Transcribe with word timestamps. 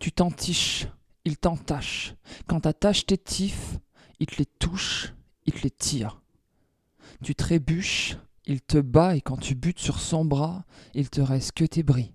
Tu 0.00 0.12
t'entiches, 0.12 0.86
il 1.26 1.36
t'entache. 1.36 2.14
Quand 2.46 2.60
t'attaches 2.60 3.04
tes 3.04 3.18
tifs, 3.18 3.78
il 4.18 4.26
te 4.26 4.36
les 4.38 4.46
touche, 4.46 5.12
il 5.44 5.52
te 5.52 5.62
les 5.62 5.70
tire. 5.70 6.22
Tu 7.22 7.34
trébuches, 7.34 8.16
il 8.46 8.62
te 8.62 8.78
bat 8.78 9.14
et 9.14 9.20
quand 9.20 9.36
tu 9.36 9.54
butes 9.54 9.78
sur 9.78 10.00
son 10.00 10.24
bras, 10.24 10.64
il 10.94 11.10
te 11.10 11.20
reste 11.20 11.52
que 11.52 11.66
tes 11.66 11.82
bris. 11.82 12.12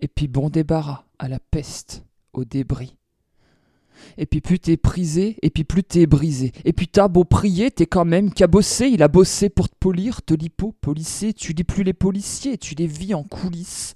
Et 0.00 0.08
puis 0.08 0.26
bon 0.26 0.50
débarras 0.50 1.04
à 1.20 1.28
la 1.28 1.38
peste, 1.38 2.04
au 2.32 2.44
débris. 2.44 2.96
Et 4.18 4.26
puis 4.26 4.40
plus 4.40 4.58
t'es 4.58 4.76
prisé, 4.76 5.36
et 5.42 5.50
puis 5.50 5.62
plus 5.62 5.84
t'es 5.84 6.06
brisé. 6.06 6.50
Et 6.64 6.72
puis 6.72 6.88
t'as 6.88 7.06
beau 7.06 7.22
prier, 7.22 7.70
t'es 7.70 7.86
quand 7.86 8.04
même 8.04 8.32
cabossé. 8.32 8.88
Il 8.88 9.04
a 9.04 9.08
bossé 9.08 9.50
pour 9.50 9.68
te 9.68 9.76
polir, 9.78 10.22
te 10.22 10.34
lipo, 10.34 10.74
polisser. 10.80 11.32
Tu 11.32 11.52
lis 11.52 11.62
plus 11.62 11.84
les 11.84 11.92
policiers, 11.92 12.58
tu 12.58 12.74
les 12.74 12.88
vis 12.88 13.14
en 13.14 13.22
coulisses. 13.22 13.94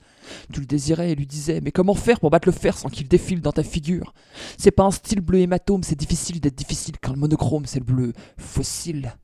Tu 0.52 0.60
le 0.60 0.66
désirais 0.66 1.12
et 1.12 1.14
lui 1.14 1.26
disais 1.26 1.60
Mais 1.62 1.72
comment 1.72 1.94
faire 1.94 2.20
pour 2.20 2.30
battre 2.30 2.48
le 2.48 2.52
fer 2.52 2.76
sans 2.76 2.88
qu'il 2.88 3.08
défile 3.08 3.40
dans 3.40 3.52
ta 3.52 3.62
figure? 3.62 4.14
C'est 4.58 4.70
pas 4.70 4.84
un 4.84 4.90
style 4.90 5.20
bleu 5.20 5.40
hématome, 5.40 5.82
c'est 5.82 5.98
difficile 5.98 6.40
d'être 6.40 6.56
difficile 6.56 6.96
quand 7.00 7.12
le 7.12 7.18
monochrome 7.18 7.66
c'est 7.66 7.80
le 7.80 7.84
bleu 7.84 8.12
fossile. 8.38 9.16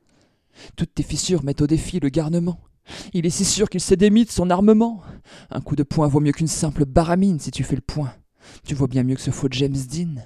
Toutes 0.76 0.94
tes 0.94 1.02
fissures 1.02 1.44
mettent 1.44 1.62
au 1.62 1.66
défi 1.66 2.00
le 2.00 2.08
garnement. 2.08 2.60
Il 3.12 3.26
est 3.26 3.30
si 3.30 3.44
sûr 3.44 3.68
qu'il 3.68 3.80
s'est 3.80 3.96
démis 3.96 4.24
de 4.24 4.30
son 4.30 4.50
armement. 4.50 5.02
Un 5.50 5.60
coup 5.60 5.76
de 5.76 5.82
poing 5.82 6.08
vaut 6.08 6.20
mieux 6.20 6.32
qu'une 6.32 6.48
simple 6.48 6.84
baramine 6.84 7.38
si 7.38 7.50
tu 7.50 7.64
fais 7.64 7.76
le 7.76 7.82
point. 7.82 8.12
Tu 8.64 8.74
vois 8.74 8.88
bien 8.88 9.04
mieux 9.04 9.14
que 9.14 9.20
ce 9.20 9.30
faux 9.30 9.48
James 9.50 9.72
Dean. 9.72 10.16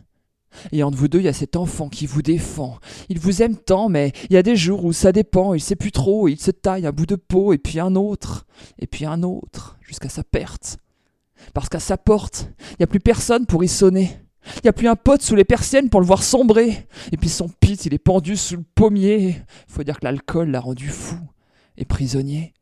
Et 0.72 0.82
entre 0.82 0.96
vous 0.96 1.08
deux, 1.08 1.20
il 1.20 1.24
y 1.24 1.28
a 1.28 1.32
cet 1.32 1.56
enfant 1.56 1.88
qui 1.88 2.06
vous 2.06 2.22
défend. 2.22 2.78
Il 3.08 3.18
vous 3.18 3.42
aime 3.42 3.56
tant, 3.56 3.88
mais 3.88 4.12
il 4.30 4.34
y 4.34 4.36
a 4.36 4.42
des 4.42 4.56
jours 4.56 4.84
où 4.84 4.92
ça 4.92 5.12
dépend, 5.12 5.54
il 5.54 5.60
sait 5.60 5.76
plus 5.76 5.92
trop, 5.92 6.28
il 6.28 6.40
se 6.40 6.50
taille 6.50 6.86
un 6.86 6.92
bout 6.92 7.06
de 7.06 7.16
peau, 7.16 7.52
et 7.52 7.58
puis 7.58 7.80
un 7.80 7.94
autre, 7.94 8.46
et 8.78 8.86
puis 8.86 9.04
un 9.04 9.22
autre, 9.22 9.76
jusqu'à 9.82 10.08
sa 10.08 10.24
perte. 10.24 10.78
Parce 11.52 11.68
qu'à 11.68 11.80
sa 11.80 11.96
porte, 11.96 12.48
il 12.72 12.76
n'y 12.80 12.84
a 12.84 12.88
plus 12.88 13.00
personne 13.00 13.46
pour 13.46 13.64
y 13.64 13.68
sonner. 13.68 14.18
Il 14.56 14.60
n'y 14.64 14.70
a 14.70 14.74
plus 14.74 14.88
un 14.88 14.96
pote 14.96 15.22
sous 15.22 15.36
les 15.36 15.44
persiennes 15.44 15.88
pour 15.88 16.00
le 16.00 16.06
voir 16.06 16.22
sombrer. 16.22 16.86
Et 17.12 17.16
puis 17.16 17.28
son 17.28 17.48
pit, 17.48 17.84
il 17.86 17.94
est 17.94 17.98
pendu 17.98 18.36
sous 18.36 18.56
le 18.56 18.64
pommier. 18.74 19.36
Faut 19.68 19.82
dire 19.82 19.98
que 19.98 20.04
l'alcool 20.04 20.50
l'a 20.50 20.60
rendu 20.60 20.88
fou 20.88 21.16
et 21.76 21.84
prisonnier. 21.84 22.52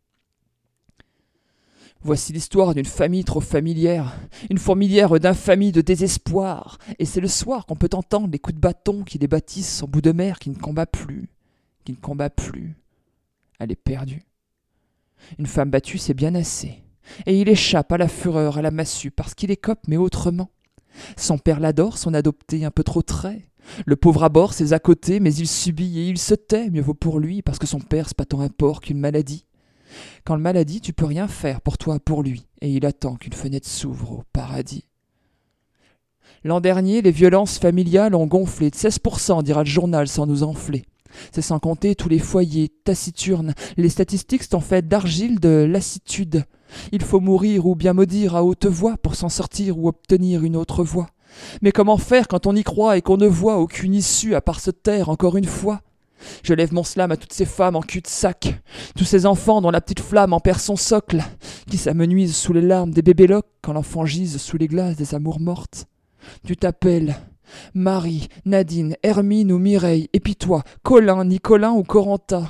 Voici 2.05 2.33
l'histoire 2.33 2.75
d'une 2.75 2.85
famille 2.85 3.23
trop 3.23 3.41
familière, 3.41 4.19
une 4.51 4.59
fourmilière 4.59 5.21
d'infamie, 5.21 5.71
de 5.71 5.83
désespoir. 5.83 6.79
Et 6.99 7.05
c'est 7.05 7.21
le 7.21 7.29
soir 7.29 7.65
qu'on 7.65 7.77
peut 7.77 7.91
entendre 7.93 8.29
les 8.33 8.41
coups 8.41 8.57
de 8.57 8.61
bâton 8.61 9.05
qui 9.05 9.19
les 9.19 9.29
bâtissent 9.29 9.85
en 9.85 9.87
bout 9.87 10.01
de 10.01 10.11
mer 10.11 10.41
qui 10.41 10.51
ne 10.51 10.57
combat 10.57 10.87
plus, 10.87 11.29
qui 11.85 11.93
ne 11.93 11.97
combat 11.97 12.29
plus. 12.29 12.75
Elle 13.61 13.71
est 13.71 13.77
perdue. 13.77 14.25
Une 15.39 15.47
femme 15.47 15.71
battue, 15.71 15.99
c'est 15.99 16.15
bien 16.15 16.35
assez. 16.35 16.83
Et 17.27 17.41
il 17.41 17.49
échappe 17.49 17.93
à 17.93 17.99
la 17.99 18.09
fureur, 18.09 18.59
à 18.59 18.63
la 18.63 18.73
massue, 18.73 19.13
parce 19.13 19.35
qu'il 19.35 19.53
écope, 19.53 19.81
mais 19.87 19.97
autrement. 19.97 20.51
Son 21.17 21.39
père 21.39 21.61
l'adore, 21.61 21.99
son 21.99 22.15
adopté 22.15 22.65
un 22.65 22.73
peu 22.73 22.83
trop 22.83 23.03
trait. 23.03 23.49
Le 23.87 23.95
pauvre 23.95 24.25
aborde 24.25 24.53
ses 24.53 24.73
à 24.73 24.81
côté, 24.81 25.21
mais 25.21 25.33
il 25.33 25.47
subit 25.47 26.01
et 26.01 26.09
il 26.09 26.19
se 26.19 26.35
tait, 26.35 26.69
mieux 26.69 26.83
vaut 26.83 26.95
pour 26.95 27.21
lui, 27.21 27.43
parce 27.43 27.61
que 27.61 27.67
son 27.69 27.79
père 27.79 28.09
c'est 28.09 28.17
pas 28.17 28.25
tant 28.25 28.41
un 28.41 28.49
porc 28.49 28.81
qu'une 28.81 28.99
maladie. 28.99 29.47
Quand 30.25 30.37
le 30.37 30.43
maladie, 30.43 30.81
tu 30.81 30.93
peux 30.93 31.07
rien 31.07 31.29
faire 31.29 31.61
pour 31.61 31.79
toi, 31.79 31.99
pour 31.99 32.23
lui, 32.23 32.47
et 32.61 32.71
il 32.71 32.87
attend 32.87 33.17
qu'une 33.17 33.33
fenêtre 33.33 33.69
s'ouvre 33.69 34.13
au 34.13 34.23
paradis. 34.33 34.85
L'an 36.45 36.61
dernier, 36.61 37.03
les 37.03 37.11
violences 37.11 37.59
familiales 37.59 38.15
ont 38.15 38.27
gonflé 38.27 38.71
de 38.71 38.77
16%, 38.77 39.43
dira 39.43 39.63
le 39.63 39.69
journal 39.69 40.09
sans 40.09 40.27
nous 40.27 40.43
enfler. 40.43 40.85
C'est 41.31 41.43
sans 41.43 41.59
compter 41.59 41.95
tous 41.95 42.09
les 42.09 42.19
foyers 42.19 42.71
taciturnes. 42.85 43.55
Les 43.77 43.89
statistiques 43.89 44.45
sont 44.45 44.61
faites 44.61 44.89
d'argile 44.89 45.41
de 45.41 45.67
lassitude. 45.71 46.45
Il 46.91 47.03
faut 47.03 47.21
mourir 47.21 47.67
ou 47.67 47.75
bien 47.75 47.93
maudire 47.93 48.35
à 48.35 48.45
haute 48.45 48.67
voix 48.67 48.97
pour 48.97 49.15
s'en 49.15 49.29
sortir 49.29 49.79
ou 49.79 49.89
obtenir 49.89 50.43
une 50.43 50.57
autre 50.57 50.83
voie. 50.83 51.09
Mais 51.61 51.73
comment 51.73 51.99
faire 51.99 52.29
quand 52.29 52.47
on 52.47 52.57
y 52.57 52.63
croit 52.63 52.97
et 52.97 53.03
qu'on 53.03 53.17
ne 53.17 53.27
voit 53.27 53.59
aucune 53.59 53.95
issue 53.95 54.35
à 54.35 54.41
part 54.41 54.61
se 54.61 54.71
taire 54.71 55.09
encore 55.09 55.37
une 55.37 55.47
fois? 55.47 55.81
Je 56.43 56.55
lève 56.55 56.73
mon 56.73 56.85
slam 56.85 57.11
à 57.11 57.17
toutes 57.17 57.33
ces 57.33 57.45
femmes 57.45 57.77
en 57.77 57.81
cul-de-sac, 57.81 58.61
tous 58.97 59.05
ces 59.05 59.27
enfants 59.27 59.61
dont 59.61 59.71
la 59.71 59.81
petite 59.81 60.01
flamme 60.01 60.33
en 60.33 60.41
perd 60.41 60.61
son 60.61 60.77
socle, 60.77 61.23
qui 61.71 61.79
s'amenuisent 61.79 62.37
sous 62.37 62.53
les 62.53 62.61
larmes 62.61 62.91
des 62.91 63.03
bébés 63.03 63.27
locs 63.27 63.49
quand 63.63 63.73
l'enfant 63.73 64.05
gise 64.05 64.39
sous 64.39 64.59
les 64.59 64.69
glaces 64.69 64.97
des 64.97 65.15
amours 65.15 65.41
mortes. 65.41 65.87
Tu 66.45 66.57
t'appelles 66.57 67.17
Marie, 67.75 68.29
Nadine, 68.45 68.97
Hermine 69.03 69.53
ou 69.53 69.59
Mireille, 69.59 70.09
et 70.13 70.21
puis 70.21 70.37
toi, 70.37 70.63
Colin, 70.83 71.25
Nicolin 71.25 71.73
ou 71.73 71.83
Corentin. 71.83 72.49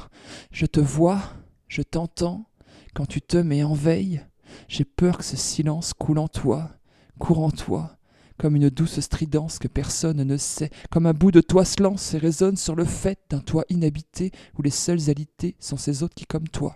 Je 0.50 0.66
te 0.66 0.80
vois, 0.80 1.20
je 1.68 1.82
t'entends, 1.82 2.46
quand 2.94 3.06
tu 3.06 3.20
te 3.20 3.36
mets 3.36 3.64
en 3.64 3.74
veille, 3.74 4.22
j'ai 4.68 4.84
peur 4.84 5.18
que 5.18 5.24
ce 5.24 5.36
silence 5.36 5.92
coule 5.94 6.18
en 6.18 6.28
toi, 6.28 6.70
court 7.18 7.42
en 7.42 7.50
toi, 7.50 7.96
comme 8.42 8.56
une 8.56 8.70
douce 8.70 8.98
stridence 8.98 9.60
que 9.60 9.68
personne 9.68 10.24
ne 10.24 10.36
sait, 10.36 10.70
comme 10.90 11.06
un 11.06 11.12
bout 11.12 11.30
de 11.30 11.40
toit 11.40 11.64
se 11.64 11.80
lance 11.80 12.12
et 12.12 12.18
résonne 12.18 12.56
sur 12.56 12.74
le 12.74 12.84
fait 12.84 13.20
d'un 13.30 13.38
toit 13.38 13.64
inhabité 13.68 14.32
où 14.58 14.62
les 14.62 14.70
seuls 14.70 15.08
alités 15.10 15.54
sont 15.60 15.76
ces 15.76 16.02
autres 16.02 16.16
qui, 16.16 16.26
comme 16.26 16.48
toi, 16.48 16.74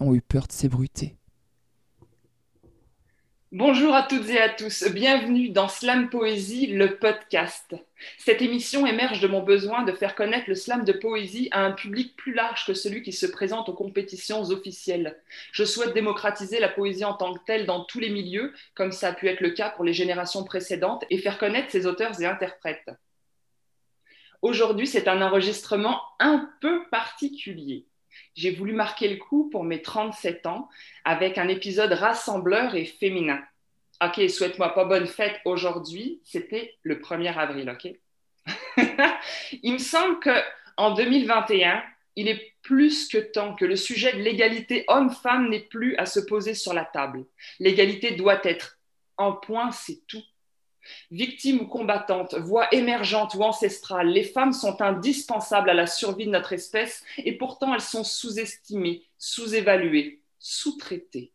ont 0.00 0.16
eu 0.16 0.20
peur 0.20 0.48
de 0.48 0.52
s'ébruiter. 0.52 1.14
Bonjour 3.54 3.94
à 3.94 4.02
toutes 4.02 4.30
et 4.30 4.40
à 4.40 4.48
tous, 4.48 4.88
bienvenue 4.94 5.50
dans 5.50 5.68
Slam 5.68 6.08
Poésie, 6.08 6.68
le 6.68 6.96
podcast. 6.96 7.76
Cette 8.16 8.40
émission 8.40 8.86
émerge 8.86 9.20
de 9.20 9.28
mon 9.28 9.42
besoin 9.42 9.82
de 9.82 9.92
faire 9.92 10.14
connaître 10.14 10.48
le 10.48 10.54
slam 10.54 10.86
de 10.86 10.92
poésie 10.92 11.50
à 11.50 11.62
un 11.62 11.72
public 11.72 12.16
plus 12.16 12.32
large 12.32 12.64
que 12.64 12.72
celui 12.72 13.02
qui 13.02 13.12
se 13.12 13.26
présente 13.26 13.68
aux 13.68 13.74
compétitions 13.74 14.40
officielles. 14.44 15.20
Je 15.52 15.64
souhaite 15.64 15.92
démocratiser 15.92 16.60
la 16.60 16.70
poésie 16.70 17.04
en 17.04 17.12
tant 17.12 17.34
que 17.34 17.44
telle 17.44 17.66
dans 17.66 17.84
tous 17.84 18.00
les 18.00 18.08
milieux, 18.08 18.54
comme 18.74 18.90
ça 18.90 19.08
a 19.08 19.12
pu 19.12 19.28
être 19.28 19.42
le 19.42 19.50
cas 19.50 19.68
pour 19.68 19.84
les 19.84 19.92
générations 19.92 20.44
précédentes, 20.44 21.04
et 21.10 21.18
faire 21.18 21.36
connaître 21.36 21.70
ses 21.70 21.86
auteurs 21.86 22.18
et 22.22 22.24
interprètes. 22.24 22.88
Aujourd'hui, 24.40 24.86
c'est 24.86 25.08
un 25.08 25.20
enregistrement 25.20 26.00
un 26.20 26.50
peu 26.62 26.88
particulier 26.88 27.84
j'ai 28.34 28.50
voulu 28.50 28.72
marquer 28.72 29.08
le 29.08 29.16
coup 29.16 29.48
pour 29.50 29.64
mes 29.64 29.82
37 29.82 30.46
ans 30.46 30.68
avec 31.04 31.38
un 31.38 31.48
épisode 31.48 31.92
rassembleur 31.92 32.74
et 32.74 32.84
féminin. 32.84 33.40
Ok, 34.02 34.28
souhaite-moi 34.28 34.74
pas 34.74 34.84
bonne 34.84 35.06
fête 35.06 35.40
aujourd'hui, 35.44 36.20
c'était 36.24 36.76
le 36.82 36.96
1er 36.96 37.36
avril, 37.36 37.70
ok? 37.70 37.92
Il 39.62 39.74
me 39.74 39.78
semble 39.78 40.18
qu'en 40.20 40.94
2021, 40.94 41.82
il 42.16 42.28
est 42.28 42.52
plus 42.62 43.08
que 43.08 43.18
temps 43.18 43.54
que 43.54 43.64
le 43.64 43.76
sujet 43.76 44.12
de 44.12 44.22
l'égalité 44.22 44.84
homme-femme 44.88 45.48
n'ait 45.48 45.60
plus 45.60 45.96
à 45.96 46.06
se 46.06 46.20
poser 46.20 46.54
sur 46.54 46.74
la 46.74 46.84
table. 46.84 47.24
L'égalité 47.58 48.12
doit 48.12 48.40
être 48.44 48.78
en 49.16 49.32
point, 49.32 49.70
c'est 49.70 50.06
tout. 50.06 50.22
Victimes 51.10 51.60
ou 51.60 51.66
combattantes, 51.66 52.34
voix 52.34 52.72
émergentes 52.72 53.34
ou 53.34 53.42
ancestrales, 53.42 54.08
les 54.08 54.24
femmes 54.24 54.52
sont 54.52 54.82
indispensables 54.82 55.70
à 55.70 55.74
la 55.74 55.86
survie 55.86 56.26
de 56.26 56.30
notre 56.30 56.52
espèce 56.52 57.04
et 57.18 57.36
pourtant 57.36 57.74
elles 57.74 57.80
sont 57.80 58.04
sous-estimées, 58.04 59.04
sous-évaluées, 59.18 60.20
sous-traitées. 60.38 61.32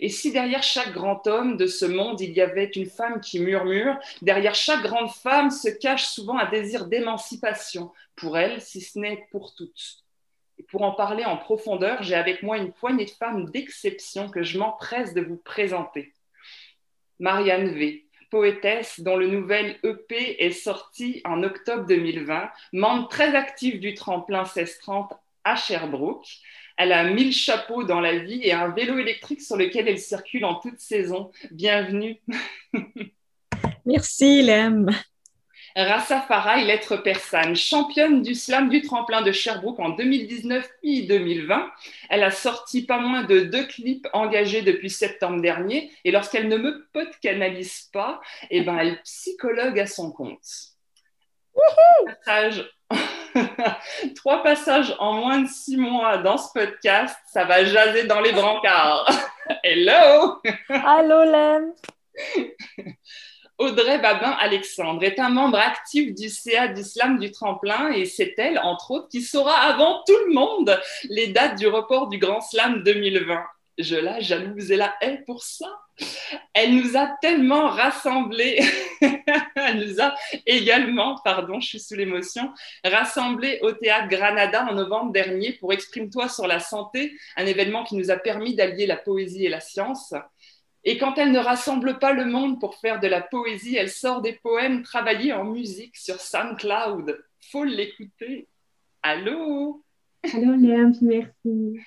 Et 0.00 0.08
si 0.08 0.30
derrière 0.30 0.62
chaque 0.62 0.92
grand 0.92 1.26
homme 1.26 1.56
de 1.56 1.66
ce 1.66 1.84
monde 1.84 2.20
il 2.20 2.32
y 2.32 2.40
avait 2.40 2.70
une 2.70 2.86
femme 2.86 3.20
qui 3.20 3.40
murmure, 3.40 3.98
derrière 4.22 4.54
chaque 4.54 4.82
grande 4.82 5.10
femme 5.10 5.50
se 5.50 5.68
cache 5.68 6.06
souvent 6.06 6.38
un 6.38 6.48
désir 6.48 6.86
d'émancipation, 6.86 7.92
pour 8.14 8.38
elle, 8.38 8.60
si 8.60 8.80
ce 8.80 8.98
n'est 8.98 9.26
pour 9.30 9.54
toutes. 9.54 10.04
Et 10.58 10.62
pour 10.62 10.82
en 10.82 10.92
parler 10.92 11.24
en 11.24 11.36
profondeur, 11.36 12.02
j'ai 12.02 12.14
avec 12.14 12.42
moi 12.42 12.58
une 12.58 12.72
poignée 12.72 13.06
de 13.06 13.10
femmes 13.10 13.50
d'exception 13.50 14.28
que 14.30 14.42
je 14.42 14.58
m'empresse 14.58 15.14
de 15.14 15.22
vous 15.22 15.38
présenter. 15.38 16.12
Marianne 17.18 17.74
V, 17.74 18.04
poétesse 18.30 19.00
dont 19.00 19.16
le 19.16 19.26
nouvel 19.26 19.78
EP 19.82 20.44
est 20.44 20.52
sorti 20.52 21.20
en 21.24 21.42
octobre 21.42 21.86
2020, 21.86 22.50
membre 22.72 23.08
très 23.08 23.34
active 23.34 23.80
du 23.80 23.94
tremplin 23.94 24.42
1630 24.42 25.12
à 25.44 25.56
Sherbrooke. 25.56 26.26
Elle 26.76 26.92
a 26.92 27.04
mille 27.04 27.32
chapeaux 27.32 27.84
dans 27.84 28.00
la 28.00 28.18
vie 28.18 28.40
et 28.42 28.52
un 28.52 28.68
vélo 28.68 28.98
électrique 28.98 29.42
sur 29.42 29.56
lequel 29.56 29.88
elle 29.88 29.98
circule 29.98 30.44
en 30.44 30.54
toute 30.54 30.80
saison. 30.80 31.30
Bienvenue. 31.50 32.20
Merci, 33.84 34.42
Lem. 34.42 34.90
Rassa 35.76 36.20
Farah, 36.20 36.56
lettre 36.56 36.96
persane, 36.96 37.54
championne 37.54 38.22
du 38.22 38.34
slam 38.34 38.68
du 38.68 38.82
tremplin 38.82 39.22
de 39.22 39.30
Sherbrooke 39.30 39.78
en 39.78 39.90
2019 39.90 40.68
puis 40.80 41.06
2020. 41.06 41.70
Elle 42.08 42.24
a 42.24 42.30
sorti 42.30 42.84
pas 42.84 42.98
moins 42.98 43.22
de 43.22 43.40
deux 43.40 43.64
clips 43.66 44.06
engagés 44.12 44.62
depuis 44.62 44.90
septembre 44.90 45.40
dernier 45.40 45.90
et 46.04 46.10
lorsqu'elle 46.10 46.48
ne 46.48 46.56
me 46.56 46.86
canalise 47.22 47.88
pas, 47.92 48.20
eh 48.50 48.62
ben, 48.62 48.78
elle 48.78 49.00
psychologue 49.02 49.78
à 49.78 49.86
son 49.86 50.10
compte. 50.10 50.46
Trois 54.16 54.42
passages 54.42 54.94
en 54.98 55.12
moins 55.14 55.40
de 55.40 55.48
six 55.48 55.76
mois 55.76 56.18
dans 56.18 56.38
ce 56.38 56.52
podcast, 56.52 57.16
ça 57.32 57.44
va 57.44 57.64
jaser 57.64 58.04
dans 58.04 58.20
les 58.20 58.32
brancards. 58.32 59.08
Hello! 59.62 60.40
Allô, 60.68 61.24
Lem! 61.24 61.72
Audrey 63.60 63.98
Babin-Alexandre 63.98 65.04
est 65.04 65.20
un 65.20 65.28
membre 65.28 65.58
actif 65.58 66.14
du 66.14 66.30
CA 66.30 66.68
d'Islam 66.68 67.18
du 67.18 67.30
Tremplin 67.30 67.92
et 67.92 68.06
c'est 68.06 68.32
elle, 68.38 68.58
entre 68.58 68.90
autres, 68.90 69.08
qui 69.08 69.20
saura 69.20 69.52
avant 69.52 70.02
tout 70.06 70.16
le 70.28 70.32
monde 70.32 70.80
les 71.10 71.26
dates 71.26 71.58
du 71.58 71.66
report 71.66 72.08
du 72.08 72.16
Grand 72.16 72.40
Slam 72.40 72.82
2020. 72.82 73.38
je 73.76 73.96
la 73.96 74.18
jalouse 74.20 74.70
et 74.70 74.76
la 74.76 74.94
pour 75.26 75.42
ça. 75.42 75.66
Elle 76.54 76.74
nous 76.74 76.96
a 76.96 77.06
tellement 77.20 77.68
rassemblés, 77.68 78.60
elle 79.54 79.86
nous 79.86 80.00
a 80.00 80.14
également, 80.46 81.18
pardon, 81.22 81.60
je 81.60 81.68
suis 81.68 81.80
sous 81.80 81.96
l'émotion, 81.96 82.50
rassemblés 82.82 83.58
au 83.60 83.72
théâtre 83.72 84.08
Granada 84.08 84.66
en 84.70 84.74
novembre 84.74 85.12
dernier 85.12 85.52
pour 85.52 85.74
Exprime-toi 85.74 86.30
sur 86.30 86.46
la 86.46 86.60
santé, 86.60 87.12
un 87.36 87.44
événement 87.44 87.84
qui 87.84 87.96
nous 87.96 88.10
a 88.10 88.16
permis 88.16 88.54
d'allier 88.54 88.86
la 88.86 88.96
poésie 88.96 89.44
et 89.44 89.50
la 89.50 89.60
science. 89.60 90.14
Et 90.84 90.96
quand 90.96 91.18
elle 91.18 91.32
ne 91.32 91.38
rassemble 91.38 91.98
pas 91.98 92.12
le 92.12 92.24
monde 92.24 92.58
pour 92.58 92.76
faire 92.76 93.00
de 93.00 93.06
la 93.06 93.20
poésie, 93.20 93.76
elle 93.76 93.90
sort 93.90 94.22
des 94.22 94.32
poèmes 94.32 94.82
travaillés 94.82 95.32
en 95.32 95.44
musique 95.44 95.96
sur 95.96 96.20
SoundCloud. 96.20 97.22
Faut 97.50 97.64
l'écouter. 97.64 98.48
Allô? 99.02 99.84
Allô 100.32 100.54
Léa, 100.54 100.90
merci. 101.02 101.80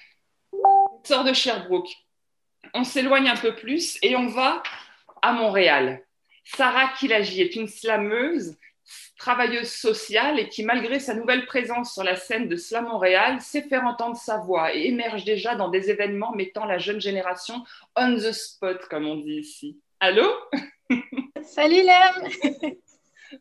Sort 1.04 1.24
de 1.24 1.34
Sherbrooke. 1.34 1.90
On 2.74 2.84
s'éloigne 2.84 3.30
un 3.30 3.36
peu 3.36 3.56
plus 3.56 3.98
et 4.04 4.16
on 4.16 4.28
va 4.28 4.62
à 5.22 5.34
Montréal. 5.34 6.04
Sarah 6.44 6.94
Kilagi 7.00 7.42
est 7.42 7.56
une 7.56 7.68
slameuse 7.68 8.58
travailleuse 9.18 9.72
sociale 9.72 10.40
et 10.40 10.50
qui, 10.50 10.64
malgré 10.64 11.00
sa 11.00 11.14
nouvelle 11.14 11.46
présence 11.46 11.94
sur 11.94 12.04
la 12.04 12.16
scène 12.16 12.48
de 12.48 12.56
Slam 12.56 12.86
Montréal, 12.86 13.40
sait 13.42 13.64
faire 13.64 13.86
entendre 13.86 14.18
sa 14.18 14.38
voix 14.38 14.76
et 14.76 14.88
émerge 14.88 15.24
déjà 15.24 15.56
dans 15.56 15.70
des 15.70 15.90
événements 15.90 16.34
mettant 16.34 16.66
la 16.66 16.78
jeune 16.78 17.02
génération 17.02 17.64
on 17.96 18.16
the 18.16 18.32
spot, 18.32 18.86
comme 18.90 19.08
on 19.08 19.18
dit 19.18 19.40
ici. 19.40 19.80
Allô? 20.00 20.28
Salut 21.44 21.84
Lem 21.84 22.74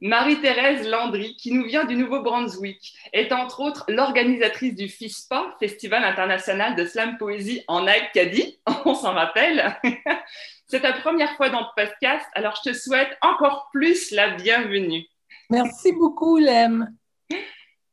Marie-Thérèse 0.01 0.89
Landry, 0.89 1.37
qui 1.37 1.53
nous 1.53 1.65
vient 1.65 1.85
du 1.85 1.97
Nouveau-Brunswick, 1.97 2.95
est 3.13 3.33
entre 3.33 3.61
autres 3.61 3.85
l'organisatrice 3.89 4.75
du 4.75 4.89
FISPA, 4.89 5.55
Festival 5.61 6.05
international 6.05 6.77
de 6.77 6.85
slam 6.85 7.19
poésie 7.19 7.63
en 7.69 7.87
Acadie, 7.87 8.59
on 8.85 8.95
s'en 8.95 9.13
rappelle. 9.13 9.79
C'est 10.67 10.81
ta 10.81 10.93
première 10.93 11.37
fois 11.37 11.51
dans 11.51 11.61
le 11.61 11.67
podcast, 11.77 12.27
alors 12.35 12.55
je 12.65 12.71
te 12.71 12.75
souhaite 12.75 13.17
encore 13.21 13.69
plus 13.73 14.11
la 14.13 14.31
bienvenue. 14.31 15.05
Merci 15.51 15.93
beaucoup, 15.93 16.39
Lem. 16.39 16.95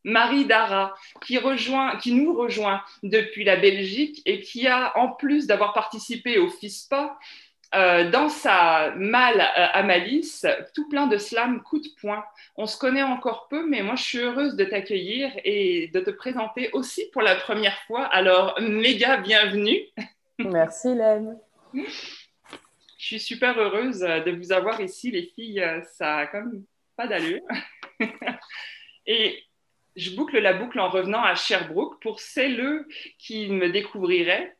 Marie 0.03 0.45
Dara, 0.45 0.95
qui, 1.21 1.37
rejoint, 1.37 1.97
qui 1.97 2.13
nous 2.13 2.33
rejoint 2.33 2.81
depuis 3.03 3.43
la 3.43 3.57
Belgique 3.57 4.21
et 4.25 4.41
qui 4.41 4.67
a, 4.67 4.97
en 4.97 5.09
plus 5.09 5.45
d'avoir 5.45 5.73
participé 5.73 6.37
au 6.37 6.49
FISPA, 6.49 7.17
euh, 7.75 8.09
dans 8.09 8.29
sa 8.29 8.95
malle 8.95 9.41
euh, 9.41 9.67
à 9.73 9.83
malice, 9.83 10.47
tout 10.73 10.89
plein 10.89 11.05
de 11.05 11.17
slam 11.17 11.61
coup 11.61 11.79
de 11.79 11.87
poing. 12.01 12.23
On 12.55 12.65
se 12.65 12.77
connaît 12.79 13.03
encore 13.03 13.47
peu, 13.47 13.67
mais 13.67 13.83
moi 13.83 13.95
je 13.95 14.03
suis 14.03 14.17
heureuse 14.17 14.55
de 14.55 14.65
t'accueillir 14.65 15.31
et 15.43 15.89
de 15.93 15.99
te 15.99 16.09
présenter 16.09 16.71
aussi 16.73 17.11
pour 17.11 17.21
la 17.21 17.35
première 17.35 17.77
fois. 17.83 18.05
Alors, 18.05 18.59
méga 18.59 19.17
bienvenue. 19.17 19.81
Merci, 20.39 20.95
Lem. 20.95 21.37
Je 21.75 23.05
suis 23.05 23.19
super 23.19 23.57
heureuse 23.59 23.99
de 23.99 24.31
vous 24.31 24.51
avoir 24.51 24.81
ici, 24.81 25.11
les 25.11 25.31
filles. 25.35 25.63
Ça 25.93 26.17
a 26.17 26.27
comme 26.27 26.63
d'allure. 27.07 27.41
et 29.05 29.43
je 29.95 30.15
boucle 30.15 30.39
la 30.39 30.53
boucle 30.53 30.79
en 30.79 30.89
revenant 30.89 31.23
à 31.23 31.35
Sherbrooke. 31.35 32.01
Pour 32.01 32.19
celles 32.19 32.85
qui 33.17 33.49
me 33.49 33.69
découvriraient, 33.69 34.55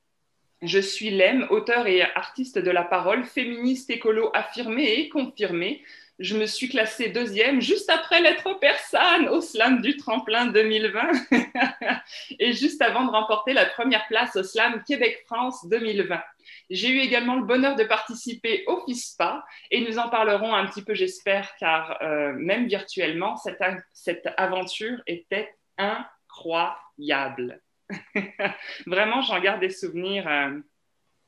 je 0.61 0.79
suis 0.79 1.11
Lem, 1.11 1.47
auteur 1.49 1.87
et 1.87 2.01
artiste 2.01 2.57
de 2.57 2.71
la 2.71 2.83
parole, 2.83 3.23
féministe 3.23 3.89
écolo 3.89 4.29
affirmée 4.33 4.99
et 4.99 5.09
confirmée. 5.09 5.83
Je 6.19 6.35
me 6.35 6.45
suis 6.45 6.67
classée 6.67 7.07
deuxième 7.07 7.61
juste 7.61 7.89
après 7.89 8.19
l'être 8.21 8.59
persane 8.59 9.29
au 9.29 9.39
slam 9.39 9.81
du 9.81 9.95
tremplin 9.95 10.47
2020 10.47 11.11
et 12.39 12.51
juste 12.51 12.81
avant 12.81 13.05
de 13.05 13.11
remporter 13.11 13.53
la 13.53 13.65
première 13.65 14.05
place 14.07 14.35
au 14.35 14.43
slam 14.43 14.83
Québec-France 14.85 15.65
2020. 15.69 16.21
J'ai 16.69 16.89
eu 16.89 16.99
également 16.99 17.35
le 17.35 17.45
bonheur 17.45 17.77
de 17.77 17.85
participer 17.85 18.65
au 18.67 18.83
FISPA 18.85 19.45
et 19.71 19.79
nous 19.79 19.97
en 19.97 20.09
parlerons 20.09 20.53
un 20.53 20.65
petit 20.67 20.83
peu, 20.83 20.93
j'espère, 20.93 21.55
car 21.55 21.97
euh, 22.01 22.33
même 22.33 22.67
virtuellement, 22.67 23.37
cette, 23.37 23.63
cette 23.93 24.27
aventure 24.35 25.01
était 25.07 25.55
incroyable. 25.77 27.61
Vraiment, 28.85 29.21
j'en 29.21 29.39
garde 29.39 29.61
des 29.61 29.69
souvenirs. 29.69 30.27
Euh, 30.27 30.59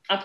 en 0.08 0.18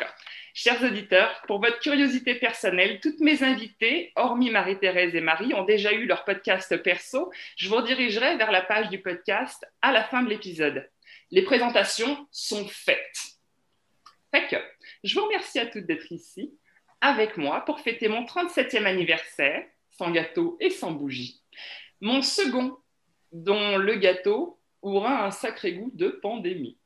chers 0.53 0.81
auditeurs, 0.83 1.41
pour 1.47 1.61
votre 1.61 1.79
curiosité 1.79 2.35
personnelle, 2.35 2.99
toutes 2.99 3.19
mes 3.19 3.43
invitées, 3.43 4.11
hormis 4.15 4.49
Marie-Thérèse 4.49 5.15
et 5.15 5.21
Marie, 5.21 5.53
ont 5.53 5.63
déjà 5.63 5.93
eu 5.93 6.05
leur 6.05 6.25
podcast 6.25 6.75
perso. 6.81 7.31
Je 7.57 7.69
vous 7.69 7.75
redirigerai 7.75 8.37
vers 8.37 8.51
la 8.51 8.61
page 8.61 8.89
du 8.89 8.99
podcast 8.99 9.65
à 9.81 9.91
la 9.91 10.03
fin 10.03 10.23
de 10.23 10.29
l'épisode. 10.29 10.89
Les 11.31 11.43
présentations 11.43 12.27
sont 12.31 12.67
faites. 12.67 13.37
Fait 14.31 14.47
que, 14.47 14.55
je 15.03 15.13
vous 15.17 15.25
remercie 15.25 15.59
à 15.59 15.67
toutes 15.67 15.85
d'être 15.85 16.11
ici 16.11 16.53
avec 17.01 17.37
moi 17.37 17.61
pour 17.61 17.79
fêter 17.79 18.07
mon 18.07 18.23
37e 18.23 18.85
anniversaire, 18.85 19.63
sans 19.91 20.11
gâteau 20.11 20.57
et 20.59 20.69
sans 20.69 20.91
bougie. 20.91 21.41
Mon 22.01 22.21
second, 22.21 22.77
dont 23.31 23.77
le 23.77 23.95
gâteau 23.95 24.59
aura 24.81 25.25
un 25.25 25.31
sacré 25.31 25.73
goût 25.73 25.91
de 25.93 26.09
pandémie. 26.09 26.77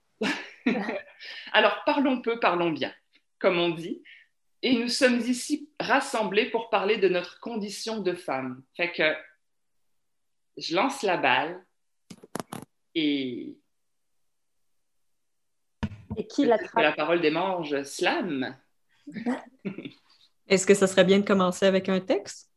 Alors, 1.53 1.83
parlons 1.85 2.21
peu, 2.21 2.39
parlons 2.39 2.71
bien, 2.71 2.93
comme 3.39 3.59
on 3.59 3.69
dit. 3.69 4.03
Et 4.63 4.77
nous 4.77 4.89
sommes 4.89 5.19
ici 5.19 5.69
rassemblés 5.79 6.49
pour 6.49 6.69
parler 6.69 6.97
de 6.97 7.09
notre 7.09 7.39
condition 7.39 7.99
de 7.99 8.13
femme. 8.13 8.63
Fait 8.75 8.91
que 8.91 9.15
je 10.57 10.75
lance 10.75 11.01
la 11.01 11.17
balle 11.17 11.65
et 12.93 13.57
et 16.17 16.27
qui 16.27 16.45
l'attrape? 16.45 16.83
La 16.83 16.91
parole 16.91 17.21
des 17.21 17.31
manges, 17.31 17.81
slam. 17.83 18.55
Est-ce 20.47 20.67
que 20.67 20.73
ça 20.73 20.87
serait 20.87 21.05
bien 21.05 21.19
de 21.19 21.25
commencer 21.25 21.65
avec 21.65 21.89
un 21.89 21.99
texte? 21.99 22.51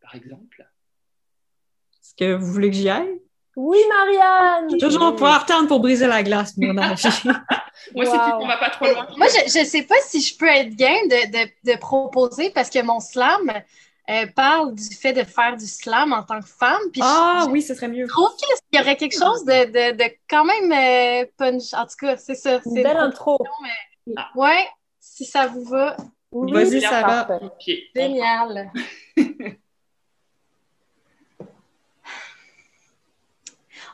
Par 0.00 0.14
exemple. 0.14 0.68
Est-ce 1.94 2.14
que 2.14 2.34
vous 2.34 2.52
voulez 2.52 2.70
que 2.70 2.76
j'y 2.76 2.88
aille? 2.88 3.20
Oui, 3.56 3.78
Marianne! 3.88 4.78
Toujours 4.78 5.12
pouvoir 5.12 5.42
attendre 5.42 5.66
pour 5.66 5.80
briser 5.80 6.06
la 6.06 6.22
glace, 6.22 6.54
mon 6.58 6.74
Moi, 6.74 6.92
c'est 8.04 8.18
qu'on 8.18 8.46
va 8.46 8.58
pas 8.58 8.70
trop 8.70 8.86
loin. 8.86 9.06
Moi, 9.16 9.26
je 9.28 9.60
ne 9.60 9.64
sais 9.64 9.82
pas 9.82 9.94
si 10.04 10.20
je 10.20 10.36
peux 10.36 10.46
être 10.46 10.76
game 10.76 11.08
de, 11.08 11.30
de, 11.30 11.72
de 11.72 11.78
proposer 11.78 12.50
parce 12.50 12.68
que 12.68 12.82
mon 12.82 13.00
slam, 13.00 13.50
euh, 14.08 14.26
parle 14.36 14.74
du 14.74 14.94
fait 14.94 15.12
de 15.12 15.24
faire 15.24 15.56
du 15.56 15.66
slam 15.66 16.12
en 16.12 16.22
tant 16.22 16.40
que 16.40 16.46
femme. 16.46 16.80
ah 17.00 17.46
oui, 17.50 17.60
ce 17.60 17.74
serait 17.74 17.88
mieux. 17.88 18.06
Je 18.06 18.12
trouve 18.12 18.30
qu'il 18.36 18.78
y 18.78 18.82
aurait 18.82 18.96
quelque 18.96 19.18
chose 19.18 19.44
de, 19.44 19.64
de, 19.64 19.96
de 19.96 20.04
quand 20.30 20.44
même 20.44 20.72
euh, 20.72 21.26
punch. 21.36 21.74
En 21.74 21.86
tout 21.86 21.96
cas, 22.00 22.16
c'est 22.16 22.36
ça. 22.36 22.60
C'est 22.62 22.70
une 22.70 22.82
belle 22.82 22.98
intro. 22.98 23.38
Mais... 23.62 24.14
Ah. 24.16 24.30
Ouais, 24.36 24.64
si 25.00 25.24
ça 25.24 25.48
vous 25.48 25.64
va. 25.64 25.96
Oui, 26.30 26.52
Vas-y, 26.52 26.82
ça 26.82 27.02
va. 27.02 27.28
Génial. 27.94 28.70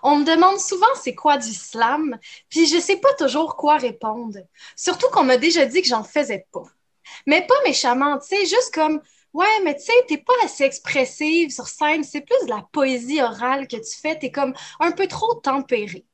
On 0.03 0.17
me 0.19 0.25
demande 0.25 0.59
souvent 0.59 0.87
c'est 1.01 1.15
quoi 1.15 1.39
du 1.39 1.53
slam, 1.53 2.19
puis 2.49 2.67
je 2.67 2.79
sais 2.79 2.97
pas 2.99 3.13
toujours 3.15 3.57
quoi 3.57 3.77
répondre. 3.77 4.39
Surtout 4.77 5.09
qu'on 5.11 5.25
m'a 5.25 5.37
déjà 5.37 5.67
dit 5.67 5.83
que 5.83 5.89
j'en 5.89 6.05
faisais 6.05 6.47
pas. 6.53 6.65
Mais 7.27 7.47
pas 7.47 7.55
méchamment, 7.65 8.19
tu 8.19 8.29
sais, 8.37 8.47
juste 8.47 8.73
comme 8.75 9.01
Ouais, 9.33 9.47
mais 9.65 9.75
tu 9.77 9.85
sais, 9.85 9.93
t'es 10.09 10.19
pas 10.19 10.35
assez 10.45 10.65
expressive 10.65 11.51
sur 11.51 11.67
scène. 11.67 12.05
C'est 12.05 12.21
plus 12.21 12.45
de 12.47 12.51
la 12.51 12.63
poésie 12.73 13.23
orale 13.23 13.67
que 13.67 13.77
tu 13.77 13.99
fais. 13.99 14.19
T'es 14.19 14.31
comme 14.31 14.55
un 14.81 14.93
peu 14.93 15.07
trop 15.09 15.35
tempérée. 15.37 16.05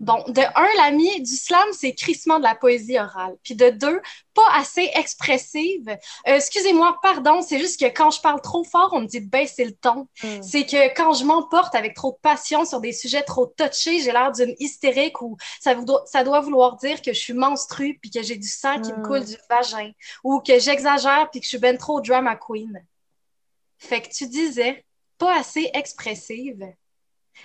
Bon, 0.00 0.22
de 0.28 0.40
un, 0.40 0.68
l'ami 0.76 1.22
du 1.22 1.36
slam, 1.36 1.68
c'est 1.72 1.94
crissement 1.94 2.38
de 2.38 2.44
la 2.44 2.54
poésie 2.54 2.98
orale. 2.98 3.36
Puis 3.42 3.54
de 3.54 3.70
deux, 3.70 4.00
pas 4.34 4.46
assez 4.54 4.90
expressive. 4.94 5.88
Euh, 5.88 6.34
excusez-moi, 6.36 6.98
pardon, 7.02 7.42
c'est 7.42 7.58
juste 7.58 7.78
que 7.78 7.86
quand 7.86 8.10
je 8.10 8.20
parle 8.20 8.40
trop 8.40 8.64
fort, 8.64 8.90
on 8.92 9.02
me 9.02 9.06
dit 9.06 9.20
de 9.20 9.30
baisser 9.30 9.64
le 9.64 9.72
ton. 9.72 10.08
Hmm. 10.22 10.42
C'est 10.42 10.66
que 10.66 10.94
quand 10.94 11.12
je 11.12 11.24
m'emporte 11.24 11.74
avec 11.74 11.94
trop 11.94 12.12
de 12.12 12.18
passion 12.20 12.64
sur 12.64 12.80
des 12.80 12.92
sujets 12.92 13.22
trop 13.22 13.46
touchés, 13.46 14.00
j'ai 14.00 14.12
l'air 14.12 14.32
d'une 14.32 14.54
hystérique 14.58 15.22
ou 15.22 15.36
ça, 15.60 15.74
ça, 16.06 16.24
doit 16.24 16.40
vouloir 16.40 16.76
dire 16.76 17.00
que 17.00 17.12
je 17.12 17.20
suis 17.20 17.34
menstrue 17.34 17.98
puis 18.00 18.10
que 18.10 18.22
j'ai 18.22 18.36
du 18.36 18.48
sang 18.48 18.80
qui 18.80 18.92
me 18.92 19.02
coule 19.04 19.20
hmm. 19.20 19.24
du 19.24 19.36
vagin 19.48 19.92
ou 20.24 20.40
que 20.40 20.58
j'exagère 20.58 21.28
puis 21.30 21.40
que 21.40 21.44
je 21.44 21.50
suis 21.50 21.58
ben 21.58 21.78
trop 21.78 22.00
drama 22.00 22.36
queen. 22.36 22.84
Fait 23.78 24.02
que 24.02 24.08
tu 24.08 24.26
disais, 24.26 24.84
pas 25.16 25.38
assez 25.38 25.70
expressive. 25.74 26.66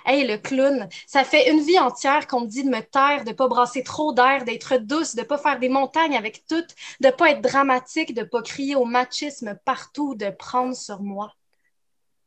Hey, 0.06 0.26
le 0.28 0.38
clown, 0.38 0.88
ça 1.08 1.24
fait 1.24 1.52
une 1.52 1.62
vie 1.62 1.80
entière 1.80 2.28
qu'on 2.28 2.42
me 2.42 2.48
dit 2.48 2.64
de 2.64 2.70
me 2.70 2.82
taire, 2.82 3.24
de 3.24 3.32
pas 3.32 3.48
brasser 3.48 3.84
trop 3.84 4.14
d'air, 4.14 4.44
d'être 4.46 4.78
douce, 4.78 5.16
de 5.16 5.24
pas 5.24 5.38
faire 5.38 5.60
des 5.60 5.70
montagnes 5.70 6.18
avec 6.18 6.46
toutes, 6.48 6.76
de 7.02 7.10
pas 7.10 7.32
être 7.32 7.42
dramatique, 7.42 8.14
de 8.14 8.24
pas 8.24 8.42
crier 8.42 8.76
au 8.76 8.86
machisme 8.86 9.58
partout, 9.66 10.16
de 10.16 10.30
prendre 10.30 10.76
sur 10.76 11.02
moi. 11.02 11.34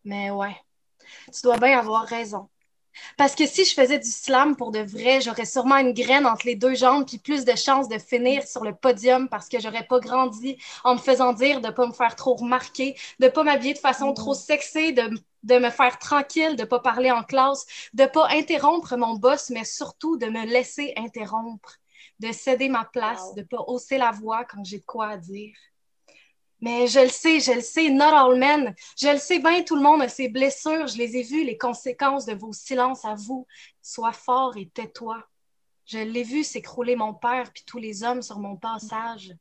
Mais 0.05 0.31
ouais, 0.31 0.57
tu 1.35 1.43
dois 1.43 1.59
bien 1.59 1.79
avoir 1.79 2.05
raison. 2.07 2.49
Parce 3.17 3.35
que 3.35 3.47
si 3.47 3.65
je 3.65 3.75
faisais 3.75 3.99
du 3.99 4.11
slam 4.11 4.57
pour 4.57 4.73
de 4.73 4.81
vrai, 4.81 5.21
j'aurais 5.21 5.45
sûrement 5.47 5.77
une 5.79 5.93
graine 5.93 6.27
entre 6.27 6.47
les 6.47 6.57
deux 6.57 6.75
jambes 6.75 7.07
puis 7.07 7.19
plus 7.19 7.45
de 7.45 7.55
chances 7.57 7.89
de 7.89 7.99
finir 7.99 8.47
sur 8.47 8.65
le 8.65 8.75
podium 8.75 9.29
parce 9.29 9.49
que 9.49 9.61
j'aurais 9.61 9.87
pas 9.87 10.01
grandi 10.01 10.59
en 10.85 10.95
me 10.95 11.01
faisant 11.01 11.33
dire 11.33 11.61
de 11.61 11.71
pas 11.71 11.87
me 11.87 11.93
faire 11.93 12.17
trop 12.17 12.35
remarquer, 12.37 12.97
de 13.21 13.29
pas 13.29 13.45
m'habiller 13.45 13.75
de 13.75 13.79
façon 13.79 14.13
trop 14.15 14.35
sexée, 14.35 14.93
de, 14.93 15.11
de 15.43 15.59
me 15.59 15.71
faire 15.71 15.99
tranquille, 15.99 16.57
de 16.57 16.65
pas 16.65 16.81
parler 16.81 17.11
en 17.11 17.23
classe, 17.23 17.67
de 17.95 18.07
pas 18.07 18.29
interrompre 18.31 18.97
mon 18.97 19.17
boss, 19.17 19.51
mais 19.51 19.65
surtout 19.65 20.17
de 20.17 20.27
me 20.27 20.45
laisser 20.47 20.93
interrompre. 20.97 21.79
de 22.21 22.33
céder 22.33 22.69
ma 22.69 22.85
place, 22.85 23.35
de 23.35 23.41
ne 23.43 23.47
pas 23.47 23.63
hausser 23.69 23.99
la 23.99 24.11
voix 24.11 24.45
quand 24.45 24.65
j'ai 24.65 24.79
de 24.79 24.85
quoi 24.85 25.09
à 25.09 25.17
dire. 25.17 25.57
Mais 26.61 26.89
je 26.89 27.01
le 27.01 27.09
sais, 27.09 27.39
je 27.39 27.53
le 27.53 27.61
sais, 27.61 27.91
not 27.91 28.05
all 28.05 28.37
men. 28.37 28.75
Je 28.99 29.09
le 29.09 29.19
sais 29.19 29.39
bien, 29.39 29.63
tout 29.63 29.77
le 29.77 29.83
monde 29.83 30.03
a 30.03 30.09
ses 30.09 30.29
blessures. 30.29 30.89
Je 30.89 30.99
les 30.99 31.17
ai 31.17 31.23
vues, 31.23 31.45
les 31.45 31.57
conséquences 31.57 32.27
de 32.27 32.35
vos 32.35 32.53
silences 32.53 33.05
à 33.05 33.15
vous. 33.15 33.47
Sois 33.81 34.13
fort 34.13 34.57
et 34.57 34.69
tais-toi. 34.69 35.25
Je 35.85 35.99
l'ai 35.99 36.25
vu 36.25 36.43
s'écrouler 36.43 36.97
mon 36.97 37.15
père 37.15 37.53
puis 37.53 37.63
tous 37.65 37.79
les 37.79 38.03
hommes 38.03 38.23
sur 38.23 38.41
mon 38.41 38.57
passage. 38.57 39.33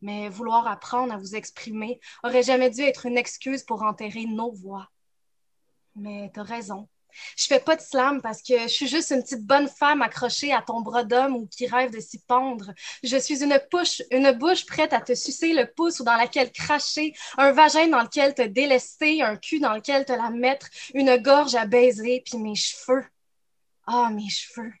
Mais 0.00 0.28
vouloir 0.28 0.66
apprendre 0.66 1.14
à 1.14 1.16
vous 1.16 1.36
exprimer 1.36 2.00
aurait 2.24 2.42
jamais 2.42 2.70
dû 2.70 2.82
être 2.82 3.06
une 3.06 3.18
excuse 3.18 3.62
pour 3.62 3.82
enterrer 3.82 4.26
nos 4.26 4.52
voix. 4.52 4.88
Mais 5.98 6.30
t'as 6.32 6.42
raison. 6.42 6.88
Je 7.36 7.46
fais 7.46 7.58
pas 7.58 7.74
de 7.76 7.80
slam 7.80 8.20
parce 8.22 8.42
que 8.42 8.62
je 8.62 8.68
suis 8.68 8.86
juste 8.86 9.10
une 9.10 9.22
petite 9.22 9.44
bonne 9.44 9.68
femme 9.68 10.02
accrochée 10.02 10.52
à 10.52 10.62
ton 10.62 10.80
bras 10.80 11.04
d'homme 11.04 11.34
ou 11.34 11.46
qui 11.46 11.66
rêve 11.66 11.90
de 11.92 12.00
s'y 12.00 12.18
pendre. 12.20 12.72
Je 13.02 13.16
suis 13.16 13.42
une 13.42 13.58
une 14.10 14.32
bouche 14.32 14.66
prête 14.66 14.92
à 14.92 15.00
te 15.00 15.14
sucer 15.14 15.52
le 15.52 15.66
pouce 15.66 16.00
ou 16.00 16.04
dans 16.04 16.16
laquelle 16.16 16.52
cracher, 16.52 17.14
un 17.36 17.52
vagin 17.52 17.88
dans 17.88 18.02
lequel 18.02 18.34
te 18.34 18.42
délester, 18.42 19.22
un 19.22 19.36
cul 19.36 19.58
dans 19.58 19.74
lequel 19.74 20.04
te 20.04 20.12
la 20.12 20.30
mettre, 20.30 20.68
une 20.94 21.16
gorge 21.16 21.54
à 21.54 21.66
baiser, 21.66 22.22
puis 22.24 22.38
mes 22.38 22.54
cheveux. 22.54 23.04
Ah, 23.86 24.10
mes 24.10 24.28
cheveux 24.28 24.72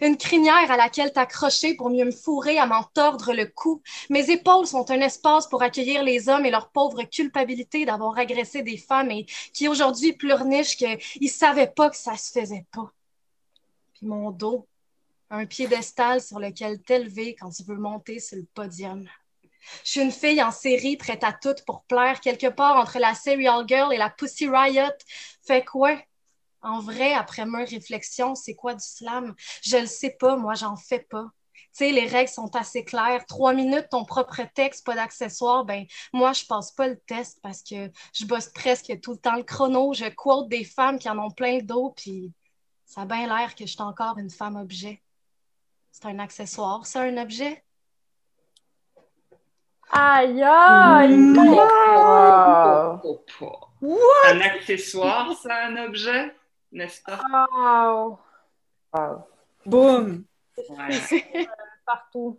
une 0.00 0.16
crinière 0.16 0.70
à 0.70 0.76
laquelle 0.76 1.12
t'accrocher 1.12 1.74
pour 1.74 1.90
mieux 1.90 2.04
me 2.04 2.10
fourrer, 2.10 2.58
à 2.58 2.66
m'en 2.66 2.82
tordre 2.82 3.32
le 3.32 3.46
cou. 3.46 3.82
Mes 4.10 4.30
épaules 4.30 4.66
sont 4.66 4.90
un 4.90 5.00
espace 5.00 5.46
pour 5.48 5.62
accueillir 5.62 6.02
les 6.02 6.28
hommes 6.28 6.46
et 6.46 6.50
leur 6.50 6.70
pauvre 6.70 7.02
culpabilité 7.04 7.84
d'avoir 7.84 8.18
agressé 8.18 8.62
des 8.62 8.76
femmes 8.76 9.10
et 9.10 9.26
qui 9.52 9.68
aujourd'hui 9.68 10.12
pleurnichent 10.12 10.76
qu'ils 10.76 11.30
savaient 11.30 11.72
pas 11.74 11.90
que 11.90 11.96
ça 11.96 12.16
se 12.16 12.32
faisait 12.32 12.66
pas. 12.72 12.90
Puis 13.94 14.06
mon 14.06 14.30
dos, 14.30 14.66
un 15.30 15.46
piédestal 15.46 16.20
sur 16.20 16.38
lequel 16.38 16.80
t'élever 16.80 17.34
quand 17.34 17.50
tu 17.50 17.62
veux 17.64 17.76
monter 17.76 18.20
sur 18.20 18.36
le 18.36 18.46
podium. 18.54 19.08
Je 19.84 19.90
suis 19.90 20.00
une 20.00 20.12
fille 20.12 20.42
en 20.42 20.50
série 20.50 20.96
prête 20.96 21.24
à 21.24 21.32
tout 21.32 21.54
pour 21.66 21.82
plaire 21.82 22.20
quelque 22.20 22.46
part 22.46 22.76
entre 22.76 22.98
la 22.98 23.14
Serial 23.14 23.64
Girl 23.66 23.92
et 23.92 23.98
la 23.98 24.08
Pussy 24.08 24.48
Riot. 24.48 24.92
Fait 25.42 25.64
quoi? 25.64 25.96
En 26.62 26.80
vrai, 26.80 27.14
après 27.14 27.46
ma 27.46 27.64
réflexion, 27.64 28.34
c'est 28.34 28.54
quoi 28.54 28.74
du 28.74 28.84
slam? 28.84 29.34
Je 29.62 29.76
le 29.76 29.86
sais 29.86 30.16
pas, 30.18 30.36
moi, 30.36 30.54
j'en 30.54 30.76
fais 30.76 31.00
pas. 31.00 31.26
Tu 31.54 31.84
sais, 31.84 31.92
les 31.92 32.06
règles 32.06 32.30
sont 32.30 32.56
assez 32.56 32.84
claires. 32.84 33.24
Trois 33.26 33.52
minutes, 33.52 33.88
ton 33.90 34.04
propre 34.04 34.40
texte, 34.54 34.84
pas 34.84 34.94
d'accessoires. 34.94 35.64
Ben, 35.64 35.86
moi, 36.12 36.32
je 36.32 36.44
passe 36.44 36.72
pas 36.72 36.88
le 36.88 36.98
test 37.06 37.38
parce 37.42 37.62
que 37.62 37.90
je 38.12 38.24
bosse 38.24 38.48
presque 38.48 39.00
tout 39.00 39.12
le 39.12 39.18
temps 39.18 39.36
le 39.36 39.44
chrono. 39.44 39.92
Je 39.92 40.08
quote 40.08 40.48
des 40.48 40.64
femmes 40.64 40.98
qui 40.98 41.08
en 41.08 41.18
ont 41.18 41.30
plein 41.30 41.58
le 41.58 41.62
dos, 41.62 41.94
puis 41.96 42.32
ça 42.84 43.02
a 43.02 43.04
bien 43.04 43.26
l'air 43.26 43.54
que 43.54 43.66
je 43.66 43.72
suis 43.72 43.82
encore 43.82 44.18
une 44.18 44.30
femme 44.30 44.56
objet. 44.56 45.02
C'est 45.92 46.06
un 46.06 46.18
accessoire, 46.18 46.86
c'est 46.86 46.98
un 46.98 47.16
objet? 47.18 47.62
Aïe, 49.90 50.42
aïe! 50.42 51.12
Un 54.26 54.40
accessoire, 54.40 55.32
c'est 55.40 55.52
un 55.52 55.76
objet? 55.86 56.34
N'est-ce 56.72 57.02
pas? 57.02 57.20
Wow! 57.30 58.18
wow. 58.92 59.24
Boum! 59.64 60.24
Ouais. 60.68 61.46
partout. 61.86 62.38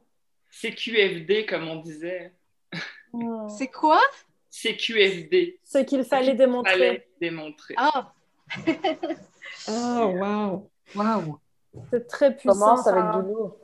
C'est 0.50 0.74
QFD, 0.74 1.46
comme 1.46 1.68
on 1.68 1.78
disait. 1.78 2.34
Hmm. 3.14 3.48
C'est 3.50 3.68
quoi? 3.68 4.02
C'est 4.50 4.76
QFD. 4.76 5.60
Ce 5.64 5.80
qu'il 5.80 6.04
fallait 6.04 6.36
démontrer. 6.36 6.72
Fallait 6.72 7.08
démontrer. 7.20 7.76
Ah! 7.78 8.14
oh, 9.68 10.14
wow! 10.16 10.70
Wow! 10.96 11.40
C'est 11.92 12.08
très 12.08 12.36
puissant. 12.36 12.54
Commence 12.54 12.88
avec 12.88 13.04
du 13.04 13.32
lourd. 13.32 13.58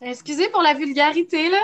Excusez 0.00 0.48
pour 0.50 0.62
la 0.62 0.74
vulgarité, 0.74 1.48
là. 1.48 1.62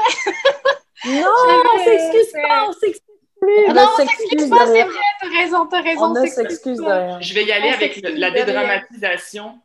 non, 1.04 1.12
on 1.75 1.85
s'excuse 1.85 2.33
pas, 2.33 2.69
on 2.69 2.73
s'excuse 2.73 3.19
plus. 3.40 3.64
Ah 3.69 3.73
non, 3.75 3.88
on 3.92 3.97
s'excuse 3.97 4.49
pas, 4.49 4.66
c'est 4.66 4.85
vrai, 4.85 4.99
t'as 5.21 5.29
raison, 5.29 5.67
t'as 5.67 5.83
raison. 5.83 6.05
On 6.05 6.15
ne 6.15 6.27
s'excuse 6.27 6.79
de 6.79 6.85
rien. 6.85 7.21
Je 7.21 7.35
vais 7.35 7.45
y 7.45 7.53
aller 7.53 7.69
avec 7.69 8.00
la 8.03 8.31
dédramatisation. 8.31 9.61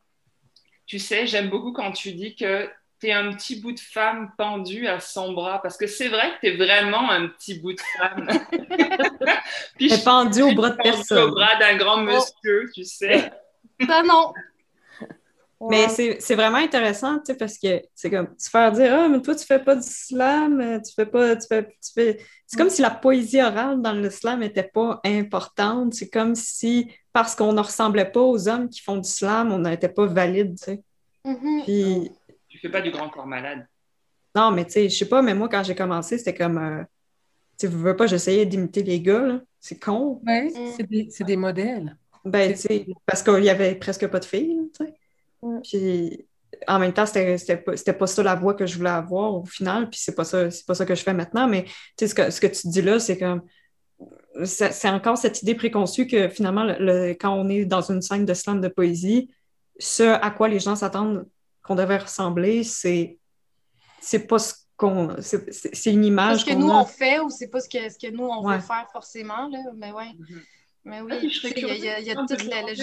Tu 0.86 1.00
sais, 1.00 1.26
j'aime 1.26 1.50
beaucoup 1.50 1.72
quand 1.72 1.92
tu 1.92 2.12
dis 2.12 2.36
que 2.36 2.70
tu 3.00 3.08
es 3.08 3.12
un 3.12 3.34
petit 3.34 3.60
bout 3.60 3.72
de 3.72 3.80
femme 3.80 4.32
pendu 4.38 4.88
à 4.88 5.00
son 5.00 5.34
bras, 5.34 5.62
parce 5.62 5.78
que 5.78 5.88
c'est 5.88 6.08
vrai 6.08 6.32
que 6.36 6.48
tu 6.48 6.54
es 6.54 6.58
vraiment 6.58 7.10
un 7.10 7.28
petit 7.28 7.60
bout 7.60 7.74
de 7.74 7.82
femme. 7.98 8.28
Puis 9.78 9.90
je 9.90 10.04
pendu 10.04 10.44
au 10.44 10.54
bras 10.54 10.70
de 10.70 10.78
personne. 10.78 11.30
Au 11.30 11.32
bras 11.32 11.56
d'un 11.58 11.76
grand 11.76 11.98
monsieur, 11.98 12.70
tu 12.74 12.84
sais. 12.84 13.32
Ça, 13.88 14.04
non. 14.04 14.34
Mais 15.70 15.88
c'est 15.90 16.36
vraiment 16.36 16.58
intéressant, 16.58 17.18
tu 17.20 17.26
sais, 17.28 17.36
parce 17.36 17.58
que 17.58 17.82
c'est 17.94 18.10
comme 18.10 18.28
se 18.38 18.50
faire 18.50 18.72
dire 18.72 18.94
Ah, 18.94 19.08
mais 19.08 19.22
toi, 19.22 19.36
tu 19.36 19.46
fais 19.46 19.60
pas 19.60 19.76
du 19.76 19.88
slam, 19.88 20.82
tu 20.86 20.94
fais 20.94 21.06
pas. 21.06 21.36
Tu 21.36 21.48
fais, 21.48 21.64
tu 21.64 21.92
fais... 21.94 22.20
C'est 22.46 22.58
comme 22.58 22.70
si 22.70 22.82
la 22.82 22.92
poésie 22.92 23.42
orale 23.42 23.82
dans 23.82 23.94
le 23.94 24.10
slam 24.10 24.42
n'était 24.42 24.64
pas 24.64 25.00
importante. 25.06 25.94
C'est 25.94 26.10
comme 26.10 26.36
si, 26.36 26.92
parce 27.12 27.36
qu'on 27.36 27.54
ne 27.54 27.62
ressemblait 27.62 28.12
pas 28.12 28.22
aux 28.22 28.48
hommes 28.48 28.70
qui 28.70 28.82
font 28.82 28.98
du 28.98 29.10
slam, 29.10 29.52
on 29.52 29.60
n'était 29.60 29.90
pas 29.90 30.06
valide, 30.06 30.58
tu 30.58 30.66
sais. 30.66 30.84
Mm-hmm. 31.26 31.64
Puis. 31.64 32.12
Tu 32.48 32.60
fais 32.60 32.70
pas 32.70 32.82
du 32.82 32.92
grand 32.92 33.10
corps 33.10 33.28
malade. 33.28 33.68
Non, 34.36 34.52
mais 34.52 34.66
tu 34.66 34.74
sais, 34.74 34.90
je 34.90 34.98
sais 34.98 35.10
pas, 35.10 35.22
mais 35.22 35.34
moi, 35.34 35.50
quand 35.50 35.64
j'ai 35.64 35.76
commencé, 35.76 36.18
c'était 36.18 36.36
comme. 36.36 36.58
Euh... 36.58 36.84
Tu 37.58 37.68
veux 37.68 37.96
pas, 37.96 38.06
j'essayais 38.06 38.46
d'imiter 38.46 38.84
les 38.84 39.00
gars, 39.00 39.40
C'est 39.62 39.80
con. 39.80 40.22
Oui, 40.28 40.52
c'est 40.76 40.88
des, 40.88 41.08
des, 41.24 41.38
modèles. 41.38 41.98
Ben, 42.26 42.52
tu 42.52 42.60
sais, 42.60 42.86
parce 43.06 43.24
qu'il 43.24 43.46
y 43.46 43.50
avait 43.50 43.76
presque 43.76 44.06
pas 44.08 44.20
de 44.20 44.26
filles, 44.26 44.70
tu 44.78 44.86
sais. 44.86 44.94
Mm. 45.42 45.60
Puis 45.62 46.28
en 46.68 46.80
même 46.80 46.94
temps, 46.94 47.06
c'était 47.06 47.58
pas, 47.58 47.74
pas 47.74 48.08
ça 48.08 48.24
la 48.24 48.36
voix 48.36 48.54
que 48.54 48.66
je 48.66 48.78
voulais 48.78 48.90
avoir 48.90 49.36
au 49.36 49.46
final, 49.46 49.90
puis 49.90 50.00
c'est 50.02 50.16
pas 50.16 50.24
ça, 50.24 50.50
c'est 50.52 50.66
pas 50.66 50.76
ça 50.76 50.86
que 50.86 50.96
je 50.96 51.04
fais 51.04 51.14
maintenant, 51.14 51.48
mais 51.48 51.66
ce 52.00 52.14
que, 52.14 52.30
ce 52.32 52.40
que 52.40 52.48
tu 52.48 52.68
dis 52.70 52.82
là, 52.82 53.00
c'est 53.00 53.18
comme 53.18 53.42
c'est 54.44 54.90
encore 54.90 55.18
cette 55.18 55.42
idée 55.42 55.56
préconçue 55.56 56.08
que 56.08 56.28
finalement, 56.28 56.66
le, 56.66 57.12
quand 57.12 57.34
on 57.34 57.48
est 57.48 57.64
dans 57.66 57.90
une 57.90 58.02
scène 58.02 58.26
de 58.26 58.34
slam 58.34 58.60
de 58.60 58.68
poésie, 58.68 59.30
ce 59.80 60.04
à 60.04 60.30
quoi 60.30 60.50
les 60.50 60.60
gens 60.60 60.76
s'attendent 60.76 61.26
qu'on 61.64 61.76
devait 61.76 61.98
ressembler, 61.98 62.64
c'est 62.64 63.18
c'est 64.02 64.28
pas 64.28 64.40
ce 64.40 64.54
qu'on 64.78 65.16
c'est 65.22 65.92
une 65.92 66.04
image 66.04 66.42
ce 66.42 66.46
que 66.46 66.54
nous 66.54 66.70
on 66.70 66.86
fait 66.86 67.20
ou 67.20 67.30
c'est 67.30 67.48
pas 67.48 67.62
ce 67.62 67.70
que, 67.70 67.90
ce 67.90 67.98
que 67.98 68.12
nous 68.12 68.26
on 68.26 68.46
veut 68.46 68.60
faire 68.60 68.86
forcément 68.92 69.48
là 69.48 69.60
mais 69.74 69.94
ouais 69.94 70.12
mm-hmm. 70.20 70.42
mais 70.84 71.02
oui 71.02 71.14
il 71.56 71.78
y 71.82 71.90
a, 71.90 72.00
y 72.02 72.12
a 72.12 72.16
toute 72.16 72.44
la, 72.44 72.62
la 72.62 72.74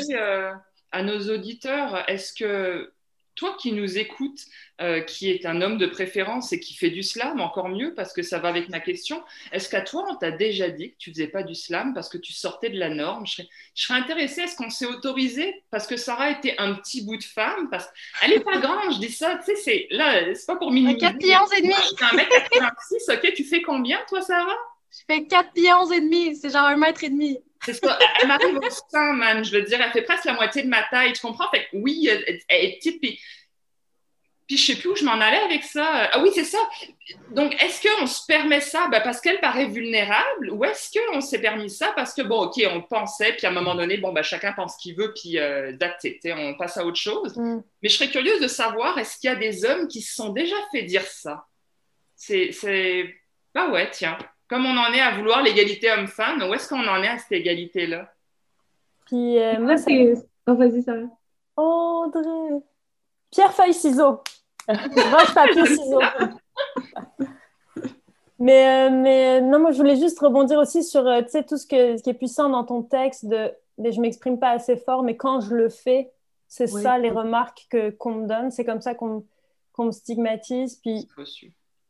à 0.92 1.02
nos 1.02 1.30
auditeurs, 1.30 2.08
est-ce 2.08 2.32
que 2.32 2.92
toi 3.34 3.56
qui 3.58 3.72
nous 3.72 3.98
écoutes, 3.98 4.44
euh, 4.80 5.00
qui 5.00 5.30
est 5.30 5.46
un 5.46 5.62
homme 5.62 5.78
de 5.78 5.86
préférence 5.86 6.52
et 6.52 6.60
qui 6.60 6.74
fait 6.74 6.90
du 6.90 7.02
slam, 7.02 7.40
encore 7.40 7.68
mieux 7.68 7.94
parce 7.94 8.12
que 8.12 8.22
ça 8.22 8.38
va 8.38 8.48
avec 8.48 8.68
ma 8.68 8.80
question, 8.80 9.22
est-ce 9.52 9.68
qu'à 9.68 9.80
toi 9.80 10.06
on 10.10 10.16
t'a 10.16 10.30
déjà 10.30 10.68
dit 10.68 10.90
que 10.92 10.96
tu 10.98 11.10
faisais 11.10 11.28
pas 11.28 11.42
du 11.42 11.54
slam 11.54 11.94
parce 11.94 12.08
que 12.08 12.18
tu 12.18 12.32
sortais 12.32 12.68
de 12.68 12.78
la 12.78 12.90
norme? 12.90 13.26
Je 13.26 13.32
serais, 13.32 13.48
je 13.74 13.86
serais 13.86 13.98
intéressée, 13.98 14.42
est-ce 14.42 14.56
qu'on 14.56 14.70
s'est 14.70 14.86
autorisé 14.86 15.62
parce 15.70 15.86
que 15.86 15.96
Sarah 15.96 16.30
était 16.30 16.56
un 16.58 16.74
petit 16.74 17.04
bout 17.04 17.16
de 17.16 17.24
femme 17.24 17.68
parce 17.70 17.88
Elle 18.22 18.30
n'est 18.30 18.40
pas 18.40 18.58
grande, 18.58 18.92
je 18.94 18.98
dis 18.98 19.12
ça, 19.12 19.38
tu 19.38 19.46
sais, 19.46 19.56
c'est 19.56 19.86
là, 19.90 20.34
c'est 20.34 20.46
pas 20.46 20.56
pour 20.56 20.70
minimiser. 20.70 20.98
4 20.98 21.18
pions 21.18 21.46
et 21.56 21.62
demi. 21.62 21.74
un 22.00 22.16
mec 22.16 22.28
86, 22.28 23.08
ok, 23.08 23.32
tu 23.34 23.44
fais 23.44 23.62
combien 23.62 23.98
toi 24.08 24.20
Sarah? 24.20 24.56
Je 24.90 24.98
fais 25.06 25.24
4 25.24 25.52
pions 25.52 25.90
et 25.90 26.00
demi, 26.00 26.36
c'est 26.36 26.50
genre 26.50 26.66
un 26.66 26.76
mètre 26.76 27.02
et 27.02 27.08
demi. 27.08 27.38
C'est 27.64 27.74
ça. 27.74 27.98
Elle 28.20 28.28
m'arrive 28.28 28.56
au 28.56 28.70
sein, 28.70 29.12
man. 29.12 29.44
Je 29.44 29.52
veux 29.56 29.62
dire, 29.62 29.80
elle 29.80 29.92
fait 29.92 30.02
presque 30.02 30.24
la 30.24 30.34
moitié 30.34 30.62
de 30.62 30.68
ma 30.68 30.82
taille. 30.84 31.12
Tu 31.12 31.20
comprends? 31.20 31.48
Fait 31.50 31.64
que 31.64 31.68
oui, 31.74 32.08
elle, 32.08 32.40
est 32.48 32.76
petite. 32.76 33.00
Puis, 33.00 33.20
puis 34.48 34.56
je 34.56 34.66
sais 34.66 34.78
plus 34.78 34.90
où 34.90 34.96
je 34.96 35.04
m'en 35.04 35.20
allais 35.20 35.38
avec 35.38 35.62
ça. 35.62 36.10
Ah 36.12 36.20
oui, 36.20 36.30
c'est 36.34 36.44
ça. 36.44 36.58
Donc, 37.30 37.54
est-ce 37.62 37.80
qu'on 37.80 38.06
se 38.06 38.26
permet 38.26 38.60
ça? 38.60 38.88
Ben, 38.88 39.00
parce 39.00 39.20
qu'elle 39.20 39.40
paraît 39.40 39.66
vulnérable 39.66 40.50
ou 40.50 40.64
est-ce 40.64 40.90
qu'on 40.98 41.20
s'est 41.20 41.40
permis 41.40 41.70
ça? 41.70 41.92
Parce 41.94 42.12
que, 42.12 42.22
bon, 42.22 42.46
OK, 42.46 42.60
on 42.68 42.82
pensait, 42.82 43.34
puis 43.34 43.46
à 43.46 43.50
un 43.50 43.52
moment 43.52 43.76
donné, 43.76 43.98
bon, 43.98 44.12
ben, 44.12 44.22
chacun 44.22 44.52
pense 44.52 44.74
ce 44.74 44.82
qu'il 44.82 44.96
veut, 44.96 45.14
puis 45.14 45.38
euh, 45.38 45.72
on 46.36 46.54
passe 46.54 46.76
à 46.76 46.84
autre 46.84 46.98
chose. 46.98 47.36
Mm. 47.36 47.62
Mais 47.82 47.88
je 47.88 47.94
serais 47.94 48.10
curieuse 48.10 48.40
de 48.40 48.48
savoir, 48.48 48.98
est-ce 48.98 49.18
qu'il 49.18 49.30
y 49.30 49.32
a 49.32 49.36
des 49.36 49.64
hommes 49.64 49.86
qui 49.86 50.02
se 50.02 50.14
sont 50.14 50.30
déjà 50.30 50.56
fait 50.72 50.82
dire 50.82 51.06
ça? 51.06 51.46
C'est. 52.16 52.50
Ah 53.54 53.68
ouais, 53.68 53.90
tiens 53.90 54.18
comme 54.52 54.66
on 54.66 54.76
en 54.76 54.92
est 54.92 55.00
à 55.00 55.16
vouloir 55.16 55.42
l'égalité 55.42 55.90
homme-femme, 55.90 56.42
où 56.42 56.52
est-ce 56.52 56.68
qu'on 56.68 56.86
en 56.86 57.02
est 57.02 57.08
à 57.08 57.16
cette 57.16 57.32
égalité-là? 57.32 58.12
Puis 59.06 59.38
euh, 59.38 59.58
moi, 59.58 59.78
c'est. 59.78 60.12
Oh, 60.46 60.54
vas-y, 60.54 60.82
ça 60.82 60.92
Audrey. 61.56 62.60
Pierre, 63.30 63.54
feuille, 63.54 63.72
ciseaux. 63.72 64.22
Roche, 64.68 65.34
papier, 65.34 65.64
ciseaux. 65.64 66.02
mais, 68.38 68.90
euh, 68.90 68.90
mais 68.90 69.40
non, 69.40 69.58
moi, 69.58 69.70
je 69.70 69.78
voulais 69.78 69.96
juste 69.96 70.18
rebondir 70.18 70.58
aussi 70.58 70.84
sur 70.84 71.06
euh, 71.06 71.22
tout 71.22 71.56
ce, 71.56 71.66
que, 71.66 71.96
ce 71.96 72.02
qui 72.02 72.10
est 72.10 72.14
puissant 72.14 72.50
dans 72.50 72.64
ton 72.64 72.82
texte 72.82 73.24
de, 73.24 73.50
de 73.78 73.90
je 73.90 74.02
m'exprime 74.02 74.38
pas 74.38 74.50
assez 74.50 74.76
fort, 74.76 75.02
mais 75.02 75.16
quand 75.16 75.40
je 75.40 75.54
le 75.54 75.70
fais, 75.70 76.12
c'est 76.46 76.66
ça 76.66 76.98
les 76.98 77.10
remarques 77.10 77.66
que, 77.70 77.88
qu'on 77.88 78.16
me 78.16 78.28
donne. 78.28 78.50
C'est 78.50 78.66
comme 78.66 78.82
ça 78.82 78.94
qu'on, 78.94 79.24
qu'on 79.72 79.86
me 79.86 79.92
stigmatise. 79.92 80.76
Puis 80.76 81.08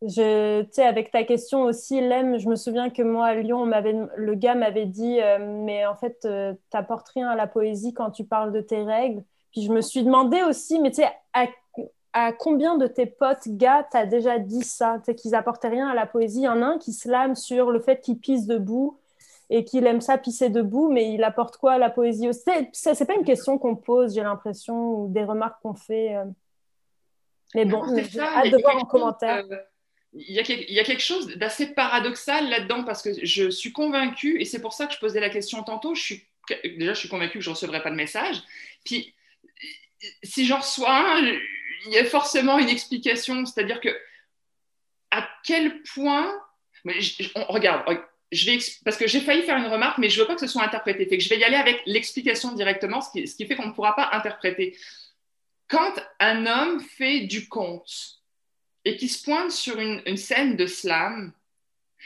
je, 0.04 0.80
avec 0.80 1.12
ta 1.12 1.23
question 1.23 1.62
aussi, 1.62 2.00
Lem, 2.00 2.38
je 2.38 2.49
me 2.49 2.56
souviens 2.56 2.90
que 2.90 3.02
moi 3.02 3.26
à 3.26 3.35
Lyon, 3.35 3.62
on 3.62 4.09
le 4.16 4.35
gars 4.35 4.54
m'avait 4.54 4.87
dit, 4.87 5.21
euh, 5.21 5.38
mais 5.40 5.87
en 5.87 5.94
fait, 5.94 6.25
euh, 6.25 6.54
t'apportes 6.71 7.09
rien 7.11 7.28
à 7.28 7.37
la 7.37 7.47
poésie 7.47 7.94
quand 7.94 8.11
tu 8.11 8.25
parles 8.25 8.52
de 8.52 8.61
tes 8.61 8.82
règles. 8.82 9.23
Puis 9.52 9.62
je 9.62 9.73
me 9.73 9.80
suis 9.80 10.02
demandé 10.02 10.42
aussi, 10.42 10.80
mais 10.80 10.90
tu 10.90 11.02
sais, 11.02 11.09
à 12.12 12.32
combien 12.32 12.76
de 12.76 12.87
tes 12.87 13.06
potes 13.06 13.47
gars 13.47 13.87
t'as 13.90 14.06
déjà 14.06 14.38
dit 14.38 14.64
ça, 14.64 14.99
qu'ils 15.16 15.35
apportaient 15.35 15.68
rien 15.68 15.88
à 15.88 15.94
la 15.94 16.06
poésie 16.06 16.40
Il 16.40 16.44
y 16.44 16.49
en 16.49 16.62
a 16.62 16.66
un 16.66 16.78
qui 16.78 16.92
slame 16.92 17.37
sur 17.37 17.71
le 17.71 17.80
fait 17.80 18.00
qu'il 18.00 18.18
pisse 18.18 18.47
debout 18.47 18.99
et 19.50 19.64
qu'il 19.64 19.87
aime 19.87 20.00
ça 20.00 20.18
pisser 20.18 20.49
debout, 20.49 20.90
mais 20.90 21.12
il 21.12 21.23
apporte 21.23 21.59
quoi 21.59 21.75
à 21.75 21.78
la 21.78 21.90
poésie 21.90 22.28
C'est, 22.32 22.71
c'est 22.73 23.04
pas 23.04 23.14
une 23.14 23.25
question 23.25 23.59
qu'on 23.59 23.76
pose, 23.76 24.14
j'ai 24.14 24.23
l'impression, 24.23 24.94
ou 24.94 25.09
des 25.09 25.25
remarques 25.25 25.61
qu'on 25.62 25.75
fait. 25.75 26.16
Euh. 26.16 26.25
Mais 27.54 27.66
bon, 27.66 27.85
j'ai 27.97 28.21
hâte 28.21 28.50
de 28.50 28.61
voir 28.61 28.76
en 28.76 28.87
commentaire. 28.87 29.44
Euh, 29.50 29.56
il 30.14 30.35
y, 30.35 30.40
a, 30.78 30.85
quelque 30.85 31.02
chose 31.02 31.26
d'assez 31.37 31.75
paradoxal 31.75 32.49
là-dedans 32.50 32.85
parce 32.85 33.02
que 33.02 33.25
je 33.25 33.49
suis 33.49 33.73
convaincue, 33.73 34.40
et 34.40 34.45
c'est 34.45 34.61
pour 34.61 34.75
ça 34.75 34.87
que 34.87 34.92
je 34.92 34.99
posais 34.99 35.21
la 35.21 35.31
question 35.31 35.62
tantôt, 35.62 35.95
je 35.95 36.02
suis, 36.02 36.26
déjà 36.64 36.92
je 36.92 36.99
suis 36.99 37.09
convaincue 37.09 37.38
que 37.38 37.45
je 37.45 37.49
ne 37.49 37.54
recevrai 37.54 37.83
pas 37.83 37.90
de 37.90 37.97
message. 37.97 38.37
Puis 38.85 39.14
si 40.23 40.47
j'en 40.47 40.59
reçois 40.59 41.16
un, 41.16 41.23
il 41.87 41.92
y 41.92 41.99
a 41.99 42.04
forcément 42.04 42.59
une 42.59 42.69
explication, 42.69 43.47
c'est-à-dire 43.47 43.81
que 43.81 43.88
à 45.12 45.28
quel 45.45 45.83
point. 45.95 46.35
Regarde, 47.49 47.85
je 48.33 48.47
vais, 48.47 48.59
parce 48.85 48.97
que 48.97 49.07
j'ai 49.07 49.21
failli 49.21 49.42
faire 49.42 49.59
une 49.59 49.66
remarque, 49.66 49.99
mais 49.99 50.09
je 50.09 50.16
ne 50.16 50.23
veux 50.23 50.26
pas 50.26 50.35
que 50.35 50.40
ce 50.40 50.47
soit 50.49 50.64
interprété. 50.64 51.07
Fait 51.07 51.21
je 51.21 51.28
vais 51.28 51.38
y 51.38 51.45
aller 51.45 51.57
avec 51.57 51.81
l'explication 51.87 52.52
directement, 52.52 53.00
ce 53.00 53.11
qui, 53.12 53.28
ce 53.28 53.37
qui 53.37 53.47
fait 53.47 53.54
qu'on 53.54 53.69
ne 53.69 53.73
pourra 53.73 53.95
pas 53.95 54.09
interpréter. 54.12 54.76
Quand 55.69 55.95
un 56.19 56.47
homme 56.47 56.81
fait 56.81 57.21
du 57.21 57.49
conte 57.49 58.22
et 58.85 58.97
qui 58.97 59.09
se 59.09 59.23
pointe 59.23 59.51
sur 59.51 59.79
une, 59.79 60.17
scène 60.17 60.57
de 60.57 60.67
slam, 60.67 61.33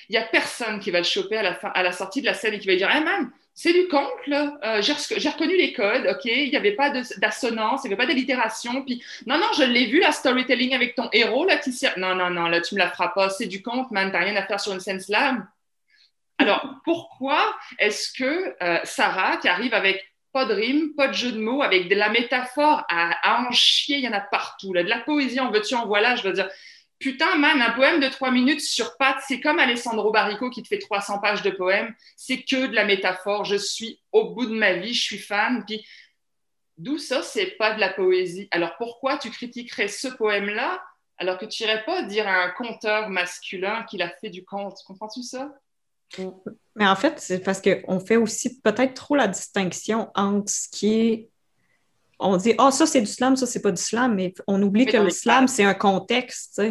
il 0.09 0.13
n'y 0.13 0.19
a 0.19 0.23
personne 0.23 0.79
qui 0.79 0.91
va 0.91 0.99
le 0.99 1.05
choper 1.05 1.39
à 1.39 1.43
la, 1.43 1.55
fin, 1.55 1.69
à 1.69 1.83
la 1.83 1.93
sortie 1.93 2.21
de 2.21 2.27
la 2.27 2.35
scène 2.35 2.55
et 2.55 2.59
qui 2.59 2.67
va 2.67 2.77
dire 2.77 2.91
Hey 2.91 3.03
man, 3.03 3.31
c'est 3.55 3.73
du 3.73 3.89
conte, 3.89 4.27
là. 4.27 4.59
Euh, 4.65 4.83
j'ai 4.83 5.29
reconnu 5.31 5.57
les 5.57 5.73
codes, 5.73 6.07
OK? 6.07 6.27
Il 6.27 6.51
n'y 6.51 6.57
avait 6.57 6.75
pas 6.75 6.91
d'assonance, 6.91 7.81
il 7.83 7.89
n'y 7.89 7.95
avait 7.95 8.05
pas 8.05 8.07
d'allitération. 8.07 8.83
Puis, 8.85 9.03
non, 9.27 9.39
non, 9.39 9.47
je 9.57 9.63
l'ai 9.63 9.87
vu, 9.87 9.99
la 9.99 10.13
storytelling 10.13 10.75
avec 10.75 10.95
ton 10.95 11.09
héros, 11.11 11.47
là, 11.47 11.57
qui 11.57 11.71
Non, 11.97 12.15
non, 12.15 12.29
non, 12.29 12.49
là, 12.49 12.61
tu 12.61 12.75
me 12.75 12.81
la 12.81 12.91
feras 12.91 13.09
pas. 13.09 13.31
C'est 13.31 13.47
du 13.47 13.63
conte, 13.63 13.91
man. 13.91 14.13
T'as 14.13 14.19
rien 14.19 14.37
à 14.37 14.43
faire 14.43 14.61
sur 14.61 14.75
une 14.75 14.81
scène 14.81 15.01
slam. 15.01 15.49
Alors, 16.37 16.75
pourquoi 16.85 17.57
est-ce 17.79 18.13
que 18.13 18.55
euh, 18.63 18.79
Sarah, 18.85 19.39
qui 19.39 19.49
arrive 19.49 19.73
avec 19.73 20.05
pas 20.37 20.45
de 20.45 20.53
rime, 20.53 20.93
pas 20.95 21.09
de 21.09 21.15
jeu 21.15 21.33
de 21.33 21.41
mots, 21.41 21.63
avec 21.63 21.89
de 21.89 21.95
la 21.95 22.11
métaphore 22.11 22.85
à, 22.91 23.41
en 23.41 23.51
chier, 23.53 23.97
il 23.97 24.05
y 24.05 24.09
en 24.09 24.13
a 24.13 24.21
partout. 24.21 24.75
De 24.75 24.81
la 24.81 25.01
poésie, 25.01 25.41
en 25.41 25.51
veux-tu, 25.51 25.75
en 25.75 25.87
voilà, 25.87 26.15
je 26.15 26.25
veux 26.25 26.35
dire 26.35 26.51
Putain, 26.99 27.37
man, 27.37 27.63
un 27.63 27.71
poème 27.71 28.01
de 28.01 28.09
trois 28.09 28.31
minutes 28.31 28.61
sur 28.61 28.99
pattes, 28.99 29.23
c'est 29.27 29.41
comme 29.41 29.59
Alessandro 29.59 30.11
Barrico 30.11 30.51
qui 30.51 30.63
te 30.63 30.69
fait 30.69 30.79
300 30.79 31.21
pages 31.21 31.41
de 31.41 31.49
poème. 31.49 31.95
C'est 32.17 32.43
que 32.43 32.67
de 32.67 32.75
la 32.75 32.85
métaphore. 32.85 33.47
Je 33.47 33.57
suis 33.57 34.03
au 34.13 34.35
bout 34.35 34.45
de 34.45 34.55
ma 34.55 34.75
vie, 34.75 34.93
je 34.93 35.01
suis 35.01 35.19
fan. 35.19 35.65
Puis, 35.67 35.87
d'où 36.77 36.99
ça, 36.99 37.23
c'est 37.23 37.53
pas 37.53 37.73
de 37.73 37.81
la 37.81 37.89
poésie? 37.89 38.47
Alors, 38.51 38.77
pourquoi 38.77 39.17
tu 39.17 39.31
critiquerais 39.31 39.89
ce 39.89 40.09
poème-là 40.09 40.85
alors 41.17 41.39
que 41.39 41.47
tu 41.47 41.63
irais 41.63 41.83
pas 41.87 42.03
dire 42.03 42.29
à 42.29 42.43
un 42.43 42.51
conteur 42.51 43.09
masculin 43.09 43.85
qu'il 43.85 44.03
a 44.03 44.11
fait 44.11 44.29
du 44.29 44.45
conte? 44.45 44.77
Comprends-tu 44.87 45.23
ça? 45.23 45.51
Mais 46.75 46.87
en 46.87 46.97
fait, 46.97 47.15
c'est 47.19 47.41
parce 47.41 47.61
qu'on 47.61 48.01
fait 48.01 48.17
aussi 48.17 48.61
peut-être 48.61 48.95
trop 48.95 49.17
la 49.17 49.29
distinction 49.29 50.11
entre 50.15 50.51
ce 50.51 50.69
qui 50.69 51.01
est 51.01 51.31
on 52.19 52.37
dit, 52.37 52.55
ah, 52.59 52.67
oh, 52.69 52.71
ça 52.71 52.87
c'est 52.87 53.01
du 53.01 53.07
slam, 53.07 53.37
ça 53.37 53.47
c'est 53.47 53.61
pas 53.61 53.71
du 53.71 53.81
slam, 53.81 54.15
mais 54.15 54.33
on 54.47 54.63
oublie 54.63 54.87
que 54.87 54.97
le 54.97 55.11
slam, 55.11 55.49
c'est 55.49 55.65
un 55.65 55.75
contexte. 55.75 56.63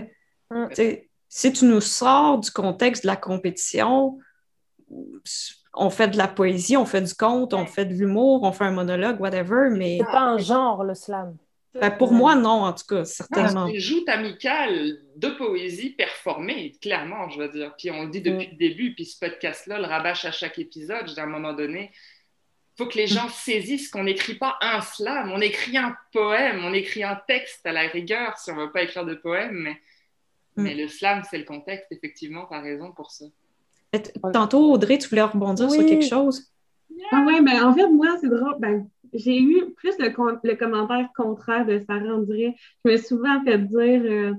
Mm. 0.50 0.68
Si 1.30 1.54
tu 1.54 1.66
nous 1.66 1.82
sors 1.82 2.40
du 2.40 2.50
contexte 2.50 3.04
de 3.04 3.08
la 3.08 3.16
compétition, 3.16 4.18
on 5.74 5.90
fait 5.90 6.08
de 6.08 6.18
la 6.18 6.28
poésie, 6.28 6.78
on 6.78 6.86
fait 6.86 7.02
du 7.02 7.14
conte, 7.14 7.54
on 7.54 7.66
fait 7.66 7.86
de 7.86 7.94
l'humour, 7.94 8.44
on 8.44 8.52
fait 8.52 8.64
un 8.64 8.72
monologue, 8.72 9.20
whatever, 9.20 9.70
mais. 9.72 10.00
C'est 10.00 10.12
pas 10.12 10.22
un 10.22 10.38
genre, 10.38 10.84
le 10.84 10.96
slam. 10.96 11.36
Ben, 11.80 11.92
pour 11.92 12.14
moi, 12.14 12.36
non, 12.36 12.64
en 12.64 12.74
tout 12.74 12.86
cas, 12.88 13.06
certainement. 13.06 13.68
C'est 13.68 13.74
une 13.74 13.80
joute 13.80 14.08
amicale 14.08 14.98
de 15.16 15.30
poésie 15.30 15.90
performée, 15.90 16.74
clairement, 16.82 17.30
je 17.30 17.40
veux 17.40 17.50
dire. 17.50 17.76
Puis 17.78 17.92
on 17.92 18.04
le 18.04 18.10
dit 18.10 18.22
depuis 18.22 18.48
mm. 18.48 18.52
le 18.52 18.58
début, 18.58 18.96
puis 18.96 19.06
ce 19.06 19.20
podcast-là 19.20 19.80
le 19.80 19.86
rabâche 19.86 20.26
à 20.26 20.32
chaque 20.32 20.58
épisode, 20.58 21.12
à 21.18 21.24
un 21.24 21.28
moment 21.28 21.54
donné 21.54 21.92
faut 22.78 22.88
que 22.88 22.98
les 22.98 23.08
gens 23.08 23.30
saisissent 23.30 23.90
qu'on 23.90 24.04
n'écrit 24.04 24.36
pas 24.36 24.58
un 24.62 24.82
slam, 24.82 25.32
on 25.32 25.40
écrit 25.40 25.78
un 25.78 25.96
poème, 26.12 26.64
on 26.66 26.74
écrit 26.74 27.04
un 27.04 27.16
texte 27.28 27.66
à 27.66 27.72
la 27.72 27.88
rigueur 27.88 28.38
si 28.38 28.52
on 28.52 28.56
ne 28.56 28.62
veut 28.64 28.72
pas 28.72 28.84
écrire 28.84 29.06
de 29.06 29.16
poème, 29.16 29.54
mais, 29.54 29.78
mais 30.58 30.76
mm. 30.76 30.78
le 30.78 30.88
slam, 30.88 31.24
c'est 31.30 31.38
le 31.38 31.46
contexte, 31.46 31.92
effectivement, 31.92 32.46
tu 32.48 32.54
as 32.54 32.62
raison 32.62 32.92
pour 32.92 33.12
ça. 33.12 33.26
Tantôt, 34.34 34.74
Audrey, 34.74 34.98
tu 34.98 35.08
voulais 35.08 35.22
rebondir 35.22 35.72
sur 35.72 35.86
quelque 35.86 36.06
chose? 36.06 36.52
Ah 37.12 37.24
oui, 37.28 37.42
mais 37.42 37.60
en 37.60 37.74
fait, 37.74 37.88
moi, 37.90 38.18
c'est 38.20 38.30
drôle. 38.30 38.56
Ben, 38.60 38.88
j'ai 39.14 39.40
eu 39.42 39.74
plus 39.76 39.98
le, 40.00 40.08
le, 40.44 40.56
commentaire 40.56 41.10
contraire 41.16 41.66
de 41.66 41.80
Sarah, 41.80 42.16
on 42.16 42.22
dirait. 42.22 42.56
Je 42.84 42.92
me 42.92 42.98
suis 42.98 43.08
souvent 43.08 43.44
fait 43.44 43.60
dire 43.60 44.02
euh, 44.04 44.34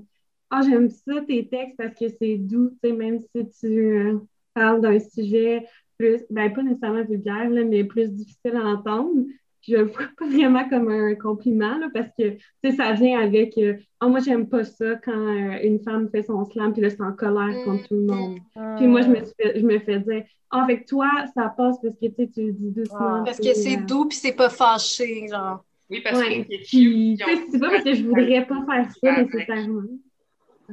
Ah, 0.51 0.63
j'aime 0.63 0.91
ça 0.91 1.21
tes 1.27 1.49
textes 1.49 1.77
parce 1.77 1.95
que 1.99 2.09
c'est 2.21 2.37
doux, 2.39 2.71
tu 2.83 2.91
sais, 2.91 2.93
même 2.93 3.21
si 3.21 3.49
tu 3.61 3.67
euh, 3.67 4.19
parles 4.55 4.81
d'un 4.81 4.99
sujet 4.99 5.67
plus, 5.99 6.23
ben, 6.31 6.53
pas 6.53 6.63
nécessairement 6.63 7.05
vulgaire, 7.05 7.49
là, 7.51 7.65
mais 7.65 7.85
plus 7.85 8.11
difficile 8.11 8.57
à 8.57 8.65
entendre. 8.65 9.25
Je 9.67 9.77
le 9.77 9.85
vois 9.85 10.09
pas 10.17 10.27
vraiment 10.27 10.69
comme 10.69 10.89
un 10.89 11.15
compliment 11.15 11.79
là, 11.79 11.89
parce 11.93 12.09
que 12.19 12.37
ça 12.77 12.93
vient 12.93 13.21
avec 13.21 13.57
euh, 13.59 13.75
oh, 14.01 14.09
moi, 14.09 14.21
j'aime 14.21 14.49
pas 14.49 14.65
ça 14.65 14.97
quand 15.05 15.13
euh, 15.13 15.59
une 15.63 15.81
femme 15.81 16.09
fait 16.11 16.23
son 16.23 16.45
slam 16.45 16.73
puis 16.73 16.83
là, 16.83 16.91
c'est 16.91 17.03
en 17.03 17.13
colère 17.13 17.65
contre 17.65 17.89
tout 17.89 17.95
le 17.95 18.07
monde. 18.07 18.39
Puis 18.77 18.87
moi, 18.87 19.03
je 19.03 19.09
me, 19.09 19.19
je 19.39 19.63
me 19.67 19.79
fais 19.79 20.01
dire 20.01 20.25
oh, 20.53 20.57
avec 20.57 20.87
toi, 20.87 21.09
ça 21.35 21.53
passe 21.57 21.77
parce 21.83 21.97
que 22.01 22.07
tu 22.07 22.53
dis 22.53 22.71
doucement. 22.71 23.25
Parce 23.25 23.39
que 23.39 23.55
c'est 23.55 23.79
doux 23.79 24.07
puis 24.07 24.19
c'est 24.19 24.37
pas 24.37 24.51
fâché, 24.51 25.27
genre. 25.29 25.65
Oui, 25.89 26.01
parce 26.01 26.21
que 26.21 26.27
c'est 26.29 27.61
pas 27.61 27.71
parce 27.71 27.85
que 27.85 27.95
je 27.95 28.03
voudrais 28.05 28.47
pas 28.47 28.65
faire 28.69 28.91
ça 29.03 29.23
nécessairement. 29.23 29.83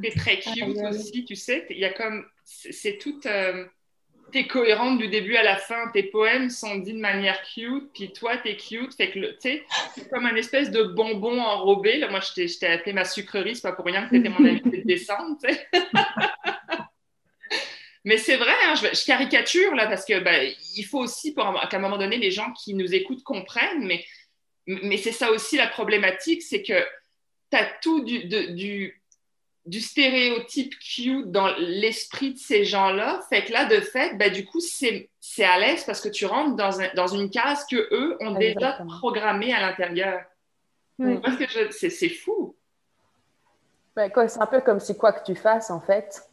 C'est 0.02 0.16
très 0.16 0.40
cute 0.40 0.78
aussi, 0.90 1.24
tu 1.26 1.36
sais. 1.36 1.66
Il 1.70 1.78
y 1.78 1.86
a 1.86 1.94
comme. 1.94 2.26
C'est 2.44 2.98
tout. 2.98 3.20
Euh, 3.26 3.66
t'es 4.34 4.48
cohérente 4.48 4.98
du 4.98 5.08
début 5.08 5.38
à 5.38 5.44
la 5.44 5.56
fin. 5.56 5.90
Tes 5.94 6.04
poèmes 6.04 6.50
sont 6.50 6.76
dits 6.76 6.94
de 6.94 7.00
manière 7.00 7.42
cute, 7.44 7.90
puis 7.94 8.12
toi, 8.12 8.36
t'es 8.38 8.58
cute. 8.58 8.94
Fait 8.96 9.12
que, 9.12 9.20
tu 9.20 9.36
sais, 9.40 9.64
c'est 9.96 10.10
comme 10.10 10.26
un 10.26 10.36
espèce 10.36 10.72
de 10.72 10.84
bonbon 10.84 11.40
enrobé. 11.40 12.06
Moi, 12.10 12.20
je 12.20 12.60
t'ai 12.60 12.68
appelé 12.68 12.92
ma 12.92 13.06
sucrerie, 13.06 13.56
c'est 13.56 13.62
pas 13.62 13.72
pour 13.72 13.86
rien 13.86 14.06
que 14.06 14.10
t'étais 14.10 14.30
mon 14.30 14.44
invité 14.44 14.80
de 14.80 14.88
descente, 14.88 15.40
tu 15.42 15.54
sais. 15.54 15.68
Mais 18.06 18.18
c'est 18.18 18.36
vrai, 18.36 18.52
hein, 18.66 18.74
je, 18.76 19.06
caricature 19.06 19.76
là 19.76 19.88
parce 19.88 20.04
que 20.04 20.20
ben, 20.20 20.52
il 20.76 20.84
faut 20.84 21.00
aussi 21.00 21.34
qu'à 21.34 21.70
un 21.72 21.80
moment 21.80 21.98
donné, 21.98 22.18
les 22.18 22.32
gens 22.32 22.52
qui 22.52 22.74
nous 22.74 22.94
écoutent 22.94 23.24
comprennent. 23.24 23.86
Mais, 24.66 24.98
c'est 24.98 25.14
ça 25.14 25.32
aussi 25.32 25.56
la 25.56 25.68
problématique, 25.68 26.42
c'est 26.42 26.64
que 26.64 26.86
tu 27.50 27.58
as 27.58 27.66
tout 27.82 28.04
du, 28.04 28.26
du 28.26 29.02
du 29.66 29.80
stéréotype 29.80 30.78
cute 30.80 31.32
dans 31.32 31.48
l'esprit 31.58 32.34
de 32.34 32.38
ces 32.38 32.66
gens-là. 32.66 33.22
Fait 33.30 33.46
que 33.46 33.54
là, 33.54 33.66
de 33.66 33.80
fait, 33.80 34.18
ben, 34.18 34.32
du 34.32 34.46
coup, 34.46 34.60
c'est 34.60 35.10
à 35.40 35.60
l'aise 35.60 35.84
parce 35.86 36.02
que 36.02 36.10
tu 36.10 36.26
rentres 36.26 36.56
dans, 36.56 36.82
un, 36.82 36.94
dans 36.96 37.08
une 37.08 37.30
case 37.30 37.66
que 37.66 37.88
eux 37.92 38.18
ont 38.20 38.34
déjà 38.34 38.80
programmée 39.00 39.54
à 39.54 39.62
l'intérieur. 39.62 40.22
Parce 40.98 41.38
que 41.38 41.72
c'est 41.72 42.10
fou. 42.10 42.56
Ben, 43.96 44.12
c'est 44.28 44.42
un 44.42 44.48
peu 44.48 44.62
comme 44.62 44.80
si 44.80 44.98
quoi 44.98 45.14
que 45.14 45.24
tu 45.24 45.36
fasses, 45.36 45.70
en 45.70 45.80
fait, 45.80 46.24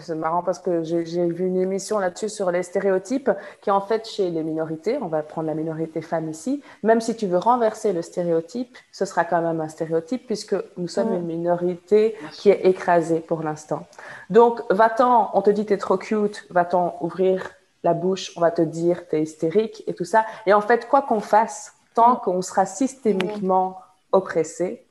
c'est 0.00 0.14
marrant 0.14 0.42
parce 0.42 0.58
que 0.58 0.82
j'ai 0.82 1.02
vu 1.02 1.46
une 1.46 1.56
émission 1.56 1.98
là-dessus 1.98 2.28
sur 2.28 2.50
les 2.50 2.62
stéréotypes 2.62 3.30
qui 3.60 3.70
en 3.70 3.80
fait 3.80 4.08
chez 4.08 4.30
les 4.30 4.42
minorités, 4.42 4.98
on 5.00 5.08
va 5.08 5.22
prendre 5.22 5.48
la 5.48 5.54
minorité 5.54 6.00
femme 6.02 6.28
ici, 6.30 6.62
même 6.82 7.00
si 7.00 7.16
tu 7.16 7.26
veux 7.26 7.38
renverser 7.38 7.92
le 7.92 8.02
stéréotype, 8.02 8.76
ce 8.92 9.04
sera 9.04 9.24
quand 9.24 9.42
même 9.42 9.60
un 9.60 9.68
stéréotype 9.68 10.26
puisque 10.26 10.56
nous 10.76 10.88
sommes 10.88 11.12
une 11.14 11.26
minorité 11.26 12.16
qui 12.32 12.50
est 12.50 12.66
écrasée 12.66 13.20
pour 13.20 13.42
l'instant. 13.42 13.86
Donc 14.30 14.62
va-t'en, 14.70 15.30
on 15.34 15.42
te 15.42 15.50
dit 15.50 15.66
t'es 15.66 15.78
trop 15.78 15.96
cute, 15.96 16.46
va-t'en 16.50 16.96
ouvrir 17.00 17.50
la 17.82 17.94
bouche, 17.94 18.32
on 18.36 18.40
va 18.40 18.50
te 18.50 18.62
dire 18.62 19.08
t'es 19.08 19.22
hystérique 19.22 19.84
et 19.86 19.94
tout 19.94 20.04
ça. 20.04 20.24
Et 20.46 20.52
en 20.52 20.60
fait, 20.60 20.88
quoi 20.88 21.02
qu'on 21.02 21.20
fasse, 21.20 21.74
tant 21.94 22.16
qu'on 22.16 22.42
sera 22.42 22.66
systémiquement 22.66 23.78
oppressé, 24.12 24.85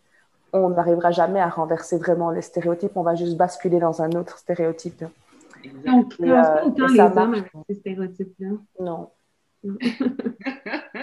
on 0.55 0.69
n'arrivera 0.69 1.11
jamais 1.11 1.39
à 1.39 1.49
renverser 1.49 1.97
vraiment 1.97 2.31
les 2.31 2.41
stéréotypes, 2.41 2.91
on 2.95 3.03
va 3.03 3.15
juste 3.15 3.37
basculer 3.37 3.79
dans 3.79 4.01
un 4.01 4.11
autre 4.11 4.37
stéréotype. 4.37 5.03
Ne 5.63 6.03
pas 6.29 6.61
euh, 6.61 6.65
autant 6.67 6.87
les 6.87 6.99
hommes 6.99 7.33
avec 7.33 7.51
ces 7.67 7.75
stéréotypes-là. 7.75 8.49
Non. 8.79 9.09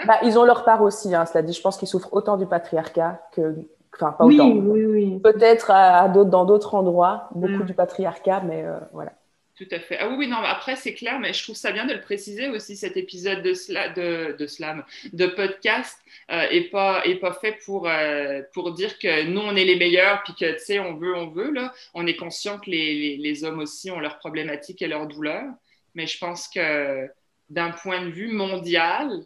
bah, 0.07 0.19
ils 0.23 0.39
ont 0.39 0.45
leur 0.45 0.63
part 0.63 0.81
aussi, 0.81 1.13
hein, 1.13 1.25
cela 1.25 1.41
dit. 1.41 1.53
Je 1.53 1.61
pense 1.61 1.77
qu'ils 1.77 1.87
souffrent 1.87 2.13
autant 2.13 2.37
du 2.37 2.45
patriarcat 2.45 3.21
que. 3.33 3.55
Enfin, 3.95 4.13
pas 4.13 4.25
oui, 4.25 4.39
autant. 4.39 4.49
Oui, 4.49 4.85
oui. 4.85 5.19
Peut-être 5.19 5.69
à, 5.69 6.07
dans 6.07 6.45
d'autres 6.45 6.73
endroits, 6.75 7.29
beaucoup 7.35 7.63
du 7.63 7.73
patriarcat, 7.73 8.41
mais 8.45 8.63
euh, 8.63 8.79
voilà. 8.91 9.11
Tout 9.55 9.67
à 9.69 9.79
fait. 9.79 9.99
Ah 9.99 10.09
oui, 10.09 10.15
oui, 10.17 10.27
non, 10.27 10.37
après, 10.37 10.75
c'est 10.75 10.95
clair, 10.95 11.19
mais 11.19 11.31
je 11.31 11.43
trouve 11.43 11.55
ça 11.55 11.71
bien 11.71 11.85
de 11.85 11.93
le 11.93 12.01
préciser 12.01 12.49
aussi, 12.49 12.75
cet 12.75 12.97
épisode 12.97 13.43
de, 13.43 13.53
slam, 13.53 14.83
de 15.13 15.27
podcast, 15.27 15.99
euh, 16.31 16.47
pas, 16.71 17.05
est 17.05 17.19
pas 17.19 17.33
fait 17.33 17.59
pour, 17.63 17.87
euh, 17.87 18.41
pour 18.51 18.71
dire 18.71 18.97
que 18.97 19.25
nous, 19.25 19.41
on 19.41 19.55
est 19.55 19.65
les 19.65 19.75
meilleurs, 19.75 20.23
puis 20.23 20.33
que, 20.33 20.53
tu 20.53 20.59
sais, 20.59 20.79
on 20.79 20.95
veut, 20.95 21.15
on 21.15 21.27
veut, 21.27 21.51
là. 21.51 21.71
On 21.93 22.07
est 22.07 22.15
conscient 22.15 22.57
que 22.57 22.71
les, 22.71 22.95
les, 22.95 23.17
les, 23.17 23.43
hommes 23.43 23.59
aussi 23.59 23.91
ont 23.91 23.99
leurs 23.99 24.17
problématiques 24.17 24.81
et 24.81 24.87
leurs 24.87 25.05
douleurs, 25.05 25.53
mais 25.93 26.07
je 26.07 26.17
pense 26.17 26.47
que 26.47 27.07
d'un 27.49 27.69
point 27.69 28.03
de 28.03 28.09
vue 28.09 28.29
mondial, 28.29 29.23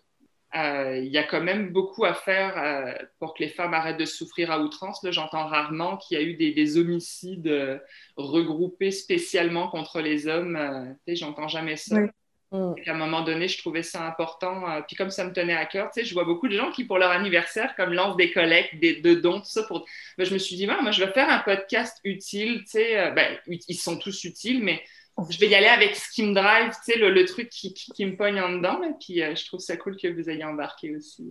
il 0.58 1.08
y 1.12 1.18
a 1.18 1.24
quand 1.24 1.42
même 1.42 1.72
beaucoup 1.72 2.06
à 2.06 2.14
faire 2.14 2.58
euh, 2.58 2.94
pour 3.20 3.34
que 3.34 3.44
les 3.44 3.50
femmes 3.50 3.74
arrêtent 3.74 4.00
de 4.00 4.06
souffrir 4.06 4.52
à 4.52 4.60
outrance. 4.60 5.06
J'entends 5.10 5.48
rarement 5.48 5.98
qu'il 5.98 6.18
y 6.18 6.22
a 6.22 6.24
eu 6.24 6.36
des, 6.36 6.78
homicides 6.78 7.48
euh, 7.48 7.78
regroupés 8.16 8.92
spécialement 8.92 9.68
contre 9.68 10.02
les 10.02 10.28
hommes. 10.28 10.96
J'entends 11.08 11.48
jamais 11.48 11.76
ça. 11.76 12.00
Mm. 12.00 12.76
À 12.86 12.92
un 12.92 12.94
moment 12.94 13.24
donné, 13.24 13.50
je 13.50 13.58
trouvais 13.58 13.84
ça 13.84 14.06
important. 14.06 14.64
puis 14.88 14.96
comme 14.96 15.10
ça 15.10 15.26
me 15.26 15.34
tenait 15.34 15.56
à 15.56 15.66
cœur, 15.66 15.90
je 15.96 16.14
vois 16.14 16.24
beaucoup 16.24 16.48
de 16.48 16.56
gens 16.56 16.72
qui, 16.72 16.86
pour 16.86 16.98
leur 16.98 17.12
anniversaire, 17.12 17.76
comme 17.76 17.92
lancent 17.92 18.16
des 18.16 18.32
collectes, 18.32 18.80
des, 18.80 19.02
de 19.02 19.16
dons, 19.16 19.40
tout 19.40 19.50
ça. 19.50 19.64
Pour... 19.64 19.86
Ben, 20.18 20.26
je 20.26 20.34
me 20.34 20.40
suis 20.40 20.56
dit, 20.56 20.66
moi, 20.66 20.80
je 20.92 21.04
vais 21.04 21.12
faire 21.12 21.30
un 21.30 21.40
podcast 21.40 22.00
utile. 22.06 22.64
Ben, 22.74 23.38
ils 23.48 23.76
sont 23.76 23.98
tous 23.98 24.24
utiles, 24.24 24.64
mais 24.64 24.82
je 25.30 25.40
vais 25.40 25.48
y 25.48 25.56
aller 25.56 25.68
avec 25.68 25.96
ce 25.96 26.12
qui 26.12 26.24
me 26.24 26.34
drive, 26.34 26.72
tu 26.86 26.94
sais, 26.94 26.98
le, 26.98 27.26
truc 27.26 27.50
qui, 27.50 27.74
qui, 27.74 28.06
me 28.06 28.16
pogne 28.16 28.40
en 28.40 28.50
dedans. 28.50 28.82
Et 28.84 28.94
puis, 29.00 29.22
euh, 29.22 29.36
je 29.36 29.46
trouve 29.48 29.60
ça 29.60 29.76
cool 29.76 29.98
que 29.98 30.08
vous 30.08 30.30
ayez 30.30 30.44
embarqué 30.44 30.96
aussi. 30.96 31.24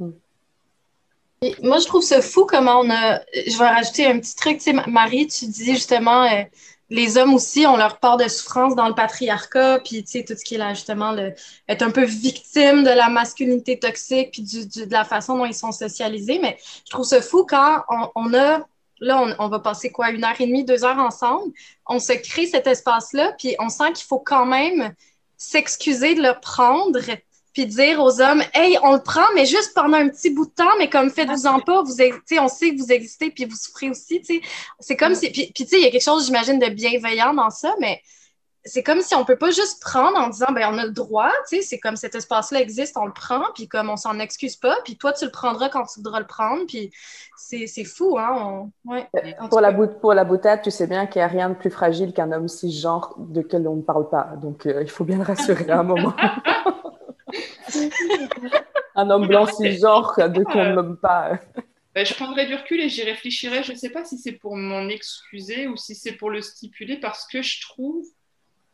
moi, 0.00 1.78
je 1.78 1.86
trouve 1.86 2.02
ça 2.02 2.22
fou 2.22 2.46
comment 2.46 2.80
on 2.80 2.90
a. 2.90 3.20
Je 3.34 3.58
vais 3.58 3.68
rajouter 3.68 4.06
un 4.06 4.18
petit 4.18 4.34
truc. 4.34 4.58
Tu 4.58 4.64
sais, 4.64 4.72
Marie, 4.72 5.26
tu 5.26 5.44
disais 5.46 5.74
justement, 5.74 6.24
euh, 6.24 6.44
les 6.88 7.18
hommes 7.18 7.34
aussi 7.34 7.66
ont 7.66 7.76
leur 7.76 7.98
part 7.98 8.16
de 8.16 8.26
souffrance 8.26 8.74
dans 8.74 8.88
le 8.88 8.94
patriarcat, 8.94 9.80
puis 9.84 10.02
tu 10.02 10.12
sais, 10.12 10.24
tout 10.24 10.34
ce 10.34 10.44
qui 10.44 10.54
est 10.54 10.58
là, 10.58 10.72
justement, 10.72 11.12
le, 11.12 11.34
être 11.68 11.82
un 11.82 11.90
peu 11.90 12.04
victime 12.04 12.84
de 12.84 12.90
la 12.90 13.10
masculinité 13.10 13.78
toxique, 13.78 14.30
puis 14.32 14.42
du, 14.42 14.66
de 14.66 14.92
la 14.92 15.04
façon 15.04 15.36
dont 15.36 15.44
ils 15.44 15.54
sont 15.54 15.72
socialisés. 15.72 16.38
Mais 16.38 16.56
je 16.86 16.90
trouve 16.90 17.04
ça 17.04 17.20
fou 17.20 17.44
quand 17.44 17.82
on, 17.90 18.10
on 18.14 18.34
a 18.34 18.66
Là, 19.00 19.34
on, 19.38 19.48
va 19.48 19.58
passer 19.58 19.90
quoi, 19.90 20.10
une 20.10 20.24
heure 20.24 20.40
et 20.40 20.46
demie, 20.46 20.64
deux 20.64 20.84
heures 20.84 20.98
ensemble? 20.98 21.52
On 21.86 21.98
se 21.98 22.12
crée 22.12 22.46
cet 22.46 22.66
espace-là, 22.66 23.32
puis 23.38 23.56
on 23.58 23.68
sent 23.68 23.92
qu'il 23.94 24.06
faut 24.06 24.20
quand 24.20 24.46
même 24.46 24.94
s'excuser 25.36 26.14
de 26.14 26.22
le 26.22 26.38
prendre, 26.40 27.00
puis 27.52 27.66
dire 27.66 28.00
aux 28.00 28.20
hommes, 28.20 28.42
hey, 28.54 28.78
on 28.82 28.94
le 28.94 29.02
prend, 29.02 29.26
mais 29.34 29.46
juste 29.46 29.72
pendant 29.74 29.96
un 29.96 30.08
petit 30.08 30.30
bout 30.30 30.46
de 30.46 30.50
temps, 30.50 30.76
mais 30.78 30.88
comme 30.88 31.10
faites-vous-en 31.10 31.60
pas, 31.60 31.82
vous, 31.82 31.92
on 32.38 32.48
sait 32.48 32.70
que 32.70 32.78
vous 32.78 32.92
existez, 32.92 33.30
puis 33.30 33.44
vous 33.44 33.56
souffrez 33.56 33.90
aussi, 33.90 34.22
C'est 34.80 34.96
comme 34.96 35.14
si, 35.14 35.30
puis, 35.30 35.50
puis 35.54 35.64
tu 35.64 35.70
sais, 35.70 35.78
il 35.78 35.84
y 35.84 35.86
a 35.86 35.90
quelque 35.90 36.02
chose, 36.02 36.26
j'imagine, 36.26 36.58
de 36.58 36.68
bienveillant 36.68 37.34
dans 37.34 37.50
ça, 37.50 37.74
mais 37.80 38.00
c'est 38.66 38.82
comme 38.82 39.02
si 39.02 39.14
on 39.14 39.24
peut 39.24 39.36
pas 39.36 39.50
juste 39.50 39.82
prendre 39.82 40.18
en 40.18 40.28
disant 40.28 40.46
ben 40.52 40.70
on 40.72 40.78
a 40.78 40.86
le 40.86 40.92
droit, 40.92 41.30
tu 41.48 41.56
sais, 41.56 41.62
c'est 41.62 41.78
comme 41.78 41.96
cet 41.96 42.14
espace-là 42.14 42.60
existe, 42.60 42.96
on 42.96 43.04
le 43.04 43.12
prend, 43.12 43.42
puis 43.54 43.68
comme 43.68 43.90
on 43.90 43.96
s'en 43.96 44.18
excuse 44.18 44.56
pas, 44.56 44.78
puis 44.84 44.96
toi 44.96 45.12
tu 45.12 45.26
le 45.26 45.30
prendras 45.30 45.68
quand 45.68 45.84
tu 45.84 46.00
voudras 46.00 46.20
le 46.20 46.26
prendre, 46.26 46.64
puis 46.66 46.90
c'est 47.36 47.84
fou, 47.84 48.16
hein. 48.18 48.70
Ouais. 48.86 49.06
Pour, 49.50 49.60
la 49.60 49.72
pour 49.72 50.14
la 50.14 50.24
boutade, 50.24 50.62
tu 50.62 50.70
sais 50.70 50.86
bien 50.86 51.06
qu'il 51.06 51.20
n'y 51.20 51.24
a 51.24 51.28
rien 51.28 51.50
de 51.50 51.54
plus 51.54 51.70
fragile 51.70 52.14
qu'un 52.14 52.32
homme 52.32 52.48
cisgenre 52.48 53.14
de 53.18 53.42
quel 53.42 53.68
on 53.68 53.76
ne 53.76 53.82
parle 53.82 54.08
pas, 54.08 54.30
donc 54.40 54.64
euh, 54.66 54.82
il 54.82 54.90
faut 54.90 55.04
bien 55.04 55.18
le 55.18 55.24
rassurer 55.24 55.70
à 55.70 55.80
un 55.80 55.82
moment. 55.82 56.14
un 58.94 59.10
homme 59.10 59.26
blanc 59.26 59.46
cisgenre 59.46 60.14
de 60.16 60.42
qui 60.42 60.56
on 60.56 60.64
ne 60.64 60.74
nomme 60.74 60.96
pas. 60.96 61.38
Ben, 61.94 62.04
je 62.04 62.14
prendrai 62.14 62.46
du 62.46 62.54
recul 62.54 62.80
et 62.80 62.88
j'y 62.88 63.04
réfléchirai. 63.04 63.62
Je 63.62 63.72
ne 63.72 63.76
sais 63.76 63.90
pas 63.90 64.04
si 64.04 64.18
c'est 64.18 64.32
pour 64.32 64.56
m'en 64.56 64.88
excuser 64.88 65.68
ou 65.68 65.76
si 65.76 65.94
c'est 65.94 66.12
pour 66.12 66.30
le 66.30 66.42
stipuler 66.42 66.96
parce 66.96 67.24
que 67.26 67.40
je 67.40 67.60
trouve 67.60 68.04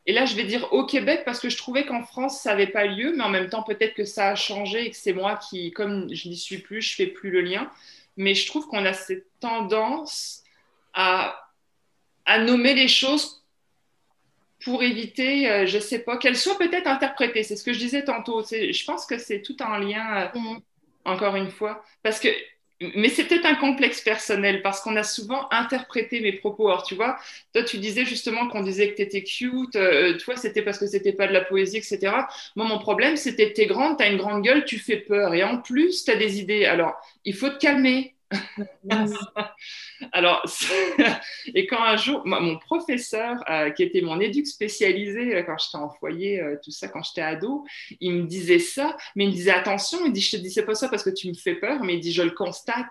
et 0.06 0.12
là, 0.12 0.24
je 0.24 0.34
vais 0.34 0.44
dire 0.44 0.72
au 0.72 0.86
Québec 0.86 1.22
parce 1.24 1.40
que 1.40 1.50
je 1.50 1.56
trouvais 1.56 1.84
qu'en 1.84 2.02
France, 2.02 2.40
ça 2.42 2.50
n'avait 2.50 2.66
pas 2.66 2.86
lieu, 2.86 3.12
mais 3.14 3.22
en 3.22 3.28
même 3.28 3.48
temps, 3.48 3.62
peut-être 3.62 3.94
que 3.94 4.04
ça 4.04 4.28
a 4.28 4.34
changé 4.34 4.86
et 4.86 4.90
que 4.90 4.96
c'est 4.96 5.12
moi 5.12 5.36
qui, 5.36 5.72
comme 5.72 6.12
je 6.12 6.28
n'y 6.28 6.36
suis 6.36 6.58
plus, 6.58 6.80
je 6.80 6.94
fais 6.94 7.06
plus 7.06 7.30
le 7.30 7.42
lien. 7.42 7.70
Mais 8.16 8.34
je 8.34 8.46
trouve 8.46 8.66
qu'on 8.66 8.84
a 8.86 8.92
cette 8.92 9.26
tendance 9.40 10.42
à, 10.94 11.50
à 12.24 12.38
nommer 12.38 12.74
les 12.74 12.88
choses 12.88 13.42
pour 14.64 14.82
éviter, 14.82 15.50
euh, 15.50 15.66
je 15.66 15.76
ne 15.76 15.82
sais 15.82 16.00
pas, 16.00 16.16
qu'elles 16.18 16.36
soient 16.36 16.58
peut-être 16.58 16.86
interprétées. 16.86 17.42
C'est 17.42 17.56
ce 17.56 17.64
que 17.64 17.72
je 17.72 17.78
disais 17.78 18.04
tantôt. 18.04 18.42
Je 18.42 18.84
pense 18.84 19.06
que 19.06 19.18
c'est 19.18 19.42
tout 19.42 19.56
un 19.60 19.78
lien, 19.78 20.30
euh, 20.34 20.38
mm. 20.38 20.60
encore 21.04 21.36
une 21.36 21.50
fois. 21.50 21.84
Parce 22.02 22.20
que 22.20 22.28
mais 22.96 23.10
c'est 23.10 23.24
peut-être 23.24 23.44
un 23.46 23.56
complexe 23.56 24.00
personnel 24.00 24.62
parce 24.62 24.80
qu'on 24.80 24.96
a 24.96 25.02
souvent 25.02 25.46
interprété 25.50 26.20
mes 26.20 26.32
propos. 26.32 26.68
Alors, 26.68 26.82
tu 26.82 26.94
vois, 26.94 27.18
toi, 27.52 27.62
tu 27.62 27.78
disais 27.78 28.06
justement 28.06 28.48
qu'on 28.48 28.62
disait 28.62 28.94
que 28.94 29.02
tu 29.02 29.22
cute, 29.22 29.76
euh, 29.76 30.16
toi, 30.18 30.36
c'était 30.36 30.62
parce 30.62 30.78
que 30.78 30.86
c'était 30.86 31.12
pas 31.12 31.26
de 31.26 31.32
la 31.32 31.42
poésie, 31.42 31.78
etc. 31.78 32.28
Moi, 32.56 32.66
mon 32.66 32.78
problème, 32.78 33.16
c'était 33.16 33.50
que 33.50 33.54
tu 33.56 33.60
es 33.62 33.66
grande, 33.66 33.98
tu 33.98 34.04
as 34.04 34.08
une 34.08 34.16
grande 34.16 34.42
gueule, 34.42 34.64
tu 34.64 34.78
fais 34.78 34.96
peur. 34.96 35.34
Et 35.34 35.44
en 35.44 35.58
plus, 35.60 36.04
tu 36.04 36.10
as 36.10 36.16
des 36.16 36.40
idées. 36.40 36.64
Alors, 36.64 36.94
il 37.24 37.34
faut 37.34 37.50
te 37.50 37.58
calmer. 37.58 38.14
Alors, 40.12 40.44
et 41.54 41.66
quand 41.66 41.82
un 41.82 41.96
jour, 41.96 42.22
mon 42.24 42.58
professeur, 42.58 43.42
euh, 43.50 43.70
qui 43.70 43.82
était 43.82 44.00
mon 44.00 44.20
éduc 44.20 44.46
spécialisé 44.46 45.36
euh, 45.36 45.42
quand 45.42 45.56
j'étais 45.58 45.78
en 45.78 45.90
foyer, 45.90 46.40
euh, 46.40 46.56
tout 46.62 46.70
ça, 46.70 46.88
quand 46.88 47.02
j'étais 47.02 47.22
ado, 47.22 47.64
il 48.00 48.12
me 48.12 48.26
disait 48.26 48.58
ça, 48.58 48.96
mais 49.16 49.24
il 49.24 49.30
me 49.30 49.34
disait 49.34 49.50
attention, 49.50 49.98
il 50.06 50.12
dit 50.12 50.20
je 50.20 50.36
te 50.36 50.36
dis 50.36 50.50
c'est 50.50 50.64
pas 50.64 50.74
ça 50.74 50.88
parce 50.88 51.02
que 51.02 51.10
tu 51.10 51.28
me 51.28 51.34
fais 51.34 51.54
peur, 51.54 51.82
mais 51.82 51.94
il 51.94 52.00
dit 52.00 52.12
je 52.12 52.22
le 52.22 52.30
constate. 52.30 52.86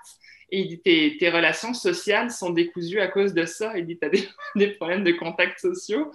Et 0.52 0.62
il 0.62 0.68
dit 0.68 0.82
tes, 0.82 1.16
tes 1.18 1.30
relations 1.30 1.76
sociales 1.76 2.32
sont 2.32 2.50
décousues 2.50 3.00
à 3.00 3.08
cause 3.08 3.36
de 3.36 3.46
ça. 3.46 3.78
Il 3.78 3.86
dit 3.86 4.00
tu 4.00 4.06
as 4.06 4.10
des, 4.56 4.68
problèmes 4.72 5.04
de 5.04 5.12
contacts 5.12 5.60
sociaux. 5.60 6.12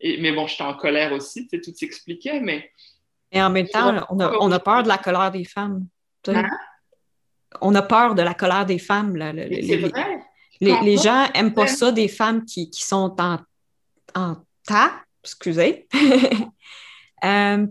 Et, 0.00 0.20
mais 0.20 0.32
bon, 0.32 0.46
j'étais 0.46 0.64
en 0.64 0.74
colère 0.74 1.12
aussi, 1.12 1.46
tu 1.46 1.56
sais, 1.56 1.62
tout 1.62 1.72
s'expliquait, 1.74 2.40
mais. 2.40 2.70
Et 3.32 3.40
en 3.40 3.50
même 3.50 3.68
temps, 3.68 4.06
on 4.10 4.20
a, 4.20 4.32
on 4.40 4.52
a 4.52 4.58
peur 4.58 4.82
de 4.82 4.88
la 4.88 4.98
colère 4.98 5.30
des 5.30 5.44
femmes. 5.44 5.86
Hein? 6.28 6.48
On 7.60 7.74
a 7.74 7.82
peur 7.82 8.14
de 8.14 8.22
la 8.22 8.34
colère 8.34 8.66
des 8.66 8.78
femmes. 8.78 9.16
les, 9.16 10.96
gens 10.96 11.26
n'aiment 11.34 11.54
pas 11.54 11.66
ça 11.66 11.92
des 11.92 12.08
femmes 12.08 12.44
qui, 12.44 12.70
sont 12.72 13.14
en, 13.18 13.38
en 14.14 14.36
tas, 14.66 14.92
excusez. 15.22 15.88
Euh, 17.24 17.66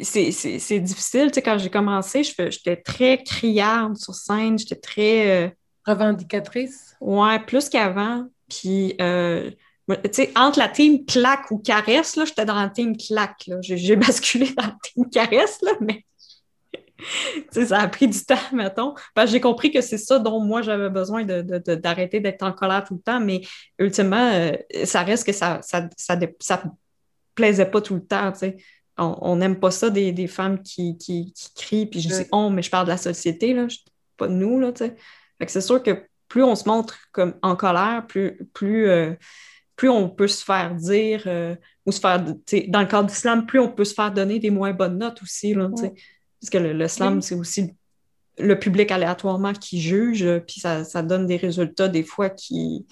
c'est 0.00 0.80
difficile. 0.80 1.26
Tu 1.28 1.34
sais, 1.34 1.42
quand 1.42 1.58
j'ai 1.58 1.68
commencé, 1.70 2.22
j'étais 2.22 2.76
très 2.76 3.22
criarde 3.22 3.96
sur 3.96 4.14
scène, 4.14 4.58
j'étais 4.58 4.76
très. 4.76 5.44
Euh, 5.44 5.50
Revendicatrice? 5.86 6.96
Ouais, 7.00 7.38
plus 7.38 7.68
qu'avant. 7.68 8.26
Puis, 8.48 8.94
euh, 9.00 9.50
tu 9.88 9.96
sais, 10.12 10.32
entre 10.36 10.58
la 10.58 10.68
team 10.68 11.04
claque 11.04 11.50
ou 11.50 11.58
caresse, 11.58 12.18
j'étais 12.24 12.44
dans 12.44 12.60
la 12.60 12.68
team 12.68 12.96
claque. 12.96 13.48
J'ai 13.60 13.96
basculé 13.96 14.52
dans 14.56 14.64
la 14.64 14.76
team 14.82 15.08
caresse, 15.10 15.60
là, 15.62 15.72
mais 15.80 16.04
ça 17.50 17.78
a 17.78 17.88
pris 17.88 18.08
du 18.08 18.24
temps, 18.24 18.36
mettons. 18.52 18.94
j'ai 19.26 19.40
compris 19.40 19.70
que 19.70 19.80
c'est 19.80 19.98
ça 19.98 20.18
dont 20.18 20.40
moi 20.40 20.62
j'avais 20.62 20.90
besoin 20.90 21.24
d'arrêter 21.24 22.20
d'être 22.20 22.42
en 22.42 22.52
colère 22.52 22.84
tout 22.84 22.94
le 22.94 23.00
temps, 23.00 23.20
mais 23.20 23.42
ultimement, 23.78 24.30
euh, 24.32 24.52
ça 24.84 25.02
reste 25.02 25.26
que 25.26 25.32
ça 25.32 25.60
ça, 25.62 25.88
ça, 25.96 26.62
plaisait 27.34 27.66
pas 27.66 27.80
tout 27.80 27.94
le 27.94 28.04
temps. 28.04 28.32
On 28.98 29.36
n'aime 29.36 29.60
pas 29.60 29.70
ça 29.70 29.90
des, 29.90 30.26
femmes 30.26 30.62
qui, 30.62 30.96
qui, 30.96 31.32
crient, 31.54 31.86
puis 31.86 32.00
je 32.00 32.08
dis 32.08 32.26
on, 32.32 32.50
mais 32.50 32.62
je 32.62 32.70
parle 32.70 32.86
de 32.86 32.92
la 32.92 32.96
société, 32.96 33.52
là, 33.52 33.66
pas 34.16 34.28
de 34.28 34.32
nous. 34.32 34.58
Là, 34.58 34.72
c'est 35.46 35.60
sûr 35.60 35.82
que 35.82 36.02
plus 36.28 36.42
on 36.42 36.54
se 36.54 36.68
montre 36.68 36.96
comme 37.12 37.34
en 37.42 37.56
colère, 37.56 38.06
plus, 38.06 38.38
plus, 38.52 38.88
euh, 38.88 39.14
plus 39.76 39.88
on 39.88 40.08
peut 40.08 40.28
se 40.28 40.42
faire 40.42 40.74
dire, 40.74 41.24
euh, 41.26 41.54
ou 41.84 41.92
se 41.92 42.00
faire, 42.00 42.22
dans 42.22 42.80
le 42.80 42.86
cadre 42.86 43.08
d'islam, 43.08 43.46
plus 43.46 43.60
on 43.60 43.68
peut 43.70 43.84
se 43.84 43.94
faire 43.94 44.10
donner 44.10 44.38
des 44.38 44.50
moins 44.50 44.72
bonnes 44.72 44.98
notes 44.98 45.22
aussi. 45.22 45.54
Là, 45.54 45.68
parce 46.40 46.50
que 46.50 46.58
le, 46.58 46.88
slam, 46.88 47.22
c'est 47.22 47.34
aussi 47.34 47.72
le 48.38 48.58
public 48.58 48.90
aléatoirement 48.90 49.52
qui 49.52 49.80
juge, 49.80 50.26
puis 50.46 50.60
ça, 50.60 51.02
donne 51.02 51.26
des 51.26 51.36
résultats 51.36 51.88
des 51.88 52.02
fois 52.02 52.30
qui, 52.30 52.86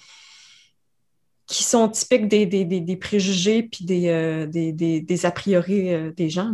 qui 1.47 1.63
sont 1.63 1.89
typiques 1.89 2.27
des, 2.27 2.97
préjugés 2.97 3.63
puis 3.63 3.85
des, 3.85 4.07
euh, 4.09 4.47
des, 4.47 5.25
a 5.25 5.31
priori 5.31 5.93
euh, 5.93 6.11
des 6.11 6.29
gens. 6.29 6.51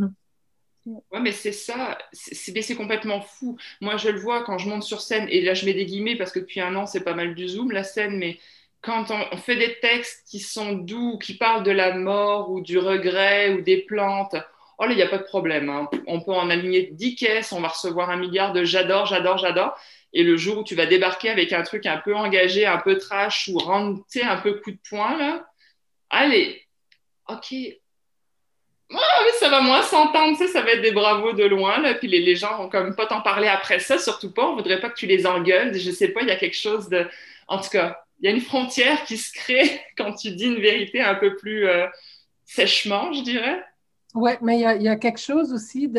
Oui, 0.86 1.20
mais 1.22 1.32
c'est 1.32 1.52
ça, 1.52 1.98
c'est 2.12 2.76
complètement 2.76 3.22
fou. 3.22 3.56
Moi, 3.82 3.98
je 3.98 4.10
le 4.10 4.20
vois 4.20 4.44
quand 4.44 4.58
je 4.58 4.68
monte 4.68 4.84
sur 4.84 5.00
scène, 5.00 5.28
et 5.30 5.42
là, 5.42 5.54
je 5.54 5.66
mets 5.66 5.74
des 5.74 5.86
guillemets 5.86 6.18
parce 6.18 6.32
que 6.32 6.40
depuis 6.40 6.60
un 6.60 6.76
an, 6.76 6.88
c'est 6.88 7.04
pas 7.04 7.14
mal 7.14 7.36
du 7.36 7.48
zoom, 7.48 7.72
la 7.72 7.84
scène, 7.84 8.18
mais 8.18 8.40
quand 8.82 9.12
on, 9.12 9.38
fait 9.38 9.58
des 9.58 9.80
textes 9.80 10.26
qui 10.28 10.40
sont 10.40 10.74
doux, 10.74 11.20
qui 11.20 11.36
parlent 11.36 11.64
de 11.64 11.72
la 11.72 11.94
mort 11.96 12.50
ou 12.50 12.62
du 12.62 12.80
regret 12.80 13.54
ou 13.54 13.62
des 13.62 13.78
plantes, 13.84 14.36
oh 14.82 14.86
là, 14.86 14.92
il 14.92 14.96
n'y 14.96 15.04
a 15.04 15.08
pas 15.08 15.20
de 15.20 15.24
problème. 15.24 15.70
Hein. 15.70 15.88
On 16.08 16.22
peut 16.22 16.34
en 16.34 16.50
aligner 16.50 16.90
10 16.92 17.16
caisses, 17.16 17.52
on 17.52 17.62
va 17.62 17.68
recevoir 17.68 18.10
un 18.10 18.18
milliard 18.18 18.52
de 18.52 18.64
j'adore, 18.64 19.06
j'adore, 19.06 19.38
j'adore. 19.38 19.78
Et 20.12 20.24
le 20.24 20.36
jour 20.38 20.58
où 20.58 20.64
tu 20.64 20.76
vas 20.76 20.88
débarquer 20.88 21.30
avec 21.30 21.54
un 21.54 21.62
truc 21.62 21.86
un 21.86 21.98
peu 21.98 22.16
engagé, 22.16 22.66
un 22.66 22.80
peu 22.80 22.98
trash 22.98 23.48
ou 23.48 23.60
rendre 23.60 24.04
un 24.24 24.38
peu 24.38 24.56
coup 24.56 24.72
de 24.72 24.80
poing, 24.90 25.18
là, 25.18 25.46
allez, 26.10 26.66
ok. 27.30 27.54
Ah, 28.94 29.24
ça 29.40 29.50
va 29.50 29.62
moins 29.62 29.84
s'entendre, 29.84 30.36
ça 30.38 30.62
va 30.62 30.72
être 30.72 30.82
des 30.82 30.92
bravos 30.92 31.32
de 31.32 31.46
loin, 31.46 31.80
là, 31.80 31.94
puis 31.94 32.10
les, 32.10 32.20
les 32.20 32.36
gens 32.36 32.58
vont 32.58 32.68
comme 32.68 32.94
pas 32.94 33.06
t'en 33.06 33.22
parler 33.22 33.48
après 33.48 33.80
ça, 33.80 33.98
surtout 33.98 34.34
pas, 34.34 34.46
on 34.48 34.56
voudrait 34.56 34.82
pas 34.82 34.90
que 34.90 34.98
tu 34.98 35.06
les 35.06 35.26
engueules, 35.26 35.78
je 35.80 35.92
sais 35.92 36.10
pas, 36.10 36.24
il 36.24 36.28
y 36.28 36.32
a 36.32 36.36
quelque 36.36 36.58
chose 36.58 36.90
de... 36.90 37.08
En 37.48 37.62
tout 37.62 37.70
cas, 37.70 38.04
il 38.20 38.26
y 38.26 38.34
a 38.34 38.36
une 38.36 38.42
frontière 38.42 39.06
qui 39.06 39.18
se 39.18 39.32
crée 39.32 39.82
quand 39.98 40.14
tu 40.14 40.32
dis 40.32 40.48
une 40.48 40.60
vérité 40.60 41.00
un 41.00 41.16
peu 41.16 41.38
plus 41.38 41.68
euh, 41.68 41.88
sèchement, 42.44 43.14
je 43.14 43.22
dirais. 43.22 43.64
Oui, 44.14 44.32
mais 44.42 44.60
il 44.60 44.82
y, 44.82 44.90
a, 44.90 44.96
quelque 44.96 45.20
chose 45.20 45.54
aussi 45.54 45.92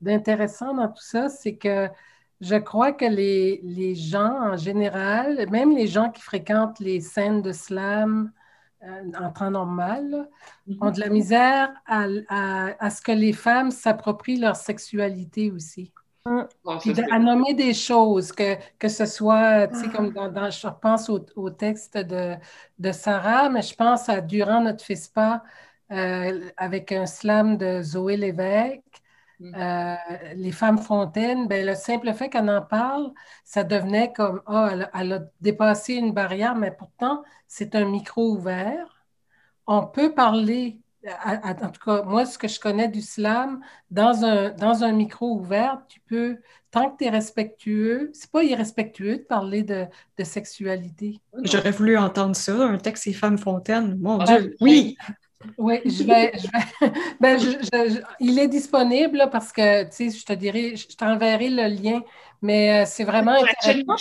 d'intéressant 0.00 0.74
dans 0.74 0.88
tout 0.88 1.02
ça, 1.02 1.28
c'est 1.28 1.56
que 1.56 1.88
je 2.40 2.56
crois 2.56 2.92
que 2.92 3.04
les, 3.04 3.94
gens 3.94 4.52
en 4.52 4.56
général, 4.56 5.48
même 5.50 5.74
les 5.74 5.86
gens 5.86 6.10
qui 6.10 6.22
fréquentent 6.22 6.80
les 6.80 7.00
scènes 7.00 7.42
de 7.42 7.52
slam, 7.52 8.32
en 9.18 9.30
temps 9.30 9.50
normal, 9.50 10.28
ont 10.80 10.90
de 10.90 11.00
la 11.00 11.08
misère 11.08 11.72
à, 11.86 12.06
à, 12.28 12.90
ce 12.90 13.00
que 13.00 13.12
les 13.12 13.32
femmes 13.32 13.70
s'approprient 13.70 14.38
leur 14.38 14.56
sexualité 14.56 15.52
aussi. 15.52 15.92
Mm. 16.24 16.42
Puis 16.80 16.94
à 17.10 17.18
nommer 17.18 17.54
des 17.54 17.74
choses, 17.74 18.32
que, 18.32 18.56
que 18.78 18.88
ce 18.88 19.06
soit, 19.06 19.68
tu 19.68 19.76
sais, 19.76 19.88
comme 19.88 20.12
ah. 20.16 20.28
dans, 20.28 20.50
je 20.50 20.68
pense 20.80 21.08
au, 21.08 21.50
texte 21.50 21.96
de, 21.96 22.36
de, 22.78 22.92
Sarah, 22.92 23.48
mais 23.48 23.62
je 23.62 23.74
pense 23.74 24.08
à 24.08 24.20
Durant 24.20 24.60
notre 24.60 24.84
FISPA 24.84 25.42
euh, 25.90 26.50
avec 26.56 26.92
un 26.92 27.06
slam 27.06 27.56
de 27.56 27.82
Zoé 27.82 28.16
Lévesque, 28.16 29.02
mm. 29.40 29.54
euh, 29.56 29.96
Les 30.34 30.52
femmes 30.52 30.78
fontaines, 30.78 31.48
ben, 31.48 31.66
le 31.66 31.74
simple 31.74 32.12
fait 32.14 32.28
qu'elle 32.28 32.50
en 32.50 32.62
parle, 32.62 33.12
ça 33.44 33.64
devenait 33.64 34.12
comme, 34.12 34.42
oh, 34.46 34.66
elle, 34.70 34.90
elle, 34.94 35.12
a 35.12 35.20
dépassé 35.40 35.94
une 35.94 36.12
barrière, 36.12 36.54
mais 36.54 36.70
pourtant, 36.70 37.22
c'est 37.48 37.74
un 37.74 37.84
micro 37.84 38.32
ouvert. 38.32 39.04
On 39.66 39.86
peut 39.86 40.14
parler 40.14 40.82
en 41.24 41.70
tout 41.70 41.80
cas, 41.84 42.02
moi, 42.02 42.24
ce 42.26 42.38
que 42.38 42.48
je 42.48 42.60
connais 42.60 42.88
du 42.88 43.00
slam, 43.00 43.60
dans 43.90 44.24
un, 44.24 44.50
dans 44.50 44.84
un 44.84 44.92
micro 44.92 45.34
ouvert, 45.34 45.82
tu 45.88 46.00
peux, 46.00 46.38
tant 46.70 46.90
que 46.90 46.98
tu 46.98 47.04
es 47.04 47.10
respectueux, 47.10 48.10
c'est 48.14 48.30
pas 48.30 48.44
irrespectueux 48.44 49.16
de 49.16 49.22
parler 49.22 49.62
de, 49.62 49.86
de 50.18 50.24
sexualité. 50.24 51.20
J'aurais 51.42 51.72
voulu 51.72 51.98
entendre 51.98 52.36
ça, 52.36 52.54
un 52.54 52.78
texte 52.78 53.06
et 53.08 53.12
femmes 53.12 53.38
fontaines. 53.38 53.98
Mon 54.00 54.20
ah, 54.20 54.40
Dieu, 54.40 54.56
oui! 54.60 54.96
Oui, 55.00 55.14
je 55.58 56.04
vais. 56.04 56.32
ben, 57.20 57.38
il 58.20 58.38
est 58.38 58.48
disponible 58.48 59.28
parce 59.30 59.52
que, 59.52 59.84
tu 59.84 60.10
sais, 60.10 60.18
je 60.18 60.24
te 60.24 60.32
dirais, 60.32 60.74
je 60.76 60.96
t'enverrai 60.96 61.48
le 61.48 61.68
lien, 61.68 62.02
mais 62.40 62.82
euh, 62.82 62.84
c'est 62.86 63.04
vraiment 63.04 63.32
intéressant. 63.32 63.96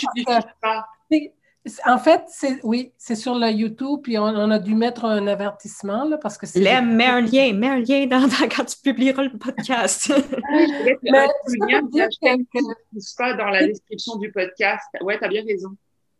En 1.86 2.00
fait, 2.00 2.24
c'est 2.28 2.60
oui, 2.64 2.92
c'est 2.98 3.14
sur 3.14 3.36
le 3.36 3.48
YouTube, 3.52 4.00
puis 4.02 4.18
on, 4.18 4.26
a 4.26 4.58
dû 4.58 4.74
mettre 4.74 5.06
un 5.06 5.28
avertissement 5.28 6.06
là, 6.06 6.18
parce 6.18 6.36
que 6.36 6.48
c'est. 6.48 6.60
Mets 6.60 7.06
un 7.06 7.22
lien, 7.22 7.54
mets 7.54 7.68
un 7.68 7.80
lien 7.80 8.08
dans, 8.08 8.28
quand 8.50 8.66
tu 8.66 8.78
publieras 8.84 9.24
le 9.24 9.38
podcast. 9.38 10.12
Mais, 11.04 11.28
c'est 11.44 13.18
pas 13.18 13.34
dans 13.36 13.50
la 13.50 13.68
description 13.68 14.16
du 14.16 14.32
podcast. 14.32 14.88
Ouais, 15.02 15.20
tu 15.20 15.26
as 15.26 15.28
bien 15.28 15.44
raison. 15.46 15.70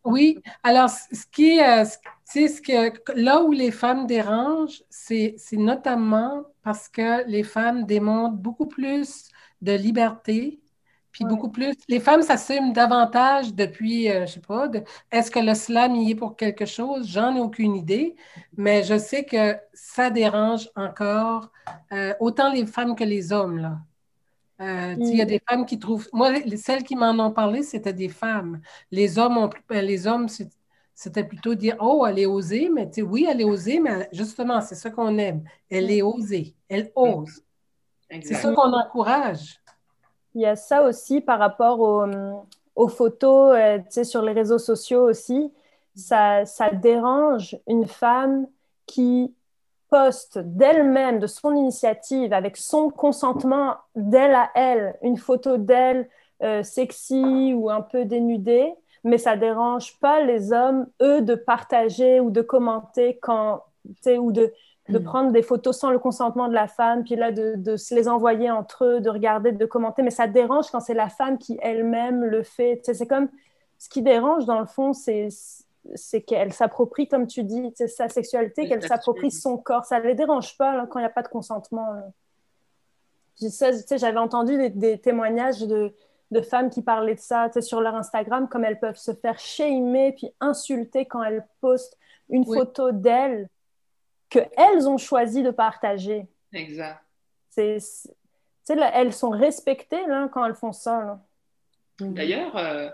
Oui, 0.04 0.40
alors 0.64 0.90
ce 0.90 1.26
qui 1.32 1.58
est, 1.60 1.86
ce 1.86 2.62
que 2.62 3.12
là 3.14 3.44
où 3.44 3.52
les 3.52 3.72
femmes 3.72 4.08
dérangent, 4.08 4.84
c'est 4.90 5.36
notamment 5.54 6.44
parce 6.64 6.90
que 6.90 7.28
les 7.28 7.44
femmes 7.44 7.86
démontrent 7.86 8.38
beaucoup 8.38 8.66
plus 8.68 9.30
de 9.62 9.74
liberté, 9.74 10.60
puis 11.12 11.26
beaucoup 11.26 11.50
plus. 11.52 11.76
Les 11.88 12.00
femmes 12.00 12.24
s'assument 12.24 12.74
davantage 12.74 13.54
depuis, 13.54 14.08
je 14.08 14.12
euh, 14.12 14.26
je 14.26 14.34
sais 14.34 14.40
pas, 14.40 14.70
est-ce 15.12 15.30
que 15.30 15.40
le 15.40 15.54
slam 15.54 15.96
y 15.96 16.12
est 16.12 16.16
pour 16.16 16.36
quelque 16.36 16.66
chose? 16.66 17.08
J'en 17.08 17.36
ai 17.36 17.40
aucune 17.40 17.76
idée, 17.76 18.16
mais 18.58 18.84
je 18.84 18.98
sais 18.98 19.26
que 19.26 19.58
ça 19.74 20.10
dérange 20.10 20.70
encore 20.76 21.52
euh, 21.94 22.14
autant 22.20 22.52
les 22.52 22.66
femmes 22.66 22.96
que 22.96 23.04
les 23.04 23.32
hommes. 23.34 23.58
Là. 23.60 23.78
Euh, 24.62 24.96
il 25.00 25.16
y 25.16 25.22
a 25.22 25.26
mm. 25.26 25.28
des 25.28 25.42
femmes 25.48 25.66
qui 25.66 25.80
trouvent. 25.80 26.08
Moi, 26.14 26.34
celles 26.56 26.84
qui 26.84 26.96
m'en 26.96 27.12
ont 27.12 27.32
parlé, 27.32 27.64
c'était 27.64 27.94
des 27.94 28.10
femmes. 28.10 28.62
Les 28.92 29.18
hommes, 29.18 29.38
ont... 29.38 29.50
Ben, 29.68 29.84
les 29.84 30.08
hommes 30.08 30.28
c'était 30.94 31.24
plutôt 31.24 31.56
dire 31.56 31.78
Oh, 31.80 32.06
elle 32.08 32.20
est 32.20 32.26
osée, 32.28 32.70
mais 32.72 32.90
oui, 33.02 33.26
elle 33.28 33.42
est 33.42 33.46
osée, 33.46 33.80
mais 33.80 34.08
justement, 34.12 34.62
c'est 34.62 34.76
ça 34.76 34.92
qu'on 34.92 35.18
aime. 35.18 35.44
Elle 35.70 35.90
est 35.90 36.04
osée. 36.04 36.56
Elle 36.70 36.86
mm. 36.86 36.90
ose. 36.96 37.42
C'est 38.24 38.36
ça 38.36 38.52
qu'on 38.54 38.74
encourage. 38.74 39.62
Il 40.36 40.42
y 40.42 40.46
a 40.46 40.56
ça 40.56 40.84
aussi 40.84 41.22
par 41.22 41.40
rapport 41.40 41.80
aux, 42.76 42.88
photos 42.88 43.56
euh, 43.58 44.04
sur 44.04 44.22
les 44.22 44.34
réseaux 44.34 44.60
sociaux 44.60 45.10
aussi. 45.10 45.52
Ça, 45.96 46.46
ça 46.46 46.70
dérange 46.72 47.58
une 47.68 47.88
femme 47.88 48.48
qui 48.86 49.34
poste 49.92 50.40
d'elle-même, 50.40 51.20
de 51.20 51.28
son 51.28 51.54
initiative, 51.54 52.34
avec 52.34 52.58
son 52.58 52.90
consentement 52.90 53.76
d'elle 53.96 54.34
à 54.34 54.50
elle, 54.56 54.96
une 55.04 55.18
photo 55.18 55.58
d'elle 55.58 56.10
euh, 56.42 56.64
sexy 56.64 57.54
ou 57.54 57.70
un 57.70 57.82
peu 57.82 58.06
dénudée, 58.06 58.74
mais 59.04 59.18
ça 59.18 59.36
dérange 59.36 60.00
pas 60.00 60.22
les 60.22 60.54
hommes, 60.54 60.88
eux, 61.02 61.22
de 61.22 61.36
partager 61.36 62.20
ou 62.20 62.32
de 62.32 62.42
commenter 62.42 63.20
quand, 63.22 63.64
ou 64.08 64.32
de, 64.32 64.54
de 64.90 65.00
mm. 65.00 65.04
prendre 65.04 65.32
des 65.32 65.42
photos 65.42 65.78
sans 65.78 65.92
le 65.92 66.00
consentement 66.00 66.48
de 66.48 66.54
la 66.54 66.68
femme, 66.68 67.04
puis 67.04 67.16
là, 67.16 67.32
de, 67.32 67.76
se 67.76 67.94
les 67.94 68.08
envoyer 68.08 68.50
entre 68.50 68.86
eux, 68.86 69.02
de 69.02 69.10
regarder, 69.10 69.52
de 69.52 69.66
commenter. 69.66 70.04
Mais 70.04 70.12
ça 70.12 70.28
dérange 70.28 70.72
quand 70.72 70.80
c'est 70.80 70.94
la 70.94 71.10
femme 71.10 71.38
qui 71.38 71.60
elle-même 71.62 72.24
le 72.24 72.44
fait. 72.44 72.80
c'est 72.84 73.08
comme 73.08 73.28
ce 73.78 73.90
qui 73.90 74.02
dérange, 74.02 74.46
dans 74.46 74.60
le 74.60 74.68
fond, 74.68 74.94
c'est 74.94 75.28
c'est 75.96 76.22
qu'elle 76.22 76.54
s'approprie, 76.54 77.08
comme 77.08 77.28
tu 77.28 77.44
dis, 77.44 77.74
sa 77.88 78.10
sexualité, 78.10 78.68
qu'elle 78.68 78.86
s'approprie 78.86 79.32
son 79.32 79.58
corps. 79.58 79.86
Ça 79.86 80.00
ne 80.00 80.06
les 80.06 80.16
dérange 80.16 80.58
pas 80.58 80.86
quand 80.88 81.00
il 81.00 81.04
n'y 81.04 81.08
a 81.08 81.10
pas 81.10 81.24
de 81.24 81.28
consentement. 81.28 82.14
J'avais 83.40 84.18
entendu 84.18 84.70
des, 84.70 85.00
témoignages 85.00 85.62
de, 85.62 85.94
de, 86.30 86.42
femmes 86.42 86.70
qui 86.70 86.82
parlaient 86.82 87.16
de 87.16 87.20
ça 87.20 87.50
sur 87.62 87.82
leur 87.82 87.96
Instagram, 87.96 88.48
comme 88.48 88.64
elles 88.64 88.80
peuvent 88.80 88.98
se 88.98 89.14
faire 89.14 89.40
shamer 89.40 90.14
puis 90.14 90.30
insulter 90.40 91.06
quand 91.06 91.24
elles 91.24 91.46
postent 91.60 91.98
une 92.30 92.46
photo 92.46 92.92
d'elles 92.92 93.50
qu'elles 94.32 94.88
ont 94.88 94.98
choisi 94.98 95.44
de 95.44 95.52
partager. 95.52 96.26
Exact. 96.54 97.00
C'est, 97.50 97.78
elles 98.70 99.14
sont 99.14 99.30
respectées 99.30 100.06
là, 100.08 100.30
quand 100.32 100.46
elles 100.46 100.56
font 100.56 100.72
ça. 100.72 101.20
D'ailleurs, 102.00 102.56
euh, 102.58 102.90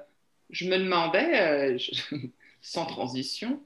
je 0.49 0.69
me 0.69 0.77
demandais, 0.77 1.75
euh, 1.75 1.77
sans 2.67 2.85
transition, 2.85 3.61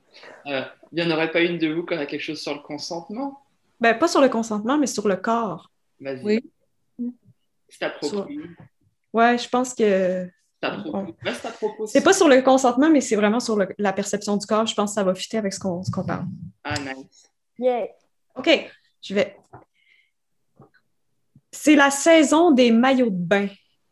euh, 0.45 0.61
il 0.91 1.03
n'y 1.03 1.11
en 1.11 1.15
aurait 1.15 1.31
pas 1.31 1.41
une 1.41 1.57
de 1.57 1.73
vous 1.73 1.83
qui 1.83 1.95
aurait 1.95 2.05
quelque 2.05 2.21
chose 2.21 2.39
sur 2.39 2.53
le 2.53 2.59
consentement? 2.61 3.43
Ben, 3.79 3.97
Pas 3.97 4.07
sur 4.07 4.21
le 4.21 4.29
consentement, 4.29 4.77
mais 4.77 4.85
sur 4.85 5.07
le 5.07 5.15
corps. 5.15 5.71
Vas-y. 5.99 6.23
Oui. 6.23 6.39
C'est 7.67 7.83
à 7.83 7.89
propos. 7.89 8.27
Ouais, 9.11 9.39
je 9.39 9.49
pense 9.49 9.73
que 9.73 10.29
c'est 11.87 12.03
pas 12.03 12.13
sur 12.13 12.27
le 12.27 12.43
consentement, 12.43 12.91
mais 12.91 13.01
c'est 13.01 13.15
vraiment 13.15 13.39
sur 13.39 13.57
la 13.79 13.93
perception 13.93 14.37
du 14.37 14.45
corps. 14.45 14.67
Je 14.67 14.75
pense 14.75 14.91
que 14.91 14.95
ça 14.95 15.03
va 15.03 15.15
fitter 15.15 15.37
avec 15.37 15.53
ce 15.53 15.59
qu'on 15.59 16.05
parle. 16.05 16.25
Ah, 16.63 16.75
nice. 16.79 17.27
OK, 18.35 18.71
je 19.01 19.15
vais. 19.15 19.35
C'est 21.51 21.75
la 21.75 21.89
saison 21.89 22.51
des 22.51 22.71
maillots 22.71 23.09
de 23.09 23.15
bain. 23.15 23.47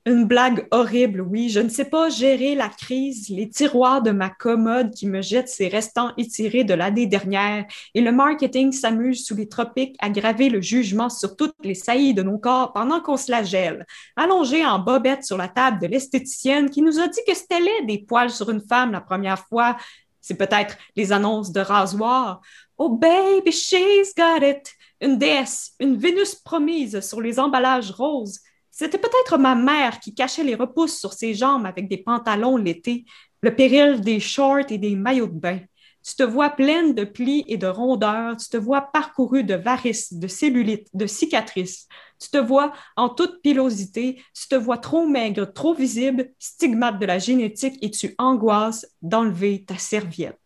Une 0.06 0.26
blague 0.26 0.66
horrible, 0.72 1.22
oui. 1.22 1.50
Je 1.50 1.60
ne 1.60 1.68
sais 1.68 1.86
pas 1.86 2.10
gérer 2.10 2.56
la 2.56 2.70
crise, 2.70 3.30
les 3.30 3.50
tiroirs 3.50 4.02
de 4.02 4.12
ma 4.12 4.30
commode 4.30 4.92
qui 4.92 5.08
me 5.08 5.22
jettent 5.22 5.50
ses 5.50 5.68
restants 5.68 6.14
étirés 6.18 6.64
de 6.64 6.74
l'année 6.74 7.06
dernière. 7.06 7.66
Et 7.94 8.02
le 8.02 8.12
marketing 8.12 8.72
s'amuse 8.72 9.26
sous 9.26 9.36
les 9.36 9.50
tropiques 9.50 9.98
à 10.00 10.10
graver 10.10 10.50
le 10.50 10.62
jugement 10.62 11.10
sur 11.10 11.36
toutes 11.36 11.56
les 11.64 11.76
saillies 11.76 12.14
de 12.14 12.24
nos 12.24 12.38
corps 12.38 12.72
pendant 12.72 13.02
qu'on 13.02 13.18
se 13.18 13.30
la 13.30 13.44
gèle. 13.44 13.86
Allongé 14.16 14.66
en 14.66 14.80
bobette 14.80 15.26
sur 15.26 15.38
la 15.38 15.50
table 15.50 15.82
de 15.82 15.88
l'esthéticienne 15.88 16.70
qui 16.70 16.82
nous 16.82 17.00
a 17.00 17.08
dit 17.08 17.22
que 17.28 17.36
c'était 17.36 17.60
laid 17.60 17.86
des 17.86 18.00
poils 18.00 18.32
sur 18.32 18.50
une 18.50 18.62
femme 18.62 18.94
la 18.94 19.02
première 19.02 19.46
fois. 19.48 19.76
C'est 20.22 20.38
peut-être 20.38 20.78
les 20.96 21.12
annonces 21.12 21.52
de 21.52 21.60
rasoir. 21.60 22.42
Oh 22.78 22.90
baby, 22.90 23.52
she's 23.52 24.14
got 24.16 24.46
it! 24.46 24.72
Une 25.02 25.18
déesse, 25.18 25.74
une 25.80 25.98
Vénus 25.98 26.36
promise 26.36 27.00
sur 27.02 27.22
les 27.22 27.40
emballages 27.40 27.92
roses. 27.92 28.40
C'était 28.80 28.98
peut-être 28.98 29.38
ma 29.38 29.56
mère 29.56 30.00
qui 30.00 30.16
cachait 30.16 30.46
les 30.46 30.56
repousses 30.56 30.98
sur 30.98 31.12
ses 31.12 31.34
jambes 31.34 31.66
avec 31.66 31.90
des 31.90 31.98
pantalons 31.98 32.56
l'été, 32.56 33.04
le 33.42 33.54
péril 33.54 34.00
des 34.00 34.22
shorts 34.22 34.72
et 34.72 34.78
des 34.78 34.96
maillots 34.96 35.28
de 35.28 35.38
bain. 35.38 35.60
Tu 36.02 36.16
te 36.16 36.24
vois 36.24 36.52
pleine 36.52 36.96
de 36.96 37.04
plis 37.04 37.44
et 37.50 37.58
de 37.58 37.68
rondeurs, 37.68 38.38
tu 38.38 38.48
te 38.48 38.56
vois 38.56 38.80
parcourue 38.94 39.44
de 39.44 39.56
varices, 39.56 40.14
de 40.14 40.30
cellulite, 40.30 40.88
de 40.94 41.08
cicatrices. 41.08 41.90
Tu 42.22 42.30
te 42.30 42.38
vois 42.38 42.72
en 42.96 43.10
toute 43.10 43.42
pilosité, 43.42 44.24
tu 44.34 44.48
te 44.48 44.56
vois 44.56 44.78
trop 44.78 45.06
maigre, 45.06 45.52
trop 45.52 45.74
visible, 45.74 46.32
stigmate 46.40 47.00
de 47.00 47.06
la 47.06 47.20
génétique 47.20 47.78
et 47.82 47.92
tu 47.92 48.16
angoisses 48.18 48.88
d'enlever 49.02 49.66
ta 49.66 49.78
serviette. 49.78 50.40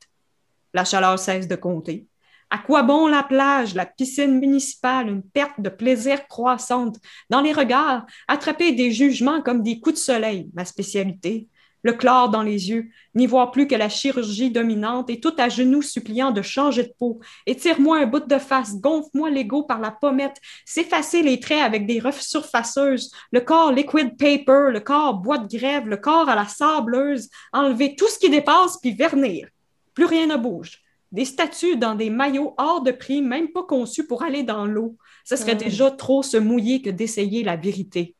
La 0.73 0.85
chaleur 0.85 1.19
cesse 1.19 1.47
de 1.47 1.55
compter. 1.55 2.07
À 2.53 2.59
quoi 2.59 2.83
bon 2.83 3.07
la 3.07 3.23
plage, 3.23 3.73
la 3.73 3.87
piscine 3.87 4.39
municipale, 4.39 5.07
une 5.07 5.23
perte 5.23 5.59
de 5.59 5.69
plaisir 5.69 6.27
croissante? 6.27 6.97
Dans 7.31 7.41
les 7.41 7.51
regards, 7.51 8.05
attraper 8.27 8.73
des 8.73 8.91
jugements 8.91 9.41
comme 9.41 9.63
des 9.63 9.79
coups 9.79 9.95
de 9.95 9.99
soleil, 9.99 10.51
ma 10.53 10.63
spécialité. 10.63 11.47
Le 11.81 11.93
chlore 11.93 12.29
dans 12.29 12.43
les 12.43 12.69
yeux, 12.69 12.89
n'y 13.15 13.25
voir 13.25 13.49
plus 13.49 13.65
que 13.65 13.73
la 13.73 13.89
chirurgie 13.89 14.51
dominante 14.51 15.09
et 15.09 15.19
tout 15.19 15.33
à 15.39 15.49
genoux 15.49 15.81
suppliant 15.81 16.29
de 16.29 16.43
changer 16.43 16.83
de 16.83 16.93
peau. 16.99 17.19
Étire-moi 17.47 17.97
un 17.97 18.05
bout 18.05 18.27
de 18.27 18.37
face, 18.37 18.79
gonfle-moi 18.79 19.31
l'ego 19.31 19.63
par 19.63 19.79
la 19.79 19.89
pommette, 19.89 20.39
s'effacer 20.63 21.23
les 21.23 21.39
traits 21.39 21.63
avec 21.63 21.87
des 21.87 21.99
refs 21.99 22.21
surfaceuses, 22.21 23.11
le 23.31 23.41
corps 23.41 23.71
liquid 23.71 24.15
paper, 24.15 24.69
le 24.69 24.79
corps 24.79 25.15
bois 25.15 25.39
de 25.39 25.47
grève, 25.47 25.87
le 25.87 25.97
corps 25.97 26.29
à 26.29 26.35
la 26.35 26.47
sableuse, 26.47 27.29
enlever 27.51 27.95
tout 27.95 28.07
ce 28.07 28.19
qui 28.19 28.29
dépasse 28.29 28.77
puis 28.79 28.93
vernir. 28.93 29.47
Plus 29.95 30.05
rien 30.05 30.27
ne 30.27 30.37
bouge 30.37 30.82
des 31.13 31.25
statues 31.25 31.77
dans 31.77 31.95
des 31.95 32.09
maillots 32.09 32.55
hors 32.57 32.81
de 32.81 32.91
prix, 32.91 33.21
même 33.21 33.49
pas 33.49 33.63
conçus 33.63 34.05
pour 34.05 34.23
aller 34.23 34.43
dans 34.43 34.65
l'eau. 34.65 34.97
Ce 35.23 35.35
serait 35.35 35.55
déjà 35.55 35.91
trop 35.91 36.23
se 36.23 36.37
mouiller 36.37 36.81
que 36.81 36.89
d'essayer 36.89 37.43
la 37.43 37.55
vérité. 37.55 38.15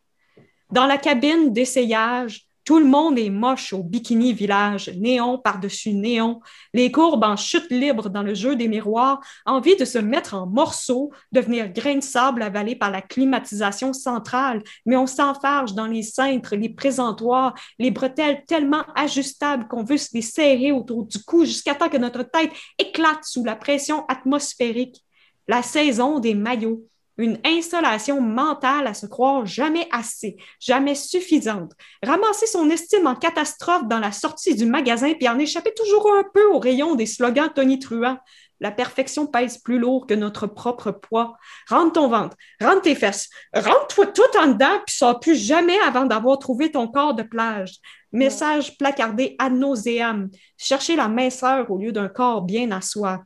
Dans 0.71 0.86
la 0.86 0.97
cabine 0.97 1.51
d'essayage, 1.51 2.47
Tout 2.65 2.80
le 2.80 2.86
monde 2.86 3.19
est 3.19 3.30
moche 3.30 3.73
au 3.73 3.84
Bikini 3.84 4.32
Village, 4.32 4.89
néon 4.97 5.38
par-dessus 5.38 5.93
néon, 5.93 6.39
les 6.73 6.93
courbes 6.93 7.26
en 7.26 7.36
chute 7.36 7.69
libre 7.69 8.10
dans 8.10 8.23
le 8.23 8.34
jeu 8.34 8.56
des 8.56 8.69
miroirs, 8.69 9.19
envie 9.45 9.76
de 9.76 9.84
se 9.84 9.97
mettre 9.97 10.34
en 10.34 10.47
morceaux, 10.47 11.12
devenir 11.34 11.67
grain 11.73 11.95
de 11.95 12.04
sable 12.04 12.41
avalé 12.41 12.76
par 12.78 12.89
la 12.89 13.02
climatisation 13.02 13.91
centrale, 13.91 14.63
mais 14.86 14.95
on 14.95 15.08
s'enfarge 15.08 15.73
dans 15.73 15.88
les 15.88 16.04
cintres, 16.04 16.56
les 16.56 16.69
présentoirs, 16.69 17.54
les 17.80 17.91
bretelles 17.91 18.45
tellement 18.47 18.86
ajustables 18.95 19.67
qu'on 19.67 19.84
veut 19.84 19.97
se 19.97 20.10
les 20.13 20.21
serrer 20.21 20.71
autour 20.71 21.06
du 21.06 21.21
cou 21.21 21.43
jusqu'à 21.43 21.76
temps 21.76 21.89
que 21.89 21.97
notre 21.97 22.23
tête 22.23 22.52
éclate 22.80 23.26
sous 23.26 23.43
la 23.43 23.58
pression 23.58 24.06
atmosphérique. 24.08 25.04
La 25.49 25.62
saison 25.62 26.19
des 26.19 26.34
maillots 26.34 26.88
une 27.17 27.39
installation 27.45 28.21
mentale 28.21 28.88
à 28.88 28.93
se 28.93 29.06
croire 29.06 29.45
jamais 29.45 29.88
assez, 29.91 30.36
jamais 30.60 30.95
suffisante, 30.95 31.73
ramasser 32.02 32.47
son 32.47 32.69
estime 32.69 33.08
en 33.08 33.15
catastrophe 33.15 33.88
dans 33.88 33.99
la 33.99 34.12
sortie 34.12 34.56
du 34.56 34.65
magasin 34.65 35.13
puis 35.13 35.30
en 35.30 35.38
échapper 35.38 35.73
toujours 35.76 36.12
un 36.13 36.23
peu 36.34 36.45
au 36.52 36.60
rayon 36.60 36.95
des 36.95 37.06
slogans 37.06 37.52
tonitruants. 37.54 38.17
La 38.60 38.71
perfection 38.71 39.28
pèse 39.28 39.58
plus 39.58 39.78
lourd 39.78 40.08
que 40.08 40.13
notre 40.13 40.47
propre 40.47 40.91
poids. 40.91 41.36
Rentre 41.67 41.93
ton 41.93 42.08
ventre, 42.08 42.38
rentre 42.62 42.84
tes 42.84 42.95
fesses, 42.95 43.30
rentre-toi 43.54 44.08
tout 44.08 44.38
en 44.39 44.47
dedans, 44.47 44.80
puis 44.86 44.95
ça 44.95 45.15
plus 45.15 45.36
jamais 45.36 45.78
avant 45.80 46.06
d'avoir 46.06 46.39
trouvé 46.39 46.71
ton 46.71 46.88
corps 46.88 47.13
de 47.13 47.23
plage. 47.23 47.76
Message 48.13 48.78
placardé 48.78 49.36
ad 49.38 49.54
nauseam. 49.54 50.30
Chercher 50.56 50.95
la 50.95 51.10
minceur 51.10 51.69
au 51.69 51.78
lieu 51.78 51.91
d'un 51.91 52.08
corps 52.08 52.43
bien 52.43 52.71
à 52.71 52.80
soi. 52.80 53.23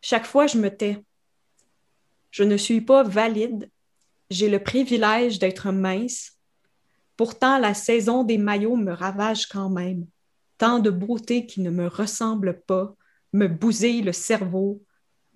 Chaque 0.00 0.26
fois, 0.26 0.48
je 0.48 0.58
me 0.58 0.68
tais 0.68 1.00
je 2.34 2.42
ne 2.42 2.56
suis 2.56 2.80
pas 2.80 3.04
valide. 3.04 3.70
J'ai 4.28 4.48
le 4.48 4.58
privilège 4.58 5.38
d'être 5.38 5.70
mince. 5.70 6.32
Pourtant, 7.16 7.58
la 7.58 7.74
saison 7.74 8.24
des 8.24 8.38
maillots 8.38 8.74
me 8.74 8.90
ravage 8.90 9.46
quand 9.46 9.70
même. 9.70 10.04
Tant 10.58 10.80
de 10.80 10.90
beauté 10.90 11.46
qui 11.46 11.60
ne 11.60 11.70
me 11.70 11.86
ressemble 11.86 12.60
pas, 12.66 12.96
me 13.32 13.46
bousille 13.46 14.02
le 14.02 14.10
cerveau. 14.10 14.82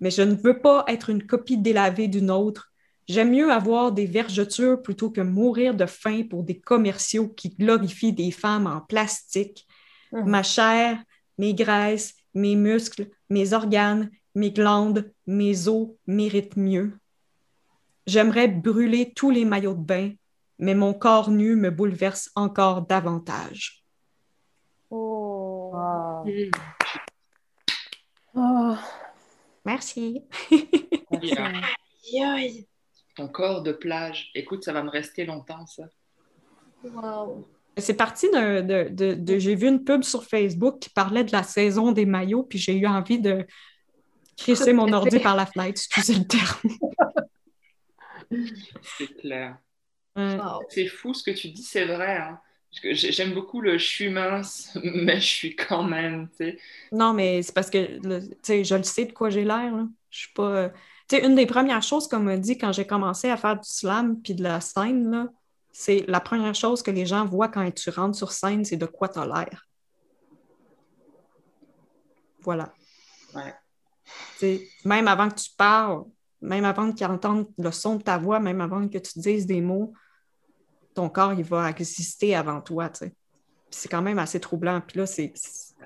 Mais 0.01 0.11
je 0.11 0.23
ne 0.23 0.35
veux 0.35 0.59
pas 0.59 0.83
être 0.89 1.09
une 1.09 1.25
copie 1.25 1.57
délavée 1.57 2.09
d'une 2.09 2.29
autre. 2.29 2.73
J'aime 3.07 3.31
mieux 3.31 3.49
avoir 3.49 3.93
des 3.93 4.05
vergetures 4.05 4.81
plutôt 4.81 5.09
que 5.09 5.21
mourir 5.21 5.75
de 5.75 5.85
faim 5.85 6.23
pour 6.29 6.43
des 6.43 6.59
commerciaux 6.59 7.29
qui 7.29 7.51
glorifient 7.51 8.11
des 8.11 8.31
femmes 8.31 8.67
en 8.67 8.81
plastique. 8.81 9.65
Mmh. 10.11 10.29
Ma 10.29 10.43
chair, 10.43 11.01
mes 11.37 11.53
graisses, 11.53 12.13
mes 12.33 12.57
muscles, 12.57 13.07
mes 13.29 13.53
organes, 13.53 14.11
mes 14.39 14.51
glandes, 14.51 15.11
mes 15.27 15.67
os 15.67 15.89
méritent 16.07 16.55
mieux. 16.55 16.97
J'aimerais 18.07 18.47
brûler 18.47 19.13
tous 19.13 19.29
les 19.29 19.45
maillots 19.45 19.73
de 19.73 19.83
bain, 19.83 20.13
mais 20.57 20.73
mon 20.73 20.93
corps 20.93 21.29
nu 21.29 21.55
me 21.55 21.69
bouleverse 21.69 22.31
encore 22.35 22.83
davantage. 22.83 23.83
Oh. 24.89 25.73
oh. 28.33 28.75
Merci. 29.65 30.23
Ton 33.15 33.27
corps 33.27 33.61
de 33.61 33.73
plage. 33.73 34.31
Écoute, 34.33 34.63
ça 34.63 34.71
va 34.71 34.81
me 34.81 34.89
rester 34.89 35.25
longtemps, 35.25 35.67
ça. 35.67 35.83
Wow. 36.83 37.45
C'est 37.77 37.93
parti 37.93 38.27
de, 38.31 38.89
de 38.89 39.37
J'ai 39.37 39.55
vu 39.55 39.67
une 39.67 39.83
pub 39.83 40.03
sur 40.03 40.23
Facebook 40.23 40.79
qui 40.79 40.89
parlait 40.89 41.23
de 41.25 41.31
la 41.31 41.43
saison 41.43 41.91
des 41.91 42.05
maillots, 42.05 42.43
puis 42.43 42.57
j'ai 42.57 42.75
eu 42.77 42.87
envie 42.87 43.19
de, 43.19 43.45
crisser 44.39 44.73
mon 44.73 44.91
ordi 44.93 45.19
par 45.19 45.35
la 45.35 45.45
fenêtre, 45.45 45.71
excusez 45.71 46.15
le 46.15 46.25
terme. 46.25 46.59
c'est 48.97 49.17
clair. 49.19 49.57
C'est 50.69 50.87
fou 50.87 51.13
ce 51.13 51.23
que 51.23 51.31
tu 51.31 51.49
dis, 51.49 51.63
c'est 51.63 51.85
vrai. 51.85 52.17
Hein. 52.17 52.39
J'aime 52.91 53.33
beaucoup 53.33 53.61
le 53.61 53.77
je 53.77 53.85
suis 53.85 54.09
mince, 54.09 54.77
mais 54.83 55.19
je 55.19 55.27
suis 55.27 55.55
quand 55.55 55.83
même. 55.83 56.29
Non, 56.91 57.13
mais 57.13 57.41
c'est 57.41 57.53
parce 57.53 57.69
que 57.69 57.77
je 57.77 58.75
le 58.75 58.83
sais 58.83 59.05
de 59.05 59.11
quoi 59.11 59.29
j'ai 59.29 59.43
l'air. 59.43 59.73
Je 60.09 60.19
suis 60.19 60.33
pas. 60.33 60.49
Euh, 60.49 60.69
une 61.11 61.33
des 61.33 61.47
premières 61.47 61.81
choses 61.81 62.07
qu'on 62.07 62.19
m'a 62.19 62.37
dit 62.37 62.57
quand 62.57 62.71
j'ai 62.71 62.85
commencé 62.85 63.29
à 63.31 63.37
faire 63.37 63.55
du 63.55 63.67
slam 63.67 64.21
puis 64.21 64.35
de 64.35 64.43
la 64.43 64.61
scène, 64.61 65.29
c'est 65.71 66.05
la 66.07 66.19
première 66.19 66.53
chose 66.53 66.83
que 66.83 66.91
les 66.91 67.07
gens 67.07 67.25
voient 67.25 67.47
quand 67.47 67.67
tu 67.73 67.89
rentres 67.89 68.15
sur 68.15 68.31
scène, 68.31 68.63
c'est 68.63 68.77
de 68.77 68.85
quoi 68.85 69.09
tu 69.09 69.17
as 69.17 69.25
l'air. 69.25 69.67
Voilà. 72.43 72.71
Ouais 73.33 73.53
même 74.85 75.07
avant 75.07 75.29
que 75.29 75.35
tu 75.35 75.49
parles, 75.57 76.03
même 76.41 76.65
avant 76.65 76.91
qu'ils 76.91 77.07
entendent 77.07 77.47
le 77.57 77.71
son 77.71 77.95
de 77.95 78.03
ta 78.03 78.17
voix, 78.17 78.39
même 78.39 78.61
avant 78.61 78.87
que 78.87 78.97
tu 78.97 79.19
dises 79.19 79.45
des 79.45 79.61
mots, 79.61 79.93
ton 80.93 81.09
corps, 81.09 81.33
il 81.33 81.43
va 81.43 81.69
exister 81.69 82.35
avant 82.35 82.61
toi. 82.61 82.89
C'est 83.69 83.89
quand 83.89 84.01
même 84.01 84.19
assez 84.19 84.39
troublant. 84.39 84.81
Puis 84.81 84.99
là, 84.99 85.05
c'est, 85.05 85.33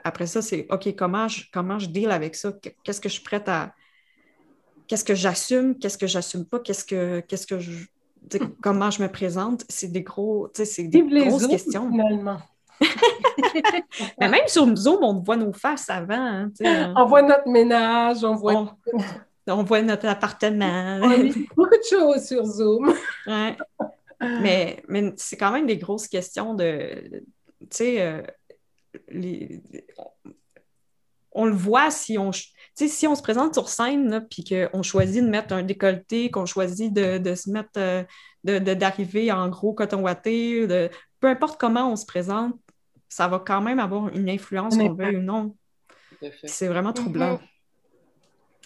après 0.04 0.28
ça, 0.28 0.42
c'est 0.42 0.68
OK, 0.70 0.96
comment 0.96 1.28
je, 1.28 1.44
comment 1.52 1.80
je 1.80 1.88
deal 1.88 2.12
avec 2.12 2.36
ça? 2.36 2.54
Qu'est-ce 2.84 3.02
que 3.02 3.10
je 3.10 3.16
suis 3.16 3.24
prête 3.24 3.50
à. 3.50 3.74
Qu'est-ce 4.88 5.04
que 5.04 5.16
j'assume? 5.16 5.78
Qu'est-ce 5.78 5.98
que 5.98 6.08
j'assume 6.08 6.46
pas? 6.46 6.60
Qu'est-ce 6.60 6.86
que, 6.86 7.22
qu'est-ce 7.22 7.48
que 7.48 7.60
je. 7.60 7.86
comment 8.62 8.92
je 8.92 9.02
me 9.02 9.08
présente? 9.12 9.66
C'est 9.70 9.88
des 9.88 10.04
gros. 10.04 10.50
C'est 10.54 10.84
des 10.84 11.02
grosses 11.02 11.48
questions. 11.48 11.90
Finalement. 11.90 12.40
Mais 14.20 14.30
même 14.30 14.48
sur 14.48 14.76
Zoom, 14.76 15.04
on 15.04 15.20
voit 15.20 15.38
nos 15.38 15.54
faces 15.54 15.90
avant. 15.90 16.14
Hein, 16.16 16.52
hein. 16.64 16.94
on 16.96 17.06
voit 17.06 17.22
notre 17.22 17.48
ménage, 17.48 18.24
on 18.24 18.36
voit... 18.36 18.76
On, 19.46 19.64
voit 19.64 19.82
notre 19.82 20.08
appartement. 20.08 21.00
beaucoup 21.56 21.76
de 21.76 21.84
choses 21.90 22.26
sur 22.26 22.46
Zoom. 22.46 22.94
Mais, 23.28 24.82
mais 24.88 25.14
c'est 25.18 25.36
quand 25.36 25.52
même 25.52 25.68
des 25.68 25.78
grosses 25.78 26.08
questions 26.08 26.54
de... 26.54 27.24
Tu 27.60 27.68
sais, 27.72 28.02
euh, 28.02 28.22
on 31.34 31.46
le 31.46 31.54
voit 31.54 31.92
si 31.92 32.18
on... 32.18 32.32
si 32.74 33.08
on 33.08 33.16
se 33.16 33.22
présente 33.22 33.54
sur 33.54 33.68
scène, 33.68 34.26
puis 34.30 34.46
qu'on 34.46 34.82
choisit 34.82 35.24
de 35.24 35.30
mettre 35.30 35.54
un 35.54 35.64
décolleté, 35.64 36.32
qu'on 36.32 36.46
choisit 36.46 36.94
de, 36.94 37.36
se 37.36 37.50
mettre, 37.50 37.72
euh, 37.78 38.04
d'arriver 38.44 39.32
en 39.32 39.50
gros 39.50 39.74
coton 39.74 40.04
de, 40.04 40.90
peu 41.20 41.28
importe 41.28 41.60
comment 41.60 41.92
on 41.92 41.96
se 41.96 42.06
présente, 42.06 42.54
ça 43.13 43.28
va 43.28 43.38
quand 43.38 43.62
même 43.62 43.78
avoir 43.78 44.10
une 44.10 44.28
influence, 44.28 44.76
qu'on 44.76 44.93
veuille 44.93 45.17
ou 45.17 45.21
non. 45.21 45.56
C'est 46.45 46.67
vraiment 46.67 46.93
troublant. 46.93 47.39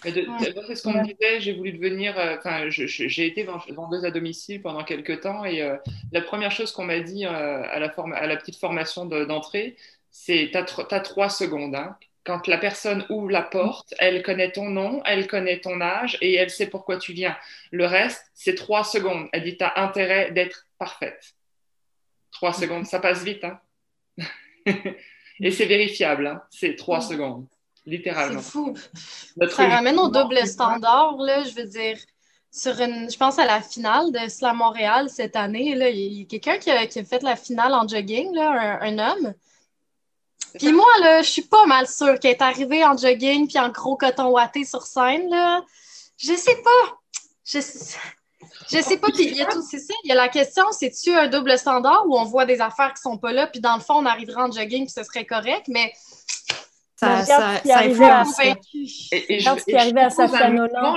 C'est 0.02 0.12
ce 0.14 0.82
qu'on 0.82 0.94
me 0.94 1.04
disait, 1.04 1.40
j'ai 1.40 1.52
voulu 1.52 1.72
devenir, 1.72 2.18
euh, 2.18 2.70
j'ai 2.70 3.26
été 3.26 3.42
vendeuse 3.42 4.06
à 4.06 4.10
domicile 4.10 4.62
pendant 4.62 4.84
quelques 4.84 5.20
temps 5.20 5.44
et 5.44 5.60
euh, 5.60 5.76
la 6.12 6.22
première 6.22 6.50
chose 6.50 6.72
qu'on 6.72 6.84
m'a 6.84 7.00
dit 7.00 7.26
euh, 7.26 7.30
à, 7.30 7.78
la 7.78 7.88
à 7.88 8.26
la 8.26 8.36
petite 8.36 8.56
formation 8.56 9.04
d'entrée, 9.04 9.76
c'est 10.10 10.50
tu 10.50 10.56
as, 10.56 11.00
trois 11.00 11.28
secondes. 11.28 11.74
Hein. 11.74 11.98
Quand 12.24 12.46
la 12.46 12.56
personne 12.56 13.04
ouvre 13.10 13.30
la 13.30 13.42
porte, 13.42 13.92
elle 13.98 14.22
connaît 14.22 14.52
ton 14.52 14.70
nom, 14.70 15.02
elle 15.04 15.26
connaît 15.26 15.60
ton 15.60 15.80
âge 15.82 16.16
et 16.22 16.36
elle 16.36 16.50
sait 16.50 16.68
pourquoi 16.68 16.96
tu 16.96 17.12
viens. 17.12 17.36
Le 17.70 17.84
reste, 17.84 18.24
c'est 18.32 18.54
trois 18.54 18.84
secondes. 18.84 19.28
Elle 19.32 19.42
dit, 19.42 19.58
tu 19.58 19.64
as 19.64 19.78
intérêt 19.82 20.30
d'être 20.30 20.64
parfaite. 20.78 21.34
Trois 22.30 22.54
secondes, 22.54 22.86
ça 22.86 22.98
passe 22.98 23.24
vite. 23.24 23.44
Hein 23.44 23.60
Et 25.40 25.50
c'est 25.50 25.66
vérifiable, 25.66 26.26
hein. 26.26 26.42
c'est 26.50 26.74
trois 26.76 27.00
secondes, 27.00 27.46
littéralement. 27.86 28.40
C'est 28.40 28.50
fou. 28.50 28.74
ça 29.50 29.68
ramène 29.68 29.98
au 29.98 30.08
double 30.08 30.44
standard, 30.46 31.16
là, 31.18 31.42
je 31.44 31.54
veux 31.54 31.66
dire. 31.66 31.98
Sur 32.50 32.80
une, 32.80 33.10
je 33.10 33.16
pense 33.16 33.38
à 33.38 33.44
la 33.44 33.60
finale 33.60 34.10
de 34.10 34.26
Slam 34.28 34.56
Montréal 34.56 35.10
cette 35.10 35.36
année. 35.36 35.74
Là, 35.74 35.90
il 35.90 36.12
y 36.12 36.22
a 36.22 36.24
quelqu'un 36.24 36.58
qui, 36.58 36.70
a, 36.70 37.04
fait 37.04 37.22
la 37.22 37.36
finale 37.36 37.74
en 37.74 37.86
jogging, 37.86 38.34
là, 38.34 38.78
un, 38.80 38.98
homme. 38.98 39.34
Puis 40.54 40.72
moi, 40.72 40.86
là, 41.02 41.20
je 41.20 41.30
suis 41.30 41.42
pas 41.42 41.66
mal 41.66 41.86
sûre 41.86 42.18
qu'il 42.18 42.30
est 42.30 42.40
arrivé 42.40 42.84
en 42.84 42.96
jogging 42.96 43.46
puis 43.46 43.58
en 43.58 43.68
gros 43.68 43.96
coton 43.96 44.30
ouaté 44.30 44.64
sur 44.64 44.82
scène. 44.82 45.28
Là. 45.28 45.62
Je 46.16 46.32
sais 46.32 46.56
pas. 46.62 46.98
Je 47.44 47.60
sais... 47.60 47.98
Je 48.70 48.78
sais 48.78 48.98
pas, 48.98 49.08
puis 49.08 49.26
il 49.26 49.36
y 49.36 49.42
a 49.42 49.46
tout, 49.46 49.62
c'est 49.62 49.78
ça. 49.78 49.94
Il 50.04 50.08
y 50.08 50.12
a 50.12 50.14
la 50.14 50.28
question, 50.28 50.64
c'est-tu 50.72 51.14
un 51.14 51.28
double 51.28 51.56
standard 51.58 52.04
où 52.06 52.18
on 52.18 52.24
voit 52.24 52.44
des 52.44 52.60
affaires 52.60 52.92
qui 52.94 53.02
sont 53.02 53.18
pas 53.18 53.32
là, 53.32 53.46
puis 53.46 53.60
dans 53.60 53.74
le 53.74 53.80
fond, 53.80 53.94
on 53.94 54.06
arriverait 54.06 54.42
en 54.42 54.50
jogging, 54.50 54.84
puis 54.84 54.92
ce 54.92 55.02
serait 55.04 55.24
correct, 55.24 55.66
mais 55.68 55.92
ça, 56.96 57.24
ça, 57.24 57.60
ça 57.64 57.78
influence. 57.78 58.40
Et, 58.40 59.36
et, 59.36 59.40
ce 59.40 59.64
qui 59.64 59.76
arrivait 59.76 60.00
à 60.00 60.10
Safia 60.10 60.48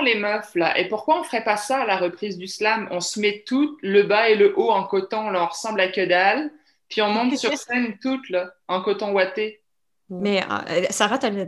les 0.04 0.16
meufs, 0.16 0.56
là. 0.56 0.78
Et 0.80 0.88
pourquoi 0.88 1.20
on 1.20 1.24
ferait 1.24 1.44
pas 1.44 1.58
ça 1.58 1.82
à 1.82 1.86
la 1.86 1.98
reprise 1.98 2.38
du 2.38 2.48
slam? 2.48 2.88
On 2.90 3.00
se 3.00 3.20
met 3.20 3.44
tout, 3.46 3.78
le 3.84 4.04
bas 4.04 4.30
et 4.30 4.36
le 4.36 4.58
haut 4.58 4.72
en 4.72 4.84
coton, 4.84 5.30
là, 5.30 5.44
on 5.44 5.48
ressemble 5.48 5.80
à 5.80 5.90
que 5.90 6.04
dalle, 6.04 6.52
puis 6.90 7.04
on 7.04 7.10
monte 7.10 7.38
sur 7.38 7.54
scène 7.58 7.98
toutes, 8.02 8.30
là, 8.30 8.52
en 8.68 8.82
coton 8.82 9.14
ouaté. 9.14 9.62
Mais 10.10 10.44
euh, 10.44 10.86
Sarah, 10.90 11.20
euh, 11.24 11.46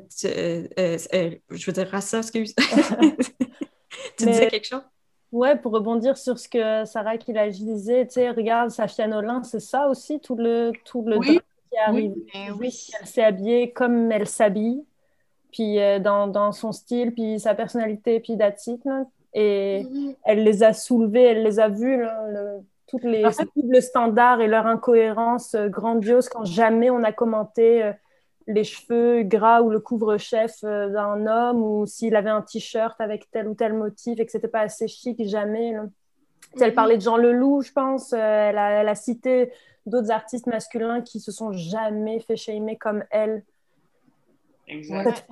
euh, 0.80 1.36
je 1.50 1.66
veux 1.66 1.74
dire, 1.74 2.02
ça, 2.02 2.20
excuse. 2.20 2.56
tu 4.18 4.26
disais 4.26 4.48
quelque 4.48 4.68
chose? 4.68 4.84
Ouais, 5.34 5.56
pour 5.56 5.72
rebondir 5.72 6.16
sur 6.16 6.38
ce 6.38 6.48
que 6.48 6.86
Sarah 6.86 7.18
Kilagi 7.18 7.66
disait, 7.66 8.06
tu 8.06 8.14
sais, 8.14 8.30
regarde, 8.30 8.70
Safia 8.70 9.08
Nolin, 9.08 9.42
c'est 9.42 9.60
ça 9.60 9.88
aussi, 9.88 10.20
tout 10.20 10.36
le, 10.36 10.72
tout 10.86 11.02
le 11.02 11.18
oui. 11.18 11.40
qui 11.72 11.78
arrive. 11.80 12.14
Oui. 12.60 12.92
Elle 13.00 13.08
s'est 13.08 13.24
habillée 13.24 13.72
comme 13.72 14.12
elle 14.12 14.28
s'habille, 14.28 14.86
puis 15.52 15.80
euh, 15.80 15.98
dans, 15.98 16.28
dans, 16.28 16.52
son 16.52 16.72
style, 16.72 17.16
puis 17.16 17.40
sa 17.40 17.56
personnalité, 17.56 18.20
puis 18.20 18.38
d'attitude. 18.38 19.08
Et 19.34 19.82
mm-hmm. 19.84 20.16
elle 20.24 20.44
les 20.44 20.62
a 20.62 20.72
soulevés, 20.72 21.24
elle 21.24 21.42
les 21.42 21.60
a 21.60 21.68
vus, 21.68 22.06
toutes 22.86 23.04
les 23.04 23.26
doubles 23.56 23.82
standards 23.82 24.40
et 24.40 24.48
leur 24.48 24.68
incohérence 24.68 25.56
euh, 25.56 25.68
grandiose 25.68 26.30
quand 26.30 26.46
jamais 26.46 26.92
on 26.92 27.04
a 27.04 27.12
commenté 27.12 27.92
les 28.48 28.64
cheveux 28.64 29.24
gras 29.24 29.62
ou 29.62 29.70
le 29.70 29.80
couvre-chef 29.80 30.62
d'un 30.64 31.28
homme 31.28 31.64
ou 31.64 31.86
s'il 31.86 32.16
avait 32.16 32.30
un 32.30 32.42
t-shirt 32.42 33.00
avec 33.00 33.30
tel 33.32 33.48
ou 33.48 33.56
tel 33.56 33.74
motif 33.74 34.20
et 34.20 34.26
que 34.26 34.32
c'était 34.32 34.48
pas 34.48 34.62
assez 34.62 34.88
chic, 34.88 35.22
jamais. 35.26 35.74
Elle 36.60 36.70
mhm. 36.70 36.74
parlait 36.74 36.98
de 36.98 37.02
Jean 37.02 37.18
Leloup, 37.18 37.62
je 37.62 37.72
pense. 37.72 38.14
Elle 38.14 38.58
a, 38.58 38.96
cité 38.96 39.52
d'autres 39.86 40.12
artistes 40.12 40.48
masculins 40.48 41.02
qui 41.02 41.20
se 41.20 41.32
sont 41.32 41.52
jamais 41.54 42.20
fait 42.20 42.36
shamer 42.36 42.78
comme 42.78 43.04
elle. 43.12 43.44
Exact. 44.68 45.26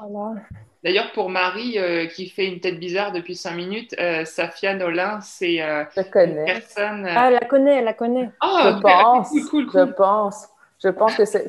D'ailleurs, 0.83 1.11
pour 1.13 1.29
Marie, 1.29 1.77
euh, 1.77 2.07
qui 2.07 2.27
fait 2.27 2.47
une 2.47 2.59
tête 2.59 2.79
bizarre 2.79 3.11
depuis 3.11 3.35
cinq 3.35 3.53
minutes, 3.53 3.95
euh, 3.99 4.25
Safia 4.25 4.73
Nolin, 4.73 5.21
c'est 5.21 5.61
euh, 5.61 5.83
une 5.95 6.43
personne. 6.45 7.05
Ah, 7.07 7.27
elle 7.27 7.33
la 7.33 7.45
connaît, 7.47 7.77
elle 7.77 7.85
la 7.85 7.93
connaît. 7.93 8.31
Ah, 8.41 8.73
je 8.75 8.81
pense. 8.81 9.31
Je 9.33 9.91
pense. 9.91 10.47
Je 10.83 10.89
pense 10.89 11.15
que 11.15 11.25
c'est 11.25 11.47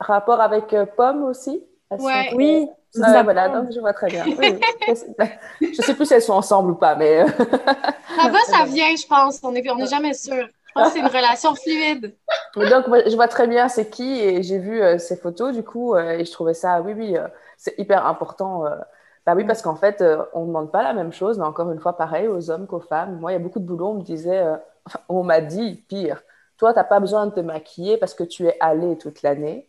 rapport 0.00 0.40
avec 0.40 0.74
Pomme 0.96 1.24
aussi. 1.24 1.62
Ouais. 1.90 2.32
Oui. 2.34 2.68
Ah, 3.02 3.22
voilà, 3.22 3.48
donc 3.48 3.72
je 3.72 3.80
vois 3.80 3.94
très 3.94 4.08
bien. 4.08 4.24
je 4.26 5.66
ne 5.66 5.72
sais 5.74 5.94
plus 5.94 6.06
si 6.06 6.14
elles 6.14 6.22
sont 6.22 6.34
ensemble 6.34 6.72
ou 6.72 6.74
pas, 6.74 6.94
mais. 6.94 7.26
ça 7.36 8.28
va, 8.28 8.38
ça 8.46 8.64
vient, 8.64 8.94
je 8.94 9.06
pense. 9.06 9.40
On 9.42 9.52
n'est 9.52 9.68
on 9.70 9.78
est 9.78 9.86
jamais 9.86 10.12
sûr. 10.12 10.46
Je 10.66 10.72
pense 10.74 10.88
que 10.88 10.92
c'est 10.94 11.00
une 11.00 11.06
relation 11.06 11.54
fluide. 11.54 12.14
Donc, 12.56 12.84
je 12.86 13.14
vois 13.14 13.28
très 13.28 13.46
bien 13.46 13.68
c'est 13.68 13.90
qui 13.90 14.20
et 14.20 14.42
j'ai 14.42 14.58
vu 14.58 14.82
ces 14.98 15.16
photos, 15.16 15.54
du 15.54 15.62
coup, 15.62 15.96
et 15.96 16.24
je 16.24 16.32
trouvais 16.32 16.54
ça, 16.54 16.80
oui, 16.80 16.94
oui 16.94 17.16
c'est 17.62 17.78
hyper 17.78 18.06
important. 18.06 18.66
Euh, 18.66 18.74
bah 19.24 19.34
oui, 19.36 19.44
parce 19.44 19.62
qu'en 19.62 19.76
fait, 19.76 20.02
euh, 20.02 20.24
on 20.32 20.42
ne 20.42 20.46
demande 20.48 20.72
pas 20.72 20.82
la 20.82 20.94
même 20.94 21.12
chose, 21.12 21.38
mais 21.38 21.44
encore 21.44 21.70
une 21.70 21.78
fois, 21.78 21.96
pareil 21.96 22.26
aux 22.26 22.50
hommes 22.50 22.66
qu'aux 22.66 22.80
femmes. 22.80 23.20
Moi, 23.20 23.30
il 23.30 23.34
y 23.34 23.36
a 23.36 23.40
beaucoup 23.40 23.60
de 23.60 23.64
boulot, 23.64 23.90
on 23.90 23.94
me 23.94 24.02
disait, 24.02 24.38
euh, 24.38 24.56
on 25.08 25.22
m'a 25.22 25.40
dit, 25.40 25.84
pire, 25.88 26.22
toi, 26.62 26.72
tu 26.72 26.78
n'as 26.78 26.84
pas 26.84 27.00
besoin 27.00 27.26
de 27.26 27.34
te 27.34 27.40
maquiller 27.40 27.96
parce 27.96 28.14
que 28.14 28.24
tu 28.24 28.46
es 28.46 28.56
allé 28.60 28.96
toute 28.98 29.22
l'année, 29.22 29.68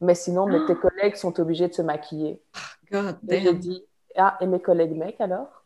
mais 0.00 0.14
sinon, 0.14 0.46
mais 0.46 0.64
tes 0.66 0.74
collègues 0.74 1.14
sont 1.14 1.38
obligés 1.40 1.68
de 1.68 1.74
se 1.74 1.82
maquiller. 1.82 2.42
God 2.90 3.16
et 3.28 3.40
j'ai 3.40 3.54
dit, 3.54 3.84
ah, 4.16 4.36
et 4.40 4.46
mes 4.46 4.60
collègues 4.60 4.96
mecs 4.96 5.20
alors? 5.20 5.64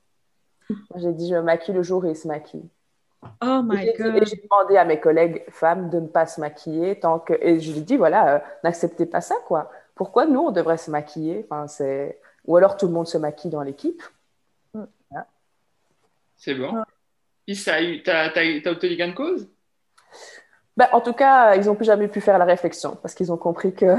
J'ai 0.96 1.12
dit, 1.12 1.28
je 1.28 1.34
me 1.34 1.42
maquille 1.42 1.74
le 1.74 1.82
jour 1.82 2.04
où 2.04 2.06
ils 2.06 2.16
se 2.16 2.28
maquillent. 2.28 2.68
Oh 3.42 3.62
my 3.64 3.92
God. 3.98 4.16
Et 4.16 4.26
j'ai 4.26 4.36
demandé 4.36 4.76
à 4.76 4.84
mes 4.84 5.00
collègues 5.00 5.44
femmes 5.50 5.90
de 5.90 6.00
ne 6.00 6.06
pas 6.06 6.26
se 6.26 6.40
maquiller 6.40 7.00
tant 7.00 7.18
que. 7.18 7.32
Et 7.40 7.58
je 7.58 7.72
lui 7.72 7.78
ai 7.78 7.82
dit, 7.82 7.96
voilà, 7.96 8.44
n'acceptez 8.62 9.06
pas 9.06 9.20
ça, 9.20 9.34
quoi 9.46 9.70
pourquoi 9.98 10.26
nous, 10.26 10.40
on 10.40 10.52
devrait 10.52 10.78
se 10.78 10.90
maquiller? 10.90 11.44
Enfin, 11.50 11.66
Ou 12.46 12.56
alors 12.56 12.76
tout 12.76 12.86
le 12.86 12.92
monde 12.92 13.08
se 13.08 13.18
maquille 13.18 13.50
dans 13.50 13.62
l'équipe. 13.62 14.00
Mm. 14.72 14.84
C'est 16.36 16.54
bon. 16.54 16.84
tu 17.46 17.54
as, 17.66 18.70
obtenu 18.70 18.96
gain 18.96 19.08
de 19.08 19.14
cause? 19.14 19.48
Ben, 20.78 20.86
en 20.92 21.00
tout 21.00 21.12
cas, 21.12 21.56
ils 21.56 21.66
n'ont 21.66 21.74
plus 21.74 21.86
jamais 21.86 22.06
pu 22.06 22.20
faire 22.20 22.38
la 22.38 22.44
réflexion 22.44 22.96
parce 23.02 23.12
qu'ils 23.12 23.32
ont 23.32 23.36
compris 23.36 23.74
que 23.74 23.96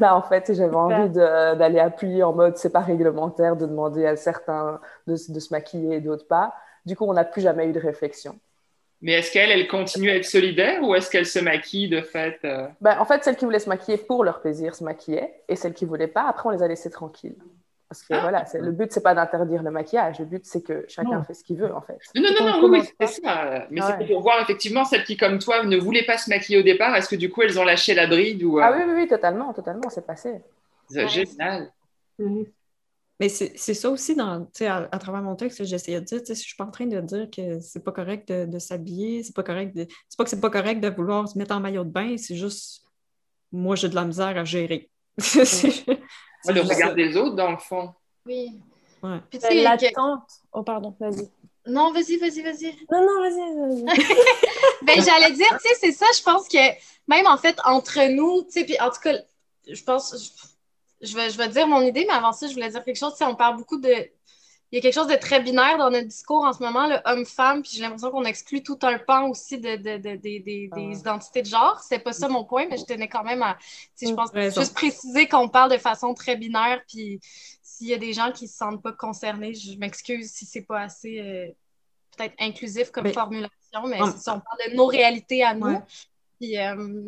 là, 0.00 0.16
en 0.16 0.22
fait, 0.22 0.54
j'avais 0.54 0.74
envie 0.74 1.10
d'aller 1.10 1.78
appuyer 1.78 2.22
en 2.22 2.32
mode 2.32 2.56
c'est 2.56 2.72
pas 2.72 2.80
réglementaire 2.80 3.56
de 3.56 3.66
demander 3.66 4.06
à 4.06 4.16
certains 4.16 4.80
de, 5.06 5.12
de 5.12 5.40
se 5.40 5.52
maquiller 5.52 5.96
et 5.96 6.00
d'autres 6.00 6.26
pas. 6.26 6.54
Du 6.86 6.96
coup, 6.96 7.04
on 7.04 7.12
n'a 7.12 7.24
plus 7.24 7.42
jamais 7.42 7.68
eu 7.68 7.72
de 7.72 7.78
réflexion. 7.78 8.38
Mais 9.02 9.12
est-ce 9.12 9.30
qu'elle, 9.30 9.50
elle 9.50 9.68
continue 9.68 10.08
à 10.08 10.16
être 10.16 10.24
solidaire 10.24 10.82
ou 10.82 10.94
est-ce 10.94 11.10
qu'elle 11.10 11.26
se 11.26 11.40
maquille 11.40 11.90
de 11.90 12.00
fait 12.00 12.38
euh? 12.46 12.68
ben, 12.80 12.96
En 13.00 13.04
fait, 13.04 13.22
celles 13.22 13.36
qui 13.36 13.44
voulaient 13.44 13.58
se 13.58 13.68
maquiller 13.68 13.98
pour 13.98 14.24
leur 14.24 14.40
plaisir 14.40 14.74
se 14.74 14.82
maquillaient 14.82 15.42
et 15.46 15.56
celles 15.56 15.74
qui 15.74 15.84
ne 15.84 15.90
voulaient 15.90 16.06
pas, 16.06 16.26
après, 16.26 16.48
on 16.48 16.52
les 16.52 16.62
a 16.62 16.68
laissées 16.68 16.88
tranquilles. 16.88 17.36
Parce 17.94 18.02
que 18.02 18.14
ah. 18.14 18.20
voilà, 18.22 18.44
le 18.54 18.72
but, 18.72 18.90
c'est 18.90 19.02
pas 19.02 19.14
d'interdire 19.14 19.62
le 19.62 19.70
maquillage. 19.70 20.18
Le 20.18 20.24
but, 20.24 20.44
c'est 20.44 20.62
que 20.62 20.84
chacun 20.88 21.22
fait 21.22 21.34
ce 21.34 21.44
qu'il 21.44 21.56
veut, 21.56 21.72
en 21.72 21.80
fait. 21.80 21.98
Non, 22.16 22.28
non, 22.40 22.60
non, 22.60 22.68
oui, 22.68 22.82
c'est 23.00 23.22
ça. 23.22 23.66
Mais 23.70 23.80
c'est 23.80 24.08
pour 24.08 24.20
voir, 24.20 24.42
effectivement, 24.42 24.84
celles 24.84 25.04
qui, 25.04 25.16
comme 25.16 25.38
toi, 25.38 25.64
ne 25.64 25.76
voulaient 25.76 26.04
pas 26.04 26.18
se 26.18 26.28
maquiller 26.28 26.58
au 26.58 26.62
départ, 26.62 26.94
est-ce 26.96 27.08
que 27.08 27.14
du 27.14 27.30
coup, 27.30 27.42
elles 27.42 27.56
ont 27.56 27.64
lâché 27.64 27.94
la 27.94 28.08
bride 28.08 28.42
ou, 28.42 28.58
euh? 28.58 28.62
Ah 28.64 28.72
oui, 28.76 28.82
oui, 28.84 28.92
oui, 28.96 29.06
totalement, 29.06 29.52
totalement, 29.52 29.88
c'est 29.90 30.04
passé. 30.04 30.40
C'est 30.90 31.08
génial. 31.08 31.70
Mais 33.20 33.28
c'est 33.28 33.56
ça 33.56 33.90
aussi, 33.90 34.16
dans, 34.16 34.48
à, 34.62 34.88
à 34.90 34.98
travers 34.98 35.22
mon 35.22 35.36
texte, 35.36 35.62
j'essayais 35.62 36.00
de 36.00 36.04
dire, 36.04 36.20
je 36.26 36.32
ne 36.32 36.34
suis 36.34 36.56
pas 36.56 36.64
en 36.64 36.72
train 36.72 36.86
de 36.86 37.00
dire 37.00 37.28
que 37.30 37.60
c'est 37.60 37.84
pas 37.84 37.92
correct 37.92 38.32
de, 38.32 38.58
s'habiller, 38.58 39.22
c'est 39.22 39.36
pas 39.36 39.44
correct 39.44 39.76
de. 39.76 39.86
C'est 40.08 40.18
pas 40.18 40.24
que 40.24 40.30
c'est 40.30 40.40
pas 40.40 40.50
correct 40.50 40.80
de 40.80 40.88
vouloir 40.88 41.28
se 41.28 41.38
mettre 41.38 41.54
en 41.54 41.60
maillot 41.60 41.84
de 41.84 41.90
bain, 41.90 42.16
c'est 42.16 42.34
juste 42.34 42.84
moi 43.52 43.76
j'ai 43.76 43.88
de 43.88 43.94
la 43.94 44.04
misère 44.04 44.36
à 44.36 44.44
gérer. 44.44 44.90
c'est 46.44 46.52
de 46.52 46.60
regarder 46.60 47.04
les 47.04 47.16
autres, 47.16 47.36
dans 47.36 47.50
le 47.50 47.56
fond. 47.56 47.92
Oui. 48.26 48.60
Ouais. 49.02 49.18
Puis 49.30 49.38
tu 49.38 49.54
l'attente. 49.60 50.28
Oh, 50.52 50.62
pardon, 50.62 50.94
vas-y. 50.98 51.28
Non, 51.66 51.92
vas-y, 51.92 52.16
vas-y, 52.16 52.42
vas-y. 52.42 52.76
Non, 52.90 53.00
non, 53.00 53.20
vas-y, 53.20 53.84
vas-y. 53.84 54.06
ben, 54.82 55.02
j'allais 55.02 55.32
dire, 55.32 55.48
tu 55.62 55.68
sais, 55.68 55.74
c'est 55.80 55.92
ça, 55.92 56.06
je 56.16 56.22
pense 56.22 56.46
que 56.48 56.58
même 57.08 57.26
en 57.26 57.36
fait, 57.36 57.58
entre 57.64 58.10
nous, 58.14 58.42
tu 58.44 58.50
sais, 58.50 58.64
puis 58.64 58.78
en 58.80 58.90
tout 58.90 59.00
cas, 59.02 59.14
je 59.66 59.82
pense 59.82 60.34
je 61.04 61.14
vais, 61.14 61.30
je 61.30 61.38
vais 61.38 61.48
dire 61.48 61.66
mon 61.66 61.82
idée, 61.82 62.04
mais 62.06 62.14
avant 62.14 62.32
ça, 62.32 62.48
je 62.48 62.54
voulais 62.54 62.70
dire 62.70 62.82
quelque 62.84 62.98
chose. 62.98 63.14
on 63.20 63.34
parle 63.34 63.56
beaucoup 63.56 63.78
de. 63.78 63.94
Il 64.74 64.78
y 64.78 64.80
a 64.80 64.82
quelque 64.82 64.94
chose 64.94 65.06
de 65.06 65.14
très 65.14 65.40
binaire 65.40 65.78
dans 65.78 65.88
notre 65.88 66.08
discours 66.08 66.44
en 66.44 66.52
ce 66.52 66.60
moment, 66.60 66.88
le 66.88 66.96
homme-femme, 67.04 67.62
puis 67.62 67.70
j'ai 67.74 67.82
l'impression 67.82 68.10
qu'on 68.10 68.24
exclut 68.24 68.60
tout 68.60 68.76
un 68.82 68.98
pan 68.98 69.28
aussi 69.28 69.60
de, 69.60 69.76
de, 69.76 69.98
de, 69.98 70.16
des 70.16 70.68
ah 70.72 70.80
identités 70.80 71.42
de 71.42 71.46
genre. 71.46 71.78
C'est 71.78 72.00
pas 72.00 72.12
ça 72.12 72.26
mon 72.26 72.44
point, 72.44 72.66
mais 72.68 72.76
je 72.76 72.84
tenais 72.84 73.06
quand 73.06 73.22
même 73.22 73.40
à, 73.44 73.56
je 74.02 74.12
pense, 74.12 74.32
juste 74.34 74.74
préciser 74.74 75.28
qu'on 75.28 75.48
parle 75.48 75.70
de 75.70 75.78
façon 75.78 76.12
très 76.12 76.34
binaire, 76.34 76.82
puis 76.88 77.20
s'il 77.62 77.86
y 77.86 77.94
a 77.94 77.98
des 77.98 78.12
gens 78.12 78.32
qui 78.32 78.48
se 78.48 78.56
sentent 78.56 78.82
pas 78.82 78.90
concernés, 78.90 79.54
je 79.54 79.78
m'excuse 79.78 80.32
si 80.32 80.44
c'est 80.44 80.62
pas 80.62 80.80
assez 80.80 81.20
euh, 81.20 81.46
peut-être 82.16 82.34
inclusif 82.40 82.90
comme 82.90 83.12
formulation, 83.12 83.86
mais 83.86 83.98
si 84.16 84.28
on 84.28 84.40
parle 84.40 84.70
de 84.70 84.74
nos 84.74 84.86
réalités 84.86 85.44
à 85.44 85.54
nous. 85.54 85.80
Puis, 86.40 86.58
euh, 86.58 87.00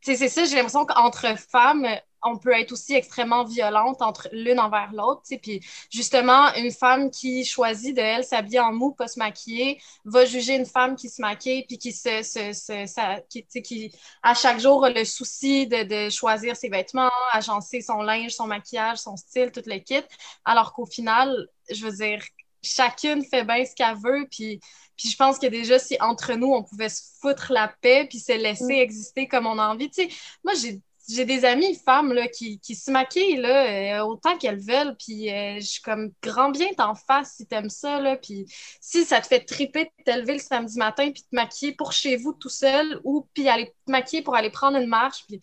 c'est 0.00 0.16
ça, 0.16 0.46
j'ai 0.46 0.56
l'impression 0.56 0.84
qu'entre 0.84 1.38
femmes, 1.38 1.86
on 2.24 2.38
peut 2.38 2.52
être 2.52 2.72
aussi 2.72 2.94
extrêmement 2.94 3.44
violente 3.44 4.02
entre 4.02 4.28
l'une 4.32 4.58
envers 4.58 4.92
l'autre. 4.92 5.22
Puis 5.42 5.60
justement, 5.90 6.52
une 6.54 6.72
femme 6.72 7.10
qui 7.10 7.44
choisit 7.44 7.94
de 7.94 8.00
elle 8.00 8.24
s'habiller 8.24 8.60
en 8.60 8.72
mou, 8.72 8.92
pas 8.92 9.08
se 9.08 9.18
maquiller, 9.18 9.80
va 10.04 10.24
juger 10.24 10.56
une 10.56 10.66
femme 10.66 10.96
qui 10.96 11.08
se 11.08 11.20
maquille 11.20 11.64
puis 11.66 11.78
qui 11.78 11.92
se, 11.92 12.22
se, 12.22 13.20
qui, 13.28 13.44
qui, 13.62 13.94
à 14.22 14.34
chaque 14.34 14.58
jour 14.58 14.84
a 14.84 14.90
le 14.90 15.04
souci 15.04 15.66
de, 15.66 15.82
de, 15.82 16.10
choisir 16.10 16.56
ses 16.56 16.68
vêtements, 16.68 17.10
agencer 17.32 17.80
son 17.80 18.02
linge, 18.02 18.32
son 18.32 18.46
maquillage, 18.46 18.98
son 18.98 19.16
style, 19.16 19.52
tout 19.52 19.62
le 19.66 19.78
kit. 19.78 20.02
Alors 20.44 20.72
qu'au 20.72 20.86
final, 20.86 21.48
je 21.70 21.86
veux 21.86 21.92
dire, 21.92 22.22
chacune 22.64 23.24
fait 23.24 23.44
bien 23.44 23.64
ce 23.64 23.74
qu'elle 23.74 23.96
veut, 23.96 24.26
puis, 24.30 24.60
puis 24.96 25.08
je 25.10 25.16
pense 25.16 25.38
que 25.38 25.46
déjà, 25.46 25.78
si 25.78 25.96
entre 26.00 26.32
nous, 26.34 26.52
on 26.52 26.62
pouvait 26.62 26.88
se 26.88 27.02
foutre 27.20 27.52
la 27.52 27.68
paix, 27.80 28.06
puis 28.08 28.18
se 28.18 28.32
laisser 28.32 28.78
mm. 28.78 28.82
exister 28.82 29.28
comme 29.28 29.46
on 29.46 29.58
a 29.58 29.68
envie. 29.68 29.90
Tu 29.90 30.08
sais, 30.08 30.08
moi, 30.42 30.54
j'ai 30.54 30.80
j'ai 31.08 31.24
des 31.24 31.44
amies 31.44 31.74
femmes 31.74 32.12
là, 32.12 32.28
qui, 32.28 32.58
qui 32.60 32.74
se 32.74 32.90
maquillent 32.90 33.36
là, 33.36 34.00
euh, 34.00 34.04
autant 34.04 34.38
qu'elles 34.38 34.60
veulent. 34.60 34.96
Puis 34.96 35.30
euh, 35.30 35.56
je 35.56 35.64
suis 35.64 35.82
comme 35.82 36.12
grand 36.22 36.50
bien 36.50 36.68
t'en 36.76 36.94
face 36.94 37.34
si 37.36 37.46
t'aimes 37.46 37.70
ça. 37.70 38.00
Là, 38.00 38.16
puis 38.16 38.46
si 38.80 39.04
ça 39.04 39.20
te 39.20 39.26
fait 39.26 39.40
triper 39.40 39.84
de 39.84 40.04
te 40.04 40.18
lever 40.18 40.34
le 40.34 40.38
samedi 40.40 40.78
matin 40.78 41.10
puis 41.10 41.22
te 41.22 41.34
maquiller 41.34 41.72
pour 41.72 41.92
chez 41.92 42.16
vous 42.16 42.32
tout 42.32 42.48
seul 42.48 43.00
ou 43.04 43.28
puis 43.34 43.48
aller 43.48 43.72
te 43.86 43.90
maquiller 43.90 44.22
pour 44.22 44.34
aller 44.34 44.50
prendre 44.50 44.78
une 44.78 44.88
marche. 44.88 45.24
Puis 45.26 45.40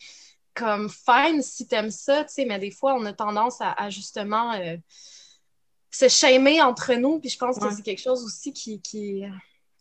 comme 0.53 0.89
fine 0.89 1.41
si 1.41 1.67
t'aimes 1.67 1.91
ça, 1.91 2.23
tu 2.23 2.33
sais, 2.33 2.45
mais 2.45 2.59
des 2.59 2.71
fois 2.71 2.95
on 2.95 3.05
a 3.05 3.13
tendance 3.13 3.57
à, 3.61 3.89
justement 3.89 4.53
euh, 4.53 4.77
se 5.91 6.07
shamer 6.07 6.61
entre 6.61 6.93
nous. 6.95 7.19
Puis 7.19 7.29
je 7.29 7.37
pense 7.37 7.59
que 7.59 7.71
c'est 7.73 7.83
quelque 7.83 8.01
chose 8.01 8.23
aussi 8.23 8.51
qui. 8.51 8.81
qui... 8.81 9.23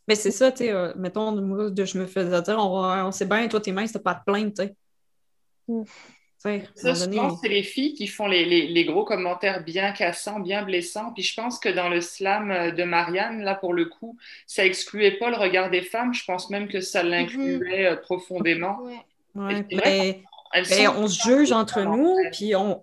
Mais 0.07 0.14
c'est 0.14 0.31
ça, 0.31 0.53
tu 0.53 0.64
sais, 0.64 0.95
mettons, 0.97 1.33
moi, 1.41 1.70
je 1.74 1.99
me 1.99 2.07
faisais 2.07 2.43
dire, 2.43 2.59
on, 2.59 2.85
on 3.07 3.12
sait 3.12 3.26
bien, 3.26 3.47
toi, 3.49 3.61
tes 3.61 3.70
mains, 3.70 3.87
c'est 3.87 4.03
pas 4.03 4.14
de 4.14 4.20
plainte, 4.26 4.55
tu 4.57 4.64
sais. 4.64 4.76
Ça, 6.38 6.94
je 6.94 7.04
pense 7.14 7.34
que 7.34 7.38
c'est 7.42 7.52
les 7.52 7.62
filles 7.62 7.92
qui 7.92 8.06
font 8.06 8.26
les, 8.26 8.84
gros 8.86 9.04
commentaires 9.04 9.62
bien 9.62 9.92
cassants, 9.92 10.40
bien 10.40 10.62
blessants. 10.62 11.12
Puis 11.12 11.22
je 11.22 11.34
pense 11.34 11.58
que 11.58 11.68
dans 11.68 11.90
le 11.90 12.00
slam 12.00 12.50
euh, 12.50 12.70
de 12.70 12.82
Marianne, 12.82 13.42
là, 13.42 13.54
pour 13.54 13.74
le 13.74 13.84
coup, 13.84 14.16
ça 14.46 14.64
excluait 14.64 15.18
pas 15.18 15.28
le 15.28 15.36
regard 15.36 15.68
des 15.68 15.82
femmes. 15.82 16.14
Je 16.14 16.24
pense 16.24 16.48
même 16.48 16.68
que 16.68 16.80
ça 16.80 17.02
l'incluait 17.02 17.86
euh, 17.86 17.96
profondément. 17.96 18.78
Ouais. 19.34 20.22
on 20.54 21.08
se 21.08 21.28
juge 21.28 21.52
entre 21.52 21.82
nous, 21.82 22.16
puis 22.32 22.56
on, 22.56 22.82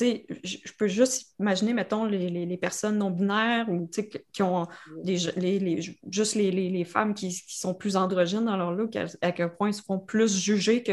je 0.00 0.72
peux 0.78 0.88
juste 0.88 1.34
imaginer, 1.40 1.72
mettons, 1.72 2.04
les, 2.04 2.56
personnes 2.56 2.98
non-binaires 2.98 3.68
ou 3.68 3.88
qui 4.32 4.42
ont 4.42 4.66
les, 5.02 5.80
juste 6.10 6.34
les, 6.34 6.84
femmes 6.84 7.14
qui, 7.14 7.32
sont 7.32 7.74
plus 7.74 7.96
androgynes 7.96 8.44
dans 8.44 8.56
leur 8.56 8.72
look, 8.72 8.96
à, 8.96 9.32
quel 9.32 9.54
point 9.54 9.70
ils 9.70 9.74
seront 9.74 9.98
plus 9.98 10.36
jugées 10.36 10.82
que 10.82 10.92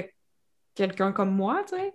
quelqu'un 0.76 1.11
comme 1.11 1.32
moi, 1.32 1.63
tu 1.67 1.76
sais. 1.76 1.93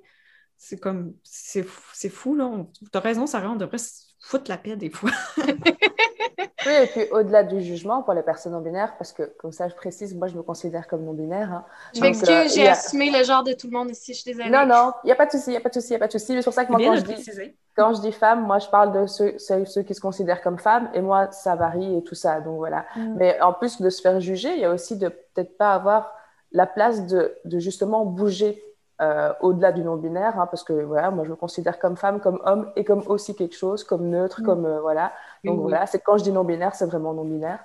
C'est 0.56 0.78
comme, 0.78 1.14
c'est 1.22 1.62
fou, 1.62 2.34
là. 2.34 2.50
Tu 2.92 2.98
as 2.98 3.00
raison, 3.00 3.26
Sarah, 3.26 3.50
on 3.50 3.56
devrait 3.56 3.78
foutre 4.20 4.50
la 4.50 4.58
paix 4.58 4.76
des 4.76 4.90
fois. 4.90 5.10
oui, 5.38 6.72
et 6.82 6.86
puis 6.86 7.04
au-delà 7.10 7.42
du 7.42 7.60
jugement 7.62 8.02
pour 8.02 8.14
les 8.14 8.22
personnes 8.22 8.52
non-binaires, 8.52 8.94
parce 8.98 9.12
que 9.12 9.22
comme 9.38 9.52
ça 9.52 9.68
je 9.68 9.74
précise, 9.74 10.14
moi 10.14 10.28
je 10.28 10.36
me 10.36 10.42
considère 10.42 10.86
comme 10.86 11.04
non-binaire. 11.04 11.52
Hein. 11.52 11.64
Je 11.94 12.00
m'excuse, 12.00 12.28
euh, 12.28 12.44
j'ai 12.54 12.68
assumé 12.68 13.10
le 13.10 13.24
genre 13.24 13.42
de 13.42 13.52
tout 13.54 13.66
le 13.66 13.72
monde 13.72 13.90
ici, 13.90 14.12
je 14.12 14.20
suis 14.20 14.30
désolée. 14.30 14.50
Non, 14.50 14.66
non, 14.66 14.92
il 15.04 15.06
n'y 15.06 15.12
a 15.12 15.16
pas 15.16 15.26
de 15.26 15.30
souci, 15.30 15.44
il 15.48 15.50
n'y 15.52 15.56
a 15.56 15.60
pas 15.60 15.70
de 15.70 15.74
souci, 15.74 15.88
il 15.88 15.92
n'y 15.92 15.96
a 15.96 15.98
pas 16.00 16.06
de 16.06 16.12
souci. 16.12 16.26
C'est 16.26 16.44
pour 16.44 16.52
ça 16.52 16.64
que 16.64 16.72
moi, 16.72 16.80
quand 16.82 16.96
je, 16.96 17.00
dis, 17.00 17.54
quand 17.74 17.94
je 17.94 18.00
dis 18.02 18.12
femme, 18.12 18.42
moi 18.42 18.58
je 18.58 18.68
parle 18.68 18.92
de 18.92 19.06
ceux, 19.06 19.38
ceux, 19.38 19.82
qui 19.82 19.94
se 19.94 20.00
considèrent 20.00 20.42
comme 20.42 20.58
femmes, 20.58 20.90
et 20.94 21.00
moi 21.00 21.30
ça 21.32 21.56
varie 21.56 21.96
et 21.96 22.02
tout 22.02 22.14
ça. 22.14 22.40
Donc 22.40 22.58
voilà. 22.58 22.84
Mm. 22.96 23.14
Mais 23.16 23.40
en 23.40 23.54
plus 23.54 23.80
de 23.80 23.88
se 23.88 24.02
faire 24.02 24.20
juger, 24.20 24.52
il 24.52 24.60
y 24.60 24.66
a 24.66 24.72
aussi 24.72 24.98
de 24.98 25.08
peut-être 25.08 25.56
pas 25.56 25.72
avoir 25.72 26.12
la 26.52 26.66
place 26.66 27.06
de, 27.06 27.34
de 27.44 27.58
justement 27.58 28.04
bouger 28.04 28.62
euh, 29.00 29.32
au-delà 29.40 29.72
du 29.72 29.82
non-binaire, 29.82 30.38
hein, 30.38 30.46
parce 30.46 30.62
que 30.62 30.72
voilà, 30.72 31.10
moi 31.10 31.24
je 31.24 31.30
me 31.30 31.36
considère 31.36 31.78
comme 31.78 31.96
femme, 31.96 32.20
comme 32.20 32.38
homme 32.44 32.70
et 32.76 32.84
comme 32.84 33.02
aussi 33.06 33.34
quelque 33.34 33.56
chose, 33.56 33.82
comme 33.82 34.08
neutre, 34.08 34.42
mm. 34.42 34.44
comme 34.44 34.66
euh, 34.66 34.80
voilà. 34.80 35.12
Donc 35.42 35.60
voilà, 35.60 35.86
c'est 35.86 36.00
quand 36.00 36.18
je 36.18 36.24
dis 36.24 36.32
non-binaire, 36.32 36.74
c'est 36.74 36.86
vraiment 36.86 37.14
non-binaire. 37.14 37.60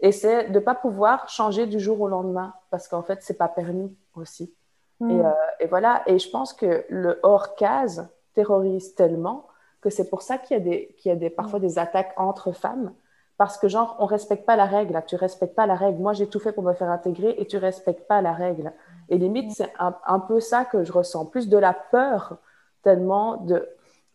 Et 0.00 0.12
c'est 0.12 0.48
de 0.48 0.54
ne 0.54 0.64
pas 0.64 0.74
pouvoir 0.74 1.28
changer 1.28 1.66
du 1.66 1.78
jour 1.78 2.00
au 2.00 2.08
lendemain, 2.08 2.54
parce 2.70 2.88
qu'en 2.88 3.02
fait, 3.02 3.18
c'est 3.22 3.36
pas 3.36 3.48
permis 3.48 3.94
aussi. 4.14 4.54
Mm. 5.00 5.10
Et, 5.10 5.24
euh, 5.24 5.30
et, 5.60 5.66
voilà, 5.66 6.02
et 6.06 6.18
je 6.18 6.30
pense 6.30 6.54
que 6.54 6.84
le 6.88 7.20
hors-case 7.22 8.08
terrorise 8.34 8.94
tellement 8.94 9.46
que 9.80 9.90
c'est 9.90 10.08
pour 10.08 10.22
ça 10.22 10.38
qu'il 10.38 10.56
y 10.56 10.60
a, 10.60 10.62
des, 10.62 10.94
qu'il 10.98 11.10
y 11.10 11.12
a 11.12 11.16
des, 11.16 11.30
parfois 11.30 11.60
des 11.60 11.78
attaques 11.78 12.14
entre 12.16 12.52
femmes, 12.52 12.94
parce 13.36 13.56
que 13.56 13.68
genre, 13.68 13.96
on 14.00 14.06
respecte 14.06 14.44
pas 14.44 14.56
la 14.56 14.64
règle, 14.64 14.94
là, 14.94 15.02
tu 15.02 15.16
respectes 15.16 15.54
pas 15.54 15.66
la 15.66 15.76
règle. 15.76 16.00
Moi, 16.00 16.12
j'ai 16.12 16.26
tout 16.28 16.40
fait 16.40 16.52
pour 16.52 16.64
me 16.64 16.72
faire 16.72 16.90
intégrer 16.90 17.36
et 17.38 17.46
tu 17.46 17.56
respectes 17.56 18.08
pas 18.08 18.20
la 18.20 18.32
règle. 18.32 18.72
Et 19.08 19.18
limite, 19.18 19.52
c'est 19.52 19.72
un, 19.78 20.20
peu 20.20 20.40
ça 20.40 20.64
que 20.64 20.84
je 20.84 20.92
ressens, 20.92 21.26
plus 21.26 21.48
de 21.48 21.56
la 21.56 21.72
peur 21.72 22.38
tellement 22.82 23.36
de 23.38 23.66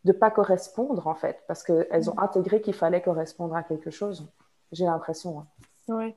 ne 0.05 0.11
pas 0.11 0.29
correspondre, 0.29 1.07
en 1.07 1.15
fait, 1.15 1.43
parce 1.47 1.63
qu'elles 1.63 2.09
ont 2.09 2.19
intégré 2.19 2.61
qu'il 2.61 2.73
fallait 2.73 3.01
correspondre 3.01 3.55
à 3.55 3.63
quelque 3.63 3.89
chose. 3.89 4.27
J'ai 4.71 4.85
l'impression. 4.85 5.39
Hein. 5.39 5.47
Oui. 5.87 6.13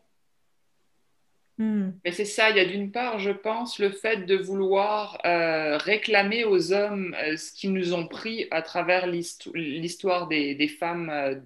Mais 1.59 2.12
c'est 2.12 2.27
ça, 2.27 2.51
il 2.51 2.57
y 2.57 2.61
a 2.61 2.66
d'une 2.66 2.93
part, 2.93 3.18
je 3.18 3.31
pense, 3.31 3.79
le 3.79 3.91
fait 3.91 4.27
de 4.27 4.37
vouloir 4.37 5.18
euh, 5.24 5.79
réclamer 5.79 6.45
aux 6.45 6.72
hommes 6.72 7.16
euh, 7.22 7.37
ce 7.37 7.51
qu'ils 7.53 7.72
nous 7.72 7.95
ont 7.95 8.07
pris 8.07 8.47
à 8.51 8.61
travers 8.61 9.07
l'histoire 9.07 10.29
des, 10.29 10.68
femmes 10.79 11.09
euh, 11.09 11.37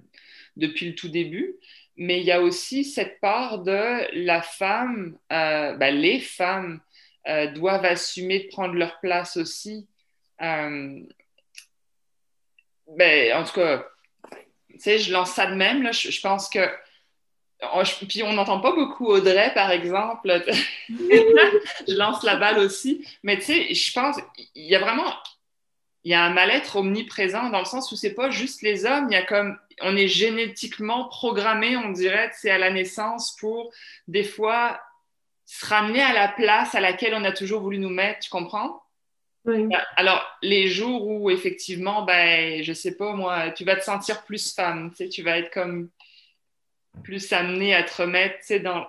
depuis 0.57 0.89
le 0.89 0.95
tout 0.97 1.09
début. 1.09 1.55
Mais 1.97 2.18
il 2.18 2.26
y 2.26 2.33
a 2.33 2.43
aussi 2.43 2.83
cette 2.83 3.20
part 3.20 3.62
de 3.62 4.24
la 4.24 4.43
femme, 4.43 5.16
ben, 5.28 5.95
les 5.95 6.18
femmes 6.18 6.81
euh, 7.29 7.49
doivent 7.49 7.85
assumer 7.85 8.45
de 8.45 8.49
prendre 8.49 8.75
leur 8.75 8.99
place 9.01 9.37
aussi. 9.37 9.87
Euh, 10.41 11.01
ben, 12.97 13.37
en 13.37 13.45
tout 13.45 13.53
cas, 13.53 13.87
tu 14.71 14.79
sais, 14.79 14.99
je 14.99 15.12
lance 15.12 15.33
ça 15.33 15.47
de 15.47 15.55
même. 15.55 15.93
Je, 15.93 16.21
pense 16.21 16.49
que. 16.49 16.66
Puis 18.09 18.23
on 18.23 18.33
n'entend 18.33 18.61
pas 18.61 18.73
beaucoup 18.73 19.07
Audrey, 19.07 19.53
par 19.55 19.71
exemple. 19.71 20.43
je 20.89 21.95
lance 21.95 22.23
la 22.23 22.37
balle 22.37 22.59
aussi. 22.59 23.07
Mais 23.23 23.37
tu 23.37 23.45
sais, 23.45 23.75
je 23.75 23.93
pense, 23.93 24.16
il 24.55 24.66
y 24.66 24.75
a 24.75 24.79
vraiment. 24.79 25.14
Il 26.05 26.11
y 26.11 26.14
a 26.14 26.25
un 26.25 26.31
mal-être 26.31 26.77
omniprésent 26.77 27.51
dans 27.51 27.59
le 27.59 27.66
sens 27.66 27.93
où 27.93 27.97
c'est 27.97 28.14
pas 28.14 28.31
juste 28.31 28.62
les 28.62 28.87
hommes, 28.87 29.09
il 29.11 29.12
y 29.12 29.18
a 29.18 29.23
comme 29.23 29.59
on 29.83 29.95
est 29.99 30.09
génétiquement 30.09 31.09
programmé, 31.09 31.77
on 31.77 31.91
dirait, 31.91 32.31
c'est 32.35 32.51
à 32.51 32.57
la 32.57 32.71
naissance 32.71 33.37
pour 33.37 33.71
des 34.09 34.25
fois 34.25 34.81
se 35.51 35.66
ramener 35.66 36.01
à 36.01 36.12
la 36.12 36.28
place 36.28 36.76
à 36.76 36.80
laquelle 36.80 37.12
on 37.12 37.24
a 37.24 37.32
toujours 37.32 37.61
voulu 37.61 37.78
nous 37.78 37.90
mettre, 37.90 38.20
tu 38.20 38.30
comprends? 38.30 38.84
Oui. 39.46 39.64
Euh, 39.64 39.78
alors, 39.96 40.24
les 40.42 40.68
jours 40.68 41.09
où 41.09 41.28
effectivement, 41.28 42.05
ben, 42.05 42.62
je 42.62 42.72
sais 42.72 42.96
pas, 42.96 43.14
moi, 43.16 43.51
tu 43.51 43.64
vas 43.64 43.74
te 43.74 43.82
sentir 43.82 44.22
plus 44.22 44.55
femme, 44.55 44.90
tu 44.90 44.98
sais, 44.98 45.09
tu 45.09 45.22
vas 45.24 45.38
être 45.38 45.53
comme 45.53 45.90
plus 47.03 47.32
amené 47.32 47.74
à 47.74 47.82
te 47.82 48.01
remettre, 48.01 48.36
tu 48.38 48.46
sais, 48.46 48.61
dans 48.61 48.86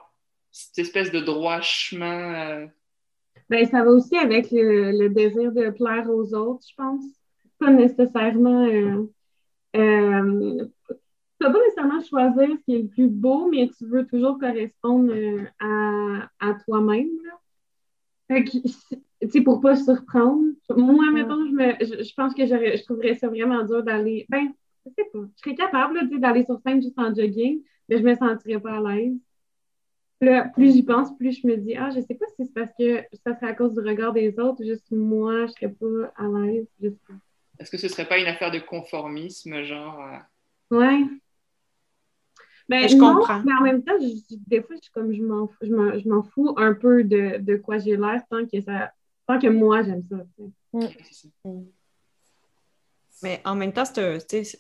cette 0.51 0.78
espèce 0.78 1.12
de 1.12 1.20
droit 1.20 1.62
chemin. 1.62 2.36
Euh. 2.36 2.68
Ben, 3.49 3.66
ça 3.66 3.84
va 3.84 3.89
aussi 3.89 4.16
avec 4.16 4.51
le, 4.51 5.07
désir 5.07 5.51
de 5.51 5.72
plaire 5.72 6.12
aux 6.12 6.36
autres, 6.36 6.64
je 6.70 6.76
pense. 6.76 7.03
Pas 7.57 7.72
nécessairement 7.72 8.68
euh, 9.76 10.66
tu 11.42 11.48
vas 11.48 11.54
pas 11.54 11.60
nécessairement 11.60 12.02
choisir 12.04 12.56
ce 12.56 12.64
qui 12.66 12.76
est 12.76 12.82
le 12.84 12.88
plus 12.88 13.08
beau, 13.08 13.50
mais 13.50 13.70
tu 13.76 13.86
veux 13.86 14.06
toujours 14.06 14.38
correspondre 14.38 15.12
euh, 15.12 15.44
à, 15.60 16.30
à 16.39 16.54
toi-même. 16.66 17.10
Fait 18.28 18.44
que, 18.44 18.60
tu 18.60 19.30
sais, 19.30 19.42
pour 19.42 19.60
pas 19.60 19.76
surprendre. 19.76 20.54
Moi, 20.70 21.12
mettons, 21.12 21.46
je, 21.48 21.52
me, 21.52 22.04
je, 22.04 22.14
pense 22.14 22.36
que 22.36 22.46
je 22.46 22.84
trouverais 22.84 23.16
ça 23.16 23.28
vraiment 23.28 23.64
dur 23.64 23.84
d'aller. 23.84 24.28
Ben, 24.30 24.54
je 24.86 24.92
sais 24.98 25.10
pas. 25.12 25.20
Je 25.36 25.42
serais 25.42 25.56
capable 25.56 26.20
d'aller 26.20 26.46
sur 26.46 26.60
scène 26.62 26.82
juste 26.82 27.00
en 27.00 27.14
jogging, 27.14 27.62
mais 27.89 27.98
je 27.98 28.04
me 28.04 28.16
sentirais 28.16 28.60
pas 28.60 28.78
à 28.78 28.80
l'aise. 28.80 29.18
Là, 30.22 30.50
plus 30.54 30.74
j'y 30.74 30.84
pense, 30.84 31.18
plus 31.18 31.42
je 31.42 31.48
me 31.48 31.58
dis, 31.58 31.76
ah, 31.76 31.89
je 31.89 32.02
sais 32.02 32.14
pas 32.14 32.28
si 32.38 32.46
c'est 32.46 32.54
parce 32.54 32.72
que 32.78 33.04
ça 33.26 33.36
serait 33.36 33.48
à 33.52 33.56
cause 33.56 33.74
du 33.74 33.80
regard 33.80 34.14
des 34.14 34.38
autres, 34.39 34.64
juste 34.64 34.86
moi, 34.92 35.48
je 35.48 35.54
serais 35.54 35.70
pas 35.70 36.14
à 36.16 36.28
l'aise. 36.28 36.68
Est-ce 37.58 37.72
que 37.72 37.78
ce 37.78 37.88
serait 37.88 38.08
pas 38.08 38.20
une 38.20 38.28
affaire 38.28 38.52
de 38.52 38.60
conformisme, 38.60 39.64
genre? 39.64 40.00
Euh? 40.00 40.78
Ouais. 40.78 41.04
Ben, 42.72 42.88
je 42.88 42.95
comprends. 42.95 43.43
Mais 43.43 43.51
en 43.51 43.63
même 43.63 43.84
temps, 43.84 43.97
des 44.47 44.61
fois, 44.61 44.78
je, 44.82 44.89
comme, 44.93 45.13
je, 45.13 45.22
m'en, 45.22 45.49
je, 45.61 46.07
m'en, 46.07 46.24
fous 46.24 46.53
un 46.55 46.74
peu 46.74 47.03
de, 47.03 47.38
de 47.38 47.57
quoi 47.57 47.80
j'ai 47.80 47.97
l'air 47.97 48.22
tant 48.30 48.45
que, 48.45 48.61
ça, 48.61 48.93
tant 49.28 49.38
que 49.38 49.47
moi, 49.47 49.84
j'aime 49.84 50.01
ça. 50.03 50.15
Mm. 50.72 51.65
Mais 53.24 53.41
en 53.43 53.55
même 53.55 53.74
temps, 53.74 53.84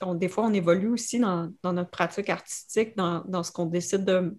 on, 0.01 0.13
des 0.13 0.27
fois, 0.27 0.43
on 0.45 0.53
évolue 0.53 0.89
aussi 0.89 1.19
dans, 1.19 1.53
dans 1.63 1.71
notre 1.71 1.89
pratique 1.89 2.29
artistique, 2.29 2.97
dans, 2.97 3.23
dans 3.29 3.43
ce 3.43 3.51
qu'on 3.53 3.65
décide 3.65 4.03
de, 4.03 4.37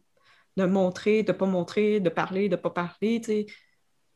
de, 0.58 0.66
montrer, 0.66 1.22
de 1.22 1.32
ne 1.32 1.38
pas 1.38 1.46
montrer, 1.46 1.98
de 1.98 2.10
parler, 2.10 2.50
de 2.50 2.56
ne 2.56 2.60
pas 2.60 2.68
parler. 2.68 3.46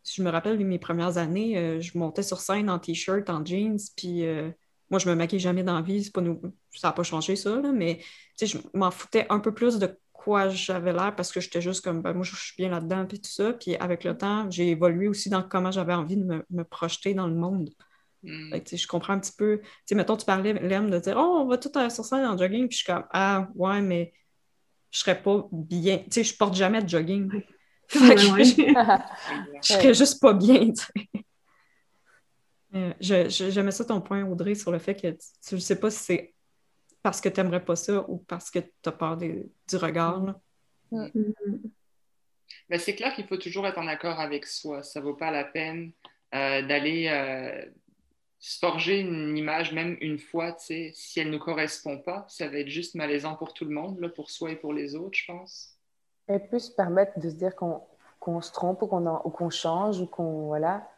Je 0.05 0.23
me 0.23 0.29
rappelle 0.29 0.59
de 0.59 0.65
mes 0.65 0.79
premières 0.79 1.17
années, 1.17 1.57
euh, 1.57 1.81
je 1.81 1.97
montais 1.97 2.23
sur 2.23 2.41
scène 2.41 2.69
en 2.69 2.79
t-shirt, 2.79 3.31
en 3.31 3.43
jeans, 3.43 3.79
puis 3.97 4.27
euh, 4.27 4.51
moi, 4.91 4.99
je 4.99 5.09
me 5.09 5.15
maquille 5.15 5.41
jamais 5.41 5.63
dans 5.63 5.75
la 5.75 5.83
vie, 5.83 6.11
pas 6.11 6.21
nous... 6.21 6.41
ça 6.73 6.89
n'a 6.89 6.93
pas 6.93 7.03
changé 7.03 7.37
ça, 7.37 7.61
mais 7.73 8.01
je 8.41 8.59
m'en 8.75 8.91
foutais 8.91 9.27
un 9.31 9.41
peu 9.41 9.53
plus 9.53 9.79
de 9.79 9.99
quoi 10.13 10.49
j'avais 10.49 10.93
l'air 10.93 11.15
parce 11.17 11.33
que 11.33 11.41
j'étais 11.41 11.61
juste 11.61 11.85
comme, 11.85 12.03
ben, 12.03 12.13
moi, 12.13 12.25
je 12.25 12.35
suis 12.37 12.55
bien 12.57 12.71
là-dedans, 12.71 13.07
puis 13.07 13.21
tout 13.21 13.31
ça. 13.31 13.53
Puis 13.53 13.77
avec 13.77 14.05
le 14.05 14.17
temps, 14.17 14.51
j'ai 14.51 14.71
évolué 14.71 15.09
aussi 15.09 15.31
dans 15.31 15.43
comment 15.43 15.71
j'avais 15.71 15.95
envie 15.95 16.17
de 16.17 16.45
me, 16.51 16.65
projeter 16.65 17.15
dans 17.15 17.27
le 17.27 17.35
monde. 17.35 17.71
Hmm. 18.23 18.53
je 18.73 18.87
comprends 18.89 19.13
un 19.13 19.21
petit 19.21 19.35
peu. 19.37 19.61
sais, 19.85 19.95
mettons, 19.95 20.17
tu 20.17 20.25
parlais, 20.25 20.53
Lem, 20.55 20.91
de 20.91 20.99
dire, 20.99 21.17
oh, 21.17 21.43
on 21.43 21.47
va 21.47 21.59
tout 21.59 21.71
sur 21.91 22.05
scène 22.05 22.25
en 22.25 22.37
jogging, 22.37 22.67
puis 22.69 22.79
je 22.79 22.85
suis 22.85 22.93
comme, 22.93 23.05
ah, 23.13 23.49
ouais, 23.55 23.81
mais 23.81 24.13
je 24.91 25.01
serais 25.01 25.21
pas 25.21 25.47
bien. 25.53 25.99
Tu 25.99 26.05
sais, 26.11 26.25
je 26.25 26.37
porte 26.37 26.55
jamais 26.55 26.83
de 26.83 26.89
jogging. 26.89 27.31
je, 27.89 27.99
je 29.63 29.73
serais 29.73 29.95
juste 29.95 30.21
pas 30.21 30.33
bien, 30.33 30.73
tu 30.73 30.75
sais. 30.75 31.26
Euh, 32.77 33.29
j'aimais 33.29 33.71
ça 33.71 33.85
ton 33.85 34.01
point, 34.01 34.25
Audrey, 34.25 34.55
sur 34.55 34.71
le 34.71 34.79
fait 34.79 34.95
que 34.95 35.17
tu 35.47 35.55
ne 35.55 35.61
sais 35.61 35.79
pas 35.79 35.91
si 35.91 35.99
c'est 35.99 36.35
parce 37.03 37.21
que 37.21 37.29
tu 37.29 37.41
n'aimerais 37.41 37.65
pas 37.65 37.77
ça 37.77 38.05
ou 38.09 38.19
parce 38.19 38.51
que 38.51 38.59
tu 38.59 38.69
as 38.87 38.93
peur 38.93 39.17
du 39.17 39.49
regard. 39.75 40.35
Mm. 40.91 41.07
Ben, 42.69 42.79
c'est 42.79 42.95
clair 42.95 43.15
qu'il 43.15 43.27
faut 43.27 43.37
toujours 43.37 43.67
être 43.67 43.79
en 43.79 43.87
accord 43.87 44.19
avec 44.19 44.47
soi. 44.47 44.83
Ça 44.83 45.01
ne 45.01 45.05
vaut 45.05 45.15
pas 45.15 45.31
la 45.31 45.45
peine 45.45 45.93
euh, 46.35 46.63
d'aller 46.67 47.09
euh, 47.09 47.65
se 48.39 48.59
forger 48.59 49.01
une 49.01 49.37
image, 49.37 49.73
même 49.73 49.97
une 50.01 50.19
fois, 50.19 50.57
si 50.59 50.93
elle 51.17 51.31
ne 51.31 51.39
correspond 51.39 51.99
pas. 51.99 52.27
Ça 52.29 52.49
va 52.49 52.59
être 52.59 52.69
juste 52.69 52.97
malaisant 52.97 53.37
pour 53.37 53.55
tout 53.55 53.65
le 53.65 53.71
monde, 53.73 54.01
là, 54.01 54.09
pour 54.09 54.31
soi 54.31 54.51
et 54.51 54.57
pour 54.57 54.73
les 54.73 54.97
autres, 54.97 55.17
je 55.17 55.27
pense. 55.27 55.79
Et 56.29 56.41
plus 56.41 56.71
permettre 56.71 57.21
de 57.21 57.31
se 57.31 57.37
dire 57.37 57.55
qu'on 57.55 58.41
se 58.41 58.51
trompe 58.51 58.83
ou 58.83 58.89
qu'on 58.89 59.51
change 59.51 60.01
ou 60.01 60.07
qu'on. 60.07 60.47
Voilà 60.47 60.89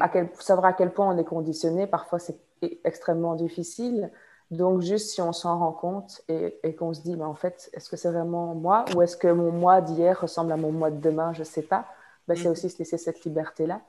à 0.00 0.08
quel, 0.08 0.28
savoir 0.38 0.66
à 0.66 0.72
quel 0.72 0.92
point 0.92 1.12
on 1.12 1.18
est 1.18 1.24
conditionné, 1.24 1.86
parfois 1.86 2.18
c'est 2.18 2.38
extrêmement 2.84 3.34
difficile. 3.34 4.10
Donc, 4.52 4.82
juste 4.82 5.10
si 5.10 5.22
on 5.22 5.32
s'en 5.32 5.58
rend 5.58 5.72
compte 5.72 6.20
et, 6.28 6.58
et 6.62 6.74
qu'on 6.74 6.92
se 6.92 7.00
dit, 7.00 7.16
mais 7.16 7.24
en 7.24 7.34
fait, 7.34 7.70
est-ce 7.72 7.88
que 7.88 7.96
c'est 7.96 8.10
vraiment 8.10 8.54
moi 8.54 8.84
ou 8.94 9.00
est-ce 9.00 9.16
que 9.16 9.28
mon 9.28 9.50
moi 9.50 9.80
d'hier 9.80 10.20
ressemble 10.20 10.52
à 10.52 10.58
mon 10.58 10.70
moi 10.72 10.90
de 10.90 11.00
demain? 11.00 11.32
Je 11.32 11.40
ne 11.40 11.44
sais 11.44 11.62
pas. 11.62 11.88
Ben, 12.28 12.36
C'est 12.36 12.48
mm. 12.48 12.52
aussi 12.52 12.68
se 12.68 12.78
laisser 12.78 12.98
cette 12.98 13.24
liberté-là. 13.24 13.80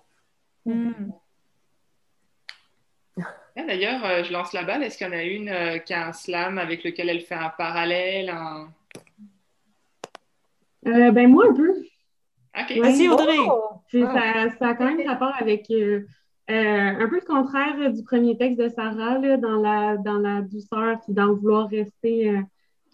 Mm. 0.66 0.92
Ah, 3.20 3.24
d'ailleurs, 3.68 4.06
euh, 4.06 4.24
je 4.24 4.32
lance 4.32 4.54
la 4.54 4.64
balle. 4.64 4.84
Est-ce 4.84 4.98
qu'il 4.98 5.08
y 5.08 5.10
en 5.10 5.14
a 5.14 5.24
une 5.24 5.50
euh, 5.50 5.80
qui 5.80 5.94
a 5.94 6.08
un 6.08 6.14
slam 6.14 6.58
avec 6.58 6.86
lequel 6.86 7.10
elle 7.10 7.22
fait 7.22 7.36
un 7.36 7.50
parallèle 7.50 8.34
euh, 10.88 11.12
ben, 11.12 11.30
Moi, 11.30 11.46
un 11.50 11.54
peu. 11.54 11.74
Vas-y, 12.80 13.10
Audrey. 13.10 13.36
Oh! 13.38 13.73
Ça, 14.02 14.50
ça, 14.58 14.68
a 14.70 14.74
quand 14.74 14.86
même 14.86 15.08
rapport 15.08 15.34
avec 15.40 15.70
euh, 15.70 16.02
euh, 16.50 16.54
un 16.54 17.08
peu 17.10 17.16
le 17.16 17.26
contraire 17.26 17.94
du 17.94 18.04
premier 18.04 18.36
texte 18.38 18.60
de 18.60 18.68
Sarah, 18.70 19.20
là, 19.20 19.38
dans, 19.38 19.62
la, 19.62 19.98
dans 19.98 20.18
la 20.18 20.42
douceur 20.42 21.00
puis 21.02 21.14
dans 21.14 21.28
le 21.28 21.34
vouloir 21.34 21.70
rester 21.70 22.42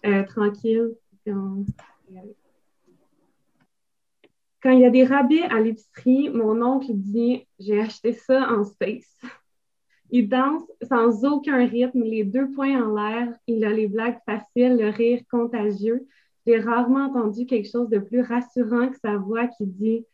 euh, 0.04 0.22
tranquille. 0.24 0.90
Quand, 1.26 1.64
quand 4.62 4.70
il 4.70 4.80
y 4.80 4.84
a 4.84 4.90
des 4.90 5.04
rabais 5.04 5.42
à 5.42 5.60
l'épicerie, 5.60 6.28
mon 6.28 6.62
oncle 6.62 6.90
dit 6.92 7.46
J'ai 7.58 7.80
acheté 7.80 8.12
ça 8.12 8.50
en 8.52 8.64
space. 8.64 9.20
Il 10.10 10.28
danse 10.28 10.64
sans 10.82 11.24
aucun 11.24 11.64
rythme, 11.66 12.02
les 12.02 12.24
deux 12.24 12.50
poings 12.50 12.84
en 12.84 12.94
l'air. 12.94 13.32
Il 13.46 13.64
a 13.64 13.70
les 13.70 13.86
blagues 13.86 14.18
faciles, 14.26 14.76
le 14.76 14.90
rire 14.90 15.22
contagieux. 15.30 16.06
J'ai 16.46 16.58
rarement 16.58 17.06
entendu 17.06 17.46
quelque 17.46 17.70
chose 17.70 17.88
de 17.88 17.98
plus 17.98 18.20
rassurant 18.20 18.88
que 18.88 18.98
sa 18.98 19.16
voix 19.16 19.46
qui 19.46 19.66
dit 19.66 20.04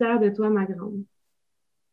de 0.00 0.30
toi, 0.30 0.50
ma 0.50 0.64
grande. 0.64 1.04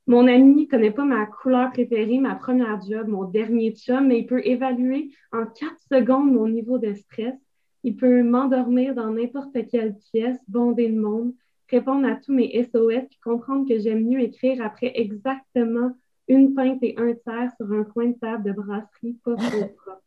Mon 0.07 0.27
ami 0.27 0.61
ne 0.61 0.69
connaît 0.69 0.91
pas 0.91 1.03
ma 1.03 1.25
couleur 1.25 1.69
préférée, 1.71 2.19
ma 2.19 2.35
première 2.35 2.81
job, 2.81 3.07
mon 3.07 3.25
dernier 3.25 3.73
chum, 3.75 4.07
mais 4.07 4.19
il 4.19 4.25
peut 4.25 4.41
évaluer 4.45 5.11
en 5.33 5.45
quatre 5.45 5.81
secondes 5.91 6.31
mon 6.31 6.47
niveau 6.47 6.77
de 6.77 6.93
stress. 6.93 7.35
Il 7.83 7.97
peut 7.97 8.23
m'endormir 8.23 8.95
dans 8.95 9.11
n'importe 9.11 9.57
quelle 9.69 9.95
pièce, 10.11 10.39
bonder 10.47 10.87
le 10.87 11.01
monde, 11.01 11.33
répondre 11.69 12.07
à 12.07 12.15
tous 12.15 12.33
mes 12.33 12.63
SOS, 12.63 13.07
puis 13.09 13.19
comprendre 13.21 13.67
que 13.67 13.79
j'aime 13.79 14.05
mieux 14.05 14.21
écrire 14.21 14.65
après 14.65 14.93
exactement 14.95 15.91
une 16.29 16.53
pinte 16.53 16.81
et 16.83 16.95
un 16.97 17.13
tiers 17.13 17.51
sur 17.57 17.71
un 17.71 17.83
coin 17.83 18.07
de 18.07 18.17
table 18.17 18.43
de 18.43 18.53
brasserie 18.53 19.17
pas 19.23 19.35
trop 19.35 19.65
propre. 19.75 20.01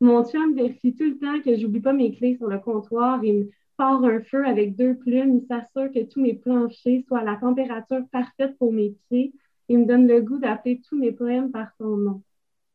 Mon 0.00 0.24
chum 0.24 0.54
vérifie 0.54 0.94
tout 0.94 1.04
le 1.04 1.18
temps 1.18 1.40
que 1.40 1.56
j'oublie 1.56 1.80
pas 1.80 1.92
mes 1.92 2.14
clés 2.14 2.36
sur 2.36 2.46
le 2.46 2.58
comptoir. 2.58 3.22
Me 3.22 3.48
part 3.76 4.04
un 4.04 4.20
feu 4.20 4.46
avec 4.46 4.76
deux 4.76 4.94
plumes. 4.96 5.40
Il 5.42 5.46
s'assure 5.46 5.92
que 5.92 6.04
tous 6.04 6.20
mes 6.20 6.34
planchers 6.34 7.02
soient 7.06 7.20
à 7.20 7.24
la 7.24 7.36
température 7.36 8.02
parfaite 8.10 8.56
pour 8.58 8.72
mes 8.72 8.94
pieds. 9.08 9.32
Il 9.68 9.80
me 9.80 9.86
donne 9.86 10.06
le 10.06 10.20
goût 10.20 10.38
d'appeler 10.38 10.80
tous 10.88 10.96
mes 10.98 11.12
poèmes 11.12 11.50
par 11.50 11.68
son 11.78 11.96
nom. 11.96 12.22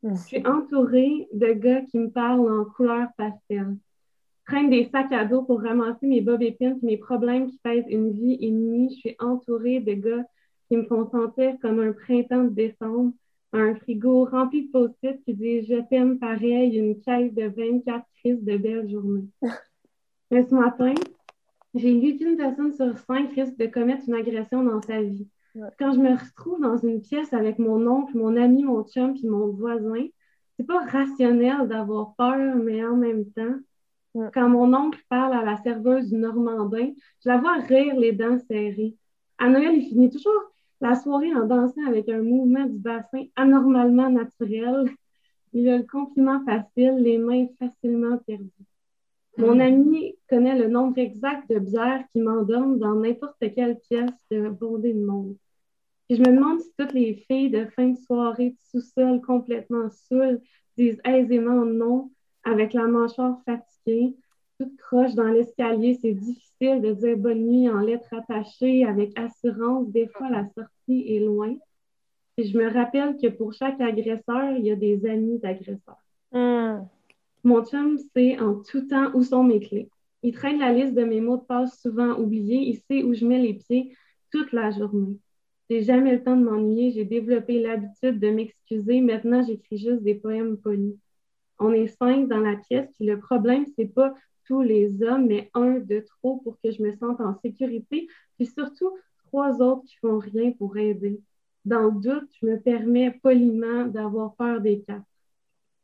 Je 0.04 0.16
suis 0.16 0.48
entourée 0.48 1.28
de 1.34 1.52
gars 1.54 1.82
qui 1.82 2.00
me 2.00 2.10
parlent 2.10 2.50
en 2.52 2.66
couleur 2.66 3.10
pastel. 3.18 3.76
Je 4.52 4.70
des 4.70 4.90
sacs 4.92 5.12
à 5.12 5.26
dos 5.26 5.44
pour 5.44 5.62
ramasser 5.62 6.08
mes 6.08 6.22
bob 6.22 6.42
épines 6.42 6.80
et 6.82 6.86
mes 6.86 6.98
problèmes 6.98 7.52
qui 7.52 7.60
pèsent 7.60 7.86
une 7.90 8.12
vie 8.12 8.38
et 8.42 8.50
demie. 8.50 8.90
Je 8.96 9.00
suis 9.00 9.16
entourée 9.20 9.80
de 9.80 9.94
gars 9.94 10.26
qui 10.68 10.78
me 10.78 10.86
font 10.86 11.10
sentir 11.10 11.56
comme 11.62 11.80
un 11.80 11.92
printemps 11.92 12.46
de 12.46 12.50
décembre, 12.50 13.14
un 13.54 13.76
frigo 13.76 14.26
rempli 14.26 14.68
de 14.68 14.72
post-it 14.72 15.24
qui 15.24 15.34
dit 15.34 15.66
Je 15.66 15.82
t'aime 15.90 16.18
pareil, 16.18 16.78
une 16.78 17.00
caisse 17.02 17.34
de 17.34 17.44
24 17.48 18.06
crises 18.20 18.44
de 18.44 18.58
belles 18.58 18.90
journées. 18.90 19.28
Mais 20.32 20.44
ce 20.44 20.54
matin, 20.54 20.94
j'ai 21.74 21.94
lu 21.94 22.18
qu'une 22.18 22.38
personne 22.38 22.74
sur 22.74 22.98
cinq 23.00 23.34
risque 23.34 23.58
de 23.58 23.68
commettre 23.68 24.04
une 24.08 24.16
agression 24.16 24.64
dans 24.64 24.82
sa 24.82 25.02
vie. 25.02 25.28
Quand 25.78 25.92
je 25.94 26.00
me 26.00 26.12
retrouve 26.12 26.62
dans 26.62 26.78
une 26.78 27.02
pièce 27.02 27.34
avec 27.34 27.60
mon 27.60 27.86
oncle, 27.88 28.18
mon 28.18 28.36
ami, 28.38 28.64
mon 28.64 28.84
chum 28.84 29.14
puis 29.14 29.28
mon 29.28 29.48
voisin, 29.48 30.06
c'est 30.58 30.66
pas 30.66 30.86
rationnel 30.86 31.68
d'avoir 31.68 32.14
peur, 32.16 32.56
mais 32.56 32.86
en 32.86 32.96
même 32.96 33.26
temps, 33.32 33.56
quand 34.34 34.50
mon 34.50 34.74
oncle 34.74 35.00
parle 35.10 35.34
à 35.34 35.44
la 35.44 35.58
serveuse 35.58 36.10
du 36.10 36.18
Normandin, 36.18 36.92
je 37.24 37.30
la 37.30 37.38
vois 37.38 37.60
rire 37.62 37.96
les 37.96 38.12
dents 38.12 38.40
serrées. 38.48 38.96
À 39.38 39.50
Noël, 39.50 39.76
il 39.76 39.88
finit 39.88 40.10
toujours 40.10 40.52
la 40.82 40.96
soirée 40.96 41.34
en 41.34 41.46
dansant 41.46 41.86
avec 41.88 42.10
un 42.10 42.22
mouvement 42.22 42.66
du 42.66 42.78
bassin 42.78 43.26
anormalement 43.36 44.10
naturel. 44.10 44.90
Il 45.54 45.68
a 45.70 45.78
le 45.78 45.84
compliment 45.84 46.44
facile, 46.46 46.96
les 46.98 47.18
mains 47.18 47.48
facilement 47.58 48.18
perdues. 48.20 48.69
Mon 49.40 49.56
mm. 49.56 49.62
ami 49.62 50.16
connaît 50.30 50.58
le 50.58 50.68
nombre 50.68 50.98
exact 50.98 51.50
de 51.50 51.60
bières 51.60 52.04
qui 52.12 52.20
m'endorment 52.20 52.78
dans 52.78 52.96
n'importe 52.96 53.40
quelle 53.56 53.80
pièce 53.80 54.12
de 54.30 54.50
bondée 54.50 54.94
de 54.94 55.06
monde. 55.06 55.38
Et 56.10 56.16
je 56.16 56.22
me 56.22 56.36
demande 56.36 56.60
si 56.60 56.70
toutes 56.78 56.92
les 56.92 57.14
filles 57.14 57.50
de 57.50 57.66
fin 57.66 57.88
de 57.90 57.98
soirée 57.98 58.50
de 58.50 58.58
sous-sol 58.70 59.22
complètement 59.22 59.90
saoules 59.90 60.42
disent 60.78 61.00
aisément 61.06 61.66
non 61.66 62.12
avec 62.44 62.74
la 62.74 62.88
mâchoire 62.88 63.40
fatiguée, 63.46 64.16
toute 64.60 64.76
croche 64.76 65.14
dans 65.14 65.28
l'escalier, 65.28 65.98
c'est 66.02 66.14
difficile 66.14 66.82
de 66.82 66.92
dire 66.92 67.18
bonne 67.18 67.46
nuit 67.46 67.70
en 67.70 67.80
lettres 67.80 68.14
attachées 68.14 68.84
avec 68.84 69.18
assurance. 69.18 69.90
Des 69.90 70.08
fois, 70.08 70.30
la 70.30 70.46
sortie 70.50 71.16
est 71.16 71.20
loin. 71.20 71.56
Et 72.38 72.44
je 72.44 72.58
me 72.58 72.70
rappelle 72.70 73.16
que 73.22 73.28
pour 73.28 73.54
chaque 73.54 73.80
agresseur, 73.80 74.58
il 74.58 74.66
y 74.66 74.72
a 74.72 74.76
des 74.76 75.06
amis 75.06 75.40
d'agresseurs. 75.40 76.04
Hmm. 76.34 76.82
Mon 77.44 77.64
chum 77.66 77.98
sait 77.98 78.40
en 78.40 78.62
tout 78.62 78.88
temps 78.88 79.12
où 79.14 79.24
sont 79.24 79.44
mes 79.44 79.60
clés. 79.60 79.90
Il 80.24 80.34
traîne 80.34 80.60
la 80.60 80.74
liste 80.74 80.94
de 80.94 81.04
mes 81.04 81.22
mots 81.22 81.38
de 81.38 81.44
passe 81.44 81.82
souvent 81.82 82.18
oubliés. 82.20 82.58
Il 82.58 82.78
sait 82.78 83.04
où 83.04 83.14
je 83.14 83.26
mets 83.26 83.40
les 83.40 83.54
pieds 83.54 83.96
toute 84.32 84.52
la 84.52 84.72
journée. 84.72 85.18
J'ai 85.70 85.84
jamais 85.84 86.14
le 86.14 86.24
temps 86.24 86.36
de 86.36 86.44
m'ennuyer. 86.44 86.92
J'ai 86.92 87.06
développé 87.06 87.62
l'habitude 87.62 88.20
de 88.20 88.30
m'excuser. 88.30 89.02
Maintenant, 89.02 89.44
j'écris 89.44 89.78
juste 89.78 90.04
des 90.04 90.16
poèmes 90.16 90.58
polis. 90.58 90.96
On 91.60 91.74
est 91.74 91.88
cinq 91.88 92.28
dans 92.28 92.40
la 92.40 92.56
pièce, 92.56 92.90
puis 92.98 93.06
le 93.06 93.20
problème, 93.20 93.66
c'est 93.76 93.94
pas 93.94 94.14
tous 94.46 94.62
les 94.62 95.04
hommes, 95.04 95.28
mais 95.28 95.50
un 95.54 95.80
de 95.80 96.00
trop 96.00 96.38
pour 96.38 96.58
que 96.62 96.72
je 96.72 96.82
me 96.82 96.94
sente 96.96 97.22
en 97.22 97.36
sécurité, 97.36 98.08
puis 98.38 98.48
surtout 98.48 98.92
trois 99.28 99.62
autres 99.62 99.84
qui 99.86 99.96
font 99.98 100.20
rien 100.20 100.52
pour 100.54 100.78
aider. 100.78 101.22
Dans 101.66 101.84
le 101.84 102.02
doute, 102.02 102.30
je 102.42 102.48
me 102.48 102.60
permets 102.60 103.12
poliment 103.22 103.86
d'avoir 103.86 104.34
peur 104.36 104.62
des 104.62 104.82
quatre. 104.82 105.04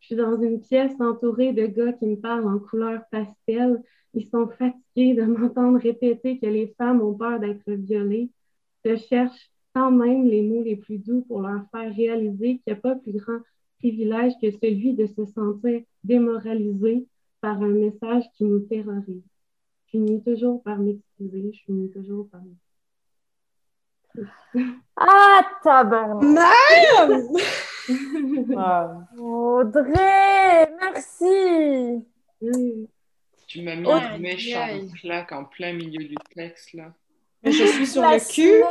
Je 0.05 0.13
suis 0.13 0.17
dans 0.17 0.39
une 0.39 0.61
pièce 0.61 0.93
entourée 0.99 1.51
de 1.51 1.65
gars 1.65 1.91
qui 1.93 2.05
me 2.05 2.15
parlent 2.15 2.47
en 2.47 2.59
couleur 2.59 3.01
pastel. 3.09 3.81
Ils 4.13 4.27
sont 4.29 4.47
fatigués 4.49 5.15
de 5.15 5.23
m'entendre 5.25 5.79
répéter 5.79 6.37
que 6.37 6.45
les 6.45 6.75
femmes 6.77 7.01
ont 7.01 7.15
peur 7.15 7.39
d'être 7.39 7.71
violées. 7.71 8.29
Je 8.83 8.97
cherche 8.97 9.49
quand 9.73 9.89
même 9.89 10.27
les 10.27 10.43
mots 10.43 10.61
les 10.61 10.75
plus 10.75 10.99
doux 10.99 11.25
pour 11.27 11.41
leur 11.41 11.63
faire 11.71 11.91
réaliser 11.95 12.59
qu'il 12.59 12.61
n'y 12.67 12.73
a 12.73 12.75
pas 12.75 12.93
plus 12.93 13.13
grand 13.13 13.39
privilège 13.79 14.33
que 14.39 14.51
celui 14.51 14.93
de 14.93 15.07
se 15.07 15.25
sentir 15.25 15.81
démoralisé 16.03 17.07
par 17.41 17.59
un 17.63 17.69
message 17.69 18.25
qui 18.37 18.43
nous 18.43 18.59
terrorise. 18.59 19.23
Je 19.87 19.89
finis 19.89 20.23
toujours 20.23 20.61
par 20.61 20.77
m'excuser, 20.77 21.51
je 21.51 21.63
finis 21.63 21.89
toujours 21.89 22.29
par 22.29 22.41
Ah, 24.97 25.41
tabarnak! 25.63 26.43
Audrey, 29.19 30.71
merci! 30.81 32.05
Tu 33.47 33.61
m'as 33.61 33.75
mis 33.75 33.87
une 33.87 34.21
méchante 34.21 34.93
claque 35.01 35.31
en 35.31 35.45
plein 35.45 35.73
milieu 35.73 36.03
du 36.07 36.15
texte, 36.33 36.73
là. 36.73 36.93
Mais 37.43 37.51
je 37.51 37.63
suis 37.63 37.87
sur 37.87 38.01
le 38.01 38.33
cul. 38.33 38.63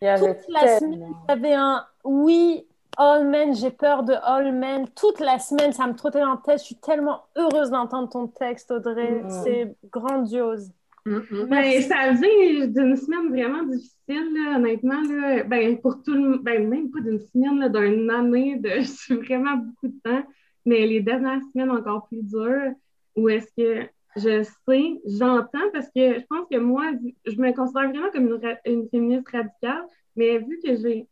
Toute 0.00 0.48
la 0.48 0.78
semaine, 0.78 1.14
il 1.28 1.30
y 1.30 1.32
avait 1.32 1.54
un 1.54 1.86
oui 2.04 2.66
All 2.96 3.26
Men, 3.26 3.54
j'ai 3.54 3.70
peur 3.70 4.02
de 4.02 4.12
All 4.12 4.52
Men. 4.52 4.86
Toute 4.90 5.20
la 5.20 5.38
semaine, 5.38 5.72
ça 5.72 5.86
me 5.86 5.94
trottait 5.94 6.22
en 6.22 6.36
tête. 6.36 6.58
Je 6.58 6.64
suis 6.64 6.76
tellement 6.76 7.22
heureuse 7.36 7.70
d'entendre 7.70 8.10
ton 8.10 8.26
texte, 8.26 8.70
Audrey. 8.70 9.22
Mm. 9.22 9.30
C'est 9.42 9.74
grandiose. 9.90 10.70
Mm-hmm. 11.06 11.46
Ben, 11.48 11.82
ça 11.82 12.12
vient 12.12 12.66
d'une 12.66 12.96
semaine 12.96 13.28
vraiment 13.30 13.62
difficile, 13.64 14.36
honnêtement. 14.54 15.00
Là. 15.02 15.44
Ben, 15.44 15.78
pour 15.80 16.02
tout 16.02 16.14
le 16.14 16.38
ben, 16.38 16.68
même 16.68 16.90
pas 16.90 17.00
d'une 17.00 17.20
semaine, 17.20 17.72
d'une 17.72 18.10
année, 18.10 18.56
de 18.56 19.14
vraiment 19.24 19.56
beaucoup 19.56 19.88
de 19.88 20.00
temps. 20.02 20.24
Mais 20.66 20.86
les 20.86 21.00
dernières 21.00 21.40
semaines 21.52 21.70
encore 21.70 22.06
plus 22.08 22.22
dures, 22.22 22.72
où 23.16 23.28
est-ce 23.28 23.50
que 23.56 23.86
je 24.16 24.42
sais, 24.42 25.00
j'entends, 25.06 25.70
parce 25.72 25.86
que 25.86 26.18
je 26.18 26.26
pense 26.28 26.46
que 26.50 26.58
moi, 26.58 26.90
je 27.26 27.36
me 27.36 27.52
considère 27.54 27.90
vraiment 27.90 28.10
comme 28.10 28.26
une, 28.26 28.58
une 28.66 28.88
féministe 28.88 29.28
radicale, 29.28 29.84
mais 30.16 30.38
vu 30.38 30.58
que 30.62 30.76
j'ai 30.76 31.06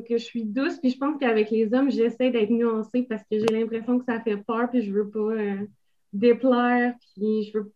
que 0.00 0.16
je 0.16 0.24
suis 0.24 0.44
douce, 0.44 0.78
puis 0.78 0.90
je 0.90 0.98
pense 0.98 1.18
qu'avec 1.18 1.50
les 1.50 1.72
hommes, 1.72 1.90
j'essaie 1.90 2.30
d'être 2.30 2.50
nuancée 2.50 3.02
parce 3.08 3.22
que 3.22 3.38
j'ai 3.38 3.46
l'impression 3.46 3.98
que 3.98 4.04
ça 4.04 4.20
fait 4.20 4.36
peur, 4.38 4.68
puis 4.70 4.82
je 4.82 4.92
veux 4.92 5.08
pas 5.08 5.18
euh, 5.18 5.66
déplaire, 6.12 6.94
puis 7.14 7.44
je 7.44 7.58
veux 7.58 7.72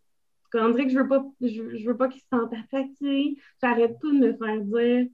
on 0.55 0.70
dirait 0.70 0.86
que 0.86 0.92
je 0.92 0.99
veux 0.99 1.09
pas 1.09 1.24
je, 1.40 1.86
veux 1.86 1.96
pas 1.96 2.09
qu'ils 2.09 2.22
se 2.22 2.28
sentent 2.28 2.53
attaqués. 2.53 3.36
J'arrête 3.62 3.99
pas 4.01 4.09
de 4.09 4.18
me 4.18 4.32
faire 4.34 4.61
dire 4.61 5.07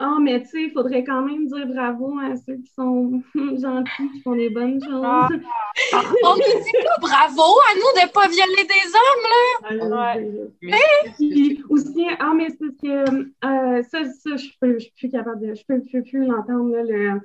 oh, 0.00 0.18
mais 0.20 0.42
tu 0.42 0.48
sais, 0.48 0.62
il 0.64 0.72
faudrait 0.72 1.04
quand 1.04 1.22
même 1.22 1.46
dire 1.46 1.66
bravo 1.66 2.18
à 2.18 2.36
ceux 2.36 2.56
qui 2.56 2.72
sont 2.74 3.22
gentils, 3.34 4.10
qui 4.14 4.20
font 4.22 4.34
des 4.34 4.50
bonnes 4.50 4.82
choses. 4.82 5.02
Ah. 5.04 5.28
On 6.24 6.36
ne 6.36 6.64
dit 6.64 6.72
pas 6.84 7.00
bravo 7.00 7.42
à 7.42 7.74
nous 7.74 8.00
de 8.00 8.06
ne 8.06 8.12
pas 8.12 8.28
violer 8.28 8.64
des 8.64 8.86
hommes, 8.96 9.26
là! 9.30 10.16
Ouais. 10.16 11.58
aussi, 11.68 12.06
ah, 12.18 12.32
mais 12.34 12.48
c'est 12.50 12.58
parce 12.58 12.76
que 12.82 13.30
euh, 13.44 13.82
ça, 13.82 14.04
ça, 14.04 14.36
je 14.36 14.48
peux, 14.60 14.74
je 14.74 14.84
suis 14.84 14.92
plus 14.96 15.10
capable 15.10 15.46
de. 15.46 15.54
Je 15.54 15.64
peux, 15.66 15.80
peux 15.80 16.02
plus 16.02 16.26
l'entendre, 16.26 16.74
là, 16.74 16.82
le. 16.82 17.20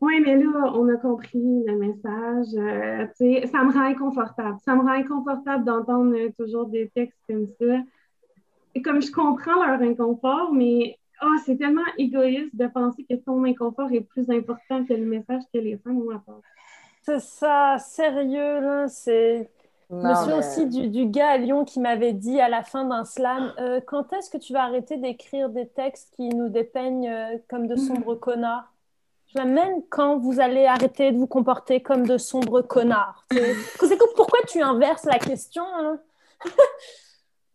Oui, 0.00 0.18
mais 0.24 0.36
là, 0.36 0.72
on 0.74 0.88
a 0.88 0.96
compris 0.96 1.64
le 1.66 1.76
message. 1.76 2.46
Euh, 2.56 3.06
sais, 3.16 3.46
ça 3.46 3.62
me 3.64 3.72
rend 3.72 3.84
inconfortable. 3.84 4.56
Ça 4.64 4.74
me 4.74 4.80
rend 4.80 4.92
inconfortable 4.92 5.64
d'entendre 5.64 6.16
toujours 6.38 6.66
des 6.66 6.88
textes 6.94 7.18
comme 7.28 7.46
ça. 7.58 7.76
Et 8.74 8.82
comme 8.82 9.02
je 9.02 9.12
comprends 9.12 9.64
leur 9.64 9.80
inconfort, 9.82 10.52
mais 10.54 10.96
oh, 11.22 11.34
c'est 11.44 11.56
tellement 11.56 11.82
égoïste 11.98 12.56
de 12.56 12.66
penser 12.66 13.04
que 13.08 13.16
ton 13.16 13.44
inconfort 13.44 13.92
est 13.92 14.00
plus 14.00 14.30
important 14.30 14.84
que 14.86 14.94
le 14.94 15.04
message 15.04 15.42
que 15.52 15.58
les 15.58 15.76
femmes 15.76 15.98
ont 15.98 16.10
à 16.10 16.18
part. 16.18 16.40
C'est 17.02 17.20
ça, 17.20 17.76
sérieux, 17.78 18.60
là, 18.60 18.88
c'est... 18.88 19.50
Je 19.90 19.96
me 19.96 20.14
souviens 20.14 20.38
aussi 20.38 20.66
du, 20.66 20.88
du, 20.88 21.06
gars 21.06 21.30
à 21.30 21.36
Lyon 21.36 21.64
qui 21.64 21.80
m'avait 21.80 22.12
dit 22.12 22.40
à 22.40 22.48
la 22.48 22.62
fin 22.62 22.84
d'un 22.84 23.04
slam 23.04 23.52
euh, 23.58 23.80
Quand 23.84 24.12
est-ce 24.12 24.30
que 24.30 24.38
tu 24.38 24.52
vas 24.52 24.62
arrêter 24.62 24.98
d'écrire 24.98 25.50
des 25.50 25.66
textes 25.66 26.14
qui 26.14 26.28
nous 26.28 26.48
dépeignent 26.48 27.08
euh, 27.08 27.38
comme 27.48 27.66
de 27.66 27.74
sombres 27.74 28.14
connards? 28.14 28.72
Je 29.34 29.42
même 29.42 29.82
quand 29.90 30.18
vous 30.18 30.40
allez 30.40 30.66
arrêter 30.66 31.12
de 31.12 31.18
vous 31.18 31.26
comporter 31.26 31.82
comme 31.82 32.06
de 32.06 32.18
sombres 32.18 32.62
connards. 32.62 33.24
C'est 33.30 33.98
pourquoi 34.16 34.40
tu 34.48 34.60
inverses 34.60 35.04
la 35.04 35.18
question 35.18 35.64
hein? 35.64 35.98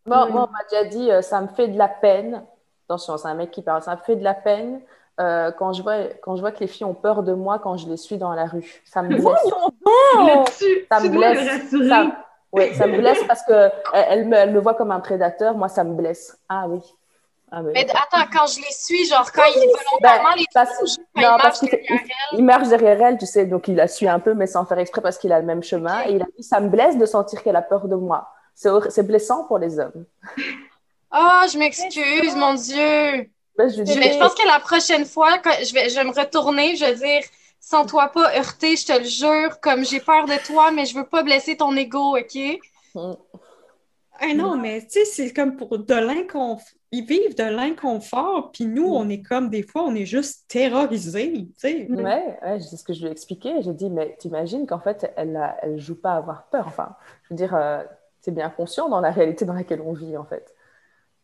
Moi, 0.06 0.28
on 0.30 0.34
m'a 0.34 0.64
déjà 0.70 0.86
dit 0.86 1.12
euh, 1.12 1.22
Ça 1.22 1.42
me 1.42 1.48
fait 1.48 1.68
de 1.68 1.78
la 1.78 1.88
peine 1.88 2.44
Attention, 2.88 3.18
c'est 3.18 3.28
un 3.28 3.34
mec 3.34 3.50
qui 3.50 3.64
parle. 3.64 3.82
Ça 3.82 3.96
me 3.96 4.02
fait 4.02 4.16
de 4.16 4.24
la 4.24 4.36
peine 4.36 4.80
euh, 5.20 5.52
quand, 5.52 5.74
je 5.74 5.82
vois, 5.82 6.04
quand 6.22 6.36
je 6.36 6.42
vois 6.42 6.52
que 6.52 6.60
les 6.60 6.68
filles 6.68 6.86
ont 6.86 6.94
peur 6.94 7.24
de 7.24 7.34
moi 7.34 7.58
quand 7.58 7.78
je 7.78 7.90
les 7.90 7.98
suis 7.98 8.18
dans 8.18 8.34
la 8.34 8.46
rue. 8.46 8.84
Ça 8.86 9.02
me 9.02 9.10
blesse. 9.10 9.26
ça 10.90 11.00
me 11.00 11.10
blesse. 11.10 11.90
Ça, 11.90 12.12
oui, 12.52 12.74
ça 12.76 12.86
me 12.86 12.98
blesse 12.98 13.24
parce 13.28 13.44
qu'elle 13.44 13.72
elle 13.94 14.28
me, 14.28 14.36
elle 14.36 14.54
me 14.54 14.60
voit 14.60 14.76
comme 14.76 14.92
un 14.92 15.00
prédateur. 15.00 15.58
Moi, 15.58 15.68
ça 15.68 15.84
me 15.84 15.94
blesse. 15.96 16.38
Ah 16.48 16.68
oui. 16.68 16.80
Ah, 17.58 17.62
mais... 17.62 17.90
attends, 17.90 18.30
quand 18.34 18.48
je 18.48 18.60
les 18.60 18.72
suis, 18.74 19.06
genre 19.06 19.32
quand 19.32 19.46
il 19.46 19.62
volontairement 19.62 20.32
ben, 20.32 20.40
les 20.40 20.46
parce, 20.54 20.98
non, 21.16 21.38
parce 21.42 21.60
qu'il 21.62 21.70
il, 22.34 22.44
marche 22.44 22.68
derrière 22.68 23.02
elle, 23.02 23.18
tu 23.18 23.26
sais, 23.26 23.46
donc 23.46 23.70
il 23.70 23.76
la 23.76 23.88
suit 23.88 24.10
un 24.10 24.20
peu, 24.20 24.34
mais 24.34 24.46
sans 24.46 24.66
faire 24.66 24.78
exprès 24.78 25.00
parce 25.02 25.18
qu'il 25.18 25.32
a 25.32 25.40
le 25.40 25.46
même 25.46 25.64
chemin. 25.64 26.02
Et 26.06 26.16
il 26.16 26.22
a 26.22 26.26
dit 26.38 26.44
Ça 26.44 26.60
me 26.60 26.68
blesse 26.68 26.98
de 26.98 27.06
sentir 27.06 27.42
qu'elle 27.44 27.56
a 27.56 27.62
peur 27.62 27.88
de 27.88 27.96
moi. 27.96 28.30
C'est 28.56 29.08
blessant 29.08 29.46
pour 29.46 29.58
les 29.58 29.80
hommes. 29.80 30.06
Oh, 31.18 31.48
je 31.50 31.58
m'excuse, 31.58 32.36
mon 32.36 32.56
Dieu. 32.56 33.30
Ben, 33.58 33.70
je, 33.70 33.86
je, 33.86 34.20
pense 34.20 34.36
que 34.36 34.46
la 34.46 34.60
prochaine 34.60 35.06
fois, 35.06 35.38
quand 35.38 35.54
je, 35.64 35.74
vais, 35.74 35.88
je 35.88 35.96
vais 35.96 36.04
me 36.04 36.12
retourner, 36.12 36.76
je 36.76 36.84
vais 36.84 36.96
dire 36.96 37.24
sans 37.62 37.86
toi 37.86 38.10
pas 38.10 38.36
heurter, 38.36 38.76
je 38.76 38.86
te 38.86 39.00
le 39.00 39.06
jure, 39.06 39.62
comme 39.62 39.86
j'ai 39.86 40.02
peur 40.02 40.26
de 40.26 40.46
toi, 40.46 40.72
mais 40.72 40.86
je 40.86 40.94
veux 40.94 41.06
pas 41.06 41.24
blesser 41.24 41.56
ton 41.56 41.74
ego, 41.78 42.18
OK? 42.18 42.60
Mm. 42.96 43.14
Ah 44.20 44.34
non, 44.34 44.58
mais 44.58 44.82
tu 44.82 44.90
sais, 44.90 45.06
c'est 45.06 45.34
comme 45.34 45.56
pour 45.56 45.78
de 45.80 45.94
l'inconfort. 45.94 46.75
Ils 46.96 47.06
vivent 47.06 47.36
de 47.36 47.44
l'inconfort, 47.44 48.52
puis 48.54 48.66
nous, 48.66 48.88
on 48.88 49.10
est 49.10 49.22
comme 49.22 49.50
des 49.50 49.64
fois, 49.64 49.84
on 49.84 49.94
est 49.96 50.06
juste 50.06 50.46
terrorisés, 50.48 51.34
tu 51.34 51.50
sais. 51.58 51.88
Oui, 51.90 52.02
ouais, 52.02 52.38
c'est 52.62 52.78
ce 52.78 52.86
que 52.86 52.94
je 52.94 53.02
lui 53.02 53.08
ai 53.10 53.12
expliqué. 53.12 53.62
J'ai 53.62 53.74
dit, 53.74 53.90
mais 53.90 54.16
t'imagines 54.18 54.66
qu'en 54.66 54.80
fait, 54.80 55.12
elle 55.18 55.38
ne 55.66 55.78
joue 55.78 56.00
pas 56.00 56.14
à 56.14 56.18
avoir 56.18 56.46
peur. 56.46 56.68
Enfin, 56.68 56.96
je 57.24 57.34
veux 57.34 57.36
dire, 57.36 57.54
euh, 57.54 57.84
c'est 58.22 58.32
bien 58.32 58.50
conscient 58.50 58.88
dans 58.88 59.02
la 59.02 59.12
réalité 59.12 59.44
dans 59.44 59.54
laquelle 59.54 59.82
on 59.82 59.92
vit, 59.92 60.16
en 60.16 60.24
fait. 60.24 60.56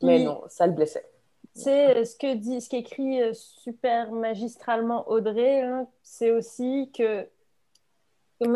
Mais 0.03 0.23
non, 0.23 0.41
ça 0.49 0.67
le 0.67 0.73
blessait. 0.73 1.05
C'est 1.53 2.03
ce 2.03 2.17
que 2.17 2.35
dit, 2.35 2.59
ce 2.59 2.69
qu'écrit 2.69 3.21
euh, 3.21 3.31
super 3.33 4.11
magistralement 4.11 5.09
Audrey, 5.09 5.61
hein, 5.61 5.87
c'est 6.03 6.31
aussi 6.31 6.91
que 6.93 7.27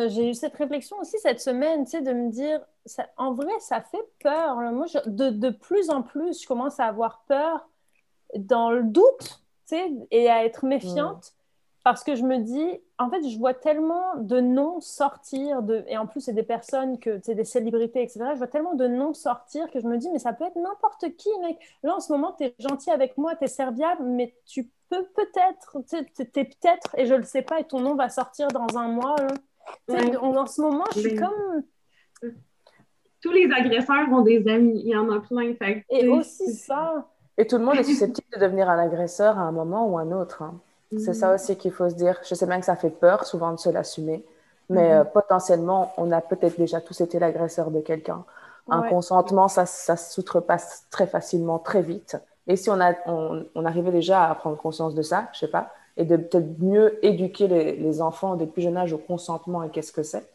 j'ai 0.08 0.30
eu 0.30 0.34
cette 0.34 0.56
réflexion 0.56 0.98
aussi 1.00 1.18
cette 1.20 1.40
semaine, 1.40 1.86
tu 1.86 1.92
sais, 1.92 2.02
de 2.02 2.12
me 2.12 2.30
dire, 2.32 2.60
ça, 2.86 3.08
en 3.18 3.34
vrai, 3.34 3.54
ça 3.60 3.82
fait 3.82 4.04
peur. 4.20 4.58
Moi, 4.72 4.86
de, 5.06 5.30
de, 5.30 5.50
plus 5.50 5.90
en 5.90 6.02
plus, 6.02 6.42
je 6.42 6.48
commence 6.48 6.80
à 6.80 6.86
avoir 6.86 7.24
peur 7.28 7.70
dans 8.36 8.72
le 8.72 8.84
doute, 8.84 9.44
tu 9.68 9.76
sais, 9.76 9.92
et 10.12 10.30
à 10.30 10.46
être 10.46 10.66
méfiante. 10.66 11.34
Parce 11.84 12.04
que 12.04 12.16
je 12.16 12.24
me 12.24 12.40
dis, 12.40 12.82
en 12.98 13.12
fait, 13.12 13.22
je 13.30 13.38
vois 13.38 13.54
tellement 13.54 14.16
de 14.18 14.40
noms 14.40 14.82
sortir, 14.82 15.62
de... 15.62 15.86
et 15.88 16.00
en 16.00 16.08
plus, 16.08 16.20
c'est 16.20 16.34
des 16.34 16.42
personnes, 16.42 16.98
que, 16.98 17.20
c'est 17.22 17.36
des 17.36 17.44
célébrités, 17.44 18.02
etc. 18.02 18.32
Je 18.34 18.40
vois 18.40 18.48
tellement 18.48 18.74
de 18.74 18.88
noms 18.88 19.14
sortir 19.14 19.70
que 19.70 19.80
je 19.80 19.86
me 19.86 20.00
dis, 20.00 20.10
mais 20.10 20.18
ça 20.18 20.34
peut 20.34 20.46
être 20.46 20.56
n'importe 20.56 21.16
qui, 21.16 21.30
mec. 21.42 21.60
Là, 21.84 21.96
en 21.96 22.00
ce 22.00 22.12
moment, 22.12 22.34
tu 22.36 22.46
es 22.46 22.56
gentil 22.58 22.90
avec 22.90 23.20
moi, 23.20 23.36
tu 23.36 23.44
es 23.44 23.48
serviable, 23.48 24.04
mais 24.04 24.34
tu 24.48 24.72
peux 24.90 25.06
peut-être, 25.16 25.78
tu 25.88 25.98
es 25.98 26.46
peut-être, 26.46 26.96
et 26.98 27.06
je 27.06 27.14
le 27.14 27.24
sais 27.24 27.44
pas, 27.44 27.60
et 27.60 27.66
ton 27.66 27.82
nom 27.82 27.94
va 27.94 28.10
sortir 28.10 28.48
dans 28.48 28.80
un 28.80 28.88
mois. 28.88 29.16
En 29.90 30.46
ce 30.46 30.62
moment, 30.62 30.86
je 30.94 31.00
suis 31.00 31.16
comme. 31.16 31.64
Tous 33.22 33.32
les 33.32 33.50
agresseurs 33.52 34.08
ont 34.12 34.22
des 34.22 34.48
amis, 34.48 34.82
il 34.86 34.90
y 34.90 34.96
en 34.96 35.12
a 35.12 35.20
plein. 35.20 35.56
et 35.90 36.08
aussi 36.08 36.54
ça. 36.54 37.08
Et 37.38 37.48
tout 37.48 37.58
le 37.58 37.66
monde 37.66 37.76
est 37.76 37.84
susceptible 37.92 38.28
de 38.34 38.40
devenir 38.40 38.70
un 38.70 38.78
agresseur 38.78 39.38
à 39.40 39.42
un 39.42 39.52
moment 39.52 39.88
ou 39.88 39.98
un 39.98 40.12
autre. 40.12 40.44
Hein. 40.44 40.60
C'est 40.98 41.14
ça 41.14 41.32
mm. 41.32 41.36
aussi 41.36 41.58
qu'il 41.58 41.72
faut 41.72 41.90
se 41.90 41.96
dire. 41.96 42.20
Je 42.24 42.36
sais 42.36 42.46
bien 42.46 42.60
que 42.60 42.66
ça 42.66 42.76
fait 42.76 42.92
peur 42.92 43.26
souvent 43.26 43.52
de 43.52 43.58
se 43.58 43.70
l'assumer, 43.70 44.24
mais 44.70 44.90
mm-hmm. 44.90 45.02
euh, 45.02 45.04
potentiellement, 45.06 45.94
on 45.98 46.12
a 46.12 46.22
peut-être 46.22 46.58
déjà 46.58 46.82
tous 46.82 47.02
été 47.02 47.18
l'agresseur 47.20 47.72
de 47.72 47.82
quelqu'un. 47.82 48.24
Un 48.68 48.82
consentement, 48.84 49.48
ça, 49.48 49.68
ça 49.68 49.96
s'outrepasse 49.96 50.88
très 50.90 51.06
facilement, 51.06 51.60
très 51.60 51.84
vite. 51.84 52.18
Et 52.48 52.56
si 52.56 52.70
on, 52.72 52.80
a, 52.80 52.94
on, 53.06 53.66
arrivait 53.66 53.92
déjà 53.92 54.30
à 54.30 54.34
prendre 54.34 54.58
conscience 54.58 54.96
de 54.96 55.04
ça, 55.04 55.30
je 55.34 55.40
sais 55.40 55.48
pas, 55.48 55.72
et 55.98 56.06
de 56.06 56.18
peut-être 56.18 56.60
mieux 56.60 57.04
éduquer 57.06 57.48
les, 57.48 58.02
enfants 58.02 58.36
dès 58.36 58.46
le 58.46 58.52
plus 58.52 58.62
jeune 58.62 58.78
âge 58.78 58.94
au 58.94 58.98
consentement 58.98 59.64
et 59.64 59.70
qu'est-ce 59.70 59.92
que 59.92 60.04
c'est. 60.04 60.28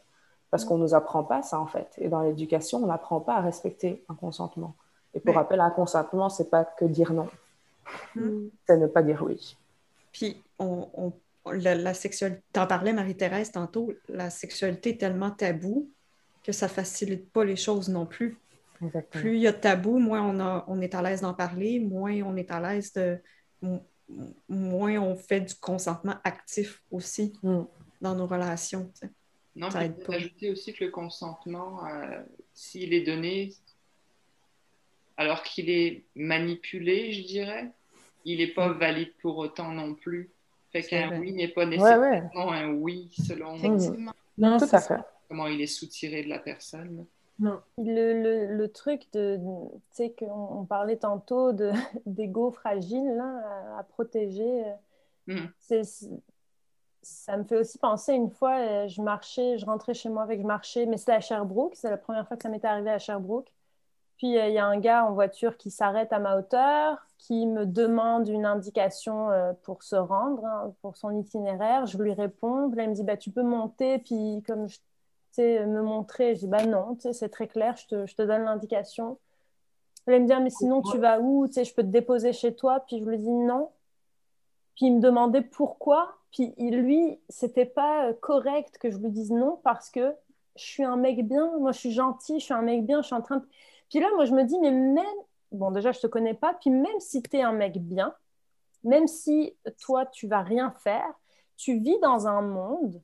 Parce 0.50 0.64
qu'on 0.64 0.78
ne 0.78 0.82
nous 0.82 0.94
apprend 0.94 1.22
pas 1.22 1.42
ça, 1.42 1.60
en 1.60 1.66
fait. 1.66 1.88
Et 1.98 2.08
dans 2.08 2.22
l'éducation, 2.22 2.82
on 2.82 2.86
n'apprend 2.86 3.20
pas 3.20 3.36
à 3.36 3.40
respecter 3.40 4.04
un 4.08 4.14
consentement. 4.14 4.74
Et 5.14 5.20
pour 5.20 5.34
rappel, 5.34 5.60
un 5.60 5.70
consentement, 5.70 6.28
c'est 6.28 6.50
pas 6.50 6.64
que 6.64 6.84
dire 6.84 7.12
non. 7.12 7.28
Mm. 8.16 8.48
C'est 8.66 8.76
ne 8.76 8.86
pas 8.86 9.02
dire 9.02 9.22
oui. 9.24 9.56
Puis, 10.12 10.42
on, 10.58 11.12
la, 11.52 11.74
la, 11.74 11.94
sexualité, 11.94 12.42
t'en 12.52 12.66
parlais 12.66 12.92
Marie-Thérèse 12.92 13.52
tantôt, 13.52 13.92
la 14.08 14.30
sexualité 14.30 14.90
est 14.90 14.98
tellement 14.98 15.30
tabou 15.30 15.88
que 16.42 16.52
ça 16.52 16.68
facilite 16.68 17.30
pas 17.30 17.44
les 17.44 17.56
choses 17.56 17.88
non 17.88 18.06
plus. 18.06 18.38
Plus 19.10 19.36
il 19.36 19.42
y 19.42 19.46
a 19.46 19.52
de 19.52 19.58
tabou, 19.58 19.98
moins 19.98 20.22
on, 20.22 20.40
a, 20.40 20.64
on 20.66 20.80
est 20.80 20.94
à 20.94 21.02
l'aise 21.02 21.20
d'en 21.20 21.34
parler, 21.34 21.80
moins 21.80 22.22
on 22.22 22.36
est 22.36 22.50
à 22.50 22.60
l'aise 22.60 22.92
de 22.94 23.18
moins 24.48 24.98
on 24.98 25.16
fait 25.16 25.40
du 25.40 25.54
consentement 25.54 26.16
actif 26.24 26.82
aussi 26.90 27.32
mm. 27.42 27.62
dans 28.00 28.14
nos 28.14 28.26
relations. 28.26 28.90
Non, 29.56 29.68
mais 29.74 29.90
peut 29.90 30.14
ajouter 30.14 30.50
aussi 30.50 30.72
que 30.72 30.84
le 30.84 30.90
consentement, 30.90 31.86
euh, 31.86 32.22
s'il 32.54 32.94
est 32.94 33.02
donné 33.02 33.52
alors 35.16 35.42
qu'il 35.42 35.68
est 35.68 36.04
manipulé, 36.14 37.12
je 37.12 37.26
dirais, 37.26 37.70
il 38.24 38.38
n'est 38.38 38.54
pas 38.54 38.68
mm. 38.68 38.78
valide 38.78 39.12
pour 39.20 39.36
autant 39.38 39.70
non 39.70 39.94
plus. 39.94 40.30
Fait 40.72 40.82
qu'un 40.82 41.18
oui 41.20 41.32
n'est 41.32 41.48
pas 41.48 41.66
nécessairement 41.66 42.52
un 42.52 42.70
oui 42.70 43.10
selon 43.26 43.58
non, 44.38 44.56
tout 44.56 44.68
à 44.72 44.80
fait. 44.80 45.00
comment 45.28 45.46
il 45.48 45.60
est 45.60 45.66
soutiré 45.66 46.22
de 46.22 46.28
la 46.28 46.38
personne. 46.38 47.04
Non. 47.40 47.58
Le, 47.78 48.12
le, 48.12 48.54
le, 48.54 48.68
truc 48.70 49.08
de, 49.14 49.38
tu 49.38 49.80
sais, 49.90 50.12
qu'on 50.12 50.66
parlait 50.66 50.98
tantôt 50.98 51.52
d'ego 52.06 52.50
fragile 52.50 53.16
là, 53.16 53.78
à, 53.78 53.82
protéger, 53.82 54.66
euh, 54.66 55.34
mm. 55.34 55.48
c'est, 55.58 55.82
ça 57.02 57.36
me 57.38 57.44
fait 57.44 57.56
aussi 57.56 57.78
penser 57.78 58.12
une 58.12 58.30
fois, 58.30 58.58
euh, 58.58 58.88
je 58.88 59.00
marchais, 59.00 59.56
je 59.56 59.64
rentrais 59.64 59.94
chez 59.94 60.10
moi 60.10 60.22
avec, 60.22 60.42
je 60.42 60.46
marchais, 60.46 60.84
mais 60.84 60.98
c'était 60.98 61.12
à 61.12 61.20
Sherbrooke, 61.20 61.74
c'est 61.76 61.88
la 61.88 61.96
première 61.96 62.28
fois 62.28 62.36
que 62.36 62.42
ça 62.42 62.50
m'était 62.50 62.68
arrivé 62.68 62.90
à 62.90 62.98
Sherbrooke. 62.98 63.50
Puis 64.18 64.36
euh, 64.38 64.48
il 64.48 64.54
y 64.54 64.58
a 64.58 64.66
un 64.66 64.78
gars 64.78 65.06
en 65.06 65.14
voiture 65.14 65.56
qui 65.56 65.70
s'arrête 65.70 66.12
à 66.12 66.18
ma 66.18 66.36
hauteur, 66.36 66.98
qui 67.16 67.46
me 67.46 67.64
demande 67.64 68.28
une 68.28 68.44
indication 68.44 69.28
pour 69.62 69.82
se 69.82 69.96
rendre, 69.96 70.44
hein, 70.44 70.74
pour 70.82 70.96
son 70.96 71.10
itinéraire. 71.10 71.86
Je 71.86 71.96
lui 71.96 72.12
réponds, 72.12 72.70
là 72.72 72.82
il 72.84 72.90
me 72.90 72.94
dit 72.94 73.02
bah, 73.02 73.16
Tu 73.16 73.30
peux 73.30 73.42
monter, 73.42 73.98
puis 73.98 74.42
comme 74.46 74.68
je 74.68 74.78
me 75.38 75.82
montrer. 75.82 76.34
Je 76.34 76.40
dis, 76.40 76.46
bah 76.46 76.64
non, 76.66 76.96
c'est 76.98 77.28
très 77.28 77.48
clair, 77.48 77.76
je 77.76 77.86
te, 77.86 78.06
je 78.06 78.14
te 78.14 78.22
donne 78.22 78.44
l'indication. 78.44 79.18
Elle 80.06 80.22
me 80.22 80.26
dit, 80.26 80.32
ah, 80.32 80.40
mais 80.40 80.50
sinon, 80.50 80.82
tu 80.82 80.98
vas 80.98 81.20
où? 81.20 81.46
Je 81.46 81.74
peux 81.74 81.82
te 81.82 81.88
déposer 81.88 82.32
chez 82.32 82.54
toi. 82.54 82.80
Puis 82.86 82.98
je 82.98 83.04
lui 83.04 83.18
dis 83.18 83.30
non. 83.30 83.70
Puis 84.74 84.86
il 84.86 84.96
me 84.96 85.00
demandait 85.00 85.42
pourquoi. 85.42 86.16
Puis 86.32 86.54
lui, 86.58 87.18
c'était 87.28 87.66
pas 87.66 88.06
euh, 88.06 88.12
correct 88.20 88.78
que 88.78 88.90
je 88.90 88.98
lui 88.98 89.10
dise 89.10 89.30
non 89.30 89.60
parce 89.62 89.90
que 89.90 90.14
je 90.56 90.64
suis 90.64 90.84
un 90.84 90.96
mec 90.96 91.26
bien, 91.26 91.50
moi 91.58 91.72
je 91.72 91.78
suis 91.78 91.92
gentil, 91.92 92.38
je 92.38 92.44
suis 92.44 92.54
un 92.54 92.62
mec 92.62 92.84
bien, 92.84 93.02
je 93.02 93.06
suis 93.06 93.14
en 93.14 93.22
train 93.22 93.38
de. 93.38 93.46
Puis 93.88 94.00
là, 94.00 94.08
moi 94.14 94.24
je 94.24 94.32
me 94.32 94.44
dis, 94.44 94.58
mais 94.58 94.70
même, 94.70 95.04
bon, 95.52 95.70
déjà 95.70 95.92
je 95.92 96.00
te 96.00 96.06
connais 96.06 96.34
pas, 96.34 96.54
puis 96.54 96.70
même 96.70 97.00
si 97.00 97.22
tu 97.22 97.36
es 97.36 97.42
un 97.42 97.52
mec 97.52 97.78
bien, 97.78 98.14
même 98.84 99.06
si 99.06 99.56
toi 99.80 100.06
tu 100.06 100.28
vas 100.28 100.42
rien 100.42 100.70
faire, 100.78 101.12
tu 101.56 101.78
vis 101.78 101.98
dans 102.00 102.26
un 102.26 102.42
monde 102.42 103.00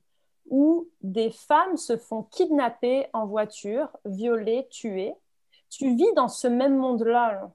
où 0.48 0.88
des 1.02 1.30
femmes 1.30 1.76
se 1.76 1.96
font 1.96 2.22
kidnapper 2.24 3.06
en 3.12 3.26
voiture, 3.26 3.88
violer, 4.04 4.66
tuer. 4.70 5.14
Tu 5.70 5.94
vis 5.94 6.12
dans 6.14 6.28
ce 6.28 6.46
même 6.48 6.76
monde-là. 6.76 7.50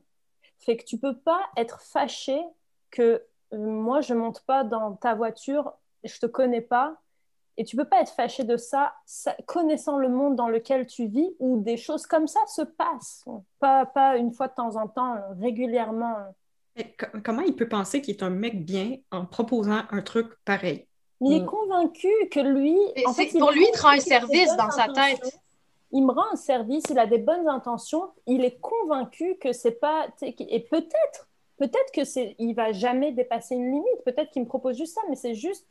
Fait 0.59 0.77
que 0.77 0.83
tu 0.83 0.97
peux 0.97 1.17
pas 1.17 1.41
être 1.57 1.81
fâché 1.81 2.39
que 2.91 3.23
euh, 3.53 3.57
moi 3.57 4.01
je 4.01 4.13
monte 4.13 4.41
pas 4.41 4.63
dans 4.63 4.93
ta 4.93 5.15
voiture, 5.15 5.73
je 6.03 6.19
te 6.19 6.25
connais 6.25 6.61
pas, 6.61 6.97
et 7.57 7.63
tu 7.63 7.75
peux 7.75 7.85
pas 7.85 8.01
être 8.01 8.13
fâché 8.13 8.43
de 8.43 8.57
ça, 8.57 8.93
connaissant 9.45 9.97
le 9.97 10.09
monde 10.09 10.35
dans 10.35 10.47
lequel 10.47 10.87
tu 10.87 11.07
vis, 11.07 11.35
où 11.39 11.61
des 11.61 11.77
choses 11.77 12.05
comme 12.05 12.27
ça 12.27 12.39
se 12.47 12.61
passent, 12.61 13.25
pas, 13.59 13.85
pas 13.85 14.17
une 14.17 14.31
fois 14.31 14.47
de 14.47 14.53
temps 14.53 14.75
en 14.77 14.87
temps, 14.87 15.17
régulièrement. 15.39 16.15
comment 17.23 17.41
il 17.41 17.55
peut 17.55 17.67
penser 17.67 18.01
qu'il 18.01 18.15
est 18.15 18.23
un 18.23 18.29
mec 18.29 18.65
bien 18.65 18.97
en 19.11 19.25
proposant 19.25 19.83
un 19.89 20.01
truc 20.01 20.27
pareil? 20.45 20.87
Il 21.22 21.34
est 21.34 21.41
mm. 21.41 21.45
convaincu 21.45 22.09
que 22.30 22.39
lui. 22.39 22.78
En 23.05 23.13
fait, 23.13 23.38
pour 23.38 23.51
lui, 23.51 23.65
il 23.72 23.80
rend 23.80 23.89
un 23.89 23.99
service 23.99 24.55
dans 24.57 24.72
sa 24.72 24.88
tête. 24.88 25.39
Il 25.93 26.05
me 26.05 26.11
rend 26.11 26.32
un 26.32 26.38
service, 26.38 26.86
il 26.89 26.97
a 26.99 27.05
des 27.05 27.17
bonnes 27.17 27.49
intentions, 27.49 28.11
il 28.26 28.45
est 28.45 28.59
convaincu 28.61 29.36
que 29.41 29.51
c'est 29.51 29.80
pas. 29.80 30.07
Et 30.22 30.61
peut-être, 30.61 31.28
peut-être 31.57 31.91
que 31.93 32.05
c'est, 32.05 32.36
il 32.39 32.53
va 32.53 32.72
jamais 32.72 33.11
dépasser 33.11 33.55
une 33.55 33.72
limite, 33.72 34.03
peut-être 34.05 34.32
qu'il 34.32 34.43
me 34.43 34.47
propose 34.47 34.78
juste 34.78 34.95
ça, 34.95 35.01
mais 35.09 35.15
c'est 35.15 35.36
juste 35.36 35.67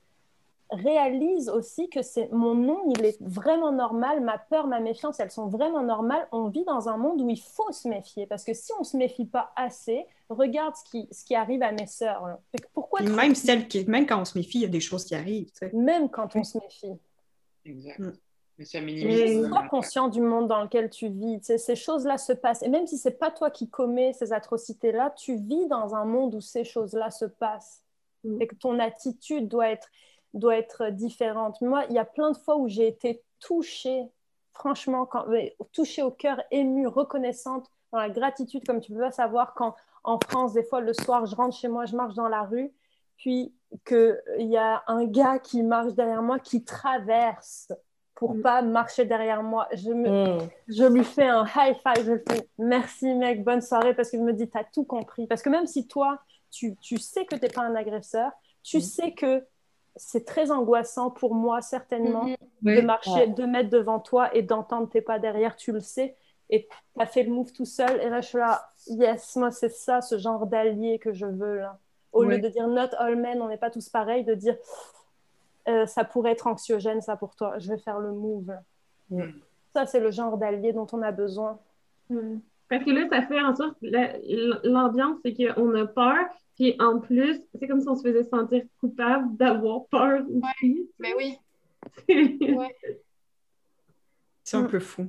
réalise 0.73 1.49
aussi 1.49 1.89
que 1.89 2.03
c'est 2.03 2.31
mon 2.33 2.55
nom, 2.55 2.83
il 2.95 3.05
est 3.05 3.21
vraiment 3.21 3.73
normal, 3.73 4.21
ma 4.21 4.39
peur, 4.39 4.67
ma 4.67 4.81
méfiance, 4.81 5.21
elles 5.21 5.31
sont 5.31 5.49
vraiment 5.49 5.83
normales. 5.83 6.27
On 6.33 6.49
vit 6.49 6.65
dans 6.65 6.89
un 6.89 6.97
monde 6.97 7.21
où 7.21 7.29
il 7.29 7.41
faut 7.41 7.73
se 7.73 7.89
méfier 7.89 8.27
parce 8.27 8.45
que 8.45 8.55
si 8.55 8.73
on 8.79 8.85
se 8.85 8.97
méfie 8.97 9.25
pas 9.25 9.53
assez, 9.57 10.07
regarde 10.35 10.75
ce 10.77 10.91
qui, 10.91 11.09
ce 11.11 11.25
qui 11.25 11.35
arrive 11.35 11.63
à 11.63 11.73
mes 11.73 11.87
sœurs. 11.87 12.39
Pourquoi 12.73 13.01
même, 13.03 13.35
celle 13.35 13.69
qui, 13.69 13.85
même 13.87 14.07
quand 14.07 14.21
on 14.21 14.25
se 14.25 14.39
méfie, 14.39 14.59
il 14.59 14.63
y 14.63 14.67
a 14.67 14.69
des 14.69 14.81
choses 14.81 15.05
qui 15.05 15.15
arrivent. 15.15 15.51
Même 15.73 16.09
quand 16.09 16.37
on 16.37 16.45
se 16.45 16.59
méfie. 16.59 16.99
Exact. 17.65 17.99
Mm. 17.99 18.13
Mais 18.59 18.65
ça 18.67 18.81
minimise. 18.81 19.49
Sois 19.49 19.69
conscient 19.69 20.09
du 20.09 20.21
monde 20.21 20.47
dans 20.47 20.63
lequel 20.63 20.91
tu 20.91 21.09
vis. 21.09 21.41
ces 21.43 21.77
choses-là 21.77 22.19
se 22.19 22.33
passent. 22.33 22.63
Et 22.63 22.69
même 22.69 22.87
si 22.87 22.99
c'est 22.99 23.19
pas 23.19 23.31
toi 23.31 23.51
qui 23.51 23.69
commets 23.71 24.13
ces 24.13 24.33
atrocités-là, 24.33 25.15
tu 25.17 25.37
vis 25.37 25.67
dans 25.69 25.95
un 25.95 26.05
monde 26.05 26.35
où 26.35 26.41
ces 26.41 26.65
choses-là 26.65 27.11
se 27.11 27.25
passent. 27.25 27.83
et 28.39 28.47
que 28.47 28.55
ton 28.55 28.79
attitude 28.79 29.49
doit 29.49 29.71
être, 29.71 29.89
doit 30.35 30.59
être 30.59 30.91
différente. 30.91 31.61
Moi, 31.63 31.87
il 31.89 31.95
y 31.95 31.99
a 31.99 32.05
plein 32.05 32.33
de 32.33 32.37
fois 32.37 32.57
où 32.57 32.69
j'ai 32.69 32.87
été 32.87 33.23
touchée, 33.39 34.11
franchement, 34.53 35.07
quand, 35.07 35.25
touchée 35.73 36.03
au 36.03 36.11
cœur, 36.11 36.43
émue, 36.51 36.87
reconnaissante, 36.87 37.67
dans 37.93 37.99
la 37.99 38.11
gratitude, 38.11 38.65
comme 38.67 38.81
tu 38.81 38.93
peux 38.93 39.01
pas 39.01 39.11
savoir, 39.11 39.55
quand 39.55 39.75
en 40.05 40.19
France, 40.19 40.55
des 40.55 40.63
fois, 40.63 40.81
le 40.81 40.93
soir, 40.93 41.27
je 41.27 41.35
rentre 41.35 41.57
chez 41.57 41.69
moi, 41.69 41.87
je 41.87 41.97
marche 41.97 42.15
dans 42.15 42.29
la 42.29 42.43
rue, 42.43 42.73
puis 43.17 43.55
qu'il 43.87 44.17
y 44.39 44.57
a 44.57 44.83
un 44.87 45.05
gars 45.05 45.39
qui 45.39 45.63
marche 45.63 45.95
derrière 45.95 46.23
moi, 46.23 46.39
qui 46.39 46.65
traverse 46.65 47.73
pour 48.15 48.35
mm. 48.35 48.43
pas 48.43 48.63
marcher 48.63 49.05
derrière 49.05 49.43
moi. 49.43 49.69
Je, 49.73 49.91
me, 49.91 50.37
mm. 50.37 50.49
je 50.69 50.85
lui 50.85 51.05
fais 51.05 51.27
un 51.27 51.45
high 51.45 51.77
five, 51.77 52.05
je 52.05 52.13
lui 52.13 52.21
fais 52.29 52.49
merci 52.59 53.15
mec, 53.15 53.45
bonne 53.45 53.61
soirée, 53.61 53.95
parce 53.95 54.11
qu'il 54.11 54.23
me 54.23 54.33
dit, 54.33 54.49
tu 54.49 54.59
as 54.59 54.65
tout 54.65 54.85
compris. 54.85 55.27
Parce 55.27 55.43
que 55.43 55.49
même 55.49 55.67
si 55.67 55.87
toi, 55.87 56.19
tu, 56.51 56.77
tu 56.77 56.99
sais 56.99 57.25
que 57.25 57.35
tu 57.35 57.43
n'es 57.43 57.49
pas 57.49 57.63
un 57.63 57.75
agresseur, 57.75 58.31
tu 58.63 58.79
mm. 58.79 58.81
sais 58.81 59.13
que 59.13 59.47
c'est 59.97 60.25
très 60.25 60.51
angoissant 60.51 61.11
pour 61.11 61.35
moi, 61.35 61.61
certainement, 61.63 62.27
mm-hmm. 62.27 62.77
de 62.77 62.81
marcher 62.81 63.27
deux 63.29 63.47
mètres 63.47 63.71
devant 63.71 64.01
toi 64.01 64.35
et 64.35 64.43
d'entendre 64.43 64.89
tes 64.89 65.03
pas 65.03 65.19
derrière, 65.19 65.57
tu 65.57 65.73
le 65.73 65.81
sais. 65.81 66.17
Et 66.49 66.67
tu 66.67 67.03
as 67.03 67.07
fait 67.07 67.23
le 67.23 67.31
move 67.31 67.53
tout 67.53 67.65
seul. 67.65 68.01
Et 68.01 68.09
là, 68.09 68.21
je 68.21 68.29
suis 68.29 68.39
là, 68.39 68.70
yes, 68.87 69.37
moi, 69.37 69.51
c'est 69.51 69.71
ça, 69.71 70.01
ce 70.01 70.19
genre 70.19 70.47
d'allié 70.47 70.99
que 70.99 71.13
je 71.13 71.27
veux. 71.27 71.59
Là. 71.59 71.79
Au 72.13 72.25
lieu 72.25 72.39
de 72.39 72.49
dire 72.49 72.67
not 72.67 72.95
all 72.99 73.17
men, 73.17 73.41
on 73.41 73.49
n'est 73.49 73.59
pas 73.59 73.71
tous 73.71 73.89
pareils, 73.89 74.25
de 74.25 74.35
dire 74.35 74.57
euh, 75.69 75.87
ça 75.87 76.05
pourrait 76.05 76.33
être 76.33 76.47
anxiogène, 76.47 77.01
ça 77.01 77.17
pour 77.17 77.35
toi, 77.37 77.59
je 77.59 77.69
vais 77.69 77.79
faire 77.79 78.01
le 78.01 78.13
move. 78.13 78.53
Mm. 79.11 79.31
Ça, 79.75 79.87
c'est 79.87 80.01
le 80.01 80.11
genre 80.11 80.37
d'allié 80.37 80.73
dont 80.73 80.87
on 80.93 81.03
a 81.03 81.13
besoin. 81.13 81.59
Mm. 82.09 82.39
Parce 82.69 82.85
que 82.85 82.91
là, 82.91 83.09
ça 83.11 83.23
fait 83.27 83.41
en 83.41 83.55
sorte, 83.55 83.77
l'ambiance, 84.65 85.19
c'est 85.25 85.35
qu'on 85.35 85.75
a 85.75 85.87
peur, 85.87 86.27
puis 86.55 86.77
en 86.79 87.01
plus, 87.01 87.41
c'est 87.59 87.67
comme 87.67 87.81
si 87.81 87.89
on 87.89 87.97
se 87.97 88.03
faisait 88.03 88.25
sentir 88.25 88.63
coupable 88.81 89.37
d'avoir 89.37 89.87
peur 89.87 90.23
aussi. 90.29 90.89
mais 90.99 91.15
oui. 91.17 91.37
C'est 94.45 94.57
un 94.57 94.65
peu 94.65 94.81
fou. 94.81 95.09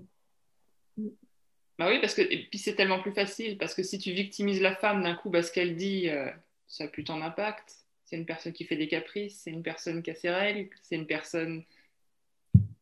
Bah 1.82 1.90
oui, 1.90 2.00
parce 2.00 2.14
que 2.14 2.22
et 2.22 2.48
puis 2.50 2.60
c'est 2.60 2.76
tellement 2.76 3.02
plus 3.02 3.14
facile, 3.14 3.58
parce 3.58 3.74
que 3.74 3.82
si 3.82 3.98
tu 3.98 4.12
victimises 4.12 4.62
la 4.62 4.76
femme 4.76 5.02
d'un 5.02 5.16
coup, 5.16 5.30
bah, 5.30 5.42
ce 5.42 5.52
qu'elle 5.52 5.76
dit, 5.76 6.10
euh, 6.10 6.30
ça 6.68 6.84
a 6.84 6.88
plus 6.88 7.04
ton 7.04 7.22
impact 7.22 7.82
c'est 8.12 8.18
une 8.18 8.26
personne 8.26 8.52
qui 8.52 8.66
fait 8.66 8.76
des 8.76 8.90
caprices, 8.90 9.40
c'est 9.42 9.52
une 9.52 9.64
personne 9.64 10.04
qui 10.04 10.12
a 10.12 10.16
ses 10.16 10.30
règles, 10.30 10.70
c'est 10.84 10.96
une 10.96 11.08
personne. 11.08 11.64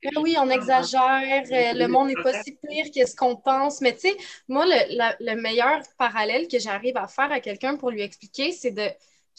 Ah 0.03 0.21
oui, 0.21 0.35
on 0.39 0.49
exagère, 0.49 1.43
euh, 1.51 1.73
le 1.73 1.87
monde 1.87 2.07
n'est 2.07 2.23
pas 2.23 2.41
si 2.41 2.53
pire 2.53 2.87
qu'est-ce 2.91 3.15
qu'on 3.15 3.35
pense? 3.35 3.79
Mais 3.81 3.93
tu 3.93 3.99
sais, 3.99 4.17
moi, 4.47 4.65
le, 4.65 5.35
meilleur 5.35 5.81
parallèle 5.99 6.47
que 6.47 6.57
j'arrive 6.57 6.97
à 6.97 7.05
faire 7.05 7.31
à 7.31 7.41
quelqu'un 7.41 7.75
pour 7.75 7.91
lui 7.91 8.01
expliquer, 8.01 8.51
c'est 8.51 8.71
de 8.71 8.87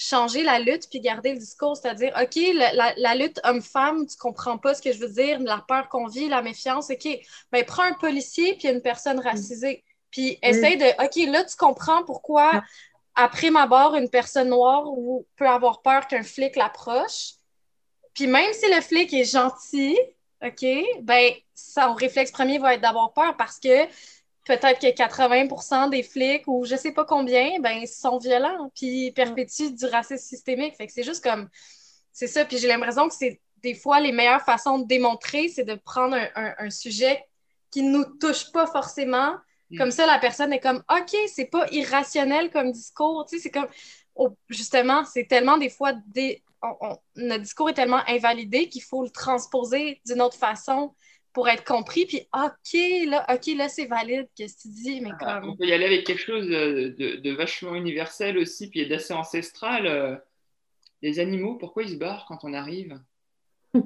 changer 0.01 0.42
la 0.42 0.59
lutte 0.59 0.88
puis 0.88 1.01
garder 1.01 1.34
le 1.34 1.38
discours, 1.38 1.76
c'est-à-dire, 1.76 2.12
OK, 2.20 2.40
la, 2.96 3.14
lutte 3.14 3.38
homme-femme, 3.44 4.07
tu 4.07 4.16
comprends 4.16 4.57
pas 4.57 4.74
ce 4.74 4.80
que 4.80 4.92
je 4.92 4.98
veux 4.98 5.11
dire, 5.11 5.38
la 5.40 5.62
peur 5.68 5.90
qu'on 5.90 6.07
vit, 6.07 6.26
la 6.28 6.40
méfiance, 6.40 6.90
OK, 6.90 7.07
ben 7.53 7.64
prends 7.66 7.82
un 7.82 7.92
policier 7.92 8.55
puis 8.55 8.68
une 8.68 8.80
personne 8.80 9.20
racisée. 9.20 9.84
Puis 10.11 10.38
essaye 10.42 10.78
de, 10.78 10.86
OK, 11.05 11.30
là, 11.30 11.44
tu 11.44 11.55
comprends 11.57 12.03
pourquoi 12.05 12.51
ah 12.55 12.62
après 13.14 13.51
ma 13.51 13.66
barre, 13.66 13.96
une 13.96 14.09
personne 14.09 14.48
noire 14.48 14.86
peut 15.36 15.48
avoir 15.48 15.82
peur 15.82 16.07
qu'un 16.07 16.22
flic 16.22 16.57
l'approche. 16.57 17.32
Puis 18.14 18.26
même 18.26 18.53
si 18.55 18.72
le 18.72 18.80
flic 18.80 19.12
est 19.12 19.30
gentil, 19.30 19.98
OK, 20.42 20.64
ben 21.03 21.32
son 21.55 21.92
réflexe 21.92 22.30
premier 22.30 22.59
va 22.59 22.74
être 22.74 22.80
d'avoir 22.80 23.12
peur 23.12 23.36
parce 23.36 23.59
que 23.59 23.86
peut-être 24.51 24.80
que 24.80 24.86
80% 24.86 25.90
des 25.90 26.03
flics 26.03 26.42
ou 26.48 26.64
je 26.64 26.74
sais 26.74 26.92
pas 26.92 27.05
combien, 27.05 27.61
ben 27.61 27.86
sont 27.86 28.18
violents 28.18 28.70
puis 28.74 29.12
perpétuent 29.12 29.70
du 29.70 29.86
racisme 29.86 30.24
systémique. 30.24 30.76
Fait 30.76 30.86
que 30.86 30.92
c'est 30.92 31.05
juste 31.05 31.22
comme 31.22 31.48
c'est 32.12 32.26
ça. 32.26 32.44
Puis 32.44 32.59
j'ai 32.59 32.66
l'impression 32.66 33.09
que 33.09 33.14
c'est 33.14 33.40
des 33.62 33.74
fois 33.74 34.01
les 34.01 34.11
meilleures 34.11 34.42
façons 34.42 34.80
de 34.80 34.86
démontrer, 34.86 35.48
c'est 35.48 35.64
de 35.64 35.74
prendre 35.74 36.16
un, 36.34 36.70
sujet 36.70 37.24
qui 37.70 37.82
ne 37.82 37.98
nous 37.98 38.05
touche 38.18 38.51
pas 38.51 38.66
forcément, 38.66 39.36
comme 39.78 39.88
mm. 39.88 39.92
ça, 39.92 40.07
la 40.07 40.18
personne 40.18 40.53
est 40.53 40.59
comme 40.59 40.82
OK, 40.90 41.16
c'est 41.28 41.44
pas 41.44 41.66
irrationnel 41.70 42.51
comme 42.51 42.72
discours. 42.72 43.26
Tu 43.28 43.36
sais, 43.36 43.42
c'est 43.44 43.51
comme 43.51 43.68
justement, 44.48 45.05
c'est 45.05 45.26
tellement 45.26 45.59
des 45.59 45.70
fois 45.70 45.92
des, 46.09 46.42
notre 47.14 47.42
discours 47.42 47.70
est 47.70 47.74
tellement 47.74 48.03
invalidé 48.09 48.68
qu'il 48.68 48.82
faut 48.82 49.05
le 49.05 49.11
transposer 49.11 50.01
d'une 50.07 50.20
autre 50.20 50.36
façon 50.36 50.94
pour 51.33 51.49
être 51.49 51.64
compris. 51.64 52.07
Puis 52.07 52.26
OK, 52.35 52.81
là, 53.07 53.26
OK, 53.33 53.47
là, 53.57 53.68
c'est 53.68 53.87
valide, 53.87 54.28
qu'est-ce 54.37 54.57
que 54.57 54.62
tu 54.62 54.68
dis, 54.68 55.01
mais 55.01 55.11
ah, 55.20 55.41
comme. 55.41 55.51
On 55.51 55.57
peut 55.57 55.66
y 55.66 55.72
aller 55.72 55.87
avec 55.87 56.05
quelque 56.05 56.22
chose 56.22 56.47
de, 56.49 57.37
vachement 57.37 57.74
universel 57.74 58.39
aussi, 58.39 58.70
puis 58.70 58.87
d'assez 58.87 59.14
ancestral. 59.14 59.87
Euh, 59.87 60.16
les 61.03 61.18
animaux, 61.18 61.57
pourquoi 61.57 61.85
ils 61.85 61.91
se 61.91 61.97
barrent 61.97 62.26
quand 62.28 62.45
on 62.45 62.53
arrive? 62.53 62.99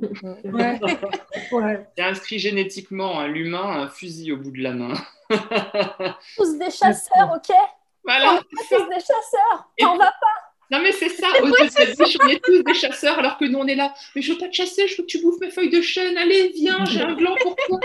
Ouais. 1.52 1.86
C'est 1.94 2.02
inscrit 2.02 2.38
génétiquement, 2.38 3.20
hein, 3.20 3.28
l'humain 3.28 3.82
un 3.82 3.88
fusil 3.88 4.32
au 4.32 4.38
bout 4.38 4.50
de 4.50 4.62
la 4.62 4.72
main. 4.72 4.94
tous 6.36 6.58
des 6.58 6.70
chasseurs, 6.70 7.30
ok? 7.36 7.54
Voilà. 8.02 8.40
tous 8.50 8.88
des 8.88 9.00
chasseurs, 9.00 9.68
t'en 9.78 9.98
vas 9.98 10.12
pas. 10.20 10.43
Non, 10.70 10.80
mais 10.82 10.92
c'est 10.92 11.10
ça, 11.10 11.28
aux 11.42 11.48
États-Unis, 11.48 12.16
on 12.22 12.28
est 12.28 12.42
tous 12.42 12.62
des 12.62 12.74
chasseurs 12.74 13.18
alors 13.18 13.38
que 13.38 13.44
nous, 13.44 13.58
on 13.58 13.66
est 13.66 13.74
là. 13.74 13.94
Mais 14.14 14.22
je 14.22 14.32
veux 14.32 14.38
pas 14.38 14.48
te 14.48 14.54
chasser, 14.54 14.88
je 14.88 14.96
veux 14.96 15.02
que 15.02 15.08
tu 15.08 15.22
bouffes 15.22 15.40
mes 15.40 15.50
feuilles 15.50 15.70
de 15.70 15.80
chêne. 15.80 16.16
Allez, 16.16 16.52
viens, 16.54 16.84
j'ai 16.86 17.02
un 17.02 17.14
gland 17.14 17.36
pour 17.42 17.56
toi. 17.56 17.80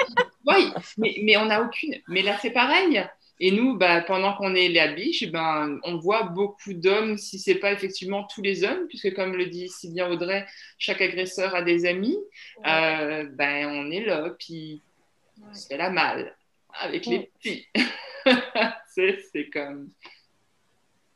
Oui, 0.48 0.72
mais, 0.98 1.16
mais 1.24 1.38
on 1.38 1.46
n'a 1.46 1.62
aucune. 1.62 1.96
Mais 2.08 2.22
là, 2.22 2.38
c'est 2.42 2.52
pareil. 2.52 3.04
Et 3.42 3.52
nous, 3.52 3.78
bah, 3.78 4.02
pendant 4.02 4.34
qu'on 4.34 4.54
est 4.54 4.68
les 4.68 4.94
biche, 4.96 5.30
ben, 5.32 5.80
on 5.84 5.98
voit 5.98 6.24
beaucoup 6.24 6.74
d'hommes, 6.74 7.18
si 7.18 7.40
ce 7.40 7.52
n'est 7.52 7.58
pas 7.58 7.72
effectivement 7.72 8.26
tous 8.26 8.42
les 8.42 8.66
hommes, 8.66 8.88
puisque 8.88 9.14
comme 9.14 9.36
le 9.36 9.46
dit 9.46 9.70
si 9.70 9.90
bien 9.94 10.10
Audrey, 10.10 10.46
chaque 10.78 11.02
agresseur 11.02 11.56
a 11.56 11.62
des 11.62 11.86
amis, 11.86 12.18
euh, 12.68 13.26
ben, 13.32 13.68
on 13.68 13.92
est 13.92 14.04
là, 14.04 14.36
puis 14.38 14.82
c'est 15.54 15.78
la 15.78 15.90
mal 15.90 16.36
avec 16.74 17.06
les 17.06 17.32
petits. 17.40 17.68
c'est 19.32 19.50
comme... 19.50 19.90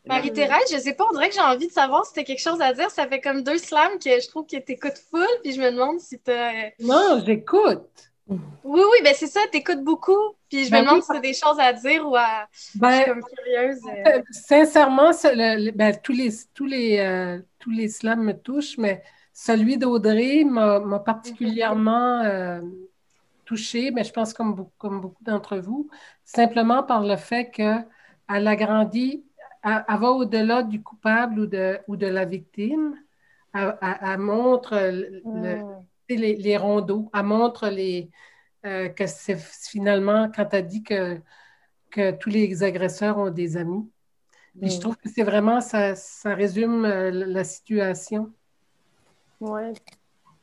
Marie-Thérèse, 0.05 0.71
je 0.71 0.77
sais 0.77 0.93
pas, 0.93 1.05
on 1.09 1.13
dirait 1.13 1.29
que 1.29 1.35
j'ai 1.35 1.41
envie 1.41 1.67
de 1.67 1.71
savoir 1.71 2.05
si 2.05 2.13
tu 2.13 2.19
as 2.19 2.23
quelque 2.23 2.41
chose 2.41 2.61
à 2.61 2.73
dire. 2.73 2.89
Ça 2.91 3.07
fait 3.07 3.21
comme 3.21 3.41
deux 3.41 3.57
slams 3.57 3.99
que 4.03 4.19
je 4.19 4.27
trouve 4.27 4.45
que 4.45 4.57
tu 4.57 4.73
écoutes 4.73 5.01
full, 5.09 5.27
puis 5.43 5.53
je 5.53 5.61
me 5.61 5.71
demande 5.71 5.99
si 5.99 6.19
tu 6.19 6.31
as... 6.31 6.71
Non, 6.79 7.21
j'écoute. 7.25 8.13
Oui, 8.27 8.39
oui, 8.63 8.97
ben 9.03 9.13
c'est 9.15 9.27
ça, 9.27 9.41
t'écoutes 9.51 9.83
beaucoup. 9.83 10.35
Puis 10.49 10.65
je 10.65 10.71
me 10.71 10.77
ben 10.77 10.85
demande 10.85 11.01
si 11.01 11.09
tu 11.09 11.17
as 11.17 11.19
des 11.19 11.33
choses 11.33 11.59
à 11.59 11.73
dire 11.73 12.07
ou 12.07 12.15
à. 12.15 12.47
Ben, 12.75 12.91
je 12.91 12.95
suis 12.95 13.05
comme 13.05 13.23
curieuse. 13.23 13.81
Euh. 14.07 14.21
Sincèrement, 14.31 15.11
ben, 15.75 15.97
tous, 16.01 16.13
les, 16.13 16.29
tous, 16.53 16.65
les, 16.65 16.99
euh, 16.99 17.39
tous 17.59 17.71
les 17.71 17.89
slams 17.89 18.23
me 18.23 18.33
touchent, 18.33 18.77
mais 18.77 19.03
celui 19.33 19.77
d'Audrey 19.77 20.43
m'a 20.45 20.99
particulièrement 20.99 22.21
euh, 22.21 22.61
touchée, 23.45 23.91
mais 23.91 24.03
je 24.03 24.13
pense 24.13 24.33
comme, 24.33 24.67
comme 24.77 25.01
beaucoup 25.01 25.23
d'entre 25.23 25.57
vous, 25.57 25.89
simplement 26.23 26.83
par 26.83 27.03
le 27.03 27.17
fait 27.17 27.49
qu'elle 27.51 27.85
a 28.27 28.55
grandi, 28.55 29.25
elle, 29.63 29.83
va 29.87 30.11
au-delà 30.11 30.63
du 30.63 30.81
coupable 30.81 31.39
ou 31.39 31.45
de, 31.47 31.79
ou 31.87 31.95
de 31.95 32.07
la 32.07 32.25
victime. 32.25 32.95
Elle, 33.53 34.17
montre 34.17 34.75
le, 34.75 35.21
mm 35.23 35.83
les, 36.09 36.35
les, 36.35 36.57
rondeaux. 36.57 37.09
Elle 37.13 37.23
montre 37.23 37.69
les, 37.69 38.09
euh, 38.65 38.89
que 38.89 39.07
c'est 39.07 39.37
finalement, 39.37 40.31
quand 40.33 40.53
elle 40.53 40.67
dit 40.67 40.83
que, 40.83 41.19
que 41.91 42.11
tous 42.11 42.29
les 42.29 42.63
agresseurs 42.63 43.17
ont 43.17 43.29
des 43.29 43.57
amis. 43.57 43.89
Je 44.61 44.79
trouve 44.79 44.95
que 44.97 45.09
c'est 45.09 45.23
vraiment, 45.23 45.61
ça, 45.61 45.95
ça 45.95 46.35
résume 46.35 46.85
euh, 46.85 47.09
la 47.11 47.43
situation. 47.43 48.31
Ouais. 49.39 49.73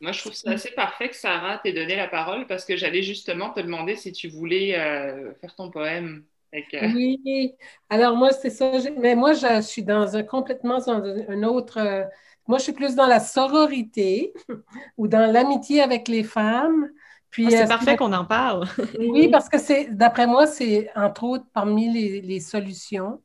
Moi, 0.00 0.12
je 0.12 0.20
trouve 0.20 0.32
ça 0.32 0.50
assez 0.50 0.72
parfait 0.72 1.10
que 1.10 1.16
Sarah 1.16 1.58
t'ait 1.58 1.72
donné 1.72 1.94
la 1.94 2.08
parole 2.08 2.46
parce 2.46 2.64
que 2.64 2.76
j'allais 2.76 3.02
justement 3.02 3.50
te 3.50 3.60
demander 3.60 3.94
si 3.96 4.10
tu 4.12 4.28
voulais 4.28 4.78
euh, 4.78 5.32
faire 5.34 5.54
ton 5.54 5.70
poème. 5.70 6.24
Oui, 6.52 7.54
alors 7.88 8.16
moi, 8.16 8.32
c'est 8.32 8.50
ça. 8.50 8.72
Mais 8.98 9.14
moi, 9.14 9.34
je, 9.34 9.60
suis 9.60 9.82
dans 9.82 10.16
un 10.16 10.22
complètement 10.22 10.78
dans 10.78 11.02
un 11.04 11.42
autre 11.44 12.08
moi, 12.50 12.58
je 12.58 12.64
suis 12.64 12.72
plus 12.72 12.96
dans 12.96 13.06
la 13.06 13.20
sororité 13.20 14.32
ou 14.98 15.06
dans 15.06 15.30
l'amitié 15.30 15.82
avec 15.82 16.08
les 16.08 16.24
femmes. 16.24 16.90
Puis, 17.30 17.46
ah, 17.46 17.50
c'est 17.50 17.68
parfait 17.68 17.96
qu'on 17.96 18.12
en 18.12 18.24
parle. 18.24 18.66
oui, 18.98 19.28
parce 19.28 19.48
que 19.48 19.56
c'est, 19.56 19.86
d'après 19.94 20.26
moi, 20.26 20.48
c'est 20.48 20.90
entre 20.96 21.22
autres 21.22 21.46
parmi 21.52 21.88
les, 21.92 22.20
les, 22.20 22.40
solutions. 22.40 23.22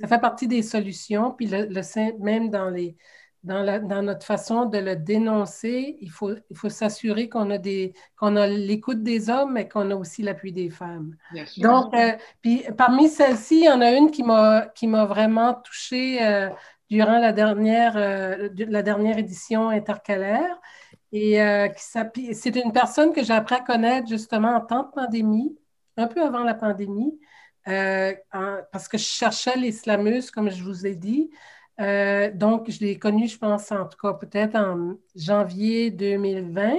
Ça 0.00 0.08
fait 0.08 0.20
partie 0.20 0.48
des 0.48 0.62
solutions. 0.62 1.30
Puis 1.30 1.46
le, 1.46 1.66
le 1.66 2.24
même 2.24 2.50
dans, 2.50 2.70
les, 2.70 2.96
dans, 3.42 3.62
la, 3.62 3.78
dans, 3.78 4.02
notre 4.02 4.26
façon 4.26 4.66
de 4.66 4.78
le 4.78 4.96
dénoncer, 4.96 5.96
il 6.00 6.10
faut, 6.10 6.32
il 6.50 6.56
faut 6.56 6.68
s'assurer 6.68 7.28
qu'on 7.28 7.50
a, 7.50 7.58
des, 7.58 7.94
qu'on 8.16 8.36
a 8.36 8.46
l'écoute 8.46 9.02
des 9.02 9.30
hommes, 9.30 9.54
mais 9.54 9.68
qu'on 9.68 9.90
a 9.90 9.94
aussi 9.94 10.22
l'appui 10.22 10.52
des 10.52 10.68
femmes. 10.68 11.16
Donc, 11.58 11.94
euh, 11.94 12.12
puis 12.42 12.64
parmi 12.76 13.08
celles-ci, 13.08 13.60
il 13.60 13.64
y 13.64 13.70
en 13.70 13.80
a 13.80 13.92
une 13.92 14.10
qui 14.10 14.22
m'a, 14.22 14.66
qui 14.74 14.86
m'a 14.86 15.06
vraiment 15.06 15.54
touchée. 15.54 16.22
Euh, 16.22 16.48
durant 16.90 17.20
la 17.20 17.32
dernière, 17.32 17.96
euh, 17.96 18.48
la 18.56 18.82
dernière 18.82 19.16
édition 19.16 19.68
intercalaire. 19.68 20.60
Et 21.12 21.38
c'est 21.76 22.56
une 22.56 22.72
personne 22.72 23.12
que 23.12 23.22
j'ai 23.22 23.32
appris 23.32 23.54
à 23.54 23.60
connaître 23.60 24.08
justement 24.08 24.56
en 24.56 24.60
temps 24.60 24.82
de 24.82 24.90
pandémie, 24.90 25.56
un 25.96 26.08
peu 26.08 26.20
avant 26.20 26.42
la 26.42 26.54
pandémie, 26.54 27.16
parce 27.64 28.88
que 28.88 28.98
je 28.98 29.04
cherchais 29.04 29.56
les 29.56 29.70
slameuses, 29.70 30.32
comme 30.32 30.50
je 30.50 30.64
vous 30.64 30.84
ai 30.84 30.96
dit. 30.96 31.30
Euh, 31.80 32.30
donc, 32.32 32.70
je 32.70 32.80
l'ai 32.80 32.98
connu, 32.98 33.28
je 33.28 33.38
pense, 33.38 33.72
en 33.72 33.86
tout 33.86 33.96
cas, 33.98 34.14
peut-être 34.14 34.54
en 34.56 34.94
janvier 35.16 35.90
2020, 35.90 36.74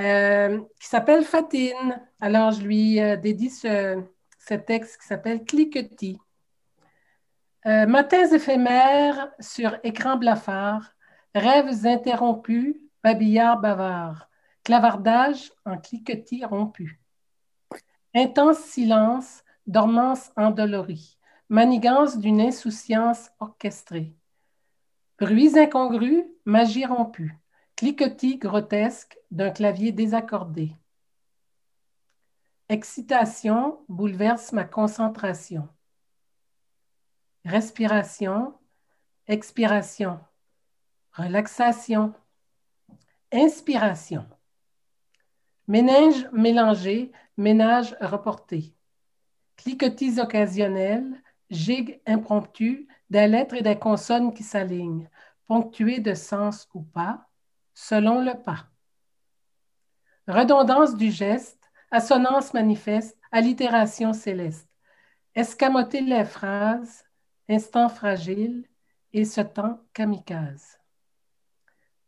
euh, 0.00 0.60
qui 0.80 0.86
s'appelle 0.86 1.24
Fatine. 1.24 2.00
Alors, 2.20 2.52
je 2.52 2.62
lui 2.62 3.00
dédie 3.20 3.50
ce, 3.50 4.02
texte 4.66 5.00
qui 5.00 5.06
s'appelle 5.06 5.44
Cliquetis. 5.44 6.18
matins 7.64 8.28
éphémères 8.32 9.30
sur 9.40 9.78
écran 9.82 10.16
blafard, 10.16 10.92
rêves 11.34 11.86
interrompus, 11.86 12.76
babillard 13.02 13.60
bavard, 13.60 14.28
clavardage 14.64 15.52
en 15.64 15.78
cliquetis 15.78 16.44
rompu. 16.44 17.00
Intense 18.14 18.58
silence, 18.58 19.42
dormance 19.66 20.30
endolorie, 20.36 21.18
manigance 21.52 22.16
d'une 22.16 22.40
insouciance 22.40 23.30
orchestrée. 23.38 24.16
Bruits 25.18 25.58
incongrus, 25.58 26.24
magie 26.46 26.86
rompue, 26.86 27.36
cliquetis 27.76 28.38
grotesque 28.38 29.18
d'un 29.30 29.50
clavier 29.50 29.92
désaccordé. 29.92 30.74
Excitation 32.70 33.84
bouleverse 33.90 34.52
ma 34.52 34.64
concentration. 34.64 35.68
Respiration, 37.44 38.54
expiration, 39.26 40.20
relaxation, 41.12 42.14
inspiration. 43.30 44.26
Ménage 45.68 46.30
mélangé, 46.32 47.12
ménage 47.36 47.94
reporté. 48.00 48.74
Cliquetis 49.58 50.18
occasionnels, 50.18 51.22
gigue 51.52 52.00
impromptu, 52.06 52.88
des 53.10 53.28
lettres 53.28 53.54
et 53.54 53.62
des 53.62 53.78
consonnes 53.78 54.32
qui 54.32 54.42
s'alignent, 54.42 55.08
ponctuées 55.46 56.00
de 56.00 56.14
sens 56.14 56.68
ou 56.74 56.82
pas, 56.82 57.28
selon 57.74 58.20
le 58.22 58.34
pas. 58.42 58.66
Redondance 60.26 60.96
du 60.96 61.10
geste, 61.10 61.70
assonance 61.90 62.54
manifeste, 62.54 63.18
allitération 63.30 64.12
céleste. 64.12 64.68
Escamoter 65.34 66.00
les 66.00 66.24
phrases, 66.24 67.04
instant 67.48 67.88
fragile, 67.88 68.66
et 69.12 69.24
ce 69.24 69.42
temps 69.42 69.80
kamikaze. 69.92 70.78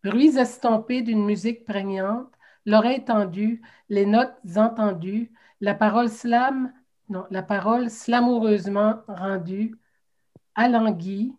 Bruits 0.02 0.38
estompés 0.38 1.02
d'une 1.02 1.24
musique 1.24 1.64
prégnante, 1.64 2.32
l'oreille 2.64 3.04
tendue, 3.04 3.62
les 3.88 4.06
notes 4.06 4.36
entendues, 4.56 5.32
la 5.60 5.74
parole 5.74 6.08
slam, 6.08 6.72
non, 7.08 7.26
la 7.30 7.42
parole 7.42 7.90
slamoureusement 7.90 9.02
rendue, 9.08 9.76
alanguie, 10.54 11.34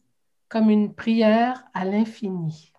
comme 0.49 0.69
une 0.69 0.93
prière 0.93 1.65
à 1.73 1.85
l'infini. 1.85 2.71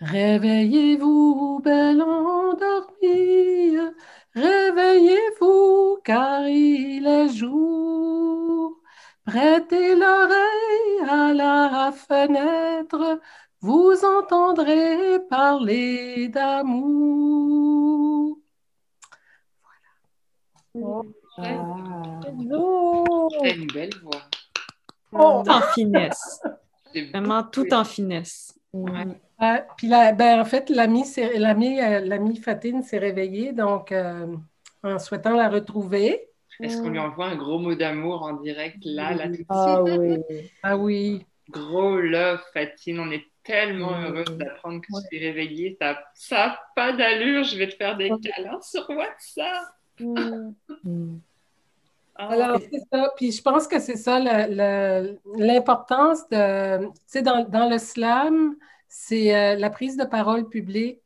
Réveillez-vous, 0.00 1.60
belle 1.62 2.02
endormie, 2.02 3.76
réveillez-vous, 4.34 5.98
car 6.04 6.48
il 6.48 7.06
est 7.06 7.28
jour. 7.28 8.80
Prêtez 9.24 9.94
l'oreille 9.94 11.08
à 11.08 11.32
la 11.34 11.92
fenêtre, 11.92 13.20
vous 13.60 13.94
entendrez 14.04 15.20
parler 15.28 16.28
d'amour. 16.28 17.79
Oh. 20.74 21.02
une 23.44 23.66
belle 23.72 23.90
voix. 24.02 24.22
Tout 25.10 25.50
en 25.50 25.60
finesse. 25.74 26.42
Vraiment 27.12 27.42
tout 27.44 27.72
en 27.72 27.84
finesse. 27.84 28.58
puis 29.76 29.88
ben, 29.88 30.40
en 30.40 30.44
fait, 30.44 30.70
l'ami 30.70 31.04
euh, 31.80 32.34
Fatine 32.42 32.82
s'est 32.82 32.98
réveillée, 32.98 33.52
donc 33.52 33.92
euh, 33.92 34.26
en 34.82 34.98
souhaitant 34.98 35.34
la 35.34 35.48
retrouver. 35.48 36.26
Est-ce 36.60 36.82
qu'on 36.82 36.90
lui 36.90 36.98
envoie 36.98 37.26
un 37.26 37.36
gros 37.36 37.58
mot 37.58 37.74
d'amour 37.74 38.22
en 38.22 38.34
direct 38.34 38.78
là, 38.84 39.14
là, 39.14 39.28
tout 39.28 39.44
Ah 39.48 39.82
oui. 39.82 40.18
Ah 40.62 40.76
oui. 40.76 41.26
Gros 41.48 41.96
love, 41.96 42.42
Fatine. 42.52 43.00
On 43.00 43.10
est 43.10 43.24
tellement 43.42 43.92
mmh. 43.92 44.04
heureuse 44.04 44.36
d'apprendre 44.36 44.80
que 44.80 44.86
tu 44.86 45.08
t'es 45.10 45.26
réveillée. 45.26 45.78
Ça 46.14 46.36
n'a 46.36 46.60
pas 46.76 46.92
d'allure. 46.92 47.44
Je 47.44 47.56
vais 47.56 47.68
te 47.68 47.76
faire 47.76 47.96
des 47.96 48.10
câlins 48.22 48.60
sur 48.60 48.88
WhatsApp. 48.90 49.68
Mmh. 50.00 51.18
Ah, 52.16 52.28
Alors, 52.30 52.60
c'est 52.60 52.80
ça. 52.92 53.12
Puis 53.16 53.32
je 53.32 53.42
pense 53.42 53.66
que 53.66 53.78
c'est 53.78 53.96
ça 53.96 54.18
l'importance 54.18 56.28
de. 56.28 56.86
Tu 56.86 56.92
sais, 57.06 57.22
dans, 57.22 57.70
le 57.70 57.78
slam, 57.78 58.56
c'est 58.88 59.34
euh, 59.34 59.56
la 59.56 59.70
prise 59.70 59.96
de 59.96 60.04
parole 60.04 60.48
publique. 60.48 61.00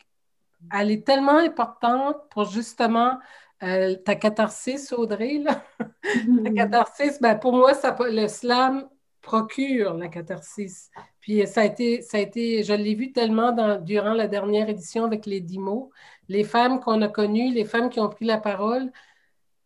Elle 0.72 0.90
est 0.90 1.06
tellement 1.06 1.38
importante 1.38 2.16
pour 2.30 2.46
justement 2.46 3.18
euh, 3.62 3.94
ta 3.96 4.16
catharsis, 4.16 4.92
Audrey. 4.92 5.38
Là. 5.38 5.62
la 6.42 6.50
catharsis, 6.50 7.20
ben, 7.20 7.36
pour 7.36 7.52
moi, 7.52 7.74
ça, 7.74 7.96
le 8.00 8.26
slam 8.26 8.88
procure 9.24 9.94
la 9.94 10.08
catharsis. 10.08 10.90
Puis 11.20 11.46
ça 11.46 11.62
a 11.62 11.64
été, 11.64 12.02
ça 12.02 12.18
a 12.18 12.20
été 12.20 12.62
je 12.62 12.74
l'ai 12.74 12.94
vu 12.94 13.12
tellement 13.12 13.52
dans, 13.52 13.80
durant 13.80 14.12
la 14.12 14.28
dernière 14.28 14.68
édition 14.68 15.04
avec 15.04 15.26
les 15.26 15.40
dix 15.40 15.58
mots, 15.58 15.90
les 16.28 16.44
femmes 16.44 16.80
qu'on 16.80 17.02
a 17.02 17.08
connues, 17.08 17.52
les 17.52 17.64
femmes 17.64 17.90
qui 17.90 18.00
ont 18.00 18.08
pris 18.08 18.24
la 18.24 18.38
parole. 18.38 18.92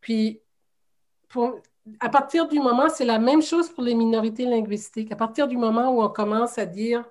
Puis 0.00 0.40
à 2.00 2.08
partir 2.08 2.48
du 2.48 2.58
moment, 2.60 2.88
c'est 2.88 3.04
la 3.04 3.18
même 3.18 3.42
chose 3.42 3.70
pour 3.70 3.82
les 3.82 3.94
minorités 3.94 4.44
linguistiques. 4.44 5.12
À 5.12 5.16
partir 5.16 5.48
du 5.48 5.56
moment 5.56 5.90
où 5.90 6.02
on 6.02 6.08
commence 6.08 6.58
à 6.58 6.66
dire, 6.66 7.04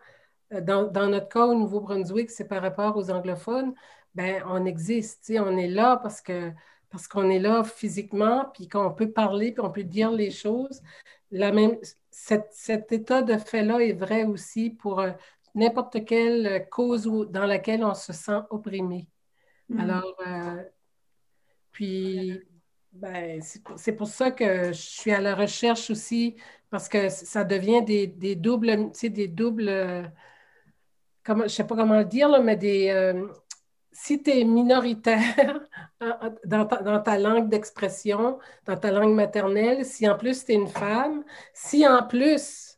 euh, 0.54 0.62
dans, 0.62 1.08
notre 1.10 1.30
cas 1.30 1.46
au 1.46 1.56
Nouveau-Brunswick, 1.56 2.30
c'est 2.32 2.48
par 2.48 2.62
rapport 2.62 2.96
aux 2.98 3.12
anglophones, 3.12 3.74
ben 4.16 4.44
on 4.48 4.66
existe, 4.66 5.32
on 5.38 5.58
est 5.58 5.68
là 5.68 5.98
parce 5.98 6.22
que 6.22 6.52
parce 6.90 7.08
qu'on 7.08 7.30
est 7.30 7.40
là 7.40 7.64
physiquement, 7.66 8.46
puis 8.54 8.70
qu'on 8.70 8.94
peut 8.94 9.12
parler, 9.12 9.52
puis 9.52 9.62
on 9.62 9.72
peut 9.72 9.84
dire 9.84 10.10
les 10.12 10.32
choses. 10.32 10.82
La 11.32 11.52
même, 11.52 11.78
cet, 12.12 12.92
état 12.92 13.22
de 13.22 13.38
fait-là 13.38 13.80
est 13.80 13.94
vrai 13.94 14.24
aussi 14.24 14.70
pour 14.70 15.02
euh, 15.02 15.12
n'importe 15.54 16.06
quelle 16.06 16.68
cause 16.70 17.04
dans 17.30 17.46
laquelle 17.46 17.84
on 17.84 17.94
se 17.94 18.14
sent 18.14 18.40
opprimé. 18.52 19.08
Mm. 19.70 19.80
Alors, 19.80 20.16
euh, 20.26 20.64
puis, 21.72 22.40
ben, 22.92 23.42
c'est 23.42 23.96
pour 23.96 24.08
ça 24.08 24.32
que 24.32 24.68
je 24.68 24.82
suis 24.82 25.12
à 25.12 25.22
la 25.22 25.36
recherche 25.36 25.90
aussi, 25.90 26.36
parce 26.70 26.90
que 26.90 27.10
ça 27.10 27.44
devient 27.44 27.84
des, 27.84 28.08
des 28.08 28.36
doubles, 28.36 28.92
tu 28.92 29.00
sais, 29.00 29.10
des 29.10 29.28
doubles, 29.28 29.70
euh, 29.70 30.04
comment, 31.24 31.42
je 31.42 31.46
ne 31.46 31.50
sais 31.50 31.68
pas 31.68 31.76
comment 31.76 32.00
le 32.00 32.06
dire, 32.06 32.30
là, 32.30 32.40
mais 32.40 32.56
des, 32.56 33.14
si 34.00 34.22
tu 34.22 34.30
es 34.30 34.44
minoritaire 34.44 35.60
dans 36.46 37.00
ta, 37.02 37.18
langue 37.18 37.50
d'expression, 37.50 38.38
dans 38.66 38.78
ta 38.78 38.92
langue 38.92 39.16
maternelle, 39.16 39.86
si 39.86 40.08
en 40.08 40.16
plus 40.16 40.46
tu 40.46 40.52
es 40.52 40.56
une 40.56 40.68
femme, 40.68 41.24
si 41.52 41.88
en 41.88 42.04
plus 42.04 42.78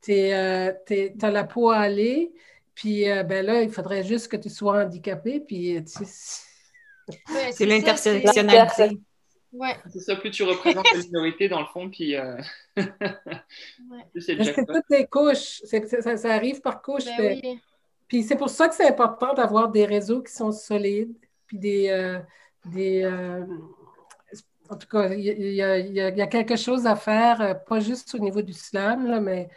tu 0.00 0.12
euh, 0.12 0.72
as 1.20 1.30
la 1.30 1.44
peau 1.44 1.70
à 1.70 1.78
aller, 1.78 2.32
puis 2.74 3.10
euh, 3.10 3.22
ben 3.22 3.44
là, 3.44 3.62
il 3.62 3.70
faudrait 3.70 4.02
juste 4.02 4.28
que 4.28 4.36
tu 4.36 4.50
sois 4.50 4.84
handicapé, 4.84 5.40
puis 5.40 5.76
euh, 5.76 5.82
c'est 7.52 7.66
l'intersectionnalité. 7.66 8.98
Ouais. 9.52 9.76
C'est 9.90 10.00
ça, 10.00 10.16
plus 10.16 10.30
tu 10.30 10.44
représentes 10.44 10.90
la 10.92 10.98
minorité 10.98 11.48
dans 11.48 11.60
le 11.60 11.66
fond, 11.66 11.90
puis. 11.90 12.16
ouais. 12.76 12.86
c'est 14.18 14.36
toutes 14.36 14.90
les 14.90 15.06
couches, 15.06 15.60
ça, 15.64 16.32
arrive 16.32 16.60
par 16.60 16.80
couche. 16.80 17.04
Ben 17.04 17.40
oui. 17.42 17.60
Puis 18.12 18.22
c'est 18.24 18.36
pour 18.36 18.50
ça 18.50 18.68
que 18.68 18.74
c'est 18.74 18.86
important 18.86 19.32
d'avoir 19.32 19.70
des 19.70 19.86
réseaux 19.86 20.20
qui 20.22 20.34
sont 20.34 20.52
solides, 20.52 21.16
puis 21.46 21.58
des. 21.58 21.88
Euh, 21.88 22.18
des 22.66 23.04
euh, 23.04 23.46
en 24.68 24.76
tout 24.76 24.86
cas, 24.86 25.08
il 25.14 25.22
y, 25.24 25.62
a 25.62 26.26
quelque 26.26 26.56
chose 26.56 26.86
à 26.86 26.94
faire, 26.94 27.40
euh, 27.40 27.54
pas 27.54 27.80
juste 27.80 28.14
au 28.14 28.18
niveau 28.18 28.42
du 28.42 28.52
slam, 28.52 29.06
là, 29.06 29.18
mais 29.18 29.48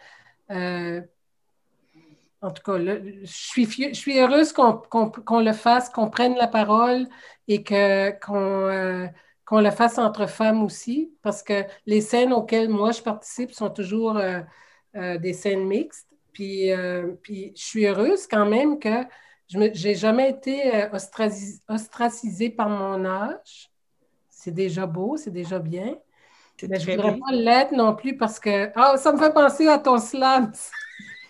en 2.42 2.52
tout 2.52 2.64
cas, 2.64 2.78
je, 2.78 3.26
suis, 3.26 3.66
je 3.66 3.94
suis 3.94 4.20
heureuse 4.20 4.54
qu'on 4.54 5.40
le 5.40 5.54
fasse, 5.54 5.90
qu'on 5.90 6.10
prenne 6.10 6.36
la 6.36 6.48
parole 6.48 7.08
et 7.48 7.64
qu'on 7.64 9.10
qu'on 9.48 9.60
la 9.60 9.70
fasse 9.70 10.00
entre 10.00 10.28
femmes 10.28 10.64
aussi, 10.64 11.14
parce 11.22 11.44
que 11.44 11.66
les 11.86 12.02
scènes 12.02 12.34
auxquelles 12.34 12.68
moi 12.68 12.92
je 12.92 13.02
participe 13.02 13.52
sont 13.52 13.70
toujours 13.70 14.20
des 14.96 15.34
scènes 15.34 15.66
mixtes. 15.66 16.16
Euh, 16.42 17.14
puis, 17.22 17.54
je 17.56 17.64
suis 17.64 17.86
heureuse 17.86 18.28
quand 18.28 18.46
même 18.46 18.80
que 18.80 19.04
je 19.48 19.60
n'ai 19.60 19.96
jamais 19.96 20.30
été 20.32 20.76
euh, 20.76 20.90
ostracisée 21.70 22.50
par 22.50 22.70
mon 22.70 23.06
âge. 23.06 23.70
C'est 24.30 24.54
déjà 24.54 24.86
beau, 24.86 25.18
c'est 25.18 25.32
déjà 25.32 25.60
bien. 25.60 25.98
Mais 26.68 26.80
je 26.80 26.90
ne 26.90 26.96
voudrais 26.96 27.18
pas 27.18 27.32
l'être 27.32 27.72
non 27.74 27.96
plus 27.96 28.18
parce 28.18 28.40
que. 28.40 28.72
Ah, 28.76 28.98
ça 28.98 29.12
me 29.12 29.18
fait 29.18 29.34
penser 29.34 29.68
à 29.68 29.78
ton 29.78 29.98
slam. 29.98 30.52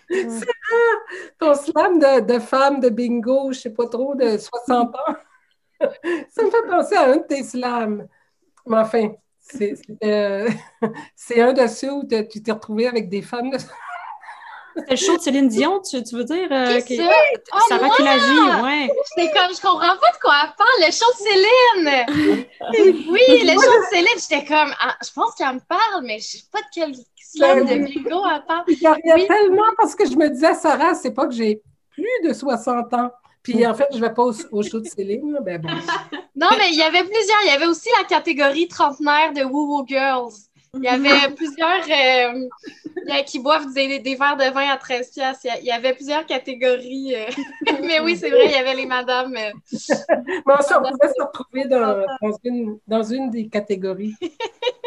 c'est 0.08 1.34
ton 1.38 1.54
slam 1.54 1.98
de, 1.98 2.20
de, 2.20 2.38
femme 2.38 2.80
de 2.80 2.88
bingo, 2.88 3.52
je 3.52 3.58
ne 3.58 3.62
sais 3.62 3.70
pas 3.70 3.86
trop, 3.88 4.14
de 4.14 4.38
60 4.38 4.94
ans. 4.94 4.98
ça 5.80 6.42
me 6.42 6.50
fait 6.50 6.66
penser 6.68 6.96
à 6.96 7.10
un 7.10 7.16
de 7.16 7.26
tes 7.26 7.42
slams. 7.42 8.06
Mais 8.66 8.78
enfin, 8.78 9.10
c'est 9.40 9.74
un 10.02 11.52
de 11.52 11.66
ceux 11.66 11.92
où 11.92 12.04
tu 12.04 12.42
t'es 12.42 12.52
retrouvé 12.52 12.86
avec 12.86 13.08
des 13.08 13.22
fans 13.22 13.48
de... 13.48 13.58
C'est 14.76 14.90
le 14.90 14.96
show 14.96 15.16
de 15.16 15.22
Céline 15.22 15.48
Dion, 15.48 15.80
tu, 15.80 16.02
tu 16.02 16.16
veux 16.16 16.24
dire? 16.24 16.48
Euh, 16.50 16.80
qui... 16.82 16.96
ça? 16.96 17.10
Oh, 17.54 17.58
Sarah 17.66 17.88
Kilagi, 17.96 18.62
ouais. 18.62 18.90
C'est 19.14 19.32
comme, 19.32 19.54
je 19.54 19.60
comprends 19.60 19.96
pas 19.96 20.12
de 20.12 20.18
quoi 20.20 20.34
elle 20.44 20.52
parle, 20.54 20.80
le 20.80 20.92
show 20.92 21.06
de 21.12 21.24
Céline! 21.24 22.46
oui, 23.10 23.42
le 23.42 23.52
show 23.52 23.80
de 23.80 23.86
Céline, 23.88 24.18
j'étais 24.20 24.44
comme, 24.44 24.74
ah, 24.78 24.94
je 25.02 25.10
pense 25.14 25.34
qu'elle 25.34 25.54
me 25.54 25.60
parle, 25.60 26.04
mais 26.04 26.18
je 26.18 26.24
sais 26.24 26.44
pas 26.52 26.60
de 26.60 26.66
quel 26.74 26.94
slam 27.36 27.64
de. 27.64 27.72
Il 28.68 28.80
y 28.80 28.86
a 28.86 29.26
tellement, 29.26 29.62
parce 29.76 29.94
que 29.94 30.08
je 30.08 30.16
me 30.16 30.28
disais, 30.28 30.54
Sarah, 30.54 30.94
c'est 30.94 31.12
pas 31.12 31.26
que 31.26 31.34
j'ai 31.34 31.62
plus 31.90 32.28
de 32.28 32.32
60 32.32 32.92
ans. 32.94 33.10
Puis 33.42 33.64
en 33.64 33.74
fait, 33.74 33.86
je 33.92 34.00
vais 34.00 34.12
pas 34.12 34.24
au, 34.24 34.62
show 34.62 34.80
de 34.80 34.86
Céline. 34.86 35.38
Ben 35.42 35.60
bon. 35.60 35.68
non, 36.36 36.48
mais 36.58 36.70
il 36.70 36.76
y 36.76 36.82
avait 36.82 37.04
plusieurs. 37.04 37.38
Il 37.44 37.48
y 37.48 37.54
avait 37.54 37.66
aussi 37.66 37.88
la 37.96 38.04
catégorie 38.04 38.66
trentenaire 38.66 39.32
de 39.32 39.44
Woo 39.44 39.78
Woo 39.78 39.86
Girls. 39.86 40.32
Il 40.74 40.82
y 40.82 40.88
avait 40.88 41.34
plusieurs 41.34 41.84
euh, 41.88 43.22
qui 43.26 43.38
boivent 43.38 43.72
des, 43.72 43.98
verres 44.14 44.36
de 44.36 44.52
vin 44.52 44.68
à 44.68 44.76
13 44.76 45.10
piastres. 45.12 45.46
Il 45.60 45.66
y 45.66 45.70
avait 45.70 45.94
plusieurs 45.94 46.26
catégories. 46.26 47.14
Euh. 47.14 47.26
mais 47.82 48.00
oui, 48.00 48.16
c'est 48.16 48.30
vrai, 48.30 48.46
il 48.46 48.52
y 48.52 48.56
avait 48.56 48.74
les 48.74 48.86
madames. 48.86 49.36
Euh. 49.36 49.52
mais 49.72 50.52
on 50.52 50.56
pouvait 50.56 51.12
se 51.16 51.22
retrouver 51.22 51.64
dans, 51.66 52.04
une, 52.44 52.78
dans 52.86 53.02
une 53.02 53.30
des 53.30 53.48
catégories. 53.48 54.14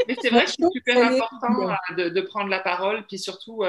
Mais 0.08 0.16
c'est 0.22 0.30
vrai 0.30 0.46
que 0.46 0.52
c'est 0.52 0.72
super 0.74 0.98
important 0.98 1.76
de, 1.96 2.22
prendre 2.22 2.50
la 2.50 2.60
parole, 2.60 3.06
puis 3.08 3.20
surtout 3.20 3.64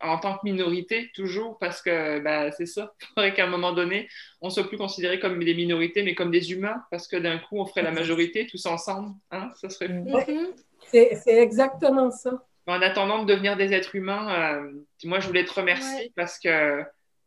en 0.00 0.18
tant 0.18 0.34
que 0.34 0.40
minorité, 0.44 1.10
toujours, 1.14 1.58
parce 1.58 1.80
que 1.82 2.20
ben, 2.20 2.50
c'est 2.56 2.66
ça. 2.66 2.92
Il 3.00 3.06
faudrait 3.14 3.34
qu'à 3.34 3.44
un 3.44 3.50
moment 3.50 3.72
donné, 3.72 4.08
on 4.40 4.48
ne 4.48 4.52
soit 4.52 4.68
plus 4.68 4.78
considéré 4.78 5.18
comme 5.18 5.42
des 5.42 5.54
minorités, 5.54 6.02
mais 6.02 6.14
comme 6.14 6.30
des 6.30 6.52
humains, 6.52 6.82
parce 6.90 7.08
que 7.08 7.16
d'un 7.16 7.38
coup, 7.38 7.58
on 7.58 7.66
ferait 7.66 7.82
la 7.82 7.92
majorité 7.92 8.46
tous 8.46 8.66
ensemble. 8.66 9.10
Hein? 9.30 9.50
Ça 9.56 9.70
serait 9.70 9.88
fou. 9.88 10.54
C'est 10.90 11.18
exactement 11.26 12.10
ça. 12.10 12.42
En 12.66 12.82
attendant 12.82 13.22
de 13.22 13.32
devenir 13.32 13.56
des 13.56 13.72
êtres 13.72 13.94
humains, 13.94 14.56
euh, 14.56 14.72
moi, 15.04 15.20
je 15.20 15.28
voulais 15.28 15.44
te 15.44 15.52
remercier 15.52 16.12
parce 16.16 16.38
que 16.38 16.82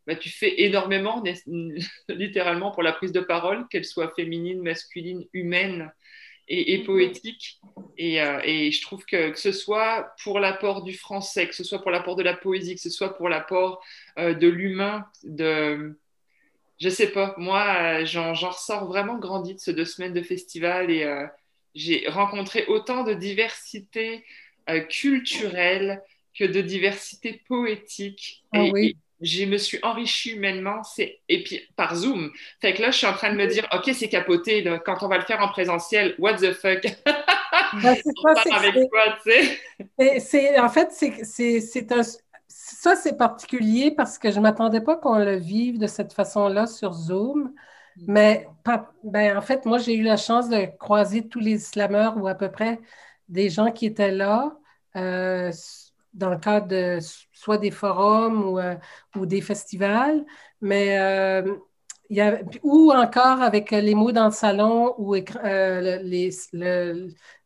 bah, 0.05 0.15
tu 0.15 0.29
fais 0.29 0.63
énormément, 0.63 1.23
littéralement, 2.09 2.71
pour 2.71 2.83
la 2.83 2.91
prise 2.91 3.13
de 3.13 3.21
parole, 3.21 3.65
qu'elle 3.69 3.85
soit 3.85 4.13
féminine, 4.15 4.61
masculine, 4.61 5.25
humaine 5.33 5.91
et, 6.49 6.83
poétique. 6.83 7.59
Euh, 7.77 8.41
et, 8.43 8.71
je 8.71 8.81
trouve 8.81 9.05
que 9.05 9.29
que 9.29 9.39
ce 9.39 9.51
soit 9.51 10.13
pour 10.23 10.39
l'apport 10.39 10.83
du 10.83 10.97
français, 10.97 11.47
que 11.47 11.55
ce 11.55 11.63
soit 11.63 11.81
pour 11.81 11.91
l'apport 11.91 12.15
de 12.15 12.23
la 12.23 12.35
poésie, 12.35 12.75
que 12.75 12.81
ce 12.81 12.89
soit 12.89 13.15
pour 13.15 13.29
l'apport 13.29 13.81
euh, 14.17 14.33
de 14.33 14.47
l'humain, 14.47 15.05
de... 15.23 15.97
Je 16.81 16.89
sais 16.89 17.11
pas, 17.11 17.35
moi, 17.37 18.03
j'en 18.05 18.33
ressors 18.33 18.87
vraiment 18.87 19.19
grandi 19.19 19.53
de 19.53 19.59
ces 19.59 19.73
deux 19.73 19.85
semaines 19.85 20.13
de 20.13 20.21
festival 20.21 20.89
et 20.89 21.03
j'ai 21.79 22.07
rencontré 22.09 22.65
autant 22.67 23.03
de 23.03 23.13
diversité 23.13 24.25
euh, 24.69 24.81
culturelle 24.81 26.01
que 26.37 26.43
de 26.43 26.61
diversité 26.61 27.41
poétique. 27.47 28.43
Ah 28.53 28.63
et, 28.75 28.95
je 29.21 29.43
me 29.45 29.57
suis 29.57 29.79
enrichie 29.83 30.31
humainement, 30.31 30.81
et 30.97 31.43
puis 31.43 31.61
par 31.75 31.93
Zoom. 31.95 32.31
Fait 32.61 32.73
que 32.73 32.81
là, 32.81 32.91
je 32.91 32.99
suis 32.99 33.07
en 33.07 33.13
train 33.13 33.31
de 33.31 33.35
me 33.35 33.47
dire, 33.47 33.67
OK, 33.73 33.91
c'est 33.93 34.07
capoté, 34.07 34.63
quand 34.85 35.03
on 35.03 35.09
va 35.09 35.17
le 35.17 35.25
faire 35.25 35.41
en 35.41 35.49
présentiel, 35.49 36.15
what 36.19 36.35
the 36.35 36.53
fuck? 36.53 36.85
Ben, 39.97 40.19
c'est? 40.19 40.57
En 40.59 40.69
fait, 40.69 40.89
c'est 40.91 41.91
un... 41.91 42.01
Ça, 42.47 42.95
c'est 42.95 43.17
particulier 43.17 43.91
parce 43.91 44.17
que 44.17 44.31
je 44.31 44.37
ne 44.37 44.43
m'attendais 44.43 44.81
pas 44.81 44.95
qu'on 44.95 45.19
le 45.19 45.35
vive 45.35 45.77
de 45.77 45.85
cette 45.85 46.13
façon-là 46.13 46.65
sur 46.65 46.93
Zoom. 46.93 47.53
Mais 48.07 48.47
ben, 49.03 49.37
en 49.37 49.41
fait, 49.41 49.65
moi, 49.65 49.77
j'ai 49.77 49.95
eu 49.95 50.03
la 50.03 50.17
chance 50.17 50.49
de 50.49 50.65
croiser 50.77 51.27
tous 51.27 51.39
les 51.39 51.57
slameurs 51.59 52.17
ou 52.17 52.27
à 52.27 52.35
peu 52.35 52.51
près 52.51 52.79
des 53.27 53.49
gens 53.49 53.71
qui 53.71 53.85
étaient 53.85 54.11
là 54.11 54.57
euh, 54.95 55.51
dans 56.13 56.29
le 56.29 56.37
cadre 56.37 56.67
de 56.67 56.99
soit 57.31 57.57
des 57.57 57.71
forums 57.71 58.43
ou, 58.43 58.59
euh, 58.59 58.75
ou 59.15 59.25
des 59.25 59.41
festivals, 59.41 60.25
mais 60.61 60.99
euh, 60.99 61.55
y 62.09 62.21
a, 62.21 62.39
ou 62.63 62.91
encore 62.91 63.41
avec 63.41 63.71
les 63.71 63.95
mots 63.95 64.11
dans 64.11 64.25
le 64.25 64.31
salon 64.31 64.95
ou 64.97 65.13
les, 65.15 66.29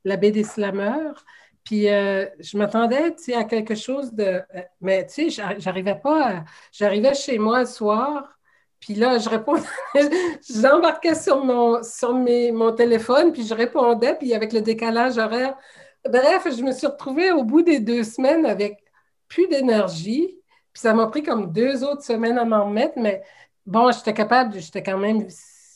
la 0.06 0.18
baie 0.18 0.32
des 0.32 0.44
slameurs. 0.44 1.26
Puis 1.64 1.84
je 1.86 2.58
m'attendais 2.58 3.16
à 3.36 3.44
quelque 3.46 3.76
chose 3.76 4.14
de. 4.14 4.42
Mais 4.82 5.06
tu 5.08 5.32
sais, 5.32 5.44
j'arrivais 5.60 5.96
pas 5.96 6.44
J'arrivais 6.72 7.14
chez 7.14 7.38
moi 7.40 7.62
le 7.62 7.66
soir, 7.66 8.38
puis 8.84 8.96
là, 8.96 9.18
je 9.18 9.30
réponds, 9.30 9.56
j'embarquais 10.54 11.16
sur, 11.16 11.46
mon, 11.46 11.82
sur 11.84 12.14
mes, 12.14 12.52
mon 12.52 12.74
téléphone, 12.74 13.32
puis 13.32 13.48
je 13.48 13.54
répondais, 13.54 14.14
puis 14.16 14.34
avec 14.34 14.52
le 14.52 14.60
décalage 14.60 15.18
horaire. 15.18 15.56
Bref, 16.04 16.50
je 16.54 16.62
me 16.62 16.74
suis 16.74 16.88
retrouvée 16.88 17.32
au 17.32 17.46
bout 17.46 17.62
des 17.62 17.80
deux 17.80 18.04
semaines 18.04 18.46
avec 18.46 18.84
plus 19.30 19.48
d'énergie. 19.48 20.38
Puis 20.74 20.82
ça 20.82 20.94
m'a 20.94 21.08
pris 21.08 21.24
comme 21.24 21.54
deux 21.54 21.86
autres 21.86 22.04
semaines 22.04 22.38
à 22.38 22.44
m'en 22.44 22.66
remettre, 22.66 22.96
mais 22.98 23.24
bon, 23.66 23.90
j'étais 23.90 24.14
capable, 24.14 24.60
j'étais 24.60 24.84
quand 24.84 24.98
même, 24.98 25.28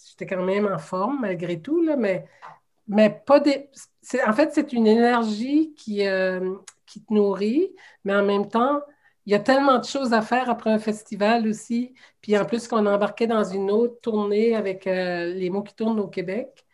j'étais 0.09 0.25
quand 0.25 0.43
même 0.43 0.67
en 0.67 0.77
forme 0.77 1.21
malgré 1.21 1.61
tout, 1.61 1.81
là, 1.81 1.95
mais, 1.95 2.25
mais 2.89 3.09
pas 3.25 3.39
des. 3.39 3.69
En 4.27 4.33
fait, 4.33 4.53
c'est 4.53 4.73
une 4.73 4.85
énergie 4.85 5.73
qui, 5.77 6.05
euh, 6.05 6.55
qui 6.85 7.05
te 7.05 7.13
nourrit, 7.13 7.73
mais 8.03 8.15
en 8.15 8.25
même 8.25 8.49
temps, 8.49 8.81
il 9.27 9.31
y 9.31 9.35
a 9.35 9.39
tellement 9.39 9.77
de 9.77 9.83
choses 9.85 10.13
à 10.13 10.21
faire 10.21 10.49
après 10.49 10.71
un 10.71 10.79
festival 10.79 11.47
aussi. 11.47 11.93
Puis 12.21 12.37
en 12.37 12.45
plus 12.45 12.67
qu'on 12.67 12.85
embarquait 12.85 13.27
dans 13.27 13.43
une 13.43 13.69
autre 13.71 13.99
tournée 14.01 14.55
avec 14.55 14.87
euh, 14.87 15.33
les 15.33 15.49
mots 15.49 15.63
qui 15.63 15.75
tournent 15.75 15.99
au 15.99 16.07
Québec. 16.07 16.65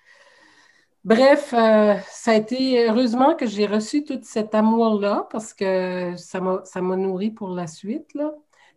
Bref, 1.04 1.54
euh, 1.54 1.96
ça 2.08 2.32
a 2.32 2.36
été 2.36 2.88
heureusement 2.88 3.36
que 3.36 3.48
j'ai 3.48 3.66
reçu 3.66 4.06
tout 4.06 4.20
cet 4.22 4.54
amour-là 4.54 5.28
parce 5.32 5.54
que 5.54 6.14
ça 6.16 6.40
m'a 6.42 6.96
nourri 6.96 7.32
pour 7.32 7.50
la 7.50 7.66
suite. 7.66 8.12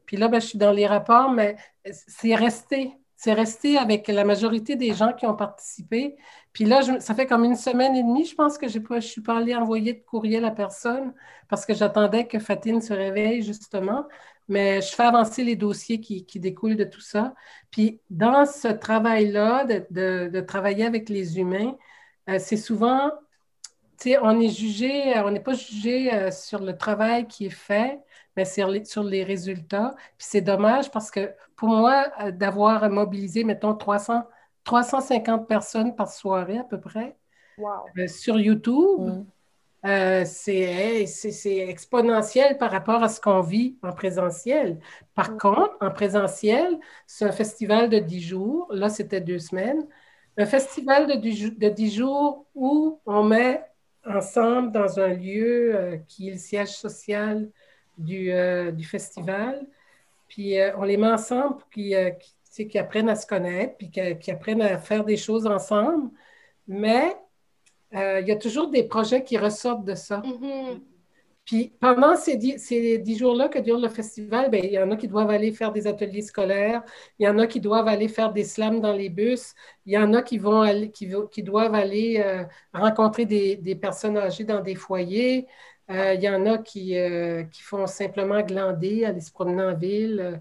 Puis 0.07 0.17
là, 0.17 0.29
ben, 0.29 0.41
je 0.41 0.47
suis 0.47 0.59
dans 0.59 0.73
les 0.73 0.87
rapports, 0.87 1.31
mais 1.31 1.57
c'est 1.93 2.35
resté. 2.35 2.95
C'est 3.17 3.35
resté 3.35 3.77
avec 3.79 4.09
la 4.09 4.25
majorité 4.25 4.77
des 4.77 4.95
gens 4.95 5.13
qui 5.13 5.27
ont 5.27 5.37
participé. 5.37 6.17
Puis 6.57 6.65
là, 6.65 6.81
ça 7.01 7.15
fait 7.15 7.27
comme 7.27 7.45
une 7.45 7.55
semaine 7.55 7.95
et 7.95 8.03
demie, 8.03 8.25
je 8.25 8.35
pense 8.35 8.57
que 8.57 8.67
je 8.67 8.79
ne 8.79 9.01
suis 9.01 9.21
pas 9.21 9.37
allée 9.37 9.55
envoyer 9.55 9.93
de 9.93 10.01
courriel 10.01 10.43
à 10.47 10.51
personne 10.51 11.13
parce 11.51 11.67
que 11.67 11.75
j'attendais 11.75 12.27
que 12.27 12.39
Fatine 12.39 12.81
se 12.81 12.95
réveille, 12.95 13.43
justement. 13.43 14.07
Mais 14.49 14.81
je 14.81 14.95
fais 14.95 15.03
avancer 15.03 15.45
les 15.45 15.55
dossiers 15.55 16.01
qui, 16.01 16.25
découlent 16.41 16.77
de 16.77 16.85
tout 16.85 17.03
ça. 17.03 17.35
Puis 17.71 18.01
dans 18.09 18.47
ce 18.47 18.69
travail-là, 18.69 19.67
de, 19.67 20.41
travailler 20.41 20.87
avec 20.87 21.11
les 21.11 21.39
humains, 21.39 21.77
euh, 22.31 22.39
c'est 22.39 22.57
souvent, 22.57 23.11
tu 24.01 24.13
sais, 24.13 24.19
on 24.23 24.41
est 24.41 24.49
jugé, 24.49 25.13
on 25.19 25.31
n'est 25.33 25.41
pas 25.41 25.53
jugé 25.53 26.11
euh, 26.15 26.31
sur 26.31 26.63
le 26.63 26.75
travail 26.75 27.27
qui 27.29 27.47
est 27.47 27.51
fait, 27.51 28.01
mais 28.35 28.47
sur 28.47 28.69
les, 28.69 28.87
sur 28.87 29.05
les 29.05 29.25
résultats. 29.25 29.95
Puis 30.17 30.27
c'est 30.31 30.41
dommage 30.41 30.91
parce 30.91 31.11
que 31.11 31.35
pour 31.55 31.69
moi, 31.69 32.07
euh, 32.23 32.31
d'avoir 32.31 32.89
mobilisé, 32.89 33.45
mettons, 33.45 33.75
300, 33.75 34.23
350 34.67 35.49
personnes 35.49 35.97
par 35.97 36.13
soirée 36.13 36.59
à 36.59 36.65
peu 36.65 36.79
près 36.79 37.17
euh, 37.97 38.07
sur 38.07 38.39
YouTube, 38.39 39.01
mm. 39.01 39.27
euh, 39.87 40.25
c'est 40.27 41.69
exponentiel 41.69 42.59
par 42.59 42.71
rapport 42.71 43.03
à 43.03 43.09
ce 43.09 43.19
qu'on 43.19 43.41
vit 43.41 43.79
en 43.83 43.93
présentiel. 43.93 44.79
Par 45.15 45.31
mm. 45.31 45.39
contre, 45.39 45.77
en 45.81 45.91
présentiel, 45.91 46.79
c'est 47.07 47.25
un 47.25 47.33
festival 47.33 47.89
de 47.89 47.99
10 47.99 48.21
jours. 48.21 48.67
Là, 48.71 48.91
c'était 48.91 49.23
deux 49.23 49.39
semaines. 49.39 49.87
Un 50.37 50.47
festival 50.47 51.07
de 51.07 51.15
10, 51.15 51.59
de 51.59 51.69
10 51.71 51.95
jours 51.95 52.45
où 52.55 53.01
on 53.07 53.23
met 53.23 53.65
ensemble 54.07 54.71
dans 54.71 55.01
un 55.01 55.15
lieu 55.15 55.99
qui 56.07 56.29
est 56.29 56.33
le 56.33 56.39
siège 56.39 56.77
social 56.77 57.49
du, 57.99 58.33
euh, 58.33 58.71
du 58.73 58.85
festival. 58.85 59.67
Puis 60.29 60.59
euh, 60.59 60.73
on 60.77 60.83
les 60.83 60.97
met 60.97 61.09
ensemble 61.09 61.59
pour 61.59 61.71
qu'ils 61.71 61.95
euh, 62.61 62.81
apprennent 62.81 63.09
à 63.09 63.17
se 63.17 63.27
connaître, 63.27 63.77
puis 63.77 63.91
qu'ils 63.91 64.31
apprennent 64.31 64.63
à 64.63 64.79
faire 64.79 65.05
des 65.05 65.17
choses 65.17 65.47
ensemble. 65.47 66.11
Mais 66.67 67.17
il 67.93 68.27
y 68.27 68.33
a 68.33 68.37
toujours 68.37 68.69
des 68.69 68.83
projets 68.83 69.25
qui 69.25 69.39
ressortent 69.39 69.85
de 69.85 69.95
ça. 69.95 70.21
Mm-hmm. 70.21 70.81
Puis 71.47 71.73
pendant 71.81 72.17
ces 72.17 72.37
dix, 72.37 72.59
ces 72.59 72.99
dix 72.99 73.17
jours-là 73.17 73.49
que 73.49 73.61
dure 73.61 73.79
le 73.79 73.89
festival, 73.89 74.51
bien, 74.51 74.61
il 74.65 74.73
y 74.73 74.79
en 74.79 74.91
a 74.91 74.97
qui 74.97 75.07
doivent 75.07 75.31
aller 75.31 75.53
faire 75.53 75.73
des 75.73 75.87
ateliers 75.87 76.23
scolaires, 76.23 76.83
il 77.19 77.25
y 77.25 77.29
en 77.29 77.39
a 77.39 77.47
qui 77.47 77.61
doivent 77.61 77.87
aller 77.87 78.09
faire 78.09 78.33
des 78.33 78.43
slams 78.43 78.81
dans 78.81 78.93
les 78.93 79.09
bus, 79.09 79.55
il 79.87 79.93
y 79.93 79.99
en 79.99 80.13
a 80.13 80.23
qui, 80.23 80.39
vont 80.39 80.61
aller, 80.61 80.91
qui, 80.91 81.09
qui 81.31 81.43
doivent 81.45 81.75
aller 81.75 82.45
rencontrer 82.75 83.25
des, 83.25 83.57
des, 83.57 83.77
personnes 83.77 84.19
âgées 84.19 84.45
dans 84.45 84.61
des 84.61 84.75
foyers. 84.75 85.47
Euh, 85.91 86.15
il 86.15 86.23
y 86.23 86.29
en 86.29 86.47
a 86.47 86.59
qui, 86.59 86.99
euh, 86.99 87.45
qui, 87.45 87.63
font 87.63 87.87
simplement 87.87 88.43
glander, 88.43 89.05
aller 89.05 89.21
se 89.21 89.31
promener 89.31 89.63
en 89.63 89.75
ville, 89.75 90.21
euh, 90.21 90.37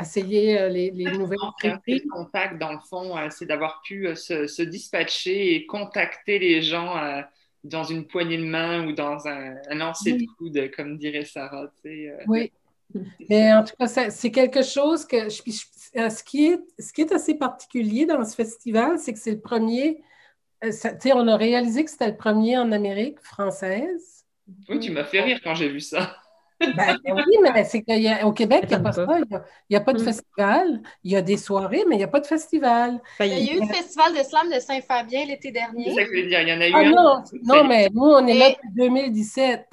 essayer 0.00 0.68
les, 0.68 0.90
les 0.90 1.12
nouvelles 1.12 1.38
Le 1.60 2.08
contact, 2.08 2.58
dans 2.58 2.72
le 2.72 2.78
fond, 2.78 3.14
c'est 3.30 3.46
d'avoir 3.46 3.82
pu 3.82 4.08
se, 4.14 4.62
dispatcher 4.62 5.54
et 5.54 5.66
contacter 5.66 6.38
les 6.38 6.62
gens 6.62 7.22
dans 7.64 7.84
une 7.84 8.06
poignée 8.06 8.38
de 8.38 8.44
main 8.44 8.86
ou 8.86 8.92
dans 8.92 9.26
un, 9.28 9.56
un 9.68 9.74
lancer 9.74 10.14
de 10.14 10.26
coude, 10.38 10.70
comme 10.74 10.96
dirait 10.98 11.24
Sarah. 11.24 11.70
Oui. 12.26 12.52
Mais 13.28 13.52
en 13.52 13.64
tout 13.64 13.74
cas, 13.78 13.86
c'est 13.86 14.30
quelque 14.30 14.62
chose 14.62 15.06
que 15.06 15.28
ce, 15.28 15.42
qui 16.22 16.46
est, 16.46 16.60
ce 16.78 16.92
qui 16.92 17.00
est 17.00 17.12
assez 17.12 17.34
particulier 17.34 18.06
dans 18.06 18.24
ce 18.24 18.34
festival, 18.34 18.98
c'est 18.98 19.12
que 19.12 19.18
c'est 19.18 19.32
le 19.32 19.40
premier 19.40 20.02
on 21.14 21.28
a 21.28 21.36
réalisé 21.36 21.84
que 21.84 21.90
c'était 21.90 22.10
le 22.10 22.16
premier 22.16 22.56
en 22.58 22.72
Amérique 22.72 23.20
française. 23.20 24.24
Oui, 24.68 24.78
tu 24.80 24.90
m'as 24.90 25.04
fait 25.04 25.20
rire 25.20 25.40
quand 25.42 25.54
j'ai 25.54 25.68
vu 25.68 25.80
ça. 25.80 26.16
Ben, 26.76 26.96
ben, 27.04 27.14
oui, 27.14 27.38
mais 27.42 27.64
c'est 27.64 27.82
qu'au 27.82 28.32
Québec, 28.32 28.64
il 28.64 28.68
n'y 28.68 28.74
a 28.74 28.80
pas 28.80 28.92
ça. 28.92 29.06
Il 29.08 29.40
n'y 29.70 29.76
a, 29.76 29.80
pas 29.80 29.92
de 29.92 30.00
mm. 30.00 30.04
festival. 30.04 30.82
Il 31.04 31.12
y 31.12 31.16
a 31.16 31.22
des 31.22 31.36
soirées, 31.36 31.84
mais 31.88 31.96
il 31.96 31.98
n'y 31.98 32.04
a 32.04 32.08
pas 32.08 32.20
de 32.20 32.26
festival. 32.26 33.00
Ben, 33.18 33.26
il 33.26 33.44
y 33.44 33.50
a 33.50 33.54
eu 33.54 33.60
le 33.60 33.66
festival 33.66 34.12
de 34.12 34.22
slam 34.22 34.50
de 34.52 34.60
Saint-Fabien 34.60 35.26
l'été 35.26 35.50
dernier. 35.50 35.86
C'est 35.86 35.94
ça 35.94 36.04
que 36.04 36.16
je 36.16 36.22
veux 36.22 36.28
dire. 36.28 36.40
Il 36.40 36.48
y 36.48 36.52
en 36.52 36.60
a 36.60 36.68
eu 36.68 36.72
ah, 36.74 36.78
un. 36.78 36.90
Non, 36.90 37.24
non 37.42 37.64
mais 37.64 37.88
nous, 37.92 38.02
on 38.02 38.26
est 38.26 38.34
là 38.34 38.50
depuis 38.50 38.70
2017. 38.74 39.66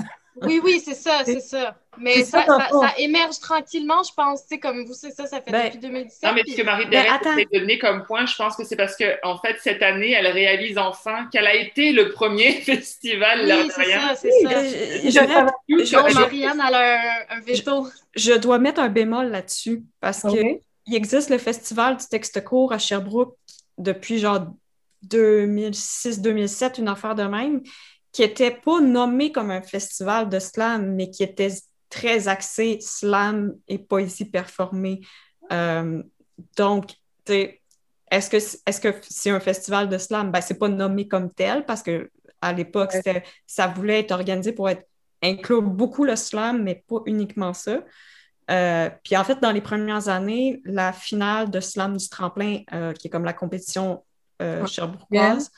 Oui, 0.43 0.61
oui, 0.63 0.81
c'est 0.83 0.95
ça, 0.95 1.21
c'est 1.25 1.41
ça. 1.41 1.77
Mais 1.99 2.23
ça, 2.23 2.45
émerge 2.97 3.39
tranquillement, 3.39 4.03
je 4.03 4.13
pense. 4.13 4.43
Comme 4.61 4.85
vous, 4.85 4.93
c'est 4.93 5.11
ça, 5.11 5.25
ça 5.25 5.41
fait 5.41 5.51
ben, 5.51 5.65
depuis 5.65 5.79
2017. 5.79 6.23
Non, 6.23 6.35
mais 6.35 6.43
ce 6.47 6.57
que 6.57 6.61
Marie-Thérèse 6.63 7.11
ben, 7.23 7.39
a 7.39 7.59
donné 7.59 7.79
comme 7.79 8.03
point, 8.05 8.25
je 8.25 8.35
pense 8.35 8.55
que 8.55 8.63
c'est 8.63 8.75
parce 8.75 8.95
qu'en 8.95 9.31
en 9.31 9.37
fait, 9.37 9.57
cette 9.61 9.81
année, 9.81 10.11
elle 10.11 10.27
réalise 10.27 10.77
enfin 10.77 11.27
qu'elle 11.31 11.47
a 11.47 11.55
été 11.55 11.91
le 11.91 12.09
premier 12.09 12.51
festival. 12.61 13.41
Oui, 13.45 13.71
c'est 13.75 13.91
ça, 13.91 14.15
c'est 14.15 14.31
ça. 14.31 14.63
Je, 15.03 15.85
je, 15.85 16.13
Marianne 16.19 16.61
a 16.61 16.99
un, 17.29 17.39
veto. 17.41 17.87
Je, 18.15 18.33
dois 18.33 18.59
mettre 18.59 18.81
un 18.81 18.89
bémol 18.89 19.27
là-dessus 19.29 19.83
parce 19.99 20.21
qu'il 20.21 20.59
existe 20.93 21.29
le 21.29 21.37
festival 21.37 21.97
du 21.97 22.05
texte 22.05 22.43
court 22.43 22.73
à 22.73 22.79
Sherbrooke 22.79 23.35
depuis 23.77 24.19
genre 24.19 24.47
2006-2007, 25.07 26.79
une 26.79 26.87
affaire 26.89 27.15
de 27.15 27.23
même 27.23 27.61
qui 28.11 28.21
n'était 28.21 28.51
pas 28.51 28.81
nommé 28.81 29.31
comme 29.31 29.51
un 29.51 29.61
festival 29.61 30.29
de 30.29 30.39
slam, 30.39 30.95
mais 30.95 31.09
qui 31.09 31.23
était 31.23 31.51
très 31.89 32.27
axé 32.27 32.79
slam 32.81 33.55
et 33.67 33.77
poésie 33.77 34.25
performée. 34.25 35.01
Euh, 35.51 36.03
donc, 36.57 36.91
est-ce 37.27 38.29
que 38.29 38.37
est-ce 38.37 38.81
que 38.81 38.95
c'est 39.01 39.29
un 39.29 39.39
festival 39.39 39.89
de 39.89 39.97
slam? 39.97 40.31
Ben, 40.31 40.41
c'est 40.41 40.57
pas 40.57 40.69
nommé 40.69 41.07
comme 41.07 41.31
tel 41.31 41.65
parce 41.65 41.83
que 41.83 42.09
à 42.41 42.53
l'époque, 42.53 42.93
ça 43.45 43.67
voulait 43.67 43.99
être 43.99 44.11
organisé 44.11 44.53
pour 44.53 44.69
être 44.69 44.87
inclure 45.21 45.61
beaucoup 45.61 46.05
le 46.05 46.15
slam, 46.15 46.63
mais 46.63 46.83
pas 46.87 46.99
uniquement 47.05 47.53
ça. 47.53 47.79
Euh, 48.49 48.89
puis 49.03 49.15
en 49.15 49.23
fait, 49.23 49.39
dans 49.39 49.51
les 49.51 49.61
premières 49.61 50.09
années, 50.09 50.61
la 50.65 50.91
finale 50.91 51.51
de 51.51 51.59
slam 51.59 51.97
du 51.97 52.09
tremplin, 52.09 52.61
euh, 52.73 52.93
qui 52.93 53.07
est 53.07 53.09
comme 53.09 53.25
la 53.25 53.33
compétition 53.33 54.03
euh, 54.41 54.65
cherbourgoise, 54.65 55.51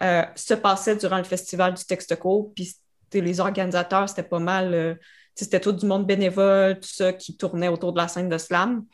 se 0.00 0.54
passait 0.54 0.96
durant 0.96 1.18
le 1.18 1.24
festival 1.24 1.74
du 1.74 1.84
texte 1.84 2.18
court. 2.18 2.52
Puis 2.54 2.74
les 3.12 3.40
organisateurs, 3.40 4.08
c'était 4.08 4.24
pas 4.24 4.40
mal, 4.40 4.98
c'était 5.34 5.60
tout 5.60 5.72
du 5.72 5.86
monde 5.86 6.06
bénévole, 6.06 6.80
tout 6.80 6.88
ça 6.88 7.12
qui 7.12 7.36
tournait 7.36 7.68
autour 7.68 7.92
de 7.92 7.98
la 7.98 8.08
scène 8.08 8.28
de 8.28 8.38
slam. 8.38 8.84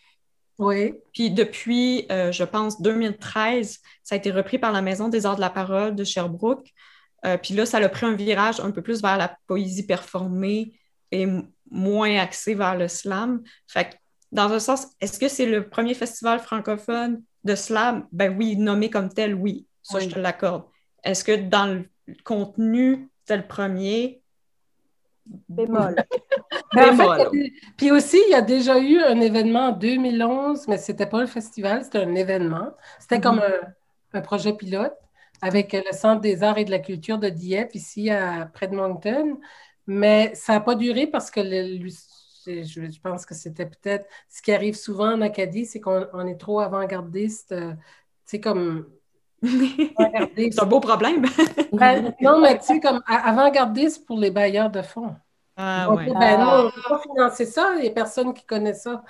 Oui. 0.59 0.95
Puis 1.13 1.31
depuis, 1.31 2.07
euh, 2.11 2.33
je 2.33 2.45
pense, 2.45 2.81
2013, 2.83 3.79
ça 4.03 4.15
a 4.15 4.19
été 4.19 4.31
repris 4.31 4.59
par 4.59 4.73
la 4.73 4.83
Maison 4.83 5.09
des 5.09 5.27
Arts 5.27 5.37
de 5.37 5.41
la 5.41 5.51
Parole 5.51 5.95
de 5.95 6.05
Sherbrooke. 6.05 6.73
puis 7.43 7.55
là, 7.55 7.67
ça 7.67 7.79
a 7.79 7.89
pris 7.89 8.07
un 8.07 8.15
virage 8.15 8.61
un 8.61 8.71
peu 8.71 8.83
plus 8.83 9.03
vers 9.03 9.17
la 9.17 9.37
poésie 9.47 9.87
performée 9.87 10.73
et 11.11 11.27
moins 11.71 12.17
axé 12.19 12.55
vers 12.55 12.77
le 12.77 12.89
slam. 12.89 13.43
Fait 13.67 13.91
que, 13.91 13.95
dans 14.33 14.53
un 14.53 14.61
sens, 14.61 14.89
est-ce 15.01 15.19
que 15.19 15.29
c'est 15.29 15.47
le 15.47 15.69
premier 15.69 15.95
festival 15.95 16.41
francophone 16.41 17.23
de 17.45 17.55
slam? 17.55 18.07
Ben 18.13 18.37
oui, 18.37 18.57
nommé 18.57 18.91
comme 18.91 19.09
tel, 19.09 19.35
oui. 19.35 19.67
Ça, 19.83 20.01
je 20.01 20.09
te 20.09 20.19
l'accorde. 20.19 20.65
Est-ce 21.03 21.25
que 21.25 21.37
dans 21.37 21.67
le 21.67 22.15
contenu, 22.25 23.09
c'est 23.27 23.37
le 23.37 23.47
premier? 23.47 24.18
Bémol. 25.49 25.95
Bémol. 26.75 27.31
puis 27.77 27.91
aussi, 27.91 28.19
il 28.29 28.33
y 28.33 28.35
a 28.35 28.43
déjà 28.43 28.79
eu 28.79 28.99
un 29.01 29.21
événement 29.21 29.69
en 29.69 29.73
2011, 29.73 30.69
mais 30.69 30.79
ce 30.79 30.93
n'était 30.93 31.07
pas 31.07 31.19
un 31.21 31.27
festival, 31.27 31.85
c'était 31.85 31.99
un 31.99 32.15
événement. 32.15 32.71
C'était 32.99 33.21
comme 33.21 33.39
mm-hmm. 33.39 33.73
un, 34.15 34.21
projet 34.21 34.53
pilote 34.53 34.97
avec 35.41 35.73
le 35.73 35.93
Centre 35.93 36.21
des 36.21 36.43
arts 36.43 36.59
et 36.59 36.65
de 36.65 36.71
la 36.71 36.79
culture 36.81 37.19
de 37.19 37.29
Dieppe, 37.29 37.75
ici 37.75 38.11
à, 38.11 38.47
près 38.47 38.69
de 38.69 38.75
Moncton. 38.75 39.39
Mais 39.87 40.35
ça 40.35 40.55
n'a 40.55 40.61
pas 40.61 40.75
duré 40.75 41.07
parce 41.07 41.31
que 41.31 41.43
je, 41.43 43.01
pense 43.01 43.25
que 43.25 43.35
c'était 43.35 43.67
peut-être 43.67 44.07
ce 44.29 44.43
qui 44.43 44.53
arrive 44.53 44.75
souvent 44.75 45.13
en 45.13 45.21
Acadie, 45.21 45.67
c'est 45.67 45.81
qu'on 45.81 46.27
est 46.27 46.39
trop 46.41 46.61
avant-gardiste. 46.61 47.55
C'est 48.25 48.39
euh, 48.39 48.41
comme 48.41 48.87
c'est 49.43 50.61
un 50.61 50.67
beau 50.67 50.81
problème. 50.81 51.25
Ben, 51.73 52.15
non, 52.21 52.41
mais 52.41 52.59
tu 52.59 52.65
sais, 52.65 52.81
comme 52.81 53.03
avant-gardiste 53.07 54.07
pour 54.07 54.19
les 54.19 54.31
bailleurs 54.31 54.71
de 54.71 54.83
fonds. 54.83 55.15
Ah, 55.61 55.93
ouais. 55.93 56.07
ben 56.07 56.39
non, 56.39 56.51
on 56.51 56.65
ne 56.67 56.71
peut 56.71 56.81
pas 56.89 57.01
financer 57.01 57.45
ça, 57.45 57.75
les 57.81 57.91
personnes 57.91 58.33
qui 58.33 58.45
connaissent 58.47 58.85
ça. 58.85 59.03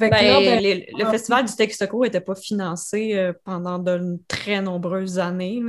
ben, 0.00 0.10
ben 0.10 0.60
le 0.60 1.04
festival 1.06 1.44
du 1.44 1.54
texte 1.54 1.88
court 1.88 2.02
n'était 2.02 2.20
pas 2.20 2.34
financé 2.34 3.16
euh, 3.16 3.32
pendant 3.44 3.78
de 3.78 4.18
très 4.26 4.60
nombreuses 4.60 5.20
années. 5.20 5.62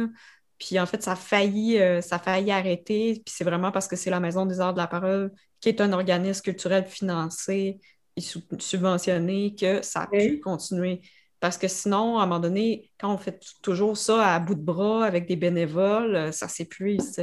Puis 0.58 0.80
en 0.80 0.86
fait, 0.88 1.04
ça 1.04 1.12
a 1.12 1.16
failli, 1.16 1.80
euh, 1.80 2.02
ça 2.02 2.16
a 2.16 2.20
failli 2.20 2.52
arrêter. 2.52 3.22
Puis 3.24 3.36
c'est 3.36 3.44
vraiment 3.44 3.72
parce 3.72 3.88
que 3.88 3.96
c'est 3.96 4.10
la 4.10 4.20
Maison 4.20 4.48
des 4.48 4.60
Arts 4.60 4.74
de 4.74 4.80
la 4.80 4.88
Parole, 4.88 5.32
qui 5.60 5.70
est 5.70 5.82
un 5.82 5.94
organisme 5.94 6.42
culturel 6.42 6.86
financé 6.86 7.80
et 8.16 8.22
subventionné, 8.22 9.54
que 9.54 9.84
ça 9.84 10.04
a 10.04 10.08
pu 10.08 10.40
continuer. 10.40 11.02
Parce 11.44 11.58
que 11.58 11.68
sinon, 11.68 12.20
à 12.20 12.24
un 12.24 12.26
moment 12.26 12.40
donné, 12.40 12.90
quand 12.98 13.14
on 13.14 13.18
fait 13.18 13.38
toujours 13.62 13.98
ça 13.98 14.34
à 14.34 14.40
bout 14.40 14.56
de 14.56 14.62
bras 14.62 15.04
avec 15.04 15.28
des 15.28 15.36
bénévoles, 15.36 16.16
euh, 16.16 16.32
ça 16.32 16.48
s'épuise. 16.48 17.20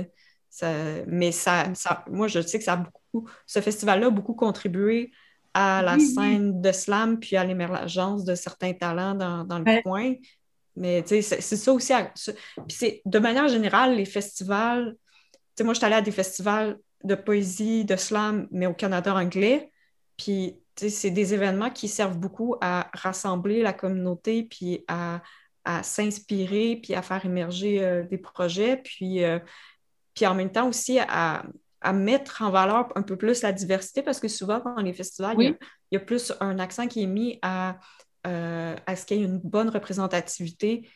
mais 1.07 1.33
ça, 1.33 1.73
moi, 2.11 2.29
je 2.29 2.43
sais 2.43 2.59
que 2.59 2.65
ça 2.67 2.75
a 2.75 2.77
beaucoup, 2.77 3.31
ce 3.47 3.63
festival-là 3.63 4.09
a 4.09 4.11
beaucoup 4.11 4.35
contribué 4.35 5.11
à 5.55 5.81
la 5.81 5.99
scène 5.99 6.61
de 6.61 6.71
slam 6.71 7.19
puis 7.19 7.37
à 7.37 7.45
l'émergence 7.45 8.27
de 8.27 8.35
certains 8.35 8.75
talents 8.75 9.15
dans, 9.15 9.59
le 9.59 9.83
coin. 9.83 10.13
Mais 10.77 11.03
c'est 11.07 11.23
ça 11.23 11.73
aussi. 11.73 11.95
Puis 12.69 13.01
de 13.03 13.19
manière 13.19 13.49
générale, 13.49 13.97
les 13.97 14.05
festivals, 14.05 14.97
moi, 15.63 15.73
je 15.73 15.79
suis 15.79 15.87
allée 15.87 15.97
à 15.97 16.03
des 16.03 16.13
festivals 16.13 16.79
de 17.05 17.15
poésie, 17.15 17.87
de 17.87 17.97
slam, 17.97 18.49
mais 18.51 18.67
au 18.67 18.75
Canada 18.75 19.15
anglais. 19.15 19.71
Puis 20.19 20.61
c'est 20.89 21.11
des 21.11 21.35
événements 21.35 21.71
qui 21.71 21.89
servent 21.89 22.19
beaucoup 22.19 22.57
à 22.61 22.91
rassembler 22.95 23.63
la 23.63 23.73
communauté, 23.73 24.45
puis 24.45 24.85
à, 24.89 25.21
s'inspirer, 25.83 26.81
puis 26.83 26.95
à 26.95 27.03
faire 27.03 27.25
émerger 27.25 27.85
euh, 27.85 28.03
des 28.03 28.19
projets, 28.19 28.79
puis, 28.79 29.23
euh, 29.23 29.39
puis 30.15 30.27
en 30.27 30.35
même 30.35 30.51
temps 30.51 30.69
aussi 30.69 30.99
à, 30.99 31.45
mettre 31.95 32.43
en 32.43 32.51
valeur 32.51 32.89
un 32.97 33.03
peu 33.03 33.17
plus 33.17 33.43
la 33.43 33.53
diversité, 33.53 34.03
parce 34.03 34.21
que 34.21 34.29
souvent 34.29 34.61
dans 34.61 34.83
les 34.83 34.93
festivals, 34.93 35.37
il, 35.39 35.57
y 35.93 35.97
a, 35.97 36.01
plus 36.01 36.33
un 36.41 36.59
accent 36.59 36.87
qui 36.89 37.03
est 37.03 37.07
mis 37.07 37.39
à, 37.43 37.79
euh, 38.27 38.75
à 38.87 38.97
ce 38.97 39.07
qu'il 39.07 39.19
y 39.19 39.21
ait 39.23 39.27
une 39.27 39.39
bonne 39.39 39.69
représentativité 39.69 40.89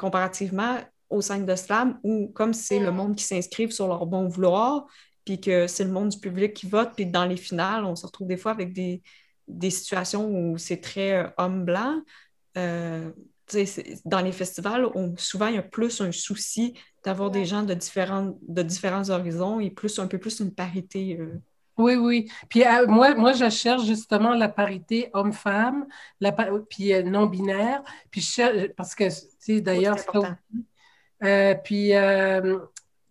comparativement 0.00 0.78
au 1.08 1.20
sein 1.20 1.38
de 1.38 1.54
Slam, 1.54 1.98
où 2.02 2.28
comme 2.28 2.52
c'est 2.52 2.80
le 2.80 2.90
monde 2.90 3.14
qui 3.14 3.24
s'inscrive 3.24 3.70
sur 3.70 3.86
leur 3.86 4.06
bon 4.06 4.26
vouloir, 4.26 4.86
puis 5.24 5.40
que 5.40 5.66
c'est 5.66 5.84
le 5.84 5.90
monde 5.90 6.08
du 6.08 6.18
public 6.18 6.54
qui 6.54 6.66
vote, 6.66 6.92
puis 6.96 7.06
dans 7.06 7.24
les 7.24 7.36
finales, 7.36 7.84
on 7.84 7.94
se 7.94 8.06
retrouve 8.06 8.28
des 8.28 8.36
fois 8.36 8.52
avec 8.52 8.72
des, 8.72 9.02
des 9.48 9.70
situations 9.70 10.28
où 10.28 10.58
c'est 10.58 10.80
très 10.80 11.12
euh, 11.12 11.28
homme 11.38 11.64
blanc. 11.64 12.00
Euh, 12.56 13.10
dans 14.04 14.20
les 14.20 14.32
festivals, 14.32 14.86
on, 14.94 15.16
souvent, 15.16 15.46
il 15.46 15.54
y 15.54 15.58
a 15.58 15.62
plus 15.62 16.02
un 16.02 16.12
souci 16.12 16.74
d'avoir 17.02 17.30
des 17.30 17.46
gens 17.46 17.62
de 17.62 17.72
différents, 17.72 18.36
de 18.46 18.62
différents 18.62 19.08
horizons 19.08 19.58
et 19.58 19.70
plus 19.70 19.98
un 19.98 20.06
peu 20.06 20.18
plus 20.18 20.40
une 20.40 20.54
parité. 20.54 21.16
Euh. 21.18 21.40
Oui, 21.78 21.94
oui. 21.94 22.30
Puis 22.50 22.64
moi, 22.88 23.14
moi, 23.14 23.32
je 23.32 23.48
cherche 23.48 23.86
justement 23.86 24.34
la 24.34 24.48
parité 24.48 25.08
homme-femme, 25.14 25.86
puis 26.68 27.04
non-binaire. 27.04 27.82
Puis 28.10 28.36
parce 28.76 28.94
que, 28.96 29.04
tu 29.04 29.26
sais, 29.38 29.60
d'ailleurs, 29.60 29.96
puis 31.62 31.92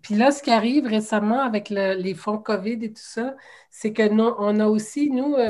puis 0.01 0.15
là, 0.15 0.31
ce 0.31 0.41
qui 0.41 0.51
arrive 0.51 0.85
récemment 0.85 1.41
avec 1.41 1.69
les 1.69 2.13
fonds 2.13 2.37
COVID 2.37 2.79
et 2.81 2.93
tout 2.93 3.01
ça, 3.01 3.35
c'est 3.69 3.93
que 3.93 4.07
nous, 4.07 4.31
on 4.39 4.59
a 4.59 4.67
aussi, 4.67 5.09
nous, 5.09 5.35
euh, 5.35 5.49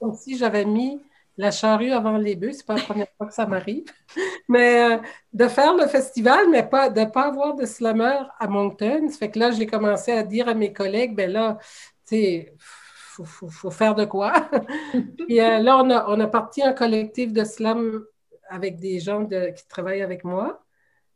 moi 0.00 0.10
aussi, 0.12 0.36
j'avais 0.36 0.64
mis 0.64 1.02
la 1.36 1.50
charrue 1.50 1.92
avant 1.92 2.16
les 2.16 2.36
bœufs. 2.36 2.52
C'est 2.52 2.66
pas 2.66 2.76
la 2.76 2.82
première 2.82 3.08
fois 3.16 3.26
que 3.26 3.34
ça 3.34 3.46
m'arrive. 3.46 3.84
Mais 4.48 4.94
euh, 4.94 4.98
de 5.32 5.48
faire 5.48 5.74
le 5.74 5.86
festival, 5.86 6.48
mais 6.50 6.62
pas, 6.68 6.90
de 6.90 7.00
ne 7.00 7.04
pas 7.06 7.26
avoir 7.26 7.54
de 7.54 7.66
slammer 7.66 8.20
à 8.38 8.48
Moncton. 8.48 9.08
Ça 9.08 9.18
fait 9.18 9.30
que 9.30 9.38
là, 9.38 9.50
j'ai 9.50 9.66
commencé 9.66 10.12
à 10.12 10.22
dire 10.22 10.48
à 10.48 10.54
mes 10.54 10.72
collègues, 10.72 11.14
ben 11.14 11.30
là, 11.30 11.58
tu 12.06 12.16
sais, 12.16 12.54
faut, 12.58 13.48
faut, 13.48 13.70
faire 13.70 13.94
de 13.94 14.04
quoi? 14.04 14.32
Puis 15.18 15.40
euh, 15.40 15.58
là, 15.58 15.76
on 15.78 15.90
a, 15.90 16.06
on 16.08 16.18
a 16.20 16.26
parti 16.26 16.62
un 16.62 16.72
collectif 16.72 17.32
de 17.32 17.44
slam 17.44 18.04
avec 18.48 18.78
des 18.78 19.00
gens 19.00 19.26
qui 19.26 19.68
travaillent 19.68 20.02
avec 20.02 20.24
moi. 20.24 20.64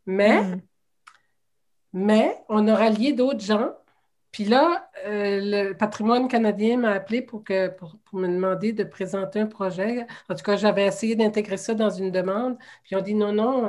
Mais 0.06 0.42
mm. 0.42 0.62
Mais 1.92 2.36
on 2.48 2.66
a 2.68 2.74
rallié 2.74 3.12
d'autres 3.12 3.40
gens. 3.40 3.72
Puis 4.32 4.44
là, 4.44 4.90
euh, 5.06 5.40
le 5.42 5.72
patrimoine 5.74 6.26
canadien 6.26 6.78
m'a 6.78 6.92
appelé 6.92 7.20
pour, 7.20 7.44
que, 7.44 7.68
pour, 7.68 7.98
me 8.14 8.26
demander 8.26 8.72
de 8.72 8.84
présenter 8.84 9.40
un 9.40 9.46
projet. 9.46 10.06
En 10.28 10.34
tout 10.34 10.42
cas, 10.42 10.56
j'avais 10.56 10.86
essayé 10.86 11.16
d'intégrer 11.16 11.58
ça 11.58 11.74
dans 11.74 11.90
une 11.90 12.10
demande. 12.10 12.56
Puis 12.84 12.96
on 12.96 13.02
dit 13.02 13.14
non, 13.14 13.32
non, 13.32 13.68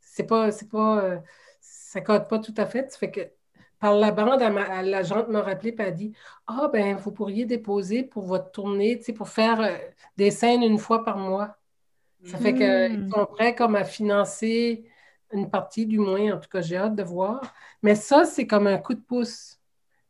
c'est 0.00 0.26
pas, 0.26 0.50
c'est 0.50 0.68
pas, 0.68 1.04
euh, 1.04 1.18
ça 1.60 2.00
code 2.00 2.28
pas 2.28 2.40
tout 2.40 2.54
à 2.56 2.66
fait. 2.66 2.90
Ça 2.90 2.98
fait 2.98 3.10
que 3.12 3.20
par 3.78 3.94
la 3.94 4.10
bande, 4.10 4.40
l'agente 4.84 5.28
m'a 5.28 5.42
rappelé 5.42 5.74
et 5.78 5.82
a 5.82 5.90
dit 5.92 6.12
Ah, 6.46 6.68
ben, 6.72 6.96
vous 6.96 7.12
pourriez 7.12 7.44
déposer 7.44 8.02
pour 8.02 8.24
votre 8.24 8.50
tournée, 8.50 9.00
pour 9.16 9.28
faire 9.28 9.60
euh, 9.60 9.76
des 10.16 10.32
scènes 10.32 10.62
une 10.62 10.78
fois 10.78 11.04
par 11.04 11.18
mois. 11.18 11.56
Ça 12.24 12.38
fait 12.38 12.54
qu'ils 12.54 13.04
hmm. 13.04 13.10
sont 13.10 13.26
prêts 13.26 13.54
comme 13.54 13.76
à 13.76 13.84
financer 13.84 14.84
une 15.32 15.50
partie 15.50 15.86
du 15.86 15.98
moins, 15.98 16.34
en 16.34 16.40
tout 16.40 16.48
cas, 16.48 16.60
j'ai 16.60 16.76
hâte 16.76 16.94
de 16.96 17.02
voir. 17.02 17.40
Mais 17.82 17.94
ça, 17.94 18.24
c'est 18.24 18.46
comme 18.46 18.66
un 18.66 18.78
coup 18.78 18.94
de 18.94 19.00
pouce. 19.00 19.58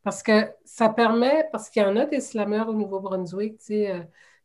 Parce 0.03 0.23
que 0.23 0.49
ça 0.63 0.89
permet, 0.89 1.45
parce 1.51 1.69
qu'il 1.69 1.81
y 1.81 1.85
en 1.85 1.97
a 1.97 2.05
des 2.05 2.21
slameurs 2.21 2.69
au 2.69 2.73
Nouveau-Brunswick, 2.73 3.57
tu 3.59 3.65
sais, 3.65 3.91
euh, 3.91 4.03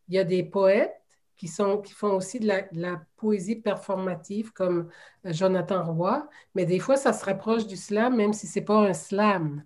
il 0.08 0.14
y 0.14 0.18
a 0.18 0.24
des 0.24 0.42
poètes 0.42 1.00
qui, 1.36 1.48
sont, 1.48 1.78
qui 1.78 1.92
font 1.92 2.14
aussi 2.16 2.40
de 2.40 2.48
la, 2.72 3.02
poésie 3.16 3.56
performative 3.56 4.52
comme 4.52 4.90
euh, 5.26 5.32
Jonathan 5.32 5.84
Roy, 5.84 6.28
mais 6.54 6.64
des 6.66 6.80
fois, 6.80 6.96
ça 6.96 7.12
se 7.12 7.24
rapproche 7.24 7.66
du 7.66 7.76
slam, 7.76 8.16
même 8.16 8.32
si 8.32 8.46
ce 8.48 8.58
n'est 8.58 8.64
pas 8.64 8.76
un 8.78 8.92
slam. 8.92 9.64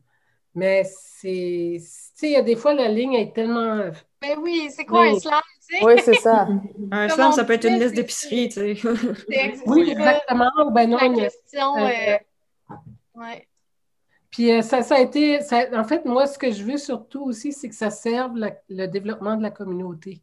Mais 0.54 0.84
c'est, 0.84 1.78
tu 1.78 1.86
sais, 1.86 2.28
il 2.28 2.32
y 2.32 2.36
a 2.36 2.42
des 2.42 2.56
fois, 2.56 2.74
la 2.74 2.88
ligne 2.88 3.14
est 3.14 3.34
tellement... 3.34 3.90
Mais 4.22 4.36
oui, 4.36 4.68
c'est 4.70 4.84
quoi 4.84 5.04
un 5.04 5.18
slam? 5.18 5.40
Oui, 5.82 5.94
c'est 6.04 6.14
ça. 6.14 6.48
un 6.90 7.08
slam, 7.08 7.32
ça 7.32 7.44
peut 7.44 7.54
être 7.54 7.66
une 7.66 7.78
liste 7.78 7.94
d'épicerie, 7.94 8.48
tu 8.48 8.76
sais. 8.76 8.76
oui, 9.66 9.90
exactement. 9.90 10.50
Ben 10.72 10.88
non, 10.88 10.98
la 10.98 11.08
question, 11.08 11.76
euh, 11.78 12.16
ouais. 13.14 13.48
Puis 14.30 14.52
euh, 14.52 14.62
ça, 14.62 14.82
ça, 14.82 14.96
a 14.96 15.00
été, 15.00 15.38
en 15.72 15.84
fait, 15.84 16.04
moi, 16.04 16.26
ce 16.26 16.38
que 16.38 16.50
je 16.50 16.62
veux 16.62 16.76
surtout 16.76 17.24
aussi, 17.24 17.52
c'est 17.52 17.68
que 17.68 17.74
ça 17.74 17.90
serve 17.90 18.34
le 18.68 18.86
développement 18.86 19.36
de 19.36 19.42
la 19.42 19.50
communauté. 19.50 20.20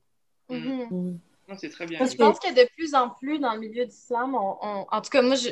Mm-hmm. 0.50 0.94
Mm. 0.94 1.20
C'est 1.58 1.70
très 1.70 1.86
bien. 1.86 2.00
Je 2.06 2.16
pense 2.16 2.40
que 2.40 2.54
de 2.54 2.68
plus 2.76 2.96
en 2.96 3.10
plus 3.10 3.40
dans 3.40 3.54
le 3.54 3.60
milieu 3.60 3.86
d'islam, 3.86 4.36
on, 4.36 4.86
en 4.90 5.02
tout 5.02 5.10
cas, 5.10 5.22
moi, 5.22 5.36
je, 5.36 5.50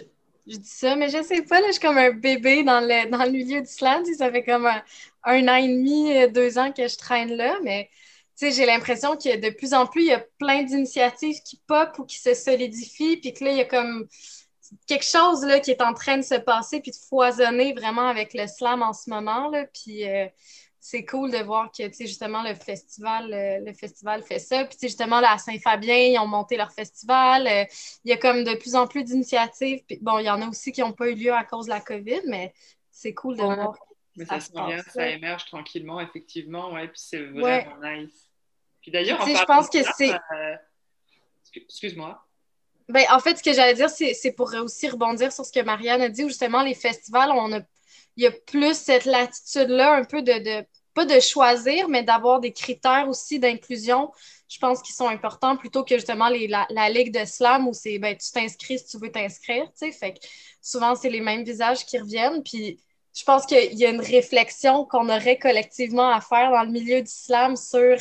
je, 0.47 0.57
dis 0.57 0.69
ça, 0.69 0.95
mais 0.95 1.09
je 1.09 1.21
sais 1.21 1.41
pas, 1.43 1.59
là, 1.59 1.67
je 1.67 1.73
suis 1.73 1.81
comme 1.81 1.97
un 1.97 2.11
bébé 2.11 2.63
dans 2.63 2.79
le, 2.79 3.09
dans 3.09 3.23
le 3.23 3.31
milieu 3.31 3.61
d'islam. 3.61 4.03
Ça 4.05 4.31
fait 4.31 4.43
comme 4.43 4.65
un, 4.65 4.81
un, 5.23 5.47
an 5.47 5.55
et 5.55 5.67
demi, 5.67 6.31
deux 6.31 6.57
ans 6.57 6.71
que 6.71 6.87
je 6.87 6.97
traîne 6.97 7.35
là, 7.35 7.57
mais 7.63 7.89
j'ai 8.49 8.65
l'impression 8.65 9.15
que 9.15 9.39
de 9.39 9.49
plus 9.49 9.73
en 9.73 9.85
plus, 9.85 10.01
il 10.01 10.07
y 10.07 10.13
a 10.13 10.25
plein 10.39 10.63
d'initiatives 10.63 11.41
qui 11.43 11.61
pop 11.67 11.99
ou 11.99 12.05
qui 12.05 12.19
se 12.19 12.33
solidifient, 12.33 13.17
puis 13.17 13.33
que 13.33 13.43
là, 13.43 13.51
il 13.51 13.57
y 13.57 13.61
a 13.61 13.65
comme 13.65 14.07
quelque 14.87 15.05
chose 15.05 15.43
là, 15.45 15.59
qui 15.59 15.71
est 15.71 15.81
en 15.81 15.93
train 15.93 16.17
de 16.17 16.23
se 16.23 16.35
passer 16.35 16.81
puis 16.81 16.91
de 16.91 16.95
foisonner 16.95 17.73
vraiment 17.73 18.07
avec 18.07 18.33
le 18.33 18.47
slam 18.47 18.81
en 18.81 18.93
ce 18.93 19.09
moment. 19.09 19.49
Là, 19.49 19.65
puis 19.65 20.07
euh, 20.07 20.27
c'est 20.79 21.05
cool 21.05 21.31
de 21.31 21.37
voir 21.37 21.71
que 21.71 21.83
justement 21.99 22.41
le 22.41 22.55
festival, 22.55 23.33
euh, 23.33 23.59
le 23.65 23.73
festival 23.73 24.23
fait 24.23 24.39
ça. 24.39 24.65
Puis 24.65 24.77
justement, 24.81 25.19
là, 25.19 25.33
à 25.33 25.37
Saint-Fabien, 25.37 25.95
ils 25.95 26.19
ont 26.19 26.27
monté 26.27 26.57
leur 26.57 26.71
festival. 26.71 27.47
Euh, 27.47 27.65
il 28.03 28.09
y 28.09 28.13
a 28.13 28.17
comme 28.17 28.43
de 28.43 28.55
plus 28.55 28.75
en 28.75 28.87
plus 28.87 29.03
d'initiatives. 29.03 29.83
Puis 29.87 29.99
bon, 30.01 30.19
il 30.19 30.25
y 30.25 30.29
en 30.29 30.41
a 30.41 30.47
aussi 30.47 30.71
qui 30.71 30.81
n'ont 30.81 30.93
pas 30.93 31.09
eu 31.09 31.15
lieu 31.15 31.33
à 31.33 31.43
cause 31.43 31.65
de 31.65 31.71
la 31.71 31.81
COVID, 31.81 32.21
mais 32.27 32.53
c'est 32.89 33.13
cool 33.13 33.37
de 33.37 33.43
voir. 33.43 33.77
Mais 34.17 34.25
ça, 34.25 34.39
ça, 34.39 34.65
vient, 34.65 34.81
ça 34.83 35.07
émerge 35.07 35.45
tranquillement, 35.45 36.01
effectivement, 36.01 36.73
ouais, 36.73 36.87
puis 36.87 36.99
c'est 36.99 37.23
vraiment 37.27 37.77
nice. 37.81 38.30
Puis 38.81 38.91
d'ailleurs, 38.91 39.25
je 39.25 39.45
pense 39.45 39.69
que 39.69 39.79
c'est. 39.97 40.11
Excuse-moi. 41.55 42.19
Ben, 42.89 43.05
en 43.11 43.19
fait, 43.19 43.37
ce 43.37 43.43
que 43.43 43.53
j'allais 43.53 43.73
dire, 43.73 43.89
c'est 43.89 44.31
pour 44.33 44.53
aussi 44.55 44.89
rebondir 44.89 45.31
sur 45.31 45.45
ce 45.45 45.51
que 45.51 45.61
Marianne 45.61 46.01
a 46.01 46.09
dit, 46.09 46.23
où 46.23 46.27
justement, 46.27 46.61
les 46.61 46.73
festivals, 46.73 47.31
on 47.31 47.53
a, 47.53 47.59
il 48.17 48.23
y 48.23 48.27
a 48.27 48.31
plus 48.31 48.77
cette 48.77 49.05
latitude-là, 49.05 49.93
un 49.93 50.03
peu 50.03 50.21
de, 50.21 50.65
pas 50.93 51.05
de 51.05 51.19
choisir, 51.19 51.87
mais 51.87 52.03
d'avoir 52.03 52.39
des 52.39 52.51
critères 52.51 53.07
aussi 53.07 53.39
d'inclusion, 53.39 54.11
je 54.49 54.59
pense 54.59 54.81
qu'ils 54.81 54.95
sont 54.95 55.07
importants 55.07 55.55
plutôt 55.55 55.85
que 55.85 55.95
justement 55.95 56.27
les, 56.27 56.47
la, 56.47 56.89
Ligue 56.89 57.17
de 57.17 57.23
slam 57.23 57.67
où 57.67 57.73
c'est 57.73 57.97
ben, 57.99 58.17
tu 58.17 58.31
t'inscris 58.31 58.79
si 58.79 58.87
tu 58.87 58.97
veux 58.97 59.11
t'inscrire, 59.11 59.63
tu 59.67 59.85
sais. 59.85 59.91
Fait 59.93 60.13
que 60.13 60.19
souvent, 60.61 60.95
c'est 60.95 61.09
les 61.09 61.21
mêmes 61.21 61.43
visages 61.43 61.85
qui 61.85 61.97
reviennent. 61.97 62.43
Puis 62.43 62.77
je 63.13 63.23
pense 63.23 63.45
qu'il 63.45 63.73
y 63.73 63.85
a 63.85 63.89
une 63.89 64.01
réflexion 64.01 64.85
qu'on 64.85 65.07
aurait 65.07 65.37
collectivement 65.39 66.09
à 66.09 66.19
faire 66.19 66.51
dans 66.51 66.63
le 66.63 66.71
milieu 66.71 67.01
du 67.01 67.11
slam 67.11 67.55
sur, 67.55 67.97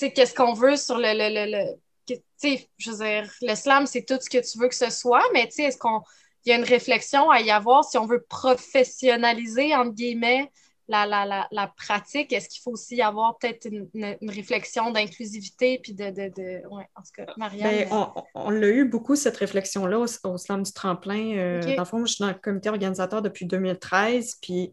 sais, 0.00 0.12
qu'est-ce 0.12 0.34
qu'on 0.34 0.54
veut 0.54 0.76
sur 0.76 0.98
le, 0.98 1.12
le, 1.12 1.50
le 1.50 1.76
je 2.78 2.90
veux 2.90 2.96
dire, 2.96 3.30
l'islam, 3.42 3.86
c'est 3.86 4.04
tout 4.04 4.18
ce 4.20 4.28
que 4.28 4.38
tu 4.38 4.58
veux 4.58 4.68
que 4.68 4.74
ce 4.74 4.90
soit, 4.90 5.24
mais 5.32 5.46
tu 5.46 5.56
sais, 5.56 5.62
est-ce 5.64 5.78
qu'on 5.78 6.02
y 6.46 6.52
a 6.52 6.56
une 6.56 6.64
réflexion 6.64 7.30
à 7.30 7.40
y 7.40 7.50
avoir 7.50 7.84
si 7.84 7.98
on 7.98 8.06
veut 8.06 8.24
professionnaliser, 8.28 9.74
entre 9.74 9.92
guillemets, 9.92 10.50
la, 10.88 11.06
la, 11.06 11.46
la, 11.50 11.66
pratique? 11.68 12.32
Est-ce 12.32 12.48
qu'il 12.48 12.62
faut 12.62 12.72
aussi 12.72 12.96
y 12.96 13.02
avoir 13.02 13.38
peut-être 13.38 13.66
une, 13.66 14.16
réflexion 14.28 14.90
d'inclusivité? 14.90 15.78
Puis 15.82 15.94
de, 15.94 16.06
de, 16.06 16.32
de... 16.34 16.66
Ouais, 16.68 16.86
en 16.96 17.02
tout 17.02 17.12
cas, 17.16 17.26
Marianne? 17.36 17.88
Ben, 17.88 17.88
on, 17.92 18.24
on 18.34 18.50
l'a 18.50 18.68
eu 18.68 18.84
beaucoup, 18.86 19.14
cette 19.14 19.36
réflexion-là, 19.36 19.98
au, 20.24 20.38
Slam 20.38 20.62
du 20.62 20.72
Tremplin. 20.72 21.36
Euh, 21.36 21.76
dans 21.76 21.82
le 21.82 21.84
fond, 21.84 22.04
je 22.04 22.14
suis 22.14 22.22
dans 22.22 22.28
le 22.28 22.34
comité 22.34 22.70
organisateur 22.70 23.22
depuis 23.22 23.46
2013. 23.46 24.36
Puis, 24.42 24.72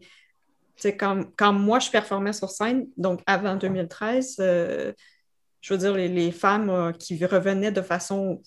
quand, 0.98 1.22
quand 1.36 1.52
moi, 1.52 1.78
je 1.78 1.90
performais 1.90 2.32
sur 2.32 2.50
scène, 2.50 2.88
donc 2.96 3.20
avant 3.26 3.54
2013, 3.54 4.36
je 5.68 5.74
veux 5.74 5.78
dire, 5.78 5.92
les, 5.92 6.32
femmes 6.32 6.70
euh, 6.70 6.92
qui 6.92 7.22
revenaient 7.26 7.72
de 7.72 7.82
façon 7.82 8.40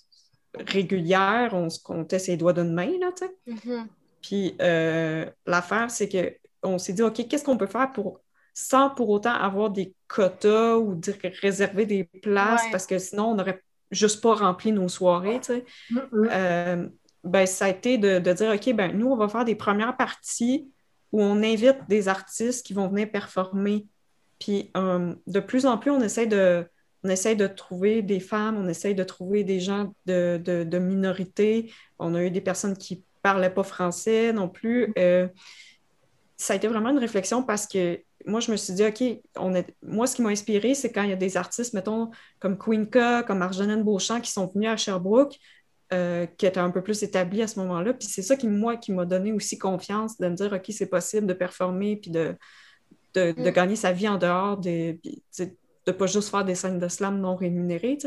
régulière, 0.56 1.52
on 1.54 1.70
se 1.70 1.80
comptait 1.82 2.18
ses 2.18 2.36
doigts 2.36 2.54
d'une 2.54 2.74
main, 2.74 2.90
là, 3.00 3.12
tu 3.16 3.26
sais. 3.26 3.36
Mm-hmm. 3.48 3.86
Puis 4.24 4.56
euh, 4.60 5.26
l'affaire, 5.46 5.92
c'est 5.92 6.10
qu'on 6.10 6.80
s'est 6.80 6.94
dit, 6.94 7.04
OK, 7.04 7.28
qu'est-ce 7.28 7.44
qu'on 7.44 7.58
peut 7.58 7.68
faire 7.68 7.92
pour, 7.92 8.22
sans 8.56 8.90
pour 8.90 9.10
autant 9.10 9.34
avoir 9.34 9.70
des 9.70 9.94
quotas 10.08 10.78
ou 10.78 10.96
dire, 10.96 11.16
réserver 11.42 11.86
des 11.86 12.06
places, 12.06 12.64
parce 12.72 12.88
que 12.88 12.98
sinon, 12.98 13.32
on 13.32 13.36
n'aurait 13.36 13.62
juste 13.92 14.22
pas 14.22 14.34
rempli 14.34 14.72
nos 14.72 14.90
soirées, 14.90 15.40
tu 15.42 15.54
sais. 15.54 15.66
Mm-hmm. 15.92 16.30
Euh, 16.32 16.90
ben, 17.24 17.46
ça 17.46 17.66
a 17.66 17.70
été 17.70 18.00
de, 18.00 18.18
dire, 18.18 18.52
OK, 18.52 18.74
ben, 18.74 18.98
nous, 18.98 19.08
on 19.08 19.16
va 19.16 19.28
faire 19.28 19.46
des 19.46 19.56
premières 19.56 19.96
parties 19.96 20.72
où 21.12 21.22
on 21.22 21.44
invite 21.44 21.78
des 21.88 22.08
artistes 22.08 22.66
qui 22.66 22.74
vont 22.74 22.88
venir 22.88 23.12
performer. 23.12 23.86
Puis 24.40 24.72
de 24.74 25.40
plus 25.40 25.68
en 25.68 25.78
plus, 25.78 25.92
on 25.92 26.02
essaie 26.02 26.26
de, 26.26 26.66
on 27.04 27.10
essaye 27.10 27.36
de 27.36 27.48
trouver 27.48 28.02
des 28.02 28.20
femmes, 28.20 28.58
on 28.58 28.68
essaye 28.68 28.96
de 28.96 29.04
trouver 29.04 29.44
des 29.44 29.60
gens 29.60 29.94
de, 30.06 30.38
de, 30.44 30.80
minorités. 30.80 31.72
On 32.00 32.14
a 32.14 32.24
eu 32.24 32.32
des 32.32 32.42
personnes 32.42 32.78
qui 32.78 32.98
ne 32.98 33.02
parlaient 33.24 33.54
pas 33.54 33.64
français 33.64 34.34
non 34.34 34.48
plus. 34.48 34.94
Euh, 34.98 35.28
ça 36.38 36.54
a 36.54 36.56
été 36.56 36.68
vraiment 36.68 36.90
une 36.90 37.00
réflexion 37.00 37.44
parce 37.44 37.68
que 37.68 38.00
moi, 38.26 38.40
je 38.40 38.52
me 38.52 38.58
suis 38.58 38.74
dit, 38.74 38.86
OK, 38.86 39.04
on 39.36 39.56
est... 39.56 39.76
moi, 39.82 40.06
ce 40.06 40.16
qui 40.16 40.22
m'a 40.22 40.30
inspiré, 40.30 40.76
c'est 40.76 40.92
quand 40.92 41.02
il 41.02 41.10
y 41.10 41.14
a 41.14 41.18
des 41.18 41.38
artistes, 41.38 41.74
mettons, 41.74 42.12
comme 42.40 42.56
Queenka, 42.58 43.24
comme 43.24 43.42
Arjanine 43.42 43.84
Beauchamp, 43.84 44.22
qui 44.22 44.32
sont 44.32 44.46
venus 44.54 44.70
à 44.70 44.78
Sherbrooke, 44.78 45.40
euh, 45.92 46.28
qui 46.38 46.46
étaient 46.46 46.60
un 46.60 46.70
peu 46.70 46.84
plus 46.84 47.02
établis 47.02 47.42
à 47.42 47.48
ce 47.48 47.60
moment-là. 47.60 47.94
Puis 47.94 48.08
c'est 48.08 48.22
ça 48.22 48.36
qui, 48.36 48.48
moi, 48.48 48.78
qui 48.78 48.92
m'a 48.92 49.06
donné 49.06 49.32
aussi 49.34 49.58
confiance 49.58 50.20
de 50.20 50.28
me 50.28 50.36
dire, 50.36 50.54
OK, 50.54 50.66
c'est 50.70 50.86
possible 50.86 51.26
de 51.26 51.34
performer, 51.34 51.96
puis 51.96 52.12
de, 52.12 52.36
de, 53.16 53.34
mm. 53.36 53.52
gagner 53.52 53.76
sa 53.76 53.92
vie 53.92 54.08
en 54.08 54.18
dehors 54.18 54.58
des 54.58 55.00
de 55.86 55.92
pas 55.92 56.08
juste 56.08 56.30
faire 56.30 56.46
des 56.46 56.56
scènes 56.56 56.80
de 56.80 56.88
slam 56.88 57.20
non 57.20 57.36
rémunérées. 57.36 57.98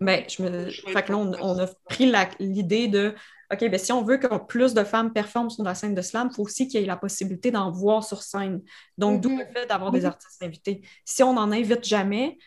Mais 0.00 0.26
je 0.28 0.42
me... 0.42 0.70
fait 0.70 1.02
que 1.04 1.12
là, 1.12 1.18
on, 1.18 1.58
a 1.58 1.66
pris 1.88 2.12
l'idée 2.38 2.88
de 2.88 3.14
OK, 3.52 3.60
ben 3.70 3.78
si 3.78 3.92
on 3.92 4.02
veut 4.02 4.16
que 4.16 4.26
plus 4.46 4.74
de 4.74 4.82
femmes 4.84 5.12
performent 5.12 5.50
sur 5.50 5.64
la 5.64 5.74
scène 5.74 5.94
de 5.94 6.02
slam, 6.02 6.28
il 6.30 6.34
faut 6.34 6.42
aussi 6.42 6.66
qu'il 6.66 6.80
y 6.80 6.82
ait 6.82 6.86
la 6.86 6.96
possibilité 6.96 7.50
d'en 7.50 7.70
voir 7.70 8.02
sur 8.02 8.22
scène. 8.22 8.62
Donc, 8.98 9.20
d'où 9.20 9.36
le 9.36 9.44
fait 9.46 9.66
d'avoir 9.66 9.90
des 9.90 10.04
artistes 10.04 10.42
invités. 10.42 10.82
Si 11.04 11.22
on 11.22 11.34
n'en 11.34 11.52
invite 11.52 11.84
jamais, 11.84 12.38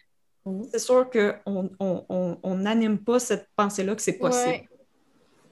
c'est 0.72 0.80
sûr 0.80 1.10
qu'on 1.10 2.56
n'anime 2.56 3.00
pas 3.00 3.20
cette 3.20 3.48
pensée-là 3.56 3.96
que 3.96 4.02
c'est 4.02 4.18
possible. 4.18 4.68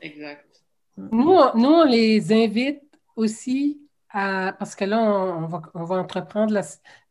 Exact. 0.01 0.45
Nous, 0.97 1.37
nous, 1.55 1.69
on 1.69 1.83
les 1.83 2.31
invite 2.31 2.81
aussi 3.15 3.81
parce 4.11 4.75
que 4.75 4.85
là, 4.85 4.99
on, 5.01 5.47
va, 5.85 5.95
entreprendre 5.95 6.57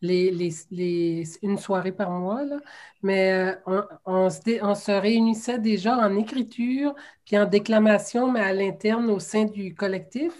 une 0.02 1.58
soirée 1.58 1.92
par 1.92 2.10
mois, 2.10 2.44
là, 2.44 2.56
mais 3.02 3.32
euh, 3.32 3.82
on, 4.06 4.30
se 4.30 4.62
on, 4.64 4.74
se 4.74 4.92
réunissait 4.92 5.58
déjà 5.58 5.96
en 5.96 6.16
écriture, 6.16 6.94
puis 7.24 7.38
en 7.38 7.46
déclamation, 7.46 8.30
mais 8.30 8.40
à 8.40 8.52
l'interne 8.52 9.10
au 9.10 9.18
sein 9.20 9.44
du 9.44 9.74
collectif. 9.74 10.32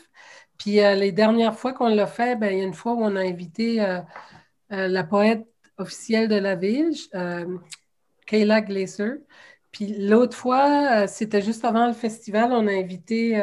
Puis 0.58 0.80
euh, 0.80 0.94
les 0.94 1.12
dernières 1.12 1.58
fois 1.58 1.72
qu'on 1.74 1.88
l'a 1.88 2.06
fait, 2.06 2.36
ben, 2.36 2.52
il 2.52 2.58
y 2.58 2.62
a 2.62 2.64
une 2.64 2.74
fois 2.74 2.94
où 2.94 3.02
on 3.02 3.16
a 3.16 3.20
invité 3.20 3.82
euh, 3.82 4.00
la 4.70 5.04
poète 5.04 5.46
officielle 5.78 6.28
de 6.28 6.36
la 6.36 6.54
ville, 6.56 6.94
Kayla 8.26 8.60
Glaser. 8.62 9.14
Puis 9.72 9.94
l'autre 9.98 10.36
fois, 10.36 11.06
c'était 11.08 11.42
juste 11.42 11.64
avant 11.64 11.88
le 11.88 11.92
festival, 11.92 12.52
on 12.52 12.66
a 12.68 12.72
invité 12.72 13.36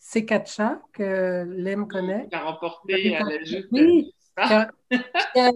c'est 0.00 0.24
Katcha, 0.24 0.80
que 0.94 1.44
Lem 1.46 1.86
connaît. 1.86 2.26
Il 2.32 2.34
a 2.34 2.40
remporté 2.40 3.14
à 3.16 3.20
la 3.20 3.36
Oui. 3.70 4.12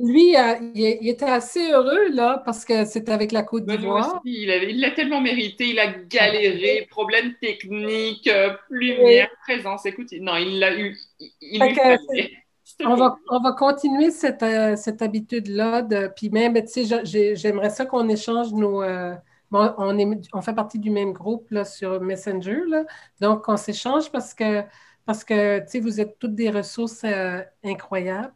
lui, 0.02 0.34
il, 0.74 1.08
était 1.08 1.24
assez 1.24 1.72
heureux 1.72 2.10
là 2.12 2.42
parce 2.44 2.66
que 2.66 2.84
c'était 2.84 3.12
avec 3.12 3.32
la 3.32 3.42
Côte 3.42 3.64
d'Ivoire. 3.64 4.20
Il 4.26 4.80
l'a 4.80 4.90
tellement 4.90 5.22
mérité, 5.22 5.70
il 5.70 5.78
a 5.78 5.86
galéré, 5.86 6.86
problème 6.90 7.34
technique, 7.40 8.28
euh, 8.28 8.50
lumière, 8.68 9.30
présence. 9.44 9.86
Écoute, 9.86 10.12
non, 10.20 10.36
il 10.36 10.60
l'a 10.60 10.78
eu. 10.78 10.94
Il, 11.40 11.62
on, 12.84 12.96
va, 12.96 13.16
on 13.30 13.40
va 13.40 13.52
continuer 13.52 14.10
cette, 14.10 14.42
euh, 14.42 14.76
cette 14.76 15.00
habitude-là. 15.00 15.88
Puis 16.14 16.28
même, 16.28 16.54
tu 16.66 16.84
sais, 16.84 17.34
j'aimerais 17.34 17.70
ça 17.70 17.86
qu'on 17.86 18.10
échange 18.10 18.52
nos, 18.52 18.82
euh, 18.82 19.14
on, 19.55 19.98
est, 19.98 20.28
on, 20.32 20.40
fait 20.43 20.55
partie 20.55 20.78
du 20.78 20.90
même 20.90 21.12
groupe 21.12 21.51
là, 21.51 21.64
sur 21.64 22.01
Messenger. 22.01 22.60
Là. 22.68 22.85
Donc, 23.20 23.48
on 23.48 23.56
s'échange 23.56 24.10
parce 24.10 24.35
que, 24.35 24.62
parce 25.06 25.24
que 25.24 25.81
vous 25.81 26.01
êtes 26.01 26.18
toutes 26.18 26.35
des 26.35 26.51
ressources 26.51 27.05
euh, 27.05 27.43
incroyables. 27.64 28.32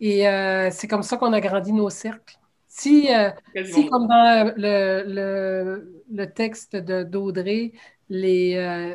Et 0.00 0.28
euh, 0.28 0.70
c'est 0.70 0.86
comme 0.86 1.02
ça 1.02 1.16
qu'on 1.16 1.32
a 1.32 1.40
grandi 1.40 1.72
nos 1.72 1.90
cercles. 1.90 2.38
Si, 2.68 3.12
euh, 3.12 3.30
si 3.64 3.88
comme 3.88 4.06
dans 4.06 4.52
le, 4.56 5.02
le, 5.06 6.02
le 6.12 6.26
texte 6.26 6.76
d'Audrey, 6.76 7.72
les, 8.08 8.54
euh, 8.56 8.94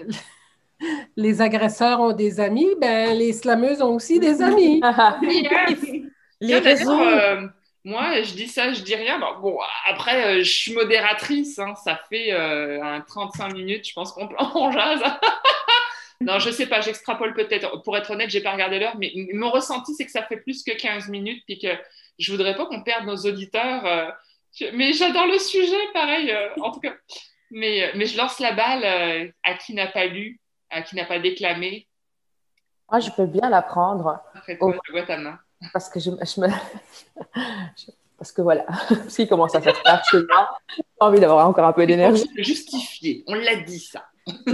les 1.18 1.41
agresseurs 1.41 1.99
ont 1.99 2.14
des 2.14 2.39
amis, 2.39 2.69
ben, 2.80 3.18
les 3.18 3.34
slameuses 3.34 3.81
ont 3.81 3.95
aussi 3.95 4.19
des 4.19 4.41
amis. 4.41 4.81
les 6.39 6.60
réseaux. 6.60 7.01
Euh, 7.85 7.89
moi, 7.89 8.22
je 8.22 8.34
dis 8.34 8.47
ça, 8.47 8.73
je 8.73 8.81
dis 8.81 8.95
rien. 8.95 9.19
Bon, 9.19 9.57
après, 9.85 10.43
je 10.43 10.51
suis 10.51 10.73
modératrice. 10.73 11.60
Hein, 11.60 11.76
ça 11.76 11.99
fait 12.10 12.31
un 12.31 13.01
35 13.01 13.53
minutes, 13.53 13.88
je 13.88 13.93
pense 13.93 14.11
qu'on 14.11 14.72
jase. 14.72 15.03
non, 16.22 16.39
je 16.39 16.49
sais 16.49 16.68
pas, 16.68 16.81
j'extrapole 16.81 17.34
peut-être. 17.34 17.81
Pour 17.84 17.97
être 17.97 18.11
honnête, 18.11 18.30
j'ai 18.30 18.41
pas 18.41 18.51
regardé 18.51 18.80
l'heure, 18.80 18.95
mais 18.97 19.11
mon 19.34 19.51
ressenti, 19.51 19.93
c'est 19.95 20.05
que 20.05 20.11
ça 20.11 20.23
fait 20.23 20.38
plus 20.38 20.64
que 20.64 20.72
15 20.72 21.10
minutes, 21.10 21.43
puis 21.45 21.60
que 21.60 21.69
je 22.19 22.31
voudrais 22.31 22.55
pas 22.55 22.65
qu'on 22.65 22.84
perde 22.84 23.05
nos 23.05 23.18
auditeurs. 23.18 24.14
mais 24.73 24.93
j'adore 24.93 25.27
le 25.27 25.39
sujet, 25.39 25.91
pareil. 25.93 26.34
en 26.61 26.72
tout 26.72 26.80
cas, 26.80 26.93
mais, 27.51 27.91
mais 27.95 28.05
je 28.05 28.18
lance 28.18 28.39
la 28.39 28.53
balle 28.53 29.34
à 29.43 29.53
qui 29.55 29.73
n'a 29.73 29.88
pas 29.88 30.05
lu, 30.05 30.39
à 30.69 30.81
qui 30.81 30.95
n'a 30.95 31.05
pas 31.05 31.19
déclamé. 31.19 31.88
Moi, 32.89 32.99
je 32.99 33.10
peux 33.11 33.26
bien 33.26 33.49
la 33.49 33.61
prendre. 33.61 34.22
Oh. 34.60 34.73
vois 34.91 35.03
ta 35.03 35.18
main. 35.18 35.39
Parce 35.72 35.90
que 35.90 35.99
je, 35.99 36.10
me. 36.11 36.48
Parce 38.18 38.31
que 38.31 38.41
voilà, 38.41 38.64
parce 38.90 39.15
qu'il 39.15 39.27
commence 39.27 39.53
à 39.53 39.61
faire 39.61 39.84
tard 39.84 40.02
chez 40.10 40.18
moi. 40.18 40.49
J'ai 40.77 40.84
envie 41.02 41.19
d'avoir 41.19 41.45
encore 41.48 41.65
un 41.65 41.73
peu 41.73 41.85
d'énergie. 41.85 42.30
Justifié, 42.38 43.23
on 43.27 43.35
l'a 43.35 43.57
dit 43.57 43.80
ça. 43.80 44.06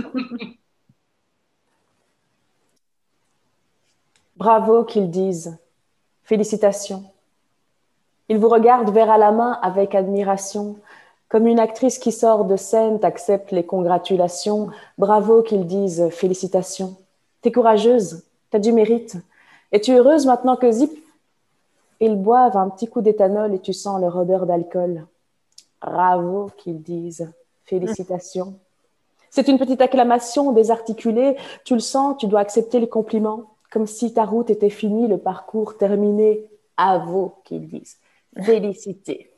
Bravo 4.36 4.86
qu'ils 4.86 5.12
disent. 5.12 5.58
Félicitations. 6.24 7.12
Ils 8.30 8.38
vous 8.38 8.50
regardent 8.50 8.92
vers 8.92 9.12
à 9.12 9.18
la 9.18 9.32
main 9.32 9.60
avec 9.62 9.94
admiration. 9.94 10.80
Comme 11.28 11.46
une 11.46 11.60
actrice 11.60 12.00
qui 12.00 12.12
sort 12.12 12.46
de 12.46 12.56
scène 12.56 13.00
t'accepte 13.00 13.52
les 13.52 13.66
congratulations. 13.66 14.70
Bravo 14.98 15.44
qu'ils 15.44 15.68
disent 15.68 16.10
félicitations. 16.10 16.98
T'es 17.42 17.52
courageuse, 17.52 18.24
t'as 18.50 18.60
du 18.60 18.72
mérite. 18.72 19.18
Es-tu 19.72 19.94
heureuse 19.94 20.26
maintenant 20.26 20.56
que 20.56 20.72
zip 20.72 20.92
Ils 22.00 22.16
boivent 22.16 22.58
un 22.58 22.70
petit 22.70 22.88
coup 22.88 23.02
d'éthanol 23.02 23.54
et 23.54 23.60
tu 23.60 23.74
sens 23.74 24.02
leur 24.02 24.18
odeur 24.18 24.46
d'alcool? 24.46 25.06
Bravo 25.82 26.50
qu'ils 26.58 26.82
disent 26.82 27.32
félicitations. 27.66 28.56
C'est 29.30 29.48
une 29.48 29.60
petite 29.60 29.82
acclamation 29.82 30.52
désarticulée. 30.52 31.38
Tu 31.64 31.76
le 31.76 31.80
sens, 31.80 32.18
tu 32.18 32.28
dois 32.28 32.40
accepter 32.40 32.80
les 32.80 32.90
compliments 32.90 33.46
comme 33.72 33.86
si 33.86 34.14
ta 34.14 34.26
route 34.26 34.50
était 34.50 34.72
finie, 34.72 35.08
le 35.08 35.20
parcours 35.20 35.78
terminé. 35.78 36.46
Vous 37.06 37.34
qu'ils 37.44 37.68
disent. 37.68 37.98
Félicité. 38.42 39.30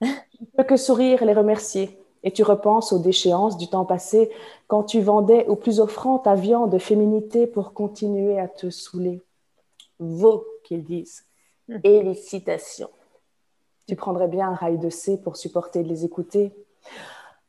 Tu 0.00 0.06
ne 0.06 0.46
peux 0.56 0.64
que 0.64 0.76
sourire 0.76 1.22
et 1.22 1.26
les 1.26 1.34
remercier. 1.34 1.98
Et 2.24 2.32
tu 2.32 2.42
repenses 2.42 2.92
aux 2.92 2.98
déchéances 2.98 3.58
du 3.58 3.68
temps 3.68 3.84
passé 3.84 4.30
quand 4.66 4.82
tu 4.82 5.00
vendais 5.00 5.46
au 5.46 5.56
plus 5.56 5.78
offrant 5.78 6.18
ta 6.18 6.34
viande 6.34 6.70
de 6.70 6.78
féminité 6.78 7.46
pour 7.46 7.74
continuer 7.74 8.40
à 8.40 8.48
te 8.48 8.70
saouler. 8.70 9.22
Vaut 9.98 10.46
qu'ils 10.64 10.84
disent. 10.84 11.24
Félicitations. 11.82 12.90
Tu 13.86 13.96
prendrais 13.96 14.28
bien 14.28 14.48
un 14.48 14.54
rail 14.54 14.78
de 14.78 14.90
C 14.90 15.20
pour 15.20 15.36
supporter 15.36 15.82
de 15.82 15.88
les 15.88 16.04
écouter. 16.04 16.52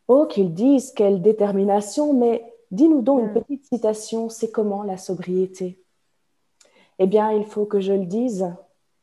Oh, 0.07 0.26
qu'ils 0.26 0.53
disent, 0.53 0.91
quelle 0.91 1.21
détermination, 1.21 2.13
mais 2.13 2.43
Dis-nous 2.71 3.01
donc 3.01 3.21
une 3.21 3.30
hmm. 3.30 3.41
petite 3.41 3.65
citation, 3.65 4.30
c'est 4.30 4.51
comment 4.51 4.84
la 4.84 4.97
sobriété? 4.97 5.81
Eh 6.99 7.07
bien, 7.07 7.31
il 7.31 7.45
faut 7.45 7.65
que 7.65 7.80
je 7.80 7.93
le 7.93 8.05
dise, 8.05 8.53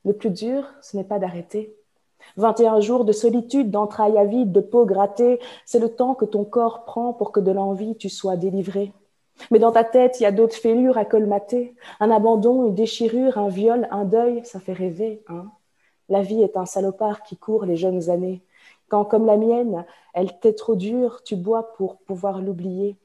le 0.05 0.13
plus 0.13 0.31
dur, 0.31 0.65
ce 0.83 0.97
n'est 0.97 1.05
pas 1.05 1.19
d'arrêter. 1.19 1.75
21 2.37 2.81
jours 2.81 3.05
de 3.05 3.13
solitude, 3.13 3.71
d'entrailles 3.71 4.19
avides, 4.19 4.53
de 4.53 4.61
peau 4.61 4.85
grattée, 4.85 5.41
c'est 5.65 5.79
le 5.79 5.89
temps 5.89 6.15
que 6.15 6.25
ton 6.25 6.45
corps 6.45 6.85
prend 6.85 7.13
pour 7.13 7.33
que 7.33 7.41
de 7.41 7.51
l'envie 7.51 7.97
tu 7.97 8.09
sois 8.09 8.37
délivré. 8.37 8.93
Mais 9.51 9.59
dans 9.59 9.73
ta 9.73 9.85
tête, 9.85 10.19
il 10.21 10.25
y 10.25 10.27
a 10.27 10.33
d'autres 10.33 10.57
fêlures 10.57 10.99
à 10.99 11.05
colmater. 11.05 11.75
Un 12.01 12.11
abandon, 12.11 12.67
une 12.67 12.75
déchirure, 12.75 13.39
un 13.39 13.49
viol, 13.49 13.87
un 13.91 14.05
deuil, 14.05 14.43
ça 14.45 14.61
fait 14.61 14.73
rêver. 14.73 15.23
Hein 15.29 15.51
la 16.09 16.23
vie 16.23 16.43
est 16.43 16.57
un 16.57 16.67
salopard 16.67 17.23
qui 17.23 17.37
court 17.37 17.65
les 17.65 17.77
jeunes 17.77 18.11
années. 18.11 18.43
Quand, 18.89 19.05
comme 19.05 19.27
la 19.27 19.37
mienne, 19.37 19.85
elle 20.15 20.39
t'est 20.39 20.53
trop 20.53 20.77
dure, 20.77 21.23
tu 21.25 21.37
bois 21.37 21.75
pour 21.75 21.99
pouvoir 21.99 22.41
l'oublier. 22.41 22.97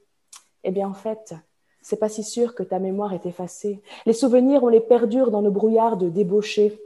Eh 0.63 0.71
bien, 0.71 0.87
en 0.87 0.93
fait, 0.93 1.33
c'est 1.81 1.99
pas 1.99 2.09
si 2.09 2.23
sûr 2.23 2.53
que 2.53 2.63
ta 2.63 2.77
mémoire 2.77 3.13
est 3.13 3.25
effacée. 3.25 3.81
Les 4.05 4.13
souvenirs, 4.13 4.63
on 4.63 4.67
les 4.67 4.81
perdure 4.81 5.31
dans 5.31 5.41
nos 5.41 5.51
brouillards 5.51 5.97
de 5.97 6.09
débauchés. 6.09 6.79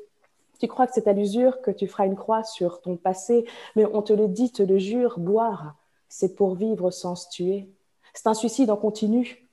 Tu 0.59 0.69
crois 0.69 0.87
que 0.87 0.93
c'est 0.93 1.09
à 1.09 1.13
l'usure 1.13 1.61
que 1.61 1.71
tu 1.71 1.87
feras 1.87 2.05
une 2.05 2.15
croix 2.15 2.43
sur 2.43 2.79
ton 2.79 2.95
passé, 2.95 3.45
mais 3.75 3.85
on 3.85 4.01
te 4.01 4.13
le 4.13 4.29
dit, 4.29 4.51
te 4.51 4.63
le 4.63 4.77
jure, 4.77 5.19
boire, 5.19 5.75
c'est 6.07 6.35
pour 6.35 6.55
vivre 6.55 6.91
sans 6.91 7.15
se 7.15 7.29
tuer. 7.29 7.69
C'est 8.15 8.27
un 8.27 8.33
suicide 8.33 8.71
en 8.71 8.77
continu, 8.77 9.45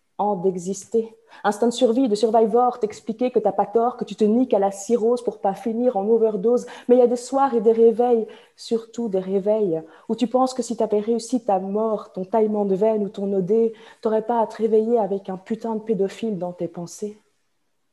d'exister. 0.42 1.16
Instinct 1.44 1.68
de 1.68 1.72
survie, 1.72 2.08
de 2.08 2.14
survivor, 2.14 2.78
t'expliquer 2.78 3.30
que 3.30 3.38
t'as 3.38 3.52
pas 3.52 3.66
tort, 3.66 3.96
que 3.96 4.04
tu 4.04 4.14
te 4.14 4.24
niques 4.24 4.54
à 4.54 4.58
la 4.58 4.70
cirrhose 4.70 5.24
pour 5.24 5.38
pas 5.38 5.54
finir 5.54 5.96
en 5.96 6.06
overdose. 6.06 6.66
Mais 6.88 6.96
il 6.96 6.98
y 6.98 7.02
a 7.02 7.06
des 7.06 7.16
soirs 7.16 7.54
et 7.54 7.60
des 7.60 7.72
réveils, 7.72 8.26
surtout 8.56 9.08
des 9.08 9.18
réveils, 9.18 9.82
où 10.08 10.14
tu 10.14 10.26
penses 10.26 10.54
que 10.54 10.62
si 10.62 10.76
t'avais 10.76 11.00
réussi 11.00 11.42
ta 11.44 11.58
mort, 11.58 12.12
ton 12.12 12.24
taillement 12.24 12.64
de 12.64 12.74
veine 12.74 13.04
ou 13.04 13.08
ton 13.08 13.32
odé, 13.32 13.72
t'aurais 14.00 14.22
pas 14.22 14.40
à 14.40 14.46
te 14.46 14.56
réveiller 14.56 14.98
avec 14.98 15.28
un 15.28 15.38
putain 15.38 15.74
de 15.74 15.80
pédophile 15.80 16.38
dans 16.38 16.52
tes 16.52 16.68
pensées. 16.68 17.18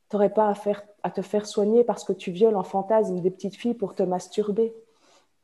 T'aurais 0.10 0.34
pas 0.34 0.50
à, 0.50 0.54
faire, 0.54 0.84
à 1.04 1.10
te 1.10 1.22
faire 1.22 1.46
soigner 1.46 1.84
parce 1.84 2.04
que 2.04 2.14
tu 2.14 2.32
violes 2.32 2.56
en 2.56 2.64
fantasme 2.64 3.20
des 3.22 3.32
petites 3.32 3.56
filles 3.56 3.76
pour 3.76 3.96
te 3.96 4.04
masturber. 4.04 4.74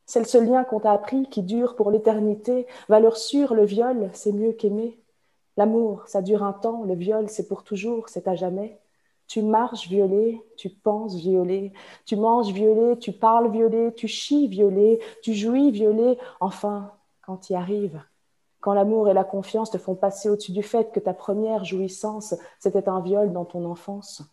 C'est 0.05 0.19
le 0.19 0.25
seul 0.25 0.47
lien 0.47 0.63
qu'on 0.63 0.81
t'a 0.81 0.91
appris 0.91 1.27
qui 1.29 1.41
dure 1.41 1.75
pour 1.75 1.89
l'éternité. 1.89 2.67
Valeur 2.89 3.17
sûre, 3.17 3.55
le 3.55 3.65
viol, 3.65 4.09
c'est 4.13 4.31
mieux 4.31 4.51
qu'aimer. 4.51 4.99
L'amour, 5.57 6.03
ça 6.07 6.21
dure 6.21 6.43
un 6.43 6.53
temps, 6.53 6.83
le 6.83 6.95
viol, 6.95 7.29
c'est 7.29 7.47
pour 7.47 7.63
toujours, 7.63 8.09
c'est 8.09 8.27
à 8.27 8.35
jamais. 8.35 8.79
Tu 9.27 9.41
marches 9.41 9.87
violé, 9.87 10.41
tu 10.57 10.69
penses 10.69 11.15
violé, 11.15 11.73
tu 12.05 12.15
manges 12.15 12.51
violé, 12.51 12.97
tu 12.99 13.11
parles 13.11 13.49
violé, 13.49 13.93
tu 13.95 14.07
chies 14.07 14.47
violé, 14.47 14.99
tu 15.23 15.33
jouis 15.33 15.71
violé. 15.71 16.17
Enfin, 16.39 16.91
quand 17.21 17.37
tu 17.37 17.53
y 17.53 17.55
arrives, 17.55 18.03
quand 18.59 18.73
l'amour 18.73 19.09
et 19.09 19.13
la 19.13 19.23
confiance 19.23 19.71
te 19.71 19.77
font 19.77 19.95
passer 19.95 20.29
au-dessus 20.29 20.51
du 20.51 20.63
fait 20.63 20.91
que 20.91 20.99
ta 20.99 21.13
première 21.13 21.65
jouissance, 21.65 22.35
c'était 22.59 22.89
un 22.89 22.99
viol 22.99 23.31
dans 23.31 23.45
ton 23.45 23.65
enfance. 23.65 24.23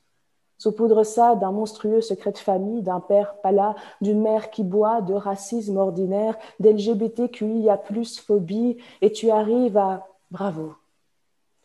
Saupoudre 0.58 1.04
ça 1.04 1.34
d'un 1.34 1.52
monstrueux 1.52 2.00
secret 2.00 2.32
de 2.32 2.38
famille, 2.38 2.82
d'un 2.82 3.00
père 3.00 3.40
pas 3.42 3.52
là, 3.52 3.74
d'une 4.00 4.22
mère 4.22 4.50
qui 4.50 4.62
boit, 4.62 5.00
de 5.00 5.12
racisme 5.12 5.76
ordinaire, 5.76 6.36
d'LGBTQIA+, 6.60 7.80
phobie, 8.24 8.76
et 9.00 9.12
tu 9.12 9.30
arrives 9.30 9.76
à 9.76 10.06
bravo, 10.30 10.74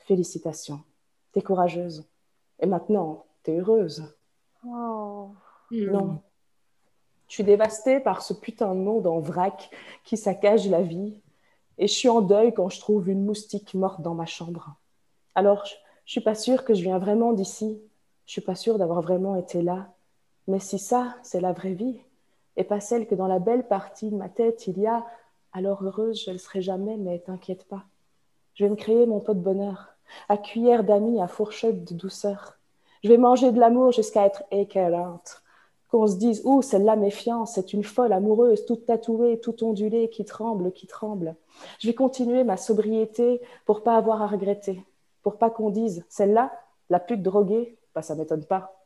Félicitations. 0.07 0.81
T'es 1.33 1.41
courageuse. 1.41 2.07
Et 2.59 2.65
maintenant, 2.65 3.25
t'es 3.43 3.59
heureuse. 3.59 4.15
Oh. 4.65 5.31
Non. 5.69 6.21
Je 7.27 7.33
suis 7.33 7.43
dévastée 7.43 7.99
par 7.99 8.21
ce 8.21 8.33
putain 8.33 8.73
de 8.73 8.79
monde 8.79 9.05
en 9.05 9.19
vrac 9.19 9.69
qui 10.05 10.15
saccage 10.15 10.67
la 10.69 10.81
vie. 10.81 11.19
Et 11.77 11.87
je 11.87 11.93
suis 11.93 12.07
en 12.07 12.21
deuil 12.21 12.53
quand 12.53 12.69
je 12.69 12.79
trouve 12.79 13.09
une 13.09 13.25
moustique 13.25 13.73
morte 13.73 14.01
dans 14.01 14.15
ma 14.15 14.25
chambre. 14.25 14.77
Alors, 15.35 15.65
je, 15.65 15.75
je 16.05 16.11
suis 16.13 16.21
pas 16.21 16.35
sûre 16.35 16.63
que 16.63 16.73
je 16.73 16.83
viens 16.83 16.99
vraiment 16.99 17.33
d'ici. 17.33 17.77
Je 18.25 18.31
suis 18.31 18.41
pas 18.41 18.55
sûre 18.55 18.77
d'avoir 18.77 19.01
vraiment 19.01 19.35
été 19.35 19.61
là. 19.61 19.93
Mais 20.47 20.59
si 20.59 20.79
ça, 20.79 21.17
c'est 21.21 21.41
la 21.41 21.51
vraie 21.51 21.73
vie, 21.73 21.99
et 22.55 22.63
pas 22.63 22.79
celle 22.79 23.07
que 23.07 23.15
dans 23.15 23.27
la 23.27 23.39
belle 23.39 23.67
partie 23.67 24.09
de 24.09 24.15
ma 24.15 24.29
tête 24.29 24.67
il 24.67 24.79
y 24.79 24.87
a, 24.87 25.05
alors 25.51 25.83
heureuse 25.83 26.23
je 26.25 26.31
ne 26.31 26.37
serai 26.37 26.61
jamais, 26.61 26.95
mais 26.95 27.19
t'inquiète 27.19 27.65
pas. 27.67 27.83
Je 28.53 28.63
vais 28.63 28.69
me 28.69 28.75
créer 28.75 29.05
mon 29.05 29.19
pot 29.19 29.33
de 29.33 29.39
bonheur 29.39 29.96
à 30.29 30.37
cuillère 30.37 30.83
d'amis, 30.83 31.21
à 31.21 31.27
fourchette 31.27 31.83
de 31.83 31.93
douceur. 31.93 32.57
Je 33.03 33.09
vais 33.09 33.17
manger 33.17 33.51
de 33.51 33.59
l'amour 33.59 33.91
jusqu'à 33.91 34.25
être 34.25 34.43
écœurante. 34.51 35.43
Qu'on 35.89 36.07
se 36.07 36.17
dise, 36.17 36.41
oh, 36.43 36.61
celle-là 36.61 36.95
méfiance, 36.95 37.53
c'est 37.53 37.71
une 37.71 37.83
folle 37.83 38.11
amoureuse, 38.11 38.65
toute 38.65 38.85
tatouée, 38.85 39.39
toute 39.39 39.63
ondulée, 39.63 40.09
qui 40.09 40.25
tremble, 40.25 40.73
qui 40.73 40.85
tremble. 40.85 41.35
Je 41.79 41.87
vais 41.87 41.93
continuer 41.93 42.43
ma 42.43 42.57
sobriété 42.57 43.41
pour 43.65 43.83
pas 43.83 43.95
avoir 43.95 44.21
à 44.21 44.27
regretter, 44.27 44.83
pour 45.23 45.37
pas 45.37 45.49
qu'on 45.49 45.69
dise, 45.69 46.05
celle-là, 46.09 46.51
la 46.89 46.99
pute 46.99 47.21
droguée, 47.21 47.77
bah, 47.95 48.01
ça 48.01 48.15
m'étonne 48.15 48.45
pas. 48.45 48.83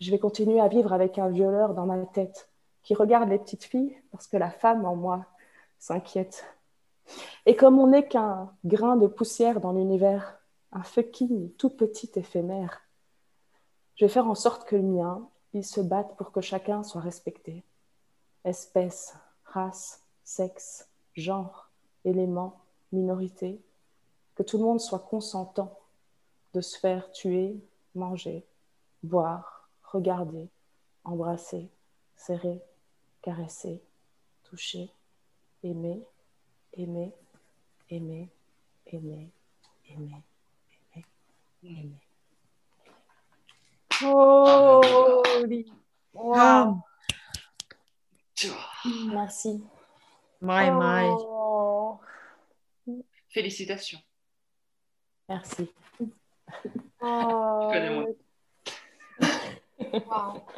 Je 0.00 0.10
vais 0.10 0.18
continuer 0.18 0.60
à 0.60 0.68
vivre 0.68 0.92
avec 0.92 1.18
un 1.18 1.28
violeur 1.28 1.74
dans 1.74 1.86
ma 1.86 1.98
tête, 2.06 2.48
qui 2.82 2.94
regarde 2.94 3.28
les 3.28 3.38
petites 3.38 3.64
filles 3.64 3.96
parce 4.12 4.26
que 4.26 4.36
la 4.36 4.50
femme 4.50 4.84
en 4.86 4.96
moi 4.96 5.26
s'inquiète. 5.78 6.46
Et 7.46 7.56
comme 7.56 7.78
on 7.78 7.88
n'est 7.88 8.06
qu'un 8.06 8.52
grain 8.64 8.96
de 8.96 9.06
poussière 9.06 9.60
dans 9.60 9.72
l'univers, 9.72 10.38
un 10.72 10.82
fucking 10.82 11.52
tout 11.54 11.70
petit 11.70 12.10
éphémère, 12.16 12.82
je 13.96 14.04
vais 14.04 14.10
faire 14.10 14.28
en 14.28 14.34
sorte 14.34 14.68
que 14.68 14.76
le 14.76 14.82
mien, 14.82 15.28
il 15.54 15.64
se 15.64 15.80
batte 15.80 16.16
pour 16.16 16.30
que 16.30 16.40
chacun 16.40 16.82
soit 16.82 17.00
respecté. 17.00 17.64
Espèce, 18.44 19.14
race, 19.44 20.04
sexe, 20.22 20.88
genre, 21.14 21.70
élément, 22.04 22.60
minorité, 22.92 23.60
que 24.34 24.42
tout 24.42 24.58
le 24.58 24.64
monde 24.64 24.80
soit 24.80 25.00
consentant 25.00 25.78
de 26.54 26.60
se 26.60 26.78
faire 26.78 27.10
tuer, 27.10 27.58
manger, 27.94 28.46
boire, 29.02 29.68
regarder, 29.82 30.48
embrasser, 31.04 31.70
serrer, 32.16 32.62
caresser, 33.22 33.82
toucher, 34.44 34.92
aimer, 35.62 36.06
aimer, 36.78 37.12
aimer, 37.90 38.28
aimer, 38.86 39.32
aimer, 39.90 40.22
aimer, 40.94 41.04
aimer. 41.64 42.00
Oh, 44.02 45.22
wow. 46.12 46.84
Merci. 49.12 49.60
My, 50.40 50.70
my. 50.70 51.06
Oh. 51.08 52.00
Félicitations. 53.28 54.00
Merci. 55.28 55.68
Oh. 57.02 58.14
Wow. 60.06 60.46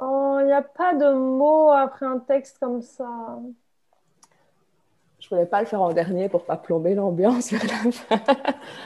Oh, 0.00 0.38
il 0.40 0.46
n'y 0.46 0.52
a 0.52 0.60
pas 0.60 0.92
de 0.92 1.14
mots 1.14 1.70
après 1.70 2.04
un 2.04 2.18
texte 2.18 2.58
comme 2.58 2.82
ça. 2.82 3.38
Je 5.24 5.30
voulais 5.30 5.46
pas 5.46 5.60
le 5.60 5.66
faire 5.66 5.80
en 5.80 5.90
dernier 5.90 6.28
pour 6.28 6.44
pas 6.44 6.58
plomber 6.58 6.94
l'ambiance 6.94 7.50
vers 7.50 7.64
la 7.64 7.90
fin. 7.90 8.20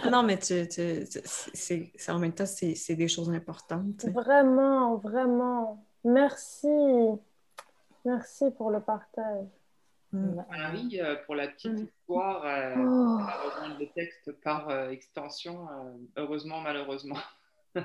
Ah 0.05 0.11
non, 0.11 0.23
mais 0.23 0.39
tu, 0.39 0.55
c'est, 0.71 1.93
en 2.11 2.21
même 2.21 2.31
temps, 2.33 2.47
c'est, 2.47 2.95
des 2.95 3.09
choses 3.09 3.29
importantes. 3.31 4.05
Vraiment, 4.07 4.97
vraiment. 4.99 5.85
Merci. 6.05 6.69
Merci 8.05 8.45
pour 8.57 8.71
le 8.71 8.79
partage. 8.79 9.47
Mm. 10.13 10.37
Marie, 10.49 11.01
euh, 11.01 11.17
pour 11.27 11.35
la 11.35 11.49
petite 11.49 11.73
Mm. 11.73 11.85
histoire, 11.85 12.45
euh, 12.47 12.75
Oh. 12.77 12.81
on 12.81 13.17
va 13.19 13.33
rejoindre 13.45 13.77
le 13.81 13.87
texte 13.89 14.31
par 14.45 14.69
euh, 14.71 14.91
extension, 14.91 15.67
euh, 15.69 15.93
heureusement, 16.19 16.61
malheureusement. 16.61 17.19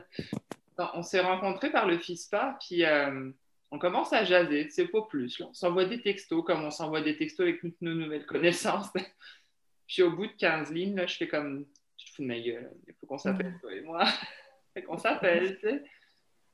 Non, 0.79 0.87
on 0.95 1.03
s'est 1.03 1.19
rencontrés 1.19 1.71
par 1.71 1.85
le 1.85 1.99
FISPA, 1.99 2.57
puis 2.59 2.83
euh, 2.83 3.29
on 3.73 3.79
commence 3.79 4.13
à 4.13 4.23
jaser, 4.23 4.69
c'est 4.69 4.87
pas 4.87 5.01
plus. 5.01 5.39
là. 5.39 5.47
On 5.49 5.53
s'envoie 5.53 5.85
des 5.85 5.99
textos 5.99 6.43
comme 6.45 6.63
on 6.63 6.69
s'envoie 6.69 7.01
des 7.01 7.17
textos 7.17 7.41
avec 7.41 7.59
toutes 7.59 7.81
nos 7.81 7.95
nouvelles 7.95 8.27
connaissances. 8.27 8.87
puis 9.87 10.03
au 10.03 10.11
bout 10.11 10.27
de 10.27 10.33
15 10.33 10.71
lignes, 10.71 10.95
là, 10.95 11.07
je 11.07 11.17
fais 11.17 11.27
comme, 11.27 11.65
je 11.97 12.05
te 12.05 12.11
fous 12.11 12.21
de 12.21 12.27
ma 12.27 12.39
gueule, 12.39 12.71
il 12.87 12.93
faut 12.93 13.07
qu'on 13.07 13.17
s'appelle, 13.17 13.57
toi 13.59 13.73
et 13.73 13.81
moi. 13.81 14.05
fait 14.75 14.83
qu'on 14.83 14.97
s'appelle, 14.97 15.57
tu 15.59 15.67
sais. 15.67 15.83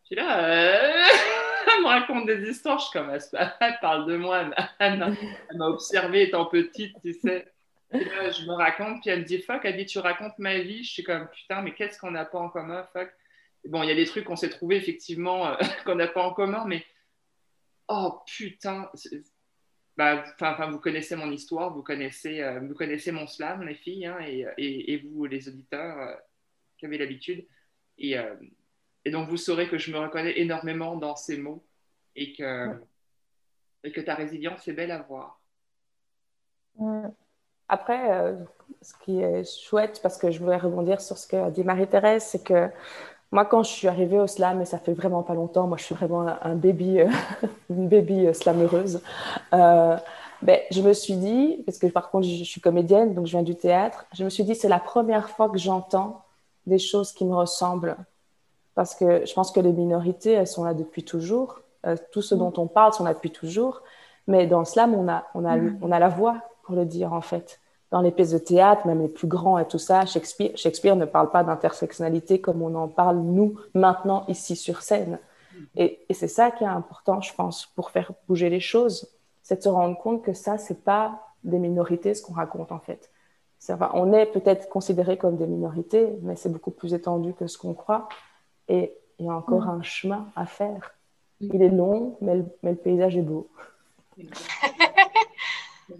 Puis 0.05 0.15
là, 0.15 0.45
euh, 0.45 1.03
elle 1.67 1.81
me 1.83 1.87
raconte 1.87 2.25
des 2.25 2.49
histoires, 2.49 2.79
je 2.79 2.85
suis 2.85 2.93
comme, 2.97 3.11
elle, 3.11 3.77
parle 3.81 4.09
de 4.09 4.15
moi, 4.15 4.49
elle 4.79 4.97
m'a- 4.97 5.11
elle 5.51 5.61
observée 5.61 6.23
étant 6.23 6.45
petite, 6.45 6.95
tu 7.03 7.13
sais. 7.13 7.51
Puis 7.91 8.05
là, 8.05 8.29
je 8.31 8.45
me 8.45 8.53
raconte, 8.53 9.01
puis 9.01 9.09
elle 9.09 9.19
me 9.19 9.25
dit, 9.25 9.41
fuck, 9.41 9.59
elle 9.65 9.75
dit, 9.75 9.85
tu 9.85 9.99
racontes 9.99 10.37
ma 10.39 10.59
vie. 10.59 10.83
Je 10.83 10.91
suis 10.91 11.03
comme, 11.03 11.27
putain, 11.27 11.61
mais 11.63 11.73
qu'est-ce 11.73 11.99
qu'on 11.99 12.11
n'a 12.11 12.23
pas 12.23 12.39
en 12.39 12.47
commun, 12.49 12.87
fuck. 12.93 13.11
Et 13.65 13.67
bon, 13.67 13.83
il 13.83 13.89
y 13.89 13.91
a 13.91 13.95
des 13.95 14.05
trucs 14.05 14.23
qu'on 14.23 14.35
s'est 14.37 14.49
trouvés, 14.49 14.77
effectivement, 14.77 15.47
euh, 15.47 15.55
qu'on 15.85 15.95
n'a 15.95 16.07
pas 16.07 16.23
en 16.23 16.33
commun, 16.33 16.63
mais 16.65 16.85
oh 17.89 18.21
putain. 18.25 18.89
Bah, 19.97 20.23
vous 20.71 20.79
connaissez 20.79 21.17
mon 21.17 21.29
histoire, 21.29 21.73
vous 21.73 21.83
connaissez, 21.83 22.41
euh, 22.41 22.61
vous 22.61 22.73
connaissez 22.73 23.11
mon 23.11 23.27
slam, 23.27 23.63
les 23.63 23.75
filles, 23.75 24.05
hein, 24.05 24.17
et, 24.25 24.45
et- 24.57 24.93
et 24.93 24.97
vous, 24.99 25.25
les 25.25 25.49
auditeurs, 25.49 25.97
euh, 25.99 26.15
qui 26.77 26.85
avez 26.85 26.97
l'habitude. 26.97 27.45
Et, 27.97 28.17
euh, 28.17 28.33
et 29.03 29.11
donc, 29.11 29.27
vous 29.27 29.35
saurez 29.35 29.67
que 29.67 29.77
je 29.77 29.91
me 29.91 29.99
reconnais 29.99 30.39
énormément 30.39 30.95
dans 30.95 31.17
ces 31.17 31.37
mots 31.37 31.65
et 32.15 32.31
que, 32.33 32.69
et 33.83 33.91
que 33.91 33.99
ta 33.99 34.15
résilience 34.15 34.65
est 34.69 34.73
belle 34.73 34.91
à 34.91 35.01
voir. 35.01 35.41
Après, 37.67 38.11
euh, 38.13 38.37
ce 38.81 38.93
qui 39.03 39.19
est 39.19 39.43
chouette, 39.43 39.99
parce 40.01 40.17
que 40.17 40.31
je 40.31 40.39
voulais 40.39 40.57
rebondir 40.57 41.01
sur 41.01 41.17
ce 41.17 41.27
que 41.27 41.49
dit 41.51 41.65
Marie-Thérèse, 41.65 42.23
c'est 42.23 42.43
que 42.43 42.69
moi, 43.31 43.45
quand 43.45 43.63
je 43.63 43.71
suis 43.71 43.87
arrivée 43.87 44.19
au 44.19 44.27
slam, 44.27 44.61
et 44.61 44.65
ça 44.65 44.79
fait 44.79 44.93
vraiment 44.93 45.23
pas 45.23 45.33
longtemps, 45.33 45.67
moi, 45.67 45.77
je 45.77 45.83
suis 45.83 45.95
vraiment 45.95 46.25
un, 46.41 46.55
baby, 46.55 47.01
euh, 47.01 47.09
une 47.69 47.87
baby 47.87 48.27
euh, 48.27 48.33
slameuse, 48.33 49.01
euh, 49.53 49.97
ben, 50.41 50.59
je 50.71 50.81
me 50.81 50.93
suis 50.93 51.15
dit, 51.15 51.61
parce 51.65 51.77
que 51.77 51.87
par 51.87 52.09
contre, 52.09 52.27
je, 52.27 52.35
je 52.35 52.43
suis 52.43 52.61
comédienne, 52.61 53.13
donc 53.13 53.25
je 53.25 53.31
viens 53.31 53.43
du 53.43 53.55
théâtre, 53.55 54.05
je 54.13 54.23
me 54.23 54.29
suis 54.29 54.43
dit, 54.43 54.55
c'est 54.55 54.69
la 54.69 54.79
première 54.79 55.29
fois 55.29 55.49
que 55.49 55.57
j'entends 55.57 56.23
des 56.65 56.79
choses 56.79 57.11
qui 57.11 57.25
me 57.25 57.35
ressemblent. 57.35 57.97
Parce 58.75 58.95
que 58.95 59.25
je 59.25 59.33
pense 59.33 59.51
que 59.51 59.59
les 59.59 59.73
minorités, 59.73 60.31
elles 60.31 60.47
sont 60.47 60.63
là 60.63 60.73
depuis 60.73 61.03
toujours. 61.03 61.59
Euh, 61.85 61.97
tout 62.11 62.21
ce 62.21 62.35
dont 62.35 62.53
on 62.57 62.67
parle 62.67 62.93
sont 62.93 63.03
là 63.03 63.13
depuis 63.13 63.31
toujours. 63.31 63.81
Mais 64.27 64.47
dans 64.47 64.59
le 64.59 64.65
slam, 64.65 64.93
on 64.93 65.09
a, 65.09 65.25
on 65.33 65.45
a, 65.45 65.57
on 65.81 65.91
a 65.91 65.99
la 65.99 66.07
voix 66.07 66.37
pour 66.63 66.75
le 66.75 66.85
dire, 66.85 67.11
en 67.11 67.21
fait. 67.21 67.59
Dans 67.91 68.01
les 68.01 68.11
pièces 68.11 68.31
de 68.31 68.37
théâtre, 68.37 68.85
même 68.85 69.01
les 69.01 69.07
plus 69.07 69.27
grands 69.27 69.57
et 69.57 69.67
tout 69.67 69.79
ça, 69.79 70.05
Shakespeare, 70.05 70.51
Shakespeare 70.55 70.95
ne 70.95 71.05
parle 71.05 71.31
pas 71.31 71.43
d'intersectionnalité 71.43 72.39
comme 72.39 72.61
on 72.61 72.75
en 72.75 72.87
parle, 72.87 73.17
nous, 73.17 73.55
maintenant, 73.73 74.25
ici 74.27 74.55
sur 74.55 74.81
scène. 74.81 75.19
Et, 75.75 76.05
et 76.07 76.13
c'est 76.13 76.27
ça 76.27 76.51
qui 76.51 76.63
est 76.63 76.67
important, 76.67 77.19
je 77.21 77.33
pense, 77.33 77.65
pour 77.65 77.89
faire 77.89 78.11
bouger 78.27 78.49
les 78.49 78.59
choses. 78.59 79.09
C'est 79.41 79.57
de 79.57 79.63
se 79.63 79.69
rendre 79.69 79.97
compte 79.97 80.23
que 80.23 80.33
ça, 80.33 80.57
c'est 80.57 80.83
pas 80.83 81.19
des 81.43 81.57
minorités, 81.57 82.13
ce 82.13 82.21
qu'on 82.21 82.33
raconte, 82.33 82.71
en 82.71 82.79
fait. 82.79 83.09
Enfin, 83.67 83.91
on 83.93 84.13
est 84.13 84.25
peut-être 84.25 84.69
considérés 84.69 85.17
comme 85.17 85.35
des 85.35 85.47
minorités, 85.47 86.17
mais 86.21 86.35
c'est 86.35 86.49
beaucoup 86.49 86.71
plus 86.71 86.93
étendu 86.93 87.33
que 87.33 87.47
ce 87.47 87.57
qu'on 87.57 87.73
croit. 87.73 88.07
Et 88.67 88.95
il 89.19 89.25
y 89.25 89.29
a 89.29 89.33
encore 89.33 89.67
un 89.67 89.81
chemin 89.81 90.27
à 90.35 90.45
faire. 90.45 90.95
Il 91.41 91.61
est 91.61 91.69
long, 91.69 92.17
mais 92.21 92.35
le, 92.35 92.45
mais 92.63 92.71
le 92.71 92.77
paysage 92.77 93.17
est 93.17 93.21
beau. 93.21 93.49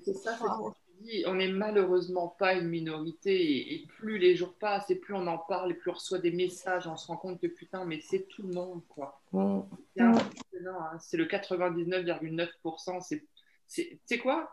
C'est 0.05 0.13
ça, 0.13 0.33
c'est 0.37 0.45
On 1.26 1.36
n'est 1.36 1.48
malheureusement 1.52 2.27
pas 2.27 2.53
une 2.53 2.68
minorité 2.68 3.34
et, 3.34 3.76
et 3.76 3.88
plus 3.88 4.18
les 4.18 4.36
jours 4.36 4.53
passent 4.56 4.90
et 4.90 4.95
plus 4.95 5.14
on 5.14 5.27
en 5.27 5.38
parle 5.38 5.72
et 5.72 5.73
plus 5.73 5.91
on 5.91 5.94
reçoit 5.94 6.19
des 6.19 6.31
messages, 6.31 6.88
on 6.88 6.98
se 6.98 7.07
rend 7.07 7.18
compte 7.18 7.40
que 7.40 7.48
putain, 7.48 7.86
mais 7.86 7.99
c'est 8.02 8.27
tout 8.27 8.44
le 8.44 8.53
monde 8.53 8.81
quoi. 8.88 9.22
C'est 9.95 10.03
impressionnant, 10.03 10.81
hein. 10.81 10.99
C'est 10.99 11.18
le 11.18 11.26
99,9%. 11.26 13.02
C'est, 13.02 13.98
c'est, 14.06 14.18
quoi? 14.18 14.52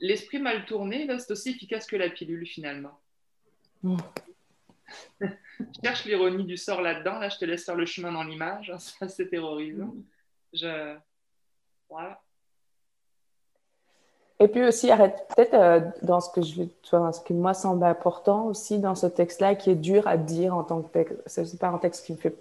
L'esprit 0.00 0.38
mal 0.40 0.64
tourné, 0.66 1.06
là, 1.06 1.18
c'est 1.18 1.32
aussi 1.32 1.50
efficace 1.50 1.86
que 1.86 1.96
la 1.96 2.10
pilule 2.10 2.46
finalement. 2.46 2.98
Je 3.84 3.96
cherche 5.84 6.04
l'ironie 6.04 6.44
du 6.44 6.56
sort 6.56 6.82
là-dedans. 6.82 7.18
Là, 7.18 7.28
je 7.28 7.38
te 7.38 7.44
laisse 7.44 7.64
faire 7.64 7.76
le 7.76 7.86
chemin 7.86 8.12
dans 8.12 8.24
l'image. 8.24 8.70
hein. 8.70 8.78
Ça, 8.80 9.08
c'est 9.08 9.28
terrorisant. 9.28 9.94
Je... 10.52 10.96
Voilà. 11.88 12.20
Et 14.42 14.48
puis 14.48 14.64
aussi, 14.64 14.90
arrête 14.90 15.24
peut-être 15.28 15.54
euh, 15.54 15.80
dans 16.02 16.20
ce 16.20 16.28
que 16.30 16.42
je 16.42 16.62
vois, 16.90 17.12
ce 17.12 17.20
qui 17.20 17.32
moi 17.32 17.54
semble 17.54 17.84
important 17.84 18.46
aussi 18.46 18.80
dans 18.80 18.96
ce 18.96 19.06
texte-là, 19.06 19.54
qui 19.54 19.70
est 19.70 19.76
dur 19.76 20.08
à 20.08 20.16
dire 20.16 20.56
en 20.56 20.64
tant 20.64 20.82
que 20.82 20.88
texte. 20.88 21.14
C'est 21.26 21.58
pas 21.60 21.68
un 21.68 21.78
texte 21.78 22.06
qui 22.06 22.12
me 22.12 22.18
fait. 22.18 22.34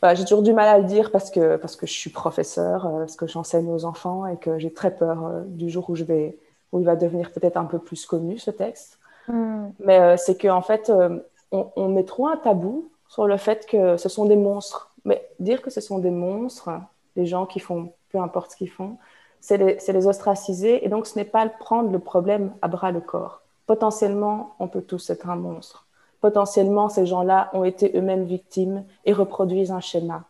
Enfin, 0.00 0.14
j'ai 0.14 0.24
toujours 0.24 0.42
du 0.42 0.54
mal 0.54 0.66
à 0.66 0.78
le 0.78 0.84
dire 0.84 1.10
parce 1.10 1.30
que 1.30 1.56
parce 1.56 1.76
que 1.76 1.86
je 1.86 1.92
suis 1.92 2.08
professeur, 2.08 2.86
euh, 2.86 3.00
parce 3.00 3.16
que 3.16 3.26
j'enseigne 3.26 3.68
aux 3.68 3.84
enfants 3.84 4.26
et 4.26 4.38
que 4.38 4.58
j'ai 4.58 4.72
très 4.72 4.96
peur 4.96 5.26
euh, 5.26 5.42
du 5.44 5.68
jour 5.68 5.90
où 5.90 5.94
je 5.94 6.04
vais 6.04 6.38
où 6.72 6.80
il 6.80 6.86
va 6.86 6.96
devenir 6.96 7.32
peut-être 7.32 7.58
un 7.58 7.66
peu 7.66 7.78
plus 7.78 8.06
connu 8.06 8.38
ce 8.38 8.50
texte. 8.50 8.98
Mm. 9.28 9.66
Mais 9.80 10.16
c'est 10.16 10.40
qu'en 10.40 10.62
fait, 10.62 10.88
euh, 10.88 11.18
on, 11.52 11.66
on 11.76 11.88
met 11.88 12.04
trop 12.04 12.28
un 12.28 12.38
tabou 12.38 12.90
sur 13.08 13.26
le 13.26 13.36
fait 13.36 13.66
que 13.66 13.98
ce 13.98 14.08
sont 14.08 14.24
des 14.24 14.36
monstres. 14.36 14.94
Mais 15.04 15.28
dire 15.38 15.60
que 15.60 15.68
ce 15.68 15.82
sont 15.82 15.98
des 15.98 16.10
monstres, 16.10 16.70
les 17.14 17.26
gens 17.26 17.44
qui 17.44 17.60
font 17.60 17.92
peu 18.10 18.18
importe 18.18 18.52
ce 18.52 18.56
qu'ils 18.56 18.70
font, 18.70 18.96
c'est 19.40 19.56
les, 19.58 20.06
ostraciser. 20.06 20.84
Et 20.84 20.88
donc, 20.88 21.06
ce 21.06 21.18
n'est 21.18 21.24
pas 21.24 21.48
prendre 21.48 21.90
le 21.90 21.98
problème 21.98 22.52
à 22.62 22.68
bras 22.68 22.92
le 22.92 23.00
corps. 23.00 23.42
Potentiellement, 23.66 24.54
on 24.58 24.68
peut 24.68 24.82
tous 24.82 25.10
être 25.10 25.28
un 25.28 25.36
monstre. 25.36 25.86
Potentiellement, 26.20 26.88
ces 26.88 27.06
gens-là 27.06 27.50
ont 27.52 27.64
été 27.64 27.96
eux-mêmes 27.96 28.24
victimes 28.24 28.84
et 29.04 29.12
reproduisent 29.12 29.72
un 29.72 29.80
schéma. 29.80 30.24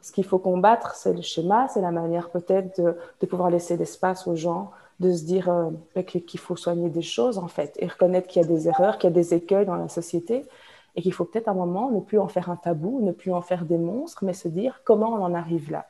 Ce 0.00 0.12
qu'il 0.12 0.24
faut 0.24 0.38
combattre, 0.38 0.94
c'est 0.94 1.12
le 1.12 1.22
schéma, 1.22 1.68
c'est 1.68 1.80
la 1.80 1.90
manière 1.90 2.30
peut-être 2.30 2.80
de, 2.80 2.96
de 3.20 3.26
pouvoir 3.26 3.50
laisser 3.50 3.76
l'espace 3.76 4.26
aux 4.26 4.36
gens, 4.36 4.70
de 5.00 5.12
se 5.12 5.24
dire 5.24 5.48
euh, 5.50 6.02
qu'il 6.02 6.40
faut 6.40 6.56
soigner 6.56 6.88
des 6.88 7.02
choses, 7.02 7.38
en 7.38 7.48
fait, 7.48 7.76
et 7.78 7.86
reconnaître 7.86 8.28
qu'il 8.28 8.42
y 8.42 8.44
a 8.44 8.48
des 8.48 8.68
erreurs, 8.68 8.98
qu'il 8.98 9.10
y 9.10 9.12
a 9.12 9.14
des 9.14 9.34
écueils 9.34 9.66
dans 9.66 9.74
la 9.74 9.88
société, 9.88 10.46
et 10.94 11.02
qu'il 11.02 11.12
faut 11.12 11.24
peut-être 11.24 11.48
à 11.48 11.50
un 11.50 11.54
moment 11.54 11.90
ne 11.90 12.00
plus 12.00 12.18
en 12.18 12.28
faire 12.28 12.50
un 12.50 12.56
tabou, 12.56 13.00
ne 13.02 13.12
plus 13.12 13.32
en 13.32 13.42
faire 13.42 13.64
des 13.64 13.76
monstres, 13.78 14.24
mais 14.24 14.32
se 14.32 14.48
dire 14.48 14.80
comment 14.84 15.12
on 15.12 15.22
en 15.22 15.34
arrive 15.34 15.70
là. 15.70 15.86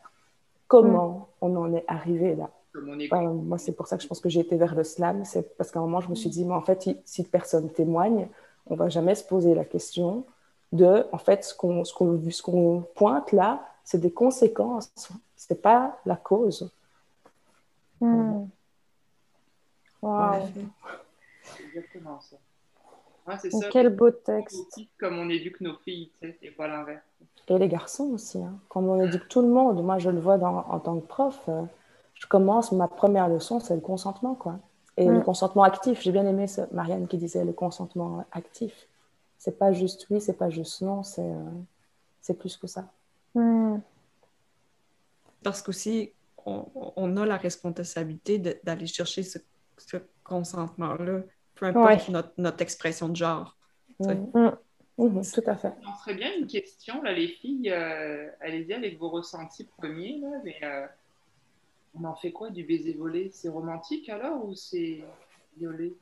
Comment 0.68 1.28
on 1.40 1.54
en 1.56 1.72
est 1.72 1.84
arrivé 1.86 2.34
là. 2.34 2.50
Comme 3.08 3.44
moi, 3.46 3.58
c'est 3.58 3.72
pour 3.72 3.86
ça 3.86 3.96
que 3.96 4.02
je 4.02 4.08
pense 4.08 4.20
que 4.20 4.28
j'ai 4.28 4.40
été 4.40 4.56
vers 4.56 4.74
le 4.74 4.84
slam. 4.84 5.24
C'est 5.24 5.56
parce 5.56 5.70
qu'à 5.70 5.78
un 5.78 5.82
moment, 5.82 6.00
je 6.00 6.08
me 6.10 6.14
suis 6.14 6.30
dit, 6.30 6.44
mais 6.44 6.54
en 6.54 6.60
fait, 6.62 6.88
si- 7.04 7.22
personne 7.24 7.70
témoigne, 7.70 8.28
on 8.66 8.74
va 8.76 8.88
jamais 8.88 9.14
se 9.14 9.24
poser 9.24 9.54
la 9.54 9.64
question 9.64 10.24
de, 10.72 11.06
en 11.12 11.18
fait, 11.18 11.44
ce 11.44 11.54
qu'on 11.54 11.84
ce 11.84 11.94
qu'on 11.94 12.20
ce 12.30 12.42
qu'on 12.42 12.84
pointe 12.94 13.32
là, 13.32 13.66
c'est 13.84 14.00
des 14.00 14.10
conséquences. 14.12 14.92
C'est 15.36 15.62
pas 15.62 15.98
la 16.04 16.16
cause. 16.16 16.70
Mm. 18.00 18.44
Wow. 20.02 20.32
C'est 21.42 21.64
exactement 21.64 22.20
ça. 22.20 22.36
Ouais, 23.26 23.34
c'est 23.40 23.50
ça. 23.50 23.68
Quel 23.70 23.88
beau 23.94 24.10
texte. 24.10 24.80
Comme 24.98 25.18
on 25.18 25.28
éduque 25.28 25.60
nos 25.60 25.74
filles, 25.76 26.10
tu 26.20 26.28
sais, 26.28 26.38
et 26.42 26.50
pas 26.50 26.68
l'inverse. 26.68 27.02
Et 27.48 27.58
les 27.58 27.68
garçons 27.68 28.10
aussi. 28.14 28.38
Hein. 28.42 28.54
Quand 28.68 28.82
on 28.82 29.00
éduque 29.02 29.28
tout 29.28 29.40
le 29.42 29.48
monde, 29.48 29.82
moi, 29.84 29.98
je 29.98 30.10
le 30.10 30.18
vois 30.20 30.36
dans- 30.38 30.64
en 30.68 30.78
tant 30.80 30.98
que 30.98 31.06
prof. 31.06 31.48
je 32.16 32.26
commence, 32.26 32.72
ma 32.72 32.88
première 32.88 33.28
leçon, 33.28 33.60
c'est 33.60 33.74
le 33.74 33.80
consentement, 33.80 34.34
quoi. 34.34 34.58
Et 34.96 35.06
Mm. 35.06 35.14
le 35.14 35.20
consentement 35.20 35.62
actif. 35.62 36.00
J'ai 36.00 36.12
bien 36.12 36.26
aimé 36.26 36.46
ce, 36.46 36.62
Marianne 36.72 37.06
qui 37.06 37.18
disait 37.18 37.44
le 37.44 37.52
consentement 37.52 38.24
actif. 38.32 38.88
C'est 39.38 39.58
pas 39.58 39.72
juste 39.72 40.06
oui, 40.10 40.20
c'est 40.20 40.38
pas 40.38 40.50
juste 40.50 40.80
non, 40.80 41.02
c'est 41.02 41.22
euh, 41.22 41.50
c'est 42.22 42.38
plus 42.38 42.56
que 42.56 42.66
ça. 42.66 42.90
Mm. 43.34 43.78
Parce 45.42 45.62
qu'aussi, 45.62 46.12
on, 46.44 46.66
on 46.96 47.16
a 47.18 47.26
la 47.26 47.36
responsabilité 47.36 48.38
d'aller 48.38 48.86
chercher 48.86 49.22
ce, 49.22 49.38
ce 49.76 49.98
consentement-là 50.24 51.20
peu 51.56 51.66
importe 51.66 52.08
notre, 52.38 52.62
expression 52.62 53.08
de 53.08 53.16
genre. 53.16 53.56
Mm. 53.98 54.12
Mm. 54.34 54.56
Mm, 54.98 55.22
tout 55.34 55.42
à 55.46 55.56
fait. 55.56 55.72
On 55.86 55.94
serait 55.98 56.14
bien 56.14 56.30
une 56.38 56.46
question, 56.46 57.02
là, 57.02 57.12
les 57.12 57.28
filles. 57.28 57.70
Euh, 57.70 58.28
allez-y 58.40 58.72
avec 58.72 58.98
vos 58.98 59.08
ressentis 59.08 59.64
premiers. 59.64 60.18
Là, 60.20 60.28
mais, 60.44 60.56
euh, 60.62 60.86
on 61.98 62.04
en 62.04 62.14
fait 62.14 62.32
quoi 62.32 62.50
du 62.50 62.64
baiser 62.64 62.94
volé? 62.94 63.30
C'est 63.32 63.48
romantique 63.48 64.08
alors 64.08 64.44
ou 64.46 64.54
c'est 64.54 65.02
violé? 65.58 65.94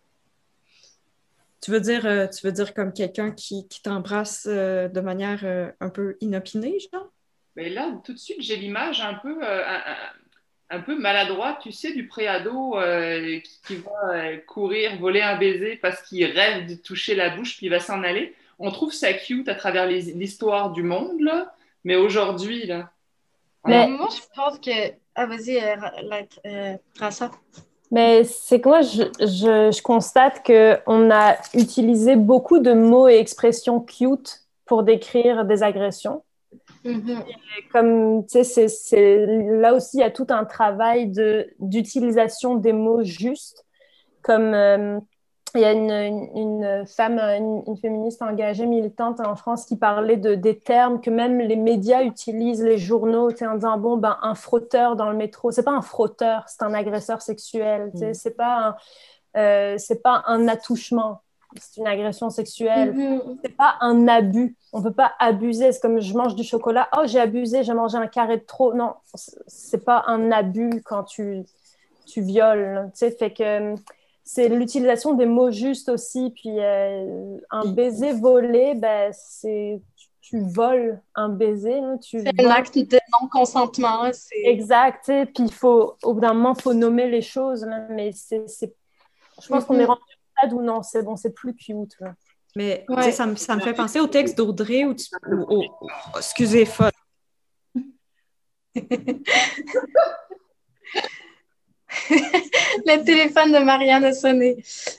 Tu 1.61 1.71
veux 1.71 1.81
dire, 1.81 2.05
euh, 2.05 2.27
tu 2.27 2.47
veux 2.47 2.53
dire 2.53 2.75
comme 2.75 2.93
quelqu'un 2.93 3.31
qui, 3.31 3.67
qui 3.69 3.83
t'embrasse 3.83 4.47
de 4.47 5.01
manière 5.01 5.73
un 5.81 5.89
peu 5.89 6.17
inopinée, 6.21 6.79
genre? 6.93 7.11
Mais 7.57 7.67
ben 7.67 7.75
là, 7.75 8.01
tout 8.05 8.13
de 8.13 8.19
suite, 8.19 8.43
j'ai 8.43 8.57
l'image 8.57 9.01
un 9.01 9.15
peu, 9.15 9.41
un 10.71 10.81
peu 10.81 10.99
maladroit, 10.99 11.59
tu 11.63 11.73
sais, 11.73 11.93
du 11.93 12.07
préado 12.07 12.77
euh, 12.77 13.39
qui, 13.67 13.77
va 13.77 14.15
euh, 14.15 14.37
courir, 14.47 14.99
voler 14.99 15.21
un 15.21 15.37
baiser 15.37 15.77
parce 15.77 16.03
qu'il 16.03 16.25
rêve 16.25 16.67
de 16.67 16.75
toucher 16.75 17.15
la 17.15 17.31
bouche 17.31 17.57
puis 17.57 17.67
il 17.67 17.71
va 17.71 17.81
s'en 17.81 18.03
aller. 18.03 18.35
On 18.59 18.71
trouve 18.71 18.93
ça 18.93 19.13
cute 19.13 19.49
à 19.49 19.55
travers 19.55 19.87
l'histoire 19.87 20.73
du 20.73 20.83
monde, 20.83 21.21
là, 21.21 21.55
mais 21.85 21.97
aujourd'hui, 21.97 22.67
là. 22.67 22.91
Mais 23.67 23.89
moi, 23.89 24.09
je 24.11 24.21
pense 24.35 24.59
que. 24.59 24.93
Ah, 25.15 25.27
vas-y, 25.27 25.59
euh, 25.59 26.77
ça. 27.11 27.31
Mais 27.91 28.25
c'est 28.25 28.61
que 28.61 28.69
moi, 28.69 28.83
je, 28.83 29.03
je, 29.21 29.71
je 29.77 29.83
constate 29.83 30.45
qu'on 30.45 31.11
a 31.11 31.37
utilisé 31.55 32.17
beaucoup 32.17 32.59
de 32.59 32.73
mots 32.73 33.09
et 33.09 33.19
expressions 33.19 33.81
cute 33.81 34.45
pour 34.65 34.83
décrire 34.83 35.45
des 35.45 35.63
agressions. 35.63 36.25
Mm-hmm. 36.85 37.25
Comme 37.73 38.27
tu 38.27 38.45
sais, 38.45 38.69
c'est 38.69 39.27
là 39.27 39.75
aussi 39.75 39.99
il 39.99 40.01
y 40.01 40.05
a 40.05 40.11
tout 40.11 40.27
un 40.31 40.45
travail 40.45 41.09
de 41.09 41.49
d'utilisation 41.59 42.57
des 42.57 42.73
mots 42.73 43.03
justes. 43.03 43.65
Comme 44.23 44.55
euh, 44.55 44.99
il 45.55 45.61
y 45.61 45.65
a 45.65 45.73
une, 45.73 46.29
une, 46.35 46.85
femme, 46.87 47.19
une, 47.19 47.77
féministe 47.77 48.23
engagée, 48.23 48.67
militante 48.67 49.21
en 49.21 49.37
France 49.37 49.67
qui 49.67 49.77
parlait 49.77 50.17
de, 50.17 50.35
des 50.35 50.59
termes 50.59 51.01
que 51.01 51.11
même 51.11 51.39
les 51.39 51.57
médias 51.57 52.03
utilisent, 52.03 52.63
les 52.63 52.79
journaux, 52.79 53.31
en 53.31 53.55
disant 53.55 53.79
bon 53.79 53.97
ben 53.97 54.19
un 54.23 54.35
frotteur 54.35 54.97
dans 54.97 55.11
le 55.11 55.17
métro, 55.17 55.51
c'est 55.51 55.63
pas 55.63 55.73
un 55.73 55.83
frotteur, 55.83 56.45
c'est 56.49 56.63
un 56.63 56.75
agresseur 56.75 57.23
sexuel. 57.23 57.91
Mm. 57.95 58.15
C'est 58.15 58.37
pas 58.37 58.77
euh, 59.37 59.77
c'est 59.79 60.03
pas 60.03 60.25
un 60.27 60.49
attouchement 60.49 61.21
c'est 61.61 61.81
une 61.81 61.87
agression 61.87 62.31
sexuelle. 62.31 62.95
Mm-hmm. 62.95 63.39
C'est 63.45 63.57
pas 63.57 63.77
un 63.81 64.09
abus. 64.09 64.57
On 64.73 64.83
peut 64.83 64.93
pas 64.93 65.13
abuser. 65.19 65.73
C'est 65.73 65.81
comme 65.81 66.01
je 66.01 66.15
mange 66.15 66.35
du 66.35 66.45
chocolat. 66.45 66.89
Oh, 66.97 67.03
j'ai 67.07 67.21
abusé, 67.21 67.63
j'ai 67.63 67.75
mangé 67.75 67.97
un 67.97 68.07
carré 68.07 68.39
de 68.39 68.45
trop. 68.45 68.75
Non, 68.75 68.95
c'est 69.47 69.85
pas 69.85 70.05
un 70.07 70.33
abus 70.33 70.83
quand 70.85 71.05
tu, 71.05 71.45
tu 72.07 72.23
violes. 72.23 72.91
Tu 72.93 72.99
sais, 72.99 73.11
fait 73.11 73.33
que 73.33 73.75
c'est 74.25 74.49
l'utilisation 74.49 75.15
des 75.15 75.27
mots 75.27 75.51
justes 75.51 75.91
aussi. 75.91 76.31
Puis 76.31 76.59
euh, 76.59 77.37
un 77.51 77.67
baiser 77.67 78.13
volé, 78.13 78.75
ben, 78.75 79.13
c'est 79.13 79.81
tu 80.23 80.41
voles 80.41 81.03
un 81.15 81.29
baiser. 81.29 81.81
C'est 82.01 82.41
un 82.41 82.51
acte 82.51 82.79
de 82.79 82.99
non-consentement. 83.21 84.11
Exact. 84.45 85.05
Puis 85.07 85.45
il 85.45 85.53
faut, 85.53 85.97
au 86.03 86.15
bout 86.15 86.21
d'un 86.21 86.33
moment, 86.33 86.55
il 86.59 86.63
faut 86.63 86.73
nommer 86.73 87.11
les 87.11 87.21
choses. 87.21 87.67
mais 87.91 88.13
c'est, 88.13 88.47
je 88.49 89.49
pense 89.49 89.67
qu'on 89.67 89.79
est 89.79 89.85
mm-hmm. 89.85 89.99
rendu 90.43 90.55
ou 90.55 90.63
non, 90.63 90.83
c'est 90.83 91.03
bon, 91.03 91.17
c'est 91.17 91.35
plus 91.35 91.55
cute. 91.55 91.97
Mais 92.57 92.87
ça, 93.13 93.27
me, 93.27 93.37
ça 93.37 93.57
me 93.57 93.61
fait 93.61 93.75
penser 93.75 94.01
au 94.01 94.07
texte 94.07 94.39
d'Audrey 94.39 94.85
où 94.85 94.95
tu. 94.95 95.05
excusez, 96.17 96.65
folle. 96.65 96.91
le 102.11 103.05
téléphone 103.05 103.53
de 103.53 103.59
Marianne 103.59 104.05
a 104.05 104.13
sonné. 104.13 104.57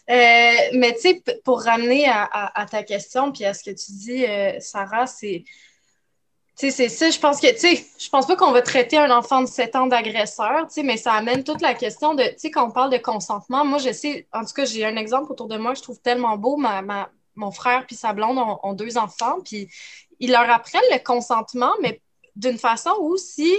Euh, 0.10 0.54
mais 0.74 0.94
tu 0.94 1.02
sais, 1.02 1.24
pour 1.44 1.62
ramener 1.62 2.08
à, 2.08 2.66
ta 2.70 2.84
question, 2.84 3.32
puis 3.32 3.46
à 3.46 3.54
ce 3.54 3.64
que 3.64 3.72
tu 3.72 3.92
dis, 3.92 4.26
euh, 4.26 4.60
Sarah, 4.60 5.08
c'est 5.08 5.44
tu 6.58 6.72
sais, 6.72 6.88
ça, 6.88 7.10
je 7.10 7.20
pense 7.20 7.42
que, 7.42 7.52
tu 7.52 7.60
sais, 7.60 7.86
je 8.00 8.10
pense 8.10 8.28
pas 8.28 8.38
qu'on 8.38 8.54
va 8.54 8.62
traiter 8.62 8.98
un 8.98 9.12
enfant 9.12 9.42
de 9.42 9.46
7 9.46 9.76
ans 9.76 9.88
d'agresseur, 9.88 10.68
tu 10.74 10.84
mais 10.84 10.96
ça 10.96 11.12
amène 11.12 11.44
toute 11.44 11.62
la 11.62 11.74
question 11.74 12.14
de, 12.14 12.24
tu 12.24 12.36
sais, 12.38 12.52
quand 12.52 12.66
on 12.66 12.72
parle 12.72 12.92
de 12.92 12.98
consentement, 12.98 13.66
moi, 13.66 13.78
je 13.78 13.92
sais, 13.92 14.26
en 14.32 14.46
tout 14.46 14.54
cas, 14.54 14.64
j'ai 14.64 14.86
un 14.86 14.96
exemple 14.96 15.34
autour 15.34 15.50
de 15.50 15.58
moi 15.58 15.74
que 15.74 15.80
je 15.80 15.84
trouve 15.84 16.00
tellement 16.00 16.38
beau, 16.38 16.58
mon 17.36 17.52
frère 17.52 17.86
puis 17.86 17.98
sa 17.98 18.14
blonde 18.14 18.38
ont 18.64 18.74
deux 18.74 18.98
enfants, 18.98 19.40
puis 19.44 19.68
ils 20.22 20.32
leur 20.32 20.50
apprennent 20.50 20.82
le 20.94 21.04
consentement, 21.04 21.74
mais 21.82 22.02
d'une 22.36 22.58
façon 22.58 22.92
où 23.02 23.18
si, 23.18 23.54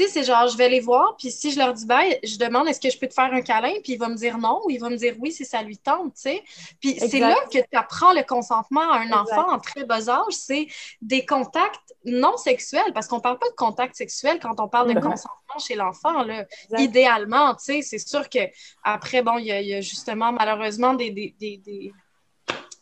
tu 0.00 0.06
sais, 0.06 0.12
c'est 0.12 0.24
genre, 0.24 0.48
je 0.48 0.56
vais 0.56 0.68
les 0.68 0.80
voir, 0.80 1.14
puis 1.18 1.30
si 1.30 1.50
je 1.50 1.58
leur 1.58 1.74
dis, 1.74 1.84
ben, 1.84 2.02
je 2.22 2.38
demande, 2.38 2.68
est-ce 2.68 2.80
que 2.80 2.90
je 2.90 2.98
peux 2.98 3.06
te 3.06 3.12
faire 3.12 3.32
un 3.32 3.42
câlin, 3.42 3.74
puis 3.82 3.92
il 3.92 3.98
va 3.98 4.08
me 4.08 4.14
dire 4.14 4.38
non, 4.38 4.60
ou 4.64 4.70
il 4.70 4.80
va 4.80 4.88
me 4.88 4.96
dire 4.96 5.14
oui 5.18 5.30
si 5.30 5.44
ça 5.44 5.62
lui 5.62 5.76
tente, 5.76 6.14
tu 6.14 6.22
sais. 6.22 6.42
Puis 6.80 6.98
c'est 6.98 7.18
là 7.18 7.36
que 7.52 7.58
tu 7.58 7.76
apprends 7.76 8.12
le 8.12 8.22
consentement 8.22 8.92
à 8.92 9.00
un 9.00 9.12
enfant 9.12 9.52
en 9.52 9.58
très 9.58 9.84
bas 9.84 10.08
âge, 10.08 10.32
c'est 10.32 10.68
des 11.02 11.26
contacts 11.26 11.94
non 12.04 12.36
sexuels, 12.36 12.92
parce 12.94 13.08
qu'on 13.08 13.20
parle 13.20 13.38
pas 13.38 13.48
de 13.48 13.54
contact 13.54 13.94
sexuel 13.94 14.38
quand 14.40 14.58
on 14.58 14.68
parle 14.68 14.94
de 14.94 15.00
consentement 15.00 15.58
chez 15.58 15.74
l'enfant, 15.74 16.22
là. 16.22 16.46
Idéalement, 16.78 17.54
tu 17.54 17.64
sais, 17.64 17.82
c'est 17.82 17.98
sûr 17.98 18.28
que 18.28 18.40
après, 18.82 19.22
bon, 19.22 19.36
il 19.38 19.46
y, 19.46 19.74
a 19.74 19.80
justement, 19.80 20.32
malheureusement, 20.32 20.94
des, 20.94 21.10
des 21.10 21.92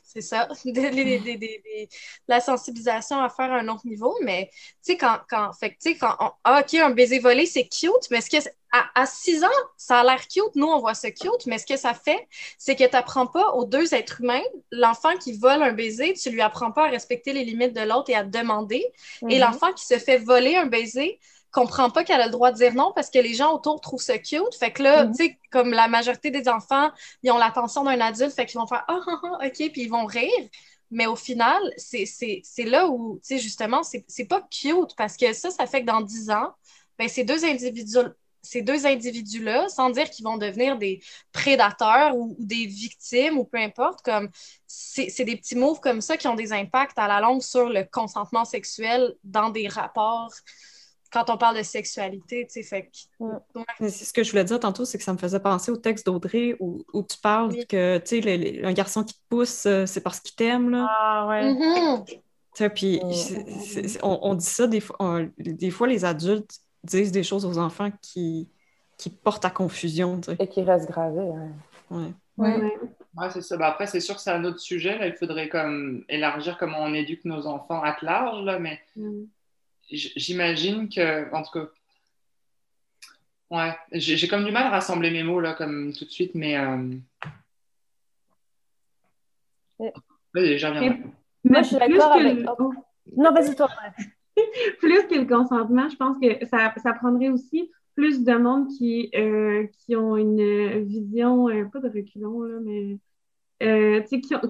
c'est 0.09 0.23
ça, 0.23 0.49
la 2.29 2.41
sensibilisation 2.41 3.21
à 3.21 3.29
faire 3.29 3.53
à 3.53 3.59
un 3.59 3.69
autre 3.69 3.87
niveau, 3.87 4.17
mais 4.23 4.49
tu 4.53 4.93
sais, 4.93 4.97
quand, 4.97 5.19
quand, 5.29 5.53
fait, 5.53 5.77
quand 6.01 6.17
on, 6.19 6.31
ah, 6.45 6.63
OK, 6.63 6.75
un 6.75 6.91
baiser 6.91 7.19
volé, 7.19 7.45
c'est 7.45 7.69
cute, 7.69 8.11
mais 8.11 8.23
ce 8.23 8.31
que 8.31 8.39
à, 8.71 9.07
6 9.07 9.45
ans, 9.45 9.49
ça 9.77 10.01
a 10.01 10.05
l'air 10.05 10.27
cute, 10.27 10.55
nous, 10.55 10.67
on 10.67 10.81
voit 10.81 10.95
ça 10.95 11.11
cute, 11.11 11.47
mais 11.47 11.59
ce 11.59 11.67
que 11.67 11.77
ça 11.77 11.93
fait, 11.93 12.27
c'est 12.59 12.75
que 12.75 12.85
tu 12.85 12.91
n'apprends 12.93 13.27
pas 13.27 13.53
aux 13.53 13.65
deux 13.65 13.95
êtres 13.95 14.23
humains, 14.23 14.43
l'enfant 14.73 15.15
qui 15.17 15.33
vole 15.33 15.63
un 15.63 15.73
baiser, 15.73 16.15
tu 16.15 16.31
lui 16.31 16.41
apprends 16.41 16.73
pas 16.73 16.87
à 16.87 16.91
respecter 16.91 17.35
les 17.35 17.45
limites 17.45 17.75
de 17.75 17.83
l'autre 17.83 18.11
et 18.11 18.15
à 18.15 18.25
demander, 18.25 18.87
et 19.23 19.25
mm-hmm. 19.25 19.41
l'enfant 19.41 19.73
qui 19.73 19.85
se 19.85 19.99
fait 19.99 20.19
voler 20.19 20.57
un 20.57 20.67
baiser, 20.67 21.19
comprend 21.51 21.91
pas 21.91 22.05
qu'elle 22.05 22.21
a 22.21 22.27
le 22.27 22.33
droit 22.33 22.53
de 22.53 22.57
dire 22.57 22.75
non 22.75 22.93
parce 22.95 23.11
que 23.11 23.19
les 23.19 23.35
gens 23.35 23.53
autour 23.53 23.81
trouvent 23.81 24.03
ça 24.03 24.19
cute. 24.19 24.55
Fait 24.59 24.73
que 24.73 24.83
là, 24.83 25.05
mhm. 25.05 25.17
tu 25.17 25.25
sais, 25.25 25.39
comme 25.51 25.71
la 25.71 25.89
majorité 25.89 26.31
des 26.31 26.49
enfants, 26.49 26.91
ils 27.23 27.31
ont 27.31 27.39
l'attention 27.39 27.85
d'un 27.85 28.01
adulte, 28.01 28.33
fait 28.33 28.47
qu'ils 28.47 28.61
vont 28.61 28.67
faire 28.67 28.85
Ah, 28.89 29.01
ah, 29.07 29.21
ah, 29.23 29.47
OK, 29.47 29.73
puis 29.73 29.83
ils 29.83 29.91
vont 29.91 30.07
rire. 30.07 30.49
Mais 30.91 31.07
au 31.07 31.17
final, 31.17 31.61
c'est 31.77 32.65
là 32.65 32.89
où, 32.89 33.21
tu 33.23 33.37
sais, 33.37 33.39
justement, 33.39 33.83
c'est 33.83 34.25
pas 34.25 34.47
cute 34.51 34.97
parce 34.97 35.17
que 35.17 35.33
ça, 35.35 35.51
ça 35.51 35.67
fait 35.67 35.83
que 35.83 35.87
dans 35.87 36.01
10 36.01 36.31
ans, 36.31 36.55
ben, 36.99 37.09
ces 37.09 37.25
deux 37.25 37.45
individus 37.45 37.99
ces 38.43 38.63
deux 38.63 38.87
individus-là, 38.87 39.69
sans 39.69 39.91
dire 39.91 40.09
qu'ils 40.09 40.25
vont 40.25 40.39
devenir 40.39 40.79
des 40.79 41.03
prédateurs 41.33 42.17
ou, 42.17 42.37
des 42.39 42.67
victimes 42.67 43.39
ou 43.39 43.45
peu 43.45 43.59
importe, 43.59 44.03
comme 44.03 44.31
c'est 44.67 45.25
des 45.25 45.37
petits 45.37 45.57
mots 45.57 45.75
comme 45.75 46.01
ça 46.01 46.17
qui 46.17 46.29
ont 46.29 46.35
des 46.35 46.53
impacts 46.53 46.99
à 46.99 47.09
la 47.09 47.21
longue 47.21 47.43
sur 47.43 47.69
le 47.69 47.85
consentement 47.85 48.45
sexuel 48.45 49.15
dans 49.25 49.51
des 49.51 49.69
rapports 49.69 50.33
quand 51.11 51.31
on 51.31 51.39
parle 51.39 51.57
de 51.57 51.63
sexualité, 51.63 52.47
tu 52.47 52.63
sais, 52.63 52.63
fait 52.63 52.83
que... 52.83 53.89
Ce 53.89 54.13
que 54.13 54.23
je 54.23 54.31
voulais 54.31 54.45
dire 54.45 54.61
tantôt, 54.61 54.85
c'est 54.85 54.99
que 54.99 55.05
ça 55.05 55.13
me 55.13 55.19
faisait 55.19 55.41
penser 55.41 55.71
au 55.71 55.77
texte 55.77 56.07
d'Audrey 56.07 56.57
où, 56.61 56.85
tu 57.09 57.19
parles 57.19 57.55
que, 57.67 57.99
tu 57.99 58.23
sais, 58.23 58.65
un 58.65 58.73
garçon 58.73 59.05
qui 59.05 59.15
te 59.15 59.21
pousse, 59.29 59.65
euh, 59.67 59.87
c'est 59.87 60.03
parce 60.03 60.21
qu'il 60.21 60.35
t'aime, 60.35 60.71
là. 60.71 60.87
Ah, 60.89 61.27
ouais. 61.29 61.53
Mm-hmm. 61.53 62.71
puis 62.71 63.01
on, 64.03 64.35
dit 64.35 64.45
ça, 64.45 64.67
des 64.67 64.81
fois, 64.81 65.23
des 65.39 65.71
fois, 65.71 65.87
les 65.87 66.05
adultes 66.05 66.59
disent 66.85 67.13
des 67.13 67.23
choses 67.23 67.47
aux 67.47 67.59
enfants 67.59 67.91
qui, 68.03 68.51
qui 68.99 69.09
portent 69.09 69.45
à 69.45 69.51
confusion, 69.51 70.21
tu 70.21 70.31
sais. 70.31 70.37
Et 70.41 70.49
qui 70.49 70.63
restent 70.63 70.91
gravés, 70.91 71.21
ouais. 71.21 71.51
Ouais. 71.91 72.13
Ouais. 72.37 73.31
c'est 73.31 73.41
ça. 73.41 73.57
Ben, 73.57 73.65
après, 73.65 73.87
c'est 73.87 74.01
sûr 74.01 74.15
que 74.15 74.21
c'est 74.21 74.31
un 74.31 74.45
autre 74.45 74.61
sujet. 74.61 74.99
Là. 74.99 75.07
Il 75.07 75.15
faudrait 75.15 75.49
comme 75.49 76.05
élargir 76.09 76.59
comment 76.59 76.79
on 76.81 76.93
éduque 76.93 77.25
nos 77.25 77.47
enfants 77.47 77.83
à 77.83 77.97
large, 78.03 78.45
là, 78.45 78.59
mais... 78.59 78.79
Mm 78.95 79.25
j'imagine 79.91 80.89
que, 80.89 81.33
en 81.35 81.43
tout 81.43 81.51
cas, 81.53 81.69
ouais, 83.51 83.77
j'ai 83.93 84.29
comme 84.29 84.45
du 84.45 84.53
mal 84.53 84.67
à 84.67 84.71
rassembler 84.71 85.11
mes 85.11 85.23
mots 85.23 85.41
là, 85.41 85.55
comme 85.55 85.93
tout 85.93 86.05
de 86.05 86.11
suite, 86.11 86.35
mais. 86.35 86.57
Euh... 86.57 86.95
Oui, 90.35 90.59
j'en 90.59 90.75
reviens. 90.75 90.99
Moi, 91.45 91.63
je 91.63 91.69
suis 91.69 91.77
d'accord 91.77 92.13
avec. 92.13 92.47
Oh. 92.59 92.73
Non, 93.17 93.33
vas-y, 93.33 93.55
toi. 93.55 93.69
plus 94.79 95.07
que 95.07 95.15
le 95.15 95.27
consentement, 95.27 95.89
je 95.89 95.97
pense 95.97 96.17
que 96.21 96.47
ça, 96.47 96.73
ça 96.83 96.93
prendrait 96.93 97.29
aussi 97.29 97.71
plus 97.95 98.23
de 98.23 98.35
monde 98.35 98.69
qui, 98.69 99.11
euh, 99.15 99.67
qui 99.73 99.97
ont 99.97 100.17
une 100.17 100.85
vision, 100.85 101.49
euh, 101.49 101.65
pas 101.65 101.81
de 101.81 101.89
reculons, 101.89 102.43
là, 102.43 102.59
mais 102.63 102.99
euh, 103.63 104.03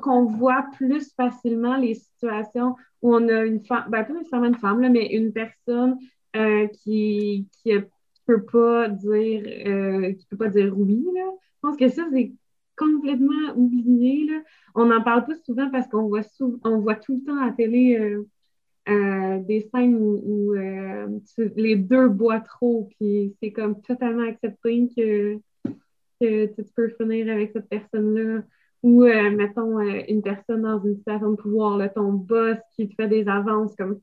qu'on 0.03 0.27
voit 0.27 0.67
plus 0.77 1.15
facilement 1.15 1.77
les 1.77 1.95
situations 1.95 2.77
où 3.03 3.15
on 3.15 3.29
a 3.29 3.45
une 3.45 3.65
femme, 3.65 3.85
ben, 3.89 4.05
pas 4.05 4.13
nécessairement 4.13 4.49
une 4.49 4.57
femme, 4.57 4.81
là, 4.81 4.89
mais 4.89 5.07
une 5.07 5.33
personne 5.33 5.99
euh, 6.37 6.67
qui 6.69 7.47
ne 7.67 7.81
peut 8.27 8.45
pas 8.45 8.89
dire 8.89 9.43
euh, 9.67 10.13
peut 10.31 10.37
pas 10.37 10.49
dire 10.49 10.77
oui. 10.77 11.05
Là. 11.15 11.31
Je 11.55 11.61
pense 11.63 11.77
que 11.77 11.89
ça, 11.89 12.07
c'est 12.13 12.33
complètement 12.77 13.55
oublié. 13.57 14.27
Là. 14.27 14.43
On 14.75 14.87
n'en 14.87 15.03
parle 15.03 15.25
pas 15.27 15.35
souvent 15.45 15.71
parce 15.71 15.89
qu'on 15.89 16.09
voit 16.09 16.23
on 16.65 16.79
voit 16.79 16.97
tout 16.97 17.17
le 17.17 17.25
temps 17.25 17.41
à 17.41 17.47
la 17.47 17.53
télé 17.53 17.97
euh, 18.89 19.39
des 19.41 19.69
scènes 19.73 19.97
où, 19.97 20.55
les 21.57 21.77
deux 21.77 22.09
boivent 22.09 22.45
trop, 22.45 22.89
puis 22.99 23.35
c'est 23.41 23.53
comme 23.53 23.81
totalement 23.83 24.27
accepté 24.29 24.89
que, 24.97 25.39
que 26.21 26.47
tu 26.47 26.73
peux 26.75 26.89
finir 26.91 27.33
avec 27.33 27.53
cette 27.53 27.69
personne-là 27.69 28.43
ou, 28.83 29.05
euh, 29.05 29.31
mettons, 29.31 29.79
euh, 29.79 30.03
une 30.09 30.23
personne 30.23 30.63
dans 30.63 30.81
une 30.81 30.97
situation 30.97 31.31
de 31.31 31.37
pouvoir, 31.37 31.77
là, 31.77 31.89
ton 31.89 32.13
boss 32.13 32.59
qui 32.77 32.89
te 32.89 32.95
fait 32.95 33.09
des 33.09 33.29
avances, 33.29 33.75
comme 33.77 34.01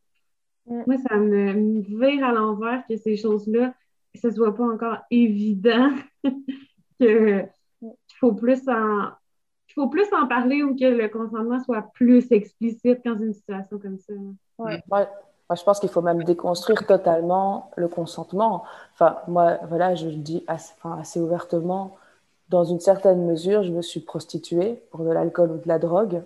mm. 0.68 0.84
moi, 0.86 0.98
ça 1.08 1.16
me, 1.18 1.54
me 1.54 1.82
vire 1.82 2.26
à 2.26 2.34
l'envers 2.34 2.84
que 2.88 2.98
ces 2.98 3.16
choses-là, 3.16 3.74
ce 4.16 4.32
soit 4.32 4.56
pas 4.56 4.64
encore 4.64 4.98
évident 5.12 5.92
qu'il 7.00 7.50
faut 8.20 8.34
plus 8.34 8.68
en 8.70 9.12
faut 9.76 9.90
plus 9.90 10.08
en 10.14 10.28
parler 10.28 10.64
ou 10.64 10.76
que 10.76 10.86
le 10.86 11.10
consentement 11.10 11.60
soit 11.60 11.90
plus 11.94 12.32
explicite 12.32 13.04
dans 13.06 13.18
une 13.20 13.34
situation 13.34 13.78
comme 13.78 14.00
ça. 14.00 14.14
Ouais. 14.58 14.82
Moi, 14.90 15.08
je 15.54 15.64
pense 15.64 15.80
qu'il 15.80 15.90
faut 15.90 16.02
même 16.02 16.24
déconstruire 16.24 16.88
totalement 16.88 17.72
le 17.76 17.88
consentement. 17.88 18.64
Enfin, 18.94 19.18
moi, 19.28 19.60
voilà, 19.68 19.94
je 19.96 20.08
le 20.08 20.16
dis 20.16 20.44
assez, 20.48 20.74
enfin, 20.78 20.98
assez 21.00 21.20
ouvertement. 21.20 21.98
Dans 22.50 22.64
une 22.64 22.80
certaine 22.80 23.26
mesure, 23.26 23.64
je 23.64 23.72
me 23.72 23.82
suis 23.82 24.00
prostituée 24.00 24.84
pour 24.92 25.02
de 25.02 25.10
l'alcool 25.10 25.52
ou 25.52 25.58
de 25.58 25.68
la 25.68 25.80
drogue. 25.80 26.22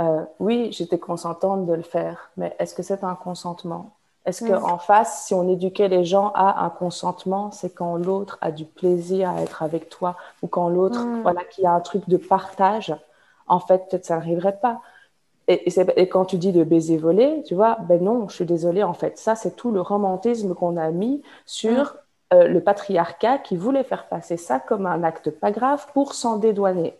Euh, 0.00 0.22
oui, 0.38 0.70
j'étais 0.72 0.98
consentante 0.98 1.66
de 1.66 1.72
le 1.72 1.82
faire, 1.82 2.30
mais 2.36 2.54
est-ce 2.58 2.74
que 2.74 2.82
c'est 2.82 3.04
un 3.04 3.14
consentement? 3.14 3.92
Est-ce 4.26 4.46
qu'en 4.46 4.78
face, 4.78 5.26
si 5.26 5.34
on 5.34 5.48
éduquait 5.48 5.88
les 5.88 6.04
gens 6.04 6.30
à 6.34 6.64
un 6.64 6.70
consentement, 6.70 7.50
c'est 7.52 7.74
quand 7.74 7.96
l'autre 7.96 8.36
a 8.42 8.52
du 8.52 8.66
plaisir 8.66 9.30
à 9.30 9.40
être 9.40 9.62
avec 9.62 9.88
toi 9.88 10.16
ou 10.42 10.46
quand 10.46 10.68
l'autre, 10.68 11.04
mm. 11.04 11.22
voilà, 11.22 11.42
qui 11.44 11.64
a 11.64 11.72
un 11.72 11.80
truc 11.80 12.06
de 12.08 12.18
partage, 12.18 12.94
en 13.48 13.60
fait, 13.60 13.88
peut-être 13.88 14.04
ça 14.04 14.16
n'arriverait 14.16 14.58
pas. 14.60 14.80
Et, 15.48 15.68
et, 15.96 16.08
quand 16.08 16.26
tu 16.26 16.36
dis 16.36 16.52
de 16.52 16.62
baiser 16.62 16.96
volé, 16.96 17.42
tu 17.44 17.54
vois, 17.54 17.78
ben 17.88 18.02
non, 18.04 18.28
je 18.28 18.34
suis 18.36 18.44
désolée, 18.44 18.84
en 18.84 18.92
fait, 18.92 19.18
ça, 19.18 19.34
c'est 19.34 19.56
tout 19.56 19.72
le 19.72 19.80
romantisme 19.80 20.54
qu'on 20.54 20.76
a 20.76 20.90
mis 20.90 21.22
sur 21.46 21.84
mm. 21.84 21.92
Euh, 22.32 22.46
le 22.46 22.60
patriarcat 22.60 23.38
qui 23.38 23.56
voulait 23.56 23.84
faire 23.84 24.06
passer 24.06 24.36
ça 24.36 24.60
comme 24.60 24.86
un 24.86 25.02
acte 25.02 25.30
pas 25.30 25.50
grave 25.50 25.86
pour 25.92 26.14
s'en 26.14 26.36
dédouaner. 26.36 26.96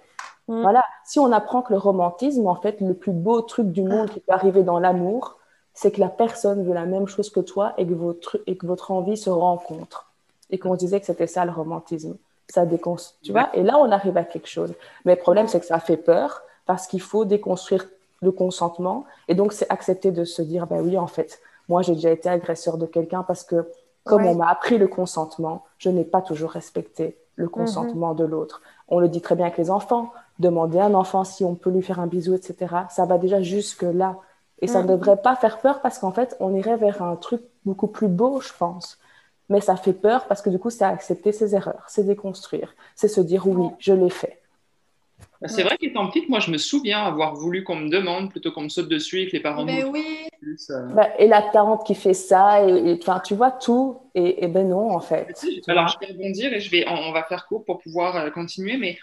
Mm. 0.48 0.62
Voilà, 0.62 0.84
si 1.04 1.20
on 1.20 1.30
apprend 1.30 1.62
que 1.62 1.72
le 1.72 1.78
romantisme, 1.78 2.46
en 2.48 2.56
fait, 2.56 2.80
le 2.80 2.94
plus 2.94 3.12
beau 3.12 3.40
truc 3.40 3.68
du 3.68 3.82
monde 3.82 4.10
qui 4.10 4.20
peut 4.20 4.32
arriver 4.32 4.64
dans 4.64 4.80
l'amour, 4.80 5.38
c'est 5.72 5.92
que 5.92 6.00
la 6.00 6.08
personne 6.08 6.64
veut 6.64 6.74
la 6.74 6.84
même 6.84 7.06
chose 7.06 7.30
que 7.30 7.40
toi 7.40 7.74
et 7.78 7.86
que 7.86 7.94
votre, 7.94 8.40
et 8.46 8.56
que 8.56 8.66
votre 8.66 8.90
envie 8.90 9.16
se 9.16 9.30
rencontre. 9.30 10.10
Et 10.50 10.58
qu'on 10.58 10.74
disait 10.74 10.98
que 10.98 11.06
c'était 11.06 11.28
ça 11.28 11.44
le 11.44 11.52
romantisme. 11.52 12.16
Ça 12.48 12.66
déconstruit, 12.66 13.16
tu 13.22 13.30
vois? 13.30 13.48
Et 13.54 13.62
là, 13.62 13.78
on 13.78 13.92
arrive 13.92 14.16
à 14.16 14.24
quelque 14.24 14.48
chose. 14.48 14.74
Mais 15.04 15.14
le 15.14 15.20
problème, 15.20 15.46
c'est 15.46 15.60
que 15.60 15.66
ça 15.66 15.78
fait 15.78 15.96
peur 15.96 16.42
parce 16.66 16.88
qu'il 16.88 17.00
faut 17.00 17.24
déconstruire 17.24 17.86
le 18.20 18.32
consentement. 18.32 19.04
Et 19.28 19.36
donc, 19.36 19.52
c'est 19.52 19.70
accepter 19.70 20.10
de 20.10 20.24
se 20.24 20.42
dire, 20.42 20.66
ben 20.66 20.80
oui, 20.80 20.98
en 20.98 21.06
fait, 21.06 21.40
moi, 21.68 21.82
j'ai 21.82 21.94
déjà 21.94 22.10
été 22.10 22.28
agresseur 22.28 22.76
de 22.76 22.86
quelqu'un 22.86 23.22
parce 23.22 23.44
que 23.44 23.68
comme 24.10 24.26
on 24.26 24.34
m'a 24.34 24.48
appris 24.48 24.78
le 24.78 24.88
consentement, 24.88 25.64
je 25.78 25.88
n'ai 25.90 26.04
pas 26.04 26.20
toujours 26.20 26.50
respecté 26.50 27.16
le 27.36 27.44
mhm. 27.44 27.50
consentement 27.50 28.14
de 28.14 28.24
l'autre. 28.24 28.62
On 28.88 28.98
le 28.98 29.08
dit 29.08 29.20
très 29.20 29.36
bien 29.36 29.46
avec 29.46 29.58
les 29.58 29.70
enfants. 29.70 30.12
Demander 30.38 30.78
à 30.78 30.86
un 30.86 30.94
enfant 30.94 31.24
si 31.24 31.44
on 31.44 31.54
peut 31.54 31.70
lui 31.70 31.82
faire 31.82 32.00
un 32.00 32.06
bisou, 32.06 32.34
etc. 32.34 32.74
Ça 32.90 33.04
va 33.04 33.18
déjà 33.18 33.42
jusque 33.42 33.82
là. 33.82 34.16
Et 34.62 34.66
ça 34.66 34.82
ne 34.82 34.84
mm. 34.84 34.98
devrait 34.98 35.16
pas 35.16 35.36
faire 35.36 35.58
peur 35.58 35.80
parce 35.80 35.98
qu'en 35.98 36.12
fait, 36.12 36.36
on 36.40 36.54
irait 36.54 36.76
vers 36.76 37.02
un 37.02 37.16
truc 37.16 37.42
beaucoup 37.64 37.86
plus 37.86 38.08
beau, 38.08 38.40
je 38.40 38.52
pense. 38.58 38.98
Mais 39.48 39.60
ça 39.60 39.76
fait 39.76 39.92
peur 39.92 40.26
parce 40.26 40.42
que 40.42 40.50
du 40.50 40.58
coup, 40.58 40.70
c'est 40.70 40.84
accepter 40.84 41.32
ses 41.32 41.54
erreurs, 41.54 41.84
c'est 41.88 42.04
déconstruire, 42.04 42.74
c'est 42.94 43.08
se 43.08 43.20
dire 43.20 43.46
oui, 43.46 43.68
je 43.78 43.92
l'ai 43.92 44.10
fait. 44.10 44.39
Bah, 45.40 45.48
c'est 45.48 45.62
vrai 45.62 45.78
qu'étant 45.78 46.06
petite, 46.08 46.28
moi, 46.28 46.38
je 46.38 46.50
me 46.50 46.58
souviens 46.58 47.02
avoir 47.02 47.34
voulu 47.34 47.64
qu'on 47.64 47.76
me 47.76 47.88
demande 47.88 48.30
plutôt 48.30 48.52
qu'on 48.52 48.62
me 48.62 48.68
saute 48.68 48.88
dessus 48.88 49.20
et 49.20 49.26
que 49.26 49.32
les 49.32 49.40
parents 49.40 49.64
Mais 49.64 49.84
oui. 49.84 50.04
Euh. 50.70 50.86
Bah, 50.94 51.08
et 51.18 51.26
la 51.26 51.40
tante 51.40 51.86
qui 51.86 51.94
fait 51.94 52.14
ça, 52.14 52.66
et, 52.68 52.98
tu 53.24 53.34
vois 53.34 53.50
tout, 53.50 53.98
et, 54.14 54.46
ben 54.48 54.68
non, 54.68 54.90
en 54.90 55.00
fait. 55.00 55.34
Alors, 55.66 55.88
je 55.88 55.98
vais 55.98 56.12
rebondir 56.12 56.52
et 56.52 56.60
je 56.60 56.70
vais, 56.70 56.84
on, 56.88 57.12
va 57.12 57.22
faire 57.22 57.46
court 57.46 57.64
pour 57.64 57.78
pouvoir 57.78 58.16
euh, 58.16 58.30
continuer, 58.30 58.76
mais 58.76 58.98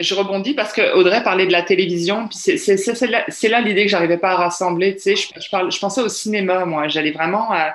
je 0.00 0.14
rebondis 0.14 0.54
parce 0.54 0.72
que 0.72 0.94
Audrey 0.96 1.22
parlait 1.22 1.46
de 1.46 1.52
la 1.52 1.62
télévision, 1.62 2.28
puis 2.28 2.38
c'est 2.38 3.48
là, 3.48 3.60
l'idée 3.60 3.84
que 3.84 3.90
j'arrivais 3.90 4.18
pas 4.18 4.30
à 4.30 4.36
rassembler. 4.36 4.96
Tu 4.96 5.14
sais, 5.14 5.16
je, 5.16 5.50
parle, 5.50 5.70
je 5.70 5.78
pensais 5.78 6.00
au 6.00 6.08
cinéma, 6.08 6.64
moi. 6.64 6.88
J'allais 6.88 7.12
vraiment 7.12 7.52
à 7.52 7.74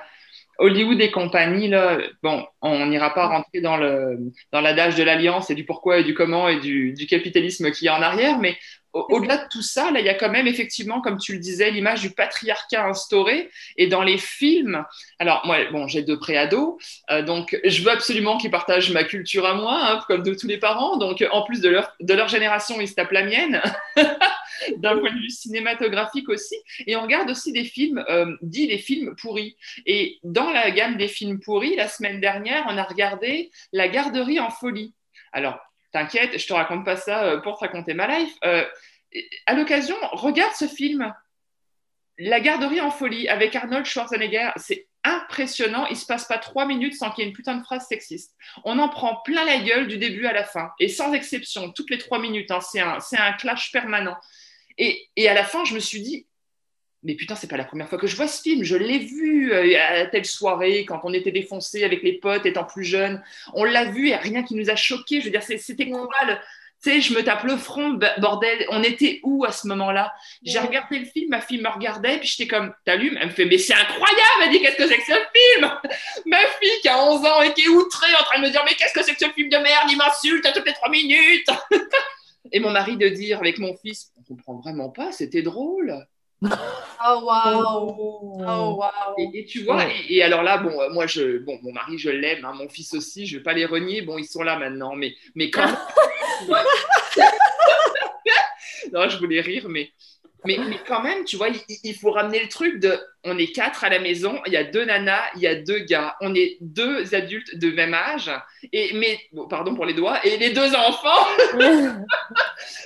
Hollywood 0.60 1.02
et 1.02 1.12
compagnie. 1.12 1.68
Là, 1.68 1.98
bon, 2.22 2.46
on 2.62 2.86
n'ira 2.88 3.14
pas 3.14 3.28
rentrer 3.28 3.62
dans 3.62 3.78
le 3.78 4.18
dans 4.52 4.62
l'adage 4.62 4.96
de 4.96 5.04
l'alliance 5.04 5.50
et 5.50 5.56
du 5.56 5.66
pourquoi 5.66 6.00
et 6.00 6.04
du 6.04 6.14
comment 6.14 6.48
et 6.50 6.60
du, 6.60 6.94
du 6.94 7.08
capitalisme 7.08 7.72
qui 7.72 7.88
est 7.88 7.90
en 7.90 8.02
arrière, 8.02 8.40
mais 8.40 8.58
au-delà 8.94 9.38
de 9.38 9.50
tout 9.50 9.62
ça, 9.62 9.92
là, 9.92 10.00
il 10.00 10.06
y 10.06 10.10
a 10.10 10.14
quand 10.14 10.30
même 10.30 10.48
effectivement, 10.48 11.02
comme 11.02 11.18
tu 11.18 11.34
le 11.34 11.40
disais, 11.40 11.72
l'image 11.72 12.02
du 12.02 12.12
patriarcat 12.12 12.86
instauré. 12.86 13.50
Et 13.78 13.88
dans 13.88 14.04
les 14.04 14.18
films, 14.18 14.86
alors 15.20 15.42
moi, 15.46 15.58
bon, 15.72 15.88
j'ai 15.88 16.04
deux 16.04 16.20
préados, 16.20 16.78
euh, 17.10 17.24
donc 17.24 17.60
je 17.64 17.82
veux 17.82 17.92
absolument 17.92 18.38
qu'ils 18.38 18.52
partagent 18.52 18.92
ma 18.92 19.04
culture 19.04 19.46
à 19.46 19.56
moi, 19.56 19.80
hein, 19.82 20.04
comme 20.08 20.24
de 20.24 20.34
tous 20.34 20.48
les 20.48 20.58
parents. 20.58 20.98
Donc 20.98 21.26
en 21.32 21.42
plus 21.44 21.62
de 21.62 21.70
leur, 21.70 21.92
de 22.00 22.14
leur 22.14 22.28
génération, 22.28 22.80
ils 22.80 22.88
se 22.88 22.94
tapent 22.94 23.12
la 23.12 23.24
mienne, 23.24 23.62
d'un 24.78 24.98
point 24.98 25.12
de 25.12 25.20
vue 25.20 25.30
cinématographique 25.30 26.30
aussi. 26.30 26.56
Et 26.86 26.96
on 26.96 27.02
regarde 27.02 27.30
aussi 27.32 27.52
des 27.52 27.64
films, 27.64 28.04
euh, 28.10 28.36
dits 28.42 28.68
les 28.68 28.78
films 28.78 29.16
pourris. 29.16 29.58
Et 29.86 30.20
dans 30.24 30.52
la 30.52 30.70
gamme 30.72 30.98
des 30.98 31.08
films 31.08 31.40
pourris, 31.40 31.76
la 31.76 31.88
semaine 31.88 32.20
dernière, 32.22 32.66
on 32.70 32.78
a 32.78 32.84
regardé 32.84 33.52
La 33.72 33.88
garderie 33.88 34.40
en 34.40 34.52
folie. 34.52 34.94
Alors, 35.32 35.60
T'inquiète, 35.94 36.38
je 36.40 36.48
te 36.48 36.54
raconte 36.54 36.84
pas 36.84 36.98
ça 36.98 37.24
euh, 37.24 37.38
pour 37.40 37.56
te 37.56 37.60
raconter 37.62 37.94
ma 37.94 38.08
life. 38.08 38.34
Euh, 38.44 38.66
à 39.46 39.54
l'occasion, 39.54 39.96
regarde 40.12 40.54
ce 40.54 40.68
film, 40.68 41.14
La 42.18 42.40
garderie 42.40 42.82
en 42.82 42.92
folie, 42.92 43.30
avec 43.30 43.56
Arnold 43.56 43.86
Schwarzenegger. 43.86 44.50
C'est 44.56 44.88
impressionnant. 45.04 45.86
Il 45.88 45.96
se 45.96 46.08
passe 46.08 46.26
pas 46.26 46.40
trois 46.40 46.66
minutes 46.66 46.96
sans 46.96 47.12
qu'il 47.12 47.24
y 47.24 47.28
ait 47.28 47.30
une 47.30 47.36
putain 47.36 47.56
de 47.56 47.64
phrase 47.64 47.88
sexiste. 47.88 48.36
On 48.64 48.80
en 48.80 48.90
prend 48.90 49.18
plein 49.24 49.46
la 49.46 49.60
gueule 49.60 49.88
du 49.88 49.98
début 49.98 50.26
à 50.26 50.34
la 50.34 50.44
fin, 50.44 50.72
et 50.80 50.90
sans 50.90 51.14
exception, 51.14 51.72
toutes 51.72 51.92
les 51.92 52.00
trois 52.00 52.20
minutes. 52.20 52.50
Hein. 52.50 52.60
c'est 52.62 52.80
un, 52.80 52.98
un, 53.18 53.34
clash 53.34 53.72
permanent. 53.72 54.18
Et, 54.80 55.08
et 55.16 55.30
à 55.30 55.36
la 55.36 55.44
fin, 55.44 55.64
je 55.64 55.76
me 55.76 55.80
suis 55.80 56.02
dit, 56.02 56.26
mais 57.04 57.16
putain, 57.16 57.36
c'est 57.36 57.48
pas 57.48 57.58
la 57.58 57.66
première 57.66 57.90
fois 57.90 57.98
que 57.98 58.08
je 58.08 58.16
vois 58.16 58.28
ce 58.28 58.42
film. 58.42 58.64
Je 58.64 58.76
l'ai 58.76 59.00
vu 59.00 59.52
euh, 59.52 59.78
à 59.78 60.06
telle 60.06 60.26
soirée, 60.26 60.86
quand 60.86 61.02
on 61.04 61.14
était 61.14 61.32
défoncé 61.32 61.84
avec 61.84 62.02
les 62.02 62.14
potes, 62.14 62.46
étant 62.46 62.64
plus 62.64 62.86
jeune. 62.86 63.22
On 63.54 63.64
l'a 63.64 63.86
vu, 63.86 64.10
et 64.10 64.16
rien 64.16 64.44
qui 64.44 64.56
nous 64.56 64.70
a 64.70 64.76
choqués. 64.76 65.20
Je 65.20 65.26
veux 65.26 65.32
dire, 65.32 65.44
c'était 65.44 65.90
quoi 65.90 66.08
Tu 66.22 66.36
sais, 66.80 67.02
je 67.02 67.14
me 67.14 67.22
tape 67.22 67.44
le 67.44 67.58
front, 67.58 68.00
bordel. 68.20 68.66
On 68.70 68.82
était 68.84 69.20
où 69.24 69.44
à 69.44 69.52
ce 69.52 69.68
moment-là? 69.68 70.14
J'ai 70.44 70.60
regardé 70.60 71.00
le 71.00 71.06
film, 71.06 71.30
ma 71.30 71.42
fille 71.42 71.62
me 71.62 71.68
regardait, 71.68 72.20
puis 72.20 72.28
j'étais 72.28 72.48
comme, 72.48 72.74
t'allumes 72.86 73.18
Elle 73.20 73.28
me 73.28 73.34
fait, 73.34 73.46
mais 73.46 73.58
c'est 73.58 73.74
incroyable 73.74 74.42
Elle 74.44 74.52
dit, 74.52 74.62
qu'est-ce 74.62 74.78
que 74.78 74.88
c'est 74.88 74.98
que 74.98 75.04
ce 75.04 75.12
film? 75.12 75.72
Ma 76.26 76.38
fille 76.62 76.82
qui 76.82 76.88
a 76.88 77.04
11 77.04 77.26
ans 77.26 77.42
et 77.42 77.54
qui 77.54 77.64
est 77.64 77.68
outrée 77.68 78.14
en 78.20 78.24
train 78.24 78.40
de 78.40 78.46
me 78.46 78.50
dire, 78.50 78.62
mais 78.66 78.76
qu'est-ce 78.76 78.94
que 78.94 79.04
c'est 79.04 79.14
que 79.14 79.26
ce 79.26 79.32
film 79.32 79.50
de 79.50 79.58
merde? 79.58 79.90
Il 79.90 79.98
m'insulte 79.98 80.46
à 80.46 80.54
toutes 80.54 80.66
les 80.66 80.74
trois 80.74 80.90
minutes 80.90 81.50
Et 82.52 82.60
mon 82.60 82.72
mari 82.72 82.98
de 82.98 83.08
dire 83.10 83.40
avec 83.40 83.58
mon 83.58 83.76
fils, 83.76 84.12
on 84.18 84.22
comprend 84.22 84.56
vraiment 84.56 84.90
pas, 84.90 85.12
c'était 85.12 85.42
drôle. 85.42 86.06
Oh 87.06 87.22
wow! 87.26 88.38
Oh 88.48 88.78
wow! 88.78 89.16
Et, 89.34 89.46
tu 89.46 89.64
vois, 89.64 89.86
et, 90.10 90.24
alors 90.24 90.44
là, 90.44 90.58
bon, 90.58 90.82
euh, 90.82 90.90
moi, 90.90 91.06
je, 91.06 91.40
bon, 91.40 91.60
mon 91.62 91.74
mari, 91.74 91.98
je 91.98 92.10
l'aime, 92.10 92.46
hein, 92.46 92.54
mon 92.54 92.70
fils 92.70 92.94
aussi, 92.94 93.26
je 93.26 93.38
vais 93.38 93.44
pas 93.44 93.54
les 93.54 93.66
renier. 93.66 94.02
Bon, 94.02 94.18
ils 94.18 94.26
sont 94.26 94.44
là 94.44 94.58
maintenant, 94.58 94.96
mais, 94.96 95.14
mais 95.36 95.50
quand. 95.50 95.68
non, 98.94 99.10
je 99.10 99.18
voulais 99.18 99.42
rire, 99.42 99.68
mais 99.70 99.92
mais, 100.46 100.58
mais, 100.58 100.78
quand 100.86 101.02
même, 101.02 101.24
tu 101.24 101.38
vois, 101.38 101.48
il, 101.84 101.96
faut 101.96 102.12
ramener 102.12 102.42
le 102.42 102.50
truc 102.50 102.80
de 102.80 103.00
on 103.24 103.38
est 103.38 103.52
quatre 103.52 103.84
à 103.84 103.90
la 103.90 104.00
maison, 104.00 104.42
il 104.46 104.54
y 104.54 104.58
a 104.58 104.64
deux 104.64 104.84
nanas, 104.84 105.24
il 105.36 105.42
y 105.42 105.48
a 105.48 105.56
deux 105.56 105.80
gars, 105.80 106.18
on 106.22 106.36
est 106.36 106.58
deux 106.60 107.16
adultes 107.16 107.56
de 107.56 107.72
même 107.72 107.94
âge, 107.94 108.32
et 108.74 108.94
mais 108.94 109.20
pardon 109.50 109.74
pour 109.76 109.86
les 109.86 109.94
doigts, 109.94 110.24
et 110.26 110.38
les 110.38 110.52
deux 110.52 110.76
enfants, 110.76 111.28
oui, 111.60 111.68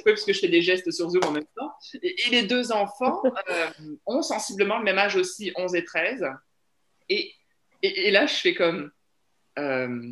parce 0.05 0.23
que 0.23 0.34
je 0.34 0.39
fais 0.39 0.47
des 0.47 0.61
gestes 0.61 0.91
sur 0.91 1.09
Zoom 1.09 1.23
en 1.25 1.31
même 1.31 1.47
temps, 1.55 1.73
et, 2.01 2.15
les 2.29 2.43
deux 2.43 2.71
enfants 2.71 3.23
euh, 3.49 3.67
ont 4.05 4.21
sensiblement 4.21 4.77
le 4.77 4.84
même 4.84 4.99
âge 4.99 5.15
aussi, 5.15 5.51
11 5.55 5.75
et 5.75 5.84
13, 5.84 6.25
et, 7.09 7.34
et, 7.81 8.11
là 8.11 8.27
je 8.27 8.35
fais 8.35 8.53
comme 8.53 8.91
euh, 9.57 10.11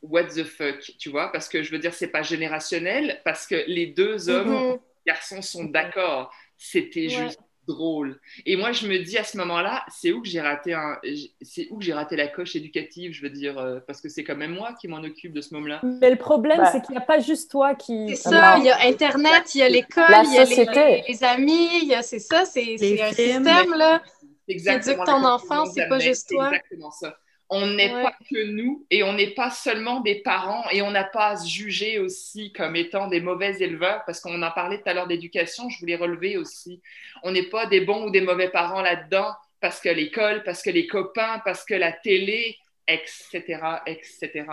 what 0.00 0.24
the 0.24 0.44
fuck, 0.44 0.80
tu 0.98 1.10
vois, 1.10 1.30
parce 1.32 1.48
que 1.48 1.62
je 1.62 1.70
veux 1.70 1.78
dire, 1.78 1.92
c'est 1.92 2.08
pas 2.08 2.22
générationnel, 2.22 3.20
parce 3.24 3.46
que 3.46 3.62
les 3.66 3.88
deux 3.88 4.30
hommes. 4.30 4.74
Mm-hmm 4.74 4.80
garçons 5.06 5.42
sont 5.42 5.64
d'accord. 5.64 6.32
C'était 6.56 7.08
juste 7.08 7.40
drôle. 7.66 8.20
Et 8.46 8.56
moi, 8.56 8.72
je 8.72 8.86
me 8.86 8.98
dis 8.98 9.16
à 9.18 9.24
ce 9.24 9.36
moment-là, 9.38 9.84
c'est 9.88 10.12
où 10.12 10.20
que 10.20 10.28
j'ai 10.28 10.40
raté 10.40 10.74
un, 10.74 10.98
c'est 11.40 11.68
où 11.70 11.78
que 11.78 11.84
j'ai 11.84 11.94
raté 11.94 12.16
la 12.16 12.28
coche 12.28 12.56
éducative, 12.56 13.12
je 13.12 13.22
veux 13.22 13.30
dire, 13.30 13.58
euh, 13.58 13.80
parce 13.86 14.00
que 14.00 14.08
c'est 14.08 14.24
quand 14.24 14.36
même 14.36 14.54
moi 14.54 14.74
qui 14.78 14.88
m'en 14.88 14.98
occupe 14.98 15.32
de 15.32 15.40
ce 15.40 15.54
moment-là. 15.54 15.80
Mais 15.82 16.10
le 16.10 16.16
problème, 16.16 16.58
bah. 16.58 16.70
c'est 16.70 16.82
qu'il 16.82 16.92
n'y 16.92 16.98
a 16.98 17.04
pas 17.04 17.20
juste 17.20 17.50
toi 17.50 17.74
qui. 17.74 18.08
C'est 18.16 18.28
ça. 18.30 18.58
Il 18.58 18.64
y 18.64 18.70
a 18.70 18.86
Internet, 18.86 19.54
il 19.54 19.58
y 19.58 19.62
a 19.62 19.68
l'école, 19.68 20.04
il 20.24 20.34
y 20.34 20.38
a 20.38 20.44
les, 20.44 21.04
les, 21.08 21.24
amis, 21.24 21.92
c'est 22.02 22.18
ça, 22.18 22.44
c'est 22.44 22.74
un 23.00 23.12
système 23.12 23.74
là. 23.74 24.02
Exactement. 24.46 25.04
ton 25.04 25.24
enfant, 25.24 25.64
c'est 25.64 25.88
pas 25.88 25.98
juste 25.98 26.28
toi. 26.28 26.48
Exactement 26.48 26.90
ça 26.90 27.16
on 27.50 27.66
n'est 27.66 27.90
pas 27.90 28.14
que 28.30 28.44
nous 28.46 28.86
et 28.90 29.02
on 29.02 29.12
n'est 29.12 29.34
pas 29.34 29.50
seulement 29.50 30.00
des 30.00 30.16
parents 30.22 30.64
et 30.70 30.82
on 30.82 30.90
n'a 30.90 31.04
pas 31.04 31.28
à 31.28 31.36
se 31.36 31.48
juger 31.48 31.98
aussi 31.98 32.52
comme 32.52 32.74
étant 32.74 33.08
des 33.08 33.20
mauvais 33.20 33.56
éleveurs 33.60 34.02
parce 34.06 34.20
qu'on 34.20 34.42
en 34.42 34.50
parlait 34.50 34.78
tout 34.78 34.88
à 34.88 34.94
l'heure 34.94 35.06
d'éducation, 35.06 35.68
je 35.68 35.78
voulais 35.78 35.96
relever 35.96 36.36
aussi. 36.36 36.80
On 37.22 37.32
n'est 37.32 37.48
pas 37.48 37.66
des 37.66 37.82
bons 37.82 38.06
ou 38.06 38.10
des 38.10 38.22
mauvais 38.22 38.48
parents 38.48 38.80
là-dedans 38.80 39.34
parce 39.60 39.80
que 39.80 39.88
l'école, 39.88 40.42
parce 40.42 40.62
que 40.62 40.70
les 40.70 40.86
copains, 40.86 41.40
parce 41.44 41.64
que 41.64 41.74
la 41.74 41.92
télé, 41.92 42.56
etc., 42.86 43.60
etc. 43.86 44.46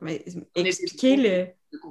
Mais 0.00 0.24
expliquer, 0.54 1.16
le, 1.16 1.46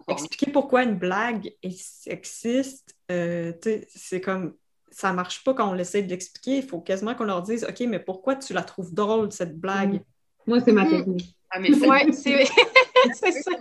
expliquer 0.07 0.51
pourquoi 0.51 0.83
une 0.83 0.95
blague 0.95 1.53
est 1.61 1.77
sexiste, 1.77 2.95
euh, 3.11 3.53
c'est 3.89 4.21
comme 4.21 4.55
ça 4.99 5.13
marche 5.13 5.45
pas 5.45 5.53
quand 5.53 5.73
on 5.73 5.77
essaie 5.77 6.01
de 6.01 6.09
l'expliquer. 6.09 6.57
Il 6.57 6.63
faut 6.63 6.81
quasiment 6.81 7.15
qu'on 7.15 7.23
leur 7.23 7.41
dise 7.41 7.63
OK, 7.63 7.79
mais 7.87 7.99
pourquoi 7.99 8.35
tu 8.35 8.51
la 8.51 8.63
trouves 8.63 8.93
drôle, 8.93 9.31
cette 9.31 9.57
blague? 9.57 9.93
Mm. 9.93 10.03
Moi, 10.47 10.59
c'est 10.59 10.73
ma 10.73 10.83
mm-hmm. 10.83 10.89
technique. 10.97 11.35
Ah, 11.51 11.59
mais 11.59 11.69
c'est 12.11 12.45
ça. 13.31 13.51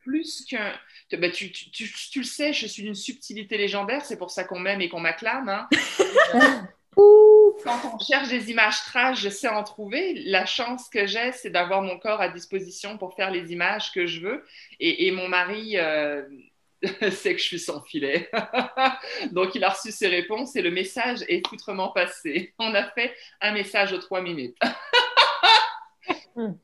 Plus 0.00 0.44
qu'un. 0.48 0.72
Ben, 1.12 1.30
tu, 1.30 1.52
tu, 1.52 1.92
tu, 1.92 2.20
le 2.20 2.24
sais, 2.24 2.54
je 2.54 2.66
suis 2.66 2.82
d'une 2.82 2.94
subtilité 2.94 3.58
légendaire, 3.58 4.06
c'est 4.06 4.16
pour 4.16 4.30
ça 4.30 4.44
qu'on 4.44 4.58
m'aime 4.58 4.80
et 4.80 4.88
qu'on 4.88 5.00
m'acclame. 5.00 5.50
Hein. 5.50 5.68
Quand 6.96 7.78
on 7.94 7.98
cherche 7.98 8.28
des 8.28 8.50
images 8.50 8.82
trash, 8.84 9.20
je 9.20 9.28
sais 9.28 9.48
en 9.48 9.62
trouver. 9.62 10.14
La 10.24 10.46
chance 10.46 10.88
que 10.88 11.06
j'ai, 11.06 11.32
c'est 11.32 11.50
d'avoir 11.50 11.82
mon 11.82 11.98
corps 11.98 12.22
à 12.22 12.28
disposition 12.28 12.96
pour 12.96 13.14
faire 13.14 13.30
les 13.30 13.52
images 13.52 13.92
que 13.92 14.06
je 14.06 14.20
veux. 14.20 14.44
Et, 14.80 15.06
et 15.06 15.10
mon 15.10 15.28
mari 15.28 15.76
euh, 15.76 16.22
sait 17.10 17.34
que 17.34 17.40
je 17.40 17.46
suis 17.46 17.58
sans 17.60 17.80
filet. 17.82 18.30
Donc, 19.32 19.54
il 19.54 19.64
a 19.64 19.70
reçu 19.70 19.92
ses 19.92 20.08
réponses 20.08 20.56
et 20.56 20.62
le 20.62 20.70
message 20.70 21.24
est 21.28 21.46
foutrement 21.46 21.90
passé. 21.90 22.54
On 22.58 22.74
a 22.74 22.90
fait 22.90 23.14
un 23.40 23.52
message 23.52 23.92
aux 23.92 23.98
trois 23.98 24.20
minutes. 24.20 24.56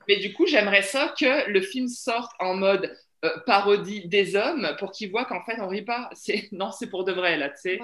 Mais 0.08 0.16
du 0.16 0.32
coup, 0.32 0.46
j'aimerais 0.46 0.82
ça 0.82 1.14
que 1.18 1.48
le 1.48 1.60
film 1.60 1.88
sorte 1.88 2.32
en 2.40 2.54
mode 2.54 2.96
euh, 3.24 3.30
parodie 3.46 4.08
des 4.08 4.34
hommes 4.34 4.74
pour 4.78 4.92
qu'ils 4.92 5.10
voient 5.10 5.26
qu'en 5.26 5.44
fait, 5.44 5.60
on 5.60 5.68
rit 5.68 5.82
pas. 5.82 6.10
Non, 6.52 6.72
c'est 6.72 6.88
pour 6.88 7.04
de 7.04 7.12
vrai, 7.12 7.36
là, 7.36 7.50
tu 7.50 7.60
sais. 7.60 7.80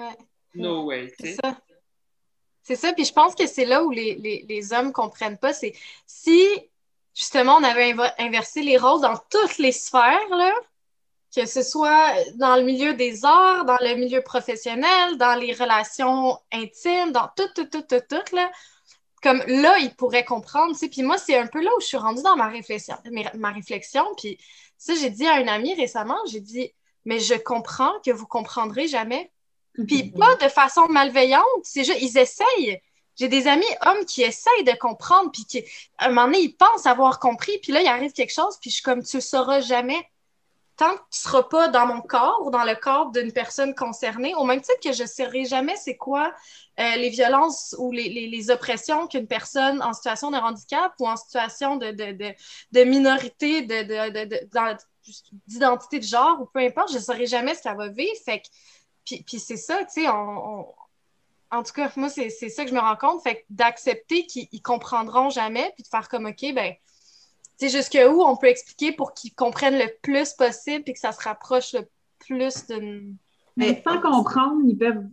No 0.55 0.85
way. 0.85 1.13
C'est 1.19 1.33
ça. 1.33 1.57
C'est 2.63 2.75
ça, 2.75 2.93
puis 2.93 3.05
je 3.05 3.13
pense 3.13 3.35
que 3.35 3.45
c'est 3.45 3.65
là 3.65 3.83
où 3.83 3.91
les, 3.91 4.15
les, 4.15 4.43
les 4.49 4.73
hommes 4.73 4.91
comprennent 4.91 5.37
pas. 5.37 5.53
C'est 5.53 5.73
si, 6.07 6.43
justement, 7.13 7.57
on 7.57 7.63
avait 7.63 7.93
inversé 8.17 8.63
les 8.63 8.77
rôles 8.77 9.01
dans 9.01 9.17
toutes 9.29 9.59
les 9.59 9.71
sphères, 9.71 10.27
là, 10.31 10.51
que 11.35 11.45
ce 11.45 11.61
soit 11.61 12.13
dans 12.35 12.55
le 12.55 12.63
milieu 12.63 12.93
des 12.93 13.25
arts, 13.25 13.65
dans 13.65 13.77
le 13.81 13.95
milieu 13.95 14.21
professionnel, 14.21 15.17
dans 15.17 15.35
les 15.35 15.53
relations 15.53 16.39
intimes, 16.51 17.11
dans 17.11 17.29
tout, 17.35 17.49
tout, 17.53 17.65
tout, 17.65 17.81
tout, 17.81 18.01
tout, 18.09 18.35
là, 18.35 18.49
comme 19.21 19.43
là, 19.47 19.77
ils 19.79 19.93
pourraient 19.93 20.23
comprendre. 20.23 20.75
Puis 20.77 21.03
moi, 21.03 21.17
c'est 21.17 21.37
un 21.37 21.47
peu 21.47 21.61
là 21.61 21.71
où 21.77 21.81
je 21.81 21.87
suis 21.87 21.97
rendue 21.97 22.21
dans 22.23 22.35
ma 22.35 22.47
réflexion. 22.47 22.95
Ma 23.33 23.51
réflexion 23.51 24.05
puis 24.17 24.37
ça, 24.77 24.93
j'ai 24.95 25.09
dit 25.09 25.25
à 25.25 25.35
un 25.35 25.47
ami 25.47 25.73
récemment, 25.73 26.17
j'ai 26.27 26.41
dit, 26.41 26.71
mais 27.05 27.19
je 27.19 27.33
comprends 27.35 27.93
que 28.05 28.11
vous 28.11 28.27
comprendrez 28.27 28.87
jamais. 28.87 29.31
Puis 29.87 30.11
pas 30.11 30.35
de 30.35 30.47
façon 30.47 30.87
malveillante, 30.87 31.43
c'est 31.63 31.83
juste, 31.83 32.01
ils 32.01 32.17
essayent. 32.17 32.81
J'ai 33.17 33.27
des 33.27 33.47
amis 33.47 33.65
hommes 33.85 34.05
qui 34.05 34.21
essayent 34.21 34.63
de 34.63 34.77
comprendre, 34.77 35.31
puis 35.31 35.45
qui, 35.45 35.63
à 35.97 36.05
un 36.05 36.09
moment 36.09 36.25
donné, 36.25 36.39
ils 36.39 36.55
pensent 36.55 36.85
avoir 36.85 37.19
compris, 37.19 37.57
puis 37.61 37.71
là, 37.71 37.81
il 37.81 37.87
arrive 37.87 38.11
quelque 38.11 38.33
chose, 38.33 38.57
puis 38.59 38.69
je 38.69 38.75
suis 38.75 38.83
comme, 38.83 39.03
tu 39.03 39.17
le 39.17 39.21
sauras 39.21 39.61
jamais. 39.61 40.07
Tant 40.77 40.91
que 40.91 40.99
tu 41.09 41.19
ne 41.19 41.29
seras 41.29 41.43
pas 41.43 41.67
dans 41.69 41.85
mon 41.85 42.01
corps 42.01 42.41
ou 42.45 42.51
dans 42.51 42.63
le 42.63 42.75
corps 42.75 43.11
d'une 43.11 43.31
personne 43.31 43.73
concernée, 43.73 44.35
au 44.35 44.43
même 44.43 44.61
titre 44.61 44.79
que 44.83 44.91
je 44.91 45.03
ne 45.03 45.07
saurai 45.07 45.45
jamais 45.45 45.75
c'est 45.77 45.95
quoi 45.95 46.33
euh, 46.79 46.95
les 46.97 47.09
violences 47.09 47.75
ou 47.79 47.91
les, 47.91 48.09
les, 48.09 48.51
oppressions 48.51 49.07
qu'une 49.07 49.27
personne 49.27 49.81
en 49.81 49.93
situation 49.93 50.31
de 50.31 50.37
handicap 50.37 50.93
ou 50.99 51.07
en 51.07 51.15
situation 51.15 51.77
de, 51.77 51.91
de, 51.91 52.11
de, 52.11 52.33
de 52.73 52.83
minorité, 52.83 53.61
d'identité 55.47 55.99
de, 55.99 56.05
genre 56.05 56.41
ou 56.41 56.45
peu 56.45 56.59
importe, 56.59 56.89
je 56.91 56.97
ne 56.97 57.01
saurai 57.01 57.25
jamais 57.25 57.55
ce 57.55 57.63
qu'elle 57.63 57.77
va 57.77 57.87
vivre. 57.87 58.17
Fait 58.25 58.41
que 58.41 58.47
puis, 59.05 59.23
puis 59.23 59.39
c'est 59.39 59.57
ça, 59.57 59.77
tu 59.85 60.01
sais, 60.01 60.07
en 60.07 61.63
tout 61.63 61.73
cas, 61.73 61.91
moi, 61.95 62.09
c'est 62.09 62.29
ça 62.29 62.63
que 62.63 62.69
je 62.69 62.75
me 62.75 62.79
rends 62.79 62.95
compte. 62.95 63.21
Fait 63.21 63.45
d'accepter 63.49 64.25
qu'ils 64.25 64.61
comprendront 64.61 65.29
jamais, 65.29 65.71
puis 65.75 65.83
de 65.83 65.87
faire 65.87 66.09
comme, 66.09 66.25
OK, 66.25 66.53
ben, 66.53 66.73
sais, 67.57 67.69
jusqu'où 67.69 68.21
on 68.21 68.35
peut 68.35 68.47
expliquer 68.47 68.91
pour 68.91 69.13
qu'ils 69.13 69.33
comprennent 69.33 69.77
le 69.77 69.89
plus 70.01 70.33
possible, 70.33 70.83
puis 70.83 70.93
que 70.93 70.99
ça 70.99 71.11
se 71.11 71.21
rapproche 71.21 71.73
le 71.73 71.87
plus 72.19 72.67
d'une. 72.67 73.15
Mais 73.57 73.81
sans 73.87 74.01
comprendre, 74.01 74.61
ils 74.67 74.77
peuvent 74.77 75.05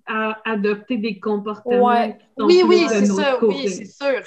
adopter 0.44 0.96
des 0.96 1.20
comportements. 1.20 1.86
Ouais. 1.86 2.18
Oui, 2.38 2.62
oui, 2.66 2.86
c'est 2.88 3.06
ça, 3.06 3.38
oui, 3.44 3.68
c'est 3.68 3.84
sûr. 3.84 4.22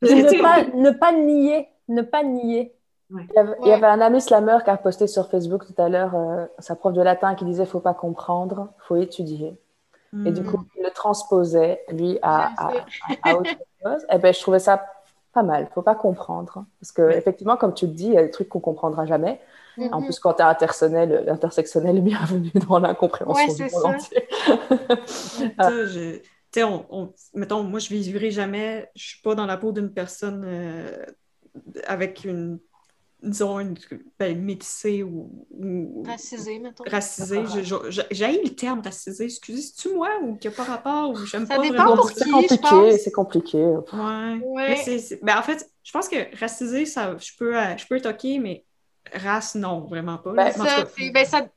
Ne 0.00 0.40
pas, 0.40 0.64
ne 0.74 0.90
pas 0.90 1.12
nier, 1.12 1.68
ne 1.88 2.02
pas 2.02 2.22
nier. 2.22 2.72
Il, 3.10 3.66
y 3.66 3.72
avait, 3.72 3.86
un 3.86 4.00
ami 4.00 4.20
slammer 4.20 4.58
qui 4.64 4.70
a 4.70 4.76
posté 4.76 5.06
sur 5.06 5.30
Facebook 5.30 5.64
tout 5.66 5.80
à 5.80 5.88
l'heure 5.88 6.14
euh, 6.14 6.44
sa 6.58 6.76
prof 6.76 6.92
de 6.92 7.00
latin 7.00 7.34
qui 7.34 7.46
disait 7.46 7.64
faut 7.64 7.80
pas 7.80 7.94
comprendre, 7.94 8.68
faut 8.86 8.96
étudier. 8.96 9.58
Et 10.24 10.30
du 10.30 10.42
coup, 10.42 10.56
hmm. 10.56 10.68
il 10.76 10.84
le 10.84 10.90
transposait, 10.90 11.82
lui, 11.90 12.18
à, 12.22 12.50
à, 12.56 13.34
autre 13.34 13.50
chose. 13.82 14.02
Et 14.04 14.14
eh 14.14 14.18
ben, 14.18 14.32
je 14.32 14.40
trouvais 14.40 14.58
ça 14.58 14.82
pas 15.32 15.42
mal. 15.42 15.68
faut 15.74 15.82
pas 15.82 15.94
comprendre. 15.94 16.64
Parce 16.80 16.92
que, 16.92 17.10
effectivement, 17.10 17.56
comme 17.56 17.74
tu 17.74 17.86
le 17.86 17.92
dis, 17.92 18.06
il 18.06 18.14
y 18.14 18.18
a 18.18 18.22
des 18.22 18.30
trucs 18.30 18.48
qu'on 18.48 18.60
comprendra 18.60 19.06
jamais. 19.06 19.40
Mm-hmm. 19.76 19.92
En 19.92 20.02
plus, 20.02 20.18
quand 20.18 20.34
tu 20.34 20.42
es 20.42 20.44
intersectionnel, 20.44 21.24
l'intersectionnel 21.26 21.98
est 21.98 22.00
bienvenu 22.02 22.50
dans 22.68 22.78
l'incompréhension 22.78 23.54
du 23.54 23.72
monde 23.72 23.84
entier. 23.84 24.28
mettons, 27.34 27.62
moi, 27.62 27.78
je 27.78 27.88
visurai 27.88 28.30
jamais, 28.30 28.90
je 28.96 29.06
suis 29.06 29.22
pas 29.22 29.34
dans 29.34 29.46
la 29.46 29.56
peau 29.56 29.72
d'une 29.72 29.92
personne 29.92 30.44
euh, 30.46 31.04
avec 31.86 32.24
une 32.24 32.58
disons, 33.22 33.58
une, 33.60 33.74
ben, 34.18 34.40
métissée 34.40 35.02
ou, 35.02 35.46
ou, 35.50 36.02
Racisée, 36.06 36.58
mettons. 36.58 36.84
Racisée. 36.86 37.42
J'ai 38.10 38.42
le 38.42 38.54
terme 38.54 38.80
racisé. 38.82 39.24
Excusez, 39.24 39.62
c'est-tu 39.62 39.94
moi 39.94 40.10
ou 40.22 40.36
qu'il 40.36 40.50
n'y 40.50 40.54
a 40.54 40.56
pas 40.56 40.64
rapport 40.64 41.10
ou 41.10 41.26
j'aime 41.26 41.46
pas 41.46 41.58
vraiment. 41.58 42.02
C'est 42.06 42.30
compliqué, 42.30 42.98
c'est 42.98 43.12
compliqué. 43.12 43.58
Ouais. 43.58 44.40
ouais. 44.44 45.18
Ben, 45.22 45.38
en 45.38 45.42
fait, 45.42 45.68
je 45.82 45.92
pense 45.92 46.08
que 46.08 46.38
racisé, 46.38 46.86
ça, 46.86 47.16
je 47.18 47.32
peux, 47.38 47.56
euh, 47.56 47.76
je 47.76 47.86
peux 47.86 47.96
être 47.96 48.10
OK, 48.10 48.24
mais 48.40 48.64
race, 49.12 49.54
non, 49.54 49.80
vraiment 49.80 50.18
pas. 50.18 50.32
Ben, 50.32 50.52
ça, 50.52 50.84
ben, 51.12 51.24
ça, 51.24 51.48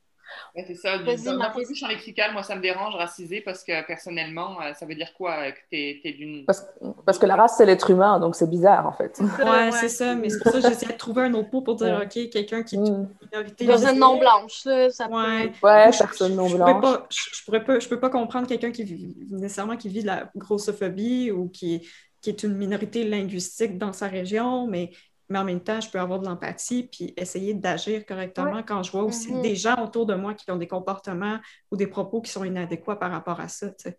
c'est 0.56 0.76
ça. 0.76 0.98
D'un 0.98 1.50
point 1.52 1.62
de 1.62 1.68
vue 1.68 1.76
champ 1.76 1.88
lexical, 1.88 2.34
moi, 2.34 2.44
ça 2.44 2.56
me 2.56 2.62
dérange 2.62 2.96
racisé 2.96 3.42
parce 3.42 3.64
que 3.64 3.86
personnellement, 3.86 4.62
euh, 4.62 4.74
ça 4.74 4.86
veut 4.86 4.96
dire 4.96 5.14
quoi 5.14 5.36
euh, 5.38 5.52
que 5.52 5.60
tu 5.70 6.08
es, 6.08 6.14
d'une. 6.14 6.46
Parce, 6.46 6.66
parce, 7.06 7.18
que 7.18 7.26
la 7.26 7.36
race, 7.36 7.56
c'est 7.58 7.66
l'être 7.66 7.90
humain, 7.90 8.20
donc 8.20 8.36
c'est 8.36 8.50
bizarre 8.50 8.88
en 8.88 8.94
fait. 8.94 9.20
Ouais, 9.20 9.72
c'est 9.72 9.90
ça. 9.90 10.16
Mais 10.16 10.30
c'est 10.30 10.40
pour 10.42 10.52
ça 10.52 10.62
que 10.62 10.68
j'essaie 10.68 10.92
de 10.92 10.98
trouver 10.98 11.24
un 11.24 11.34
autre 11.34 11.50
mot 11.52 11.62
pour 11.62 11.76
dire, 11.76 12.02
OK, 12.04 12.30
quelqu'un 12.30 12.64
qui 12.64 12.76
est 12.76 12.80
une 12.80 13.10
minorité. 13.22 13.66
Personne 13.66 14.00
non 14.00 14.18
blanche, 14.18 14.64
ça 14.90 15.08
ouais. 15.08 15.50
peut. 15.50 15.68
Ouais, 15.68 15.90
personne 15.98 16.36
non 16.36 16.50
blanche. 16.50 16.82
Pas, 16.82 17.08
je, 17.10 17.44
pourrais 17.46 17.64
pas, 17.64 17.80
je 17.80 17.88
peux 17.88 18.00
pas 18.00 18.10
comprendre 18.10 18.48
quelqu'un 18.48 18.72
qui 18.72 18.84
vit 18.84 19.16
nécessairement 19.30 19.78
qui 19.78 19.90
vit 19.90 20.02
de 20.02 20.08
la 20.08 20.30
grossophobie 20.36 21.32
ou 21.32 21.50
qui, 21.50 21.88
qui 22.22 22.30
est 22.30 22.44
une 22.44 22.56
minorité 22.56 23.04
linguistique 23.04 23.78
dans 23.78 23.94
sa 23.94 24.08
région, 24.08 24.68
mais 24.68 24.92
mais 25.32 25.40
en 25.40 25.44
même 25.46 25.62
temps, 25.62 25.80
je 25.80 25.90
peux 25.90 26.00
avoir 26.00 26.20
de 26.20 26.26
l'empathie 26.26 26.84
puis 26.84 27.14
essayer 27.16 27.54
d'agir 27.54 28.06
correctement 28.06 28.62
quand 28.64 28.84
je 28.84 28.92
vois 28.92 29.04
aussi 29.04 29.32
mm-hmm. 29.32 29.42
des 29.42 29.56
gens 29.56 29.84
autour 29.84 30.06
de 30.06 30.14
moi 30.14 30.34
qui 30.34 30.50
ont 30.52 30.58
des 30.58 30.68
comportements 30.68 31.40
ou 31.72 31.78
des 31.78 31.88
propos 31.88 32.22
qui 32.22 32.30
sont 32.30 32.44
inadéquats 32.44 32.98
par 32.98 33.12
rapport 33.12 33.40
à 33.40 33.48
ça. 33.48 33.68
C'est 33.78 33.98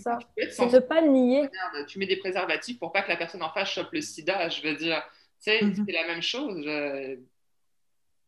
ça. 0.00 0.18
C'est 0.50 0.66
de 0.66 0.74
ne 0.74 0.80
pas 0.80 1.00
nier. 1.00 1.48
Tu 1.88 1.98
mets 1.98 2.06
des 2.06 2.18
préservatifs 2.18 2.78
pour 2.78 2.92
pas 2.92 3.02
que 3.02 3.08
la 3.08 3.16
personne 3.16 3.42
en 3.42 3.50
face 3.50 3.68
chope 3.68 3.92
le 3.92 4.02
sida, 4.02 4.48
je 4.50 4.62
veux 4.62 4.74
dire. 4.76 5.02
Tu 5.42 5.50
sais, 5.50 5.60
mm-hmm. 5.60 5.84
c'est 5.86 5.92
la 5.92 6.06
même 6.06 6.22
chose. 6.22 6.64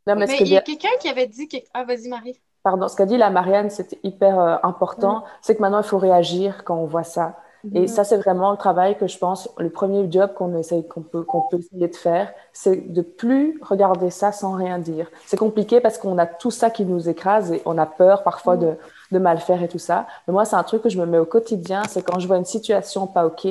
mais, 0.07 0.39
il 0.41 0.49
y 0.49 0.57
a 0.57 0.62
quelqu'un 0.62 0.97
qui 1.01 1.09
avait 1.09 1.27
dit 1.27 1.49
que... 1.49 1.59
Ah, 1.74 1.85
vas-y, 1.85 2.09
Marie. 2.09 2.41
Pardon, 2.62 2.89
ce 2.89 2.97
qu'a 2.97 3.07
dit 3.07 3.16
la 3.16 3.31
Marianne, 3.31 3.70
c'était 3.70 4.01
hyper 4.03 4.41
euh, 4.41 4.57
important. 4.62 5.20
Mm. 5.20 5.24
C'est 5.43 5.57
que 5.57 5.61
maintenant, 5.61 5.83
il 5.83 5.87
faut 5.87 5.99
réagir 5.99 6.65
quand 6.65 6.77
on 6.77 6.87
voit 6.87 7.05
ça. 7.05 7.37
Et 7.74 7.82
mhm. 7.82 7.88
ça, 7.88 8.05
c'est 8.05 8.16
vraiment 8.16 8.51
le 8.52 8.56
travail 8.56 8.97
que 8.97 9.06
je 9.06 9.18
pense, 9.18 9.48
le 9.59 9.70
premier 9.70 10.10
job 10.10 10.32
qu'on 10.34 10.60
qu'on 10.88 11.02
peut, 11.02 11.22
qu'on 11.22 11.43
peut 11.43 11.59
essayer 11.59 11.88
de 11.88 11.97
faire, 11.97 12.32
c'est 12.52 12.93
de 12.93 13.02
plus 13.02 13.59
regarder 13.62 14.10
ça 14.10 14.30
sans 14.32 14.52
rien 14.52 14.78
dire. 14.78 15.09
C'est 15.26 15.36
compliqué 15.36 15.80
parce 15.80 15.98
qu'on 15.98 16.18
a 16.18 16.26
tout 16.26 16.51
ça 16.51 16.70
qui 16.70 16.84
nous 16.84 17.09
écrase 17.09 17.52
et 17.52 17.62
on 17.64 17.76
a 17.78 17.86
peur 17.86 18.22
parfois 18.22 18.56
de, 18.56 18.74
de 19.10 19.18
mal 19.18 19.38
faire 19.38 19.62
et 19.62 19.68
tout 19.68 19.78
ça. 19.78 20.06
Mais 20.26 20.32
moi, 20.32 20.44
c'est 20.44 20.56
un 20.56 20.62
truc 20.62 20.82
que 20.82 20.88
je 20.88 21.01
me 21.01 21.06
mets 21.06 21.18
au 21.18 21.24
quotidien, 21.24 21.82
c'est 21.88 22.02
quand 22.02 22.18
je 22.18 22.26
vois 22.26 22.36
une 22.36 22.44
situation 22.44 23.06
pas 23.06 23.26
OK, 23.26 23.47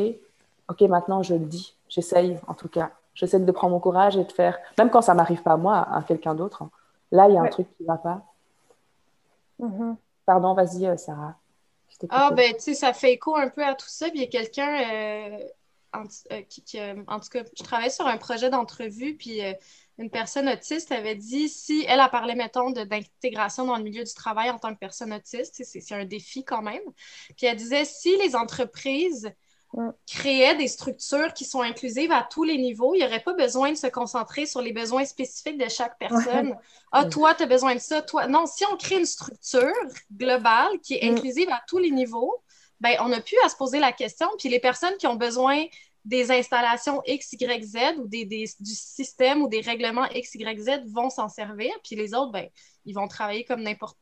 OK, 0.70 0.82
maintenant 0.82 1.22
je 1.22 1.34
le 1.34 1.46
dis. 1.46 1.76
J'essaye, 1.90 2.38
en 2.48 2.54
tout 2.54 2.70
cas. 2.70 2.92
J'essaie 3.14 3.40
de 3.40 3.52
prendre 3.52 3.74
mon 3.74 3.80
courage 3.80 4.18
et 4.18 4.24
de 4.24 4.32
faire, 4.32 4.58
même 4.78 4.90
quand 4.90 5.02
ça 5.02 5.14
m'arrive 5.14 5.42
pas 5.42 5.54
à 5.54 5.58
moi, 5.58 5.88
à 5.92 6.02
quelqu'un 6.04 6.36
d'autre. 6.36 6.64
Hein. 6.64 6.70
Là, 7.12 7.30
il 7.30 7.36
y 7.36 7.38
a 7.38 7.42
un 7.42 7.48
truc 7.48 7.68
qui 7.78 7.86
va 7.86 7.98
pas. 7.98 8.22
Mhm. 9.60 9.96
Pardon, 10.26 10.54
vas-y, 10.54 10.86
euh, 10.86 10.98
Sarah. 10.98 11.36
Ah, 12.10 12.32
ben, 12.32 12.54
tu 12.54 12.62
sais, 12.62 12.74
ça 12.74 12.94
fait 12.94 13.14
écho 13.14 13.36
un 13.36 13.50
peu 13.50 13.64
à 13.66 13.76
tout 13.76 13.88
ça. 13.88 14.10
Puis 14.10 14.20
il 14.20 14.22
y 14.22 14.26
a 14.26 14.28
quelqu'un, 14.28 14.82
euh, 14.82 15.40
en, 15.94 16.04
euh, 16.32 16.42
qui, 16.44 16.80
euh, 16.80 17.04
en, 17.08 17.20
tout 17.20 17.30
cas, 17.30 17.44
je 17.58 17.64
travaillais 17.64 17.90
sur 17.90 18.08
un 18.08 18.18
projet 18.18 18.50
d'entrevue, 18.50 19.16
puis 19.16 19.40
une 19.98 20.10
personne 20.10 20.50
autiste 20.50 20.92
avait 20.92 21.16
dit 21.16 21.48
si 21.48 21.86
elle 21.88 22.00
a 22.00 22.10
parlé, 22.10 22.36
mettons, 22.36 22.72
d'intégration 22.72 23.66
dans 23.66 23.78
le 23.78 23.84
milieu 23.84 24.04
du 24.04 24.14
travail 24.14 24.50
en 24.50 24.60
tant 24.60 24.74
que 24.74 24.80
personne 24.80 25.14
autiste, 25.14 25.64
c'est 25.64 25.96
un 25.96 26.06
défi 26.06 26.44
quand 26.44 26.62
même. 26.62 26.84
Puis 27.38 27.48
elle 27.48 27.56
disait 27.56 27.86
si 27.86 28.18
les 28.18 28.36
entreprises 28.36 29.32
créait 30.08 30.56
des 30.56 30.68
structures 30.68 31.34
qui 31.34 31.46
sont 31.46 31.62
inclusives 31.62 32.12
à 32.12 32.28
tous 32.30 32.44
les 32.44 32.58
niveaux. 32.58 32.94
Il 32.94 33.00
n'y 33.00 33.06
aurait 33.06 33.24
pas 33.24 33.34
besoin 33.34 33.72
de 33.72 33.78
se 33.78 33.88
concentrer 33.88 34.46
sur 34.46 34.62
les 34.62 34.72
besoins 34.72 35.06
spécifiques 35.06 35.58
de 35.58 35.70
chaque 35.70 35.98
personne. 35.98 36.56
Ah, 36.92 37.06
toi, 37.06 37.36
tu 37.36 37.44
as 37.44 37.46
besoin 37.46 37.76
de 37.76 37.80
ça. 37.80 38.02
Toi, 38.02 38.28
non, 38.28 38.46
si 38.46 38.64
on 38.72 38.78
crée 38.78 39.00
une 39.00 39.06
structure 39.06 39.74
globale 40.12 40.80
qui 40.82 40.96
est 40.96 41.10
mm. 41.10 41.16
inclusive 41.16 41.50
à 41.50 41.62
tous 41.68 41.78
les 41.78 41.92
niveaux, 41.92 42.42
ben, 42.80 42.96
on 43.02 43.10
n'a 43.10 43.22
plus 43.22 43.38
à 43.44 43.50
se 43.50 43.56
poser 43.56 43.80
la 43.80 43.92
question. 43.92 44.28
Puis 44.38 44.50
les 44.50 44.60
personnes 44.60 44.96
qui 44.98 45.08
ont 45.08 45.16
besoin 45.16 45.66
des 46.06 46.32
installations 46.32 47.02
X, 47.06 47.34
Y, 47.34 47.64
Z 47.64 47.78
ou 47.98 48.08
des, 48.08 48.26
du 48.26 48.76
système 48.76 49.42
ou 49.42 49.48
des 49.48 49.62
règlements 49.62 50.06
X, 50.12 50.36
Y, 50.36 50.60
Z 50.60 50.92
vont 50.92 51.10
s'en 51.10 51.28
servir, 51.28 51.72
puis 51.84 51.96
les 51.96 52.14
autres, 52.14 52.32
ben, 52.32 52.48
ils 52.86 52.94
vont 52.94 53.08
travailler 53.08 53.44
comme 53.44 53.64
n'importe 53.64 53.98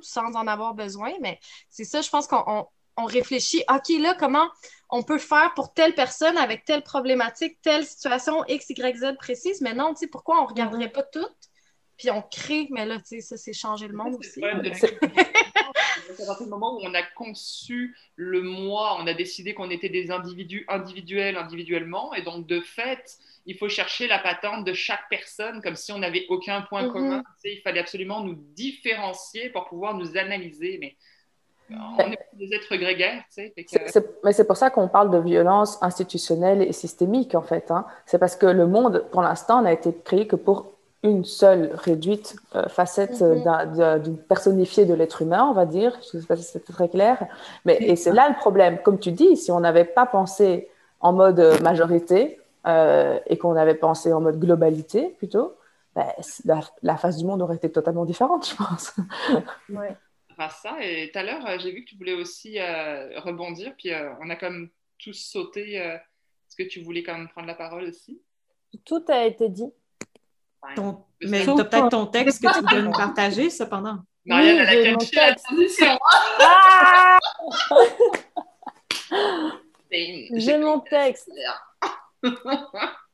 sans 0.00 0.34
en 0.34 0.46
avoir 0.46 0.74
besoin. 0.74 1.12
Mais 1.20 1.38
c'est 1.68 1.84
ça, 1.84 2.00
je 2.00 2.08
pense 2.08 2.26
qu'on 2.26 2.66
on 2.96 3.04
réfléchit, 3.04 3.62
OK, 3.70 3.88
là, 4.00 4.14
comment 4.18 4.48
on 4.90 5.02
peut 5.02 5.18
faire 5.18 5.54
pour 5.54 5.72
telle 5.72 5.94
personne 5.94 6.36
avec 6.36 6.64
telle 6.64 6.82
problématique, 6.82 7.58
telle 7.62 7.86
situation 7.86 8.44
X, 8.46 8.70
Y, 8.70 8.96
Z 8.96 9.16
précise, 9.18 9.60
mais 9.62 9.74
non, 9.74 9.94
tu 9.94 10.00
sais, 10.00 10.06
pourquoi 10.06 10.40
on 10.40 10.42
ne 10.44 10.48
regarderait 10.48 10.92
pas 10.92 11.02
toutes? 11.02 11.32
Puis 11.96 12.10
on 12.10 12.22
crée, 12.22 12.68
mais 12.70 12.84
là, 12.84 12.98
tu 12.98 13.04
sais, 13.06 13.20
ça, 13.20 13.36
c'est 13.36 13.52
changer 13.52 13.88
le 13.88 13.94
monde 13.94 14.16
aussi. 14.18 14.44
à 14.44 16.26
partir 16.26 16.44
du 16.44 16.50
moment 16.50 16.76
où 16.76 16.80
on 16.82 16.94
a 16.94 17.02
conçu 17.02 17.96
le 18.16 18.42
moi, 18.42 18.98
on 19.00 19.06
a 19.06 19.14
décidé 19.14 19.54
qu'on 19.54 19.70
était 19.70 19.88
des 19.88 20.10
individus 20.10 20.64
individuels 20.68 21.36
individuellement, 21.36 22.12
et 22.14 22.22
donc 22.22 22.46
de 22.46 22.60
fait, 22.60 23.18
il 23.46 23.56
faut 23.56 23.68
chercher 23.68 24.06
la 24.08 24.18
patente 24.18 24.64
de 24.64 24.72
chaque 24.72 25.08
personne 25.08 25.62
comme 25.62 25.76
si 25.76 25.92
on 25.92 25.98
n'avait 25.98 26.26
aucun 26.28 26.62
point 26.62 26.84
mm-hmm. 26.84 26.92
commun. 26.92 27.22
il 27.44 27.60
fallait 27.62 27.80
absolument 27.80 28.20
nous 28.20 28.34
différencier 28.54 29.50
pour 29.50 29.66
pouvoir 29.66 29.94
nous 29.94 30.16
analyser. 30.16 30.78
Mais 30.80 30.96
on 31.70 32.10
est 32.10 32.18
des 32.34 32.54
êtres 32.54 32.76
grégaires. 32.76 33.22
Tu 33.34 33.52
sais, 33.56 34.04
Mais 34.24 34.32
c'est 34.32 34.44
pour 34.44 34.56
ça 34.56 34.70
qu'on 34.70 34.88
parle 34.88 35.10
de 35.10 35.18
violence 35.18 35.78
institutionnelle 35.82 36.62
et 36.62 36.72
systémique, 36.72 37.34
en 37.34 37.42
fait. 37.42 37.70
Hein. 37.70 37.86
C'est 38.06 38.18
parce 38.18 38.36
que 38.36 38.46
le 38.46 38.66
monde, 38.66 39.04
pour 39.10 39.22
l'instant, 39.22 39.62
n'a 39.62 39.72
été 39.72 39.94
créé 40.04 40.26
que 40.26 40.36
pour 40.36 40.72
une 41.02 41.24
seule 41.24 41.70
réduite 41.74 42.36
euh, 42.54 42.68
facette 42.68 43.20
mm 43.20 44.00
du 44.02 44.12
personnifié 44.12 44.84
de 44.84 44.94
l'être 44.94 45.22
humain, 45.22 45.46
on 45.50 45.52
va 45.52 45.66
dire. 45.66 45.98
Je 46.12 46.18
sais 46.18 46.26
pas 46.26 46.36
si 46.36 46.44
c'est 46.44 46.64
très 46.64 46.88
clair. 46.88 47.26
Mais, 47.64 47.76
et 47.80 47.96
c'est 47.96 48.12
là 48.12 48.28
le 48.28 48.36
problème. 48.36 48.78
Comme 48.82 48.98
tu 48.98 49.10
dis, 49.12 49.36
si 49.36 49.50
on 49.50 49.60
n'avait 49.60 49.84
pas 49.84 50.06
pensé 50.06 50.68
en 51.00 51.12
mode 51.12 51.60
majorité 51.62 52.38
euh, 52.66 53.18
et 53.26 53.36
qu'on 53.36 53.56
avait 53.56 53.74
pensé 53.74 54.12
en 54.12 54.20
mode 54.20 54.38
globalité 54.38 55.14
plutôt, 55.18 55.54
ben, 55.94 56.06
la, 56.82 56.96
face 56.96 57.18
du 57.18 57.24
monde 57.24 57.42
aurait 57.42 57.56
été 57.56 57.70
totalement 57.70 58.04
différente, 58.04 58.48
je 58.48 58.56
pense. 58.56 58.94
Ouais. 59.68 59.96
Ça. 60.50 60.76
Et 60.80 61.10
tout 61.10 61.18
à 61.18 61.22
l'heure, 61.22 61.46
euh, 61.46 61.58
j'ai 61.58 61.72
vu 61.72 61.84
que 61.84 61.90
tu 61.90 61.96
voulais 61.96 62.14
aussi 62.14 62.58
rebondir, 62.60 63.74
puis 63.76 63.90
on 64.20 64.30
a 64.30 64.36
comme 64.36 64.70
tous 64.98 65.14
sauté. 65.14 65.74
Est-ce 65.74 66.56
que 66.56 66.68
tu 66.68 66.82
voulais 66.82 67.02
quand 67.02 67.16
même 67.16 67.28
prendre 67.28 67.46
la 67.46 67.54
parole 67.54 67.84
aussi? 67.84 68.20
Tout 68.84 69.04
a 69.08 69.24
été 69.24 69.48
dit. 69.48 69.72
Mais 71.22 71.44
tu 71.44 71.50
as 71.50 71.64
peut-être 71.64 71.88
ton 71.88 72.06
texte 72.06 72.42
que 72.42 72.52
tu 72.52 72.74
veux 72.74 72.82
nous 72.82 72.92
partager, 72.92 73.50
cependant. 73.50 73.98
Marianne, 74.24 74.58
elle 74.58 74.94
a 74.94 74.96
caché 74.96 75.34
transition. 75.44 75.98
J'ai 79.90 80.58
mon 80.58 80.80
texte. 80.80 81.30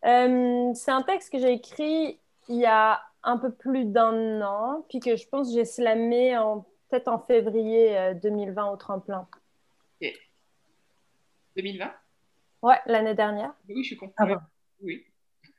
Euh, 0.04 0.70
c'est 0.74 0.92
un 0.92 1.02
texte 1.02 1.32
que 1.32 1.40
j'ai 1.40 1.54
écrit 1.54 2.20
il 2.48 2.56
y 2.56 2.66
a 2.66 3.02
un 3.24 3.36
peu 3.36 3.50
plus 3.50 3.84
d'un 3.84 4.40
an, 4.42 4.84
puis 4.88 5.00
que 5.00 5.16
je 5.16 5.26
pense 5.26 5.48
que 5.48 5.54
j'ai 5.54 5.64
slamé 5.64 6.38
en, 6.38 6.64
peut-être 6.88 7.08
en 7.08 7.18
février 7.18 8.14
2020 8.22 8.66
euh, 8.68 8.72
au 8.72 8.76
tremplin. 8.76 9.28
Ok. 10.00 10.12
2020 11.56 11.92
Ouais, 12.62 12.80
l'année 12.86 13.14
dernière. 13.14 13.54
Oui, 13.68 13.82
je 13.82 13.88
suis 13.88 13.96
con. 13.96 14.12
Ah 14.16 14.26
Oui. 14.80 15.04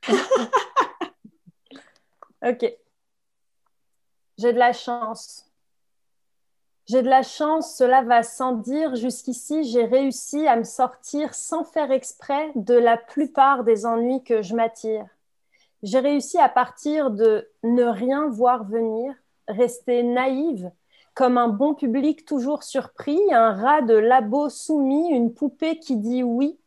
Ok. 2.42 2.64
J'ai 4.38 4.52
de 4.54 4.58
la 4.58 4.72
chance. 4.72 5.46
J'ai 6.86 7.02
de 7.02 7.08
la 7.08 7.22
chance, 7.22 7.76
cela 7.76 8.02
va 8.02 8.22
sans 8.22 8.52
dire. 8.52 8.96
Jusqu'ici, 8.96 9.64
j'ai 9.64 9.84
réussi 9.84 10.46
à 10.46 10.56
me 10.56 10.64
sortir 10.64 11.34
sans 11.34 11.64
faire 11.64 11.92
exprès 11.92 12.50
de 12.54 12.74
la 12.74 12.96
plupart 12.96 13.62
des 13.62 13.84
ennuis 13.84 14.24
que 14.24 14.40
je 14.40 14.54
m'attire. 14.54 15.06
J'ai 15.82 16.00
réussi 16.00 16.38
à 16.38 16.48
partir 16.48 17.10
de 17.10 17.50
ne 17.62 17.84
rien 17.84 18.28
voir 18.28 18.64
venir, 18.64 19.14
rester 19.46 20.02
naïve, 20.02 20.70
comme 21.14 21.38
un 21.38 21.48
bon 21.48 21.74
public 21.74 22.24
toujours 22.24 22.62
surpris, 22.62 23.20
un 23.32 23.52
rat 23.52 23.82
de 23.82 23.94
labo 23.94 24.48
soumis, 24.48 25.10
une 25.10 25.34
poupée 25.34 25.78
qui 25.78 25.96
dit 25.96 26.22
oui, 26.22 26.58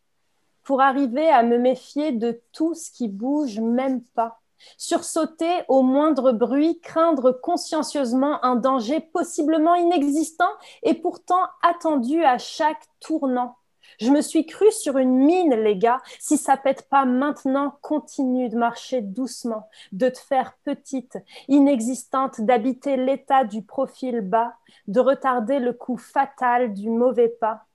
pour 0.62 0.80
arriver 0.80 1.28
à 1.28 1.42
me 1.42 1.58
méfier 1.58 2.12
de 2.12 2.40
tout 2.52 2.74
ce 2.74 2.90
qui 2.90 3.08
bouge 3.08 3.60
même 3.60 4.02
pas 4.14 4.40
sursauter 4.76 5.62
au 5.68 5.82
moindre 5.82 6.32
bruit, 6.32 6.80
craindre 6.80 7.32
consciencieusement 7.32 8.42
un 8.44 8.56
danger 8.56 9.00
possiblement 9.00 9.74
inexistant 9.74 10.50
et 10.82 10.94
pourtant 10.94 11.42
attendu 11.62 12.24
à 12.24 12.38
chaque 12.38 12.82
tournant. 13.00 13.56
Je 14.00 14.10
me 14.10 14.20
suis 14.20 14.46
cru 14.46 14.70
sur 14.70 14.98
une 14.98 15.16
mine, 15.16 15.54
les 15.54 15.76
gars. 15.76 16.00
Si 16.18 16.36
ça 16.36 16.56
pète 16.56 16.88
pas 16.88 17.04
maintenant, 17.04 17.76
continue 17.82 18.48
de 18.48 18.56
marcher 18.56 19.00
doucement, 19.00 19.68
de 19.92 20.08
te 20.08 20.18
faire 20.18 20.56
petite, 20.64 21.18
inexistante, 21.48 22.40
d'habiter 22.40 22.96
l'état 22.96 23.44
du 23.44 23.62
profil 23.62 24.20
bas, 24.20 24.54
de 24.88 25.00
retarder 25.00 25.58
le 25.58 25.72
coup 25.72 25.96
fatal 25.96 26.74
du 26.74 26.90
mauvais 26.90 27.28
pas. 27.28 27.66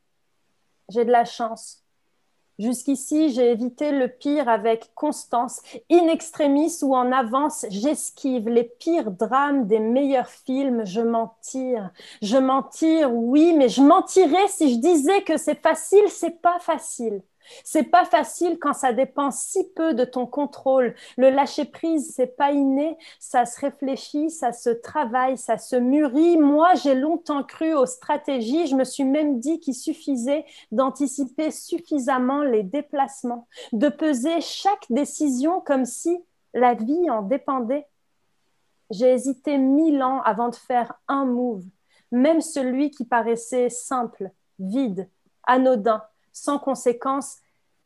J'ai 0.90 1.06
de 1.06 1.12
la 1.12 1.26
chance. 1.26 1.84
Jusqu'ici, 2.60 3.32
j'ai 3.32 3.52
évité 3.52 3.92
le 3.92 4.08
pire 4.10 4.50
avec 4.50 4.92
constance. 4.94 5.62
In 5.90 6.08
extremis 6.10 6.72
ou 6.84 6.96
en 6.96 7.12
avance, 7.12 7.66
j'esquive 7.70 8.50
les 8.50 8.66
pires 8.66 9.12
drames 9.12 9.66
des 9.66 9.80
meilleurs 9.80 10.30
films. 10.30 10.86
Je 10.86 11.02
m'en 11.02 11.38
tire. 11.42 11.90
Je 12.22 12.38
m'en 12.38 12.62
tire, 12.64 13.14
oui, 13.14 13.54
mais 13.58 13.70
je 13.70 13.82
mentirais 13.82 14.48
si 14.50 14.74
je 14.76 14.80
disais 14.80 15.24
que 15.24 15.38
c'est 15.38 15.60
facile. 15.62 16.04
C'est 16.10 16.42
pas 16.42 16.60
facile. 16.60 17.22
C'est 17.64 17.84
pas 17.84 18.06
facile 18.06 18.58
quand 18.60 18.74
ça 18.74 18.94
dépend 18.94 19.32
si 19.32 19.70
peu 19.76 19.94
de 19.94 20.06
ton 20.06 20.26
contrôle. 20.26 20.96
Le 21.18 21.30
lâcher 21.30 21.66
prise, 21.66 22.14
c'est 22.16 22.36
pas 22.38 22.52
inné, 22.52 22.98
ça 23.20 23.46
se 23.46 23.60
réfléchit, 23.60 24.30
ça 24.30 24.52
se 24.52 24.70
travaille, 24.70 25.38
ça 25.38 25.58
se 25.58 25.76
mûrit. 25.76 26.38
Moi, 26.38 26.74
j'ai 26.76 26.96
longtemps 26.96 27.44
cru 27.44 27.74
aux 27.74 27.86
stratégies. 27.86 28.68
Je 28.68 28.76
me 28.76 28.84
suis 28.84 29.06
même 29.06 29.40
dit 29.40 29.60
qu'il 29.60 29.76
suffisait 29.76 30.46
d'anticiper 30.72 31.52
suffisamment 31.52 32.44
les 32.44 32.64
déplacements, 32.64 33.48
de 33.74 33.90
peser 33.90 34.42
chaque 34.42 34.86
décision 34.90 35.62
comme 35.62 35.86
si 35.86 36.24
la 36.54 36.74
vie 36.74 37.10
en 37.10 37.22
dépendait. 37.22 37.88
J'ai 38.90 39.14
hésité 39.14 39.58
mille 39.58 40.02
ans 40.02 40.22
avant 40.22 40.50
de 40.50 40.56
faire 40.56 40.94
un 41.08 41.26
move, 41.26 41.64
même 42.12 42.42
celui 42.42 42.90
qui 42.90 43.06
paraissait 43.06 43.70
simple, 43.70 44.32
vide, 44.58 45.08
anodin 45.44 46.04
sans 46.40 46.60
conséquence, 46.60 47.38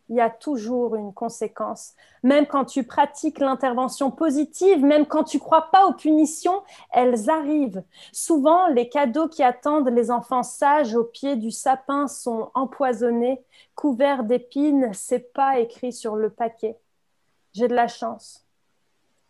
il 0.10 0.18
y 0.18 0.22
a 0.22 0.30
toujours 0.30 0.96
une 0.96 1.14
conséquence. 1.14 1.94
Même 2.24 2.46
quand 2.46 2.66
tu 2.66 2.84
pratiques 2.84 3.40
l'intervention 3.40 4.12
positive, 4.12 4.84
même 4.84 5.06
quand 5.06 5.24
tu 5.24 5.40
crois 5.40 5.72
pas 5.72 5.86
aux 5.88 5.94
punitions, 5.94 6.62
elles 6.92 7.30
arrivent. 7.30 7.84
Souvent, 8.12 8.68
les 8.68 8.90
cadeaux 8.90 9.30
qui 9.30 9.44
attendent 9.44 9.90
les 9.90 10.12
enfants 10.12 10.44
sages 10.44 10.96
au 10.96 11.04
pied 11.04 11.36
du 11.36 11.52
sapin 11.52 12.08
sont 12.08 12.52
empoisonnés, 12.54 13.42
couverts 13.76 14.24
d'épines, 14.24 14.92
c'est 14.94 15.34
pas 15.34 15.60
écrit 15.60 15.94
sur 15.94 16.16
le 16.16 16.30
paquet. 16.30 16.78
J'ai 17.54 17.68
de 17.68 17.76
la 17.76 17.88
chance. 17.88 18.46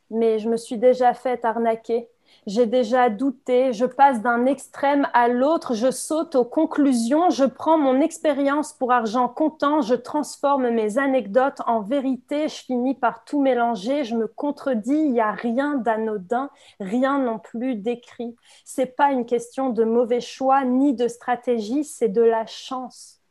Mais 0.10 0.40
je 0.40 0.50
me 0.50 0.58
suis 0.58 0.78
déjà 0.78 1.14
fait 1.14 1.46
arnaquer 1.46 2.10
j'ai 2.46 2.66
déjà 2.66 3.10
douté, 3.10 3.72
je 3.72 3.86
passe 3.86 4.22
d'un 4.22 4.46
extrême 4.46 5.08
à 5.14 5.28
l'autre, 5.28 5.76
je 5.76 5.92
saute 5.92 6.36
aux 6.36 6.44
conclusions, 6.44 7.30
je 7.30 7.46
prends 7.46 7.78
mon 7.78 8.02
expérience 8.02 8.74
pour 8.74 8.92
argent 8.92 9.30
comptant, 9.30 9.82
je 9.82 9.96
transforme 9.96 10.70
mes 10.70 10.98
anecdotes 10.98 11.62
en 11.68 11.82
vérité, 11.82 12.50
je 12.50 12.64
finis 12.64 12.96
par 12.96 13.24
tout 13.24 13.42
mélanger, 13.42 14.04
je 14.04 14.16
me 14.16 14.28
contredis, 14.28 14.92
il 14.92 15.14
n'y 15.14 15.22
a 15.22 15.32
rien 15.32 15.76
d'anodin, 15.76 16.50
rien 16.80 17.20
non 17.20 17.40
plus 17.40 17.76
d'écrit. 17.76 18.36
C'est 18.66 18.96
pas 18.96 19.12
une 19.12 19.26
question 19.26 19.70
de 19.70 19.86
mauvais 19.86 20.22
choix 20.22 20.66
ni 20.66 20.94
de 20.94 21.08
stratégie, 21.08 21.84
c'est 21.86 22.10
de 22.10 22.22
la 22.22 22.46
chance. 22.46 23.22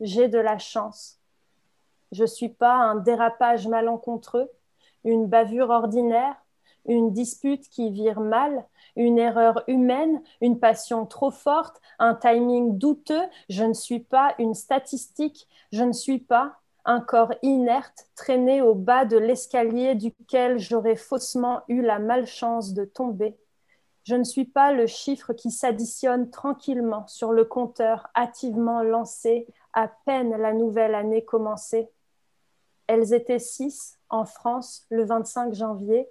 J'ai 0.00 0.28
de 0.28 0.38
la 0.38 0.58
chance. 0.58 1.20
Je 2.10 2.24
suis 2.24 2.48
pas 2.48 2.74
un 2.74 2.96
dérapage 2.96 3.68
malencontreux, 3.68 4.50
une 5.04 5.26
bavure 5.26 5.70
ordinaire, 5.70 6.34
une 6.88 7.12
dispute 7.12 7.68
qui 7.68 7.90
vire 7.90 8.20
mal, 8.20 8.66
une 8.96 9.18
erreur 9.18 9.62
humaine, 9.68 10.22
une 10.40 10.58
passion 10.58 11.06
trop 11.06 11.30
forte, 11.30 11.80
un 11.98 12.14
timing 12.14 12.78
douteux. 12.78 13.24
Je 13.48 13.64
ne 13.64 13.74
suis 13.74 14.00
pas 14.00 14.34
une 14.38 14.54
statistique, 14.54 15.48
je 15.72 15.84
ne 15.84 15.92
suis 15.92 16.18
pas 16.18 16.56
un 16.84 17.00
corps 17.00 17.34
inerte 17.42 18.06
traîné 18.14 18.62
au 18.62 18.74
bas 18.74 19.04
de 19.04 19.18
l'escalier 19.18 19.94
duquel 19.96 20.58
j'aurais 20.58 20.96
faussement 20.96 21.62
eu 21.68 21.82
la 21.82 21.98
malchance 21.98 22.74
de 22.74 22.84
tomber. 22.84 23.36
Je 24.04 24.14
ne 24.14 24.22
suis 24.22 24.44
pas 24.44 24.70
le 24.70 24.86
chiffre 24.86 25.32
qui 25.32 25.50
s'additionne 25.50 26.30
tranquillement 26.30 27.08
sur 27.08 27.32
le 27.32 27.44
compteur 27.44 28.08
hâtivement 28.14 28.84
lancé 28.84 29.48
à 29.72 29.88
peine 29.88 30.36
la 30.36 30.52
nouvelle 30.52 30.94
année 30.94 31.24
commencée. 31.24 31.90
Elles 32.86 33.12
étaient 33.12 33.40
six 33.40 33.98
en 34.08 34.24
France 34.24 34.86
le 34.90 35.04
25 35.04 35.54
janvier, 35.54 36.08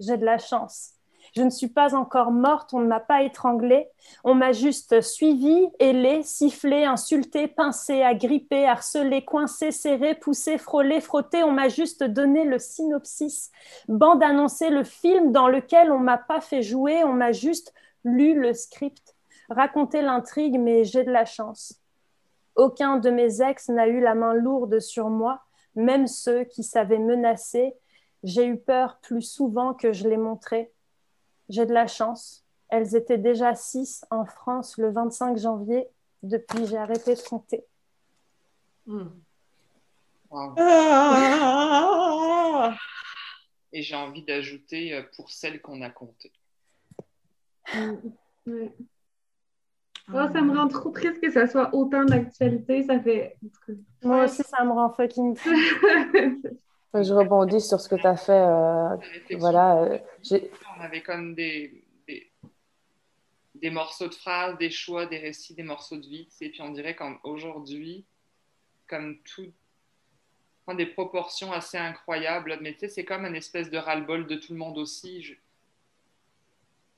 j'ai 0.00 0.16
de 0.16 0.24
la 0.24 0.38
chance. 0.38 0.94
Je 1.36 1.42
ne 1.42 1.50
suis 1.50 1.68
pas 1.68 1.94
encore 1.94 2.32
morte, 2.32 2.74
on 2.74 2.80
ne 2.80 2.86
m'a 2.86 2.98
pas 2.98 3.22
étranglée. 3.22 3.88
On 4.24 4.34
m'a 4.34 4.52
juste 4.52 5.00
suivie, 5.00 5.68
ailée, 5.78 6.22
sifflée, 6.22 6.84
insultée, 6.84 7.46
pincée, 7.46 8.02
agrippée, 8.02 8.66
harcelée, 8.66 9.24
coincée, 9.24 9.70
serrée, 9.70 10.16
poussée, 10.16 10.58
frôlée, 10.58 11.00
frottée. 11.00 11.44
On 11.44 11.52
m'a 11.52 11.68
juste 11.68 12.02
donné 12.02 12.44
le 12.44 12.58
synopsis, 12.58 13.52
bande 13.88 14.22
annoncée, 14.22 14.70
le 14.70 14.82
film 14.82 15.30
dans 15.30 15.46
lequel 15.46 15.92
on 15.92 16.00
m'a 16.00 16.18
pas 16.18 16.40
fait 16.40 16.62
jouer, 16.62 17.04
on 17.04 17.12
m'a 17.12 17.32
juste 17.32 17.72
lu 18.04 18.34
le 18.34 18.52
script, 18.52 19.14
raconté 19.50 20.02
l'intrigue, 20.02 20.58
mais 20.58 20.84
j'ai 20.84 21.04
de 21.04 21.12
la 21.12 21.26
chance. 21.26 21.74
Aucun 22.56 22.96
de 22.96 23.10
mes 23.10 23.40
ex 23.40 23.68
n'a 23.68 23.86
eu 23.86 24.00
la 24.00 24.14
main 24.14 24.34
lourde 24.34 24.80
sur 24.80 25.08
moi, 25.08 25.40
même 25.76 26.06
ceux 26.08 26.44
qui 26.44 26.64
savaient 26.64 26.98
menacer. 26.98 27.74
J'ai 28.22 28.46
eu 28.46 28.58
peur 28.58 28.98
plus 29.00 29.22
souvent 29.22 29.74
que 29.74 29.92
je 29.92 30.08
l'ai 30.08 30.16
montré. 30.16 30.70
J'ai 31.48 31.66
de 31.66 31.72
la 31.72 31.86
chance. 31.86 32.44
Elles 32.68 32.94
étaient 32.94 33.18
déjà 33.18 33.54
six 33.54 34.04
en 34.10 34.24
France 34.24 34.78
le 34.78 34.90
25 34.90 35.38
janvier. 35.38 35.86
Depuis, 36.22 36.66
j'ai 36.66 36.76
arrêté 36.76 37.14
de 37.14 37.20
compter. 37.20 37.64
Hmm. 38.86 39.08
Et 43.72 43.82
j'ai 43.82 43.96
envie 43.96 44.22
d'ajouter 44.22 44.94
euh, 44.94 45.02
pour 45.16 45.30
celles 45.30 45.60
qu'on 45.60 45.82
a 45.82 45.90
comptées. 45.90 46.32
Hmm. 47.74 47.96
Oh, 50.12 50.26
ça 50.32 50.40
me 50.40 50.56
rend 50.56 50.68
trop 50.68 50.90
triste 50.90 51.20
que 51.20 51.30
ça 51.30 51.46
soit 51.46 51.74
autant 51.74 52.04
d'actualité. 52.04 52.82
Ça 52.82 52.98
fait. 53.00 53.36
Moi 54.02 54.24
aussi, 54.24 54.42
ça 54.42 54.64
me 54.64 54.72
rend 54.72 54.90
fucking 54.90 55.36
Je 56.94 57.12
rebondis 57.12 57.60
sur 57.60 57.80
ce 57.80 57.88
que 57.88 57.94
tu 57.94 58.06
as 58.06 58.16
fait. 58.16 58.32
Euh, 58.32 58.96
voilà, 59.38 59.82
euh, 59.82 59.98
on 60.76 60.80
avait 60.80 61.02
comme 61.02 61.34
des, 61.34 61.84
des, 63.54 63.70
morceaux 63.70 64.08
de 64.08 64.14
phrases, 64.14 64.58
des 64.58 64.70
choix, 64.70 65.06
des 65.06 65.18
récits, 65.18 65.54
des 65.54 65.62
morceaux 65.62 65.96
de 65.96 66.06
vie. 66.06 66.28
Et 66.40 66.50
puis 66.50 66.62
on 66.62 66.70
dirait 66.70 66.96
qu'aujourd'hui, 66.96 68.04
comme 68.88 69.18
tout, 69.22 69.52
prend 70.64 70.74
des 70.74 70.86
proportions 70.86 71.52
assez 71.52 71.78
incroyables. 71.78 72.58
Mais 72.60 72.72
tu 72.72 72.80
sais, 72.80 72.88
c'est 72.88 73.04
comme 73.04 73.24
une 73.24 73.36
espèce 73.36 73.70
de 73.70 73.78
ras-le-bol 73.78 74.26
de 74.26 74.34
tout 74.36 74.52
le 74.52 74.58
monde 74.58 74.78
aussi 74.78 75.36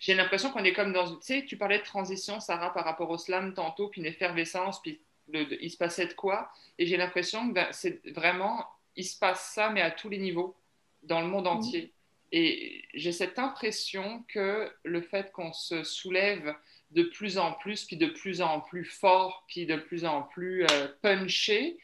j'ai 0.02 0.14
l'impression 0.14 0.50
qu'on 0.50 0.64
est 0.64 0.72
comme 0.72 0.92
dans 0.92 1.06
une. 1.06 1.20
Tu 1.20 1.26
sais, 1.26 1.44
tu 1.44 1.56
parlais 1.56 1.78
de 1.78 1.84
transition, 1.84 2.40
Sarah, 2.40 2.72
par 2.72 2.84
rapport 2.84 3.08
au 3.08 3.18
slam 3.18 3.54
tantôt, 3.54 3.86
puis 3.86 4.00
une 4.00 4.08
effervescence, 4.08 4.82
puis 4.82 5.00
il 5.32 5.70
se 5.70 5.76
passait 5.76 6.06
de 6.06 6.12
quoi. 6.12 6.50
Et 6.76 6.86
j'ai 6.86 6.96
l'impression 6.96 7.48
que 7.48 7.54
ben, 7.54 7.68
c'est 7.70 8.04
vraiment. 8.10 8.66
Il 8.96 9.04
se 9.04 9.18
passe 9.18 9.52
ça, 9.54 9.70
mais 9.70 9.80
à 9.80 9.90
tous 9.90 10.08
les 10.08 10.18
niveaux, 10.18 10.54
dans 11.02 11.20
le 11.20 11.26
monde 11.26 11.46
entier. 11.46 11.92
Et 12.30 12.84
j'ai 12.94 13.12
cette 13.12 13.38
impression 13.38 14.24
que 14.28 14.70
le 14.84 15.02
fait 15.02 15.32
qu'on 15.32 15.52
se 15.52 15.84
soulève 15.84 16.54
de 16.90 17.02
plus 17.02 17.38
en 17.38 17.52
plus, 17.52 17.84
puis 17.84 17.96
de 17.96 18.06
plus 18.06 18.40
en 18.40 18.60
plus 18.60 18.84
fort, 18.84 19.44
puis 19.48 19.66
de 19.66 19.76
plus 19.76 20.04
en 20.04 20.22
plus 20.22 20.64
euh, 20.64 20.88
punché, 21.02 21.78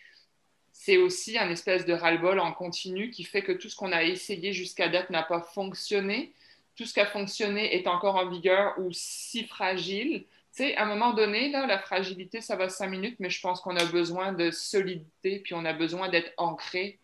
c'est 0.73 0.97
aussi 0.97 1.39
un 1.39 1.51
espèce 1.51 1.85
de 1.85 1.93
ras-le-bol 1.93 2.39
en 2.39 2.53
continu 2.53 3.11
qui 3.11 3.25
fait 3.25 3.43
que 3.43 3.53
tout 3.53 3.69
ce 3.69 3.77
qu'on 3.77 3.93
a 3.93 4.05
essayé 4.05 4.53
jusqu'à 4.53 4.89
date 4.89 5.11
n'a 5.11 5.23
pas 5.23 5.41
fonctionné 5.41 6.33
tout 6.79 6.85
ce 6.85 6.95
qui 6.95 7.01
a 7.01 7.07
fonctionné 7.07 7.75
est 7.75 7.89
encore 7.89 8.15
en 8.15 8.29
vigueur 8.29 8.75
ou 8.79 8.91
si 8.93 9.45
fragile. 9.45 10.25
Tu 10.55 10.65
sais, 10.65 10.77
à 10.77 10.85
un 10.85 10.87
moment 10.87 11.13
donné, 11.13 11.51
là, 11.51 11.67
la 11.67 11.79
fragilité, 11.79 12.41
ça 12.41 12.57
va 12.57 12.69
cinq 12.69 12.89
minutes, 12.89 13.17
mais 13.21 13.31
je 13.31 13.41
pense 13.41 13.61
qu'on 13.61 13.77
a 13.77 13.85
besoin 13.85 14.33
de 14.33 14.51
solidité, 14.51 15.41
puis 15.41 15.55
on 15.55 15.65
a 15.65 15.73
besoin 15.73 16.09
d'être 16.09 16.33
ancré. 16.37 16.99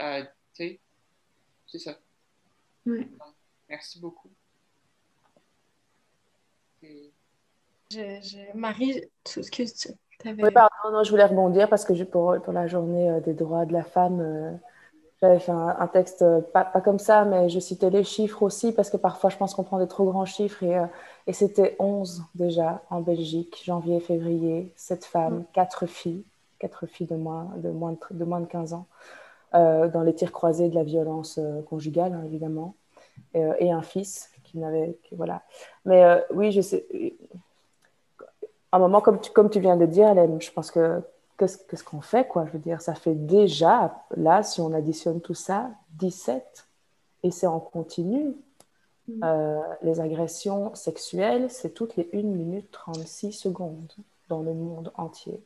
Euh, 0.00 0.22
tu 0.22 0.28
sais, 0.54 0.80
c'est 1.66 1.78
ça. 1.78 1.98
Oui. 2.86 3.06
Merci 3.68 4.00
beaucoup. 4.00 4.30
Je, 7.90 8.56
Marie, 8.56 9.02
excuse, 9.36 9.74
tu 9.74 10.28
avais... 10.28 10.42
Oui, 10.42 10.50
pardon, 10.50 10.90
non, 10.92 11.04
je 11.04 11.10
voulais 11.10 11.24
rebondir 11.24 11.68
parce 11.68 11.84
que 11.84 12.02
pour, 12.04 12.40
pour 12.42 12.52
la 12.52 12.66
journée 12.66 13.10
euh, 13.10 13.20
des 13.20 13.34
droits 13.34 13.66
de 13.66 13.72
la 13.72 13.84
femme, 13.84 14.20
euh, 14.20 14.52
j'avais 15.24 15.40
fait 15.40 15.52
un, 15.52 15.86
texte, 15.86 16.22
euh, 16.22 16.40
pas, 16.40 16.64
pas, 16.64 16.80
comme 16.80 16.98
ça, 16.98 17.24
mais 17.24 17.48
je 17.48 17.58
citais 17.58 17.90
les 17.90 18.04
chiffres 18.04 18.42
aussi, 18.42 18.72
parce 18.72 18.90
que 18.90 18.96
parfois 18.96 19.30
je 19.30 19.36
pense 19.36 19.54
qu'on 19.54 19.62
prend 19.62 19.78
des 19.78 19.88
trop 19.88 20.04
grands 20.04 20.26
chiffres. 20.26 20.62
Et, 20.62 20.76
euh, 20.76 20.86
et 21.26 21.32
c'était 21.32 21.76
11 21.78 22.22
déjà 22.34 22.82
en 22.90 23.00
Belgique, 23.00 23.62
janvier, 23.64 24.00
février, 24.00 24.72
7 24.76 25.04
femmes, 25.04 25.44
4 25.54 25.86
filles, 25.86 26.24
4 26.58 26.86
filles 26.86 27.06
de 27.06 27.16
moins 27.16 27.48
de, 27.56 27.70
moins 27.70 27.92
de, 27.92 27.98
de 28.10 28.24
moins 28.24 28.40
de 28.40 28.46
15 28.46 28.74
ans, 28.74 28.86
euh, 29.54 29.88
dans 29.88 30.02
les 30.02 30.14
tirs 30.14 30.32
croisés 30.32 30.68
de 30.68 30.74
la 30.74 30.84
violence 30.84 31.40
conjugale, 31.68 32.12
hein, 32.12 32.22
évidemment, 32.26 32.74
et 33.34 33.70
un 33.70 33.82
fils 33.82 34.30
qui 34.42 34.58
n'avait. 34.58 34.96
Voilà. 35.12 35.42
Mais 35.84 36.24
oui, 36.32 36.52
je 36.52 36.60
sais. 36.60 36.84
Un 38.72 38.78
moment, 38.78 39.00
comme 39.00 39.20
tu, 39.20 39.30
comme 39.30 39.50
tu 39.50 39.60
viens 39.60 39.76
de 39.76 39.86
dire, 39.86 40.08
Hélène, 40.08 40.40
je 40.40 40.50
pense 40.50 40.70
que 40.70 41.00
qu'est-ce 41.38 41.84
qu'on 41.84 42.00
fait, 42.00 42.26
quoi? 42.26 42.46
Je 42.46 42.52
veux 42.52 42.58
dire, 42.58 42.80
ça 42.80 42.94
fait 42.94 43.14
déjà, 43.14 44.04
là, 44.16 44.42
si 44.42 44.60
on 44.60 44.72
additionne 44.72 45.20
tout 45.20 45.34
ça, 45.34 45.70
17. 45.98 46.66
Et 47.22 47.30
c'est 47.30 47.46
en 47.46 47.60
continu. 47.60 48.34
Mm. 49.08 49.20
Euh, 49.24 49.60
les 49.82 50.00
agressions 50.00 50.74
sexuelles, 50.74 51.50
c'est 51.50 51.74
toutes 51.74 51.96
les 51.96 52.08
1 52.12 52.22
minute 52.22 52.70
36 52.70 53.32
secondes 53.32 53.92
dans 54.28 54.42
le 54.42 54.54
monde 54.54 54.92
entier. 54.96 55.40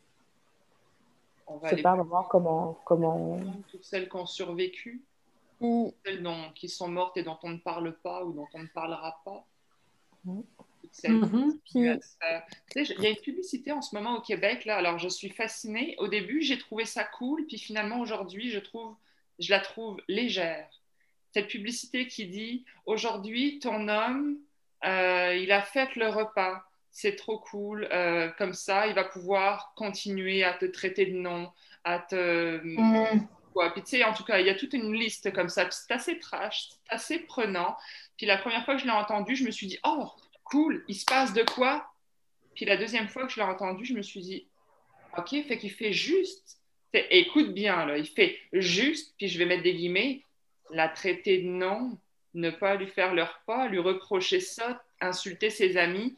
On 1.47 1.59
ne 1.62 1.69
sait 1.69 1.82
pas 1.82 1.97
vraiment 1.97 2.24
comment... 2.24 2.78
comment... 2.85 3.40
Toutes 3.70 3.85
celles 3.85 4.09
qui 4.09 4.16
ont 4.16 4.27
survécu, 4.27 5.02
mm. 5.60 5.86
celles 6.05 6.27
qui 6.55 6.69
sont 6.69 6.89
mortes 6.89 7.16
et 7.16 7.23
dont 7.23 7.39
on 7.43 7.51
ne 7.51 7.59
parle 7.59 7.97
pas 7.97 8.24
ou 8.24 8.32
dont 8.32 8.48
on 8.55 8.60
ne 8.60 8.69
parlera 8.69 9.19
pas. 9.24 9.44
Mm. 11.07 11.20
Mhm. 11.20 11.61
Il 11.75 11.85
y 11.85 13.07
a 13.07 13.11
une 13.11 13.16
publicité 13.16 13.73
en 13.73 13.83
ce 13.83 13.95
moment 13.95 14.19
au 14.19 14.20
Québec, 14.20 14.65
là. 14.65 14.77
Alors, 14.77 14.99
je 14.99 15.09
suis 15.09 15.31
fascinée. 15.31 15.95
Au 15.99 16.09
début, 16.09 16.43
j'ai 16.43 16.59
trouvé 16.59 16.85
ça 16.85 17.05
cool, 17.05 17.47
puis 17.47 17.59
finalement, 17.59 18.01
aujourd'hui, 18.01 18.51
je, 18.51 18.59
trouve, 18.59 18.97
je 19.39 19.51
la 19.51 19.61
trouve 19.61 20.01
légère. 20.09 20.69
Cette 21.33 21.49
publicité 21.49 22.07
qui 22.07 22.27
dit 22.27 22.65
Aujourd'hui, 22.87 23.59
ton 23.61 23.89
homme, 23.89 24.39
euh, 24.85 25.37
il 25.37 25.53
a 25.53 25.62
fait 25.62 25.95
le 25.97 26.09
repas. 26.09 26.62
C'est 26.91 27.16
trop 27.16 27.39
cool. 27.39 27.87
Euh, 27.93 28.29
comme 28.39 28.55
ça, 28.55 28.87
il 28.87 28.95
va 28.95 29.05
pouvoir 29.05 29.73
continuer 29.77 30.43
à 30.43 30.55
te 30.55 30.65
traiter 30.65 31.07
de 31.07 31.16
nom, 31.16 31.51
à 31.85 31.99
te. 31.99 32.61
Mm. 32.65 33.29
Puis, 33.73 33.83
tu 33.83 33.91
sais, 33.91 34.05
en 34.05 34.15
tout 34.15 34.25
cas, 34.25 34.39
il 34.39 34.47
y 34.47 34.51
a 34.51 34.55
toute 34.55 34.73
une 34.73 34.95
liste 34.95 35.33
comme 35.33 35.49
ça. 35.49 35.69
C'est 35.70 35.93
assez 35.93 36.19
trash, 36.19 36.69
c'est 36.70 36.95
assez 36.95 37.19
prenant. 37.20 37.77
Puis 38.16 38.27
la 38.27 38.39
première 38.39 38.65
fois 38.65 38.75
que 38.75 38.81
je 38.81 38.87
l'ai 38.87 38.93
entendu, 38.93 39.37
je 39.37 39.45
me 39.45 39.51
suis 39.51 39.66
dit, 39.66 39.79
oh, 39.85 40.11
cool, 40.51 40.85
il 40.89 40.95
se 40.95 41.05
passe 41.05 41.33
de 41.33 41.43
quoi? 41.43 41.87
Puis 42.55 42.65
la 42.65 42.77
deuxième 42.77 43.09
fois 43.09 43.27
que 43.27 43.33
je 43.33 43.37
l'ai 43.37 43.47
entendu, 43.47 43.85
je 43.85 43.95
me 43.95 44.03
suis 44.03 44.20
dit, 44.20 44.47
OK, 45.16 45.31
fait 45.47 45.59
qu'il 45.59 45.70
fait 45.70 45.93
juste. 45.93 46.59
Écoute 46.93 47.53
bien, 47.53 47.95
il 47.97 48.07
fait 48.07 48.39
juste, 48.53 49.15
puis 49.19 49.29
je 49.29 49.39
vais 49.39 49.45
mettre 49.45 49.62
des 49.62 49.75
guillemets, 49.75 50.23
la 50.70 50.89
traiter 50.89 51.39
de 51.39 51.49
non, 51.49 51.99
ne 52.35 52.51
pas 52.51 52.77
lui 52.77 52.87
faire 52.87 53.15
leur 53.15 53.41
pas, 53.47 53.69
lui 53.69 53.79
reprocher 53.79 54.41
ça, 54.41 54.83
insulter 55.01 55.51
ses 55.51 55.77
amis. 55.77 56.16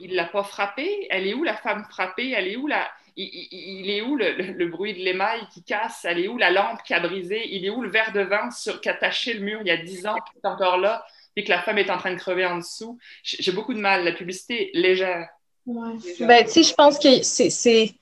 Il 0.00 0.14
l'a 0.14 0.24
pas 0.24 0.42
frappée. 0.42 1.06
Elle 1.10 1.26
est 1.26 1.34
où 1.34 1.44
la 1.44 1.56
femme 1.56 1.84
frappée? 1.84 2.30
Elle 2.30 2.48
est 2.48 2.56
où 2.56 2.66
la... 2.66 2.90
il, 3.16 3.88
est 3.90 4.02
où 4.02 4.16
le, 4.16 4.66
bruit 4.66 4.94
de 4.94 4.98
l'émail 4.98 5.46
qui 5.52 5.62
casse? 5.62 6.04
Elle 6.04 6.18
est 6.18 6.28
où 6.28 6.36
la 6.36 6.50
lampe 6.50 6.82
qui 6.82 6.94
a 6.94 7.00
brisé? 7.00 7.48
Il 7.54 7.64
est 7.64 7.70
où 7.70 7.82
le 7.82 7.90
verre 7.90 8.12
de 8.12 8.20
vin 8.20 8.50
sur, 8.50 8.80
qui 8.80 8.88
a 8.88 8.94
taché 8.94 9.34
le 9.34 9.40
mur 9.40 9.60
il 9.60 9.68
y 9.68 9.70
a 9.70 9.76
dix 9.76 10.06
ans 10.06 10.16
qui 10.16 10.38
est 10.38 10.46
encore 10.46 10.78
là? 10.78 11.06
Et 11.36 11.44
que 11.44 11.50
la 11.50 11.62
femme 11.62 11.78
est 11.78 11.90
en 11.90 11.98
train 11.98 12.12
de 12.12 12.18
crever 12.18 12.46
en 12.46 12.58
dessous. 12.58 12.98
J'ai 13.22 13.52
beaucoup 13.52 13.74
de 13.74 13.80
mal. 13.80 14.04
La 14.04 14.12
publicité 14.12 14.70
légère. 14.74 15.28
Ouais. 15.66 15.94
Ben, 16.20 16.44
tu 16.44 16.52
sais, 16.52 16.62
je 16.62 16.74
pense 16.74 16.98
que 16.98 17.22
c'est. 17.22 17.94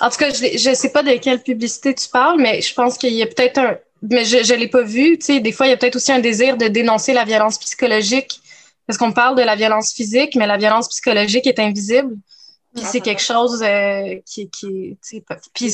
En 0.00 0.08
tout 0.10 0.16
cas, 0.16 0.32
je 0.32 0.70
ne 0.70 0.74
sais 0.74 0.90
pas 0.90 1.02
de 1.02 1.12
quelle 1.18 1.42
publicité 1.42 1.94
tu 1.94 2.08
parles, 2.08 2.40
mais 2.40 2.62
je 2.62 2.74
pense 2.74 2.96
qu'il 2.96 3.12
y 3.12 3.22
a 3.22 3.26
peut-être 3.26 3.58
un. 3.58 3.78
Mais 4.02 4.24
je 4.24 4.38
ne 4.38 4.58
l'ai 4.58 4.68
pas 4.68 4.82
vu. 4.82 5.18
Tu 5.18 5.26
sais, 5.26 5.40
des 5.40 5.52
fois, 5.52 5.66
il 5.66 5.70
y 5.70 5.72
a 5.72 5.76
peut-être 5.76 5.96
aussi 5.96 6.10
un 6.10 6.18
désir 6.18 6.56
de 6.56 6.66
dénoncer 6.66 7.12
la 7.12 7.24
violence 7.24 7.58
psychologique. 7.58 8.40
Parce 8.86 8.98
qu'on 8.98 9.12
parle 9.12 9.36
de 9.36 9.42
la 9.42 9.54
violence 9.54 9.92
physique, 9.92 10.34
mais 10.34 10.46
la 10.46 10.56
violence 10.56 10.88
psychologique 10.88 11.46
est 11.46 11.60
invisible. 11.60 12.16
Puis 12.74 12.84
c'est 12.84 13.00
quelque 13.00 13.22
chose 13.22 13.62
euh, 13.62 14.18
qui, 14.24 14.48
qui 14.48 14.96
puis 15.52 15.70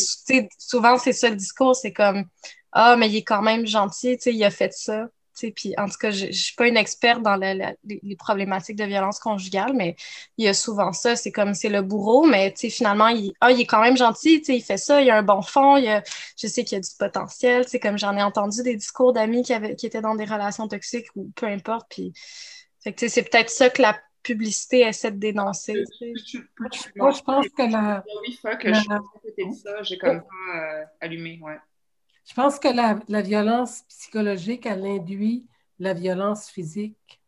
souvent 0.58 0.98
c'est 0.98 1.12
ça 1.12 1.30
le 1.30 1.36
discours, 1.36 1.76
c'est 1.76 1.92
comme 1.92 2.24
ah 2.72 2.96
mais 2.96 3.08
il 3.08 3.16
est 3.16 3.22
quand 3.22 3.42
même 3.42 3.66
gentil, 3.66 4.16
tu 4.16 4.22
sais, 4.24 4.34
il 4.34 4.44
a 4.44 4.50
fait 4.50 4.72
ça. 4.72 5.06
Puis 5.54 5.74
en 5.78 5.86
tout 5.86 5.98
cas, 5.98 6.10
je 6.10 6.26
ne 6.26 6.32
suis 6.32 6.54
pas 6.54 6.68
une 6.68 6.76
experte 6.76 7.22
dans 7.22 7.36
les, 7.36 8.16
problématiques 8.16 8.76
de 8.76 8.84
violence 8.84 9.18
conjugale, 9.18 9.72
mais 9.74 9.96
il 10.36 10.44
y 10.44 10.48
a 10.48 10.54
souvent 10.54 10.92
ça. 10.92 11.16
C'est 11.16 11.32
comme 11.32 11.54
c'est 11.54 11.68
le 11.68 11.82
bourreau, 11.82 12.26
mais 12.26 12.54
finalement, 12.56 13.08
il, 13.08 13.32
ah, 13.40 13.50
il 13.52 13.60
est 13.60 13.66
quand 13.66 13.80
même 13.80 13.96
gentil, 13.96 14.42
il 14.48 14.62
fait 14.62 14.76
ça, 14.76 15.00
il 15.00 15.10
a 15.10 15.16
un 15.16 15.22
bon 15.22 15.42
fond, 15.42 15.76
il 15.76 16.02
je 16.36 16.46
sais 16.46 16.64
qu'il 16.64 16.76
y 16.76 16.78
a 16.78 16.82
du 16.82 16.90
potentiel. 16.98 17.64
Comme 17.82 17.98
j'en 17.98 18.16
ai 18.16 18.22
entendu 18.22 18.62
des 18.62 18.76
discours 18.76 19.12
d'amis 19.12 19.42
qui, 19.42 19.54
qui 19.76 19.86
étaient 19.86 20.00
dans 20.00 20.14
des 20.14 20.24
relations 20.24 20.68
toxiques 20.68 21.08
ou 21.16 21.30
peu 21.34 21.46
importe. 21.46 21.86
Puis, 21.90 22.12
c'est 22.80 23.30
peut-être 23.30 23.50
ça 23.50 23.70
que 23.70 23.82
la 23.82 23.98
publicité 24.22 24.80
essaie 24.80 25.10
de 25.10 25.18
dénoncer. 25.18 25.84
Moi, 26.96 27.10
je 27.12 27.22
pense 27.22 27.48
que 27.48 27.70
la. 27.70 28.04
Oui, 28.22 28.38
que 28.60 28.72
je 28.72 29.52
ça, 29.62 29.82
j'ai 29.82 29.98
comme 29.98 30.20
pas 30.20 30.56
euh, 30.56 30.84
allumé, 31.00 31.38
ouais. 31.42 31.58
Je 32.28 32.34
pense 32.34 32.58
que 32.58 32.68
la, 32.68 33.22
violence 33.22 33.84
psychologique, 33.88 34.66
elle 34.66 34.84
induit 34.84 35.46
la 35.78 35.94
violence 35.94 36.50
physique. 36.50 37.20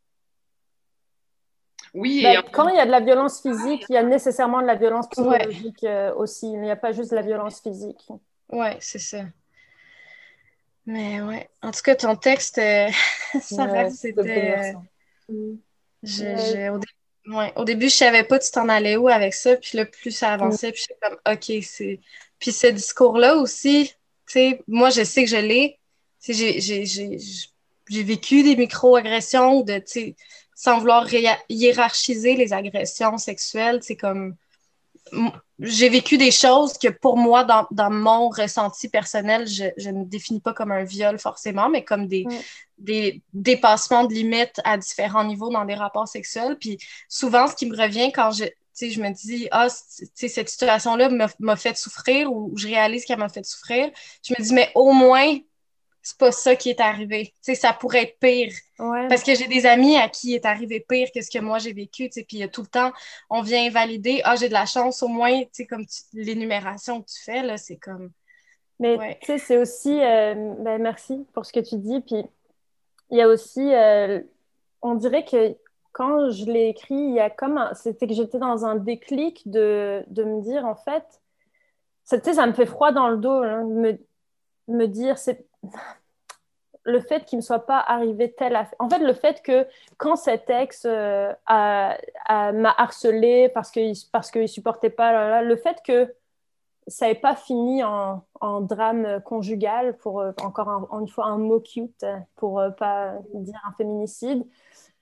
Oui, 1.95 2.23
bah, 2.23 2.43
quand 2.53 2.69
il 2.69 2.77
y 2.77 2.79
a 2.79 2.85
de 2.85 2.91
la 2.91 3.01
violence 3.01 3.41
physique, 3.41 3.87
il 3.89 3.95
y 3.95 3.97
a 3.97 4.03
nécessairement 4.03 4.61
de 4.61 4.67
la 4.67 4.75
violence 4.77 5.09
psychologique 5.09 5.83
euh, 5.85 6.15
aussi. 6.15 6.53
Il 6.53 6.61
n'y 6.61 6.71
a 6.71 6.77
pas 6.77 6.93
juste 6.93 7.11
de 7.11 7.17
la 7.17 7.23
violence 7.23 7.61
physique. 7.63 8.07
Ouais, 8.51 8.77
c'est 8.81 8.99
ça. 8.99 9.23
Mais 10.85 11.23
ouais, 11.23 11.49
en 11.63 11.71
tout 11.71 11.81
cas, 11.83 11.97
ton 11.97 12.15
texte, 12.15 12.59
euh, 12.59 12.89
ça 13.41 13.65
reste, 13.65 13.97
c'était. 13.97 14.75
au, 17.57 17.65
début, 17.65 17.89
je 17.89 17.95
savais 17.95 18.25
pas 18.25 18.39
tu 18.39 18.51
t'en 18.51 18.69
allais 18.69 18.97
où 18.97 19.09
avec 19.09 19.33
ça, 19.33 19.57
puis 19.57 19.79
là, 19.79 19.87
plus 19.87 20.11
ça 20.11 20.35
avançait, 20.35 20.73
puis 20.73 20.83
je 20.83 20.85
suis 20.85 20.95
comme, 21.01 21.19
OK, 21.27 21.65
c'est. 21.65 22.01
Puis 22.39 22.53
ce 22.53 22.67
discours-là 22.67 23.37
aussi, 23.37 23.95
sais, 24.33 24.63
moi, 24.69 24.91
je 24.91 25.05
sais 25.05 25.25
que 25.25 25.31
je 25.31 25.37
l'ai. 25.37 25.79
J'ai 26.29 28.03
vécu 28.03 28.43
des 28.43 28.57
micro-agressions, 28.57 29.63
de, 29.63 29.83
sans 30.55 30.79
vouloir 30.79 31.07
hiérarchiser 31.49 32.37
les 32.37 32.53
agressions 32.53 33.19
sexuelles, 33.19 33.81
c'est 33.83 33.97
comme 33.97 34.37
j'ai 35.59 35.89
vécu 35.89 36.17
des 36.17 36.31
choses 36.31 36.79
que 36.79 36.89
pour 36.89 37.17
moi, 37.17 37.45
dans, 37.45 37.91
mon 37.91 38.29
ressenti 38.29 38.89
personnel, 38.89 39.47
je, 39.47 39.91
ne 39.91 40.05
définis 40.05 40.41
pas 40.41 40.53
comme 40.53 40.73
un 40.73 40.85
viol 40.85 41.19
forcément, 41.19 41.69
mais 41.69 41.85
comme 41.85 42.07
des, 42.07 42.27
des 42.79 43.21
dépassements 43.33 44.05
de 44.05 44.15
limites 44.15 44.61
à 44.65 44.79
différents 44.79 45.25
niveaux 45.25 45.51
dans 45.51 45.65
des 45.65 45.75
rapports 45.75 46.09
sexuels. 46.09 46.57
Puis 46.59 46.79
souvent, 47.09 47.47
ce 47.47 47.55
qui 47.55 47.67
me 47.67 47.77
revient 47.77 48.13
quand 48.13 48.31
je, 48.31 48.45
je 48.89 49.01
me 49.01 49.11
dis, 49.11 49.49
ah, 49.51 49.69
cette 49.69 50.49
situation-là 50.49 51.11
m'a 51.39 51.57
fait 51.57 51.77
souffrir 51.77 52.33
ou 52.33 52.57
je 52.57 52.69
réalise 52.69 53.05
qu'elle 53.05 53.19
m'a 53.19 53.29
fait 53.29 53.45
souffrir, 53.45 53.91
je 54.25 54.35
me 54.39 54.43
dis, 54.43 54.55
mais 54.55 54.71
au 54.75 54.93
moins, 54.93 55.37
c'est 56.03 56.17
pas 56.17 56.33
ça 56.33 56.57
qui 56.57 56.71
est 56.71 56.81
arrivé. 56.81 57.27
Tu 57.27 57.33
sais, 57.43 57.55
ça 57.55 57.73
pourrait 57.73 58.05
être 58.05 58.19
pire. 58.19 58.53
Parce 58.79 59.23
que 59.23 59.35
j'ai 59.35 59.47
des 59.49 59.67
amis 59.67 59.97
à 59.97 60.09
qui 60.09 60.35
est 60.35 60.47
arrivé 60.47 60.81
pire 60.81 61.09
que 61.15 61.21
ce 61.21 61.31
que 61.31 61.39
moi 61.39 61.59
j'ai 61.59 61.73
vécu. 61.73 62.09
Tu 62.09 62.21
sais, 62.21 62.25
puis 62.25 62.49
tout 62.51 62.63
le 62.63 62.67
temps, 62.69 62.93
on 63.29 63.43
vient 63.43 63.67
invalider. 63.67 64.23
Ah, 64.25 64.37
j'ai 64.37 64.49
de 64.49 64.55
la 64.55 64.67
chance, 64.67 65.03
au 65.03 65.09
moins, 65.09 65.43
tu 65.43 65.49
sais, 65.53 65.67
comme 65.67 65.85
l'énumération 66.15 67.03
que 67.03 67.11
tu 67.11 67.23
fais, 67.23 67.43
là, 67.43 67.57
c'est 67.59 67.77
comme. 67.77 68.11
Mais 68.79 69.19
tu 69.21 69.27
sais, 69.27 69.39
c'est 69.39 69.57
aussi. 69.59 70.01
Euh, 70.01 70.35
ben, 70.61 70.81
merci 70.81 71.27
pour 71.35 71.45
ce 71.45 71.53
que 71.53 71.61
tu 71.61 71.77
dis. 71.77 72.01
Puis 72.01 72.25
il 73.11 73.19
y 73.19 73.23
a 73.23 73.29
aussi. 73.29 73.61
Euh, 73.61 74.21
on 74.83 74.95
dirait 74.95 75.25
que 75.27 75.55
quand 75.93 76.31
je 76.31 76.45
l'ai 76.47 76.69
écrit, 76.69 76.95
il 76.95 77.15
y 77.15 77.21
a 77.21 77.31
comme. 77.31 77.61
C'était 77.75 78.07
que 78.07 78.15
j'étais 78.15 78.39
dans 78.39 78.65
un 78.65 78.77
déclic 78.77 79.49
de, 79.51 80.05
de 80.09 80.25
me 80.25 80.41
dire, 80.43 80.65
en 80.65 80.77
fait. 80.77 81.21
Sais, 82.05 82.21
ça 82.35 82.47
me 82.47 82.53
fait 82.53 82.67
froid 82.67 82.93
dans 82.93 83.09
le 83.09 83.19
dos, 83.19 83.43
hein, 83.43 83.65
me, 83.65 83.99
me 84.69 84.87
dire. 84.87 85.19
c'est 85.19 85.47
le 86.85 87.01
fait 87.01 87.25
qu'il 87.25 87.39
ne 87.39 87.43
soit 87.43 87.67
pas 87.67 87.79
arrivé 87.79 88.33
tel. 88.33 88.59
En 88.79 88.89
fait, 88.89 88.99
le 88.99 89.13
fait 89.13 89.43
que 89.43 89.67
quand 89.97 90.17
cet 90.17 90.49
ex 90.51 90.85
euh, 90.87 91.33
m'a 91.49 92.75
harcelé 92.79 93.49
parce 93.51 93.71
qu'il 93.71 93.95
parce 94.13 94.35
ne 94.35 94.47
supportait 94.47 94.91
pas, 94.91 95.43
le 95.43 95.57
fait 95.57 95.79
que 95.85 96.15
ça 96.87 97.07
n'ait 97.07 97.15
pas 97.15 97.37
fini 97.37 97.83
en, 97.85 98.25
drame 98.63 99.21
conjugal, 99.25 99.97
pour 99.99 100.21
euh, 100.21 100.33
encore 100.43 100.89
une 100.99 101.09
fois 101.09 101.27
un 101.27 101.39
mot 101.39 101.61
cute, 101.61 102.05
pour 102.37 102.59
euh, 102.59 102.71
pas 102.71 103.15
dire 103.35 103.61
un 103.69 103.73
féminicide, 103.73 104.45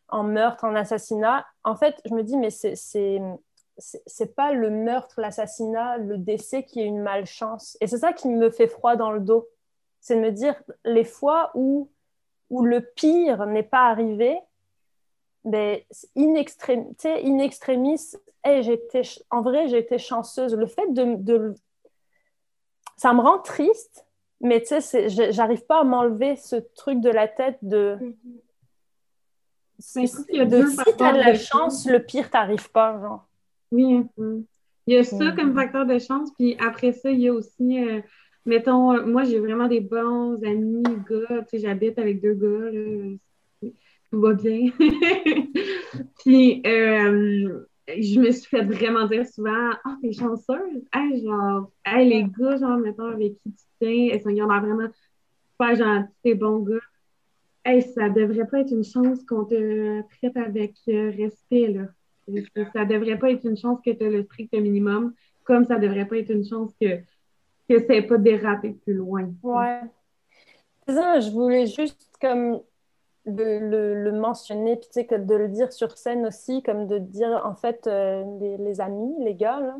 en 0.08 0.22
meurtre, 0.24 0.64
en 0.64 0.74
assassinat, 0.74 1.46
en 1.64 1.76
fait, 1.76 2.00
je 2.04 2.14
me 2.14 2.22
dis, 2.22 2.36
mais 2.36 2.50
c'est 2.50 2.74
c'est 3.80 4.34
pas 4.34 4.52
le 4.52 4.70
meurtre, 4.70 5.20
l'assassinat, 5.20 5.98
le 5.98 6.18
décès 6.18 6.64
qui 6.64 6.80
est 6.80 6.84
une 6.84 7.00
malchance. 7.00 7.78
Et 7.80 7.86
c'est 7.86 7.98
ça 7.98 8.12
qui 8.12 8.28
me 8.28 8.50
fait 8.50 8.66
froid 8.66 8.96
dans 8.96 9.12
le 9.12 9.20
dos 9.20 9.48
c'est 10.00 10.16
de 10.16 10.20
me 10.20 10.32
dire 10.32 10.54
les 10.84 11.04
fois 11.04 11.50
où, 11.54 11.90
où 12.50 12.64
le 12.64 12.80
pire 12.80 13.46
n'est 13.46 13.62
pas 13.62 13.88
arrivé, 13.88 14.38
ben, 15.44 15.78
in, 16.16 16.34
extremis, 16.34 16.96
in 17.04 17.38
extremis 17.38 18.14
en 19.30 19.42
vrai, 19.42 19.70
été 19.74 19.98
chanceuse. 19.98 20.54
Le 20.54 20.66
fait 20.66 20.90
de, 20.94 21.16
de, 21.16 21.54
Ça 22.96 23.12
me 23.12 23.20
rend 23.20 23.38
triste, 23.40 24.06
mais 24.40 24.64
j'arrive 25.30 25.66
pas 25.66 25.80
à 25.80 25.84
m'enlever 25.84 26.36
ce 26.36 26.56
truc 26.56 27.00
de 27.00 27.10
la 27.10 27.28
tête 27.28 27.58
de. 27.60 27.98
Si, 29.78 30.04
tu 30.28 30.40
as 30.40 30.44
de 30.46 31.18
la 31.18 31.34
chance, 31.34 31.86
le 31.86 32.00
pire 32.00 32.30
t'arrive 32.30 32.70
pas, 32.70 32.98
genre. 33.00 33.28
Oui, 33.70 34.02
il 34.86 34.94
y 34.94 34.96
a 34.96 35.04
ça 35.04 35.32
comme 35.32 35.54
facteur 35.54 35.86
de 35.86 35.98
chance, 35.98 36.30
puis 36.36 36.56
après 36.58 36.92
ça, 36.92 37.10
il 37.10 37.20
y 37.20 37.28
a 37.28 37.32
aussi 37.32 37.78
euh, 37.78 38.00
mettons, 38.48 38.92
euh, 38.92 39.06
moi, 39.06 39.24
j'ai 39.24 39.38
vraiment 39.38 39.68
des 39.68 39.80
bons 39.80 40.42
amis, 40.42 40.82
gars. 41.08 41.42
Tu 41.42 41.50
sais, 41.50 41.58
j'habite 41.58 41.98
avec 41.98 42.20
deux 42.20 42.34
gars, 42.34 43.70
tout 44.10 44.20
va 44.20 44.32
bien. 44.32 44.70
Puis, 46.24 46.62
euh, 46.66 47.64
je 47.88 48.20
me 48.20 48.30
suis 48.30 48.48
fait 48.48 48.64
vraiment 48.64 49.06
dire 49.06 49.26
souvent 49.26 49.52
Ah, 49.52 49.80
oh, 49.86 49.90
t'es 50.02 50.12
chanceuse. 50.12 50.82
Hey, 50.92 51.22
genre, 51.22 51.70
hey, 51.84 52.08
les 52.08 52.24
gars, 52.24 52.56
genre, 52.56 52.78
mettons, 52.78 53.10
avec 53.12 53.34
qui 53.42 53.52
tu 53.52 53.64
tiens, 53.80 54.16
ils 54.16 54.20
sont 54.20 54.30
vraiment 54.30 54.88
pas 55.58 55.74
gentils, 55.74 56.08
des 56.24 56.34
bons 56.34 56.60
gars. 56.60 56.80
Hey, 57.64 57.82
ça 57.82 58.08
devrait 58.08 58.46
pas 58.46 58.60
être 58.60 58.72
une 58.72 58.84
chance 58.84 59.24
qu'on 59.24 59.44
te 59.44 60.02
traite 60.16 60.36
avec 60.36 60.74
euh, 60.88 61.10
respect, 61.10 61.68
là. 61.68 61.82
Ça 62.74 62.84
devrait 62.84 63.18
pas 63.18 63.30
être 63.30 63.44
une 63.44 63.56
chance 63.56 63.80
que 63.84 63.90
tu 63.90 64.04
as 64.04 64.10
le 64.10 64.22
strict 64.22 64.52
minimum, 64.52 65.14
comme 65.44 65.64
ça 65.64 65.78
devrait 65.78 66.06
pas 66.06 66.18
être 66.18 66.30
une 66.30 66.44
chance 66.44 66.72
que 66.80 67.00
que 67.68 67.78
ça 67.80 67.92
n'ait 67.92 68.06
pas 68.06 68.16
dérapé 68.16 68.70
plus 68.70 68.94
loin. 68.94 69.30
Ouais. 69.42 69.80
Ça, 70.86 71.20
je 71.20 71.30
voulais 71.30 71.66
juste 71.66 72.08
comme 72.20 72.60
de 73.26 73.42
le, 73.42 74.12
mentionner, 74.12 74.76
puis 74.76 74.86
tu 74.86 74.92
sais, 74.94 75.06
que 75.06 75.14
de 75.14 75.34
le 75.34 75.48
dire 75.48 75.70
sur 75.72 75.96
scène 75.98 76.26
aussi, 76.26 76.62
comme 76.62 76.86
de 76.86 76.98
dire 76.98 77.42
en 77.44 77.54
fait 77.54 77.86
euh, 77.86 78.24
les, 78.58 78.80
amis, 78.80 79.14
les 79.20 79.34
gars, 79.34 79.60
là, 79.60 79.76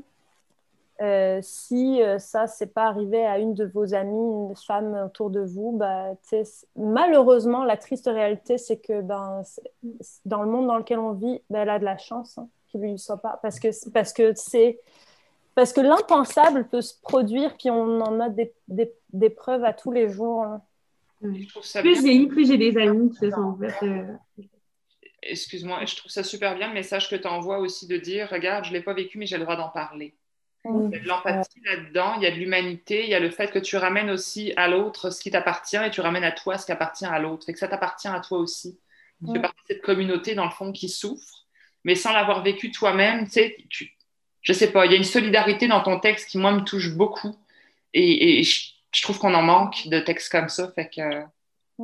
euh, 1.01 1.39
si 1.43 2.03
euh, 2.03 2.19
ça 2.19 2.49
c'est 2.49 2.75
pas 2.75 2.87
arrivé 2.87 3.25
à 3.25 3.39
une 3.39 3.55
de 3.55 3.65
vos 3.65 3.95
amies, 3.95 4.49
une 4.49 4.57
femme 4.57 4.95
autour 5.07 5.31
de 5.31 5.41
vous, 5.41 5.77
bah, 5.77 6.15
malheureusement 6.77 7.65
la 7.65 7.77
triste 7.77 8.07
réalité 8.07 8.59
c'est 8.59 8.79
que 8.79 9.01
ben, 9.01 9.43
dans 10.25 10.43
le 10.43 10.51
monde 10.51 10.67
dans 10.67 10.77
lequel 10.77 10.99
on 10.99 11.13
vit, 11.13 11.41
ben, 11.51 11.61
elle 11.61 11.71
a 11.71 11.79
de 11.79 11.85
la 11.85 11.99
chance 11.99 12.39
hein, 12.39 12.49
qu'il 12.69 12.81
lui 12.81 12.99
soit 12.99 13.23
pas, 13.23 13.39
parce 13.43 13.61
que 13.61 13.69
parce 13.91 14.13
que 14.13 14.33
c'est 14.35 14.81
parce 15.55 15.73
que 15.73 15.81
l'impensable 15.81 16.69
peut 16.69 16.81
se 16.81 16.95
produire, 17.01 17.57
puis 17.57 17.71
on 17.71 18.01
en 18.01 18.21
a 18.21 18.29
des, 18.29 18.53
des, 18.69 19.31
preuves 19.31 19.65
à 19.65 19.73
tous 19.73 19.91
les 19.91 20.09
jours. 20.09 20.45
Hein. 20.45 20.63
plus 21.21 22.03
j'ai 22.05 22.27
plus 22.27 22.47
j'ai 22.47 22.59
des 22.59 22.77
amis 22.77 23.11
qui 23.11 23.19
se 23.19 23.31
sont 23.31 23.57
fait. 23.57 23.87
Euh, 23.87 24.05
Excuse-moi, 25.23 25.85
je 25.85 25.97
trouve 25.97 26.11
ça 26.11 26.23
super 26.23 26.57
bien 26.57 26.69
le 26.69 26.75
message 26.75 27.11
que 27.11 27.17
tu 27.17 27.27
envoies 27.27 27.59
aussi 27.59 27.89
de 27.89 27.97
dire 27.97 28.29
regarde, 28.31 28.65
je 28.65 28.71
ne 28.71 28.77
l'ai 28.77 28.83
pas 28.83 28.95
vécu, 28.95 29.19
mais 29.19 29.27
j'ai 29.27 29.37
le 29.37 29.43
droit 29.43 29.57
d'en 29.57 29.69
parler. 29.69 30.15
Il 30.65 30.91
y 30.93 30.97
a 30.97 30.99
de 30.99 31.09
l'empathie 31.09 31.61
là-dedans, 31.65 32.15
il 32.17 32.23
y 32.23 32.27
a 32.27 32.31
de 32.31 32.37
l'humanité, 32.37 33.05
il 33.05 33.11
y 33.11 33.15
a 33.15 33.21
le 33.21 33.31
fait 33.31 33.51
que 33.51 33.59
tu 33.59 33.77
ramènes 33.77 34.11
aussi 34.11 34.53
à 34.57 34.69
l'autre 34.69 35.11
ce 35.11 35.21
qui 35.21 35.31
t'appartient 35.31 35.77
et 35.77 35.91
tu 35.91 36.01
ramènes 36.01 36.25
à 36.25 36.33
toi 36.33 36.59
ce 36.59 36.67
qui 36.67 36.73
appartient 36.73 37.07
à 37.07 37.19
l'autre. 37.19 37.47
Fait 37.47 37.53
que 37.53 37.59
ça 37.59 37.69
t'appartient 37.69 38.09
à 38.09 38.21
toi 38.21 38.39
aussi. 38.39 38.79
Tu 39.25 39.33
fais 39.33 39.41
partie 39.41 39.63
de 39.63 39.75
cette 39.75 39.83
communauté, 39.83 40.35
dans 40.35 40.45
le 40.45 40.51
fond, 40.51 40.73
qui 40.73 40.89
souffre, 40.89 41.47
mais 41.85 41.95
sans 41.95 42.13
l'avoir 42.13 42.43
vécu 42.43 42.71
toi-même, 42.71 43.25
tu 43.25 43.33
sais, 43.33 43.57
tu, 43.69 43.97
je 44.43 44.53
sais 44.53 44.71
pas, 44.71 44.87
il 44.87 44.93
y 44.93 44.95
a 44.95 44.99
une 44.99 45.05
solidarité 45.05 45.67
dans 45.67 45.83
ton 45.83 45.99
texte 45.99 46.31
qui, 46.31 46.39
moi, 46.39 46.53
me 46.53 46.61
touche 46.61 46.95
beaucoup. 46.95 47.37
Et, 47.95 48.43
je, 48.43 49.03
trouve 49.03 49.19
qu'on 49.19 49.35
en 49.35 49.43
manque 49.43 49.89
de 49.89 49.99
textes 50.01 50.31
comme 50.31 50.49
ça. 50.49 50.71
Fait 50.73 50.89
que... 50.89 51.23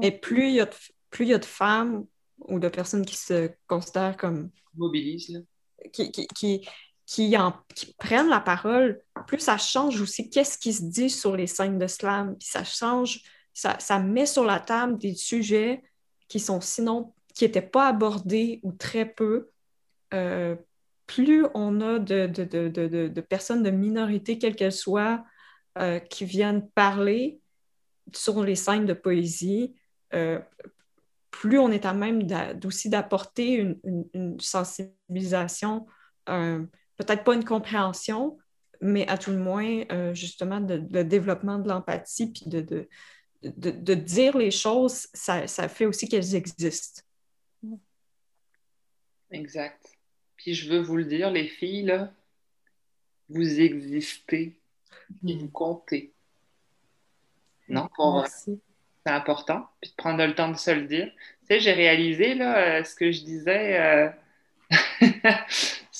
Et 0.02 0.12
plus 0.12 0.48
il 0.48 0.54
y 0.54 0.60
a 0.60 0.66
de, 0.66 0.74
plus 1.10 1.24
il 1.24 1.28
y 1.28 1.34
a 1.34 1.38
de 1.38 1.44
femmes 1.44 2.06
ou 2.38 2.58
de 2.58 2.68
personnes 2.68 3.06
qui 3.06 3.16
se 3.16 3.50
considèrent 3.66 4.16
comme. 4.16 4.50
Mobilisent, 4.76 5.44
Qui, 5.92 6.10
qui, 6.10 6.26
qui, 6.28 6.68
qui, 7.06 7.36
en, 7.36 7.54
qui, 7.74 7.94
prennent 7.94 8.28
la 8.28 8.40
parole, 8.40 9.02
plus 9.26 9.38
ça 9.38 9.58
change 9.58 10.00
aussi 10.00 10.30
qu'est-ce 10.30 10.58
qui 10.58 10.72
se 10.72 10.84
dit 10.84 11.10
sur 11.10 11.36
les 11.36 11.46
scènes 11.46 11.78
de 11.78 11.86
slam. 11.86 12.36
Puis 12.38 12.48
ça 12.48 12.64
change, 12.64 13.22
ça, 13.52 13.78
ça 13.78 13.98
met 13.98 14.26
sur 14.26 14.44
la 14.44 14.60
table 14.60 14.98
des 14.98 15.14
sujets 15.14 15.82
qui 16.28 16.40
sont 16.40 16.60
sinon, 16.60 17.12
qui 17.34 17.44
n'étaient 17.44 17.62
pas 17.62 17.88
abordés 17.88 18.60
ou 18.62 18.72
très 18.72 19.04
peu. 19.04 19.50
Euh, 20.14 20.56
plus 21.06 21.46
on 21.54 21.80
a 21.80 21.98
de, 21.98 23.20
personnes 23.20 23.62
de 23.62 23.70
minorité, 23.70 24.38
quelles 24.38 24.56
qu'elles 24.56 24.72
soient, 24.72 25.24
euh, 25.78 25.98
qui 25.98 26.24
viennent 26.24 26.68
parler 26.70 27.40
sur 28.14 28.42
les 28.42 28.54
scènes 28.54 28.86
de 28.86 28.94
poésie, 28.94 29.74
euh, 30.14 30.40
plus 31.30 31.58
on 31.58 31.70
est 31.70 31.84
à 31.84 31.92
même 31.92 32.26
aussi 32.64 32.88
d'apporter 32.88 33.54
une, 33.54 34.40
sensibilisation, 34.40 35.86
peut-être 36.96 37.24
pas 37.24 37.34
une 37.34 37.44
compréhension, 37.44 38.38
mais 38.80 39.06
à 39.08 39.18
tout 39.18 39.30
le 39.30 39.38
moins, 39.38 39.84
justement, 40.14 40.60
le 40.60 41.02
développement 41.02 41.58
de 41.58 41.68
l'empathie, 41.68 42.32
puis 42.32 42.44
de, 42.46 42.88
de, 43.42 43.94
dire 43.94 44.36
les 44.36 44.50
choses, 44.50 45.08
ça, 45.12 45.46
ça 45.46 45.68
fait 45.68 45.86
aussi 45.86 46.08
qu'elles 46.08 46.34
existent. 46.34 47.02
Exact. 49.30 49.80
Puis 50.36 50.54
je 50.54 50.70
veux 50.70 50.80
vous 50.80 50.96
le 50.96 51.04
dire, 51.04 51.30
les 51.30 51.48
filles, 51.48 51.84
là, 51.84 52.12
vous 53.28 53.60
existez 53.60 54.58
et 55.26 55.36
vous 55.36 55.48
comptez. 55.48 56.12
Non, 57.68 57.88
c'est 58.26 58.58
important, 59.06 59.66
puis 59.80 59.90
de 59.90 59.96
prendre 59.96 60.24
le 60.24 60.34
temps 60.34 60.50
de 60.50 60.56
se 60.56 60.70
le 60.70 60.86
dire. 60.86 61.10
Tu 61.40 61.46
sais, 61.46 61.60
j'ai 61.60 61.72
réalisé 61.72 62.34
là, 62.34 62.78
euh, 62.78 62.84
ce 62.84 62.94
que 62.94 63.10
je 63.10 63.22
disais. 63.22 63.80
Euh, 63.80 64.10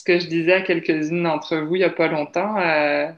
que 0.05 0.19
je 0.19 0.27
disais 0.27 0.55
à 0.55 0.63
quelques-unes 0.63 1.23
d'entre 1.23 1.57
vous 1.57 1.77
il 1.77 1.81
n'y 1.81 1.85
a 1.85 1.91
pas 1.91 2.09
longtemps. 2.09 2.59
Euh, 2.59 3.11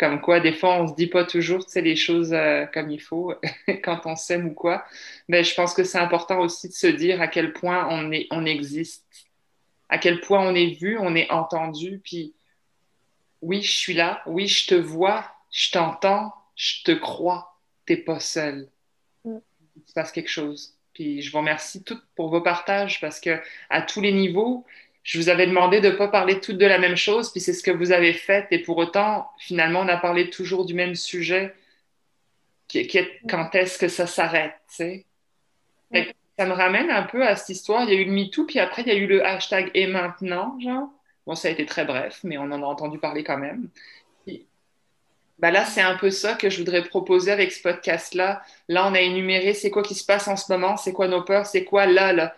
comme 0.00 0.22
quoi, 0.22 0.40
des 0.40 0.52
fois, 0.54 0.76
on 0.76 0.84
ne 0.84 0.88
se 0.88 0.94
dit 0.94 1.08
pas 1.08 1.24
toujours 1.24 1.62
les 1.74 1.94
choses 1.94 2.32
euh, 2.32 2.64
comme 2.72 2.90
il 2.90 3.00
faut 3.00 3.34
quand 3.84 4.00
on 4.06 4.16
s'aime 4.16 4.46
ou 4.46 4.54
quoi. 4.54 4.84
Mais 5.28 5.44
je 5.44 5.54
pense 5.54 5.74
que 5.74 5.84
c'est 5.84 5.98
important 5.98 6.40
aussi 6.40 6.68
de 6.68 6.72
se 6.72 6.86
dire 6.86 7.20
à 7.20 7.28
quel 7.28 7.52
point 7.52 7.86
on, 7.90 8.10
est, 8.10 8.26
on 8.30 8.46
existe, 8.46 9.04
à 9.90 9.98
quel 9.98 10.20
point 10.22 10.40
on 10.40 10.54
est 10.54 10.78
vu, 10.80 10.96
on 10.98 11.14
est 11.14 11.30
entendu. 11.30 12.00
Puis, 12.02 12.32
oui, 13.42 13.60
je 13.60 13.72
suis 13.72 13.92
là, 13.92 14.22
oui, 14.24 14.48
je 14.48 14.68
te 14.68 14.74
vois, 14.74 15.30
je 15.50 15.70
t'entends, 15.70 16.32
je 16.56 16.82
te 16.82 16.92
crois, 16.92 17.58
tu 17.86 17.92
n'es 17.92 17.98
pas 17.98 18.20
seul. 18.20 18.70
Mm. 19.26 19.36
Il 19.76 19.82
se 19.86 19.92
passe 19.92 20.12
quelque 20.12 20.30
chose. 20.30 20.76
Puis 20.94 21.20
je 21.20 21.30
vous 21.30 21.38
remercie 21.38 21.82
toutes 21.82 22.04
pour 22.14 22.30
vos 22.30 22.40
partages 22.40 23.00
parce 23.02 23.20
que 23.20 23.38
à 23.68 23.82
tous 23.82 24.00
les 24.00 24.12
niveaux, 24.12 24.64
je 25.02 25.18
vous 25.18 25.28
avais 25.28 25.46
demandé 25.46 25.80
de 25.80 25.88
ne 25.88 25.94
pas 25.94 26.08
parler 26.08 26.40
toutes 26.40 26.58
de 26.58 26.66
la 26.66 26.78
même 26.78 26.96
chose, 26.96 27.30
puis 27.32 27.40
c'est 27.40 27.52
ce 27.52 27.62
que 27.62 27.70
vous 27.70 27.92
avez 27.92 28.12
fait. 28.12 28.46
Et 28.50 28.58
pour 28.58 28.76
autant, 28.76 29.30
finalement, 29.38 29.80
on 29.80 29.88
a 29.88 29.96
parlé 29.96 30.30
toujours 30.30 30.66
du 30.66 30.74
même 30.74 30.94
sujet. 30.94 31.54
Qui, 32.68 32.88
quand 33.28 33.54
est-ce 33.54 33.78
que 33.78 33.88
ça 33.88 34.06
s'arrête, 34.06 34.54
tu 34.68 34.76
sais? 34.76 35.06
Ça 36.38 36.46
me 36.46 36.52
ramène 36.52 36.90
un 36.90 37.02
peu 37.02 37.26
à 37.26 37.34
cette 37.34 37.48
histoire. 37.50 37.82
Il 37.84 37.92
y 37.92 37.96
a 37.96 38.00
eu 38.00 38.04
le 38.04 38.12
MeToo, 38.12 38.46
puis 38.46 38.60
après, 38.60 38.82
il 38.82 38.88
y 38.88 38.92
a 38.92 38.94
eu 38.94 39.06
le 39.06 39.24
hashtag 39.26 39.70
et 39.74 39.86
maintenant, 39.86 40.58
genre. 40.60 40.88
Bon, 41.26 41.34
ça 41.34 41.48
a 41.48 41.50
été 41.50 41.66
très 41.66 41.84
bref, 41.84 42.20
mais 42.22 42.38
on 42.38 42.44
en 42.44 42.62
a 42.62 42.66
entendu 42.66 42.98
parler 42.98 43.24
quand 43.24 43.36
même. 43.36 43.68
Ben 45.38 45.50
là, 45.50 45.64
c'est 45.64 45.80
un 45.80 45.96
peu 45.96 46.10
ça 46.10 46.34
que 46.34 46.50
je 46.50 46.58
voudrais 46.58 46.82
proposer 46.82 47.32
avec 47.32 47.50
ce 47.50 47.62
podcast-là. 47.62 48.42
Là, 48.68 48.86
on 48.86 48.94
a 48.94 49.00
énuméré 49.00 49.54
c'est 49.54 49.70
quoi 49.70 49.82
qui 49.82 49.94
se 49.94 50.04
passe 50.04 50.28
en 50.28 50.36
ce 50.36 50.52
moment, 50.52 50.76
c'est 50.76 50.92
quoi 50.92 51.08
nos 51.08 51.22
peurs, 51.22 51.46
c'est 51.46 51.64
quoi 51.64 51.86
là, 51.86 52.12
là 52.12 52.34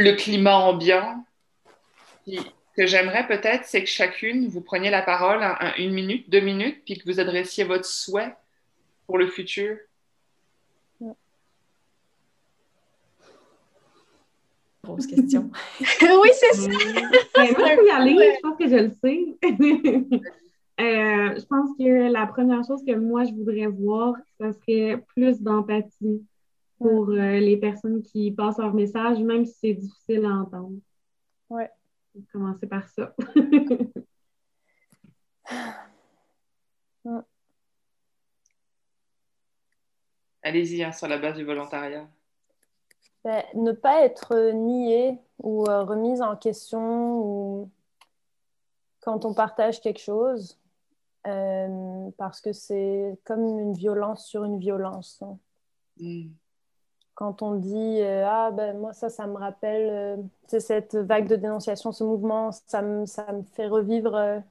le 0.00 0.12
climat 0.12 0.56
ambiant. 0.56 1.24
ce 2.26 2.40
que 2.76 2.86
j'aimerais 2.86 3.26
peut-être, 3.26 3.64
c'est 3.64 3.82
que 3.82 3.88
chacune, 3.88 4.48
vous 4.48 4.60
preniez 4.60 4.90
la 4.90 5.02
parole 5.02 5.42
une 5.76 5.92
minute, 5.92 6.30
deux 6.30 6.40
minutes, 6.40 6.82
puis 6.84 6.98
que 6.98 7.04
vous 7.10 7.20
adressiez 7.20 7.64
votre 7.64 7.84
souhait 7.84 8.34
pour 9.06 9.18
le 9.18 9.26
futur. 9.26 9.76
Grosse 14.82 15.06
question. 15.06 15.50
oui, 15.80 16.30
c'est 16.32 16.54
ça. 16.54 16.70
Ben, 17.34 17.54
moi, 17.56 17.68
je 17.76 17.86
y 17.86 17.90
aller, 17.90 18.34
je 18.34 18.40
pense 18.40 18.58
que 18.58 18.68
je 18.68 18.76
le 18.76 18.90
sais. 19.02 20.20
Euh, 20.80 21.36
je 21.36 21.44
pense 21.44 21.76
que 21.78 22.10
la 22.10 22.26
première 22.26 22.64
chose 22.66 22.82
que 22.86 22.94
moi, 22.94 23.24
je 23.24 23.32
voudrais 23.32 23.66
voir, 23.66 24.14
ce 24.40 24.50
serait 24.52 25.04
plus 25.14 25.42
d'empathie 25.42 26.24
pour 26.80 27.10
euh, 27.10 27.38
les 27.38 27.56
personnes 27.58 28.02
qui 28.02 28.32
passent 28.32 28.56
leur 28.56 28.72
message, 28.72 29.20
même 29.20 29.44
si 29.44 29.52
c'est 29.52 29.74
difficile 29.74 30.24
à 30.24 30.30
entendre. 30.30 30.78
Oui. 31.50 31.64
Commencer 32.32 32.66
par 32.66 32.88
ça. 32.88 33.14
Allez-y, 40.42 40.82
hein, 40.82 40.92
sur 40.92 41.06
la 41.06 41.18
base 41.18 41.36
du 41.36 41.44
volontariat. 41.44 42.08
Ben, 43.24 43.44
ne 43.54 43.72
pas 43.72 44.02
être 44.02 44.52
nié 44.52 45.18
ou 45.42 45.66
euh, 45.66 45.84
remise 45.84 46.22
en 46.22 46.34
question 46.34 47.20
ou 47.20 47.70
quand 49.00 49.26
on 49.26 49.34
partage 49.34 49.82
quelque 49.82 50.00
chose, 50.00 50.58
euh, 51.26 52.10
parce 52.16 52.40
que 52.40 52.54
c'est 52.54 53.18
comme 53.24 53.58
une 53.58 53.74
violence 53.74 54.26
sur 54.26 54.44
une 54.44 54.58
violence. 54.58 55.20
Hein. 55.20 55.38
Mm 55.98 56.30
quand 57.20 57.42
on 57.42 57.54
dit 57.56 58.00
euh, 58.00 58.24
ah 58.26 58.50
ben 58.50 58.78
moi 58.78 58.94
ça 58.94 59.10
ça 59.10 59.26
me 59.26 59.36
rappelle 59.36 59.90
euh, 59.90 60.58
cette 60.58 60.96
vague 60.96 61.28
de 61.28 61.36
dénonciation 61.36 61.92
ce 61.92 62.02
mouvement 62.02 62.50
ça 62.50 62.80
me, 62.80 63.04
ça 63.04 63.30
me 63.32 63.42
fait 63.42 63.66
revivre 63.66 64.42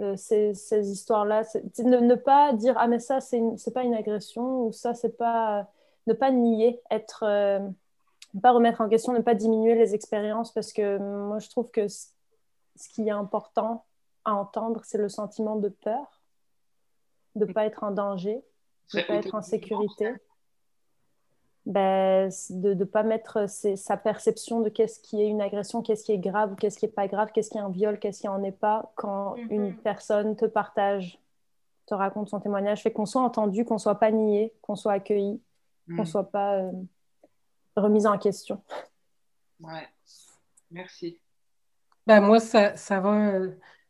euh, 0.00 0.16
ces, 0.16 0.54
ces, 0.54 0.90
histoires 0.90 1.26
là 1.26 1.42
ne, 1.78 1.98
ne, 1.98 2.14
pas 2.14 2.54
dire 2.54 2.74
ah 2.78 2.88
mais 2.88 3.00
ça 3.00 3.20
c'est 3.20 3.42
c'est 3.58 3.74
pas 3.74 3.82
une 3.82 3.92
agression 3.92 4.64
ou 4.64 4.72
ça 4.72 4.94
c'est 4.94 5.18
pas 5.18 5.68
ne 6.06 6.14
pas 6.14 6.30
nier 6.30 6.80
être 6.90 7.22
ne 7.26 8.40
pas 8.40 8.52
remettre 8.52 8.80
en 8.80 8.88
question 8.88 9.12
ne 9.12 9.20
pas 9.20 9.34
diminuer 9.34 9.74
les 9.74 9.94
expériences 9.94 10.52
parce 10.52 10.72
que 10.72 10.96
moi 10.96 11.38
je 11.38 11.50
trouve 11.50 11.70
que 11.70 11.86
ce 11.86 12.08
qui 12.94 13.08
est 13.08 13.10
important 13.10 13.84
à 14.24 14.32
entendre 14.36 14.80
c'est 14.84 14.96
le 14.96 15.10
sentiment 15.10 15.56
de 15.56 15.68
peur 15.68 16.22
de 17.34 17.44
ne 17.44 17.52
pas 17.52 17.66
être 17.66 17.84
en 17.84 17.90
danger 17.90 18.42
de 18.94 19.00
ne 19.00 19.02
pas 19.04 19.14
être 19.16 19.34
en 19.34 19.42
sécurité 19.42 20.14
ben, 21.66 22.30
de 22.50 22.74
ne 22.74 22.84
pas 22.84 23.02
mettre 23.02 23.48
sa 23.48 23.96
perception 23.96 24.60
de 24.60 24.68
qu'est-ce 24.68 25.00
qui 25.00 25.22
est 25.22 25.28
une 25.28 25.40
agression, 25.40 25.82
qu'est-ce 25.82 26.04
qui 26.04 26.12
est 26.12 26.18
grave, 26.18 26.56
qu'est-ce 26.56 26.78
qui 26.78 26.86
n'est 26.86 26.92
pas 26.92 27.06
grave, 27.06 27.30
qu'est-ce 27.32 27.50
qui 27.50 27.58
est 27.58 27.60
un 27.60 27.68
viol, 27.68 27.98
qu'est-ce 27.98 28.20
qui 28.20 28.26
n'en 28.26 28.42
est 28.42 28.52
pas, 28.52 28.92
quand 28.96 29.36
mm-hmm. 29.36 29.46
une 29.50 29.76
personne 29.76 30.36
te 30.36 30.46
partage, 30.46 31.18
te 31.86 31.94
raconte 31.94 32.28
son 32.28 32.40
témoignage, 32.40 32.82
fait 32.82 32.92
qu'on 32.92 33.06
soit 33.06 33.22
entendu, 33.22 33.64
qu'on 33.64 33.78
soit 33.78 33.96
pas 33.96 34.10
nié, 34.10 34.54
qu'on 34.62 34.76
soit 34.76 34.92
accueilli, 34.92 35.40
qu'on 35.86 35.94
ne 35.94 36.02
mm. 36.02 36.06
soit 36.06 36.30
pas 36.30 36.56
euh, 36.56 36.72
remis 37.76 38.06
en 38.06 38.16
question. 38.16 38.62
Ouais, 39.60 39.86
merci. 40.70 41.18
Ben, 42.06 42.20
moi, 42.20 42.40
ça, 42.40 42.76
ça 42.76 43.00
va 43.00 43.40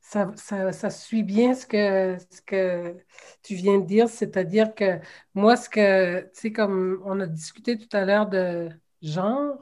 ça, 0.01 0.91
suit 0.91 1.23
bien 1.23 1.55
ce 1.55 1.67
que, 1.67 2.17
ce 2.31 2.43
que 2.43 2.97
tu 3.43 3.55
viens 3.55 3.79
de 3.79 3.87
dire, 3.87 4.09
c'est-à-dire 4.09 4.75
que 4.75 4.99
moi, 5.35 5.57
ce 5.57 5.69
que, 5.69 6.23
tu 6.23 6.29
sais, 6.33 6.53
comme 6.53 7.01
on 7.05 7.21
a 7.21 7.27
discuté 7.27 7.79
tout 7.79 7.95
à 7.97 8.05
l'heure 8.05 8.29
de 8.29 8.71
genre, 9.03 9.59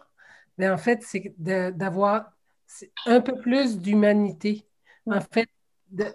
mais 0.59 0.69
en 0.69 0.79
fait, 0.79 1.03
c'est 1.03 1.35
d'avoir 1.39 2.33
un 3.07 3.21
peu 3.21 3.39
plus 3.41 3.79
d'humanité. 3.79 4.67
En 5.07 5.21
fait, 5.21 5.49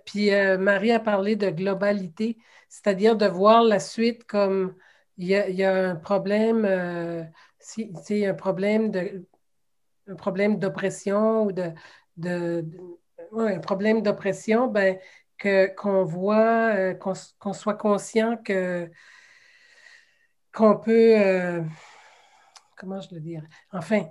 puis 0.06 0.34
euh, 0.34 0.58
Marie 0.58 0.92
a 0.92 1.00
parlé 1.00 1.36
de 1.36 1.50
globalité, 1.50 2.38
c'est-à-dire 2.70 3.16
de 3.18 3.26
voir 3.28 3.64
la 3.64 3.80
suite 3.80 4.26
comme 4.26 4.76
il 5.18 5.28
y 5.28 5.64
a, 5.64 5.90
un 5.92 5.96
problème, 5.96 6.66
euh, 6.66 7.24
si, 7.60 7.92
un 8.26 8.34
problème 8.34 8.92
de 8.92 9.28
un 10.08 10.16
problème 10.16 10.60
d'oppression 10.60 11.46
ou 11.46 11.52
de, 11.54 11.72
de 12.18 12.66
un 13.40 13.60
problème 13.60 14.02
d'oppression, 14.02 14.68
ben, 14.68 14.98
qu'on 15.76 16.04
voit, 16.04 16.76
euh, 16.76 16.94
qu'on 16.94 17.54
soit 17.54 17.76
conscient 17.76 18.38
que 18.38 18.90
qu'on 20.54 20.78
peut, 20.78 21.20
euh, 21.20 21.62
comment 22.78 23.02
je 23.02 23.16
le 23.16 23.22
dire, 23.22 23.42
enfin, 23.72 24.06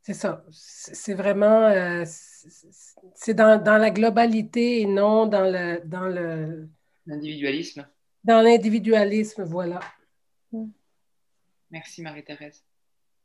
c'est 0.00 0.14
ça, 0.14 0.44
c'est 0.52 1.14
vraiment, 1.14 1.64
euh, 1.66 2.04
c'est 3.14 3.34
dans, 3.34 3.60
la 3.64 3.90
globalité 3.90 4.80
et 4.82 4.86
non 4.86 5.26
dans 5.26 5.42
le... 5.42 5.80
Dans 5.84 6.06
le 6.06 6.68
l'individualisme. 7.04 7.88
Dans 8.22 8.40
l'individualisme, 8.42 9.42
voilà. 9.42 9.80
Merci 11.70 12.02
Marie-Thérèse. 12.02 12.62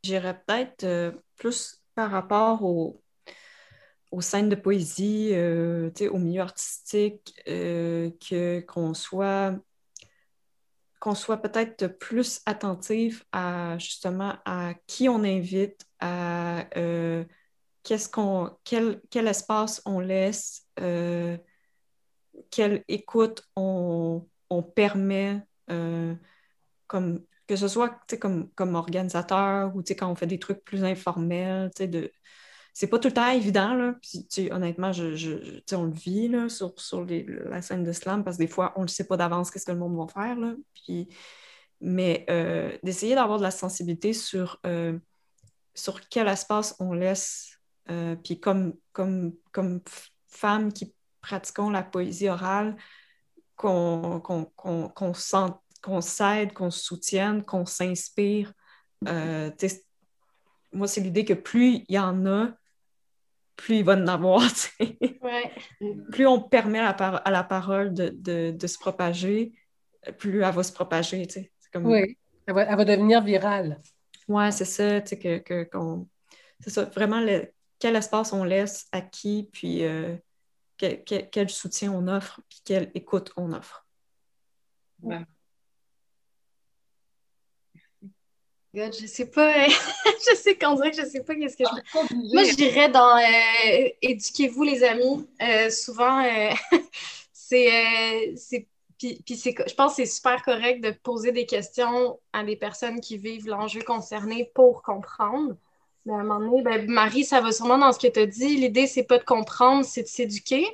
J'irais 0.04 0.42
peut-être 0.46 1.14
plus 1.36 1.80
par 1.94 2.10
rapport 2.10 2.64
au, 2.64 3.03
aux 4.14 4.22
scènes 4.22 4.48
de 4.48 4.56
poésie, 4.56 5.32
euh, 5.34 5.90
au 6.12 6.20
milieu 6.20 6.42
artistique, 6.42 7.34
euh, 7.48 8.12
que, 8.22 8.62
qu'on 8.62 8.94
soit 8.94 9.56
qu'on 11.00 11.16
soit 11.16 11.42
peut-être 11.42 11.88
plus 11.88 12.42
attentif 12.46 13.26
à 13.34 13.78
justement 13.78 14.36
à 14.46 14.74
qui 14.88 15.10
on 15.10 15.24
invite, 15.24 15.86
à 16.00 16.66
euh, 16.78 17.26
qu'est-ce 17.82 18.08
qu'on, 18.08 18.52
quel, 18.64 19.02
quel, 19.10 19.28
espace 19.28 19.82
on 19.86 20.00
laisse, 20.00 20.66
quelle 22.52 22.86
écoute 22.88 23.44
on, 23.58 24.26
on 24.50 24.64
permet, 24.64 25.42
comme, 26.88 27.26
que 27.48 27.56
ce 27.58 27.68
soit 27.68 28.00
comme, 28.22 28.50
comme 28.52 28.76
organisateur 28.76 29.76
ou 29.76 29.82
quand 29.82 30.10
on 30.10 30.16
fait 30.16 30.28
des 30.28 30.40
trucs 30.40 30.64
plus 30.64 30.86
informels, 30.86 31.70
de, 31.80 32.12
c'est 32.74 32.88
pas 32.88 32.98
tout 32.98 33.08
le 33.08 33.14
temps 33.14 33.30
évident. 33.30 33.76
Là. 33.76 33.94
Puis, 34.02 34.52
honnêtement, 34.52 34.92
je, 34.92 35.62
on 35.76 35.84
le 35.84 35.92
vit 35.92 36.28
là, 36.28 36.50
sur, 36.50 36.74
sur 36.78 37.06
la 37.06 37.62
scène 37.62 37.84
de 37.84 37.92
slam 37.92 38.24
parce 38.24 38.38
que 38.38 38.44
des 38.44 38.48
fois, 38.48 38.74
on 38.76 38.82
ne 38.82 38.88
sait 38.88 39.06
pas 39.06 39.16
d'avance 39.16 39.52
qu'est-ce 39.52 39.66
que 39.66 39.72
le 39.72 39.78
monde 39.78 39.96
va 39.96 40.08
faire. 40.08 40.36
Là. 40.36 40.56
Puis, 40.74 41.08
mais 41.82 42.26
euh, 42.30 42.76
d'essayer 42.82 43.14
d'avoir 43.14 43.38
de 43.38 43.44
la 43.44 43.52
sensibilité 43.52 44.14
sur, 44.14 44.60
euh, 44.66 44.98
sur 45.76 46.08
quel 46.10 46.28
espace 46.28 46.76
on 46.80 46.94
laisse. 46.94 47.60
Euh, 47.92 48.16
puis 48.16 48.40
comme, 48.40 48.74
comme, 48.92 49.34
comme 49.52 49.82
femmes 50.28 50.74
qui 50.74 50.96
pratiquons 51.22 51.70
la 51.70 51.84
poésie 51.84 52.28
orale, 52.28 52.76
qu'on 53.56 54.20
qu'on 54.20 54.46
qu'on 54.56 56.02
s'aide, 56.02 56.54
qu'on 56.54 56.72
se 56.72 56.84
soutienne, 56.84 57.44
qu'on 57.44 57.66
s'inspire. 57.66 58.52
moi, 60.72 60.88
c'est 60.88 61.02
l'idée 61.02 61.26
que 61.26 61.34
plus 61.34 61.84
il 61.88 61.96
y 61.96 62.00
en 62.00 62.26
a, 62.26 62.54
plus 63.56 63.78
il 63.78 63.86
va 63.86 63.94
en 63.96 64.08
avoir. 64.08 64.42
Plus 66.12 66.28
on 66.28 66.42
permet 66.42 66.80
à 66.80 67.32
la, 67.32 67.44
parole 67.44 67.94
de, 67.94 68.68
se 68.68 68.78
propager, 68.78 69.54
plus 70.18 70.42
elle 70.42 70.54
va 70.54 70.64
se 70.64 70.74
propager. 70.74 71.28
Comme... 71.72 71.86
Oui, 71.88 72.18
elle 72.46 72.54
va, 72.54 72.86
devenir 72.86 73.22
virale. 73.22 73.82
Oui, 74.28 74.52
c'est 74.52 74.66
ça, 74.66 75.02
que, 75.02 75.40
que 75.40 75.70
c'est 76.60 76.70
ça, 76.70 76.86
vraiment 76.86 77.26
quel 77.80 77.96
espace 77.96 78.32
on 78.34 78.44
laisse 78.44 78.88
à 78.92 79.02
qui, 79.02 79.50
puis 79.52 79.84
euh, 79.84 80.16
quel, 80.78 81.50
soutien 81.50 81.92
on 81.92 82.08
offre, 82.08 82.42
puis 82.50 82.62
quelle 82.64 82.92
écoute 82.94 83.34
on 83.38 83.52
offre. 83.52 83.86
Je 88.74 89.06
sais 89.08 89.28
pas, 89.28 89.68
je 89.68 90.36
sais 90.36 90.58
qu'on 90.58 90.76
dirait 90.76 90.92
que 90.92 90.98
je 90.98 91.06
sais 91.06 91.24
pas 91.24 91.36
qu'est-ce 91.36 91.58
que 91.58 91.64
je. 91.64 92.34
Moi, 92.34 92.44
je 92.44 92.56
dirais 92.56 92.90
dans 92.90 93.18
euh, 93.18 93.90
éduquez-vous, 94.02 94.64
les 94.64 94.84
amis. 94.84 95.28
Euh, 95.42 95.70
souvent, 95.70 96.24
c'est 97.34 98.68
puis, 98.98 99.22
je 99.28 99.74
pense 99.76 99.96
que 99.96 99.96
c'est 99.98 100.06
super 100.06 100.42
correct 100.44 100.84
de 100.84 100.92
poser 100.92 101.32
des 101.32 101.46
questions 101.46 102.20
à 102.32 102.44
des 102.44 102.56
personnes 102.56 103.02
qui 103.02 103.18
vivent 103.18 103.48
l'enjeu 103.48 103.82
concerné 103.82 104.50
pour 104.56 104.82
comprendre. 104.82 105.56
Mais 106.06 106.14
à 106.14 106.18
un 106.18 106.24
moment 106.24 106.40
donné, 106.40 106.64
ben, 106.64 106.90
Marie, 106.90 107.24
ça 107.24 107.42
va 107.42 107.52
sûrement 107.52 107.78
dans 107.78 107.92
ce 107.92 108.00
que 108.00 108.08
tu 108.08 108.20
as 108.20 108.26
dit. 108.26 108.56
L'idée, 108.56 108.88
c'est 108.88 109.04
pas 109.04 109.18
de 109.18 109.24
comprendre, 109.24 109.86
c'est 109.86 110.04
de 110.04 110.08
s'éduquer. 110.08 110.66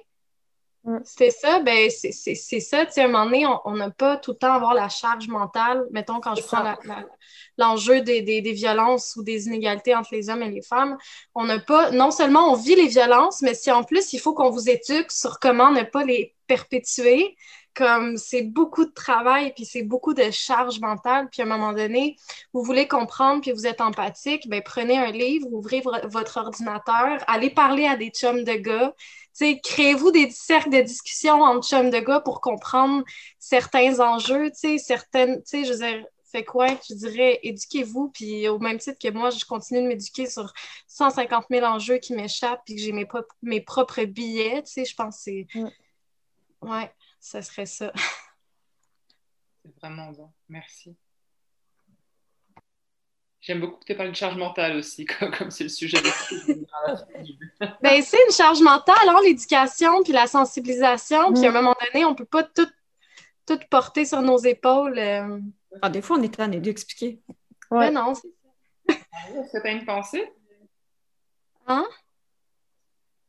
C'est 1.03 1.29
ça, 1.29 1.59
ben, 1.59 1.89
c'est 1.89 2.11
ça. 2.11 2.85
Tu 2.85 2.91
sais, 2.91 3.01
à 3.01 3.05
un 3.05 3.07
moment 3.07 3.25
donné, 3.25 3.45
on 3.65 3.75
n'a 3.75 3.89
pas 3.89 4.17
tout 4.17 4.31
le 4.31 4.37
temps 4.37 4.53
à 4.53 4.55
avoir 4.55 4.73
la 4.73 4.89
charge 4.89 5.27
mentale. 5.27 5.85
Mettons, 5.91 6.19
quand 6.19 6.35
je 6.35 6.41
prends 6.41 6.75
l'enjeu 7.57 8.01
des, 8.01 8.21
des, 8.21 8.41
des, 8.41 8.53
violences 8.53 9.15
ou 9.15 9.23
des 9.23 9.47
inégalités 9.47 9.93
entre 9.93 10.09
les 10.13 10.29
hommes 10.29 10.41
et 10.41 10.49
les 10.49 10.61
femmes, 10.61 10.97
on 11.35 11.45
n'a 11.45 11.59
pas, 11.59 11.91
non 11.91 12.11
seulement 12.11 12.51
on 12.51 12.55
vit 12.55 12.75
les 12.75 12.87
violences, 12.87 13.41
mais 13.41 13.53
si 13.53 13.71
en 13.71 13.83
plus, 13.83 14.13
il 14.13 14.19
faut 14.19 14.33
qu'on 14.33 14.49
vous 14.49 14.69
éduque 14.69 15.11
sur 15.11 15.39
comment 15.39 15.71
ne 15.71 15.83
pas 15.83 16.03
les 16.03 16.35
perpétuer, 16.47 17.35
comme 17.79 18.17
c'est 18.17 18.41
beaucoup 18.41 18.83
de 18.83 18.91
travail, 18.91 19.53
puis 19.53 19.63
c'est 19.63 19.83
beaucoup 19.83 20.13
de 20.13 20.29
charge 20.31 20.81
mentale, 20.81 21.29
puis 21.31 21.41
à 21.41 21.45
un 21.45 21.47
moment 21.47 21.71
donné, 21.71 22.17
vous 22.51 22.61
voulez 22.61 22.89
comprendre, 22.89 23.41
puis 23.41 23.53
vous 23.53 23.65
êtes 23.65 23.79
empathique, 23.79 24.49
ben 24.49 24.61
prenez 24.61 24.97
un 24.97 25.11
livre, 25.11 25.47
ouvrez 25.49 25.81
votre 26.03 26.37
ordinateur, 26.37 27.23
allez 27.27 27.49
parler 27.49 27.85
à 27.85 27.95
des 27.95 28.09
chums 28.09 28.43
de 28.43 28.51
gars, 28.51 28.93
créez-vous 29.63 30.11
des 30.11 30.29
cercles 30.29 30.71
de 30.71 30.81
discussion 30.81 31.41
entre 31.41 31.65
chums 31.69 31.89
de 31.89 31.99
gars 31.99 32.19
pour 32.19 32.41
comprendre 32.41 33.05
certains 33.39 34.01
enjeux, 34.01 34.51
certaines, 34.53 35.41
je 35.49 35.71
veux 35.71 35.77
dire, 35.77 36.05
fait 36.29 36.43
quoi? 36.43 36.67
Je 36.89 36.95
dirais, 36.95 37.39
éduquez-vous, 37.43 38.09
puis 38.09 38.49
au 38.49 38.59
même 38.59 38.77
titre 38.77 38.99
que 39.01 39.09
moi, 39.09 39.29
je 39.29 39.45
continue 39.45 39.83
de 39.83 39.87
m'éduquer 39.87 40.29
sur 40.29 40.51
150 40.87 41.45
000 41.49 41.65
enjeux 41.65 41.97
qui 41.99 42.13
m'échappent, 42.13 42.61
puis 42.65 42.75
que 42.75 42.81
j'ai 42.81 42.91
mes, 42.91 43.07
mes 43.41 43.61
propres 43.61 44.03
billets, 44.03 44.63
tu 44.63 44.73
sais, 44.73 44.85
je 44.85 44.95
pense 44.95 45.15
que 45.15 45.21
c'est... 45.23 45.47
Ouais 46.61 46.91
ça 47.19 47.41
serait 47.41 47.65
ça. 47.65 47.91
C'est 49.63 49.75
vraiment 49.81 50.11
bon. 50.11 50.31
Merci. 50.47 50.95
J'aime 53.41 53.61
beaucoup 53.61 53.79
que 53.79 53.85
tu 53.85 53.95
parles 53.95 54.09
de 54.09 54.15
charge 54.15 54.35
mentale 54.35 54.75
aussi, 54.75 55.05
comme 55.37 55.49
c'est 55.49 55.63
le 55.63 55.69
sujet 55.69 55.97
de 56.01 56.65
ben, 57.81 58.01
c'est 58.01 58.17
une 58.25 58.33
charge 58.33 58.61
mentale, 58.61 59.07
hein, 59.07 59.19
l'éducation, 59.23 60.03
puis 60.03 60.11
la 60.11 60.27
sensibilisation, 60.27 61.33
puis 61.33 61.45
à 61.45 61.49
un 61.49 61.51
mm. 61.51 61.53
moment 61.53 61.75
donné, 61.85 62.05
on 62.05 62.11
ne 62.11 62.15
peut 62.15 62.25
pas 62.25 62.43
tout, 62.43 62.69
tout 63.45 63.59
porter 63.69 64.05
sur 64.05 64.21
nos 64.21 64.37
épaules. 64.37 64.99
Euh. 64.99 65.39
Ah, 65.81 65.89
des 65.89 66.01
fois, 66.01 66.17
on 66.17 66.23
est 66.23 66.33
train 66.33 66.49
d'expliquer. 66.49 67.21
Ouais. 67.71 67.91
non, 67.91 68.13
c'est 68.13 68.27
ça. 68.27 68.95
Est-ce 69.39 69.53
que 69.53 69.61
tu 69.61 69.67
as 69.67 69.71
une 69.71 69.85
pensée? 69.85 70.33
Hein? 71.67 71.87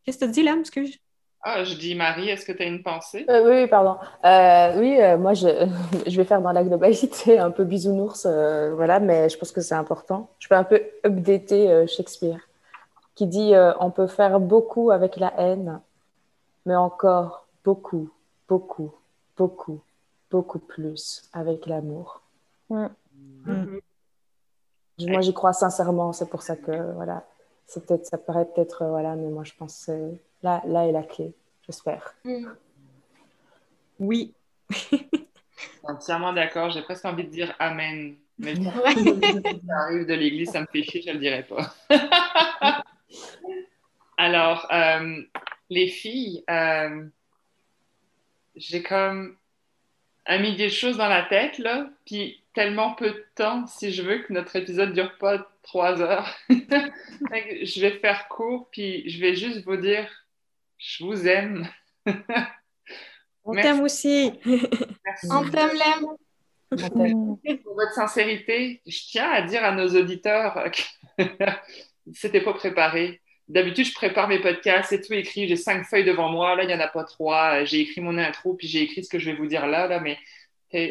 Qu'est-ce 0.03 0.19
que 0.19 0.25
tu 0.25 0.31
dis 0.31 0.43
là, 0.43 0.57
excuse? 0.59 0.99
Ah, 1.43 1.65
je 1.65 1.75
dis 1.75 1.95
Marie, 1.95 2.29
est-ce 2.29 2.45
que 2.45 2.53
tu 2.53 2.63
as 2.63 2.67
une 2.67 2.83
pensée? 2.83 3.25
Euh, 3.31 3.49
oui, 3.49 3.67
pardon. 3.67 3.97
Euh, 4.25 4.79
oui, 4.79 5.01
euh, 5.01 5.17
moi, 5.17 5.33
je, 5.33 5.49
je, 6.07 6.17
vais 6.17 6.25
faire 6.25 6.43
dans 6.43 6.53
la 6.53 6.63
globalité 6.63 7.39
un 7.39 7.51
peu 7.51 7.65
bisounours, 7.65 8.27
voilà, 8.27 9.01
mais 9.01 9.29
je 9.31 9.39
pense 9.39 9.51
que 9.51 9.63
c'est 9.63 9.75
important. 9.75 10.29
Je 10.39 10.49
peux 10.49 10.55
un 10.55 10.65
peu 10.65 10.83
updater 11.05 11.87
Shakespeare, 11.87 12.41
qui 13.15 13.27
dit 13.27 13.53
on 13.81 13.91
peut 13.91 14.07
faire 14.07 14.39
beaucoup 14.39 14.91
avec 14.91 15.17
la 15.17 15.33
haine, 15.39 15.81
mais 16.67 16.77
encore 16.77 17.47
beaucoup, 17.65 18.11
beaucoup, 18.47 18.93
beaucoup, 19.39 19.81
beaucoup 20.31 20.59
plus 20.59 21.23
avec 21.33 21.67
l'amour. 21.67 22.21
Mm. 22.69 22.87
Mm. 23.47 23.81
Moi, 25.09 25.21
j'y 25.23 25.33
crois 25.33 25.55
sincèrement, 25.55 26.13
c'est 26.13 26.29
pour 26.29 26.43
ça 26.43 26.57
que, 26.57 26.93
voilà, 26.93 27.25
peut 27.87 27.99
ça 28.03 28.19
paraît 28.19 28.45
peut-être, 28.45 28.85
voilà, 28.85 29.17
mais 29.17 29.29
moi, 29.31 29.45
je 29.45 29.53
pense 29.59 29.87
que 29.87 30.13
Là, 30.43 30.63
là 30.67 30.87
est 30.87 30.93
la 30.93 31.03
clé, 31.03 31.35
j'espère. 31.67 32.15
Mm. 32.25 32.49
Oui. 33.99 34.33
Entièrement 35.85 36.33
d'accord. 36.33 36.71
J'ai 36.71 36.83
presque 36.83 37.05
envie 37.05 37.25
de 37.25 37.31
dire 37.31 37.55
Amen. 37.59 38.17
Mais 38.39 38.55
ça 39.67 39.77
arrive 39.85 40.07
de 40.07 40.15
l'église, 40.15 40.51
ça 40.51 40.63
me 40.63 40.67
fait 40.67 40.83
chier, 40.83 41.03
je 41.03 41.09
ne 41.09 41.15
le 41.15 41.21
dirai 41.21 41.43
pas. 41.43 41.75
Alors, 44.17 44.67
euh, 44.73 45.23
les 45.69 45.89
filles, 45.89 46.43
euh, 46.49 47.07
j'ai 48.57 48.83
comme 48.83 49.37
un 50.27 50.39
millier 50.39 50.67
de 50.67 50.73
choses 50.73 50.97
dans 50.97 51.09
la 51.09 51.23
tête, 51.23 51.59
là, 51.59 51.91
puis 52.07 52.43
tellement 52.55 52.95
peu 52.95 53.11
de 53.11 53.27
temps 53.35 53.67
si 53.67 53.93
je 53.93 54.03
veux 54.03 54.19
que 54.19 54.33
notre 54.33 54.57
épisode 54.57 54.91
ne 54.91 54.95
dure 54.95 55.19
pas 55.19 55.47
trois 55.63 56.01
heures. 56.01 56.35
je 56.49 57.81
vais 57.81 57.99
faire 57.99 58.29
court, 58.29 58.69
puis 58.71 59.09
je 59.09 59.21
vais 59.21 59.35
juste 59.35 59.65
vous 59.65 59.77
dire 59.77 60.09
je 60.81 61.05
vous 61.05 61.29
aime. 61.29 61.69
On 63.45 63.55
t'aime 63.55 63.83
aussi. 63.83 64.33
Merci. 64.45 65.29
On 65.31 65.49
t'aime, 65.49 65.71
l'aime. 65.77 67.59
Pour 67.65 67.75
votre 67.75 67.93
sincérité, 67.93 68.81
je 68.87 68.99
tiens 69.11 69.31
à 69.31 69.43
dire 69.43 69.65
à 69.65 69.73
nos 69.73 69.89
auditeurs 69.89 70.71
que 70.71 71.23
c'était 72.13 72.41
pas 72.41 72.55
préparé. 72.55 73.21
D'habitude, 73.49 73.87
je 73.87 73.95
prépare 73.95 74.29
mes 74.29 74.41
podcasts, 74.41 74.91
c'est 74.91 75.01
tout 75.01 75.13
écrit, 75.13 75.49
j'ai 75.49 75.57
cinq 75.57 75.85
feuilles 75.85 76.05
devant 76.05 76.29
moi. 76.29 76.55
Là, 76.55 76.63
il 76.63 76.69
n'y 76.69 76.75
en 76.75 76.81
a 76.81 76.87
pas 76.87 77.05
trois. 77.05 77.65
J'ai 77.65 77.81
écrit 77.81 78.01
mon 78.01 78.17
intro, 78.17 78.55
puis 78.55 78.69
j'ai 78.69 78.83
écrit 78.83 79.03
ce 79.03 79.11
que 79.11 79.19
je 79.19 79.31
vais 79.31 79.37
vous 79.37 79.47
dire 79.47 79.67
là, 79.67 79.89
là 79.89 80.01
mais 80.01 80.19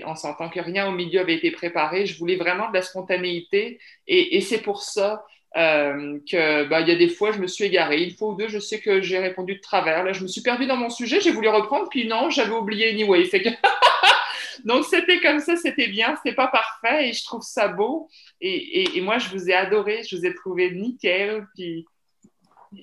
on 0.05 0.15
s'entend 0.15 0.49
que 0.49 0.59
rien 0.59 0.87
au 0.87 0.91
milieu 0.91 1.21
avait 1.21 1.35
été 1.35 1.51
préparé. 1.51 2.05
Je 2.05 2.17
voulais 2.19 2.35
vraiment 2.35 2.69
de 2.69 2.73
la 2.73 2.81
spontanéité 2.81 3.79
et, 4.07 4.35
et 4.35 4.41
c'est 4.41 4.61
pour 4.61 4.83
ça 4.83 5.25
euh, 5.57 6.19
que 6.29 6.67
bah, 6.67 6.81
il 6.81 6.87
y 6.87 6.91
a 6.91 6.95
des 6.95 7.09
fois 7.09 7.31
je 7.31 7.39
me 7.39 7.47
suis 7.47 7.65
égarée. 7.65 8.03
Une 8.03 8.11
fois 8.11 8.29
ou 8.29 8.35
deux, 8.35 8.47
je 8.47 8.59
sais 8.59 8.79
que 8.79 9.01
j'ai 9.01 9.19
répondu 9.19 9.55
de 9.55 9.61
travers. 9.61 10.03
Là, 10.03 10.13
je 10.13 10.21
me 10.21 10.27
suis 10.27 10.41
perdue 10.41 10.65
dans 10.65 10.77
mon 10.77 10.89
sujet, 10.89 11.21
j'ai 11.21 11.31
voulu 11.31 11.49
reprendre, 11.49 11.87
puis 11.89 12.07
non, 12.07 12.29
j'avais 12.29 12.53
oublié 12.53 12.89
anyway. 12.89 13.29
Donc 14.65 14.85
c'était 14.85 15.19
comme 15.21 15.39
ça, 15.39 15.55
c'était 15.55 15.87
bien, 15.87 16.15
c'était 16.17 16.35
pas 16.35 16.47
parfait 16.47 17.09
et 17.09 17.13
je 17.13 17.23
trouve 17.23 17.41
ça 17.41 17.67
beau. 17.69 18.09
Et, 18.41 18.81
et, 18.81 18.97
et, 18.97 19.01
moi, 19.01 19.17
je 19.17 19.29
vous 19.29 19.49
ai 19.49 19.53
adoré, 19.53 20.03
je 20.03 20.17
vous 20.17 20.25
ai 20.25 20.33
trouvé 20.33 20.71
nickel. 20.71 21.47
Puis 21.55 21.85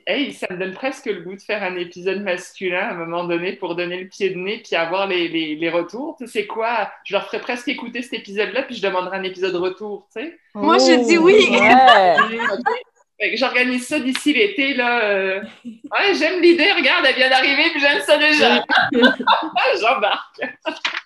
hey, 0.06 0.32
ça 0.32 0.46
me 0.50 0.58
donne 0.58 0.72
presque 0.72 1.06
le 1.06 1.20
goût 1.22 1.34
de 1.34 1.40
faire 1.40 1.62
un 1.62 1.76
épisode 1.76 2.22
masculin 2.22 2.88
à 2.88 2.90
un 2.92 3.06
moment 3.06 3.24
donné 3.24 3.52
pour 3.52 3.74
donner 3.74 4.00
le 4.00 4.08
pied 4.08 4.30
de 4.30 4.36
nez 4.36 4.62
puis 4.64 4.76
avoir 4.76 5.06
les, 5.06 5.28
les, 5.28 5.56
les 5.56 5.70
retours. 5.70 6.16
Tu 6.18 6.26
sais, 6.26 6.32
c'est 6.32 6.46
quoi? 6.46 6.90
Je 7.04 7.14
leur 7.14 7.26
ferai 7.26 7.40
presque 7.40 7.68
écouter 7.68 8.02
cet 8.02 8.14
épisode-là 8.14 8.62
puis 8.62 8.76
je 8.76 8.82
demanderai 8.82 9.18
un 9.18 9.22
épisode 9.22 9.54
retour, 9.56 10.08
tu 10.14 10.22
sais. 10.22 10.38
Moi, 10.54 10.78
je 10.78 11.06
dis 11.06 11.18
oui! 11.18 11.36
J'organise 13.36 13.86
ça 13.86 13.98
d'ici 13.98 14.34
l'été, 14.34 14.74
là. 14.74 15.02
Euh. 15.04 15.40
Ouais, 15.64 16.14
j'aime 16.18 16.42
l'idée, 16.42 16.70
regarde, 16.72 17.06
elle 17.08 17.14
vient 17.14 17.30
d'arriver, 17.30 17.70
puis 17.70 17.80
j'aime 17.80 18.02
ça 18.02 18.18
déjà. 18.18 18.62
J'embarque. 19.80 20.40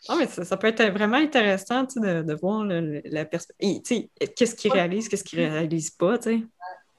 Ah, 0.08 0.16
mais 0.18 0.26
ça, 0.26 0.56
peut 0.56 0.66
être 0.66 0.86
vraiment 0.86 1.18
intéressant, 1.18 1.86
tu 1.86 2.00
sais, 2.00 2.14
de, 2.14 2.22
de 2.22 2.34
voir 2.34 2.64
la 2.64 3.24
perspective. 3.24 4.08
Qu'est-ce 4.36 4.56
qu'ils 4.56 4.72
réalisent, 4.72 5.08
qu'est-ce 5.08 5.22
qu'ils 5.22 5.38
réalisent 5.38 5.92
pas, 5.92 6.18
tu 6.18 6.48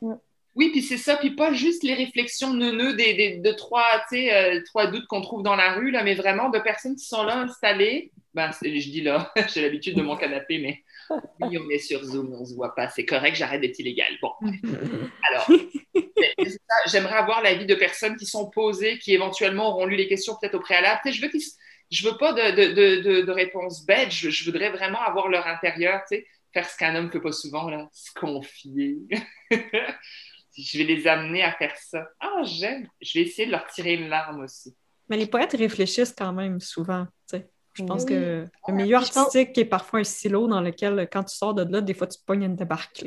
sais. 0.01 0.07
Oui, 0.55 0.69
puis 0.71 0.81
c'est 0.81 0.97
ça, 0.97 1.15
puis 1.15 1.31
pas 1.31 1.53
juste 1.53 1.83
les 1.83 1.93
réflexions 1.93 2.53
neuneux 2.53 2.93
des, 2.93 3.13
des, 3.13 3.37
de 3.37 3.51
trois, 3.51 4.03
euh, 4.13 4.61
trois 4.65 4.87
doutes 4.87 5.07
qu'on 5.07 5.21
trouve 5.21 5.43
dans 5.43 5.55
la 5.55 5.73
rue, 5.73 5.91
là, 5.91 6.03
mais 6.03 6.13
vraiment 6.13 6.49
de 6.49 6.59
personnes 6.59 6.95
qui 6.95 7.05
sont 7.05 7.23
là 7.23 7.39
installées. 7.39 8.11
Ben, 8.33 8.51
je 8.61 8.67
dis 8.67 9.01
là, 9.01 9.31
j'ai 9.53 9.61
l'habitude 9.61 9.95
de 9.95 10.01
mon 10.01 10.17
canapé, 10.17 10.59
mais 10.59 10.83
oui, 11.41 11.57
on 11.57 11.69
est 11.69 11.79
sur 11.79 12.03
Zoom, 12.03 12.33
on 12.33 12.45
se 12.45 12.53
voit 12.53 12.75
pas, 12.75 12.89
c'est 12.89 13.05
correct, 13.05 13.35
j'arrête 13.35 13.61
d'être 13.61 13.79
illégal. 13.79 14.11
Bon, 14.21 14.31
alors, 15.29 15.49
j'aimerais 16.87 17.15
avoir 17.15 17.41
l'avis 17.41 17.65
de 17.65 17.75
personnes 17.75 18.17
qui 18.17 18.25
sont 18.25 18.49
posées, 18.49 18.97
qui 18.99 19.13
éventuellement 19.13 19.69
auront 19.69 19.85
lu 19.85 19.95
les 19.95 20.07
questions 20.07 20.35
peut-être 20.39 20.55
au 20.55 20.59
préalable. 20.59 20.99
je 21.05 21.21
veux 21.21 21.31
je 21.91 22.09
veux 22.09 22.17
pas 22.17 22.31
de, 22.31 22.55
de, 22.55 23.01
de, 23.01 23.21
de 23.21 23.31
réponse 23.31 23.85
bête, 23.85 24.11
je, 24.11 24.29
je, 24.29 24.45
voudrais 24.45 24.69
vraiment 24.69 25.01
avoir 25.01 25.27
leur 25.27 25.45
intérieur, 25.47 26.01
tu 26.09 26.17
sais, 26.17 26.25
faire 26.53 26.69
ce 26.69 26.77
qu'un 26.77 26.95
homme 26.95 27.07
ne 27.07 27.11
fait 27.11 27.19
pas 27.19 27.33
souvent, 27.33 27.69
là, 27.69 27.89
se 27.91 28.11
confier. 28.13 28.97
Je 30.57 30.77
vais 30.77 30.83
les 30.83 31.07
amener 31.07 31.43
à 31.43 31.53
faire 31.53 31.75
ça. 31.77 32.07
Ah, 32.19 32.41
j'aime. 32.43 32.87
Je 33.01 33.19
vais 33.19 33.25
essayer 33.25 33.45
de 33.45 33.51
leur 33.51 33.65
tirer 33.67 33.93
une 33.93 34.09
larme 34.09 34.41
aussi. 34.41 34.75
Mais 35.09 35.17
les 35.17 35.27
poètes 35.27 35.53
réfléchissent 35.53 36.15
quand 36.17 36.33
même 36.33 36.59
souvent. 36.59 37.07
Je 37.73 37.83
pense 37.83 38.03
que 38.05 38.47
le 38.67 38.73
milieu 38.73 38.97
artistique 38.97 39.57
est 39.57 39.65
parfois 39.65 40.01
un 40.01 40.03
silo 40.03 40.47
dans 40.47 40.61
lequel, 40.61 41.07
quand 41.11 41.23
tu 41.23 41.35
sors 41.35 41.53
de 41.53 41.63
là, 41.71 41.81
des 41.81 41.93
fois, 41.93 42.07
tu 42.07 42.19
pognes 42.25 42.43
une 42.43 42.55
débarque. 42.55 43.05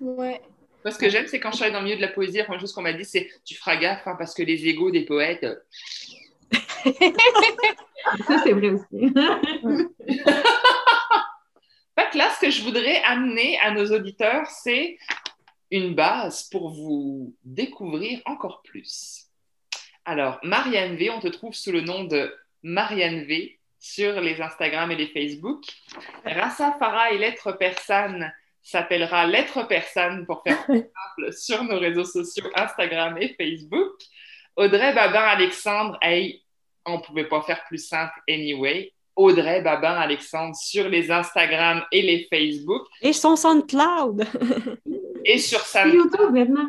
Ouais. 0.00 0.42
Moi, 0.84 0.92
ce 0.92 0.98
que 0.98 1.08
j'aime, 1.08 1.26
c'est 1.26 1.40
quand 1.40 1.50
je 1.52 1.62
suis 1.62 1.72
dans 1.72 1.78
le 1.78 1.84
milieu 1.84 1.96
de 1.96 2.02
la 2.02 2.08
poésie, 2.08 2.36
la 2.36 2.44
première 2.44 2.60
chose 2.60 2.74
qu'on 2.74 2.82
m'a 2.82 2.92
dit, 2.92 3.06
c'est 3.06 3.30
tu 3.44 3.54
feras 3.54 3.76
gaffe 3.76 4.06
hein, 4.06 4.16
parce 4.18 4.34
que 4.34 4.42
les 4.42 4.66
égaux 4.68 4.90
des 4.90 5.06
poètes. 5.06 5.44
Euh, 5.44 5.56
ça, 8.26 8.42
c'est 8.44 8.52
vrai 8.52 8.68
aussi. 8.68 8.84
fait 11.98 12.10
que 12.10 12.18
là, 12.18 12.28
ce 12.34 12.40
que 12.40 12.50
je 12.50 12.62
voudrais 12.62 13.02
amener 13.04 13.58
à 13.60 13.70
nos 13.70 13.86
auditeurs, 13.86 14.46
c'est 14.46 14.98
une 15.70 15.94
base 15.94 16.44
pour 16.44 16.70
vous 16.70 17.34
découvrir 17.44 18.20
encore 18.26 18.62
plus. 18.62 19.26
Alors, 20.04 20.38
Marianne 20.42 20.96
V, 20.96 21.10
on 21.10 21.20
te 21.20 21.28
trouve 21.28 21.54
sous 21.54 21.72
le 21.72 21.80
nom 21.80 22.04
de 22.04 22.34
Marianne 22.62 23.24
V 23.24 23.58
sur 23.78 24.20
les 24.20 24.40
Instagram 24.40 24.90
et 24.90 24.96
les 24.96 25.08
Facebook. 25.08 25.64
Rassa 26.24 26.76
Farah 26.78 27.12
et 27.12 27.18
Lettre 27.18 27.52
Persane 27.52 28.32
s'appellera 28.62 29.26
Lettre 29.26 29.66
Persane 29.66 30.24
pour 30.26 30.42
faire 30.42 30.64
simple 30.66 31.32
sur 31.32 31.64
nos 31.64 31.78
réseaux 31.78 32.04
sociaux 32.04 32.50
Instagram 32.54 33.16
et 33.20 33.34
Facebook. 33.34 33.92
Audrey 34.56 34.94
Babin 34.94 35.20
Alexandre, 35.20 35.98
hey, 36.00 36.42
on 36.86 36.98
ne 36.98 37.02
pouvait 37.02 37.28
pas 37.28 37.42
faire 37.42 37.64
plus 37.64 37.86
simple 37.86 38.14
anyway. 38.28 38.92
Audrey 39.16 39.60
Babin 39.60 39.94
Alexandre 39.94 40.56
sur 40.56 40.88
les 40.88 41.10
Instagram 41.10 41.84
et 41.92 42.02
les 42.02 42.26
Facebook. 42.30 42.86
Et 43.00 43.12
son 43.12 43.36
SoundCloud. 43.36 44.26
et 45.24 45.38
sur 45.38 45.60
sa 45.60 45.86
YouTube 45.86 46.30
maintenant. 46.32 46.68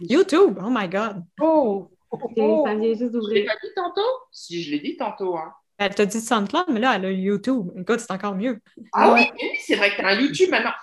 YouTube, 0.00 0.58
oh 0.62 0.70
my 0.70 0.88
God. 0.88 1.22
Oh, 1.40 1.90
ça 2.10 2.74
vient 2.74 2.94
juste 2.94 3.12
d'ouvrir. 3.12 3.28
Je 3.28 3.34
l'ai 3.34 3.44
pas 3.44 3.54
dit 3.62 3.74
tantôt? 3.74 4.00
Si, 4.30 4.62
je 4.62 4.70
l'ai 4.70 4.80
dit 4.80 4.96
tantôt. 4.96 5.36
Hein. 5.36 5.52
Elle 5.78 5.94
t'a 5.94 6.06
dit 6.06 6.20
SoundCloud, 6.20 6.66
mais 6.68 6.80
là, 6.80 6.94
elle 6.96 7.04
a 7.06 7.10
YouTube. 7.10 7.70
Écoute, 7.76 8.00
c'est 8.00 8.12
encore 8.12 8.34
mieux. 8.34 8.60
Ah 8.92 9.12
oui, 9.12 9.22
c'est 9.60 9.76
vrai 9.76 9.90
que 9.90 9.96
tu 9.96 10.02
as 10.02 10.08
un 10.08 10.20
YouTube 10.20 10.50
maintenant. 10.50 10.74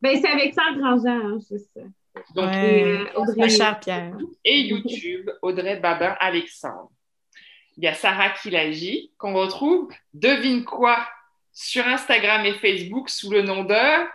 Ben, 0.00 0.18
c'est 0.20 0.28
avec 0.28 0.54
ça 0.54 0.62
Grandjean, 0.76 1.08
hein, 1.08 1.38
c'est 1.40 1.58
ça. 1.58 1.80
Donc, 2.34 2.50
ouais, 2.50 3.12
Audrey 3.14 3.48
cher 3.48 3.78
Pierre. 3.80 4.16
Et 4.44 4.60
YouTube, 4.60 5.30
Audrey 5.42 5.76
Babin 5.80 6.16
Alexandre. 6.20 6.90
Il 7.76 7.84
y 7.84 7.88
a 7.88 7.94
Sarah 7.94 8.30
Kilagi, 8.30 9.12
qu'on 9.18 9.34
retrouve, 9.34 9.88
devine 10.14 10.64
quoi, 10.64 10.98
sur 11.52 11.86
Instagram 11.86 12.44
et 12.46 12.54
Facebook 12.54 13.10
sous 13.10 13.30
le 13.30 13.42
nom 13.42 13.64
de 13.64 14.06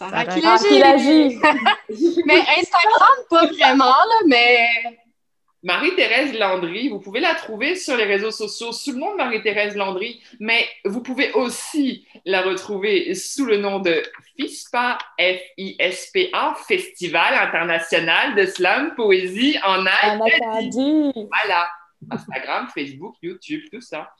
Sarah 0.00 0.24
Kilagi. 0.24 1.38
mais 2.24 2.40
Instagram, 2.58 3.16
pas 3.28 3.46
vraiment, 3.48 3.84
là, 3.84 4.20
mais 4.26 4.66
Marie-Thérèse 5.62 6.38
Landry, 6.38 6.88
vous 6.88 7.00
pouvez 7.00 7.20
la 7.20 7.34
trouver 7.34 7.76
sur 7.76 7.98
les 7.98 8.04
réseaux 8.04 8.30
sociaux 8.30 8.72
sous 8.72 8.92
le 8.92 8.98
nom 8.98 9.12
de 9.12 9.16
Marie-Thérèse 9.18 9.76
Landry, 9.76 10.22
mais 10.38 10.66
vous 10.86 11.02
pouvez 11.02 11.32
aussi 11.32 12.06
la 12.24 12.40
retrouver 12.40 13.14
sous 13.14 13.44
le 13.44 13.58
nom 13.58 13.78
de 13.78 14.02
FISPA, 14.38 14.96
F-I-S-P-A, 15.18 16.54
Festival 16.66 17.34
international 17.34 18.34
de 18.36 18.46
slam 18.46 18.94
poésie 18.94 19.58
en 19.62 19.84
Acadie. 19.84 21.12
Voilà, 21.14 21.68
Instagram, 22.10 22.68
Facebook, 22.72 23.16
YouTube, 23.20 23.64
tout 23.70 23.82
ça. 23.82 24.10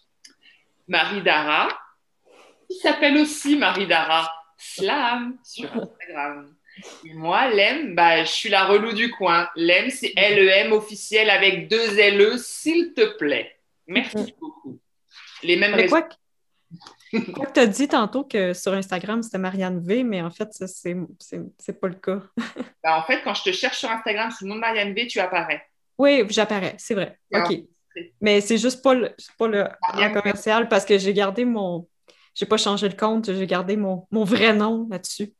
Marie 0.88 1.22
Dara, 1.22 1.68
qui 2.68 2.76
s'appelle 2.76 3.16
aussi 3.16 3.56
Marie 3.56 3.86
Dara, 3.86 4.30
slam 4.60 5.38
sur 5.42 5.68
Instagram 5.72 6.54
moi, 7.04 7.48
Lem, 7.50 7.94
bah, 7.94 8.24
je 8.24 8.30
suis 8.30 8.48
la 8.48 8.64
relou 8.64 8.92
du 8.92 9.10
coin. 9.10 9.48
Lem, 9.56 9.90
c'est 9.90 10.12
L-E-M 10.16 10.72
officiel 10.72 11.30
avec 11.30 11.68
deux 11.68 11.98
L-E, 11.98 12.36
s'il 12.38 12.94
te 12.94 13.16
plaît. 13.16 13.56
Merci 13.86 14.16
mm. 14.16 14.40
beaucoup. 14.40 14.78
Les 15.42 15.56
mêmes 15.56 15.74
mais 15.74 15.88
Quoi 15.88 16.08
que 17.12 17.52
tu 17.52 17.60
as 17.60 17.66
dit 17.66 17.88
tantôt 17.88 18.22
que 18.22 18.54
sur 18.54 18.72
Instagram, 18.72 19.20
c'était 19.22 19.38
Marianne 19.38 19.80
V, 19.80 20.04
mais 20.04 20.22
en 20.22 20.30
fait, 20.30 20.48
c'est 20.52 21.80
pas 21.80 21.88
le 21.88 21.94
cas. 21.94 22.22
Ben, 22.84 22.94
en 22.94 23.02
fait, 23.02 23.20
quand 23.22 23.34
je 23.34 23.42
te 23.42 23.52
cherche 23.52 23.78
sur 23.78 23.90
Instagram 23.90 24.30
sous 24.30 24.44
le 24.44 24.50
nom 24.50 24.54
de 24.54 24.60
Marianne 24.60 24.94
V, 24.94 25.06
tu 25.06 25.20
apparais. 25.20 25.66
Oui, 25.98 26.24
j'apparais, 26.30 26.76
c'est 26.78 26.94
vrai. 26.94 27.18
OK. 27.34 27.64
Mais 28.22 28.40
c'est 28.40 28.56
juste 28.56 28.82
pas 28.82 28.94
le, 28.94 29.14
pas 29.36 29.48
le 29.48 30.14
commercial 30.14 30.68
parce 30.68 30.86
que 30.86 30.96
j'ai 30.96 31.12
gardé 31.12 31.44
mon. 31.44 31.86
J'ai 32.34 32.46
pas 32.46 32.56
changé 32.56 32.88
le 32.88 32.96
compte, 32.96 33.32
j'ai 33.32 33.46
gardé 33.46 33.76
mon, 33.76 34.06
mon 34.10 34.24
vrai 34.24 34.52
nom 34.52 34.86
là-dessus. 34.90 35.32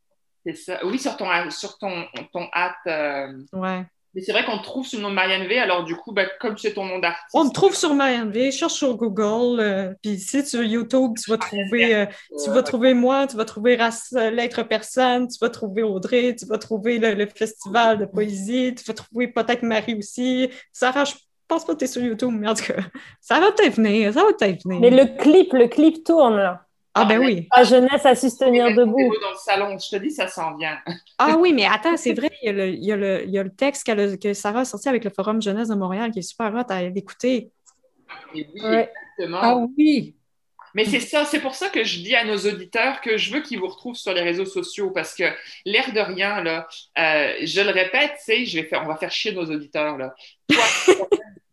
C'est 0.44 0.56
ça. 0.56 0.78
Oui, 0.84 0.98
sur 0.98 1.16
ton, 1.16 1.26
sur 1.50 1.78
ton, 1.78 2.06
ton 2.32 2.48
hâte. 2.54 2.74
Euh, 2.86 3.32
ouais. 3.52 3.84
Mais 4.14 4.22
c'est 4.22 4.32
vrai 4.32 4.44
qu'on 4.44 4.58
te 4.58 4.64
trouve 4.64 4.84
sous 4.84 4.96
le 4.96 5.02
nom 5.02 5.10
de 5.10 5.14
Marianne 5.14 5.46
V, 5.46 5.56
alors 5.58 5.84
du 5.84 5.94
coup, 5.94 6.10
ben, 6.10 6.28
comme 6.40 6.58
c'est 6.58 6.74
ton 6.74 6.84
nom 6.84 6.98
d'artiste. 6.98 7.28
On 7.32 7.44
me 7.44 7.50
trouve 7.50 7.76
sur 7.76 7.94
Marianne 7.94 8.30
V, 8.30 8.50
cherche 8.50 8.72
sur 8.72 8.96
Google, 8.96 9.60
euh, 9.60 9.94
puis 10.02 10.18
si 10.18 10.44
sur 10.44 10.64
YouTube, 10.64 11.12
tu 11.22 11.30
vas 11.30 11.38
trouver, 11.38 11.94
euh, 11.94 12.06
tu 12.42 12.50
vas 12.50 12.64
trouver 12.64 12.92
moi, 12.92 13.28
tu 13.28 13.36
vas 13.36 13.44
trouver 13.44 13.76
Race 13.76 14.10
Lettre 14.10 14.64
Personne, 14.64 15.28
tu 15.28 15.38
vas 15.40 15.48
trouver 15.48 15.84
Audrey, 15.84 16.34
tu 16.36 16.44
vas 16.46 16.58
trouver 16.58 16.98
le, 16.98 17.26
festival 17.26 17.98
de 17.98 18.06
poésie, 18.06 18.74
tu 18.74 18.82
vas 18.84 18.94
trouver 18.94 19.28
peut-être 19.28 19.62
Marie 19.62 19.94
aussi. 19.94 20.50
Sarah, 20.72 21.04
je 21.04 21.14
pense 21.46 21.64
pas 21.64 21.74
que 21.74 21.78
tu 21.78 21.84
es 21.84 21.88
sur 21.88 22.02
YouTube, 22.02 22.32
mais 22.32 22.48
en 22.48 22.54
tout 22.54 22.64
cas, 22.64 22.82
ça 23.20 23.38
va 23.38 23.52
peut-être 23.52 23.76
venir, 23.76 24.12
ça 24.12 24.24
va 24.24 24.32
peut-être 24.32 24.64
venir. 24.64 24.80
Mais 24.80 24.90
le 24.90 25.22
clip, 25.22 25.52
le 25.52 25.68
clip 25.68 26.02
tourne 26.02 26.36
là. 26.36 26.66
Ah, 26.94 27.04
ben 27.04 27.18
oui. 27.18 27.48
La 27.56 27.62
jeunesse 27.62 28.04
à 28.04 28.14
se 28.14 28.26
tenir 28.36 28.74
debout. 28.74 29.14
Dans 29.20 29.30
le 29.30 29.36
salon, 29.36 29.78
je 29.78 29.96
te 29.96 30.02
dis, 30.02 30.10
ça 30.10 30.26
s'en 30.26 30.56
vient. 30.56 30.78
ah 31.18 31.36
oui, 31.38 31.52
mais 31.52 31.66
attends, 31.66 31.96
c'est 31.96 32.14
vrai, 32.14 32.30
il 32.42 32.46
y 32.46 32.48
a 32.48 32.52
le, 32.52 32.68
il 32.68 32.84
y 32.84 32.92
a 32.92 32.96
le, 32.96 33.24
il 33.24 33.30
y 33.30 33.38
a 33.38 33.42
le 33.42 33.54
texte 33.54 33.88
que 34.20 34.34
Sarah 34.34 34.60
a 34.60 34.64
sorti 34.64 34.88
avec 34.88 35.04
le 35.04 35.10
Forum 35.10 35.40
Jeunesse 35.40 35.68
de 35.68 35.76
Montréal 35.76 36.10
qui 36.10 36.18
est 36.18 36.22
super 36.22 36.52
hot 36.52 36.70
à 36.72 36.82
écouter. 36.82 37.50
Oui, 38.34 38.46
exactement. 38.54 39.38
Ah 39.40 39.56
oui. 39.78 40.16
Mais 40.74 40.84
c'est 40.84 41.00
ça, 41.00 41.24
c'est 41.24 41.40
pour 41.40 41.54
ça 41.54 41.68
que 41.68 41.82
je 41.82 41.98
dis 41.98 42.14
à 42.14 42.24
nos 42.24 42.36
auditeurs 42.36 43.00
que 43.00 43.16
je 43.16 43.32
veux 43.32 43.40
qu'ils 43.40 43.58
vous 43.58 43.66
retrouvent 43.66 43.96
sur 43.96 44.12
les 44.12 44.22
réseaux 44.22 44.44
sociaux 44.44 44.90
parce 44.90 45.14
que 45.14 45.24
l'air 45.64 45.92
de 45.92 46.00
rien, 46.00 46.42
là, 46.42 46.68
euh, 46.98 47.34
je 47.42 47.60
le 47.60 47.70
répète, 47.70 48.12
je 48.28 48.60
vais 48.60 48.64
faire, 48.64 48.82
on 48.84 48.86
va 48.86 48.96
faire 48.96 49.10
chier 49.10 49.32
nos 49.32 49.44
auditeurs. 49.44 49.98
Là. 49.98 50.14
Toi, 50.48 50.62
tu 50.86 50.94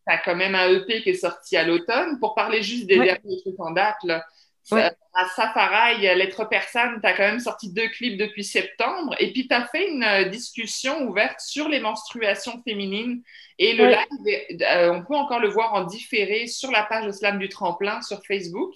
as 0.05 0.17
quand 0.19 0.35
même 0.35 0.53
un 0.53 0.69
EP 0.69 1.01
qui 1.01 1.09
est 1.09 1.15
sorti 1.15 1.57
à 1.57 1.63
l'automne 1.63 2.19
pour 2.19 2.35
parler 2.35 2.61
juste 2.61 2.85
des 2.85 2.97
derniers 2.97 3.41
trucs 3.41 3.59
en 3.59 3.71
date. 3.71 3.97
Là. 4.03 4.23
Ouais. 4.71 4.91
À 5.13 5.25
Safaraï, 5.29 6.01
Lettre 6.15 6.45
Persane, 6.45 6.99
tu 7.01 7.07
as 7.07 7.13
quand 7.13 7.23
même 7.23 7.39
sorti 7.39 7.71
deux 7.73 7.87
clips 7.87 8.17
depuis 8.17 8.43
septembre. 8.43 9.15
Et 9.19 9.31
puis, 9.31 9.47
tu 9.47 9.55
as 9.55 9.65
fait 9.65 9.89
une 9.89 10.03
euh, 10.03 10.25
discussion 10.25 11.03
ouverte 11.03 11.39
sur 11.39 11.69
les 11.69 11.79
menstruations 11.79 12.61
féminines. 12.63 13.23
Et 13.57 13.73
le 13.73 13.87
live, 13.87 14.61
euh, 14.61 14.93
on 14.93 15.03
peut 15.03 15.15
encore 15.15 15.39
le 15.39 15.49
voir 15.49 15.73
en 15.73 15.85
différé 15.85 16.47
sur 16.47 16.69
la 16.69 16.83
page 16.83 17.05
de 17.05 17.11
Slam 17.11 17.39
du 17.39 17.49
Tremplin 17.49 18.01
sur 18.01 18.19
Facebook. 18.25 18.73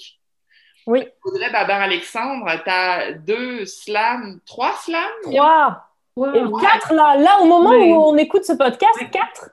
Oui. 0.87 1.07
Audrey 1.23 1.51
Babar 1.51 1.81
Alexandre, 1.81 2.49
tu 2.63 2.69
as 2.69 3.11
deux 3.13 3.65
slams, 3.65 4.39
trois 4.45 4.75
slams? 4.77 5.03
Trois. 5.23 5.87
Et 6.17 6.61
quatre, 6.61 6.93
là, 6.93 7.15
là, 7.17 7.39
au 7.41 7.45
moment 7.45 7.71
où 7.71 8.11
on 8.11 8.17
écoute 8.17 8.43
ce 8.43 8.53
podcast, 8.53 8.99
quatre. 9.11 9.51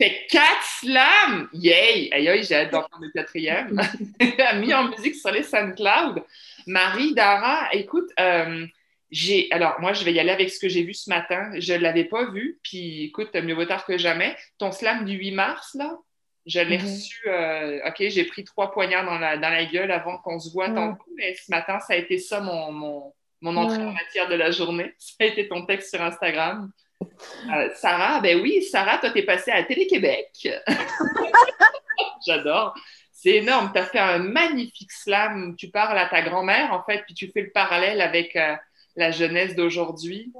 Fait 0.00 0.26
quatre 0.30 0.62
slams! 0.80 1.48
Yay! 1.52 2.12
Aïe, 2.12 2.28
aïe, 2.28 2.44
j'ai 2.44 2.54
hâte 2.54 2.70
d'entendre 2.70 3.02
le 3.02 3.10
quatrième. 3.10 3.80
mis 4.60 4.72
en 4.72 4.88
musique 4.88 5.16
sur 5.16 5.32
les 5.32 5.42
SoundCloud. 5.42 6.22
Marie 6.66 7.14
Dara, 7.14 7.68
écoute, 7.72 8.08
euh, 8.20 8.64
j'ai. 9.10 9.48
Alors, 9.50 9.80
moi, 9.80 9.92
je 9.94 10.04
vais 10.04 10.12
y 10.12 10.20
aller 10.20 10.30
avec 10.30 10.50
ce 10.50 10.60
que 10.60 10.68
j'ai 10.68 10.82
vu 10.82 10.94
ce 10.94 11.10
matin. 11.10 11.50
Je 11.58 11.72
ne 11.72 11.78
l'avais 11.78 12.04
pas 12.04 12.30
vu. 12.30 12.60
Puis, 12.62 13.04
écoute, 13.04 13.34
mieux 13.34 13.54
vaut 13.54 13.64
tard 13.64 13.84
que 13.84 13.98
jamais. 13.98 14.36
Ton 14.58 14.70
slam 14.70 15.04
du 15.04 15.14
8 15.14 15.32
mars, 15.32 15.74
là, 15.74 15.98
je 16.46 16.60
l'ai 16.60 16.78
mhm. 16.78 16.84
reçu. 16.84 17.28
Euh, 17.28 17.80
OK, 17.88 17.96
j'ai 18.08 18.24
pris 18.24 18.44
trois 18.44 18.70
poignards 18.70 19.04
dans 19.04 19.18
la, 19.18 19.36
dans 19.36 19.50
la 19.50 19.64
gueule 19.64 19.90
avant 19.90 20.18
qu'on 20.18 20.38
se 20.38 20.52
voit 20.52 20.70
tantôt. 20.70 21.04
Mais 21.16 21.34
ce 21.34 21.50
matin, 21.50 21.80
ça 21.80 21.94
a 21.94 21.96
été 21.96 22.18
ça 22.18 22.40
mon, 22.40 22.70
mon, 22.70 23.14
mon 23.40 23.56
entrée 23.56 23.82
en 23.82 23.92
matière 23.92 24.28
de 24.28 24.34
la 24.34 24.50
journée. 24.50 24.94
Ça 24.98 25.14
a 25.20 25.24
été 25.24 25.48
ton 25.48 25.66
texte 25.66 25.90
sur 25.90 26.02
Instagram. 26.02 26.70
Euh, 27.02 27.70
Sarah, 27.74 28.20
ben 28.20 28.40
oui, 28.40 28.62
Sarah, 28.62 28.98
toi, 28.98 29.10
t'es 29.10 29.22
passée 29.22 29.50
à 29.50 29.62
Télé-Québec. 29.62 30.48
J'adore. 32.26 32.74
C'est 33.12 33.36
énorme. 33.36 33.70
Tu 33.72 33.80
as 33.80 33.86
fait 33.86 33.98
un 33.98 34.18
magnifique 34.18 34.92
slam 34.92 35.56
tu 35.56 35.70
parles 35.70 35.98
à 35.98 36.06
ta 36.06 36.22
grand-mère, 36.22 36.72
en 36.72 36.82
fait, 36.84 37.02
puis 37.04 37.14
tu 37.14 37.30
fais 37.32 37.42
le 37.42 37.50
parallèle 37.50 38.00
avec 38.00 38.36
euh, 38.36 38.54
la 38.96 39.10
jeunesse 39.10 39.54
d'aujourd'hui. 39.54 40.32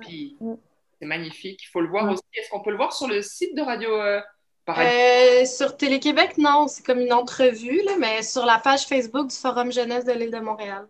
Puis 0.00 0.36
c'est 0.98 1.06
magnifique. 1.06 1.60
Il 1.64 1.68
faut 1.68 1.80
le 1.80 1.88
voir 1.88 2.10
aussi. 2.10 2.22
Est-ce 2.34 2.50
qu'on 2.50 2.60
peut 2.60 2.70
le 2.70 2.76
voir 2.76 2.92
sur 2.92 3.08
le 3.08 3.22
site 3.22 3.54
de 3.54 3.62
Radio 3.62 3.90
euh, 3.90 5.44
Sur 5.44 5.76
Télé-Québec, 5.76 6.36
non. 6.38 6.68
C'est 6.68 6.84
comme 6.84 7.00
une 7.00 7.12
entrevue, 7.12 7.82
là, 7.84 7.92
mais 7.98 8.22
sur 8.22 8.44
la 8.44 8.58
page 8.58 8.86
Facebook 8.86 9.28
du 9.28 9.36
Forum 9.36 9.72
Jeunesse 9.72 10.04
de 10.04 10.12
l'île 10.12 10.30
de 10.30 10.40
Montréal. 10.40 10.86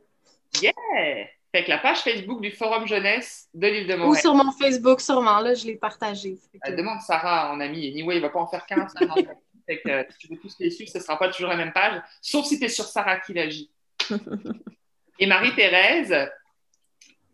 Yeah! 0.62 1.28
Fait 1.52 1.64
que 1.64 1.70
la 1.70 1.78
page 1.78 1.98
Facebook 1.98 2.42
du 2.42 2.50
Forum 2.50 2.86
Jeunesse 2.86 3.48
de 3.54 3.66
l'île 3.66 3.86
de 3.86 3.94
Montréal. 3.94 4.10
Ou 4.10 4.14
sur 4.16 4.34
mon 4.34 4.52
Facebook, 4.52 5.00
sûrement, 5.00 5.40
là, 5.40 5.54
je 5.54 5.66
l'ai 5.66 5.76
partagé. 5.76 6.36
Que... 6.62 6.76
demande 6.76 7.00
Sarah 7.00 7.50
en 7.52 7.60
ami. 7.60 7.88
Anyway, 7.88 8.16
il 8.16 8.18
ne 8.18 8.26
va 8.26 8.30
pas 8.30 8.40
en 8.40 8.46
faire 8.46 8.66
15. 8.66 8.92
fait 9.66 9.80
que, 9.80 10.06
si 10.10 10.18
tu 10.18 10.28
veux 10.28 10.38
tous 10.38 10.54
les 10.58 10.70
suivre, 10.70 10.90
ce 10.90 10.98
ne 10.98 11.02
sera 11.02 11.18
pas 11.18 11.30
toujours 11.30 11.48
la 11.48 11.56
même 11.56 11.72
page, 11.72 12.02
sauf 12.20 12.44
si 12.44 12.58
tu 12.58 12.66
es 12.66 12.68
sur 12.68 12.84
Sarah 12.84 13.20
qui 13.20 13.32
l'agit. 13.32 13.70
Et 15.18 15.26
Marie-Thérèse, 15.26 16.30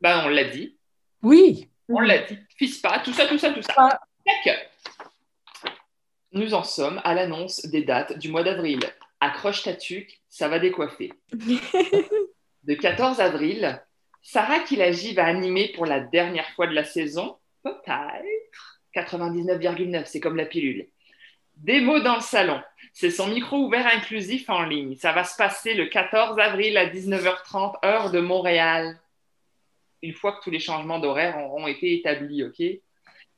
ben, 0.00 0.22
on 0.24 0.28
l'a 0.28 0.44
dit. 0.44 0.76
Oui. 1.22 1.68
On 1.88 2.00
l'a 2.00 2.18
dit. 2.18 2.38
Fils 2.56 2.78
pas, 2.78 3.00
tout 3.00 3.12
ça, 3.12 3.26
tout 3.26 3.38
ça, 3.38 3.50
tout 3.50 3.62
ça. 3.62 3.74
Ah. 3.76 4.00
Nous 6.32 6.54
en 6.54 6.62
sommes 6.62 7.00
à 7.04 7.14
l'annonce 7.14 7.64
des 7.66 7.82
dates 7.82 8.18
du 8.18 8.28
mois 8.28 8.42
d'avril. 8.42 8.80
Accroche 9.20 9.62
ta 9.62 9.74
tuque, 9.74 10.20
ça 10.28 10.48
va 10.48 10.58
décoiffer. 10.58 11.12
De 12.64 12.74
14 12.74 13.20
avril 13.20 13.80
Sarah 14.26 14.60
Kilagi 14.60 15.12
va 15.12 15.26
animer 15.26 15.68
pour 15.68 15.84
la 15.84 16.00
dernière 16.00 16.48
fois 16.52 16.66
de 16.66 16.72
la 16.72 16.82
saison, 16.82 17.36
peut-être? 17.62 18.80
99,9, 18.96 20.06
c'est 20.06 20.18
comme 20.18 20.36
la 20.36 20.46
pilule. 20.46 20.88
Des 21.56 21.82
dans 21.82 22.16
le 22.16 22.20
salon. 22.20 22.60
C'est 22.94 23.10
son 23.10 23.28
micro 23.28 23.58
ouvert 23.58 23.86
inclusif 23.86 24.48
en 24.48 24.62
ligne. 24.62 24.96
Ça 24.96 25.12
va 25.12 25.24
se 25.24 25.36
passer 25.36 25.74
le 25.74 25.86
14 25.86 26.38
avril 26.38 26.76
à 26.78 26.86
19h30, 26.86 27.84
heure 27.84 28.10
de 28.10 28.20
Montréal. 28.20 28.98
une 30.02 30.14
fois 30.14 30.32
que 30.32 30.42
tous 30.42 30.50
les 30.50 30.58
changements 30.58 30.98
d'horaire 30.98 31.38
auront 31.38 31.66
été 31.66 31.94
établis, 31.94 32.44
ok? 32.44 32.62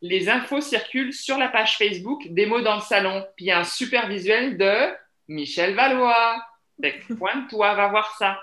Les 0.03 0.29
infos 0.29 0.61
circulent 0.61 1.13
sur 1.13 1.37
la 1.37 1.49
page 1.49 1.77
Facebook 1.79 2.29
des 2.29 2.47
dans 2.47 2.77
le 2.77 2.81
salon. 2.81 3.27
Puis 3.37 3.51
un 3.51 3.65
super 3.65 4.09
visuel 4.09 4.57
de 4.57 4.95
Michel 5.27 5.75
Valois. 5.75 6.41
Pointe-toi, 7.19 7.75
va 7.75 7.89
voir 7.89 8.17
ça. 8.17 8.39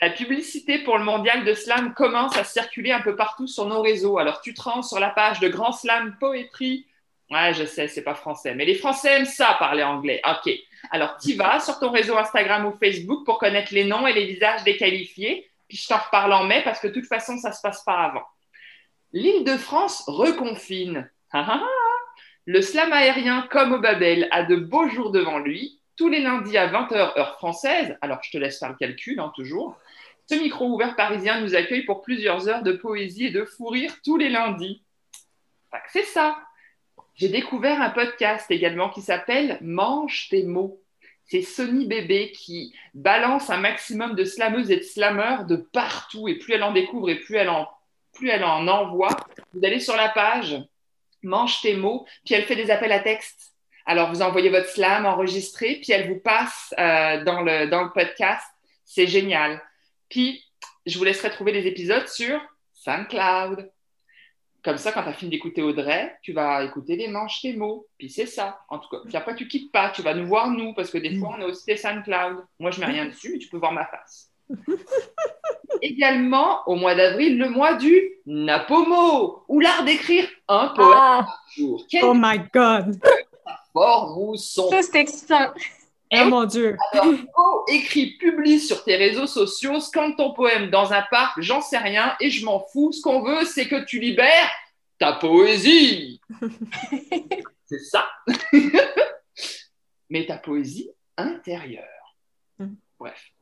La 0.00 0.10
publicité 0.10 0.78
pour 0.78 0.98
le 0.98 1.04
mondial 1.04 1.44
de 1.44 1.52
slam 1.54 1.94
commence 1.94 2.36
à 2.36 2.44
circuler 2.44 2.92
un 2.92 3.00
peu 3.00 3.16
partout 3.16 3.46
sur 3.46 3.66
nos 3.66 3.82
réseaux. 3.82 4.18
Alors 4.18 4.40
tu 4.40 4.54
te 4.54 4.62
rends 4.62 4.82
sur 4.82 5.00
la 5.00 5.10
page 5.10 5.40
de 5.40 5.48
Grand 5.48 5.72
Slam 5.72 6.16
Poétrie. 6.18 6.86
Ouais, 7.30 7.54
je 7.54 7.64
sais, 7.64 7.86
c'est 7.86 8.02
pas 8.02 8.14
français, 8.14 8.54
mais 8.54 8.64
les 8.64 8.74
Français 8.74 9.18
aiment 9.18 9.24
ça 9.24 9.56
parler 9.58 9.82
anglais. 9.82 10.20
Ok. 10.28 10.52
Alors 10.90 11.16
tu 11.18 11.34
vas 11.34 11.60
sur 11.60 11.78
ton 11.78 11.90
réseau 11.90 12.16
Instagram 12.16 12.66
ou 12.66 12.72
Facebook 12.72 13.24
pour 13.24 13.38
connaître 13.38 13.72
les 13.72 13.84
noms 13.84 14.06
et 14.06 14.12
les 14.12 14.26
visages 14.26 14.64
des 14.64 14.76
qualifiés. 14.76 15.48
Puis 15.68 15.78
je 15.78 15.88
t'en 15.88 15.98
reparle 15.98 16.32
en 16.32 16.44
mai 16.44 16.62
parce 16.64 16.80
que 16.80 16.88
de 16.88 16.94
toute 16.94 17.06
façon, 17.06 17.38
ça 17.38 17.52
se 17.52 17.60
passe 17.60 17.84
pas 17.84 17.98
avant. 17.98 18.24
L'île 19.12 19.44
de 19.44 19.56
France 19.56 20.04
reconfine. 20.06 21.08
Le 22.46 22.62
slam 22.62 22.92
aérien, 22.92 23.46
comme 23.50 23.72
au 23.72 23.78
Babel, 23.78 24.26
a 24.32 24.42
de 24.42 24.56
beaux 24.56 24.88
jours 24.88 25.10
devant 25.10 25.38
lui 25.38 25.79
tous 26.00 26.08
les 26.08 26.22
lundis 26.22 26.56
à 26.56 26.66
20h 26.66 27.18
heure 27.18 27.34
française, 27.34 27.98
alors 28.00 28.20
je 28.22 28.30
te 28.30 28.38
laisse 28.38 28.58
faire 28.58 28.70
le 28.70 28.74
calcul, 28.74 29.20
hein, 29.20 29.30
toujours, 29.36 29.78
ce 30.26 30.34
micro 30.34 30.64
ouvert 30.64 30.96
parisien 30.96 31.42
nous 31.42 31.54
accueille 31.54 31.84
pour 31.84 32.00
plusieurs 32.00 32.48
heures 32.48 32.62
de 32.62 32.72
poésie 32.72 33.26
et 33.26 33.30
de 33.30 33.44
fou 33.44 33.66
rire 33.66 33.94
tous 34.02 34.16
les 34.16 34.30
lundis. 34.30 34.82
C'est 35.92 36.04
ça. 36.04 36.38
J'ai 37.16 37.28
découvert 37.28 37.82
un 37.82 37.90
podcast 37.90 38.50
également 38.50 38.88
qui 38.88 39.02
s'appelle 39.02 39.58
Mange 39.60 40.28
tes 40.30 40.44
mots. 40.44 40.80
C'est 41.26 41.42
Sony 41.42 41.84
Bébé 41.84 42.32
qui 42.32 42.74
balance 42.94 43.50
un 43.50 43.58
maximum 43.58 44.14
de 44.14 44.24
slameuses 44.24 44.70
et 44.70 44.78
de 44.78 44.82
slameurs 44.82 45.44
de 45.44 45.56
partout. 45.56 46.28
Et 46.28 46.38
plus 46.38 46.54
elle 46.54 46.62
en 46.62 46.72
découvre 46.72 47.10
et 47.10 47.16
plus 47.16 47.36
elle 47.36 47.50
en, 47.50 47.68
plus 48.14 48.30
elle 48.30 48.44
en 48.44 48.66
envoie, 48.68 49.14
vous 49.52 49.66
allez 49.66 49.80
sur 49.80 49.96
la 49.96 50.08
page 50.08 50.56
Mange 51.22 51.60
tes 51.60 51.76
mots, 51.76 52.06
puis 52.24 52.34
elle 52.34 52.44
fait 52.44 52.56
des 52.56 52.70
appels 52.70 52.92
à 52.92 53.00
texte 53.00 53.49
alors, 53.90 54.08
vous 54.08 54.22
envoyez 54.22 54.50
votre 54.50 54.68
slam 54.68 55.04
enregistré, 55.04 55.80
puis 55.82 55.90
elle 55.90 56.06
vous 56.06 56.20
passe 56.20 56.72
euh, 56.78 57.24
dans, 57.24 57.42
le, 57.42 57.68
dans 57.68 57.82
le 57.82 57.90
podcast. 57.90 58.46
C'est 58.84 59.08
génial. 59.08 59.60
Puis, 60.08 60.44
je 60.86 60.96
vous 60.96 61.02
laisserai 61.02 61.28
trouver 61.28 61.50
les 61.50 61.66
épisodes 61.66 62.06
sur 62.06 62.40
SoundCloud. 62.72 63.68
Comme 64.62 64.76
ça, 64.76 64.92
quand 64.92 65.02
tu 65.02 65.08
as 65.08 65.12
fini 65.12 65.32
d'écouter 65.32 65.62
Audrey, 65.62 66.16
tu 66.22 66.32
vas 66.32 66.62
écouter 66.62 66.94
les 66.94 67.08
manches 67.08 67.42
tes 67.42 67.52
mots. 67.52 67.88
Puis 67.98 68.08
c'est 68.10 68.26
ça, 68.26 68.60
en 68.68 68.78
tout 68.78 68.88
cas. 68.90 68.98
Puis 69.04 69.16
après, 69.16 69.34
tu 69.34 69.48
quittes 69.48 69.72
pas, 69.72 69.90
tu 69.90 70.02
vas 70.02 70.14
nous 70.14 70.28
voir 70.28 70.48
nous, 70.50 70.72
parce 70.72 70.92
que 70.92 70.98
des 70.98 71.16
fois, 71.16 71.34
on 71.36 71.42
a 71.42 71.46
aussi 71.46 71.66
des 71.66 71.76
SoundCloud. 71.76 72.44
Moi, 72.60 72.70
je 72.70 72.78
mets 72.78 72.86
rien 72.86 73.06
dessus, 73.06 73.30
mais 73.32 73.38
tu 73.40 73.48
peux 73.48 73.58
voir 73.58 73.72
ma 73.72 73.86
face. 73.86 74.30
Également, 75.82 76.60
au 76.66 76.76
mois 76.76 76.94
d'avril, 76.94 77.38
le 77.38 77.48
mois 77.48 77.74
du 77.74 78.00
Napomo, 78.24 79.42
ou 79.48 79.58
l'art 79.58 79.82
d'écrire 79.84 80.28
un 80.46 80.68
poème 80.68 80.92
ah. 80.94 81.26
par 81.26 81.44
jour. 81.56 81.84
oh 82.04 82.14
my 82.14 82.38
God! 82.54 83.00
Mousson. 83.74 84.68
Ça, 84.70 84.82
c'est 84.82 85.00
excitant. 85.00 85.52
oh 86.12 86.24
mon 86.24 86.44
Dieu. 86.44 86.76
Alors, 86.92 87.06
go, 87.06 87.64
écris, 87.68 88.16
publie 88.18 88.60
sur 88.60 88.84
tes 88.84 88.96
réseaux 88.96 89.26
sociaux, 89.26 89.80
scanne 89.80 90.16
ton 90.16 90.32
poème 90.32 90.70
dans 90.70 90.92
un 90.92 91.02
parc, 91.10 91.40
j'en 91.40 91.60
sais 91.60 91.78
rien 91.78 92.14
et 92.20 92.30
je 92.30 92.44
m'en 92.44 92.60
fous. 92.72 92.92
Ce 92.92 93.00
qu'on 93.00 93.22
veut, 93.22 93.44
c'est 93.44 93.68
que 93.68 93.84
tu 93.84 94.00
libères 94.00 94.50
ta 94.98 95.14
poésie. 95.14 96.20
c'est 97.66 97.84
ça. 97.84 98.08
Mais 100.10 100.26
ta 100.26 100.36
poésie 100.36 100.90
intérieure. 101.16 101.84
Mm. 102.58 102.74
Bref. 102.98 103.32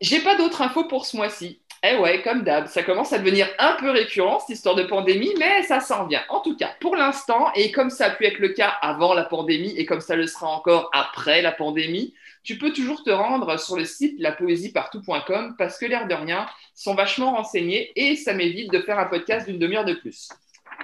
J'ai 0.00 0.20
pas 0.20 0.36
d'autres 0.36 0.62
infos 0.62 0.84
pour 0.84 1.06
ce 1.06 1.16
mois-ci. 1.16 1.62
Eh 1.84 1.96
ouais, 1.96 2.22
comme 2.22 2.44
d'hab, 2.44 2.68
ça 2.68 2.84
commence 2.84 3.12
à 3.12 3.18
devenir 3.18 3.48
un 3.58 3.72
peu 3.72 3.90
récurrent, 3.90 4.38
cette 4.38 4.56
histoire 4.56 4.76
de 4.76 4.84
pandémie, 4.84 5.34
mais 5.36 5.64
ça 5.64 5.80
s'en 5.80 6.06
vient. 6.06 6.22
En 6.28 6.38
tout 6.38 6.56
cas, 6.56 6.70
pour 6.80 6.94
l'instant, 6.94 7.52
et 7.56 7.72
comme 7.72 7.90
ça 7.90 8.06
a 8.06 8.10
pu 8.10 8.24
être 8.24 8.38
le 8.38 8.50
cas 8.50 8.68
avant 8.82 9.14
la 9.14 9.24
pandémie, 9.24 9.74
et 9.76 9.84
comme 9.84 10.00
ça 10.00 10.14
le 10.14 10.28
sera 10.28 10.46
encore 10.46 10.90
après 10.92 11.42
la 11.42 11.50
pandémie, 11.50 12.14
tu 12.44 12.56
peux 12.56 12.72
toujours 12.72 13.02
te 13.02 13.10
rendre 13.10 13.58
sur 13.58 13.76
le 13.76 13.84
site 13.84 14.14
lapoésiepartout.com 14.20 15.56
parce 15.58 15.76
que 15.76 15.86
l'air 15.86 16.06
de 16.06 16.14
rien, 16.14 16.46
sont 16.74 16.94
vachement 16.94 17.32
renseignés 17.32 17.92
et 17.96 18.16
ça 18.16 18.32
m'évite 18.32 18.70
de 18.72 18.80
faire 18.80 18.98
un 18.98 19.06
podcast 19.06 19.48
d'une 19.48 19.58
demi-heure 19.58 19.84
de 19.84 19.94
plus. 19.94 20.28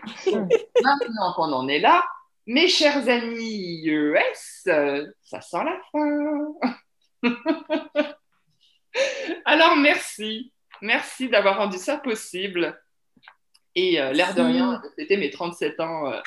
maintenant 0.27 1.33
qu'on 1.35 1.53
en 1.53 1.69
est 1.69 1.81
là, 1.81 2.05
mes 2.47 2.69
chers 2.69 3.09
amis 3.09 3.89
ES, 3.89 4.65
ça 5.23 5.41
sent 5.41 5.65
la 5.65 5.81
fin. 5.93 6.55
Alors 9.45 9.77
merci. 9.77 10.53
Merci 10.83 11.29
d'avoir 11.29 11.59
rendu 11.59 11.79
ça 11.79 11.97
possible. 11.99 12.79
Et 13.75 14.01
euh, 14.01 14.13
l'air 14.13 14.35
de 14.35 14.43
rien, 14.43 14.83
c'était 14.99 15.17
mes 15.17 15.31
37 15.31 15.79
ans. 15.81 16.13
Euh. 16.13 16.19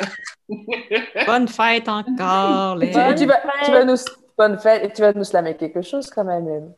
Bonne 1.26 1.48
fête 1.48 1.90
encore. 1.90 2.78
Les... 2.78 2.90
Tu, 2.90 2.94
vas, 3.26 3.42
tu, 3.66 3.72
vas, 3.72 3.84
nous, 3.84 3.98
bonne 4.38 4.58
fête, 4.58 4.86
et 4.86 4.94
tu 4.94 5.02
vas 5.02 5.12
nous 5.14 5.24
slammer 5.24 5.58
quelque 5.58 5.82
chose 5.82 6.10
quand 6.10 6.24
même. 6.24 6.74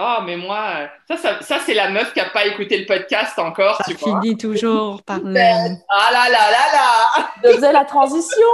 Oh, 0.00 0.18
mais 0.24 0.36
moi, 0.36 0.88
ça, 1.08 1.16
ça, 1.16 1.42
ça 1.42 1.58
c'est 1.58 1.74
la 1.74 1.90
meuf 1.90 2.12
qui 2.12 2.20
n'a 2.20 2.30
pas 2.30 2.46
écouté 2.46 2.78
le 2.78 2.86
podcast 2.86 3.38
encore. 3.38 3.76
Ça 3.76 3.84
tu 3.84 3.96
finit 3.96 4.36
toujours 4.36 5.02
par 5.02 5.18
le. 5.24 5.36
Ah 5.36 6.10
là 6.12 6.28
là 6.30 6.50
là 6.50 6.72
là 6.72 7.30
Je 7.42 7.50
faisais 7.54 7.72
la 7.72 7.84
transition. 7.84 8.46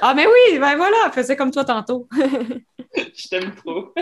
Ah, 0.00 0.14
mais 0.14 0.26
oui, 0.26 0.58
ben 0.58 0.76
voilà, 0.76 1.10
faisais 1.12 1.36
comme 1.36 1.50
toi 1.50 1.64
tantôt. 1.64 2.08
Je 2.96 3.28
t'aime 3.28 3.54
trop. 3.54 3.92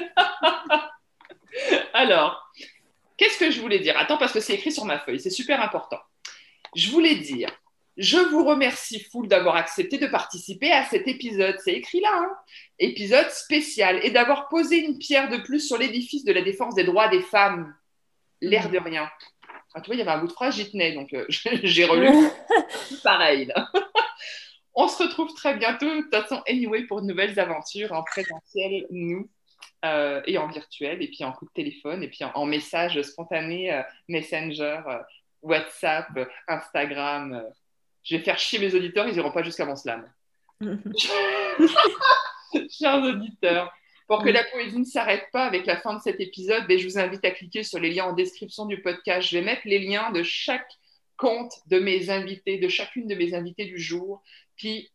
Alors, 1.93 2.51
Qu'est-ce 3.17 3.39
que 3.39 3.51
je 3.51 3.61
voulais 3.61 3.79
dire? 3.79 3.97
Attends, 3.97 4.19
parce 4.19 4.33
que 4.33 4.41
c'est 4.41 4.55
écrit 4.55 4.73
sur 4.73 4.85
ma 4.85 4.99
feuille, 4.99 5.21
c'est 5.21 5.31
super 5.31 5.63
important. 5.63 6.01
Je 6.75 6.91
voulais 6.91 7.17
dire, 7.17 7.51
je 7.97 8.19
vous 8.19 8.45
remercie 8.45 9.01
full 9.13 9.29
d'avoir 9.29 9.57
accepté 9.57 9.99
de 9.99 10.07
participer 10.07 10.73
à 10.73 10.85
cet 10.85 11.07
épisode. 11.07 11.57
C'est 11.63 11.75
écrit 11.75 12.01
là, 12.01 12.11
hein 12.13 12.33
épisode 12.79 13.31
spécial, 13.31 14.01
et 14.03 14.11
d'avoir 14.11 14.49
posé 14.49 14.79
une 14.79 14.99
pierre 14.99 15.29
de 15.29 15.39
plus 15.39 15.61
sur 15.61 15.79
l'édifice 15.79 16.25
de 16.25 16.33
la 16.33 16.43
défense 16.43 16.75
des 16.75 16.85
droits 16.85 17.09
des 17.09 17.23
femmes. 17.23 17.75
L'air 18.41 18.69
de 18.69 18.79
rien. 18.79 19.09
Ah, 19.75 19.81
tu 19.81 19.87
vois, 19.87 19.97
il 19.97 19.99
y 19.99 20.03
avait 20.03 20.11
un 20.11 20.19
bout 20.19 20.29
de 20.29 20.33
phrase, 20.33 20.57
j'y 20.57 20.71
tenais, 20.71 20.93
donc 20.93 21.13
euh, 21.15 21.25
j'ai 21.29 21.85
relu. 21.85 22.11
Pareil. 23.03 23.53
On 24.75 24.89
se 24.89 25.03
retrouve 25.03 25.33
très 25.35 25.57
bientôt, 25.57 25.89
de 25.89 26.01
toute 26.03 26.15
façon, 26.15 26.43
anyway, 26.49 26.83
pour 26.85 27.01
de 27.01 27.07
nouvelles 27.07 27.39
aventures 27.39 27.93
en 27.93 28.03
présentiel, 28.03 28.87
nous. 28.91 29.29
Euh, 29.85 30.23
et 30.27 30.39
en 30.39 30.47
virtuel, 30.49 31.03
et 31.03 31.09
puis 31.09 31.25
en 31.25 31.33
coup 31.33 31.45
de 31.45 31.51
téléphone, 31.51 32.03
et 32.03 32.09
puis 32.09 32.25
en, 32.25 32.47
message 32.47 33.01
spontané, 33.03 33.71
euh, 33.71 33.83
Messenger, 34.09 34.81
euh, 34.87 34.99
WhatsApp, 35.43 36.09
Instagram. 36.49 37.45
Je 38.03 38.17
vais 38.17 38.23
faire 38.23 38.39
chier 38.39 38.59
mes 38.59 38.75
auditeurs, 38.75 39.07
ils 39.09 39.15
n'iront 39.15 39.31
pas 39.31 39.43
jusqu'à 39.43 39.67
mon 39.67 39.77
slam. 39.77 40.11
Chers 42.71 43.03
auditeurs, 43.03 43.75
pour 44.07 44.23
que 44.23 44.31
la 44.31 44.45
poésie 44.45 44.79
ne 44.79 44.85
s'arrête 44.85 45.27
pas 45.33 45.45
avec 45.45 45.67
la 45.67 45.77
fin 45.77 45.95
de 45.95 46.01
cet 46.01 46.19
épisode, 46.19 46.67
ben, 46.67 46.79
je 46.79 46.87
vous 46.87 46.99
invite 46.99 47.25
à 47.27 47.33
cliquer 47.33 47.63
sur 47.63 47.79
les 47.79 47.91
liens 47.91 48.07
en 48.07 48.15
description 48.15 48.65
du 48.65 48.81
podcast. 48.81 49.29
Je 49.29 49.37
vais 49.37 49.45
mettre 49.45 49.63
les 49.67 49.81
liens 49.81 50.13
de 50.13 50.23
chaque 50.23 50.71
compte 51.19 51.53
de 51.67 51.79
mes 51.79 52.09
invités, 52.09 52.57
de 52.59 52.69
chacune 52.69 53.07
de 53.07 53.15
mes 53.15 53.35
invités 53.35 53.67
du 53.67 53.79
jour. 53.79 54.23
Puis 54.57 54.91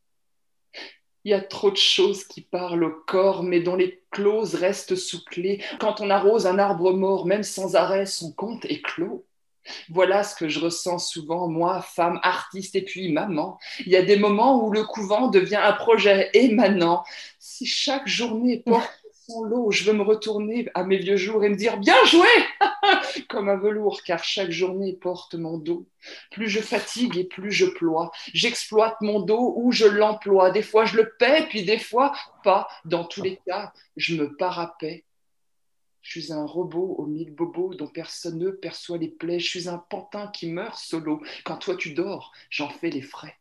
Il 1.25 1.31
y 1.31 1.35
a 1.35 1.41
trop 1.41 1.71
de 1.71 1.77
choses 1.77 2.25
qui 2.25 2.41
parlent 2.41 2.85
au 2.85 2.95
corps, 3.07 3.43
mais 3.43 3.61
dont 3.61 3.77
les 3.77 4.03
clauses 4.11 4.55
restent 4.55 4.97
sous 4.97 5.23
clé. 5.25 5.63
Quand 5.79 6.01
on 6.01 6.11
arrose 6.11 6.47
un 6.47 6.59
arbre 6.59 6.93
mort, 6.93 7.27
même 7.27 7.43
sans 7.43 7.77
arrêt, 7.77 8.07
son 8.07 8.33
compte 8.33 8.65
est 8.65 8.81
clos. 8.81 9.27
Voilà 9.91 10.23
ce 10.23 10.35
que 10.35 10.49
je 10.49 10.61
ressens 10.61 10.99
souvent, 10.99 11.49
moi, 11.49 11.83
femme, 11.83 12.19
artiste 12.23 12.75
et 12.75 12.83
puis 12.83 13.13
maman. 13.13 13.59
Il 13.81 13.93
y 13.93 13.97
a 13.97 14.03
des 14.03 14.17
moments 14.17 14.65
où 14.65 14.71
le 14.71 14.85
couvent 14.85 15.29
devient 15.29 15.61
un 15.63 15.73
projet 15.73 16.31
émanant. 16.33 17.05
Si 17.39 17.67
chaque 17.67 18.09
journée 18.09 18.63
porte 18.65 19.00
je 19.71 19.85
veux 19.85 19.93
me 19.93 20.03
retourner 20.03 20.69
à 20.75 20.85
mes 20.85 20.99
vieux 20.99 21.17
jours 21.17 21.45
et 21.45 21.49
me 21.49 21.57
dire 21.57 21.79
bien 21.79 22.05
joué 22.05 22.27
comme 23.29 23.49
un 23.49 23.57
velours, 23.57 24.03
car 24.03 24.23
chaque 24.25 24.51
journée 24.51 24.95
porte 24.95 25.35
mon 25.35 25.59
dos. 25.59 25.87
Plus 26.31 26.49
je 26.49 26.61
fatigue 26.61 27.17
et 27.17 27.25
plus 27.25 27.53
je 27.53 27.67
ploie. 27.67 28.11
J'exploite 28.33 28.97
mon 29.01 29.21
dos 29.21 29.55
ou 29.57 29.73
je 29.73 29.87
l'emploie. 29.87 30.51
Des 30.51 30.63
fois 30.63 30.85
je 30.85 30.97
le 30.97 31.13
paie, 31.19 31.47
puis 31.49 31.65
des 31.65 31.79
fois 31.79 32.13
pas. 32.43 32.69
Dans 32.85 33.05
tous 33.05 33.23
les 33.23 33.39
cas, 33.47 33.73
je 33.97 34.17
me 34.17 34.37
parapais. 34.37 35.05
Je 36.03 36.21
suis 36.21 36.33
un 36.33 36.47
robot 36.47 36.95
aux 36.99 37.07
mille 37.07 37.35
bobos 37.35 37.75
dont 37.75 37.87
personne 37.87 38.39
ne 38.39 38.51
perçoit 38.51 38.99
les 38.99 39.09
plaies. 39.09 39.39
Je 39.39 39.49
suis 39.49 39.69
un 39.69 39.79
pantin 39.79 40.29
qui 40.29 40.51
meurt 40.51 40.79
solo. 40.79 41.23
Quand 41.45 41.59
toi 41.59 41.77
tu 41.77 41.93
dors, 41.93 42.33
j'en 42.49 42.71
fais 42.71 42.91
les 42.91 43.03
frais. 43.03 43.37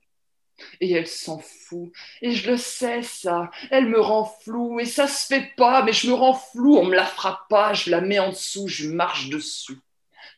Et 0.82 0.92
elle 0.92 1.08
s'en 1.08 1.40
fout. 1.40 1.92
Et 2.22 2.32
je 2.32 2.52
le 2.52 2.58
sais, 2.58 3.02
ça. 3.02 3.50
Elle 3.72 3.88
me 3.88 4.00
rend 4.00 4.26
flou. 4.26 4.80
Et 4.80 4.86
ça 4.86 5.08
se 5.08 5.26
fait 5.26 5.52
pas, 5.56 5.84
mais 5.84 5.94
je 5.94 6.08
me 6.08 6.14
rends 6.14 6.34
flou. 6.34 6.78
On 6.78 6.86
me 6.86 6.96
la 6.96 7.06
frappe 7.06 7.48
pas. 7.50 7.74
Je 7.74 7.90
la 7.92 8.02
mets 8.02 8.20
en 8.20 8.30
dessous. 8.30 8.68
Je 8.68 8.90
marche 8.90 9.30
dessus. 9.30 9.80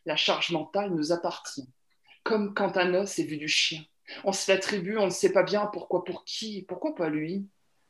La 0.04 0.16
charge 0.16 0.50
mentale 0.50 0.90
nous 0.90 1.12
appartient. 1.12 1.68
Comme 2.24 2.54
quand 2.54 2.76
un 2.76 2.94
os 2.94 3.18
est 3.18 3.24
vu 3.24 3.36
du 3.36 3.48
chien. 3.48 3.82
On 4.24 4.32
se 4.32 4.50
l'attribue, 4.50 4.98
on 4.98 5.06
ne 5.06 5.10
sait 5.10 5.32
pas 5.32 5.42
bien 5.42 5.66
pourquoi, 5.66 6.04
pour 6.04 6.24
qui, 6.24 6.62
pourquoi 6.62 6.94
pas 6.94 7.08
lui? 7.08 7.46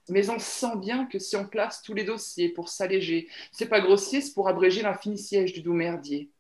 Mais 0.09 0.31
on 0.31 0.39
sent 0.39 0.77
bien 0.77 1.07
que 1.07 1.19
si 1.19 1.37
on 1.37 1.47
place 1.47 1.83
tous 1.83 1.95
les 1.95 2.05
dossiers 2.05 2.49
pour 2.49 2.69
s'alléger, 2.69 3.29
c'est 3.51 3.69
pas 3.69 3.81
grossier, 3.81 4.21
c'est 4.21 4.35
pour 4.35 4.49
abréger 4.49 4.83
l'infini 4.83 5.19
siège 5.19 5.53
du 5.53 5.63
doux 5.63 5.75
merdier. 5.75 6.31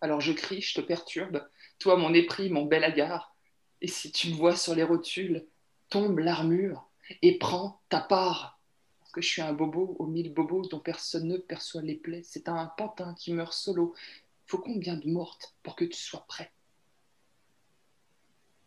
Alors 0.00 0.20
je 0.20 0.32
crie, 0.32 0.60
je 0.62 0.74
te 0.74 0.80
perturbe, 0.80 1.46
toi 1.78 1.96
mon 1.96 2.14
épris, 2.14 2.50
mon 2.50 2.64
bel 2.64 2.84
hagard, 2.84 3.35
et 3.80 3.88
si 3.88 4.12
tu 4.12 4.30
me 4.30 4.36
vois 4.36 4.56
sur 4.56 4.74
les 4.74 4.82
rotules, 4.82 5.46
tombe 5.88 6.18
l'armure 6.18 6.88
et 7.22 7.38
prends 7.38 7.80
ta 7.88 8.00
part. 8.00 8.60
Parce 9.00 9.12
que 9.12 9.20
je 9.20 9.28
suis 9.28 9.42
un 9.42 9.52
bobo 9.52 9.96
aux 9.98 10.06
mille 10.06 10.32
bobos 10.32 10.68
dont 10.68 10.80
personne 10.80 11.28
ne 11.28 11.36
perçoit 11.36 11.82
les 11.82 11.94
plaies. 11.94 12.22
C'est 12.24 12.48
un 12.48 12.66
pantin 12.76 13.14
qui 13.14 13.32
meurt 13.32 13.52
solo. 13.52 13.94
Faut 14.46 14.58
combien 14.58 14.96
de 14.96 15.08
mortes 15.08 15.54
pour 15.62 15.76
que 15.76 15.84
tu 15.84 15.98
sois 15.98 16.24
prête 16.26 16.55